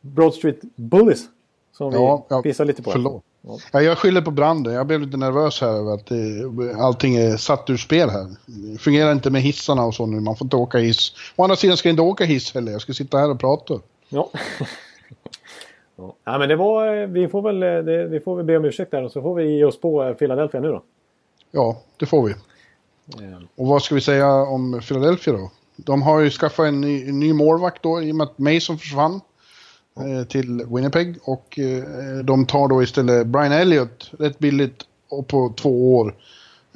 Broad 0.00 0.34
Street 0.34 0.60
Bullies 0.76 1.24
som 1.72 1.92
Ja, 1.92 2.26
vi 2.28 2.34
ja, 2.34 2.42
pissar 2.42 2.64
lite 2.64 2.82
på. 2.82 2.90
förlåt. 2.90 3.22
Ja. 3.46 3.58
Ja, 3.72 3.82
jag 3.82 3.98
skyller 3.98 4.20
på 4.20 4.30
branden. 4.30 4.74
Jag 4.74 4.86
blev 4.86 5.00
lite 5.00 5.16
nervös 5.16 5.60
här 5.60 5.68
över 5.68 5.94
att 5.94 6.06
det, 6.06 6.74
allting 6.78 7.16
är 7.16 7.36
satt 7.36 7.70
ur 7.70 7.76
spel 7.76 8.10
här. 8.10 8.26
Det 8.46 8.78
fungerar 8.78 9.12
inte 9.12 9.30
med 9.30 9.42
hissarna 9.42 9.84
och 9.84 9.94
så 9.94 10.06
nu. 10.06 10.20
Man 10.20 10.36
får 10.36 10.44
inte 10.44 10.56
åka 10.56 10.78
hiss. 10.78 11.12
Å 11.36 11.42
andra 11.42 11.56
sidan 11.56 11.76
ska 11.76 11.88
jag 11.88 11.92
inte 11.92 12.02
åka 12.02 12.24
hiss 12.24 12.54
heller. 12.54 12.72
Jag 12.72 12.80
ska 12.80 12.92
sitta 12.92 13.18
här 13.18 13.30
och 13.30 13.40
prata. 13.40 13.74
Ja. 14.08 14.30
ja. 15.96 16.14
ja, 16.24 16.38
men 16.38 16.48
det 16.48 16.56
var, 16.56 17.06
vi 17.06 17.28
får 17.28 17.42
väl, 17.42 17.60
det, 17.60 18.06
vi 18.06 18.20
får 18.20 18.36
väl 18.36 18.44
be 18.44 18.56
om 18.56 18.64
ursäkt 18.64 18.90
där 18.90 19.02
och 19.04 19.12
så 19.12 19.22
får 19.22 19.34
vi 19.34 19.56
ge 19.56 19.64
oss 19.64 19.80
på 19.80 20.04
eh, 20.04 20.14
Philadelphia 20.14 20.60
nu 20.60 20.68
då. 20.68 20.82
Ja, 21.50 21.80
det 21.96 22.06
får 22.06 22.22
vi. 22.22 22.30
Eh, 22.32 23.38
Och 23.56 23.66
vad 23.66 23.82
ska 23.82 23.94
vi 23.94 24.00
säga 24.00 24.32
om 24.32 24.80
Philadelphia 24.88 25.34
då? 25.34 25.50
De 25.76 26.02
har 26.02 26.20
ju 26.20 26.30
skaffat 26.30 26.66
en 26.66 26.80
ny, 26.80 27.08
en 27.08 27.20
ny 27.20 27.32
målvakt 27.32 27.82
då 27.82 28.02
i 28.02 28.12
och 28.12 28.16
med 28.16 28.24
att 28.24 28.38
Mason 28.38 28.78
försvann 28.78 29.20
till 30.28 30.64
Winnipeg. 30.68 31.16
Och 31.22 31.58
eh, 31.58 31.84
de 32.24 32.46
tar 32.46 32.68
då 32.68 32.82
istället 32.82 33.26
Brian 33.26 33.52
Elliott 33.52 34.10
rätt 34.18 34.38
billigt 34.38 34.82
och 35.08 35.28
på 35.28 35.52
två 35.56 35.96
år. 35.96 36.14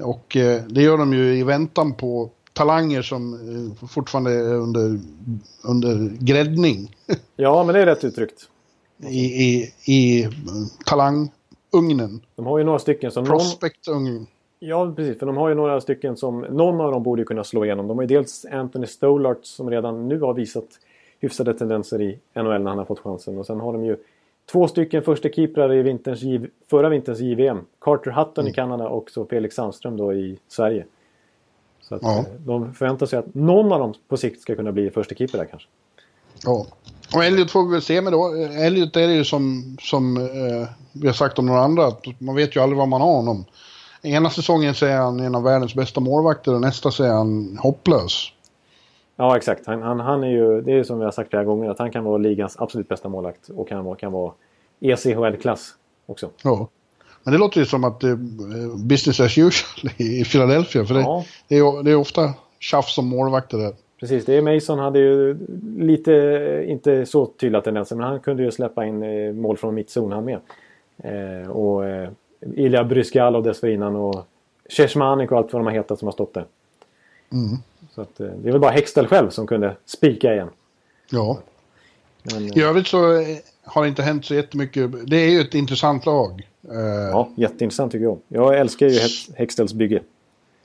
Och 0.03 0.37
eh, 0.37 0.63
det 0.69 0.83
gör 0.83 0.99
de 0.99 1.13
ju 1.13 1.39
i 1.39 1.43
väntan 1.43 1.95
på 1.95 2.31
talanger 2.53 3.03
som 3.03 3.35
eh, 3.35 3.89
fortfarande 3.89 4.33
är 4.33 4.55
under, 4.55 4.99
under 5.65 6.17
gräddning 6.19 6.97
Ja, 7.37 7.65
men 7.65 7.75
det 7.75 7.81
är 7.81 7.87
rätt 7.87 8.05
uttryckt. 8.05 8.49
i, 9.09 9.45
i, 9.45 9.73
i 9.87 10.25
eh, 10.25 10.31
talangugnen. 10.87 12.21
De 12.37 12.47
har 12.47 12.59
ju 12.59 12.65
några 12.65 12.79
stycken 12.79 13.11
som... 13.11 13.25
Någon, 13.25 13.39
Prospect-ugnen. 13.39 14.27
ja, 14.59 14.93
precis. 14.97 15.19
För 15.19 15.27
de 15.27 15.37
har 15.37 15.49
ju 15.49 15.55
några 15.55 15.81
stycken 15.81 16.17
som... 16.17 16.41
Någon 16.41 16.81
av 16.81 16.93
dem 16.93 17.03
borde 17.03 17.23
ju 17.23 17.27
kunna 17.27 17.45
slå 17.45 17.65
igenom. 17.65 17.89
De 17.89 17.99
har 17.99 18.03
ju 18.03 18.09
dels 18.09 18.47
Anthony 18.53 18.87
Stolart 18.87 19.45
som 19.45 19.71
redan 19.71 20.09
nu 20.09 20.21
har 20.21 20.35
visat 20.35 20.67
hyfsade 21.21 21.55
tendenser 21.55 22.03
i 22.03 22.19
NHL 22.35 22.63
när 22.63 22.69
han 22.69 22.79
har 22.79 22.85
fått 22.85 22.99
chansen. 23.01 23.39
Och 23.39 23.47
sen 23.47 23.61
har 23.61 23.73
de 23.73 23.85
ju 23.85 23.97
två 24.53 24.69
stycken 24.69 25.03
första 25.03 25.29
keeprar 25.29 25.73
i 25.75 25.83
vinterns, 25.83 26.21
förra 26.71 26.89
vinterns 26.89 27.21
JVM. 27.21 27.59
Carter 27.81 28.11
Hutton 28.11 28.49
i 28.49 28.53
Kanada 28.53 28.89
och 28.89 29.11
så 29.11 29.25
Felix 29.25 29.55
Sandström 29.55 29.97
då 29.97 30.13
i 30.13 30.39
Sverige. 30.49 30.85
Så 31.81 31.95
att, 31.95 32.03
Ja. 32.03 32.19
eh, 32.19 32.25
de 32.39 32.75
förväntar 32.75 33.07
sig 33.07 33.19
att 33.19 33.35
någon 33.35 33.73
av 33.73 33.79
dem 33.81 33.95
på 34.09 34.17
sikt 34.17 34.41
ska 34.43 34.55
kunna 34.57 34.73
bli 34.73 34.91
första 34.91 35.15
keeper 35.15 35.39
där 35.39 35.45
kanske. 35.45 35.69
Ja. 36.45 36.67
Och 37.15 37.25
Elliot 37.25 37.51
får 37.51 37.65
vi 37.67 37.73
väl 37.73 37.83
se 37.83 38.01
med 38.01 38.13
då. 38.13 38.35
Elliot 38.67 38.97
är 38.97 39.07
det 39.07 39.15
ju 39.15 39.25
som, 39.25 39.77
som 39.81 40.17
eh, 40.17 40.69
vi 40.93 41.07
har 41.07 41.15
sagt 41.15 41.39
om 41.39 41.47
några 41.47 41.61
andra, 41.61 41.87
att 41.87 42.05
man 42.19 42.35
vet 42.35 42.57
ju 42.57 42.61
aldrig 42.61 42.79
vad 42.79 42.89
man 42.89 43.01
har 43.01 43.13
honom. 43.17 43.45
Ena 44.03 44.31
säsongen 44.31 44.75
så 44.75 44.87
är 44.87 44.97
han 44.97 45.21
en 45.21 45.35
av 45.35 45.43
världens 45.43 45.75
bästa 45.75 46.01
målvakter 46.01 46.55
och 46.55 46.61
nästa 46.61 46.91
så 46.91 47.05
är 47.05 47.13
han 47.13 47.59
hopplös. 47.63 48.33
Ja, 49.21 49.37
exakt. 49.37 49.67
Han, 49.67 49.83
han, 49.83 50.01
han 50.01 50.25
är 50.25 50.29
ju, 50.29 50.61
det 50.61 50.73
är 50.73 50.77
ju 50.77 50.85
som 50.85 50.99
vi 50.99 51.05
har 51.05 51.13
sagt 51.13 51.31
flera 51.31 51.45
gånger, 51.45 51.71
att 51.71 51.79
han 51.79 51.91
kan 51.91 52.05
vara 52.05 52.19
ligans 52.19 52.57
absolut 52.59 52.89
bästa 52.89 53.09
målvakt 53.09 53.49
och 53.49 53.69
kan 53.69 53.85
vara, 53.85 53.97
kan 53.97 54.13
vara 54.13 54.33
ECHL-klass 54.81 55.75
också. 56.07 56.31
Ja. 56.43 56.69
Men 57.23 57.33
det 57.33 57.39
låter 57.39 57.61
ju 57.61 57.67
som 57.67 57.85
att 57.85 58.05
är 58.05 58.17
business 58.87 59.21
as 59.21 59.39
usual 59.39 59.93
i 59.97 60.25
Philadelphia. 60.25 60.85
För 60.85 60.95
det, 60.95 61.01
Ja. 61.01 61.25
det, 61.49 61.59
är, 61.59 61.83
det 61.83 61.91
är 61.91 61.97
ofta 61.97 62.35
tjafs 62.59 62.99
om 62.99 63.09
målvakter 63.09 63.59
där. 63.59 63.73
Precis, 64.01 64.25
det 64.25 64.37
är 64.37 64.43
Mason 64.43 64.79
hade 64.79 64.99
ju 64.99 65.39
lite, 65.79 66.13
inte 66.69 67.07
så 67.07 67.27
tydliga 67.27 67.63
tendenser, 67.63 67.97
men 67.97 68.07
han 68.07 68.21
kunde 68.21 68.43
ju 68.43 68.51
släppa 68.51 68.87
in 68.87 69.03
eh, 69.03 69.33
mål 69.33 69.57
från 69.57 69.75
mittzon 69.75 70.13
han 70.13 70.25
med. 70.25 70.39
Eh, 70.97 71.51
och 71.51 71.87
eh, 71.87 72.09
Ilja 72.55 72.85
Bryskalov 72.85 73.43
dessförinnan 73.43 73.97
och 73.97 74.27
Ceshmanik 74.77 75.33
och 75.33 75.39
allt 75.39 75.53
vad 75.53 75.61
de 75.61 75.67
har 75.67 75.73
hetat 75.73 75.99
som 75.99 76.07
har 76.07 76.13
stått 76.13 76.35
där. 76.35 76.45
Mm. 77.33 77.59
Så 77.99 78.03
att, 78.03 78.21
eh, 78.21 78.27
det 78.27 78.49
är 78.49 78.53
väl 78.53 78.61
bara 78.61 78.71
Hextall 78.71 79.07
själv 79.07 79.31
som 79.31 79.47
kunde 79.47 79.77
spika 79.87 80.35
igen. 80.35 80.51
Ja. 81.11 81.39
Men, 82.23 82.59
I 82.59 82.61
eh, 82.61 82.69
övrigt 82.69 82.87
så 82.87 83.13
eh, 83.21 83.37
har 83.65 83.83
det 83.83 83.89
inte 83.89 84.03
hänt 84.03 84.25
så 84.25 84.35
jättemycket. 84.35 84.91
Det 85.07 85.17
är 85.17 85.31
ju 85.31 85.41
ett 85.41 85.55
intressant 85.55 86.07
lag. 86.07 86.49
Ja, 87.13 87.31
jätteintressant 87.37 87.93
tycker 87.93 88.05
jag. 88.05 88.19
Jag 88.29 88.59
älskar 88.59 88.87
ju 88.87 88.99
Hex- 88.99 89.31
Hextalls 89.37 89.73
bygge. 89.73 90.03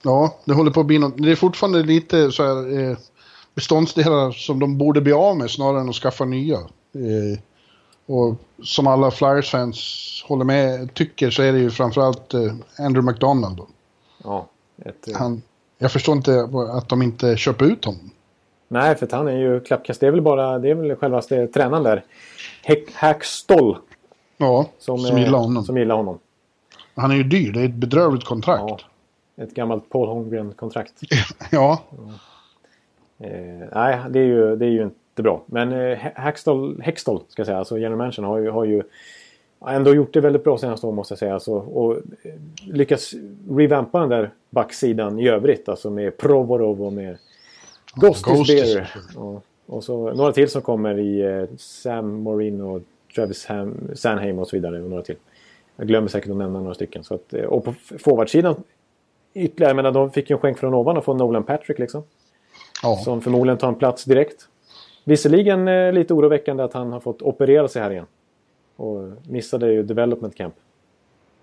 Ja, 0.01 0.35
det 0.45 0.53
håller 0.53 0.71
på 0.71 0.79
att 0.79 0.85
bli 0.85 0.99
något. 0.99 1.13
Det 1.17 1.31
är 1.31 1.35
fortfarande 1.35 1.83
lite 1.83 2.31
så 2.31 2.43
här 2.43 2.97
beståndsdelar 3.53 4.31
som 4.31 4.59
de 4.59 4.77
borde 4.77 5.01
bli 5.01 5.13
av 5.13 5.37
med 5.37 5.51
snarare 5.51 5.81
än 5.81 5.89
att 5.89 5.95
skaffa 5.95 6.25
nya. 6.25 6.59
Och 8.05 8.35
som 8.63 8.87
alla 8.87 9.11
Flyers-fans 9.11 9.79
håller 10.27 10.45
med, 10.45 10.93
tycker 10.93 11.29
så 11.29 11.41
är 11.41 11.53
det 11.53 11.59
ju 11.59 11.69
framförallt 11.69 12.33
Andrew 12.79 13.11
McDonald. 13.11 13.59
Ja, 14.23 14.47
ett, 14.85 15.07
Han, 15.15 15.41
jag 15.83 15.91
förstår 15.91 16.15
inte 16.15 16.49
att 16.71 16.89
de 16.89 17.01
inte 17.01 17.37
köper 17.37 17.65
ut 17.65 17.85
honom. 17.85 18.11
Nej, 18.67 18.95
för 18.95 19.07
han 19.11 19.27
är 19.27 19.37
ju 19.37 19.59
klappkast. 19.59 19.99
Det 19.99 20.07
är 20.07 20.11
väl 20.11 20.21
bara, 20.21 20.59
det 20.59 20.69
är 20.69 20.75
väl 20.75 20.95
självaste 20.95 21.47
tränaren 21.47 21.83
där. 21.83 22.03
Hackstoll. 22.93 23.77
Ja, 24.37 24.65
Som, 24.79 24.99
som, 24.99 25.17
eh, 25.17 25.23
gillar 25.23 25.39
honom. 25.39 25.63
Som 25.63 25.77
gillar 25.77 25.95
honom. 25.95 26.19
Han 26.95 27.11
är 27.11 27.15
ju 27.15 27.23
dyr, 27.23 27.51
det 27.51 27.61
är 27.61 27.65
ett 27.65 27.73
bedrövligt 27.73 28.25
kontrakt. 28.25 28.63
Ja, 29.35 29.43
ett 29.43 29.53
gammalt 29.53 29.89
Paul 29.89 30.07
Holmgren-kontrakt. 30.07 30.93
ja. 31.51 31.81
Eh, 33.19 33.67
nej, 33.71 33.99
det 34.09 34.19
är, 34.19 34.25
ju, 34.25 34.55
det 34.55 34.65
är 34.65 34.69
ju 34.69 34.83
inte 34.83 35.23
bra. 35.23 35.43
Men 35.45 35.71
eh, 35.71 35.97
Hextall, 36.15 37.23
ska 37.27 37.39
jag 37.39 37.45
säga, 37.45 37.59
alltså 37.59 37.77
general 37.77 37.97
Mansion 37.97 38.25
har 38.25 38.37
ju, 38.37 38.49
har 38.49 38.65
ju 38.65 38.83
ändå 39.67 39.93
gjort 39.93 40.13
det 40.13 40.21
väldigt 40.21 40.43
bra 40.43 40.57
senaste 40.57 40.87
åren 40.87 40.95
måste 40.95 41.11
jag 41.11 41.19
säga. 41.19 41.33
Alltså, 41.33 41.53
och 41.53 41.97
lyckats 42.67 43.13
revampa 43.49 43.99
den 43.99 44.09
där 44.09 44.29
backsidan 44.49 45.19
i 45.19 45.27
övrigt. 45.27 45.69
Alltså 45.69 45.89
med 45.89 46.17
Provorov 46.17 46.83
och 46.83 46.93
med 46.93 47.17
Ghosty 47.95 48.31
Och, 49.15 49.45
och 49.65 49.83
så 49.83 50.13
några 50.13 50.31
till 50.31 50.49
som 50.49 50.61
kommer 50.61 50.99
i 50.99 51.21
eh, 51.21 51.43
Sam 51.57 52.13
Morin 52.13 52.61
och 52.61 52.81
Travis 53.15 53.45
Ham, 53.45 53.77
Sanheim 53.95 54.39
och 54.39 54.47
så 54.47 54.55
vidare. 54.55 54.81
Och 54.81 54.89
några 54.89 55.03
till. 55.03 55.15
Jag 55.75 55.87
glömmer 55.87 56.07
säkert 56.07 56.31
att 56.31 56.37
nämna 56.37 56.59
några 56.59 56.73
stycken. 56.73 57.03
Så 57.03 57.15
att, 57.15 57.33
eh, 57.33 57.43
och 57.43 57.65
på 57.65 57.73
forwardsidan 57.99 58.55
ytterligare, 59.33 59.69
jag 59.69 59.75
menar 59.75 59.91
de 59.91 60.11
fick 60.11 60.29
ju 60.29 60.33
en 60.33 60.39
skänk 60.39 60.57
från 60.57 60.73
ovan 60.73 60.97
och 60.97 61.05
få 61.05 61.13
Nolan 61.13 61.43
Patrick 61.43 61.79
liksom. 61.79 62.03
Ja. 62.83 62.95
Som 62.95 63.21
förmodligen 63.21 63.57
tar 63.57 63.67
en 63.67 63.75
plats 63.75 64.03
direkt. 64.03 64.47
Visserligen 65.03 65.67
eh, 65.67 65.93
lite 65.93 66.13
oroväckande 66.13 66.63
att 66.63 66.73
han 66.73 66.91
har 66.91 66.99
fått 66.99 67.21
operera 67.21 67.67
sig 67.67 67.81
här 67.81 67.91
igen. 67.91 68.05
Och 68.83 69.11
missade 69.27 69.71
ju 69.71 69.83
development 69.83 70.35
camp. 70.35 70.55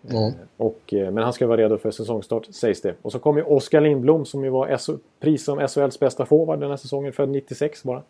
Eh, 0.08 0.28
och, 0.56 0.94
eh, 0.94 1.10
men 1.10 1.24
han 1.24 1.32
ska 1.32 1.46
vara 1.46 1.60
redo 1.60 1.78
för 1.78 1.90
säsongstart 1.90 2.46
sägs 2.54 2.80
det. 2.80 2.94
Och 3.02 3.12
så 3.12 3.18
kommer 3.18 3.40
ju 3.40 3.46
Oskar 3.46 3.80
Lindblom 3.80 4.24
som 4.24 4.44
ju 4.44 4.50
var 4.50 4.76
SO, 4.76 4.98
pris 5.20 5.44
som 5.44 5.68
SHLs 5.68 6.00
bästa 6.00 6.26
forward 6.26 6.60
den 6.60 6.70
här 6.70 6.76
säsongen, 6.76 7.12
född 7.12 7.28
96 7.28 7.82
bara. 7.82 8.02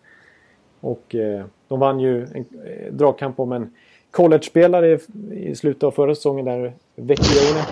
Och 0.81 1.15
eh, 1.15 1.45
de 1.69 1.81
vann 1.81 2.01
ju 2.01 2.23
en 2.23 2.45
eh, 2.65 2.93
dragkamp 2.93 3.41
om 3.41 3.53
en 3.53 3.75
college-spelare 4.11 4.99
i 5.31 5.55
slutet 5.55 5.83
av 5.83 5.91
förra 5.91 6.15
säsongen 6.15 6.45
där, 6.45 6.73
Vecchione. 6.95 7.65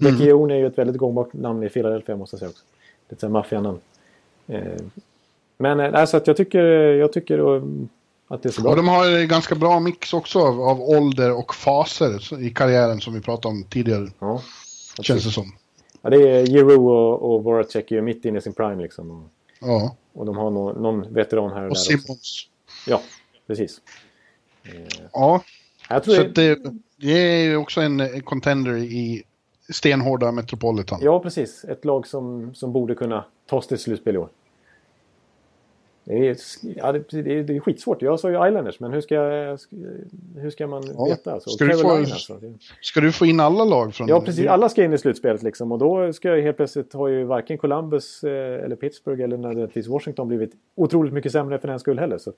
Mm. 0.00 0.12
Vecchione 0.12 0.54
är 0.54 0.58
ju 0.58 0.66
ett 0.66 0.78
väldigt 0.78 0.96
gångbart 0.96 1.32
namn 1.32 1.62
i 1.62 1.68
Philadelphia 1.68 2.16
måste 2.16 2.34
jag 2.34 2.38
säga 2.38 2.50
också. 2.50 2.64
Lite 3.08 3.20
såhär 3.20 3.32
maffianamn. 3.32 3.78
Eh, 4.46 4.62
men 5.56 5.80
alltså 5.80 6.16
att 6.16 6.26
jag 6.26 6.36
tycker, 6.36 6.64
jag 6.92 7.12
tycker 7.12 7.62
att 8.28 8.42
det 8.42 8.48
är 8.48 8.52
så 8.52 8.62
bra. 8.62 8.70
Och 8.70 8.76
de 8.76 8.88
har 8.88 9.10
en 9.10 9.28
ganska 9.28 9.54
bra 9.54 9.80
mix 9.80 10.14
också 10.14 10.38
av, 10.38 10.60
av 10.60 10.80
ålder 10.80 11.32
och 11.32 11.54
faser 11.54 12.42
i 12.42 12.50
karriären 12.50 13.00
som 13.00 13.14
vi 13.14 13.20
pratade 13.20 13.54
om 13.54 13.64
tidigare. 13.64 14.10
Ja, 14.18 14.42
Känns 15.02 15.24
det 15.24 15.30
som. 15.30 15.52
Ja, 16.02 16.10
det 16.10 16.16
är 16.16 16.46
Giroux 16.46 16.78
och, 16.78 17.34
och 17.34 17.44
Voracek 17.44 17.90
är 17.92 18.00
mitt 18.00 18.24
inne 18.24 18.38
i 18.38 18.42
sin 18.42 18.52
prime 18.52 18.82
liksom. 18.82 19.10
Och, 19.10 19.30
ja. 19.60 19.96
och 20.12 20.26
de 20.26 20.36
har 20.36 20.50
någon, 20.50 20.82
någon 20.82 21.14
veteran 21.14 21.52
här 21.52 21.62
och, 21.62 21.64
och 21.64 21.68
där 21.68 21.80
Simmons. 21.80 22.08
Också. 22.08 22.90
Ja, 22.90 23.02
precis. 23.46 23.80
Ja, 25.12 25.42
jag 25.88 26.04
tror 26.04 26.14
så 26.14 26.22
det, 26.22 26.58
det 26.96 27.12
är 27.12 27.44
ju 27.44 27.56
också 27.56 27.80
en 27.80 28.22
contender 28.22 28.76
i 28.76 29.22
stenhårda 29.68 30.32
Metropolitan. 30.32 30.98
Ja, 31.02 31.20
precis. 31.20 31.64
Ett 31.64 31.84
lag 31.84 32.06
som, 32.06 32.54
som 32.54 32.72
borde 32.72 32.94
kunna 32.94 33.24
ta 33.46 33.62
sig 33.62 33.68
till 33.68 33.78
slutspel 33.78 34.14
i 34.14 34.18
år. 34.18 34.28
Det 36.08 36.28
är, 36.28 36.36
ja, 36.76 36.92
det, 36.92 37.22
det, 37.22 37.38
är, 37.38 37.42
det 37.42 37.56
är 37.56 37.60
skitsvårt. 37.60 38.02
Jag 38.02 38.20
sa 38.20 38.30
ju 38.30 38.48
Islanders, 38.48 38.80
men 38.80 38.92
hur 38.92 39.00
ska, 39.00 39.20
hur 40.36 40.50
ska 40.50 40.66
man 40.66 40.84
ja. 40.94 41.04
veta? 41.04 41.32
Alltså? 41.32 41.50
Ska, 41.50 41.64
du 41.64 41.78
få, 41.78 41.90
alltså. 41.90 42.40
ska 42.80 43.00
du 43.00 43.12
få 43.12 43.26
in 43.26 43.40
alla 43.40 43.64
lag? 43.64 43.94
Från 43.94 44.08
ja, 44.08 44.20
precis. 44.20 44.46
Alla 44.46 44.68
ska 44.68 44.84
in 44.84 44.92
i 44.92 44.98
slutspelet 44.98 45.42
liksom. 45.42 45.72
Och 45.72 45.78
då 45.78 46.12
ska 46.12 46.28
jag 46.28 46.42
helt 46.42 46.56
plötsligt 46.56 46.92
har 46.92 47.08
ju 47.08 47.24
varken 47.24 47.58
Columbus 47.58 48.24
eh, 48.24 48.64
eller 48.64 48.76
Pittsburgh 48.76 49.22
eller 49.22 49.36
nödvändigtvis 49.36 49.86
Washington 49.86 50.28
blivit 50.28 50.52
otroligt 50.74 51.12
mycket 51.12 51.32
sämre 51.32 51.58
för 51.58 51.68
den 51.68 51.80
skull 51.80 51.98
heller. 51.98 52.18
Så 52.18 52.30
att... 52.30 52.36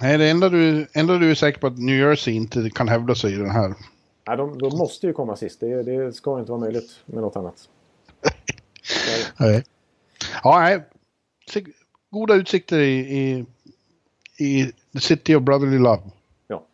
Nej, 0.00 0.18
det 0.18 0.30
enda 0.30 0.48
du, 0.48 0.86
enda 0.92 1.18
du 1.18 1.30
är 1.30 1.34
säker 1.34 1.60
på 1.60 1.66
att 1.66 1.78
New 1.78 1.96
Jersey 1.96 2.34
inte 2.34 2.70
kan 2.74 2.88
hävda 2.88 3.14
sig 3.14 3.34
i 3.34 3.36
den 3.36 3.50
här. 3.50 3.74
Nej, 4.28 4.36
de, 4.36 4.58
de 4.58 4.78
måste 4.78 5.06
ju 5.06 5.12
komma 5.12 5.36
sist. 5.36 5.60
Det, 5.60 5.82
det 5.82 6.12
ska 6.12 6.38
inte 6.40 6.52
vara 6.52 6.60
möjligt 6.60 7.00
med 7.06 7.22
något 7.22 7.36
annat. 7.36 7.68
nej. 9.38 9.64
Ja, 10.42 10.60
nej 10.60 10.80
goda 12.10 12.34
utsikter 12.34 12.78
i, 12.78 12.98
i, 12.98 13.44
i 14.44 14.72
The 14.92 15.00
City 15.00 15.34
of 15.34 15.42
Brotherly 15.42 15.78
Love. 15.78 16.02
Ja. 16.46 16.64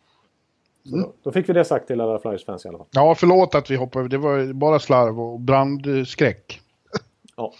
Mm. 0.85 1.01
Då, 1.01 1.13
då, 1.23 1.31
fick 1.31 1.49
vi 1.49 1.53
det 1.53 1.65
sagt 1.65 1.87
till 1.87 2.01
alla 2.01 2.19
Flyers-fans 2.19 2.65
i 2.65 2.67
alla 2.67 2.77
fall. 2.77 2.87
Ja, 2.91 3.15
förlåt 3.15 3.55
att 3.55 3.71
vi 3.71 3.75
hoppade 3.75 4.07
Det 4.07 4.17
var 4.17 4.53
bara 4.53 4.79
slarv 4.79 5.19
och 5.19 5.39
brandskräck. 5.39 6.61
Ja. 7.35 7.53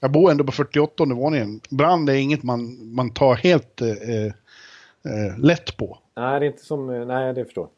Jag 0.00 0.12
bor 0.12 0.30
ändå 0.30 0.44
på 0.44 0.52
48 0.52 1.04
våningen. 1.04 1.60
Brand 1.70 2.10
är 2.10 2.14
inget 2.14 2.42
man, 2.42 2.94
man 2.94 3.10
tar 3.10 3.34
helt 3.34 3.80
eh, 3.80 3.88
eh, 3.88 5.38
lätt 5.38 5.76
på. 5.76 5.98
Nej, 6.16 6.40
det 6.40 6.46
är 6.46 6.50
inte 6.50 6.64
som... 6.64 6.90
Eh, 6.90 7.06
nej, 7.06 7.34
det 7.34 7.44
förstår 7.44 7.68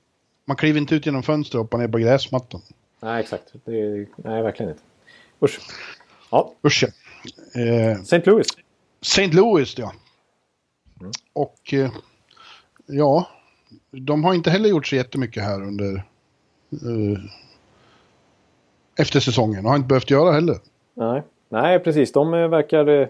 Man 0.44 0.56
kliver 0.56 0.80
inte 0.80 0.94
ut 0.94 1.06
genom 1.06 1.22
fönstret 1.22 1.54
och 1.54 1.60
hoppar 1.60 1.78
ner 1.78 1.88
på 1.88 1.98
gräsmattan. 1.98 2.60
Nej, 3.00 3.20
exakt. 3.20 3.54
Är, 3.54 4.06
nej, 4.16 4.42
verkligen 4.42 4.72
inte. 4.72 4.82
Usch. 5.42 5.60
Ja. 6.30 6.52
Usch, 6.66 6.84
ja. 6.84 7.60
Eh, 7.60 8.00
St. 8.00 8.22
Louis. 8.24 8.46
St. 9.08 9.36
Louis, 9.36 9.78
ja. 9.78 9.92
Mm. 11.00 11.12
Och 11.32 11.74
eh, 11.74 11.90
ja, 12.86 13.28
de 13.90 14.24
har 14.24 14.34
inte 14.34 14.50
heller 14.50 14.68
gjort 14.68 14.86
så 14.86 14.96
jättemycket 14.96 15.42
här 15.42 15.62
under 15.62 15.94
eh, 16.72 17.18
efter 18.98 19.20
säsongen 19.20 19.64
och 19.64 19.70
har 19.70 19.76
inte 19.76 19.88
behövt 19.88 20.10
göra 20.10 20.32
heller. 20.32 20.56
Nej, 20.94 21.22
nej 21.48 21.78
precis. 21.78 22.12
De 22.12 22.34
eh, 22.34 22.48
verkar... 22.48 22.86
Eh, 22.86 23.08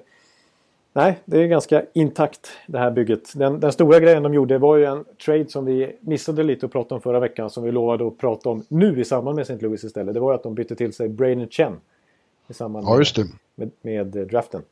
nej, 0.93 1.19
det 1.25 1.43
är 1.43 1.47
ganska 1.47 1.83
intakt 1.93 2.51
det 2.67 2.79
här 2.79 2.91
bygget. 2.91 3.33
Den, 3.35 3.61
den, 3.61 3.73
stora 3.73 4.01
grejen 4.01 4.23
de 4.23 4.35
gjorde 4.35 4.59
var 4.59 4.77
ju 4.77 4.85
en 4.85 5.05
trade 5.25 5.49
som 5.49 5.65
vi 5.65 5.97
missade 6.01 6.43
lite 6.43 6.67
att 6.67 6.73
prata 6.73 6.95
om 6.95 7.01
förra 7.01 7.21
veckan 7.21 7.51
som 7.51 7.63
vi 7.65 7.73
lovade 7.73 8.07
att 8.07 8.19
prata 8.19 8.49
om 8.49 8.65
nu 8.69 9.01
i 9.01 9.05
samband 9.05 9.37
med 9.37 9.43
St. 9.43 9.59
Louis 9.67 9.85
istället. 9.85 10.15
Det 10.15 10.21
var 10.21 10.35
att 10.35 10.43
de 10.43 10.55
bytte 10.55 10.77
till 10.77 10.93
sig 10.93 11.09
Braden 11.09 11.49
Chen 11.49 11.81
i 12.49 12.55
samband 12.55 12.87
med, 12.87 13.07
ja, 13.17 13.25
med, 13.55 13.71
med 13.83 14.07
draften. 14.07 14.63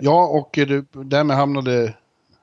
Ja, 0.00 0.26
och 0.28 0.58
därmed 1.04 1.36
hamnade 1.36 1.94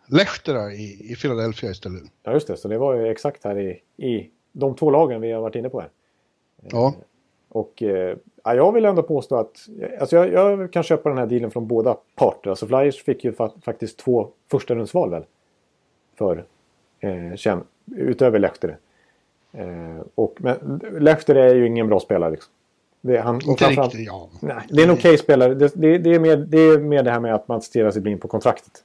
Lehtera 0.07 0.73
i, 0.73 1.11
i 1.11 1.15
Philadelphia 1.15 1.69
istället. 1.69 2.03
Ja, 2.23 2.33
just 2.33 2.47
det. 2.47 2.57
Så 2.57 2.67
det 2.67 2.77
var 2.77 2.93
ju 2.93 3.07
exakt 3.07 3.43
här 3.43 3.59
i, 3.59 3.81
i 3.97 4.29
de 4.51 4.75
två 4.75 4.91
lagen 4.91 5.21
vi 5.21 5.31
har 5.31 5.41
varit 5.41 5.55
inne 5.55 5.69
på 5.69 5.79
här. 5.79 5.89
Ja. 6.71 6.93
Och 7.49 7.83
eh, 7.83 8.17
ja, 8.43 8.55
jag 8.55 8.71
vill 8.71 8.85
ändå 8.85 9.03
påstå 9.03 9.35
att 9.35 9.67
alltså 9.99 10.15
jag, 10.15 10.31
jag, 10.33 10.73
kan 10.73 10.83
köpa 10.83 11.09
den 11.09 11.17
här 11.17 11.25
dealen 11.25 11.51
från 11.51 11.67
båda 11.67 11.97
parter. 12.15 12.49
Alltså 12.49 12.67
Flyers 12.67 13.03
fick 13.03 13.23
ju 13.23 13.33
fa 13.33 13.51
faktiskt 13.61 13.99
två 13.99 14.29
första 14.51 14.75
rundsval 14.75 15.09
väl? 15.09 15.25
För 16.15 16.45
eh, 16.99 17.35
Chen, 17.35 17.63
utöver 17.95 18.39
Lehtera. 18.39 18.75
Eh, 19.51 19.99
och, 20.15 20.37
men 20.37 20.81
Lehtera 20.99 21.43
är 21.43 21.55
ju 21.55 21.67
ingen 21.67 21.87
bra 21.87 21.99
spelare 21.99 22.31
liksom. 22.31 22.53
Det, 23.05 23.17
han, 23.17 23.41
inte 23.45 23.65
riktigt, 23.65 24.07
ja. 24.07 24.29
Nej, 24.39 24.55
det 24.69 24.81
är 24.81 24.83
en 24.83 24.91
okej 24.91 25.09
okay 25.09 25.17
spelare. 25.17 25.53
Det, 25.53 25.71
det, 25.75 25.97
det, 25.97 26.15
är 26.15 26.19
mer, 26.19 26.37
det 26.37 26.57
är 26.57 26.79
mer 26.79 27.03
det 27.03 27.11
här 27.11 27.19
med 27.19 27.35
att 27.35 27.47
man 27.47 27.61
stirrar 27.61 27.91
sig 27.91 28.01
blind 28.01 28.21
på 28.21 28.27
kontraktet. 28.27 28.83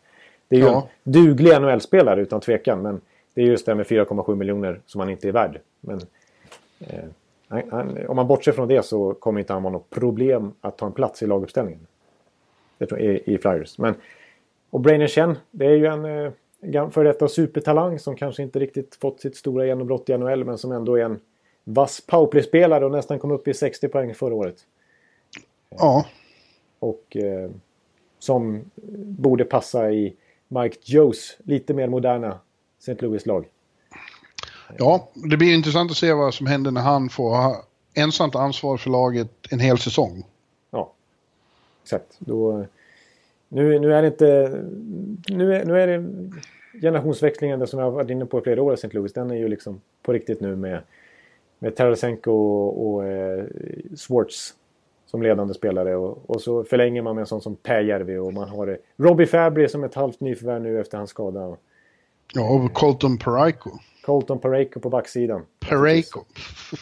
Det 0.48 0.56
är 0.56 0.60
ju 0.60 0.66
ja. 0.66 0.88
en 1.04 1.12
duglig 1.12 1.60
NHL-spelare 1.60 2.20
utan 2.20 2.40
tvekan. 2.40 2.82
Men 2.82 3.00
det 3.34 3.42
är 3.42 3.46
just 3.46 3.66
det 3.66 3.74
med 3.74 3.86
4,7 3.86 4.34
miljoner 4.34 4.80
som 4.86 5.00
han 5.00 5.10
inte 5.10 5.28
är 5.28 5.32
värd. 5.32 5.60
Men, 5.80 6.00
eh, 6.80 7.04
han, 7.70 8.06
om 8.08 8.16
man 8.16 8.26
bortser 8.26 8.52
från 8.52 8.68
det 8.68 8.84
så 8.84 9.14
kommer 9.14 9.40
inte 9.40 9.52
han 9.52 9.62
ha 9.62 9.70
något 9.70 9.90
problem 9.90 10.52
att 10.60 10.76
ta 10.76 10.86
en 10.86 10.92
plats 10.92 11.22
i 11.22 11.26
laguppställningen. 11.26 11.86
I, 12.98 13.34
i 13.34 13.38
Flyers. 13.38 13.78
Men, 13.78 13.94
och 14.70 14.80
Brainer 14.80 15.06
Chen, 15.06 15.38
det 15.50 15.66
är 15.66 15.74
ju 15.74 15.86
en 15.86 16.04
eh, 16.04 16.90
före 16.90 17.08
detta 17.08 17.28
supertalang 17.28 17.98
som 17.98 18.16
kanske 18.16 18.42
inte 18.42 18.58
riktigt 18.58 18.94
fått 18.94 19.20
sitt 19.20 19.36
stora 19.36 19.66
genombrott 19.66 20.08
i 20.08 20.18
NHL 20.18 20.44
men 20.44 20.58
som 20.58 20.72
ändå 20.72 20.98
är 20.98 21.04
en 21.04 21.20
vass 21.68 22.00
powerplay-spelare 22.00 22.84
och 22.84 22.90
nästan 22.90 23.18
kom 23.18 23.30
upp 23.30 23.48
i 23.48 23.54
60 23.54 23.88
poäng 23.88 24.14
förra 24.14 24.34
året. 24.34 24.56
Ja. 25.70 26.06
Och 26.78 27.16
eh, 27.16 27.50
som 28.18 28.70
borde 29.18 29.44
passa 29.44 29.90
i 29.92 30.16
Mike 30.48 30.76
Joes 30.82 31.36
lite 31.38 31.74
mer 31.74 31.88
moderna 31.88 32.38
St. 32.78 32.96
Louis-lag. 32.98 33.44
Ja, 34.78 35.08
det 35.14 35.36
blir 35.36 35.54
intressant 35.54 35.90
att 35.90 35.96
se 35.96 36.12
vad 36.12 36.34
som 36.34 36.46
händer 36.46 36.70
när 36.70 36.80
han 36.80 37.08
får 37.08 37.56
ensamt 37.94 38.36
ansvar 38.36 38.76
för 38.76 38.90
laget 38.90 39.30
en 39.50 39.60
hel 39.60 39.78
säsong. 39.78 40.24
Ja, 40.70 40.92
exakt. 41.82 42.16
Då, 42.18 42.66
nu, 43.48 43.78
nu 43.78 43.94
är 43.94 44.02
det 44.02 44.08
inte... 44.08 44.62
Nu 45.28 45.54
är, 45.54 45.64
nu 45.64 45.80
är 45.80 45.86
det 45.86 46.06
generationsväxlingen 46.80 47.66
som 47.66 47.78
jag 47.78 47.86
har 47.86 47.92
varit 47.92 48.10
inne 48.10 48.26
på 48.26 48.38
i 48.38 48.42
flera 48.42 48.62
år 48.62 48.72
i 48.72 48.74
St. 48.74 48.88
Louis. 48.92 49.12
Den 49.12 49.30
är 49.30 49.36
ju 49.36 49.48
liksom 49.48 49.80
på 50.02 50.12
riktigt 50.12 50.40
nu 50.40 50.56
med 50.56 50.82
med 51.58 51.76
Tarasenko 51.76 52.32
och, 52.32 52.86
och 52.86 53.06
eh, 53.06 53.44
Swartz 53.96 54.54
som 55.06 55.22
ledande 55.22 55.54
spelare. 55.54 55.96
Och, 55.96 56.30
och, 56.30 56.40
så 56.40 56.64
förlänger 56.64 57.02
man 57.02 57.14
med 57.14 57.22
en 57.22 57.26
sån 57.26 57.40
som 57.40 57.56
Pääjärvi 57.56 58.16
och 58.18 58.32
man 58.32 58.48
har 58.48 58.66
det. 58.66 58.78
Robbie 58.96 59.26
Fabry 59.26 59.68
som 59.68 59.84
ett 59.84 59.94
halvt 59.94 60.20
nyförvärv 60.20 60.62
nu 60.62 60.80
efter 60.80 60.98
hans 60.98 61.10
skada. 61.10 61.56
Ja, 62.34 62.50
och 62.50 62.72
Colton 62.72 63.18
Parayko. 63.18 63.70
Colton 64.02 64.38
Parayko 64.38 64.80
på 64.80 64.90
backsidan. 64.90 65.46
Parayko. 65.68 66.20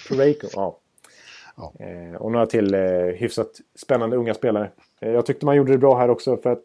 Parayko, 0.09 0.47
ja. 0.53 0.79
ja. 1.57 1.73
Eh, 1.79 2.17
och 2.17 2.33
några 2.33 2.47
till 2.47 2.75
eh, 2.75 2.81
hyfsat 3.17 3.51
spännande 3.75 4.17
unga 4.17 4.35
spelare. 4.35 4.71
Eh, 5.01 5.11
jag 5.11 5.27
tyckte 5.27 5.47
man 5.47 5.57
gjorde 5.57 5.73
det 5.73 5.79
bra 5.79 5.99
här 5.99 6.11
också 6.11 6.37
för 6.37 6.53
att 6.53 6.65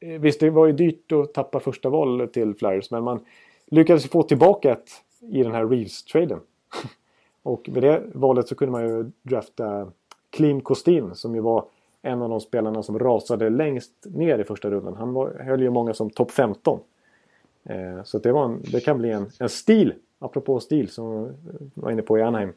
eh, 0.00 0.20
Visst, 0.20 0.40
det 0.40 0.50
var 0.50 0.66
ju 0.66 0.72
dyrt 0.72 1.12
att 1.12 1.34
tappa 1.34 1.60
första 1.60 1.88
val 1.88 2.28
till 2.32 2.54
Flyers 2.54 2.90
men 2.90 3.04
man 3.04 3.24
lyckades 3.66 4.10
få 4.10 4.22
tillbaka 4.22 4.72
ett 4.72 4.90
i 5.20 5.42
den 5.42 5.52
här 5.52 5.64
Reeves-traden. 5.64 6.40
Och 7.48 7.68
med 7.68 7.82
det 7.82 8.02
valet 8.14 8.48
så 8.48 8.54
kunde 8.54 8.72
man 8.72 8.88
ju 8.88 9.10
drafta 9.22 9.92
Klim 10.30 10.60
Kostin 10.60 11.14
som 11.14 11.34
ju 11.34 11.40
var 11.40 11.64
en 12.02 12.22
av 12.22 12.28
de 12.28 12.40
spelarna 12.40 12.82
som 12.82 12.98
rasade 12.98 13.50
längst 13.50 13.92
ner 14.04 14.38
i 14.38 14.44
första 14.44 14.70
rundan. 14.70 14.94
Han 14.94 15.12
var, 15.12 15.42
höll 15.44 15.62
ju 15.62 15.70
många 15.70 15.94
som 15.94 16.10
topp 16.10 16.30
15. 16.30 16.80
Eh, 17.64 18.02
så 18.04 18.18
det, 18.18 18.32
var 18.32 18.44
en, 18.44 18.62
det 18.62 18.80
kan 18.80 18.98
bli 18.98 19.10
en, 19.10 19.30
en 19.38 19.48
stil, 19.48 19.94
apropå 20.18 20.60
stil 20.60 20.88
som 20.88 21.24
vi 21.24 21.30
var 21.74 21.90
inne 21.90 22.02
på 22.02 22.18
i 22.18 22.22
Anaheim. 22.22 22.52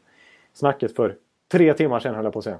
Snacket 0.54 0.96
för 0.96 1.16
tre 1.48 1.74
timmar 1.74 2.00
sedan 2.00 2.14
höll 2.14 2.24
jag 2.24 2.32
på 2.32 2.38
att 2.38 2.44
säga. 2.44 2.58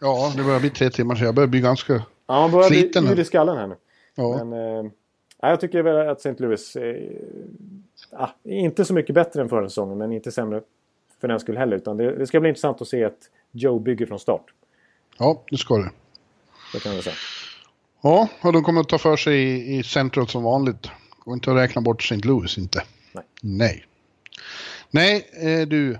Ja, 0.00 0.32
det 0.36 0.44
börjar 0.44 0.60
bli 0.60 0.70
tre 0.70 0.90
timmar 0.90 1.14
sedan. 1.14 1.26
Jag 1.26 1.34
börjar 1.34 1.48
bli 1.48 1.60
ganska 1.60 2.02
Ja, 2.26 2.40
han 2.40 2.50
börjar 2.50 2.68
sliten. 2.68 3.04
bli 3.04 3.12
yr 3.12 3.20
i 3.20 3.24
skallen 3.24 3.56
här 3.56 3.66
nu. 3.66 3.76
Ja. 4.14 4.44
Men, 4.44 4.52
eh, 4.52 4.90
ja, 5.40 5.50
jag 5.50 5.60
tycker 5.60 5.82
väl 5.82 6.08
att 6.08 6.18
St. 6.18 6.42
Louis 6.42 6.76
eh, 6.76 7.10
inte 8.44 8.84
så 8.84 8.94
mycket 8.94 9.14
bättre 9.14 9.42
än 9.42 9.48
förra 9.48 9.68
säsongen, 9.68 9.98
men 9.98 10.12
inte 10.12 10.32
sämre 10.32 10.62
för 11.24 11.28
den 11.28 11.40
skull 11.40 11.56
heller. 11.56 11.76
Utan 11.76 11.96
det, 11.96 12.16
det 12.16 12.26
ska 12.26 12.40
bli 12.40 12.48
intressant 12.48 12.80
att 12.82 12.88
se 12.88 13.04
att 13.04 13.18
Joe 13.52 13.78
bygger 13.78 14.06
från 14.06 14.18
start. 14.18 14.44
ja, 15.18 15.42
det 15.50 15.56
ska 15.56 15.76
det. 15.76 15.90
Det 16.72 16.80
kan 16.82 16.92
väl 16.92 17.02
säga. 17.02 17.16
Ja, 18.02 18.28
och 18.42 18.52
de 18.52 18.62
kommer 18.64 18.80
att 18.80 18.88
ta 18.88 18.98
för 18.98 19.16
sig 19.16 19.42
i, 19.42 19.76
i 19.78 19.82
centret 19.82 20.30
som 20.30 20.42
vanligt. 20.42 20.90
Går 21.18 21.34
inte 21.34 21.50
att 21.50 21.56
räkna 21.56 21.82
bort 21.82 22.02
St. 22.02 22.16
Louis 22.28 22.58
inte. 22.58 22.82
Nej. 23.12 23.24
Nej. 23.40 23.84
Nej, 24.90 25.26
eh, 25.42 25.68
du. 25.68 25.98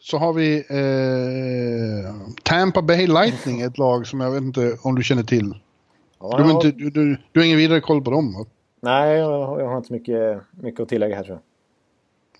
Så 0.00 0.18
har 0.18 0.32
vi 0.32 0.56
eh, 0.58 2.14
Tampa 2.42 2.82
Bay 2.82 3.06
Lightning, 3.06 3.60
ett 3.60 3.78
lag 3.78 4.06
som 4.06 4.20
jag 4.20 4.30
vet 4.30 4.42
inte 4.42 4.78
om 4.82 4.94
du 4.94 5.02
känner 5.02 5.22
till. 5.22 5.54
Ja, 6.20 6.36
Du, 6.36 6.42
har 6.42 6.50
inte, 6.50 6.70
du, 6.70 6.90
du, 6.90 7.16
du 7.32 7.40
har 7.40 7.44
ingen 7.46 7.58
vidare 7.58 7.80
koll 7.80 8.02
på 8.04 8.10
dem? 8.10 8.34
va? 8.34 8.46
Nej, 8.80 9.16
jag, 9.18 9.46
har- 9.46 9.60
jag 9.60 9.68
har 9.68 9.76
inte 9.76 9.92
mycket, 9.92 10.40
mycket 10.50 10.80
att 10.80 10.88
tillägga 10.88 11.16
här 11.16 11.24
tror 11.24 11.40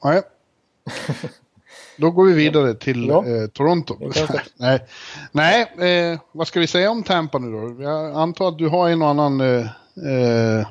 jag. 0.03 0.13
Nej. 0.13 0.23
Då 2.01 2.11
går 2.11 2.25
vi 2.27 2.33
vidare 2.33 2.75
till 2.75 3.09
Ja. 3.09 3.27
eh, 3.27 3.47
Toronto. 3.47 4.11
Nej, 4.57 4.85
Nej 5.33 5.63
eh, 6.13 6.21
vad 6.33 6.47
ska 6.49 6.61
vi 6.61 6.67
säga 6.67 6.91
om 6.91 7.03
Tampa 7.03 7.39
nu 7.39 7.53
då? 7.53 7.83
Jag 7.83 8.15
antar 8.15 8.49
att 8.49 8.59
du 8.59 8.69
har 8.69 8.89
en 8.89 9.03
och 9.03 9.09
annan... 9.09 9.41
Eh, 9.41 9.67
eh, 10.07 10.67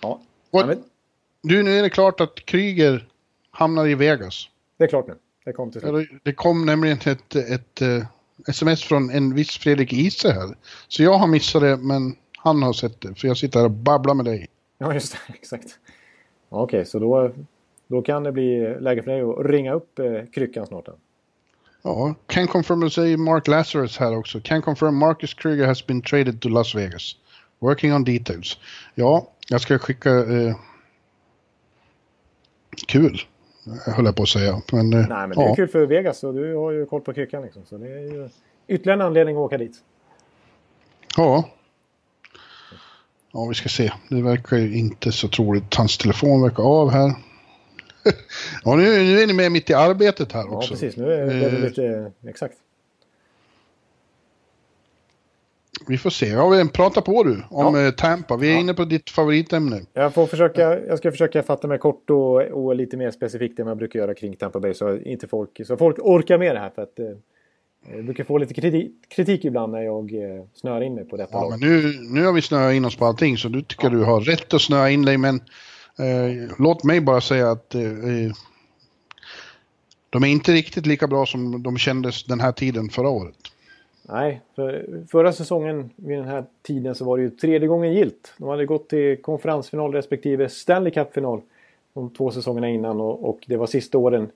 Ja, 0.00 0.20
men 0.66 0.84
Du, 1.42 1.62
nu 1.62 1.78
är 1.78 1.82
det 1.82 1.90
klart 1.90 2.20
att 2.20 2.34
Kryger 2.44 3.08
hamnar 3.50 3.86
i 3.86 3.94
Vegas. 3.94 4.48
det 4.78 4.84
är 4.84 4.88
klart 4.88 5.06
nu. 5.08 5.14
Det 5.44 5.52
kom 5.52 5.72
till 5.72 5.80
slut. 5.80 6.08
Det 6.22 6.32
kom 6.32 6.66
nämligen 6.66 6.98
ett, 7.04 7.34
ett, 7.36 7.82
eh, 7.82 8.04
sms 8.48 8.84
från 8.84 9.10
en 9.10 9.34
viss 9.34 9.58
Fredrik 9.58 9.92
Ise 9.92 10.32
här. 10.32 10.56
Så 10.88 11.02
jag 11.02 11.14
har 11.18 11.26
missat 11.26 11.62
det, 11.62 11.76
men 11.76 12.16
han 12.38 12.62
har 12.62 12.72
sett 12.72 13.00
det. 13.00 13.14
För 13.14 13.28
jag 13.28 13.36
sitter 13.36 13.58
här 13.58 13.64
och 13.66 13.70
babblar 13.70 14.14
med 14.14 14.24
dig. 14.24 14.46
Ja, 14.78 14.94
just 14.94 15.12
det. 15.12 15.18
Exakt. 15.34 15.66
Okej, 16.48 16.86
så 16.86 16.98
då, 16.98 17.30
då 17.88 18.02
kan 18.02 18.22
det 18.22 18.32
bli 18.32 18.76
läge 18.80 19.02
för 19.02 19.10
dig 19.10 19.20
att 19.20 19.46
ringa 19.46 19.72
upp 19.72 19.98
eh, 19.98 20.24
kryckan 20.32 20.66
snart. 20.66 20.88
Ja, 21.82 22.14
can 22.26 22.46
confirm, 22.46 22.90
säger 22.90 23.16
Mark 23.16 23.48
Lazarus 23.48 23.98
här 23.98 24.16
också. 24.16 24.40
Can 24.40 24.62
confirm 24.62 24.96
Marcus 24.96 25.34
Kruger 25.34 25.66
has 25.66 25.86
been 25.86 26.02
traded 26.02 26.40
to 26.40 26.48
Las 26.48 26.74
Vegas. 26.74 27.16
Working 27.58 27.94
on 27.94 28.04
details. 28.04 28.58
Ja, 28.94 29.32
jag 29.48 29.60
ska 29.60 29.78
skicka... 29.78 30.10
Eh, 30.10 30.56
kul, 32.88 33.20
höll 33.86 34.04
jag 34.04 34.16
på 34.16 34.22
att 34.22 34.28
säga. 34.28 34.62
Men, 34.72 34.92
eh, 34.92 34.98
Nej, 35.08 35.28
men 35.28 35.30
det 35.30 35.44
är 35.44 35.48
ja. 35.48 35.54
kul 35.54 35.68
för 35.68 35.86
Vegas 35.86 36.24
och 36.24 36.34
du 36.34 36.54
har 36.54 36.70
ju 36.70 36.86
koll 36.86 37.00
på 37.00 37.12
kryckan 37.12 37.42
liksom. 37.42 37.64
Så 37.64 37.78
det 37.78 37.88
är 37.88 38.12
ju 38.12 38.28
ytterligare 38.68 39.00
en 39.00 39.06
anledning 39.06 39.36
att 39.36 39.40
åka 39.40 39.58
dit. 39.58 39.76
Ja. 41.16 41.48
Ja, 43.32 43.46
vi 43.48 43.54
ska 43.54 43.68
se. 43.68 43.92
Det 44.08 44.22
verkar 44.22 44.56
ju 44.56 44.78
inte 44.78 45.12
så 45.12 45.28
troligt. 45.28 45.74
Hans 45.74 45.98
telefon 45.98 46.42
verkar 46.42 46.62
av 46.62 46.90
här. 46.90 47.14
ja, 48.64 48.76
nu, 48.76 48.82
nu 48.82 49.20
är 49.20 49.26
ni 49.26 49.32
med 49.32 49.52
mitt 49.52 49.70
i 49.70 49.74
arbetet 49.74 50.32
här 50.32 50.44
Ja, 50.48 50.56
också. 50.56 50.70
precis. 50.70 50.96
Nu 50.96 51.12
är 51.12 51.26
det 51.26 51.46
Eh, 51.46 51.60
lite... 51.60 52.12
Exakt. 52.28 52.54
Vi 55.86 55.98
får 55.98 56.10
se. 56.10 56.26
Ja, 56.26 56.66
prata 56.72 57.00
på 57.00 57.22
du 57.22 57.42
om 57.50 57.74
Ja. 57.76 57.86
eh, 57.86 57.90
Tampa. 57.90 58.36
Vi 58.36 58.48
är 58.48 58.52
Ja. 58.54 58.60
inne 58.60 58.74
på 58.74 58.84
ditt 58.84 59.10
favoritämne. 59.10 59.80
Jag, 59.92 60.14
får 60.14 60.26
försöka, 60.26 60.80
jag 60.86 60.98
ska 60.98 61.10
försöka 61.10 61.42
fatta 61.42 61.68
mig 61.68 61.78
kort 61.78 62.10
och, 62.10 62.34
och 62.42 62.74
lite 62.76 62.96
mer 62.96 63.10
specifikt 63.10 63.58
än 63.58 63.64
vad 63.66 63.70
jag 63.70 63.78
brukar 63.78 63.98
göra 63.98 64.14
kring 64.14 64.36
Tampa 64.36 64.60
Bay. 64.60 64.74
Så, 64.74 64.96
inte 64.98 65.28
folk, 65.28 65.60
så 65.66 65.76
folk 65.76 65.96
orkar 65.98 66.38
med 66.38 66.54
det 66.56 66.60
här. 66.60 66.70
För 66.70 66.82
att, 66.82 66.98
eh, 66.98 67.06
jag 67.94 68.04
brukar 68.04 68.24
få 68.24 68.38
lite 68.38 68.54
kritik, 68.54 68.92
kritik 69.08 69.44
ibland 69.44 69.72
när 69.72 69.82
jag 69.82 70.14
eh, 70.14 70.44
snör 70.54 70.80
in 70.80 70.94
mig 70.94 71.04
på 71.04 71.16
detta 71.16 71.30
Ja, 71.32 71.40
lag. 71.40 71.50
men 71.50 71.60
nu, 71.60 71.92
nu 72.00 72.24
har 72.26 72.32
vi 72.32 72.42
snöat 72.42 72.74
in 72.74 72.84
oss 72.84 72.96
på 72.96 73.04
allting 73.04 73.36
så 73.36 73.48
du 73.48 73.62
tycker 73.62 73.90
du 73.90 74.04
har 74.04 74.20
rätt 74.20 74.54
att 74.54 74.62
snöa 74.62 74.90
in 74.90 75.02
dig. 75.04 75.18
Men 75.18 75.40
eh, 75.98 76.50
låt 76.58 76.84
mig 76.84 77.00
bara 77.00 77.20
säga 77.20 77.50
att 77.50 77.74
eh, 77.74 77.82
eh, 77.82 78.32
de 80.10 80.22
är 80.22 80.28
inte 80.28 80.52
riktigt 80.52 80.86
lika 80.86 81.06
bra 81.06 81.26
som 81.26 81.62
de 81.62 81.78
kändes 81.78 82.24
den 82.24 82.40
här 82.40 82.52
tiden 82.52 82.88
förra 82.88 83.08
året. 83.08 83.36
Nej, 84.02 84.40
för 84.54 84.86
förra 85.10 85.32
säsongen 85.32 85.90
vid 85.96 86.18
den 86.18 86.28
här 86.28 86.44
tiden 86.62 86.94
så 86.94 87.04
var 87.04 87.16
det 87.16 87.22
ju 87.22 87.30
tredje 87.30 87.68
gången 87.68 87.92
gilt. 87.92 88.34
De 88.38 88.48
hade 88.48 88.66
gått 88.66 88.88
till 88.88 89.22
konferensfinal 89.22 89.92
respektive 89.92 90.48
Stanley 90.48 90.92
Cup-final 90.92 91.40
de 91.94 92.10
två 92.10 92.30
säsongerna 92.30 92.68
innan 92.68 93.00
och, 93.00 93.28
och 93.28 93.38
det 93.46 93.56
var 93.56 93.66
sista 93.66 93.98
åren 93.98 94.30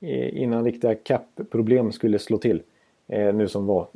eh, 0.00 0.42
innan 0.42 0.64
riktiga 0.64 0.94
cap-problem 0.94 1.92
skulle 1.92 2.18
slå 2.18 2.38
till. 2.38 2.62
Eh, 3.08 3.34
nu 3.34 3.48
som 3.48 3.66
var. 3.66 3.86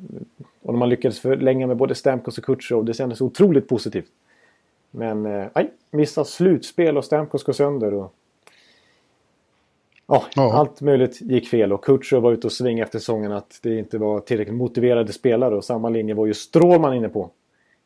Och 0.63 0.73
när 0.73 0.79
man 0.79 0.89
lyckades 0.89 1.21
förlänga 1.21 1.67
med 1.67 1.77
både 1.77 1.95
Stamkos 1.95 2.39
och 2.39 2.45
Kutjerov. 2.45 2.85
Det 2.85 2.95
kändes 2.95 3.21
otroligt 3.21 3.69
positivt. 3.69 4.11
Men 4.91 5.27
eh, 5.27 5.47
missar 5.91 6.25
slutspel 6.25 6.97
och 6.97 7.05
Stamkos 7.05 7.45
går 7.45 7.53
sönder. 7.53 7.95
Och... 7.95 8.13
Ja, 10.07 10.25
Ja. 10.37 10.53
allt 10.53 10.81
möjligt 10.81 11.21
gick 11.21 11.49
fel 11.49 11.73
och 11.73 11.85
Kutjerov 11.85 12.23
var 12.23 12.33
ute 12.33 12.47
och 12.47 12.53
svingade 12.53 12.83
efter 12.83 12.99
säsongen 12.99 13.33
att 13.33 13.59
det 13.63 13.79
inte 13.79 13.99
var 13.99 14.21
tillräckligt 14.21 14.57
motiverade 14.57 15.13
spelare 15.13 15.57
och 15.57 15.65
samma 15.65 15.89
linje 15.89 16.15
var 16.15 16.27
ju 16.27 16.35
Strålman 16.35 16.95
inne 16.95 17.09
på. 17.09 17.31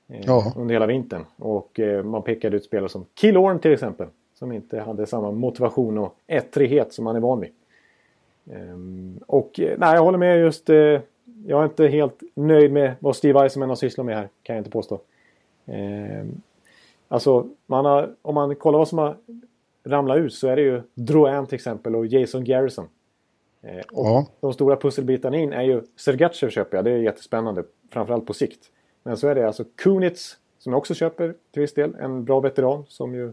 Eh, 0.08 0.20
Ja. 0.26 0.52
Under 0.56 0.72
hela 0.74 0.86
vintern. 0.86 1.24
Och 1.36 1.80
eh, 1.80 2.04
man 2.04 2.22
pekade 2.22 2.56
ut 2.56 2.64
spelare 2.64 2.88
som 2.88 3.06
Killorn 3.14 3.58
till 3.58 3.72
exempel. 3.72 4.06
Som 4.34 4.52
inte 4.52 4.80
hade 4.80 5.06
samma 5.06 5.30
motivation 5.30 5.98
och 5.98 6.14
ettrighet 6.26 6.92
som 6.92 7.04
man 7.04 7.16
är 7.16 7.20
van 7.20 7.40
vid. 7.40 7.50
Ehm, 8.52 9.20
och 9.26 9.60
eh, 9.60 9.78
nej, 9.78 9.94
jag 9.94 10.02
håller 10.02 10.18
med 10.18 10.38
just. 10.38 10.70
Eh, 10.70 10.76
jag 11.46 11.60
är 11.60 11.64
inte 11.64 11.86
helt 11.86 12.20
nöjd 12.34 12.72
med 12.72 12.94
vad 13.00 13.16
Steve 13.16 13.40
Eisenman 13.42 13.68
har 13.68 13.76
sysslat 13.76 14.06
med 14.06 14.16
här. 14.16 14.28
Kan 14.42 14.56
jag 14.56 14.60
inte 14.60 14.70
påstå. 14.70 15.00
Alltså, 17.12 17.48
man 17.66 17.84
har, 17.84 18.14
om 18.22 18.34
man 18.34 18.56
kollar 18.56 18.78
vad 18.78 18.88
som 18.88 18.98
har 18.98 19.16
ramlat 19.84 20.18
ut 20.18 20.34
så 20.34 20.48
är 20.48 20.56
det 20.56 20.62
ju 20.62 20.82
Drouin 20.94 21.46
till 21.46 21.54
exempel 21.54 21.96
och 21.96 22.06
Jason 22.06 22.44
Garrison. 22.44 22.88
Eh, 23.62 23.76
och 23.92 24.06
Ja. 24.06 24.26
de 24.40 24.52
stora 24.52 24.76
pusselbitarna 24.76 25.36
in 25.36 25.52
är 25.52 25.62
ju 25.62 25.82
Sergachev 25.96 26.50
köper 26.50 26.76
jag. 26.76 26.84
Det 26.84 26.90
är 26.90 26.96
jättespännande. 26.96 27.64
Framförallt 27.90 28.26
på 28.26 28.32
sikt. 28.34 28.70
Men 29.02 29.16
så 29.16 29.28
är 29.28 29.34
det 29.34 29.46
alltså 29.46 29.64
Kunitz 29.76 30.36
som 30.58 30.72
jag 30.72 30.78
också 30.78 30.94
köper 30.94 31.34
till 31.52 31.60
viss 31.62 31.74
del. 31.74 31.94
En 31.94 32.24
bra 32.24 32.40
veteran 32.40 32.84
som 32.88 33.14
ju 33.14 33.32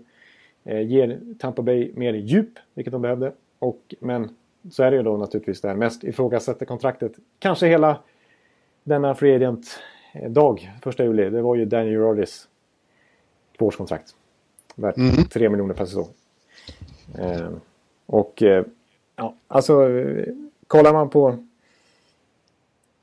eh, 0.63 0.81
ger 0.81 1.19
Tampa 1.39 1.61
Bay 1.61 1.91
mer 1.95 2.13
djup, 2.13 2.49
vilket 2.73 2.91
de 2.91 3.01
behövde. 3.01 3.31
Och, 3.59 3.95
men 3.99 4.29
så 4.71 4.83
är 4.83 4.91
det 4.91 4.97
ju 4.97 5.03
då 5.03 5.17
naturligtvis 5.17 5.61
det 5.61 5.67
här 5.67 5.75
mest 5.75 6.03
ifrågasatta 6.03 6.65
kontraktet. 6.65 7.11
Kanske 7.39 7.67
hela 7.67 7.99
denna 8.83 9.15
free 9.15 9.35
agent 9.35 9.79
eh, 10.13 10.31
dag, 10.31 10.71
första 10.83 11.03
juli. 11.03 11.29
Det 11.29 11.41
var 11.41 11.55
ju 11.55 11.65
Daniel 11.65 11.93
Girardis 11.95 12.47
tvåårskontrakt. 13.57 14.15
Värt 14.75 14.97
Mhm. 14.97 15.23
3 15.25 15.49
miljoner 15.49 15.73
per 15.73 15.85
säsong. 15.85 16.07
Eh, 17.19 17.49
och 18.05 18.43
eh, 18.43 18.65
ja, 19.15 19.33
alltså 19.47 19.87
kollar 20.67 20.93
man 20.93 21.09
på 21.09 21.37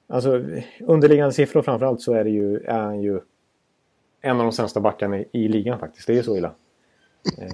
Alltså 0.07 0.43
underliggande 0.81 1.33
siffror 1.33 1.63
framförallt 1.63 2.01
så 2.01 2.13
är 2.13 2.25
det 2.25 2.31
ju, 2.31 2.59
är 2.59 2.79
han 2.79 3.03
ju 3.03 3.21
en 4.21 4.37
av 4.37 4.43
de 4.43 4.53
sämsta 4.53 4.81
backarna 4.81 5.19
i, 5.19 5.27
i 5.33 5.49
ligan 5.49 5.79
faktiskt. 5.79 6.07
Det 6.07 6.13
är 6.13 6.17
ju 6.17 6.23
så 6.23 6.37
illa. 6.37 6.51
Eh, 7.39 7.53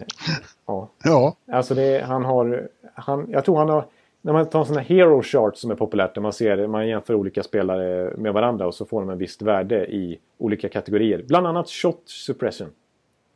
ja, 0.67 0.89
Ja, 1.05 1.37
alltså 1.53 1.75
det, 1.75 2.05
han 2.05 2.25
har, 2.25 2.69
han, 2.95 3.27
jag 3.31 3.45
tror 3.45 3.57
han 3.59 3.69
har, 3.69 3.85
när 4.21 4.33
man 4.33 4.47
tar 4.51 4.61
en 4.61 4.67
sån 4.67 4.77
här 4.77 4.85
hero 4.85 5.23
chart 5.23 5.57
som 5.57 5.71
är 5.71 5.75
populärt, 5.75 6.15
där 6.15 6.23
man 6.23 6.33
ser, 6.33 6.67
man 6.67 6.89
jämför 6.89 7.15
olika 7.15 7.43
spelare 7.43 8.15
med 8.17 8.33
varandra 8.33 8.67
och 8.67 8.75
så 8.75 8.85
får 8.85 9.01
de 9.01 9.11
en 9.11 9.19
visst 9.19 9.43
värde 9.43 9.87
i 9.87 10.19
olika 10.39 10.69
kategorier. 10.69 11.23
Bland 11.29 11.47
annat 11.47 11.69
shot 11.69 12.03
suppression. 12.05 12.69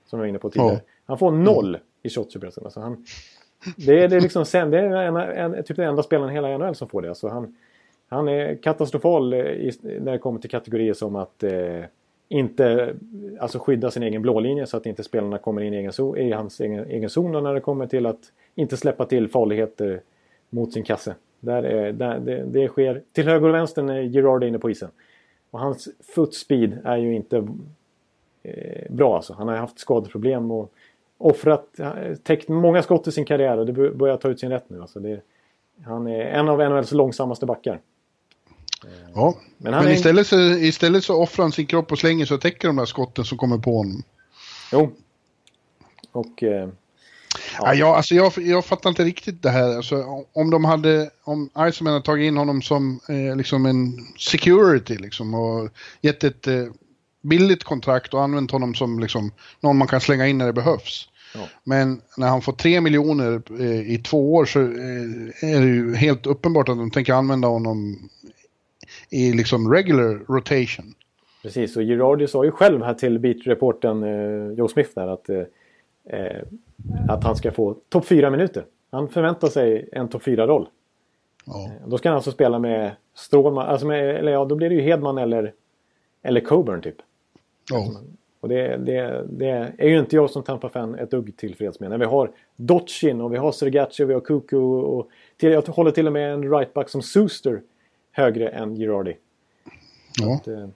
Som 0.07 0.19
jag 0.19 0.23
var 0.23 0.29
inne 0.29 0.39
på 0.39 0.51
tidigare. 0.51 0.73
Ja. 0.73 0.81
Han 1.07 1.19
får 1.19 1.31
noll 1.31 1.79
i 2.03 2.09
shot 2.11 2.33
suppression. 2.33 2.65
Alltså 2.65 2.81
han, 2.81 3.05
det 3.77 4.03
är, 4.03 4.09
det 4.09 4.17
är 4.17 4.21
liksom 4.21 4.45
sen, 4.45 4.71
det 4.71 4.79
är 4.79 4.93
en, 4.93 5.17
en, 5.17 5.65
typ 5.65 5.77
den 5.77 5.89
enda 5.89 6.03
spelaren 6.03 6.31
i 6.31 6.35
hela 6.35 6.59
NHL 6.59 6.75
som 6.75 6.89
får 6.89 7.03
det. 7.03 7.09
Alltså 7.09 7.29
han, 7.29 7.57
han 8.09 8.29
är 8.29 8.55
katastrofal 8.55 9.35
i, 9.35 9.73
när 9.83 10.13
det 10.13 10.19
kommer 10.19 10.41
till 10.41 10.51
kategorier 10.51 10.95
som 10.95 11.17
att 11.17 11.43
eh, 11.43 11.81
inte 12.29 12.95
alltså 13.41 13.59
skydda 13.59 13.91
sin 13.91 14.03
egen 14.03 14.23
blålinje 14.23 14.67
så 14.67 14.77
att 14.77 14.87
inte 14.87 15.03
spelarna 15.03 15.39
kommer 15.39 15.63
in 15.63 15.75
i, 15.75 15.77
egen 15.77 15.93
zon, 15.93 16.17
i 16.19 16.33
hans 16.33 16.61
egen, 16.61 16.85
egen 16.85 17.11
zon 17.11 17.35
och 17.35 17.43
när 17.43 17.55
det 17.55 17.61
kommer 17.61 17.87
till 17.87 18.07
att 18.07 18.21
inte 18.55 18.77
släppa 18.77 19.07
till 19.07 19.29
farligheter 19.29 20.01
mot 20.51 20.73
sin 20.73 20.83
kasse. 20.83 21.15
Där 21.41 21.63
är, 21.63 21.93
där, 21.93 22.19
det, 22.19 22.45
det 22.47 22.69
sker 22.69 23.03
till 23.13 23.25
höger 23.25 23.49
och 23.49 23.55
vänster 23.55 23.83
när 23.83 24.01
Gerard 24.01 24.43
är 24.43 24.47
inne 24.47 24.59
på 24.59 24.71
isen. 24.71 24.91
Och 25.51 25.61
hans 25.61 25.89
footspeed 26.15 26.79
är 26.85 26.97
ju 26.97 27.15
inte 27.15 27.49
bra 28.91 29.17
alltså. 29.17 29.33
Han 29.33 29.49
har 29.49 29.57
haft 29.57 29.79
skadeproblem 29.79 30.51
och 30.51 30.73
offrat, 31.19 31.67
täckt 32.23 32.49
många 32.49 32.83
skott 32.83 33.07
i 33.09 33.13
sin 33.13 33.25
karriär 33.25 33.59
och 33.59 33.67
det 33.67 33.73
bör- 33.73 33.91
börjar 33.95 34.17
ta 34.17 34.29
ut 34.29 34.41
sin 34.41 34.51
rätt 34.51 34.71
nu. 34.71 34.81
Alltså 34.81 35.01
det, 35.01 35.21
Han 35.85 36.07
är 36.07 36.21
en 36.21 36.49
av 36.49 36.59
NHLs 36.71 36.93
långsammaste 36.93 37.47
backar. 37.47 37.81
Ja, 39.15 39.35
Men 39.59 39.73
men, 39.73 39.93
istället, 39.93 40.27
så, 40.27 40.41
istället 40.41 41.05
så 41.05 41.23
offrar 41.23 41.45
han 41.45 41.53
sin 41.53 41.67
kropp 41.67 41.93
och 41.93 41.99
slänger 41.99 42.33
och 42.33 42.41
täcker 42.41 42.69
de 42.69 42.77
där 42.77 42.85
skotten 42.85 43.25
som 43.25 43.39
kommer 43.39 43.59
på 43.59 43.77
honom. 43.77 44.03
Jo. 44.73 44.91
Och... 46.13 46.43
Eh, 46.43 46.69
Ja. 47.59 47.75
jag, 47.75 47.89
alltså 47.89 48.15
jag, 48.15 48.33
jag 48.39 48.65
fattar 48.65 48.91
inte 48.91 49.05
riktigt 49.05 49.43
det 49.43 49.51
här. 49.51 49.77
Alltså, 49.77 50.25
om 50.33 50.51
de 50.51 50.65
hade, 50.65 51.11
om 51.25 51.51
Iceman 51.71 51.93
hade 51.93 52.05
tagit 52.05 52.27
in 52.29 52.37
honom 52.37 52.63
som 52.63 53.01
eh, 53.09 53.37
liksom 53.37 53.67
en 53.67 53.93
security 54.19 54.97
liksom 54.97 55.35
och 55.35 55.69
gett 56.01 56.25
ett 56.25 56.47
eh, 56.47 56.65
billigt 57.25 57.65
kontrakt 57.65 58.15
och 58.15 58.23
använt 58.23 58.51
honom 58.51 58.75
som 58.75 58.99
liksom 59.01 59.33
någon 59.61 59.79
man 59.79 59.89
kan 59.89 60.01
slänga 60.01 60.27
in 60.27 60.39
när 60.39 60.47
det 60.47 60.53
behövs. 60.53 61.09
Ja. 61.35 61.41
Men 61.65 62.01
när 62.17 62.29
han 62.29 62.43
får 62.43 62.53
tre 62.53 62.81
miljoner 62.81 63.43
eh, 63.61 63.93
i 63.93 63.99
två 63.99 64.35
år 64.35 64.45
så 64.45 64.61
eh, 64.61 65.55
är 65.55 65.61
det 65.61 65.67
ju 65.67 65.95
helt 65.95 66.27
uppenbart 66.27 66.69
att 66.69 66.77
de 66.77 66.91
tänker 66.91 67.13
använda 67.13 67.49
honom 67.49 68.09
i 69.11 69.33
liksom 69.33 69.73
regular 69.73 70.21
rotation. 70.29 70.95
Precis, 71.43 71.77
och 71.77 71.83
Girardi 71.83 72.27
sa 72.27 72.45
ju 72.45 72.51
själv 72.51 72.83
här 72.83 72.95
till 72.95 73.19
beat-reportern 73.19 74.03
eh, 74.03 74.53
Joe 74.59 74.69
Smith 74.69 74.91
där 74.95 75.09
att, 75.09 75.29
eh, 75.29 75.43
eh, 76.05 76.43
att 77.09 77.25
han 77.25 77.37
ska 77.37 77.53
få 77.53 77.77
topp 77.89 78.07
4 78.07 78.31
minuter. 78.31 78.65
Han 78.91 79.09
förväntar 79.09 79.49
sig 79.49 79.89
en 79.93 80.09
topp 80.09 80.23
4-roll. 80.23 80.69
Ja. 81.47 81.71
Då 81.87 81.99
ska 81.99 82.09
han 82.09 82.17
alltså 82.17 82.31
spela 82.31 82.59
med 82.59 82.93
Strålman, 83.15 83.67
alltså 83.67 83.87
med, 83.87 84.17
eller 84.17 84.33
ja, 84.33 84.45
då 84.45 84.55
blir 84.55 84.69
det 84.69 84.75
ju 84.75 84.81
Hedman 84.81 85.19
eller, 85.19 85.53
eller 86.23 86.41
Coburn 86.41 86.83
typ. 86.83 86.97
Ja. 87.71 87.93
Och 88.41 88.49
det, 88.49 88.77
det, 88.77 89.27
det 89.31 89.73
är 89.79 89.89
ju 89.89 89.99
inte 89.99 90.17
jag 90.17 90.31
som 90.31 90.43
Tampa-fan 90.43 90.95
ett 90.95 91.11
dugg 91.11 91.37
tillfreds 91.37 91.81
med. 91.81 91.91
När 91.91 91.99
vi 91.99 92.05
har 92.05 92.31
Dotchin 92.57 93.21
och 93.21 93.33
vi 93.33 93.37
har 93.37 93.53
Sergachev, 93.53 94.07
vi 94.09 94.15
har 94.15 94.21
Kuku 94.21 94.57
och 94.57 95.09
till, 95.37 95.51
jag 95.53 95.63
håller 95.63 95.91
till 95.91 96.07
och 96.07 96.13
med 96.13 96.33
en 96.35 96.51
rightback 96.59 96.89
som 96.89 97.03
Suster 97.03 97.63
högre 98.13 98.49
än 98.49 98.77
Girardi. 98.77 99.17
Ja. 100.21 100.35
Att, 100.35 100.49
eh, 100.49 100.67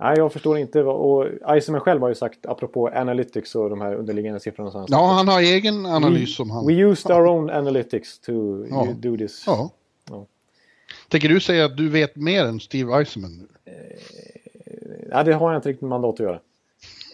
nej, 0.00 0.14
jag 0.16 0.32
förstår 0.32 0.58
inte. 0.58 0.82
vad- 0.82 0.96
Och 0.96 1.56
Iceman 1.58 1.80
själv 1.80 2.00
har 2.00 2.08
ju 2.08 2.14
sagt, 2.14 2.46
apropå 2.46 2.88
analytics 2.88 3.54
och 3.54 3.70
de 3.70 3.80
här 3.80 3.94
underliggande 3.94 4.40
siffrorna. 4.40 4.70
han 4.70 4.82
sagt, 4.82 4.90
ja, 4.90 5.06
han 5.06 5.28
har 5.28 5.40
egen 5.40 5.86
analys 5.86 6.36
som 6.36 6.50
han... 6.50 6.66
We 6.66 6.72
used 6.72 7.10
our 7.16 7.26
own 7.26 7.50
analytics 7.50 8.18
to 8.18 8.32
Ja. 8.70 8.88
do 8.96 9.16
this. 9.16 9.44
Ja. 9.46 9.70
Ja. 10.10 10.26
Tänker 11.08 11.28
du 11.28 11.40
säga 11.40 11.64
att 11.64 11.76
du 11.76 11.88
vet 11.88 12.16
mer 12.16 12.44
än 12.44 12.60
Steve 12.60 12.98
Eisenman 12.98 13.38
nu? 13.38 13.72
Nej, 15.12 15.24
det 15.24 15.32
har 15.32 15.52
jag 15.52 15.58
inte 15.58 15.68
riktigt 15.68 15.88
mandat 15.88 16.14
att 16.14 16.20
göra. 16.20 16.38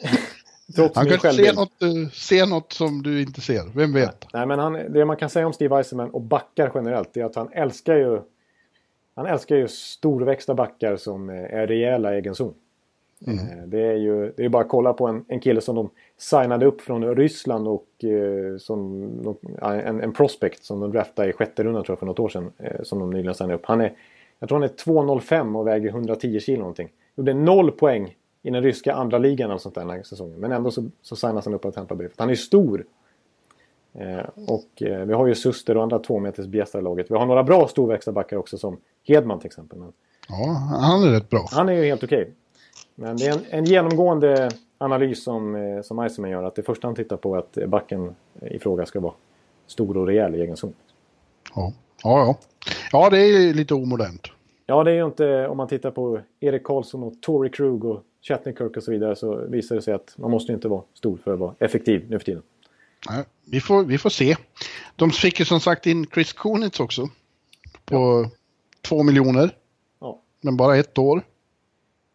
Trots 0.77 0.97
Han 0.97 1.07
kanske 1.07 1.33
ser 1.33 1.43
självbild. 1.45 1.57
något, 1.59 1.83
eh, 1.83 2.11
ser 2.13 2.47
något 2.47 2.73
som 2.73 3.03
du 3.03 3.23
inte 3.23 3.41
ser, 3.41 3.63
vem 3.75 3.93
vet? 3.93 4.27
Nej, 4.33 4.47
men 4.47 4.59
han, 4.59 4.73
det 4.73 5.05
man 5.05 5.17
kan 5.17 5.31
säga 5.31 5.47
om 5.47 5.53
Steve 5.53 5.77
Eisenman 5.77 6.11
och 6.11 6.21
backar 6.21 6.73
generellt 6.75 7.17
är 7.17 7.25
att 7.25 7.35
han 7.37 7.49
älskar 7.53 7.97
ju 7.97 8.21
han 9.15 9.27
älskar 9.27 9.57
ju 9.57 9.69
storväxta 9.69 10.55
backar 10.55 10.97
som 10.97 11.31
eh, 11.31 11.37
är 11.55 11.67
rejäla 11.67 12.15
i 12.15 12.17
egen 12.17 12.35
zon. 12.35 12.55
Mm. 13.27 13.39
Eh, 13.39 13.65
Det 13.67 13.81
är 13.87 13.95
ju 13.97 14.33
det 14.37 14.45
är 14.45 14.49
bara 14.49 14.63
att 14.63 14.69
kolla 14.69 14.93
på 14.93 15.07
en, 15.07 15.25
en 15.29 15.41
kille 15.41 15.61
som 15.61 15.77
de 15.77 15.91
signade 16.19 16.67
upp 16.67 16.81
från 16.81 17.17
Ryssland 17.17 17.69
och 17.69 18.05
eh, 18.05 18.57
som 18.59 19.37
ja, 19.61 19.75
en, 19.75 20.01
en 20.01 20.13
prospect 20.13 20.65
som 20.65 20.81
de 20.81 20.93
draftade 20.93 21.29
i 21.29 21.33
sjätte 21.33 21.63
rundan 21.65 21.85
tror 21.85 21.93
jag 21.93 21.99
för 21.99 22.07
något 22.07 22.19
år 22.19 22.29
sedan. 22.29 22.51
Eh, 22.59 22.83
som 22.83 22.99
de 22.99 23.11
nyligen 23.11 23.35
signade 23.35 23.55
upp. 23.55 23.67
Han 23.67 23.81
är, 23.81 23.93
jag 24.39 24.49
tror 24.49 24.59
han 24.59 24.69
är 24.69 24.75
2,05 24.75 25.57
och 25.59 25.67
väger 25.67 25.89
110 25.89 26.41
kilo 26.41 26.59
någonting. 26.59 26.89
Gjorde 27.17 27.35
noll 27.35 27.71
poäng 27.71 28.17
i 28.43 28.51
den 28.51 28.63
ryska 28.63 28.93
andra 28.95 29.19
ligan 29.19 29.51
eller 29.51 29.59
sånt 29.59 29.75
där 29.75 29.83
den 29.83 29.91
här 29.91 30.03
säsongen. 30.03 30.41
Men 30.41 30.53
ändå 30.53 30.71
så, 30.71 30.85
så 31.03 31.17
signas 31.17 31.45
han 31.45 31.55
upp 31.55 31.65
av 31.65 31.71
Tampa 31.71 31.95
Bay. 31.95 32.09
Han 32.17 32.31
är 32.31 32.35
stor. 32.35 32.85
Eh, 33.95 34.25
och 34.49 34.83
eh, 34.83 35.05
vi 35.05 35.15
har 35.15 35.27
ju 35.27 35.35
Suster 35.35 35.77
och 35.77 35.83
andra 35.83 35.99
tvåmeters 35.99 36.47
bjässar 36.47 36.79
i 36.79 36.83
laget. 36.83 37.11
Vi 37.11 37.15
har 37.15 37.27
några 37.27 37.43
bra 37.45 37.69
storväxta 37.69 38.13
backar 38.13 38.37
också 38.37 38.59
som 38.59 38.77
Hedman 39.05 39.39
till 39.39 39.47
exempel. 39.47 39.79
Men 39.79 39.93
Ja, 40.29 40.53
han 40.81 41.03
är 41.03 41.11
rätt 41.11 41.31
bra. 41.31 41.47
han 41.51 41.69
är 41.69 41.73
ju 41.73 41.85
helt 41.85 42.05
okej. 42.05 42.31
Men 42.95 43.17
det 43.17 43.27
är 43.27 43.33
en, 43.33 43.41
en 43.51 43.65
genomgående 43.65 44.51
analys 44.79 45.25
som, 45.25 45.55
eh, 45.55 45.83
som 45.83 46.07
Iceman 46.07 46.31
gör. 46.31 46.43
Att 46.43 46.55
det 46.55 46.63
första 46.63 46.87
han 46.89 46.95
tittar 46.95 47.17
på 47.17 47.35
är 47.35 47.39
att 47.39 47.59
backen 47.69 48.15
i 48.43 48.59
fråga 48.59 48.87
ska 48.87 49.01
vara 49.01 49.15
stor 49.67 49.97
och 49.97 50.07
rejäl 50.07 50.35
i 50.35 50.41
egen 50.41 50.57
zon. 50.57 50.75
Ja, 51.55 51.73
ja. 52.03 52.19
Ja, 52.27 52.39
ja 52.93 53.11
det 53.11 53.19
är 53.19 53.55
lite 53.55 53.75
omodernt. 53.75 54.27
Ja, 54.67 54.85
det 54.85 54.91
är 54.91 54.95
ju 54.95 55.05
inte... 55.05 55.49
Om 55.49 55.57
man 55.57 55.69
tittar 55.69 55.91
på 55.91 56.21
Erik 56.41 56.65
Karlsson 56.65 57.03
och 57.03 57.15
Tory 57.21 57.51
Krug 57.51 57.85
och 57.85 58.03
Chattenkirk 58.23 58.77
och 58.77 58.83
så 58.83 58.91
vidare 58.91 59.17
så 59.17 59.37
visar 59.37 59.77
det 59.77 59.83
sig 59.83 59.95
att 59.95 60.15
man 60.19 60.31
måste 60.31 60.53
inte 60.53 60.69
vara 60.69 60.83
stor 60.95 61.17
för 61.25 61.33
att 61.33 61.39
vara 61.39 61.55
effektiv 61.59 62.07
nu 62.11 62.19
för 62.19 62.25
tiden. 62.25 62.43
Nej, 63.11 63.25
vi, 63.45 63.61
får, 63.61 63.85
vi 63.85 63.99
får 63.99 64.11
se. 64.11 64.37
De 64.97 65.11
fick 65.11 65.39
ju 65.39 65.45
som 65.45 65.61
sagt 65.61 65.87
in 65.87 66.07
Chris 66.07 66.33
Kunitz 66.33 66.81
också. 66.81 67.09
På 67.85 68.27
två 68.83 69.03
miljoner, 69.03 69.51
Ja. 70.01 70.21
men 70.41 70.57
bara 70.57 70.77
ett 70.77 70.99
år. 70.99 71.23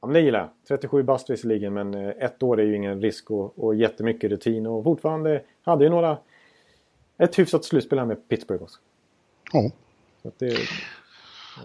Ja, 0.01 0.07
men 0.07 0.14
det 0.14 0.22
gillar 0.22 0.40
jag. 0.40 0.49
37 0.67 1.03
bast 1.03 1.30
visserligen, 1.30 1.73
men 1.73 1.93
eh, 1.93 2.09
ett 2.09 2.43
år 2.43 2.59
är 2.59 2.64
ju 2.65 2.75
ingen 2.75 3.01
risk 3.01 3.32
och, 3.32 3.59
och 3.59 3.75
jättemycket 3.75 4.32
rutin. 4.32 4.67
Och 4.67 4.83
fortfarande 4.83 5.41
hade 5.64 5.83
ju 5.83 5.90
några... 5.90 6.17
Ett 7.17 7.40
hyfsat 7.40 7.65
slutspel 7.65 7.99
här 7.99 8.06
med 8.06 8.27
Pittsburgh 8.30 8.64
också. 8.64 8.80
Ja. 9.53 9.72
Så 10.24 10.32
det, 10.38 10.58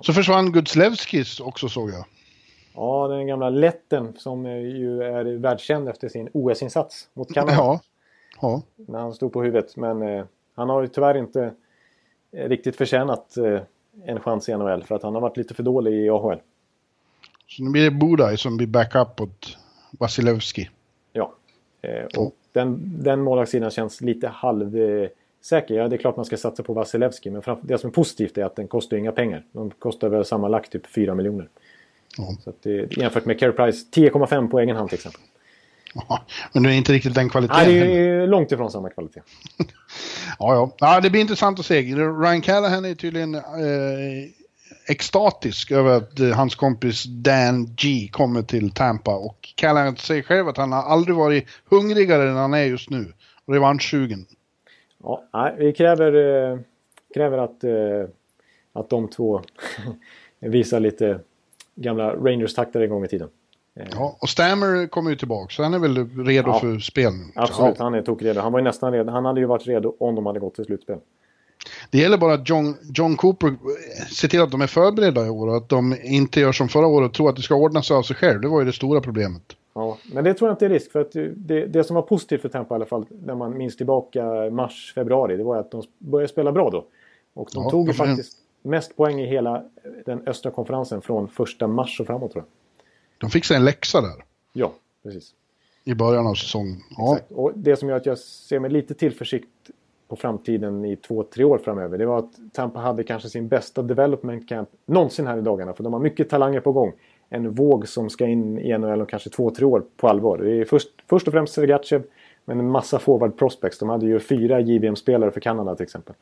Så 0.01 0.13
försvann 0.13 0.53
Gudslevskis 0.53 1.41
också 1.41 1.69
såg 1.69 1.91
jag. 1.91 2.05
ja, 2.75 3.09
den 3.09 3.27
gamla 3.27 3.51
letten 3.51 4.15
som 4.19 4.47
eh, 4.47 4.59
ju 4.59 5.03
är 5.03 5.25
världskänd 5.25 5.89
efter 5.89 6.09
sin 6.09 6.29
OS-insats 6.33 7.09
mot 7.15 7.35
Kanada. 7.35 7.53
Ja. 7.57 7.81
ja. 8.41 8.63
När 8.77 8.99
han 8.99 9.15
stod 9.15 9.33
på 9.33 9.43
huvudet. 9.43 9.77
Men 9.77 10.03
eh, 10.03 10.25
han 10.55 10.69
har 10.69 10.83
ju 10.83 10.89
tyvärr 10.89 11.17
inte 11.17 11.53
eh, 12.33 12.49
riktigt 12.49 12.77
förtjänat 12.77 13.37
eh, 13.37 13.61
en 14.05 14.21
chans 14.21 14.49
i 14.49 14.57
NHL. 14.57 14.85
För 14.85 14.95
att 14.95 15.03
han 15.03 15.15
har 15.15 15.21
varit 15.21 15.37
lite 15.37 15.55
för 15.55 15.63
dålig 15.63 15.93
i 15.93 16.09
AHL. 16.09 16.39
Så 17.47 17.63
nu 17.63 17.71
blir 17.71 17.85
det 17.85 17.91
Budaj 17.91 18.39
som 18.39 18.57
blir 18.57 18.67
backup 18.67 19.21
åt 19.21 19.59
Vasilevski. 19.91 20.71
Ja. 21.13 21.33
Eh, 21.83 22.05
och 22.05 22.35
den, 22.53 23.03
den 23.03 23.21
målvaktssidan 23.21 23.71
känns 23.71 24.01
lite 24.01 24.29
halvsäker. 25.39 25.75
Ja, 25.75 25.89
det 25.89 25.97
är 25.97 25.99
klart 25.99 26.17
man 26.17 26.25
ska 26.25 26.37
satsa 26.37 26.63
på 26.63 26.73
Vasilevski. 26.73 27.31
Men 27.31 27.43
framför, 27.43 27.67
det 27.67 27.79
som 27.79 27.91
är 27.91 27.95
positivt 27.95 28.39
är 28.39 28.45
att 28.45 28.57
den 28.57 28.69
kostar 28.69 28.97
inga 28.97 29.13
pengar. 29.13 29.45
De 29.53 29.71
kostar 29.71 30.09
väl 30.09 30.25
sammanlagt 30.25 30.73
typ 30.73 30.87
4 30.87 31.15
miljoner. 31.15 31.49
Ja. 32.19 32.37
Så 32.45 32.53
det, 32.63 32.97
jämfört 32.97 33.25
med 33.25 33.39
Care 33.41 33.53
Price 33.53 33.87
10,5 33.95 34.49
på 34.49 34.61
egen 34.61 34.77
hand 34.77 34.89
till 34.89 34.97
exempel. 34.97 35.21
Ja, 35.95 36.23
Men 36.53 36.63
det 36.63 36.71
är 36.71 36.75
inte 36.75 36.93
riktigt 36.93 37.15
den 37.15 37.29
kvaliteten. 37.29 37.65
Nej, 37.67 37.81
det 37.81 37.99
är 37.99 38.27
långt 38.27 38.53
ifrån 38.53 38.71
samma 38.71 38.91
kvalitet. 38.91 39.21
Ja, 40.39 40.55
ja. 40.55 40.75
ja, 40.79 41.01
det 41.01 41.11
blir 41.11 41.21
intressant 41.21 41.59
att 41.59 41.67
se. 41.67 41.83
Ryan 41.83 42.41
Callahan 42.41 42.85
är 42.85 42.95
tydligen 42.95 43.35
eh, 43.35 43.43
extatisk 44.89 45.71
över 45.71 45.97
att 45.97 46.21
eh, 46.21 46.29
hans 46.29 46.55
kompis 46.55 47.05
Dan 47.05 47.75
G 47.75 48.09
kommer 48.13 48.43
till 48.43 48.71
Tampa. 48.71 49.17
Och 49.17 49.49
Callahan 49.57 49.97
säger 49.97 50.23
själv 50.23 50.49
att 50.49 50.57
han 50.57 50.73
har 50.73 50.83
aldrig 50.83 51.17
varit 51.17 51.47
hungrigare 51.71 52.31
än 52.31 52.37
han 52.37 52.55
är 52.55 52.65
just 52.65 52.91
nu. 52.91 53.13
Revanschsugen. 53.47 54.27
Ja, 55.03 55.25
nej, 55.33 55.55
vi 55.59 55.73
kräver, 55.73 56.13
eh, 56.53 56.59
kräver 57.15 57.39
att, 57.39 57.65
eh, 57.65 58.11
att 58.73 58.91
de 58.91 59.09
två 59.09 59.41
visar 60.41 60.81
lite 60.81 61.21
gamla 61.75 62.15
Rangers-takter 62.15 62.81
en 62.81 62.91
gång 62.91 63.05
i 63.05 63.09
tiden. 63.09 63.29
Ja, 63.93 64.17
och 64.21 64.29
Stammer 64.29 64.87
kommer 64.87 65.11
ju 65.11 65.17
tillbaka, 65.17 65.51
så 65.51 65.63
han 65.63 65.75
är 65.75 65.79
väl 65.79 66.09
redo 66.27 66.51
Ja. 66.51 66.61
för 66.61 66.79
spel 66.79 67.13
nu. 67.13 67.25
Absolut, 67.35 67.75
Ja. 67.79 67.85
han 67.85 67.95
är 67.95 68.03
tokredo. 68.03 68.41
Han 68.41 68.53
var 68.53 68.59
ju 68.61 68.65
nästan 68.65 68.93
redo. 68.93 69.11
Han 69.11 69.25
hade 69.25 69.41
ju 69.41 69.47
varit 69.47 69.67
redo 69.67 69.95
om 70.01 70.15
de 70.15 70.27
hade 70.27 70.41
gått 70.41 70.55
till 70.55 70.65
slutspel. 70.65 70.99
Det 71.91 71.99
gäller 71.99 72.19
bara 72.19 72.35
att 72.35 72.49
John, 72.49 72.75
John 72.95 73.17
Cooper 73.17 73.47
eh, 73.49 73.55
ser 74.17 74.29
till 74.29 74.41
att 74.43 74.51
de 74.51 74.61
är 74.61 74.67
förberedda 74.67 75.27
i 75.27 75.31
år 75.31 75.49
och 75.49 75.57
att 75.57 75.69
de 75.69 75.97
inte 76.05 76.41
gör 76.41 76.53
som 76.53 76.69
förra 76.69 76.87
året 76.87 77.09
och 77.09 77.15
tror 77.15 77.29
att 77.29 77.37
det 77.37 77.43
ska 77.43 77.55
ordna 77.55 77.83
sig 77.83 77.97
av 77.97 78.03
sig 78.03 78.17
själv. 78.17 78.41
Det 78.41 78.49
var 78.49 78.61
ju 78.61 78.67
det 78.67 78.73
stora 78.73 79.01
problemet. 79.01 79.43
Ja, 79.79 79.99
men 80.13 80.25
det 80.25 80.35
tror 80.35 80.49
jag 80.49 80.55
inte 80.55 80.65
är 80.65 80.71
risk. 80.71 80.93
För 80.93 81.01
att 81.01 81.13
det, 81.37 81.67
det 81.67 81.85
som 81.85 81.95
var 81.95 82.03
positivt 82.03 82.43
för 82.43 82.49
Tampa 82.49 82.75
i 82.75 82.77
alla 82.77 82.87
fall, 82.87 83.07
när 83.25 83.35
man 83.35 83.59
minns 83.59 83.77
tillbaka 83.77 84.51
mars, 84.51 84.93
februari, 84.95 85.37
det 85.37 85.45
var 85.45 85.57
att 85.57 85.71
de 85.71 85.83
började 85.99 86.29
spela 86.29 86.53
bra 86.53 86.71
då. 86.71 86.85
Och 87.35 87.49
de 87.55 87.63
Ja, 87.65 87.71
tog 87.71 87.87
ju 87.89 87.93
faktiskt 87.95 88.37
mest 88.63 88.97
poäng 88.97 89.21
i 89.21 89.27
hela 89.27 89.65
den 90.07 90.23
östra 90.29 90.51
konferensen 90.51 91.01
från 91.03 91.29
första 91.29 91.67
mars 91.67 92.01
och 92.01 92.07
framåt 92.07 92.33
tror 92.33 92.45
jag. 92.45 92.51
De 93.19 93.31
fick 93.31 93.45
sig 93.45 93.57
en 93.57 93.65
läxa 93.65 94.01
där 94.01 94.25
Ja, 94.53 94.73
precis. 95.03 95.35
i 95.85 95.95
början 95.95 96.27
av 96.27 96.35
säsongen. 96.35 96.77
Ja, 96.97 97.13
Exakt. 97.15 97.33
Och 97.33 97.53
det 97.55 97.77
som 97.77 97.89
gör 97.89 97.97
att 97.97 98.07
jag 98.07 98.19
ser 98.19 98.59
med 98.61 98.73
lite 98.73 98.95
tillförsikt 98.95 99.49
på 100.09 100.17
framtiden 100.17 100.85
i 100.85 100.97
två, 100.97 101.23
tre 101.23 101.45
år 101.45 101.59
framöver. 101.59 101.99
Det 101.99 102.07
var 102.07 102.19
att 102.19 102.33
Tampa 102.53 102.81
hade 102.81 103.05
kanske 103.05 103.29
sin 103.29 103.49
bästa 103.49 103.83
development 103.83 104.49
camp 104.49 104.69
någonsin 104.87 105.27
här 105.27 105.39
i 105.39 105.41
dagarna. 105.41 105.73
För 105.73 105.85
de 105.85 105.93
har 105.93 106.01
mycket 106.01 106.29
talanger 106.31 106.61
på 106.61 106.73
gång. 106.73 106.93
En 107.31 107.51
våg 107.51 107.89
som 107.89 108.11
ska 108.11 108.27
in 108.27 108.59
i 108.59 108.79
NHL 108.79 109.01
om 109.01 109.07
kanske 109.07 109.31
två, 109.31 109.51
tre 109.51 109.65
år 109.65 109.85
på 109.97 110.09
allvar. 110.09 110.39
Det 110.39 110.53
är 110.61 110.65
först, 110.65 110.89
först 111.09 111.27
och 111.29 111.33
främst 111.33 111.55
Sergachev. 111.55 112.03
Men 112.45 112.59
en 112.61 112.71
massa 112.71 112.99
forward 112.99 113.39
prospects. 113.39 113.79
De 113.79 113.89
hade 113.89 114.07
ju 114.07 114.21
fyra 114.21 114.61
JVM-spelare 114.61 115.31
för 115.31 115.41
Kanada 115.41 115.75
till 115.75 115.85
exempel. 115.85 116.15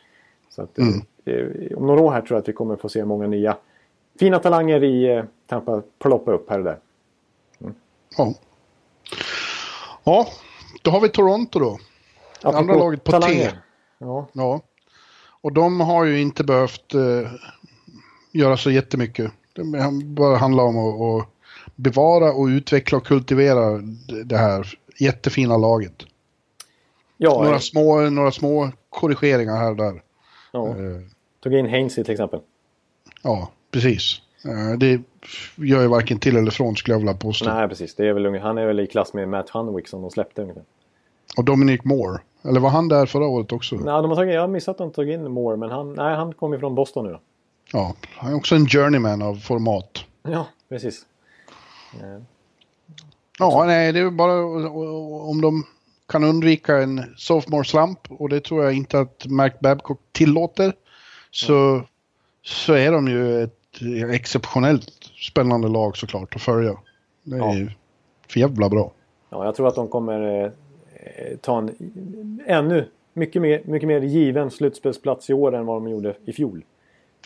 Så 0.48 0.62
att, 0.62 0.78
Mm. 0.78 1.00
eh, 1.24 1.76
om 1.78 1.86
några 1.86 2.00
år 2.02 2.10
här 2.12 2.20
tror 2.20 2.36
jag 2.36 2.42
att 2.42 2.48
vi 2.48 2.52
kommer 2.52 2.76
få 2.76 2.88
se 2.88 3.04
många 3.04 3.26
nya 3.26 3.56
fina 4.18 4.38
talanger 4.38 4.84
i 4.84 5.04
eh, 5.16 5.24
Tampa 5.46 5.82
ploppa 5.98 6.32
upp 6.32 6.50
här 6.50 6.58
och 6.58 6.64
där. 6.64 6.78
ja. 8.18 8.34
ja, 10.04 10.26
då 10.82 10.90
har 10.90 11.00
vi 11.00 11.08
Toronto 11.08 11.58
då. 11.58 11.78
Andra 12.42 12.74
laget 12.74 13.04
på 13.04 13.12
T. 13.12 13.50
Ja, 13.98 14.26
Ja. 14.32 14.60
Och 15.40 15.52
de 15.52 15.80
har 15.80 16.04
ju 16.04 16.20
inte 16.20 16.44
behövt 16.44 16.94
eh, 16.94 17.30
göra 18.32 18.56
så 18.56 18.70
jättemycket. 18.70 19.32
Det 19.56 20.04
bara 20.04 20.36
handlar 20.36 20.64
om 20.64 20.78
att, 20.78 21.22
att 21.22 21.28
bevara 21.76 22.32
och 22.32 22.46
utveckla 22.46 22.98
och 22.98 23.06
kultivera 23.06 23.82
det 24.24 24.36
här 24.36 24.78
jättefina 24.98 25.56
laget. 25.56 26.02
Ja, 27.16 27.42
några, 27.44 27.60
små, 27.60 28.00
några 28.00 28.30
små 28.30 28.70
korrigeringar 28.90 29.56
här 29.56 29.70
och 29.70 29.76
där. 29.76 30.02
Ja. 30.52 30.68
Eh. 30.68 31.00
Tog 31.42 31.54
in 31.54 31.70
Hainsey 31.70 32.04
till 32.04 32.12
exempel. 32.12 32.40
Ja, 33.22 33.50
precis. 33.70 34.20
Eh, 34.44 34.78
det 34.78 35.02
gör 35.56 35.82
ju 35.82 35.86
varken 35.86 36.18
till 36.18 36.36
eller 36.36 36.50
från 36.50 36.76
skulle 36.76 36.94
jag 36.94 36.98
vilja 36.98 37.14
påstå. 37.14 37.54
Nej, 37.54 37.68
precis. 37.68 37.94
Det 37.94 38.08
är 38.08 38.12
väl, 38.12 38.38
han 38.38 38.58
är 38.58 38.66
väl 38.66 38.80
i 38.80 38.86
klass 38.86 39.14
med 39.14 39.28
Matt 39.28 39.50
Hunwick 39.50 39.88
som 39.88 40.02
de 40.02 40.10
släppte 40.10 40.42
ungefär. 40.42 40.62
Och 41.36 41.44
Dominic 41.44 41.84
Moore. 41.84 42.20
Eller 42.44 42.60
var 42.60 42.70
han 42.70 42.88
där 42.88 43.06
förra 43.06 43.26
året 43.26 43.52
också? 43.52 43.76
Nej, 43.76 43.84
de 43.84 44.10
har 44.10 44.16
tagit, 44.16 44.34
jag 44.34 44.40
har 44.40 44.48
missat 44.48 44.72
att 44.72 44.78
de 44.78 44.90
tog 44.90 45.10
in 45.10 45.30
Moore, 45.30 45.56
men 45.56 45.70
han, 45.70 45.94
nej, 45.94 46.16
han 46.16 46.34
kom 46.34 46.52
ju 46.52 46.58
från 46.58 46.74
Boston 46.74 47.06
nu 47.06 47.12
då. 47.12 47.20
Ja, 47.72 47.94
han 48.16 48.32
är 48.32 48.36
också 48.36 48.54
en 48.54 48.68
journeyman 48.68 49.22
av 49.22 49.34
format. 49.34 50.04
Ja, 50.22 50.46
precis. 50.68 51.06
Eh. 51.94 52.22
Ja, 53.38 53.64
nej, 53.66 53.92
det 53.92 54.00
är 54.00 54.10
bara 54.10 54.44
om 55.22 55.40
de 55.40 55.64
kan 56.08 56.24
undvika 56.24 56.76
en 56.76 57.14
sophomore 57.16 57.64
slump 57.64 57.98
och 58.08 58.28
det 58.28 58.40
tror 58.40 58.64
jag 58.64 58.72
inte 58.72 59.00
att 59.00 59.26
Mark 59.26 59.60
Babcock 59.60 60.00
tillåter. 60.12 60.72
Så, 61.30 61.74
mm. 61.74 61.84
så 62.42 62.72
är 62.72 62.92
de 62.92 63.08
ju 63.08 63.42
ett 63.42 63.52
exceptionellt 64.12 65.10
spännande 65.30 65.68
lag 65.68 65.96
såklart 65.96 66.36
att 66.36 66.42
följa. 66.42 66.76
Det 67.22 67.36
är 67.36 67.60
ja. 67.60 67.70
för 68.28 68.40
jävla 68.40 68.68
bra. 68.68 68.92
Ja, 69.30 69.44
jag 69.44 69.54
tror 69.54 69.68
att 69.68 69.74
de 69.74 69.88
kommer 69.88 70.44
eh, 70.44 71.36
ta 71.40 71.58
en 71.58 72.40
ännu 72.46 72.88
mycket 73.12 73.42
mer, 73.42 73.62
mycket 73.64 73.88
mer 73.88 74.00
given 74.00 74.50
slutspelsplats 74.50 75.30
i 75.30 75.32
år 75.32 75.54
än 75.54 75.66
vad 75.66 75.76
de 75.76 75.88
gjorde 75.88 76.16
i 76.24 76.32
fjol. 76.32 76.64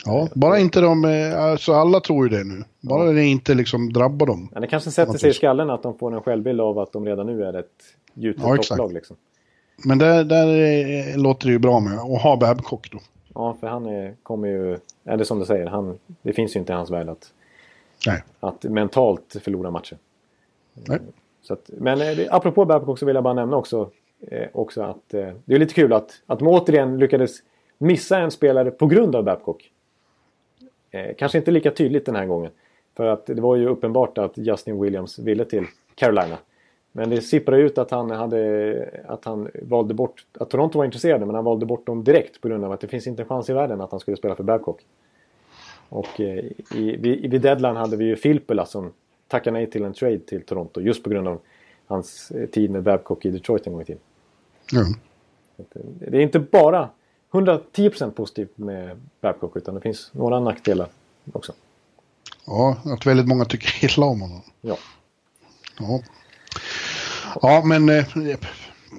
Ja, 0.05 0.29
bara 0.33 0.59
inte 0.59 0.81
de, 0.81 1.05
eh, 1.05 1.43
alltså 1.43 1.73
alla 1.73 1.99
tror 1.99 2.29
ju 2.29 2.37
det 2.37 2.43
nu. 2.43 2.63
Bara 2.79 3.05
ja. 3.05 3.11
det 3.11 3.23
inte 3.23 3.53
liksom 3.53 3.93
drabbar 3.93 4.25
dem. 4.25 4.49
Ja, 4.53 4.59
det 4.59 4.67
kanske 4.67 4.91
sätter 4.91 5.17
sig 5.17 5.29
i 5.29 5.33
skallen 5.33 5.69
att 5.69 5.83
de 5.83 5.97
får 5.97 6.15
en 6.15 6.21
självbild 6.21 6.61
av 6.61 6.79
att 6.79 6.93
de 6.93 7.05
redan 7.05 7.25
nu 7.25 7.43
är 7.43 7.53
ett 7.53 7.67
gjutet 8.13 8.43
ja, 8.45 8.57
topplag. 8.57 8.93
Liksom. 8.93 9.15
Men 9.85 9.97
där, 9.97 10.23
där 10.23 10.47
är, 10.47 11.17
låter 11.17 11.47
det 11.47 11.53
ju 11.53 11.59
bra 11.59 11.79
med 11.79 11.99
att 11.99 12.21
ha 12.21 12.37
Babcock 12.37 12.91
då. 12.91 12.99
Ja, 13.33 13.57
för 13.59 13.67
han 13.67 13.85
är, 13.85 14.15
kommer 14.23 14.47
ju, 14.47 14.77
eller 15.05 15.23
som 15.23 15.39
du 15.39 15.45
säger, 15.45 15.67
han, 15.67 15.99
det 16.21 16.33
finns 16.33 16.55
ju 16.55 16.59
inte 16.59 16.73
i 16.73 16.75
hans 16.75 16.91
värld 16.91 17.09
att, 17.09 17.33
Nej. 18.07 18.23
att 18.39 18.63
mentalt 18.63 19.37
förlora 19.43 19.71
matcher. 19.71 19.97
Nej. 20.73 20.99
Så 21.41 21.53
att, 21.53 21.69
men 21.77 22.01
eh, 22.01 22.27
apropå 22.29 22.65
Babcock 22.65 22.99
så 22.99 23.05
vill 23.05 23.15
jag 23.15 23.23
bara 23.23 23.33
nämna 23.33 23.57
också, 23.57 23.89
eh, 24.27 24.47
också 24.53 24.81
att 24.81 25.13
eh, 25.13 25.29
det 25.45 25.55
är 25.55 25.59
lite 25.59 25.73
kul 25.73 25.93
att, 25.93 26.11
att 26.25 26.39
de 26.39 26.47
återigen 26.47 26.99
lyckades 26.99 27.37
missa 27.77 28.17
en 28.17 28.31
spelare 28.31 28.71
på 28.71 28.87
grund 28.87 29.15
av 29.15 29.23
Babcock. 29.23 29.71
Eh, 30.91 31.15
kanske 31.17 31.37
inte 31.37 31.51
lika 31.51 31.71
tydligt 31.71 32.05
den 32.05 32.15
här 32.15 32.25
gången. 32.25 32.51
För 32.97 33.05
att 33.05 33.25
det 33.25 33.41
var 33.41 33.55
ju 33.55 33.67
uppenbart 33.67 34.17
att 34.17 34.37
Justin 34.37 34.81
Williams 34.81 35.19
ville 35.19 35.45
till 35.45 35.65
Carolina. 35.95 36.37
Men 36.91 37.09
det 37.09 37.21
sipprade 37.21 37.61
ut 37.61 37.77
att 37.77 37.91
han, 37.91 38.11
hade, 38.11 39.01
att 39.07 39.25
han 39.25 39.49
valde 39.61 39.93
bort, 39.93 40.25
att 40.39 40.49
Toronto 40.49 40.77
var 40.77 40.85
intresserade 40.85 41.25
men 41.25 41.35
han 41.35 41.43
valde 41.43 41.65
bort 41.65 41.85
dem 41.85 42.03
direkt 42.03 42.41
på 42.41 42.47
grund 42.47 42.65
av 42.65 42.71
att 42.71 42.79
det 42.79 42.87
finns 42.87 43.07
inte 43.07 43.21
en 43.21 43.27
chans 43.27 43.49
i 43.49 43.53
världen 43.53 43.81
att 43.81 43.91
han 43.91 43.99
skulle 43.99 44.17
spela 44.17 44.35
för 44.35 44.43
Babcock. 44.43 44.81
Och 45.89 46.21
eh, 46.21 46.45
i, 46.75 46.97
vid, 46.99 47.31
vid 47.31 47.41
deadline 47.41 47.75
hade 47.75 47.97
vi 47.97 48.05
ju 48.05 48.15
Filppula 48.15 48.65
som 48.65 48.93
tackade 49.27 49.53
nej 49.53 49.69
till 49.69 49.83
en 49.83 49.93
trade 49.93 50.19
till 50.19 50.41
Toronto 50.41 50.81
just 50.81 51.03
på 51.03 51.09
grund 51.09 51.27
av 51.27 51.39
hans 51.85 52.31
eh, 52.31 52.49
tid 52.49 52.71
med 52.71 52.83
Babcock 52.83 53.25
i 53.25 53.29
Detroit 53.29 53.67
en 53.67 53.73
gång 53.73 53.81
i 53.81 53.85
tiden. 53.85 54.01
Mm. 54.73 54.93
Det 56.11 56.17
är 56.17 56.21
inte 56.21 56.39
bara 56.39 56.89
110% 57.31 58.11
positivt 58.11 58.57
med 58.57 59.01
Babcock 59.21 59.57
utan 59.57 59.75
det 59.75 59.81
finns 59.81 60.09
några 60.13 60.39
nackdelar 60.39 60.87
också. 61.33 61.53
Ja, 62.45 62.77
att 62.85 63.05
väldigt 63.05 63.27
många 63.27 63.45
tycker 63.45 63.85
illa 63.85 64.05
om 64.05 64.21
honom. 64.21 64.41
Ja. 64.61 64.77
Ja, 65.79 66.01
ja 67.41 67.61
men 67.65 67.89
eh, 67.89 68.05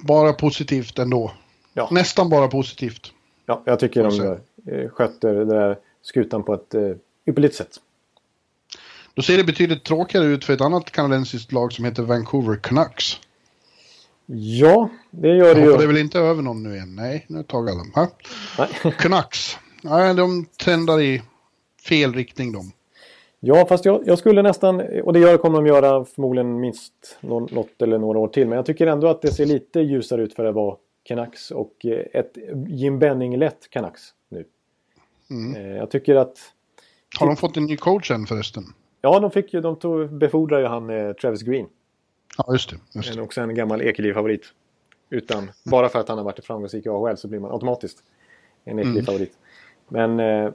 bara 0.03 0.33
positivt 0.33 0.99
ändå. 0.99 1.31
Ja. 1.73 1.87
Nästan 1.91 2.29
bara 2.29 2.47
positivt. 2.47 3.13
Ja, 3.45 3.61
jag 3.65 3.79
tycker 3.79 4.03
de 4.03 4.37
eh, 4.71 4.89
sköter 4.89 5.33
den 5.33 5.47
där 5.47 5.77
skutan 6.01 6.43
på 6.43 6.53
ett 6.53 6.73
eh, 6.73 6.91
ypperligt 7.25 7.55
sätt. 7.55 7.79
Då 9.13 9.21
ser 9.21 9.37
det 9.37 9.43
betydligt 9.43 9.83
tråkigare 9.83 10.25
ut 10.25 10.45
för 10.45 10.53
ett 10.53 10.61
annat 10.61 10.91
kanadensiskt 10.91 11.51
lag 11.51 11.73
som 11.73 11.85
heter 11.85 12.03
Vancouver 12.03 12.55
Canucks. 12.55 13.19
Ja, 14.25 14.89
det 15.11 15.27
gör 15.27 15.55
det 15.55 15.61
ju. 15.61 15.77
Det 15.77 15.83
är 15.83 15.87
väl 15.87 15.97
inte 15.97 16.19
över 16.19 16.41
någon 16.41 16.63
nu 16.63 16.75
igen? 16.75 16.95
Nej, 16.95 17.25
nu 17.29 17.43
tar 17.43 17.59
alla. 17.59 17.83
Ha? 17.95 18.07
Nej. 18.57 18.93
Canucks. 18.97 19.57
Nej, 19.81 20.13
de 20.13 20.45
trendar 20.45 21.01
i 21.01 21.21
fel 21.87 22.13
riktning 22.13 22.51
de. 22.51 22.71
Ja, 23.39 23.65
fast 23.65 23.85
jag, 23.85 24.01
jag, 24.05 24.19
skulle 24.19 24.41
nästan, 24.41 24.81
och 25.03 25.13
det 25.13 25.19
gör, 25.19 25.37
kommer 25.37 25.57
de 25.57 25.67
göra 25.67 26.05
förmodligen 26.05 26.59
minst 26.59 27.17
något 27.21 27.81
eller 27.81 27.97
några 27.97 28.19
år 28.19 28.27
till. 28.27 28.47
Men 28.47 28.55
jag 28.55 28.65
tycker 28.65 28.87
ändå 28.87 29.07
att 29.07 29.21
det 29.21 29.31
ser 29.31 29.45
lite 29.45 29.79
ljusare 29.79 30.21
ut 30.21 30.33
för 30.33 30.45
att 30.45 30.55
vara 30.55 30.75
Canucks 31.03 31.51
och 31.51 31.85
eh, 31.85 32.05
ett 32.13 32.37
Jim 32.67 32.99
Benning-lätt 32.99 33.69
Canucks 33.69 34.01
nu. 34.29 34.45
Mm. 35.29 35.55
Eh, 35.55 35.77
jag 35.77 35.91
tycker 35.91 36.15
att... 36.15 36.37
Har 37.19 37.27
de 37.27 37.35
fått 37.35 37.57
en 37.57 37.65
ny 37.65 37.77
coach 37.77 38.11
än 38.11 38.25
förresten? 38.25 38.63
Ja, 39.01 39.19
de 39.19 39.31
fick 39.31 39.53
ju, 39.53 39.61
de 39.61 39.75
tog, 39.75 40.13
befordrade 40.13 40.61
ju 40.61 40.67
han 40.67 40.89
eh, 40.89 41.13
Travis 41.13 41.41
Green. 41.41 41.67
Ja, 42.37 42.45
just 42.51 42.69
det. 42.69 42.75
Just 42.91 43.13
det. 43.13 43.19
En, 43.19 43.23
också 43.23 43.41
en 43.41 43.55
gammal 43.55 43.81
Ekeliv-favorit. 43.81 44.45
Utan, 45.09 45.51
bara 45.63 45.89
för 45.89 45.99
att 45.99 46.07
han 46.07 46.17
har 46.17 46.25
varit 46.25 46.45
framgångsrik 46.45 46.85
i 46.85 46.89
AHL 46.89 47.17
så 47.17 47.27
blir 47.27 47.39
man 47.39 47.51
automatiskt 47.51 48.03
en 48.63 48.79
Ekeliv-favorit. 48.79 49.33
Mm. 49.91 50.17
Men 50.17 50.45
eh, 50.45 50.53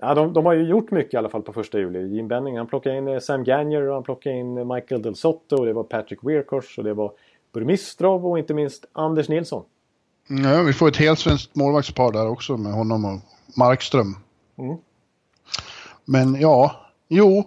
ja, 0.00 0.14
de, 0.14 0.32
de, 0.32 0.46
har 0.46 0.52
ju 0.52 0.68
gjort 0.68 0.90
mycket 0.90 1.14
i 1.14 1.16
alla 1.16 1.28
fall 1.28 1.42
på 1.42 1.52
första 1.52 1.78
juli. 1.78 2.16
Jim 2.16 2.28
Benning, 2.28 2.58
han 2.58 2.66
plockade 2.66 2.96
in 2.96 3.08
eh, 3.08 3.18
Sam 3.18 3.44
Gagner 3.44 3.82
och 3.82 3.94
han 3.94 4.02
plockade 4.02 4.36
in 4.36 4.58
eh, 4.58 4.74
Michael 4.74 5.02
Del 5.02 5.16
Sotto 5.16 5.56
och 5.56 5.66
det 5.66 5.72
var 5.72 5.84
Patrick 5.84 6.24
Weirkors 6.24 6.78
och 6.78 6.84
det 6.84 6.94
var 6.94 7.12
Burmistrov 7.52 8.26
och 8.26 8.38
inte 8.38 8.54
minst 8.54 8.84
Anders 8.92 9.28
Nilsson. 9.28 9.64
Ja, 10.28 10.62
vi 10.62 10.72
får 10.72 10.88
ett 10.88 10.96
helt 10.96 11.18
svenskt 11.18 11.54
målvaktspar 11.54 12.12
där 12.12 12.28
också 12.28 12.56
med 12.56 12.72
honom 12.72 13.04
och 13.04 13.20
Markström. 13.58 14.16
Mm. 14.58 14.76
Men 16.04 16.40
ja, 16.40 16.76
jo, 17.08 17.44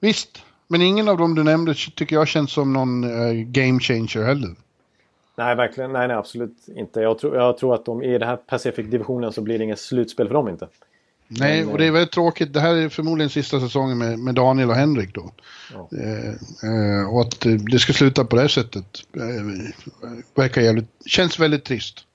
visst. 0.00 0.44
Men 0.72 0.82
ingen 0.82 1.08
av 1.08 1.16
dem 1.16 1.34
du 1.34 1.42
nämnde 1.42 1.74
tycker 1.74 2.16
jag 2.16 2.28
känns 2.28 2.52
som 2.52 2.72
någon 2.72 3.04
uh, 3.04 3.32
game 3.32 3.80
changer 3.80 4.24
heller. 4.24 4.54
Nej, 5.36 5.56
verkligen. 5.56 5.92
Nej, 5.92 6.08
nej, 6.08 6.16
absolut 6.16 6.56
inte. 6.76 7.00
Jag 7.00 7.18
tror, 7.18 7.36
jag 7.36 7.58
tror 7.58 7.74
att 7.74 7.84
de, 7.84 8.02
i 8.02 8.18
den 8.18 8.28
här 8.28 8.36
Pacific-divisionen 8.36 9.32
så 9.32 9.40
blir 9.40 9.58
det 9.58 9.64
inget 9.64 9.78
slutspel 9.78 10.26
för 10.26 10.34
dem 10.34 10.48
inte. 10.48 10.68
Nej, 11.28 11.66
och 11.66 11.78
det 11.78 11.84
är 11.84 11.88
eh, 11.88 11.92
väldigt 11.92 12.12
tråkigt. 12.12 12.52
Det 12.52 12.60
här 12.60 12.74
är 12.74 12.88
förmodligen 12.88 13.30
sista 13.30 13.60
säsongen 13.60 13.98
med, 13.98 14.18
med 14.18 14.34
Daniel 14.34 14.68
och 14.68 14.74
Henrik 14.74 15.14
då. 15.14 15.32
Ja. 15.74 15.88
Eh, 15.98 16.28
eh, 16.28 17.14
och 17.14 17.20
att 17.20 17.46
det 17.70 17.78
ska 17.78 17.92
sluta 17.92 18.24
på 18.24 18.36
det 18.36 18.42
här 18.42 18.48
sättet 18.48 18.86
eh, 19.16 19.22
verkar 20.34 20.62
jävligt, 20.62 20.88
känns 21.06 21.40
väldigt 21.40 21.64
trist. 21.64 22.06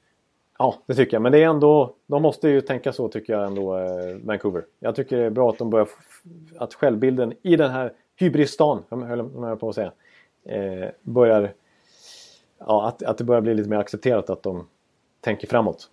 Ja, 0.59 0.81
det 0.85 0.95
tycker 0.95 1.15
jag. 1.15 1.21
Men 1.21 1.31
det 1.31 1.43
är 1.43 1.49
ändå, 1.49 1.93
de 2.07 2.21
måste 2.21 2.49
ju 2.49 2.61
tänka 2.61 2.93
så 2.93 3.07
tycker 3.07 3.33
jag 3.33 3.47
ändå, 3.47 3.77
eh, 3.77 4.17
Vancouver. 4.23 4.63
Jag 4.79 4.95
tycker 4.95 5.17
det 5.17 5.25
är 5.25 5.29
bra 5.29 5.49
att 5.49 5.57
de 5.57 5.69
börjar, 5.69 5.87
att 6.57 6.73
självbilden 6.73 7.33
i 7.41 7.55
den 7.55 7.71
här 7.71 7.91
hybristan, 8.17 8.83
höll 8.89 9.31
jag 9.35 9.59
på 9.59 9.69
att 9.69 9.75
säga, 9.75 9.91
eh, 10.45 10.89
börjar... 11.01 11.53
Ja, 12.59 12.87
att, 12.87 13.03
att 13.03 13.17
det 13.17 13.23
börjar 13.23 13.41
bli 13.41 13.53
lite 13.53 13.69
mer 13.69 13.77
accepterat 13.77 14.29
att 14.29 14.43
de 14.43 14.67
tänker 15.21 15.47
framåt. 15.47 15.89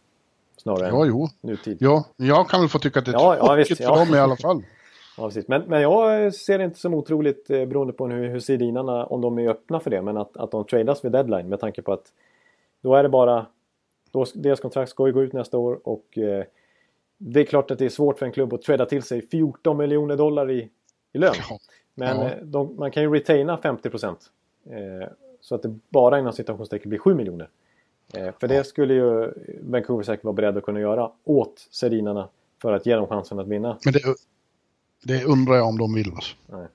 Snarare 0.56 0.88
ja, 0.88 1.02
än 1.02 1.08
jo. 1.08 1.28
nutid. 1.40 1.76
Ja, 1.80 2.04
jag 2.16 2.48
kan 2.48 2.60
väl 2.60 2.68
få 2.68 2.78
tycka 2.78 2.98
att 2.98 3.04
det 3.04 3.10
är 3.10 3.14
ja, 3.14 3.36
tråkigt 3.36 3.80
ja, 3.80 3.94
för 3.94 4.00
ja. 4.00 4.04
dem 4.04 4.14
i 4.14 4.18
alla 4.18 4.36
fall. 4.36 4.62
Ja, 5.16 5.26
precis. 5.26 5.48
Men, 5.48 5.62
men 5.62 5.82
jag 5.82 6.34
ser 6.34 6.58
det 6.58 6.64
inte 6.64 6.78
som 6.78 6.94
otroligt 6.94 7.50
eh, 7.50 7.64
beroende 7.64 7.92
på 7.92 8.08
hur, 8.08 8.28
hur 8.28 8.40
sidinarna, 8.40 9.06
om 9.06 9.20
de 9.20 9.38
är 9.38 9.48
öppna 9.48 9.80
för 9.80 9.90
det, 9.90 10.02
men 10.02 10.16
att, 10.16 10.36
att 10.36 10.50
de 10.50 10.64
tradas 10.64 11.04
vid 11.04 11.12
deadline 11.12 11.48
med 11.48 11.60
tanke 11.60 11.82
på 11.82 11.92
att 11.92 12.12
då 12.80 12.94
är 12.94 13.02
det 13.02 13.08
bara... 13.08 13.46
Då, 14.10 14.26
deras 14.34 14.60
kontrakt 14.60 14.90
ska 14.90 15.06
ju 15.06 15.12
gå 15.12 15.22
ut 15.22 15.32
nästa 15.32 15.58
år 15.58 15.88
och 15.88 16.18
eh, 16.18 16.44
det 17.18 17.40
är 17.40 17.44
klart 17.44 17.70
att 17.70 17.78
det 17.78 17.84
är 17.84 17.88
svårt 17.88 18.18
för 18.18 18.26
en 18.26 18.32
klubb 18.32 18.54
att 18.54 18.62
träda 18.62 18.86
till 18.86 19.02
sig 19.02 19.22
14 19.22 19.76
miljoner 19.76 20.16
dollar 20.16 20.50
i, 20.50 20.70
i 21.12 21.18
lön. 21.18 21.34
Ja. 21.50 21.58
Men 21.94 22.20
ja. 22.20 22.30
Eh, 22.30 22.42
de, 22.42 22.76
man 22.76 22.90
kan 22.90 23.02
ju 23.02 23.14
retaina 23.14 23.58
50 23.58 23.90
procent. 23.90 24.30
Eh, 24.70 25.08
så 25.40 25.54
att 25.54 25.62
det 25.62 25.78
bara 25.88 26.18
inom 26.18 26.32
citationstecken 26.32 26.88
blir 26.88 26.98
7 26.98 27.14
miljoner. 27.14 27.48
Eh, 28.14 28.30
för 28.40 28.48
det 28.48 28.64
skulle 28.64 28.94
ju 28.94 29.32
Vancouver 29.60 30.04
säkert 30.04 30.24
vara 30.24 30.32
beredd 30.32 30.56
att 30.56 30.64
kunna 30.64 30.80
göra 30.80 31.10
åt 31.24 31.68
Sedinarna 31.70 32.28
för 32.62 32.72
att 32.72 32.86
ge 32.86 32.94
dem 32.94 33.06
chansen 33.06 33.38
att 33.38 33.48
vinna. 33.48 33.78
Men 33.84 33.92
det, 33.92 34.00
det 35.02 35.24
undrar 35.24 35.54
jag 35.54 35.66
om 35.68 35.78
de 35.78 35.94
vill. 35.94 36.12
Alltså. 36.14 36.36
Nej. 36.46 36.66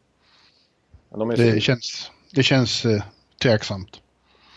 Ja, 1.10 1.18
de 1.18 1.30
det, 1.30 1.54
så... 1.54 1.60
känns, 1.60 2.12
det 2.32 2.44
känns 2.44 2.86
eh, 2.86 3.04
tveksamt. 3.42 4.02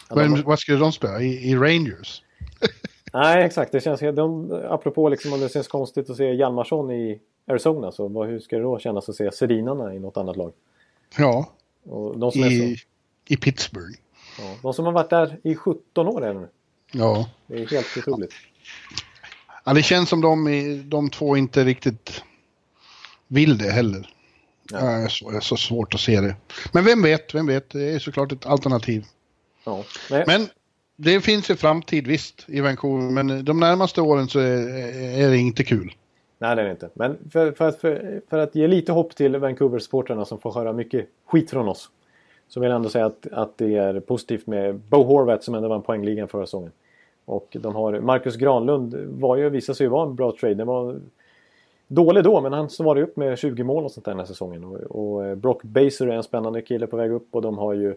Ja, 0.09 0.17
de... 0.17 0.43
Vad 0.43 0.59
skulle 0.59 0.79
de 0.79 0.93
spela? 0.93 1.21
I, 1.21 1.51
i 1.51 1.57
Rangers? 1.57 2.23
Nej, 3.13 3.45
exakt. 3.45 3.73
Det 3.73 3.81
känns, 3.81 4.01
de, 4.01 4.53
apropå 4.69 5.09
liksom, 5.09 5.33
om 5.33 5.41
det 5.41 5.53
känns 5.53 5.69
konstigt 5.69 6.11
att 6.11 6.17
se 6.17 6.35
Hjalmarsson 6.35 6.91
i 6.91 7.21
Arizona, 7.47 7.93
så 7.93 8.09
vad, 8.09 8.29
hur 8.29 8.41
ska 8.41 8.57
det 8.57 8.63
då 8.63 8.79
kännas 8.79 9.09
att 9.09 9.15
se 9.15 9.33
Sedinarna 9.33 9.95
i 9.95 9.99
något 9.99 10.17
annat 10.17 10.37
lag? 10.37 10.53
Ja, 11.17 11.53
I, 12.35 12.77
så... 12.77 12.87
i 13.29 13.37
Pittsburgh. 13.37 13.99
Ja, 14.39 14.57
de 14.63 14.75
som 14.75 14.85
har 14.85 14.93
varit 14.93 15.11
där 15.11 15.39
i 15.43 15.55
17 15.55 16.07
år 16.07 16.25
ännu. 16.27 16.49
Ja. 16.93 17.29
Det 17.47 17.63
är 17.63 17.67
helt 17.67 17.97
otroligt. 17.97 18.35
Ja, 19.65 19.73
det 19.73 19.83
känns 19.83 20.09
som 20.09 20.21
de, 20.21 20.91
de 20.91 21.11
två 21.11 21.37
inte 21.37 21.65
riktigt 21.65 22.23
vill 23.29 23.59
det 23.59 23.71
heller. 23.71 24.15
Ja. 24.71 24.79
Det 24.79 24.87
är 24.87 25.09
så, 25.09 25.31
är 25.31 25.41
så 25.41 25.57
svårt 25.57 25.95
att 25.95 26.01
se 26.01 26.21
det. 26.21 26.37
Men 26.73 26.85
vem 26.85 27.03
vet, 27.03 27.35
vem 27.35 27.47
vet, 27.47 27.71
det 27.71 27.83
är 27.83 27.99
såklart 27.99 28.33
ett 28.33 28.47
alternativ. 28.47 29.07
Ja. 29.65 29.85
Men 30.11 30.49
det 30.97 31.21
finns 31.21 31.51
ju 31.51 31.57
framtid 31.57 32.07
visst 32.07 32.45
i 32.47 32.61
Vancouver, 32.61 33.11
men 33.11 33.45
de 33.45 33.61
närmaste 33.61 34.01
åren 34.01 34.29
så 34.29 34.39
är, 34.39 34.69
är 35.19 35.31
det 35.31 35.39
inte 35.39 35.65
kul. 35.65 35.95
Nej, 36.43 36.57
det 36.57 36.63
är 36.63 36.67
det 36.67 36.71
inte. 36.71 36.91
Men 36.95 37.19
för, 37.31 37.53
för, 37.53 37.71
för, 37.71 38.21
för 38.29 38.39
att 38.39 38.55
ge 38.55 38.67
lite 38.67 38.93
hopp 38.93 39.15
till 39.15 39.37
Vancouver-supportrarna 39.37 40.25
som 40.25 40.39
får 40.39 40.53
höra 40.53 40.73
mycket 40.73 41.09
skit 41.27 41.51
från 41.51 41.69
oss. 41.69 41.91
Så 42.49 42.61
vill 42.61 42.71
jag 42.71 42.77
ändå 42.77 42.89
säga 42.89 43.07
att, 43.07 43.27
att 43.33 43.59
det 43.59 43.77
är 43.77 44.01
positivt 44.01 44.47
med 44.47 44.75
Bo 44.75 45.03
Horvath 45.03 45.45
som 45.45 45.55
ändå 45.55 45.69
vann 45.69 45.83
poängligan 45.83 46.29
förra 46.29 46.47
säsongen. 46.47 46.73
Och 47.25 47.57
de 47.61 47.75
har 47.75 48.01
Marcus 48.01 48.37
Granlund 48.37 48.95
var 48.95 49.37
ju, 49.37 49.49
visade 49.49 49.77
sig 49.77 49.85
ju 49.85 49.91
vara 49.91 50.09
en 50.09 50.15
bra 50.15 50.33
trade. 50.41 50.55
Det 50.55 50.65
var 50.65 51.01
dålig 51.89 52.25
då 52.25 52.41
men 52.41 52.53
han 52.53 52.71
svarade 52.71 53.03
upp 53.03 53.17
med 53.17 53.39
20 53.39 53.65
mål 53.65 53.85
och 53.85 53.93
sånt 53.93 54.05
där 54.05 54.13
den 54.13 54.19
här 54.19 54.27
säsongen. 54.27 54.65
Och, 54.65 54.77
och 54.77 55.27
eh, 55.27 55.35
Brock 55.35 55.63
Baser 55.63 56.07
är 56.07 56.13
en 56.13 56.23
spännande 56.23 56.63
kille 56.63 56.87
på 56.87 56.97
väg 56.97 57.13
upp 57.13 57.35
och 57.35 57.43
de 57.43 57.59
har 57.59 57.73
ju 57.73 57.95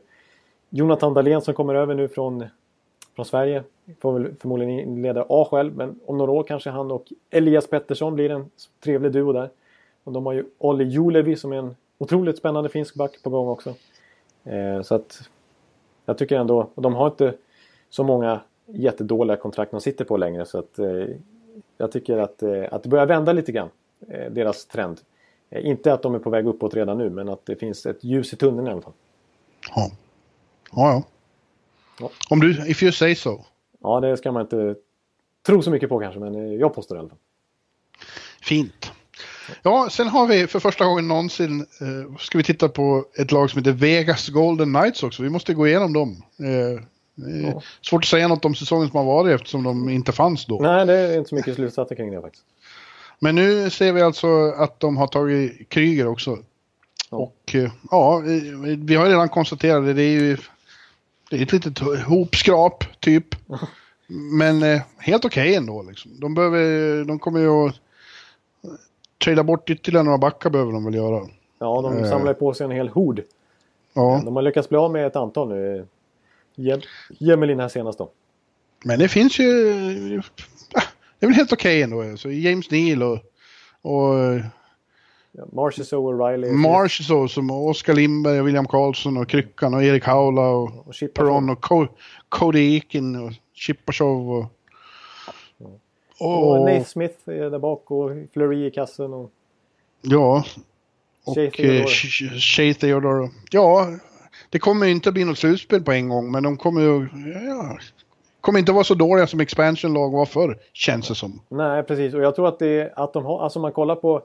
Jonathan 0.70 1.14
Dahlén 1.14 1.42
som 1.42 1.54
kommer 1.54 1.76
över 1.76 1.96
nu 1.96 2.08
från, 2.08 2.46
från 3.16 3.26
Sverige. 3.26 3.64
Får 4.00 4.20
väl 4.20 4.36
förmodligen 4.40 4.80
inleda 4.80 5.26
A 5.30 5.48
själv 5.52 5.76
men 5.76 6.00
om 6.06 6.18
några 6.18 6.32
år 6.32 6.44
kanske 6.44 6.70
han 6.70 6.92
och 6.92 7.06
Elias 7.30 7.68
Pettersson 7.68 8.16
blir 8.16 8.30
en 8.30 8.50
trevlig 8.84 9.12
duo 9.12 9.34
där. 9.34 9.50
Och 10.04 10.12
de 10.12 10.26
har 10.26 10.34
ju 10.34 10.46
Olli 10.58 10.84
Julevi 10.84 11.36
som 11.36 11.52
är 11.54 11.58
en 11.58 11.76
otroligt 11.98 12.38
spännande 12.38 12.70
finsk 12.70 12.96
back 12.96 13.24
på 13.24 13.30
gång 13.30 13.48
också. 13.48 13.76
Eh, 14.44 14.82
så 14.82 14.96
att 14.96 15.30
jag 16.06 16.18
tycker 16.18 16.40
ändå, 16.40 16.70
och 16.76 16.82
de 16.82 16.96
har 16.96 17.08
inte 17.08 17.34
så 17.90 18.04
många 18.04 18.40
jättedåliga 18.66 19.38
kontrakt 19.38 19.72
de 19.72 19.82
sitter 19.82 20.06
på 20.06 20.18
längre 20.18 20.46
så 20.46 20.60
att 20.60 20.80
eh, 20.80 21.06
jag 21.78 21.92
tycker 21.92 22.18
att, 22.18 22.44
eh, 22.44 22.64
att 22.72 22.84
det 22.84 22.90
börjar 22.90 23.06
vända 23.06 23.34
lite 23.34 23.52
grann, 23.52 23.70
eh, 24.08 24.32
deras 24.32 24.66
trend. 24.66 25.02
Eh, 25.50 25.66
inte 25.66 25.94
att 25.94 26.02
de 26.02 26.16
är 26.16 26.20
på 26.20 26.30
väg 26.30 26.48
uppåt 26.48 26.74
redan 26.74 26.98
nu 26.98 27.10
men 27.10 27.30
att 27.30 27.46
det 27.46 27.56
finns 27.56 27.86
ett 27.86 28.04
ljus 28.04 28.34
i 28.34 28.36
tunneln 28.36 28.68
i 28.68 28.72
alla 28.72 28.82
fall. 28.82 28.94
Ja, 29.76 29.92
ja. 30.72 30.94
ja. 30.94 31.04
ja. 32.00 32.10
Om 32.30 32.40
du, 32.40 32.70
if 32.70 32.84
you 32.84 32.92
say 32.92 33.16
so. 33.16 33.46
Ja, 33.86 34.00
det 34.00 34.18
ska 34.18 34.32
man 34.32 34.42
inte 34.42 34.76
tro 35.46 35.62
så 35.62 35.72
mycket 35.72 35.90
på 35.90 36.00
kanske 36.00 36.20
men 36.20 36.36
eh, 36.36 36.54
jag 36.54 36.74
påstår 36.74 36.96
det 36.96 37.00
i 37.00 37.00
alla 37.00 37.10
fall. 37.10 37.18
Fint. 38.42 38.92
Ja, 39.64 39.88
sen 39.92 40.08
har 40.08 40.28
vi 40.28 40.48
för 40.48 40.60
första 40.60 40.86
gången 40.86 41.08
någonsin 41.08 41.60
eh, 41.60 42.18
ska 42.20 42.38
vi 42.38 42.44
titta 42.44 42.70
på 42.70 43.06
ett 43.18 43.32
lag 43.32 43.50
som 43.50 43.60
heter 43.60 43.72
Vegas 43.72 44.30
Golden 44.30 44.74
Knights 44.74 45.04
också. 45.04 45.24
Vi 45.24 45.30
måste 45.30 45.54
gå 45.54 45.68
igenom 45.68 45.94
dem. 45.94 46.24
Eh, 46.40 46.84
ja. 47.44 47.62
Svårt 47.82 48.04
att 48.04 48.10
säga 48.10 48.28
något 48.28 48.46
om 48.46 48.56
säsongen 48.56 48.90
som 48.90 48.98
har 48.98 49.06
varit 49.06 49.36
eftersom 49.36 49.64
de 49.64 49.90
inte 49.90 50.12
fanns 50.12 50.46
då. 50.46 50.60
Nej, 50.60 50.86
det 50.86 50.94
är 50.94 51.18
inte 51.18 51.30
så 51.30 51.36
mycket 51.36 51.56
slutsatser 51.56 51.96
kring 51.96 52.12
det 52.12 52.22
faktiskt. 52.22 52.46
Men 53.20 53.36
nu 53.36 53.70
ser 53.70 53.94
vi 53.94 54.02
alltså 54.02 54.28
att 54.58 54.80
de 54.80 54.98
har 54.98 55.08
tagit 55.08 55.70
Kryger 55.70 56.08
också. 56.08 56.38
Ja. 57.10 57.18
Och 57.18 57.56
eh, 57.56 57.72
ja, 57.92 58.22
vi 58.78 58.96
har 58.96 59.06
redan 59.06 59.30
konstaterat 59.30 59.86
det. 59.86 59.94
Det 59.94 60.04
är 60.04 60.22
ju 60.22 60.38
det 61.36 61.42
är 61.42 61.58
ett 61.58 61.66
litet 61.66 61.80
hopskrap 62.04 62.84
typ. 63.00 63.26
Men 64.08 64.64
eh, 64.64 64.82
helt 64.98 65.26
okej 65.26 65.44
okay 65.44 65.56
ändå. 65.56 65.84
Liksom. 65.84 66.20
De, 66.20 66.34
behöver, 66.34 67.04
de 67.06 67.20
kommer 67.20 67.40
ju 67.40 67.50
att 67.50 67.76
trada 69.24 69.44
bort 69.44 69.70
ytterligare 69.70 70.04
några 70.06 70.18
backar 70.18 70.50
behöver 70.50 70.72
de 70.72 70.86
väl 70.86 70.96
göra. 70.96 71.28
Ja, 71.60 71.82
de 71.82 71.98
eh. 71.98 72.10
samlar 72.10 72.34
på 72.34 72.54
sig 72.54 72.66
en 72.66 72.72
hel 72.72 72.90
hord. 72.90 73.22
Ja. 73.94 74.22
De 74.26 74.36
har 74.36 74.44
lyckats 74.44 74.70
bli 74.70 74.78
av 74.78 74.92
med 74.92 75.08
ett 75.08 75.16
antal 75.16 75.50
nu. 75.50 75.88
Jemelin 77.20 77.60
här 77.60 77.68
senast 77.68 77.98
då. 77.98 78.12
Men 78.84 79.00
det 79.00 79.08
finns 79.08 79.40
ju... 79.40 79.46
Det 81.20 81.26
är 81.26 81.28
väl 81.28 81.36
helt 81.36 81.54
okej 81.54 81.86
okay 81.86 82.02
ändå. 82.04 82.18
Så 82.18 82.32
James 82.32 82.72
Neal 82.72 83.04
och... 83.04 83.20
och 83.82 84.40
Marchessault 85.52 86.14
och 86.14 86.28
Riley. 86.28 86.52
Marchessault 86.52 87.32
som 87.32 87.52
Oskar 87.52 87.94
Lindberg, 87.94 88.42
William 88.42 88.68
Karlsson 88.68 89.18
och 89.18 89.30
Kryckan 89.30 89.74
och 89.74 89.84
Erik 89.84 90.06
Haula 90.06 90.50
och, 90.50 90.88
och 90.88 90.94
Perron 91.14 91.50
och 91.50 91.66
Cody 92.30 92.76
Ekin 92.76 93.16
och 93.16 93.32
Chipachov 93.54 94.32
och... 94.32 94.46
Och, 96.20 96.52
och 96.52 96.60
Nate 96.60 96.84
Smith 96.84 97.30
är 97.30 97.50
där 97.50 97.60
bak 97.60 97.92
och 97.92 98.12
Fleury 98.34 98.66
i 98.66 98.72
kassen. 98.72 99.14
Och... 99.14 99.32
Ja. 100.02 100.44
Och 101.26 101.36
Shea 102.40 102.74
Theodore. 102.74 103.30
Ja, 103.52 103.88
det 104.50 104.60
kommer 104.60 104.86
ju 104.86 104.92
inte 104.92 105.12
bli 105.12 105.26
något 105.26 105.38
slutspel 105.38 105.84
på 105.84 105.92
en 105.92 106.10
gång, 106.10 106.32
men 106.32 106.44
de 106.44 106.58
kommer 106.58 106.82
ju... 106.82 107.08
Ja, 107.48 107.78
kommer 108.42 108.60
inte 108.60 108.72
vara 108.72 108.84
så 108.84 108.94
dåliga 108.94 109.28
som 109.28 109.40
expansion-lag 109.40 110.12
var 110.12 110.26
förr, 110.26 110.58
känns 110.74 111.08
det 111.08 111.16
som. 111.16 111.42
Nej, 111.50 111.84
precis. 111.84 112.14
Och 112.14 112.22
jag 112.22 112.36
tror 112.36 112.48
att 112.48 112.60
det 112.60 112.94
att 112.96 113.14
de 113.14 113.26
har... 113.26 113.44
Alltså 113.44 113.60
man 113.60 113.72
kollar 113.72 113.96
på... 113.96 114.22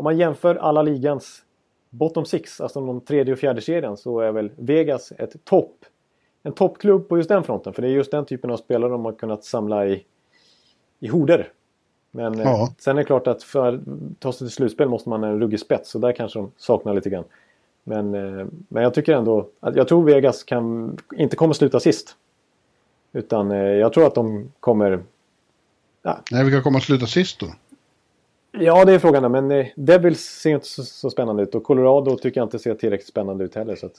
Om 0.00 0.04
man 0.04 0.18
jämför 0.18 0.54
alla 0.54 0.82
ligans 0.82 1.42
bottom 1.90 2.24
six, 2.24 2.60
alltså 2.60 2.86
de 2.86 3.00
tredje 3.00 3.32
och 3.32 3.38
fjärde 3.38 3.60
serien, 3.60 3.96
så 3.96 4.20
är 4.20 4.32
väl 4.32 4.50
Vegas 4.56 5.12
ett 5.18 5.44
topp. 5.44 5.84
En 6.42 6.52
toppklubb 6.52 7.08
på 7.08 7.16
just 7.16 7.28
den 7.28 7.44
fronten. 7.44 7.72
För 7.72 7.82
det 7.82 7.88
är 7.88 7.92
just 7.92 8.10
den 8.10 8.24
typen 8.24 8.50
av 8.50 8.56
spelare 8.56 8.90
de 8.90 9.04
har 9.04 9.12
kunnat 9.12 9.44
samla 9.44 9.86
i 9.86 10.04
i 11.00 11.08
horder. 11.08 11.52
Men 12.10 12.34
eh, 12.34 12.42
ja. 12.42 12.74
sen 12.78 12.96
är 12.96 13.00
det 13.00 13.06
klart 13.06 13.26
att 13.26 13.42
för 13.42 13.74
att 13.74 13.80
ta 14.18 14.32
sig 14.32 14.38
till 14.38 14.54
slutspel 14.54 14.88
måste 14.88 15.08
man 15.08 15.22
ha 15.22 15.30
en 15.30 15.40
ruggig 15.40 15.60
spets. 15.60 15.90
Så 15.90 15.98
där 15.98 16.12
kanske 16.12 16.38
de 16.38 16.50
saknar 16.56 16.94
lite 16.94 17.10
grann. 17.10 17.24
Men, 17.84 18.14
eh, 18.14 18.46
men 18.68 18.82
jag 18.82 18.94
tycker 18.94 19.14
ändå 19.14 19.48
att 19.60 19.76
jag 19.76 19.88
tror 19.88 20.04
Vegas 20.04 20.44
kan, 20.44 20.96
inte 21.16 21.36
kommer 21.36 21.54
sluta 21.54 21.80
sist. 21.80 22.16
Utan 23.12 23.50
eh, 23.50 23.58
jag 23.58 23.92
tror 23.92 24.06
att 24.06 24.14
de 24.14 24.52
kommer... 24.60 25.02
Ja. 26.02 26.20
Nej, 26.30 26.44
vilka 26.44 26.62
kommer 26.62 26.78
att 26.78 26.84
sluta 26.84 27.06
sist 27.06 27.40
då? 27.40 27.46
Ja, 28.52 28.84
det 28.84 28.92
är 28.92 28.98
frågan. 28.98 29.32
Men 29.32 29.66
Devils 29.76 30.20
ser 30.20 30.50
inte 30.50 30.66
så, 30.66 30.84
så, 30.84 31.10
spännande 31.10 31.42
ut. 31.42 31.54
Och 31.54 31.64
Colorado 31.64 32.18
tycker 32.18 32.40
jag 32.40 32.46
inte 32.46 32.58
ser 32.58 32.74
tillräckligt 32.74 33.08
spännande 33.08 33.44
ut 33.44 33.54
heller. 33.54 33.76
Så 33.76 33.86
att... 33.86 33.92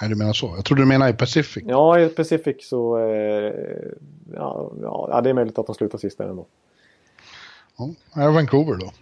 Nej, 0.00 0.10
du 0.10 0.16
menar 0.16 0.32
så. 0.32 0.52
Jag 0.56 0.64
trodde 0.64 0.82
du 0.82 0.86
menade 0.86 1.10
i 1.10 1.14
Pacific. 1.14 1.64
Ja, 1.66 2.00
i 2.00 2.08
Pacific 2.08 2.68
så... 2.68 2.98
Eh, 2.98 3.52
ja, 4.34 4.72
ja, 4.82 5.20
det 5.24 5.30
är 5.30 5.34
möjligt 5.34 5.58
att 5.58 5.66
de 5.66 5.74
slutar 5.74 5.98
sist 5.98 6.18
där 6.18 6.28
ändå. 6.28 6.46
Ja, 8.14 8.30
Vancouver 8.30 8.74
då. 8.74 8.92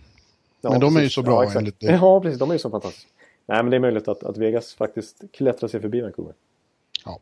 Ja, 0.60 0.70
men 0.70 0.80
de 0.80 0.86
precis. 0.86 0.98
är 0.98 1.02
ju 1.02 1.10
så 1.10 1.22
bra 1.22 1.44
ja, 1.44 1.58
enligt 1.58 1.80
det. 1.80 1.86
Ja, 2.00 2.20
precis. 2.20 2.38
De 2.38 2.50
är 2.50 2.54
ju 2.54 2.58
så 2.58 2.70
fantastiska. 2.70 3.10
Nej, 3.46 3.62
men 3.62 3.70
det 3.70 3.76
är 3.76 3.80
möjligt 3.80 4.08
att, 4.08 4.24
att 4.24 4.36
Vegas 4.36 4.74
faktiskt 4.74 5.22
klättrar 5.32 5.68
sig 5.68 5.80
förbi 5.80 6.00
Vancouver. 6.00 6.34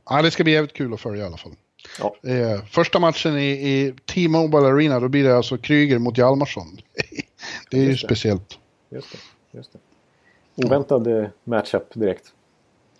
Ja, 0.04 0.22
det 0.22 0.30
ska 0.30 0.44
bli 0.44 0.52
jävligt 0.52 0.72
kul 0.72 0.94
att 0.94 1.00
följa 1.00 1.22
i 1.22 1.26
alla 1.26 1.36
fall. 1.36 1.52
Ja. 2.00 2.30
Eh, 2.30 2.64
första 2.64 2.98
matchen 2.98 3.38
i, 3.38 3.50
i 3.50 3.94
T-Mobile 4.14 4.66
Arena, 4.66 5.00
då 5.00 5.08
blir 5.08 5.24
det 5.24 5.36
alltså 5.36 5.58
Kryger 5.58 5.98
mot 5.98 6.18
Hjalmarsson. 6.18 6.78
det 7.70 7.76
är 7.78 7.82
just 7.82 8.02
ju 8.02 8.06
det. 8.06 8.14
speciellt. 8.14 8.58
Just 8.88 9.12
det. 9.12 9.18
Just 9.58 9.72
det. 9.72 9.78
Oväntad 10.66 11.06
ja. 11.06 11.22
Eh, 11.22 11.28
matchup 11.44 11.94
direkt. 11.94 12.32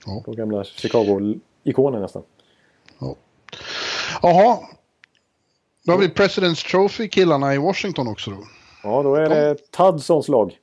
Ja. 0.07 0.23
De 0.27 0.37
gamla 0.37 0.65
Chicago-ikonen 0.65 2.03
nästan. 2.03 2.23
Ja. 2.99 3.17
Jaha. 4.23 4.59
Då 5.83 5.93
har 5.93 5.99
vi 5.99 6.09
President's 6.09 6.71
Trophy-killarna 6.71 7.55
i 7.55 7.59
Washington 7.59 8.09
också 8.09 8.31
då. 8.31 8.39
Ja, 8.83 9.03
då 9.03 9.15
är 9.15 9.29
det 9.29 9.57
Tudsons 9.71 10.29
lag. 10.29 10.59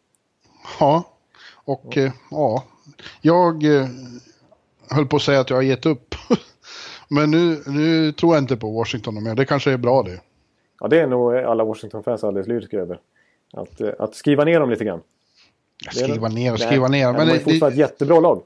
Ja, 0.80 1.04
och 1.54 1.94
ja, 1.98 2.02
eh, 2.02 2.12
ja 2.32 2.64
jag 3.22 3.64
eh, 3.64 3.88
höll 4.90 5.06
på 5.06 5.16
att 5.16 5.22
säga 5.22 5.40
att 5.40 5.50
jag 5.50 5.58
har 5.58 5.64
gett 5.64 5.86
upp. 5.86 6.16
Men 7.10 7.32
nu, 7.32 7.64
nu 7.68 8.12
tror 8.12 8.36
jag 8.36 8.44
inte 8.44 8.58
på 8.58 8.72
Washington 8.72 9.24
mer. 9.24 9.36
Det 9.36 9.46
kanske 9.46 9.72
är 9.72 9.78
bra 9.78 10.04
det. 10.04 10.22
Ja, 10.80 10.88
det 10.88 11.00
är 11.00 11.08
nog 11.08 11.36
alla 11.36 11.64
Washington-fans 11.64 12.24
alldeles 12.24 12.48
lyriska 12.48 12.78
över. 12.78 13.00
Att, 13.56 13.82
eh, 13.82 13.90
att 14.00 14.16
skriva 14.16 14.44
ner 14.44 14.60
dem 14.60 14.70
lite 14.70 14.84
grann. 14.84 15.02
Skriva 15.92 16.28
ner 16.28 16.54
och 16.54 16.60
skriva 16.60 16.88
ner. 16.88 17.14
Men 17.14 17.28
det 17.28 17.34
är 17.34 17.40
fortfarande 17.40 17.68
ett 17.68 17.90
jättebra 17.90 18.20
lag. 18.20 18.42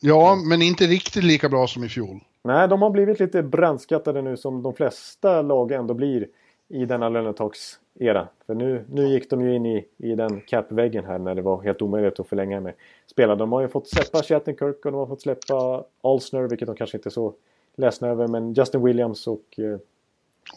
Ja, 0.00 0.34
men 0.34 0.62
inte 0.62 0.84
riktigt 0.84 1.24
lika 1.24 1.48
bra 1.48 1.66
som 1.66 1.84
i 1.84 1.88
fjol. 1.88 2.20
Nej, 2.42 2.68
de 2.68 2.82
har 2.82 2.90
blivit 2.90 3.20
lite 3.20 3.42
brandskattade 3.42 4.22
nu 4.22 4.36
som 4.36 4.62
de 4.62 4.74
flesta 4.74 5.42
lag 5.42 5.72
ändå 5.72 5.94
blir 5.94 6.26
i 6.68 6.84
denna 6.84 7.08
lönetaksera. 7.08 8.28
För 8.46 8.54
nu, 8.54 8.84
nu 8.90 9.06
gick 9.06 9.30
de 9.30 9.40
ju 9.40 9.54
in 9.54 9.66
i, 9.66 9.84
i 9.96 10.14
den 10.14 10.40
capväggen 10.40 11.04
här 11.04 11.18
när 11.18 11.34
det 11.34 11.42
var 11.42 11.62
helt 11.62 11.82
omöjligt 11.82 12.20
att 12.20 12.28
förlänga 12.28 12.60
med 12.60 12.74
spelare. 13.06 13.36
De 13.36 13.52
har 13.52 13.60
ju 13.60 13.68
fått 13.68 13.88
släppa 13.88 14.22
Shattenkirk 14.22 14.86
och 14.86 14.92
de 14.92 14.98
har 14.98 15.06
fått 15.06 15.22
släppa 15.22 15.84
Alsner, 16.02 16.42
vilket 16.42 16.66
de 16.66 16.76
kanske 16.76 16.96
inte 16.96 17.08
är 17.08 17.10
så 17.10 17.34
ledsna 17.76 18.08
över. 18.08 18.28
Men 18.28 18.52
Justin 18.52 18.84
Williams 18.84 19.26
och... 19.26 19.58
Eh, 19.58 19.78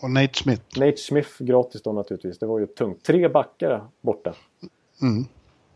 och 0.02 0.12
Nate 0.12 0.34
Smith. 0.34 0.80
Nate 0.80 0.98
Smith 0.98 1.30
gratis 1.40 1.82
då 1.82 1.92
naturligtvis. 1.92 2.40
Det 2.40 2.46
var 2.46 2.60
ju 2.60 2.68
tungt. 2.68 3.04
Tre 3.04 3.28
backar 3.28 3.88
borta. 4.02 4.34
Mm. 5.02 5.26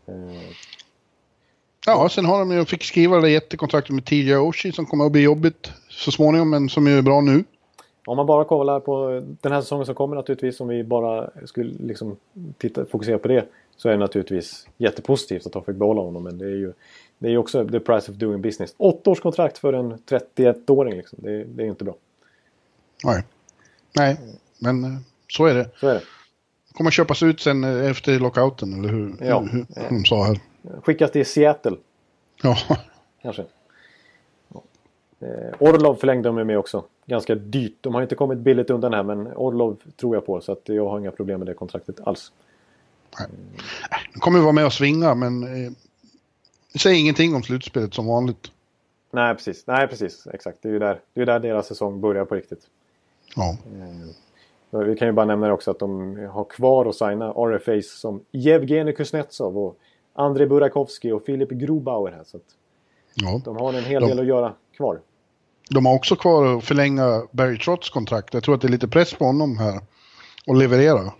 Eh, 0.06 0.42
Ja, 1.86 2.08
sen 2.08 2.24
har 2.24 2.38
de 2.38 2.52
ju, 2.52 2.64
fick 2.64 2.84
skriva 2.84 3.20
det 3.20 3.30
jättekontraktet 3.30 3.94
med 3.94 4.04
TJ 4.04 4.36
Oshie 4.36 4.72
som 4.72 4.86
kommer 4.86 5.06
att 5.06 5.12
bli 5.12 5.22
jobbigt 5.22 5.72
så 5.88 6.10
småningom, 6.10 6.50
men 6.50 6.68
som 6.68 6.86
är 6.86 7.02
bra 7.02 7.20
nu. 7.20 7.44
Om 8.06 8.16
man 8.16 8.26
bara 8.26 8.44
kollar 8.44 8.80
på 8.80 9.22
den 9.40 9.52
här 9.52 9.60
säsongen 9.60 9.86
som 9.86 9.94
kommer 9.94 10.16
naturligtvis, 10.16 10.60
om 10.60 10.68
vi 10.68 10.84
bara 10.84 11.30
skulle 11.44 11.72
liksom 11.80 12.16
titta, 12.58 12.86
fokusera 12.86 13.18
på 13.18 13.28
det, 13.28 13.46
så 13.76 13.88
är 13.88 13.92
det 13.92 13.98
naturligtvis 13.98 14.68
jättepositivt 14.76 15.46
att 15.46 15.52
de 15.52 15.64
fick 15.64 15.76
behålla 15.76 16.00
honom. 16.00 16.22
Men 16.22 16.38
det 16.38 16.44
är 16.44 16.56
ju 16.56 16.72
det 17.18 17.28
är 17.28 17.36
också 17.36 17.68
the 17.68 17.80
price 17.80 18.10
of 18.12 18.16
doing 18.16 18.42
business. 18.42 18.74
Åtta 18.76 19.10
års 19.10 19.20
kontrakt 19.20 19.58
för 19.58 19.72
en 19.72 19.94
31-åring, 19.94 20.96
liksom. 20.96 21.18
det, 21.22 21.44
det 21.44 21.62
är 21.62 21.66
inte 21.66 21.84
bra. 21.84 21.94
Nej. 23.04 23.22
Nej, 23.92 24.16
men 24.58 24.84
eh, 24.84 24.90
så 25.28 25.46
är 25.46 25.54
det. 25.54 25.70
Så 25.80 25.88
är 25.88 25.94
det. 25.94 26.02
kommer 26.72 26.90
köpas 26.90 27.22
ut 27.22 27.40
sen 27.40 27.64
efter 27.64 28.18
lockouten, 28.18 28.78
eller 28.78 28.88
hur, 28.88 29.14
Ja. 29.20 29.40
hur, 29.40 29.66
hur 29.76 29.88
de 29.98 30.04
sa 30.04 30.24
här. 30.24 30.40
Skickas 30.82 31.10
till 31.10 31.26
Seattle, 31.26 31.76
Ja, 32.42 32.56
kanske. 33.22 33.44
Eh, 35.20 35.54
Orlov 35.58 35.94
förlängde 35.94 36.28
de 36.28 36.46
med 36.46 36.58
också. 36.58 36.84
Ganska 37.06 37.34
dyrt. 37.34 37.76
De 37.80 37.94
har 37.94 38.02
inte 38.02 38.14
kommit 38.14 38.38
billigt 38.38 38.70
undan 38.70 38.92
här, 38.92 39.02
men 39.02 39.26
Orlov 39.26 39.76
tror 39.96 40.16
jag 40.16 40.26
på. 40.26 40.40
Så 40.40 40.52
att 40.52 40.60
jag 40.64 40.88
har 40.88 40.98
inga 40.98 41.10
problem 41.10 41.38
med 41.40 41.46
det 41.48 41.54
kontraktet 41.54 42.00
alls. 42.00 42.32
de 44.14 44.20
kommer 44.20 44.38
vara 44.40 44.52
med 44.52 44.66
och 44.66 44.72
svinga, 44.72 45.14
men 45.14 45.42
eh, 45.66 45.72
säg 46.80 47.00
ingenting 47.00 47.34
om 47.34 47.42
slutspelet 47.42 47.94
som 47.94 48.06
vanligt. 48.06 48.50
Nej, 49.10 49.34
precis. 49.34 49.66
Nej, 49.66 49.88
precis. 49.88 50.26
Exakt. 50.26 50.58
Det 50.62 50.68
är 50.68 50.72
ju 50.72 50.78
där, 50.78 51.00
det 51.14 51.22
är 51.22 51.26
där 51.26 51.40
deras 51.40 51.66
säsong 51.66 52.00
börjar 52.00 52.24
på 52.24 52.34
riktigt. 52.34 52.66
Ja, 53.36 53.56
Eh, 54.72 54.78
Vi 54.78 54.96
kan 54.96 55.08
ju 55.08 55.12
bara 55.12 55.26
nämna 55.26 55.52
också 55.52 55.70
att 55.70 55.78
de 55.78 56.16
har 56.32 56.44
kvar 56.44 56.86
att 56.86 56.94
signa 56.94 57.32
RFAs 57.32 58.00
som 58.00 58.24
Yevgenij 58.32 58.94
Kuznetsov 58.94 59.58
och 59.58 59.78
Andrei 60.14 60.46
Burakovsky 60.46 61.12
och 61.12 61.24
Filip 61.24 61.50
Grobauer 61.50 62.12
här. 62.12 62.24
Så 62.24 62.38
ja. 63.14 63.40
de 63.44 63.56
har 63.56 63.72
en 63.72 63.84
hel 63.84 64.02
De- 64.02 64.08
del 64.08 64.20
att 64.20 64.26
göra 64.26 64.52
kvar. 64.76 65.00
De 65.70 65.86
har 65.86 65.94
också 65.94 66.16
kvar 66.16 66.56
att 66.56 66.64
förlänga 66.64 67.22
Barry 67.30 67.58
Trotts 67.58 67.90
kontrakt. 67.90 68.34
Jag 68.34 68.42
tror 68.42 68.54
att 68.54 68.60
det 68.60 68.66
är 68.68 68.72
lite 68.72 68.88
press 68.88 69.14
på 69.14 69.24
honom 69.24 69.58
här 69.58 69.80
att 70.46 70.58
leverera. 70.58 71.12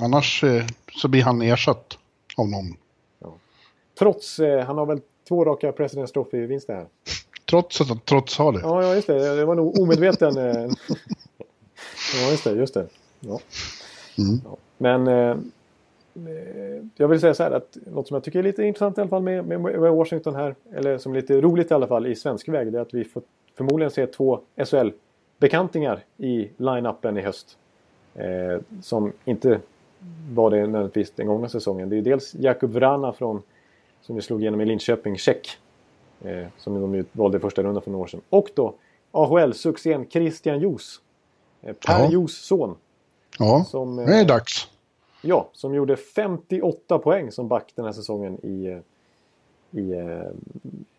Annars 0.00 0.44
eh, 0.44 0.64
så 1.02 1.08
blir 1.08 1.22
han 1.22 1.42
ersatt 1.42 1.98
av 2.36 2.48
någon. 2.48 2.76
Trots, 3.98 4.38
eh, 4.38 4.64
han 4.66 4.78
har 4.78 4.86
väl 4.86 5.00
två 5.28 5.44
raka 5.44 5.70
President's 5.70 6.12
Trophy-vinster 6.12 6.74
här. 6.74 6.86
Trots 7.50 7.80
att 7.80 7.88
han 7.88 7.98
trots 7.98 8.38
har 8.38 8.52
det. 8.52 8.60
Ja, 8.62 8.82
ja, 8.82 8.94
just 8.94 9.06
det. 9.06 9.36
Det 9.36 9.44
var 9.44 9.54
nog 9.54 9.78
omedveten. 9.80 10.34
ja, 12.22 12.30
just 12.30 12.44
det. 12.44 12.50
Just 12.50 12.74
det. 12.74 12.86
Ja. 13.20 13.40
Mm. 14.18 14.40
Ja. 14.44 14.56
Men 14.78 15.06
eh, 15.06 15.36
eh, 16.28 16.84
jag 16.96 17.08
vill 17.08 17.20
säga 17.20 17.34
så 17.34 17.42
här 17.42 17.50
att 17.50 17.76
något 17.86 18.08
som 18.08 18.14
jag 18.14 18.24
tycker 18.24 18.38
är 18.38 18.42
lite 18.42 18.62
intressant 18.62 18.98
i 18.98 19.00
alla 19.00 19.10
fall 19.10 19.22
med, 19.22 19.46
med, 19.46 19.60
Washington 19.92 20.34
här, 20.34 20.54
eller 20.74 20.98
som 20.98 21.12
är 21.12 21.16
lite 21.16 21.40
roligt 21.40 21.70
i 21.70 21.74
alla 21.74 21.86
fall 21.86 22.06
i 22.06 22.16
svensk 22.16 22.48
väg, 22.48 22.72
det 22.72 22.78
är 22.78 22.82
att 22.82 22.94
vi 22.94 23.04
får 23.04 23.22
förmodligen 23.56 23.90
se 23.90 24.06
två 24.06 24.40
SHL-bekantingar 24.56 26.04
i 26.16 26.48
line-upen 26.56 27.18
i 27.18 27.22
höst. 27.22 27.58
Eh, 28.14 28.60
som 28.82 29.12
inte 29.24 29.60
var 30.30 30.50
det 30.50 30.56
nödvändigtvis 30.56 31.10
den 31.10 31.26
gångna 31.26 31.48
säsongen. 31.48 31.88
Det 31.88 31.96
är 31.96 32.02
dels 32.02 32.34
Jakub 32.34 32.70
Vrana 32.70 33.12
från, 33.12 33.42
som 34.00 34.16
vi 34.16 34.22
slog 34.22 34.40
igenom 34.40 34.60
i 34.60 34.64
Linköping, 34.64 35.16
Tjeck. 35.16 35.58
Eh, 36.24 36.46
som 36.58 36.92
de 36.92 37.04
valde 37.12 37.36
i 37.36 37.40
första 37.40 37.62
rundan 37.62 37.82
för 37.82 37.90
några 37.90 38.02
år 38.02 38.06
sedan. 38.06 38.20
Och 38.30 38.50
då 38.54 38.74
AHL-succén 39.12 40.06
Christian 40.10 40.60
Jos. 40.60 41.00
Eh, 41.64 41.72
per 41.72 41.98
Ja. 42.04 42.10
Jos 42.10 42.36
son. 42.36 42.76
Ja, 43.38 43.64
Som, 43.68 43.98
eh, 43.98 44.06
det 44.06 44.16
är 44.16 44.24
dags. 44.24 44.68
Ja, 45.22 45.48
som 45.52 45.74
gjorde 45.74 45.96
58 45.96 46.98
poäng 46.98 47.32
som 47.32 47.48
back 47.48 47.72
den 47.74 47.84
här 47.84 47.92
säsongen 47.92 48.38
i, 48.42 48.66
eh, 48.66 48.78
i 49.80 49.92
eh, 49.92 50.30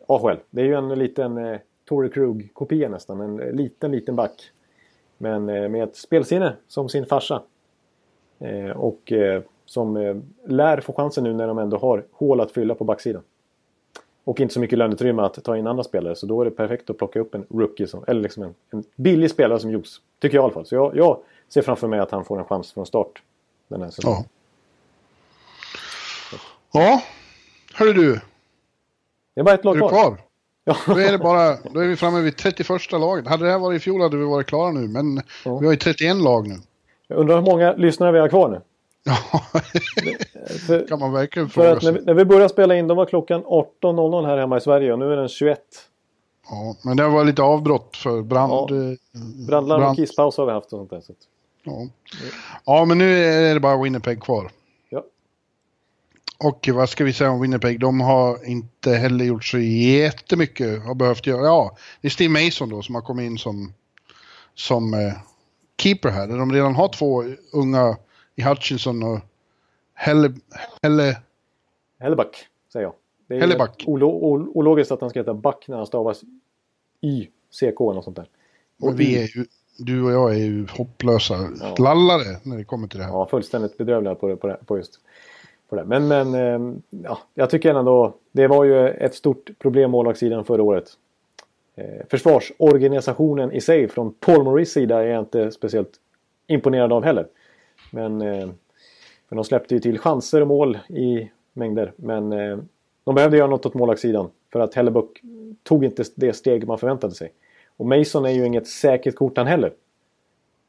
AHL. 0.07 0.37
Det 0.49 0.61
är 0.61 0.65
ju 0.65 0.73
en 0.73 0.89
liten 0.89 1.37
eh, 1.37 1.59
Torrey 1.85 2.09
Krug-kopia 2.09 2.89
nästan. 2.89 3.21
En 3.21 3.35
liten, 3.37 3.91
liten 3.91 4.15
back. 4.15 4.51
Men 5.17 5.49
eh, 5.49 5.69
med 5.69 5.83
ett 5.83 5.95
spelsinne 5.95 6.55
som 6.67 6.89
sin 6.89 7.05
farsa. 7.05 7.41
Eh, 8.39 8.69
och 8.69 9.11
eh, 9.11 9.41
som 9.65 10.21
lär 10.45 10.81
få 10.81 10.93
chansen 10.93 11.23
nu 11.23 11.33
när 11.33 11.47
de 11.47 11.57
ändå 11.57 11.77
har 11.77 12.05
hål 12.11 12.41
att 12.41 12.51
fylla 12.51 12.75
på 12.75 12.83
backsidan. 12.83 13.21
Och 14.27 14.39
inte 14.39 14.53
så 14.53 14.59
mycket 14.59 14.77
löneutrymme 14.77 15.21
att 15.21 15.43
ta 15.43 15.57
in 15.57 15.67
andra 15.67 15.83
spelare. 15.83 16.15
Så 16.15 16.25
då 16.25 16.41
är 16.41 16.45
det 16.45 16.51
perfekt 16.51 16.89
att 16.89 16.97
plocka 16.97 17.19
upp 17.19 17.35
en 17.35 17.45
rookie. 17.49 17.87
Som, 17.87 18.03
eller 18.07 18.21
liksom 18.21 18.43
en, 18.43 18.53
en 18.71 18.83
billig 18.95 19.31
spelare 19.31 19.59
som 19.59 19.71
Jos. 19.71 20.01
Tycker 20.21 20.37
jag 20.37 20.41
i 20.41 20.45
alla 20.45 20.53
fall. 20.53 20.65
Så 20.65 20.75
jag, 20.75 20.95
jag 20.97 21.17
ser 21.49 21.61
framför 21.61 21.87
mig 21.87 21.99
att 21.99 22.11
han 22.11 22.25
får 22.25 22.39
en 22.39 22.45
chans 22.45 22.71
från 22.71 22.85
start. 22.85 23.21
Den 23.67 23.81
här 23.81 23.89
säsongen. 23.89 24.23
Ja. 26.71 26.79
Ja, 26.81 27.01
hörru 27.73 27.93
du, 27.93 28.19
Det 29.33 29.39
är 29.39 29.43
bara 29.43 29.53
ett 29.55 29.59
är 29.59 29.63
lag 29.65 29.75
du 29.75 29.79
kvar. 29.79 29.89
kvar? 29.89 30.17
Ja. 30.63 30.75
Då 30.87 30.99
är, 30.99 31.11
det 31.11 31.17
bara, 31.17 31.57
då 31.73 31.79
är 31.79 31.87
vi 31.87 31.95
framme 31.95 32.21
vid 32.21 32.37
31 32.37 32.91
laget. 32.91 33.27
Hade 33.27 33.45
det 33.45 33.51
här 33.51 33.59
varit 33.59 33.77
i 33.77 33.79
fjol 33.79 34.01
hade 34.01 34.17
vi 34.17 34.23
varit 34.25 34.47
klara 34.47 34.71
nu, 34.71 34.87
men 34.87 35.21
Ja. 35.45 35.57
vi 35.57 35.65
har 35.65 35.73
ju 35.73 35.79
31 35.79 36.15
lag 36.15 36.47
nu. 36.47 36.55
Jag 37.07 37.17
undrar 37.19 37.35
hur 37.35 37.41
många 37.51 37.73
lyssnare 37.73 38.11
vi 38.11 38.19
har 38.19 38.27
kvar 38.27 38.49
nu. 38.49 38.61
Ja, 39.05 39.41
För, 40.67 40.87
kan 40.87 40.99
man 40.99 41.11
verkligen 41.13 41.49
för 41.49 41.53
fråga 41.61 41.71
att 41.71 41.83
sig. 41.83 41.93
vi, 41.93 42.01
när 42.01 42.13
vi 42.13 42.25
började 42.25 42.49
spela 42.49 42.75
in, 42.75 42.87
då 42.87 42.95
var 42.95 43.05
klockan 43.05 43.43
18.00 43.43 44.25
här 44.25 44.37
hemma 44.37 44.57
i 44.57 44.61
Sverige 44.61 44.93
och 44.93 44.99
nu 44.99 45.13
är 45.13 45.17
den 45.17 45.27
21. 45.27 45.59
Ja, 46.49 46.75
men 46.83 46.97
det 46.97 47.07
var 47.07 47.25
lite 47.25 47.41
avbrott 47.41 47.97
för 47.97 48.21
brand... 48.21 48.51
Ja. 48.51 48.67
Brandlarm 49.47 49.79
och 49.81 49.85
brand- 49.85 49.95
kisspaus 49.95 50.37
har 50.37 50.45
vi 50.45 50.51
haft 50.51 50.65
och 50.73 50.79
sånt 50.79 50.89
där. 50.89 51.01
Så. 51.01 51.13
Ja. 51.63 51.87
ja, 52.65 52.85
men 52.85 52.97
nu 52.97 53.23
är 53.25 53.53
det 53.53 53.59
bara 53.59 53.81
Winnipeg 53.83 54.23
kvar. 54.23 54.51
Ja. 54.89 55.03
Och 56.37 56.69
vad 56.73 56.89
ska 56.89 57.03
vi 57.03 57.13
säga 57.13 57.31
om 57.31 57.41
Winnipeg? 57.41 57.79
De 57.79 58.01
har 58.01 58.45
inte 58.49 58.91
heller 58.91 59.25
gjort 59.25 59.45
så 59.45 59.57
jättemycket. 59.59 60.83
Har 60.85 60.95
behövt 60.95 61.27
göra. 61.27 61.45
Ja, 61.45 61.77
det 62.01 62.07
är 62.07 62.11
Steve 62.11 62.45
Mason 62.45 62.69
då 62.69 62.81
som 62.81 62.95
har 62.95 63.01
kommit 63.01 63.25
in 63.25 63.37
som, 63.37 63.73
som 64.55 64.93
eh, 64.93 65.13
keeper 65.81 66.09
här. 66.09 66.27
Där 66.27 66.37
de 66.37 66.53
redan 66.53 66.75
har 66.75 66.87
två 66.87 67.23
unga 67.53 67.97
i 68.35 68.41
Hutchinson 68.43 69.03
och 69.03 69.19
Helle... 69.93 70.33
Helle 70.81 71.17
Helleback, 71.99 72.47
säger 72.73 72.85
jag. 72.85 72.93
Det 73.27 73.35
är 73.35 73.39
Helleback. 73.39 73.83
olo- 73.87 74.19
ol- 74.21 74.47
ologiskt 74.53 74.91
att 74.91 75.01
han 75.01 75.09
ska 75.09 75.19
heta 75.19 75.33
back 75.33 75.65
när 75.67 75.77
han 75.77 75.85
stavas 75.85 76.21
Y-CK 77.01 77.61
eller 77.81 77.93
något 77.93 78.03
sånt 78.03 78.15
där. 78.15 78.27
och 78.81 78.99
vi 78.99 79.17
är 79.23 79.37
ju, 79.37 79.45
du 79.77 80.03
och 80.03 80.11
jag 80.11 80.31
är 80.35 80.37
ju 80.45 80.67
hopplösa 80.77 81.33
Ja. 81.61 81.75
lallare 81.83 82.37
när 82.43 82.57
det 82.57 82.63
kommer 82.63 82.87
till 82.87 82.99
det 82.99 83.05
här. 83.05 83.11
Ja, 83.11 83.27
fullständigt 83.27 83.77
bedrövliga 83.77 84.15
på, 84.15 84.27
det- 84.27 84.35
på, 84.35 84.47
det- 84.47 84.59
på 84.65 84.77
just 84.77 84.99
på 85.69 85.75
det. 85.75 85.83
Men, 85.85 86.07
men 86.07 86.33
eh, 86.33 86.75
ja, 86.89 87.17
jag 87.33 87.49
tycker 87.49 87.75
ändå 87.75 88.13
det 88.31 88.47
var 88.47 88.63
ju 88.63 88.87
ett 88.89 89.15
stort 89.15 89.49
problem 89.59 89.91
målvaktssidan 89.91 90.45
förra 90.45 90.63
året. 90.63 90.87
Eh, 91.75 92.05
försvarsorganisationen 92.09 93.51
i 93.51 93.61
sig 93.61 93.87
från 93.87 94.13
Paul 94.13 94.43
Maurice 94.43 94.71
sida 94.71 95.01
är 95.03 95.07
jag 95.07 95.19
inte 95.19 95.51
speciellt 95.51 95.91
imponerad 96.47 96.93
av 96.93 97.03
heller. 97.03 97.27
Men 97.95 98.21
eh, 98.21 98.49
för 99.29 99.35
de 99.35 99.43
släppte 99.45 99.73
ju 99.73 99.79
till 99.79 99.99
chanser 99.99 100.41
och 100.41 100.47
mål 100.47 100.79
i 100.87 101.31
mängder. 101.53 101.93
Men 101.95 102.33
eh, 102.33 102.57
de 103.03 103.15
behövde 103.15 103.37
göra 103.37 103.47
något 103.47 103.65
åt 103.65 103.73
målvaktssidan. 103.73 104.29
För 104.51 104.59
att 104.59 104.73
Hellebuck 104.73 105.21
tog 105.63 105.85
inte 105.85 106.03
det 106.15 106.33
steg 106.33 106.67
man 106.67 106.77
förväntade 106.77 107.15
sig. 107.15 107.31
Och 107.77 107.85
Mason 107.85 108.25
är 108.25 108.29
ju 108.29 108.45
inget 108.45 108.67
säkert 108.67 109.15
kort 109.15 109.37
han 109.37 109.47
heller. 109.47 109.73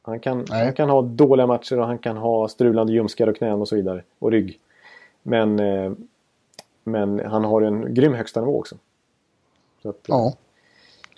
Han 0.02 0.20
kan, 0.20 0.44
Nej. 0.50 0.64
han 0.64 0.72
kan 0.72 0.88
ha 0.90 1.02
dåliga 1.02 1.46
matcher 1.46 1.78
och 1.78 1.86
han 1.86 1.98
kan 1.98 2.16
ha 2.16 2.48
strulande 2.48 2.92
ljumskar 2.92 3.26
och 3.26 3.36
knän 3.36 3.60
och 3.60 3.68
så 3.68 3.76
vidare. 3.76 4.02
Och 4.18 4.30
rygg. 4.30 4.60
Men, 5.22 5.60
eh, 5.60 5.92
men 6.84 7.20
han 7.20 7.44
har 7.44 7.62
en 7.62 7.94
grym 7.94 8.14
högsta 8.14 8.40
nivå 8.40 8.58
också. 8.58 8.76
Så 9.82 9.88
att, 9.88 10.00
Ja, 10.06 10.34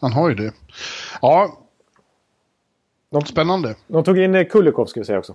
han 0.01 0.13
har 0.13 0.29
ju 0.29 0.35
det. 0.35 0.53
Ja, 1.23 1.59
de, 3.11 3.23
spännande. 3.23 3.77
de 3.87 4.05
tog 4.05 4.19
in 4.19 4.45
Kulikov 4.45 4.87
ska 4.87 5.01
vi 5.01 5.07
säga 5.07 5.19
också. 5.19 5.35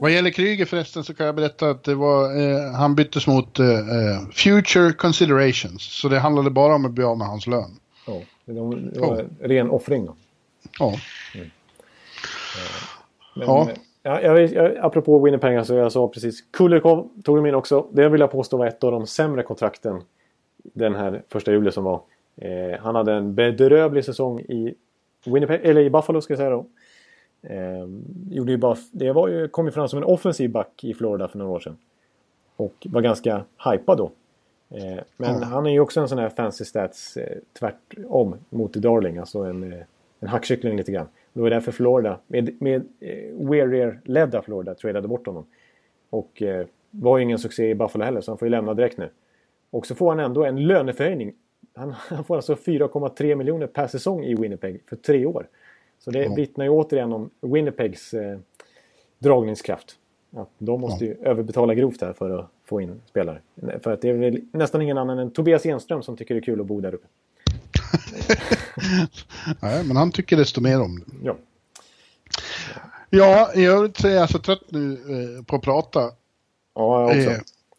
Vad 0.00 0.10
gäller 0.10 0.30
Kryger 0.30 0.64
förresten 0.64 1.04
så 1.04 1.14
kan 1.14 1.26
jag 1.26 1.34
berätta 1.34 1.70
att 1.70 1.84
det 1.84 1.94
var, 1.94 2.24
eh, 2.40 2.72
han 2.72 2.94
byttes 2.94 3.26
mot 3.26 3.58
eh, 3.58 3.66
eh, 3.68 4.28
Future 4.32 4.92
Considerations. 4.92 5.82
Så 5.82 6.08
det 6.08 6.18
handlade 6.18 6.50
bara 6.50 6.74
om 6.74 6.84
att 6.84 6.92
bli 6.92 7.04
av 7.04 7.18
med 7.18 7.26
hans 7.26 7.46
lön. 7.46 7.70
Ja, 8.06 8.20
det 8.44 8.52
var- 9.00 9.18
en 9.18 9.36
ren 9.40 9.70
offring 9.70 10.06
då. 10.06 10.14
Ja, 10.78 10.94
Men, 13.36 13.46
Ja. 13.46 13.68
ja. 14.02 14.20
jag, 14.20 14.52
jag, 14.52 14.76
apropå 14.76 15.18
Winnipeg, 15.24 15.56
alltså 15.56 15.74
jag 15.74 15.92
sa 15.92 16.08
precis. 16.08 16.40
Kulikov 16.52 17.08
tog 17.24 17.36
de 17.36 17.46
in 17.46 17.54
också. 17.54 17.86
Det 17.92 18.08
vill 18.08 18.20
jag 18.20 18.30
påstå 18.30 18.56
var 18.56 18.66
ett 18.66 18.84
av 18.84 18.92
de 18.92 19.06
sämre 19.06 19.42
kontrakten 19.42 20.02
den 20.74 20.94
här 20.94 21.22
första 21.28 21.52
juli 21.52 21.72
som 21.72 21.84
var. 21.84 22.00
Eh, 22.36 22.80
han 22.80 22.94
hade 22.94 23.12
en 23.12 23.34
bedrövlig 23.34 24.04
säsong 24.04 24.40
i 24.40 24.74
Winnipeg, 25.24 25.60
eller 25.64 25.80
i 25.80 25.90
Buffalo 25.90 26.20
ska 26.20 26.32
jag 26.32 26.38
säga 26.38 26.50
då. 26.50 26.66
Eh, 27.42 27.88
gjorde 28.30 28.52
ju 28.52 28.58
bara, 28.58 28.76
det 28.90 29.12
var 29.12 29.28
ju, 29.28 29.48
kom 29.48 29.66
ju 29.66 29.72
fram 29.72 29.88
som 29.88 29.96
en 29.98 30.04
offensiv 30.04 30.50
back 30.50 30.84
i 30.84 30.94
Florida 30.94 31.28
för 31.28 31.38
några 31.38 31.52
år 31.52 31.60
sedan. 31.60 31.76
Och 32.56 32.86
var 32.90 33.00
ganska 33.00 33.44
hypad 33.72 33.98
då. 33.98 34.10
Eh, 34.70 35.02
men 35.16 35.40
Ja. 35.40 35.44
han 35.44 35.66
är 35.66 35.70
ju 35.70 35.80
också 35.80 36.00
en 36.00 36.08
sån 36.08 36.18
här 36.18 36.28
fancy 36.28 36.64
stats 36.64 37.16
eh, 37.16 37.38
tvärtom 37.58 38.34
mot 38.50 38.72
Darling. 38.72 39.18
Alltså 39.18 39.38
en, 39.38 39.72
eh, 39.72 39.78
en 40.20 40.28
hackkyckling 40.28 40.76
lite 40.76 40.92
grann. 40.92 41.06
Det 41.32 41.40
var 41.40 41.50
därför 41.50 41.72
Florida, 41.72 42.18
med, 42.26 42.62
med 42.62 42.82
eh, 43.00 43.34
Weirier-ledda 43.38 44.42
Florida, 44.42 44.74
tradade 44.74 45.08
bort 45.08 45.26
honom. 45.26 45.46
Och 46.10 46.42
eh, 46.42 46.66
var 46.90 47.18
ju 47.18 47.24
ingen 47.24 47.38
succé 47.38 47.70
i 47.70 47.74
Buffalo 47.74 48.04
heller, 48.04 48.20
så 48.20 48.30
han 48.30 48.38
får 48.38 48.46
ju 48.46 48.50
lämna 48.50 48.74
direkt 48.74 48.98
nu. 48.98 49.08
Och 49.70 49.86
så 49.86 49.94
får 49.94 50.08
han 50.10 50.20
ändå 50.20 50.44
en 50.44 50.66
löneförhöjning. 50.66 51.32
Han, 51.74 51.90
han 52.08 52.24
får 52.24 52.36
alltså 52.36 52.54
4,3 52.54 53.34
miljoner 53.34 53.66
per 53.66 53.86
säsong 53.86 54.24
i 54.24 54.34
Winnipeg 54.34 54.80
för 54.88 54.96
tre 54.96 55.26
år. 55.26 55.46
Så 56.04 56.10
det 56.10 56.22
Ja. 56.24 56.34
vittnar 56.34 56.64
ju 56.64 56.70
återigen 56.70 57.12
om 57.12 57.30
Winnipegs 57.40 58.14
eh, 58.14 58.38
dragningskraft. 59.18 59.96
Att 60.36 60.48
de 60.58 60.80
måste 60.80 61.04
ju 61.04 61.16
överbetala 61.22 61.74
grovt 61.74 62.00
här 62.00 62.12
för 62.12 62.38
att 62.38 62.50
få 62.64 62.80
in 62.80 63.00
spelare. 63.08 63.40
För 63.82 63.92
att 63.92 64.00
det 64.02 64.08
är 64.08 64.14
väl 64.14 64.40
nästan 64.52 64.82
ingen 64.82 64.98
annan 64.98 65.18
än 65.18 65.30
Tobias 65.30 65.66
Enström 65.66 66.02
som 66.02 66.16
tycker 66.16 66.34
det 66.34 66.38
är 66.38 66.42
kul 66.42 66.60
att 66.60 66.66
bo 66.66 66.80
där 66.80 66.94
uppe. 66.94 67.06
Nej, 69.60 69.84
men 69.84 69.96
han 69.96 70.12
tycker 70.12 70.36
desto 70.36 70.60
mer 70.60 70.80
om 70.82 70.98
det. 70.98 71.04
Ja. 71.22 71.36
Ja, 73.10 73.52
i 73.54 73.64
övrigt 73.66 73.96
så 73.96 74.08
är 74.08 74.12
jag 74.14 74.30
så 74.30 74.38
trött 74.38 74.62
nu 74.68 74.92
eh, 74.92 75.44
på 75.44 75.56
att 75.56 75.62
prata. 75.62 76.00
Ja, 76.74 77.00
jag 77.00 77.06
också. 77.18 77.30
Eh, 77.30 77.38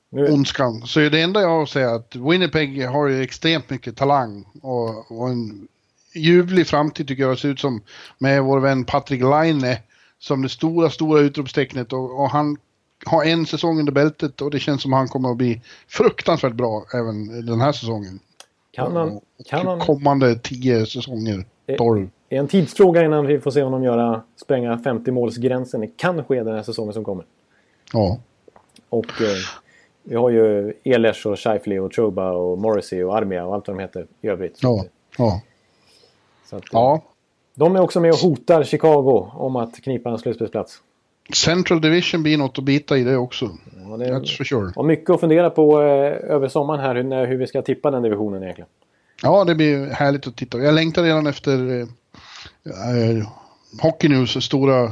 Nu, 0.09 0.27
Ondskan. 0.31 0.81
Så 0.81 0.99
det 0.99 1.21
enda 1.21 1.41
jag 1.41 1.49
har 1.49 1.63
att 1.63 1.69
säga 1.69 1.89
är 1.89 1.95
att 1.95 2.15
Winnipeg 2.15 2.87
har 2.87 3.07
ju 3.07 3.21
extremt 3.21 3.69
mycket 3.69 3.97
talang 3.97 4.45
och, 4.61 5.11
och 5.11 5.29
en 5.29 5.67
ljuvlig 6.13 6.67
framtid 6.67 7.07
tycker 7.07 7.23
jag 7.23 7.31
det 7.31 7.37
ser 7.37 7.49
ut 7.49 7.59
som 7.59 7.81
med 8.17 8.43
vår 8.43 8.59
vän 8.59 8.85
Patrick 8.85 9.21
Laine 9.21 9.77
som 10.19 10.41
det 10.41 10.49
stora, 10.49 10.89
stora 10.89 11.19
utropstecknet 11.19 11.93
och, 11.93 12.19
och 12.21 12.29
han 12.29 12.57
har 13.05 13.23
en 13.23 13.45
säsong 13.45 13.79
under 13.79 13.91
bältet 13.93 14.41
och 14.41 14.51
det 14.51 14.59
känns 14.59 14.81
som 14.81 14.93
han 14.93 15.07
kommer 15.07 15.31
att 15.31 15.37
bli 15.37 15.61
fruktansvärt 15.87 16.53
bra 16.53 16.85
även 16.93 17.45
den 17.45 17.61
här 17.61 17.71
säsongen. 17.71 18.19
kan 18.71 18.95
han, 18.95 19.09
Och 19.09 19.23
kan 19.45 19.67
han, 19.67 19.79
Kommande 19.79 20.35
tio 20.35 20.85
säsonger, 20.85 21.45
tolv. 21.77 22.09
är 22.29 22.39
en 22.39 22.47
tidsfråga 22.47 23.05
innan 23.05 23.25
vi 23.25 23.39
får 23.39 23.51
se 23.51 23.63
honom 23.63 23.83
göra, 23.83 24.21
spränga 24.35 24.75
50-målsgränsen. 24.75 25.79
Det 25.79 25.97
kan 25.97 26.23
ske 26.23 26.43
den 26.43 26.55
här 26.55 26.63
säsongen 26.63 26.93
som 26.93 27.03
kommer. 27.03 27.25
Ja. 27.93 28.19
Och 28.89 29.21
eh, 29.21 29.37
vi 30.03 30.15
har 30.15 30.29
ju 30.29 30.73
Ehlers 30.83 31.25
och 31.25 31.39
Scheifele 31.39 31.79
och 31.79 31.95
Chuba 31.95 32.31
och 32.31 32.57
Morrissey 32.57 33.03
och 33.03 33.17
Armia 33.17 33.45
och 33.45 33.53
allt 33.55 33.67
vad 33.67 33.77
de 33.77 33.81
heter 33.81 34.07
i 34.21 34.27
övrigt. 34.27 34.59
Ja. 34.61 34.85
Ja. 35.17 35.41
Att, 36.55 36.63
eh, 36.63 36.69
ja. 36.71 37.01
De 37.55 37.75
är 37.75 37.81
också 37.81 37.99
med 37.99 38.11
och 38.11 38.17
hotar 38.17 38.63
Chicago 38.63 39.29
om 39.33 39.55
att 39.55 39.75
knipa 39.83 40.09
en 40.09 40.17
slutspelsplats. 40.17 40.81
Central 41.35 41.81
Division 41.81 42.23
blir 42.23 42.37
något 42.37 42.57
att 42.57 42.63
bita 42.63 42.97
i 42.97 43.03
det 43.03 43.17
också. 43.17 43.49
Ja, 43.89 43.97
det 43.97 44.05
That's 44.05 44.37
for 44.37 44.43
sure. 44.43 44.71
har 44.75 44.83
mycket 44.83 45.09
att 45.09 45.19
fundera 45.19 45.49
på 45.49 45.81
eh, 45.81 46.31
över 46.33 46.47
sommaren 46.47 46.79
här 46.79 46.95
hur, 46.95 47.03
när- 47.03 47.25
hur 47.27 47.37
vi 47.37 47.47
ska 47.47 47.61
tippa 47.61 47.91
den 47.91 48.03
divisionen 48.03 48.43
egentligen. 48.43 48.67
Ja, 49.21 49.43
det 49.43 49.55
blir 49.55 49.85
härligt 49.89 50.27
att 50.27 50.35
titta. 50.35 50.57
Jag 50.57 50.75
längtar 50.75 51.03
redan 51.03 51.27
efter 51.27 51.69
eh, 51.79 51.87
eh, 53.17 53.27
Hockey 53.81 54.07
News 54.09 54.45
stora 54.45 54.83
eh, 54.83 54.91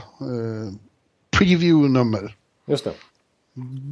preview-nummer. 1.37 2.35
Just 2.67 2.83
det. 2.83 2.91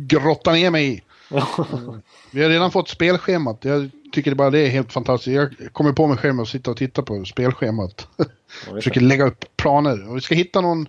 Grotta 0.07 0.51
ner 0.51 0.71
mig 0.71 0.93
i. 0.93 1.01
Vi 2.31 2.43
har 2.43 2.49
redan 2.49 2.71
fått 2.71 2.89
spelschemat. 2.89 3.65
Jag 3.65 3.89
tycker 4.11 4.35
bara 4.35 4.49
det 4.49 4.59
är 4.59 4.69
helt 4.69 4.93
fantastiskt. 4.93 5.35
Jag 5.35 5.73
kommer 5.73 5.93
på 5.93 6.07
mig 6.07 6.17
själv 6.17 6.39
att 6.39 6.47
sitta 6.47 6.71
och 6.71 6.77
titta 6.77 7.01
på 7.01 7.25
spelschemat. 7.25 8.07
Försöker 8.73 9.01
lägga 9.01 9.27
upp 9.27 9.45
planer. 9.57 10.09
Och 10.09 10.17
vi 10.17 10.21
ska 10.21 10.35
hitta 10.35 10.61
någon 10.61 10.87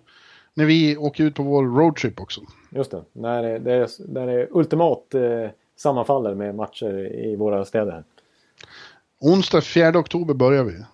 när 0.55 0.65
vi 0.65 0.97
åker 0.97 1.25
ut 1.25 1.35
på 1.35 1.43
vår 1.43 1.65
roadtrip 1.65 2.21
också. 2.21 2.41
just 2.71 2.91
det. 2.91 3.05
När 3.13 3.43
det, 3.43 3.59
det, 3.59 3.73
är, 3.73 3.89
där 3.99 4.27
det 4.27 4.49
ultimat 4.51 5.15
eh, 5.15 5.51
sammanfaller 5.77 6.35
med 6.35 6.55
matcher 6.55 7.15
i 7.29 7.37
våra 7.37 7.65
städer. 7.65 8.05
Onsdag 9.21 9.61
4 9.61 9.99
oktober 9.99 10.35
börjar 10.35 10.65
vi. 10.65 10.85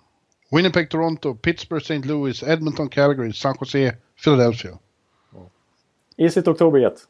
Winnipeg, 0.50 0.90
Toronto, 0.90 1.34
Pittsburgh, 1.34 1.82
St. 1.82 2.08
Louis, 2.08 2.42
Edmonton, 2.42 2.88
Calgary, 2.88 3.32
San 3.32 3.56
Jose, 3.60 3.96
Philadelphia. 4.24 4.78
Is 6.16 6.36
it 6.36 6.48
October 6.48 6.78
yet? 6.78 7.08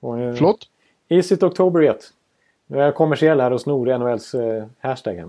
Och, 0.00 0.18
eh, 0.18 0.34
Förlåt? 0.34 0.68
Is 1.10 1.32
it 1.32 1.42
October 1.42 1.82
yet? 1.82 2.12
Nu 2.66 2.78
är 2.78 2.84
jag 2.84 2.94
kommersiell 2.94 3.40
här 3.40 3.50
och 3.52 3.60
snor 3.60 3.98
NHLs 3.98 4.34
eh, 4.34 4.64
hashtag 4.80 5.14
här. 5.14 5.28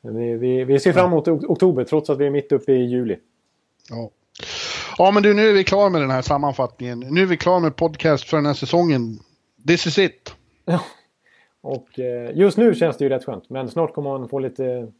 Vi, 0.00 0.34
vi, 0.34 0.64
vi 0.64 0.78
ser 0.80 0.92
fram 0.92 1.06
emot 1.06 1.28
ok- 1.28 1.50
oktober 1.50 1.84
trots 1.84 2.10
att 2.10 2.18
vi 2.18 2.26
är 2.26 2.30
mitt 2.30 2.52
uppe 2.52 2.72
i 2.72 2.84
juli. 2.84 3.16
Ja. 3.90 4.10
ja, 4.98 5.10
men 5.10 5.22
du, 5.22 5.34
nu 5.34 5.48
är 5.48 5.52
vi 5.52 5.64
klara 5.64 5.88
med 5.90 6.00
den 6.00 6.10
här 6.10 6.22
sammanfattningen. 6.22 7.00
Nu 7.00 7.22
är 7.22 7.26
vi 7.26 7.36
klara 7.36 7.58
med 7.60 7.76
podcast 7.76 8.28
för 8.30 8.36
den 8.36 8.46
här 8.46 8.54
säsongen. 8.54 9.18
This 9.66 9.86
is 9.86 9.98
it. 9.98 10.34
Och 11.60 11.98
eh, 11.98 12.36
just 12.36 12.58
nu 12.58 12.74
känns 12.74 12.96
det 12.96 13.04
ju 13.04 13.08
rätt 13.08 13.24
skönt. 13.24 13.50
Men 13.50 13.68
snart 13.68 13.94
kommer 13.94 14.18
man 14.18 14.28
få 14.28 14.38
lite... 14.38 14.92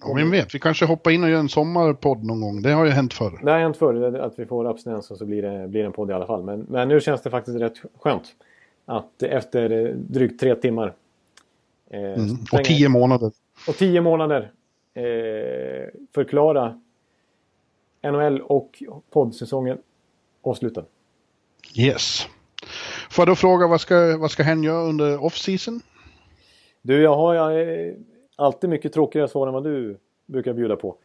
Ja, 0.00 0.14
vem 0.14 0.30
vet, 0.30 0.54
vi 0.54 0.58
kanske 0.58 0.84
hoppar 0.86 1.10
in 1.10 1.24
och 1.24 1.30
gör 1.30 1.38
en 1.38 1.48
sommarpodd 1.48 2.24
någon 2.24 2.40
gång. 2.40 2.62
Det 2.62 2.72
har 2.72 2.84
ju 2.84 2.90
hänt 2.90 3.14
förr. 3.14 3.40
Det 3.42 3.50
har 3.50 3.58
hänt 3.58 3.76
förr 3.76 4.18
att 4.18 4.38
vi 4.38 4.46
får 4.46 4.70
abstinens 4.70 5.10
och 5.10 5.18
så 5.18 5.24
blir 5.26 5.42
det, 5.42 5.68
blir 5.68 5.80
det 5.80 5.86
en 5.86 5.92
podd 5.92 6.10
i 6.10 6.12
alla 6.12 6.26
fall. 6.26 6.42
Men, 6.42 6.66
men 6.68 6.88
nu 6.88 7.00
känns 7.00 7.22
det 7.22 7.30
faktiskt 7.30 7.60
rätt 7.60 7.74
skönt. 8.00 8.24
Att 8.84 9.22
efter 9.22 9.92
drygt 9.96 10.40
tre 10.40 10.54
timmar. 10.54 10.94
Eh, 11.90 12.00
Mm. 12.00 12.36
Och 12.52 12.64
tio 12.64 12.88
månader. 12.88 13.32
och 13.68 13.76
tio 13.76 14.00
månader. 14.00 14.52
Eh, 14.94 15.88
förklara 16.14 16.80
NHL 18.02 18.40
och 18.40 18.82
poddsäsongen 19.10 19.78
avslutad. 20.42 20.84
Yes. 21.76 22.26
Får 23.10 23.22
jag 23.22 23.28
då 23.28 23.34
fråga, 23.34 23.66
vad 23.66 23.80
ska, 23.80 24.16
vad 24.20 24.30
ska 24.30 24.42
hen 24.42 24.62
göra 24.62 24.82
under 24.82 25.24
off-season? 25.24 25.80
Du, 26.82 27.02
jag 27.02 27.16
har 27.16 27.58
eh, 27.58 27.94
alltid 28.36 28.70
mycket 28.70 28.92
tråkigare 28.92 29.28
svar 29.28 29.46
än 29.46 29.54
vad 29.54 29.64
du 29.64 29.98
brukar 30.26 30.52
bjuda 30.52 30.76
på. 30.76 30.96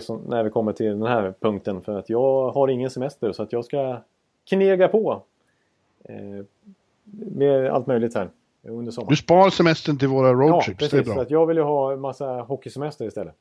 som, 0.00 0.20
när 0.20 0.44
vi 0.44 0.50
kommer 0.50 0.72
till 0.72 0.86
den 0.86 1.02
här 1.02 1.34
punkten. 1.40 1.82
För 1.82 1.98
att 1.98 2.10
jag 2.10 2.50
har 2.50 2.68
ingen 2.68 2.90
semester 2.90 3.32
så 3.32 3.42
att 3.42 3.52
jag 3.52 3.64
ska 3.64 4.02
knega 4.48 4.88
på. 4.88 5.22
Eh, 6.04 6.44
med 7.12 7.70
allt 7.70 7.86
möjligt 7.86 8.14
här 8.14 8.30
under 8.68 8.92
sommaren. 8.92 9.10
Du 9.10 9.16
spar 9.16 9.50
semestern 9.50 9.98
till 9.98 10.08
våra 10.08 10.28
Ja, 10.28 10.32
roadtrips, 10.34 10.90
det 10.90 10.98
är 10.98 11.04
bra. 11.04 11.14
För 11.14 11.22
att 11.22 11.30
jag 11.30 11.46
vill 11.46 11.56
ju 11.56 11.62
ha 11.62 11.92
en 11.92 12.00
massa 12.00 12.26
hockeysemester 12.26 13.06
istället. 13.06 13.34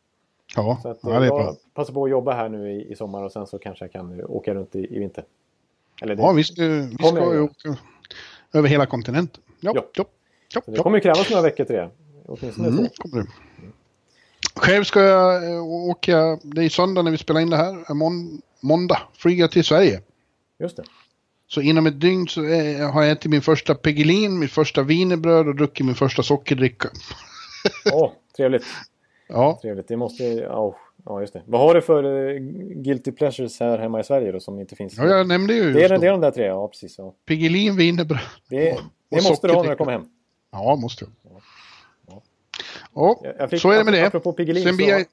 Ja, 0.56 0.80
Så 0.82 0.90
att, 0.90 1.00
ja, 1.01 1.09
det 1.09 1.16
är 1.16 1.22
jag 1.22 1.35
bra. 1.43 1.56
passar 1.74 1.93
på 1.93 2.03
att 2.03 2.09
jobba 2.11 2.33
här 2.33 2.50
nu 2.50 2.72
i, 2.72 2.91
i 2.91 2.95
sommar 2.95 3.24
och 3.24 3.32
sen 3.32 3.48
så 3.48 3.59
kanske 3.59 3.83
jag 3.85 3.91
kan 3.91 4.24
åka 4.25 4.53
runt 4.53 4.75
i, 4.75 4.95
i 4.95 5.00
vinter. 5.00 5.24
Eller 6.01 6.16
det, 6.16 6.22
Ja, 6.22 6.32
vi 6.32 6.43
ska, 6.43 6.61
vi 6.64 6.95
ska 7.08 7.33
ju 7.33 7.41
åka 7.41 7.77
över 8.53 8.69
hela 8.69 8.85
kontinenten. 8.85 9.43
Ja, 9.59 9.72
Ja. 9.75 9.83
ja. 9.95 10.06
ja, 10.53 10.61
det 10.66 10.77
ja. 10.77 10.83
kommer 10.83 10.98
ju 10.98 11.01
krävas 11.01 11.30
några 11.30 11.43
veckor 11.43 11.64
till 11.64 11.75
det. 11.75 11.90
Åtminstone 12.25 12.67
Mm, 12.67 12.88
kommer 12.98 13.24
det. 13.24 13.27
Själv 14.56 14.83
ska 14.83 15.01
jag 15.01 15.51
eh, 15.53 15.64
åka, 15.64 16.40
det 16.43 16.64
är 16.66 16.69
söndag 16.69 17.01
när 17.01 17.11
vi 17.11 17.17
spelar 17.17 17.41
in 17.41 17.50
det 17.50 17.58
här, 17.58 17.77
eh, 17.90 17.93
mån, 17.95 18.41
måndag, 18.59 18.98
flyga 19.14 19.48
till 19.48 19.64
Sverige. 19.64 20.01
Just 20.59 20.77
det. 20.77 20.83
Så 21.53 21.61
inom 21.61 21.85
ett 21.85 22.01
dygn 22.01 22.27
så 22.27 22.45
eh, 22.45 22.91
har 22.91 23.03
jag 23.03 23.11
ätit 23.11 23.31
min 23.31 23.41
första 23.41 23.75
Peggelin, 23.75 24.39
mitt 24.39 24.51
första 24.51 24.83
wienerbröd 24.83 25.47
och 25.47 25.55
druckit 25.55 25.85
min 25.85 25.95
första 25.95 26.23
sockerdricka. 26.23 26.89
Åh, 27.93 28.11
trevligt. 28.38 28.65
Ja, 29.27 29.59
Trevligt. 29.61 29.88
Det 29.88 29.97
måste... 29.97 30.23
Ja, 30.23 30.75
ja, 31.05 31.21
just 31.21 31.33
det. 31.33 31.41
Vad 31.45 31.61
har 31.61 31.73
du 31.73 31.81
för 31.81 32.03
eh, 32.03 32.39
guilty 32.75 33.11
pleasures 33.11 33.59
här 33.59 33.77
hemma 33.77 33.99
i 33.99 34.03
Sverige 34.03 34.31
då 34.31 34.39
som 34.39 34.59
inte 34.59 34.75
finns? 34.75 34.97
ja 34.97 35.05
jag 35.05 35.27
nämnde 35.27 35.53
ju 35.53 35.73
det, 35.73 35.83
är, 35.83 35.89
det 35.97 36.07
är 36.07 36.11
de 36.11 36.21
där 36.21 36.31
tre, 36.31 36.45
ja 36.45 36.67
precis. 36.67 36.97
Ja. 36.97 37.13
Piggelin, 37.25 37.75
wienerbröd. 37.75 38.19
Det, 38.49 38.77
det 39.09 39.30
måste 39.30 39.47
du 39.47 39.53
ha 39.53 39.63
när 39.63 39.69
du 39.69 39.75
kommer 39.75 39.91
hem. 39.91 40.05
Ja, 40.51 40.75
måste 40.75 41.05
jag. 41.05 41.41
Ja, 42.93 43.19
Jag, 43.23 43.35
jag 43.39 43.49
fick, 43.49 43.61
så 43.61 43.71
är 43.71 43.77
det 43.77 43.83
med 43.83 43.93
det. 43.93 44.07
Apropå 44.07 44.33
Piggelin 44.33 44.63
Sen 44.63 44.77
så, 44.77 44.83
jag... 44.83 44.99
eh, 44.99 45.05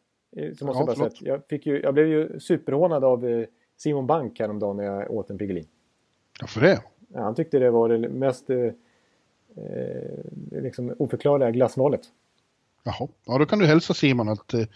så 0.58 0.66
måste 0.66 0.66
Ja, 0.66 0.74
jag 0.78 0.86
bara 0.86 0.96
säga 0.96 1.06
att 1.06 1.22
jag, 1.22 1.40
fick 1.48 1.66
ju, 1.66 1.80
jag 1.80 1.94
blev 1.94 2.06
ju 2.06 2.40
superhånad 2.40 3.04
av 3.04 3.28
eh, 3.28 3.44
Simon 3.76 4.06
Bank 4.06 4.40
häromdagen 4.40 4.76
när 4.76 4.84
jag 4.84 5.10
åt 5.10 5.30
en 5.30 5.38
Piggelin. 5.38 5.66
Varför 6.40 6.60
det? 6.60 6.82
Han 7.14 7.34
tyckte 7.34 7.58
det 7.58 7.70
var 7.70 7.88
det 7.88 8.08
mest 8.08 8.50
eh, 8.50 8.56
eh, 8.56 8.72
liksom 10.62 10.94
oförklarliga 10.98 11.50
glassvalet. 11.50 12.00
Jaha, 12.84 13.08
ja 13.24 13.38
då 13.38 13.46
kan 13.46 13.58
du 13.58 13.66
hälsa 13.66 13.94
Simon 13.94 14.28
att 14.28 14.54
eh, 14.54 14.66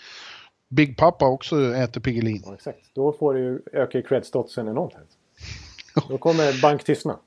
Big 0.69 0.97
Papa 0.97 1.27
också 1.29 1.75
äter 1.75 2.01
Piggelin. 2.01 2.43
Ja, 2.47 2.55
exakt. 2.55 2.79
Då 2.95 3.13
får 3.13 3.35
du 3.35 3.63
öka 3.73 3.99
i 3.99 4.03
cred-statusen 4.03 4.69
enormt. 4.69 4.95
Här. 4.95 5.05
Då 6.09 6.19
kommer 6.19 6.63
Bank 6.63 6.85
tystna. 6.85 7.19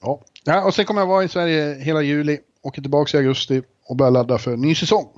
Ja. 0.00 0.20
ja, 0.44 0.64
och 0.64 0.74
sen 0.74 0.84
kommer 0.84 1.00
jag 1.00 1.06
vara 1.06 1.24
i 1.24 1.28
Sverige 1.28 1.74
hela 1.74 2.02
juli, 2.02 2.38
åker 2.62 2.82
tillbaka 2.82 3.16
i 3.16 3.20
augusti 3.20 3.62
och 3.84 3.96
börjar 3.96 4.10
ladda 4.10 4.38
för 4.38 4.56
ny 4.56 4.74
säsong. 4.74 5.08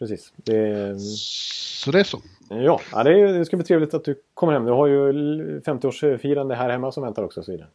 Precis. 0.00 0.32
Det, 0.36 1.00
Så 1.00 1.90
det 1.90 2.00
är 2.00 2.04
så. 2.04 2.20
ja, 2.48 2.80
ja, 2.92 3.02
det, 3.02 3.20
är, 3.20 3.32
det 3.32 3.44
ska 3.44 3.56
bli 3.56 3.66
trevligt 3.66 3.94
att 3.94 4.04
du 4.04 4.22
kommer 4.34 4.52
hem. 4.52 4.64
Du 4.64 4.72
har 4.72 4.86
ju 4.86 5.12
50-årsfirande 5.60 6.54
här 6.54 6.70
hemma 6.70 6.92
som 6.92 7.02
väntar 7.02 7.22
också. 7.22 7.42
Så 7.42 7.52
vidare. 7.52 7.68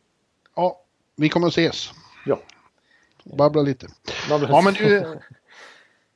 Ja, 0.56 0.82
vi 1.16 1.30
kommer 1.30 1.48
att 1.48 1.54
ses. 1.54 1.92
Ja. 2.26 2.40
Babbla 3.24 3.62
lite. 3.62 3.88
Ja, 4.30 4.62
men 4.62 4.74
du, 4.74 5.18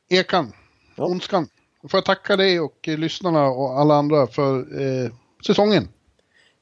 Ekan, 0.10 0.52
Ja. 0.96 1.06
Ondskan. 1.06 1.48
Får 1.82 1.98
jag 1.98 2.06
tacka 2.06 2.36
dig 2.36 2.60
och 2.60 2.88
eh, 2.88 2.98
lyssnarna 2.98 3.48
och 3.48 3.80
alla 3.80 3.96
andra 3.96 4.28
för 4.28 4.58
eh, 4.82 5.12
säsongen. 5.48 5.88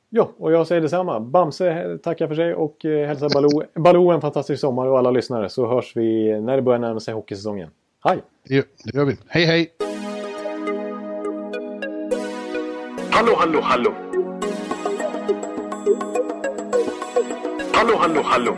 Ja, 0.09 0.32
och 0.38 0.51
jag 0.51 0.67
säger 0.67 0.82
detsamma. 0.82 1.19
Bamse 1.19 1.98
tackar 2.03 2.27
för 2.27 2.35
sig 2.35 2.53
och 2.53 2.85
eh, 2.85 3.08
hälsar 3.08 3.30
Baloo, 3.30 3.64
Baloo 3.76 4.11
en 4.11 4.22
fantastisk 4.22 4.61
sommar 4.61 4.88
och 4.88 4.98
alla 4.98 5.11
lyssnare. 5.11 5.50
Så 5.50 5.67
hörs 5.67 5.95
vi 5.95 6.42
när 6.42 6.56
det 6.56 6.61
börjar 6.61 6.80
närma 6.80 7.00
sig 7.00 7.14
hockeysäsongen. 7.14 7.69
Hej! 8.03 8.24
Det 8.48 8.56
gör, 8.56 8.66
det 8.84 8.98
gör 8.98 9.06
vi. 9.06 9.17
Hej, 9.27 9.45
hej! 9.45 9.74
Hallå, 13.11 13.35
hallå, 13.38 13.61
hallå. 13.61 13.93
Hallå, 17.74 17.98
hallå, 17.98 18.22
hallå. 18.24 18.58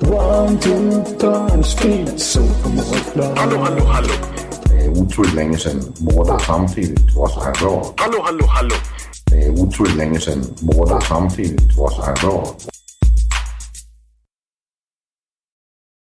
One, 0.00 0.58
two, 0.60 1.02
time, 1.18 1.62
speed, 1.64 2.20
supermodsplan. 2.20 3.36
Hallå, 3.36 3.56
hallå, 3.58 3.84
hallå. 3.84 4.14
Det 4.64 4.84
är 4.84 4.88
otroligt 4.88 5.34
länge 5.34 5.58
sedan 5.58 5.82
båda 5.98 6.38
samtidigt 6.38 7.14
var 7.16 7.28
så 7.28 7.40
här 7.40 7.52
bra. 7.52 7.94
Hallå, 7.96 8.18
hallå, 8.24 8.46
hallå. 8.46 8.74
Det 9.30 9.42
är 9.42 9.50
otroligt 9.50 9.96
länge 9.96 10.20
sedan 10.20 10.44
båda 10.60 11.00
samtidigt 11.00 11.76
var 11.76 11.90
så 11.90 12.02
här 12.02 12.16
bra. 12.22 12.54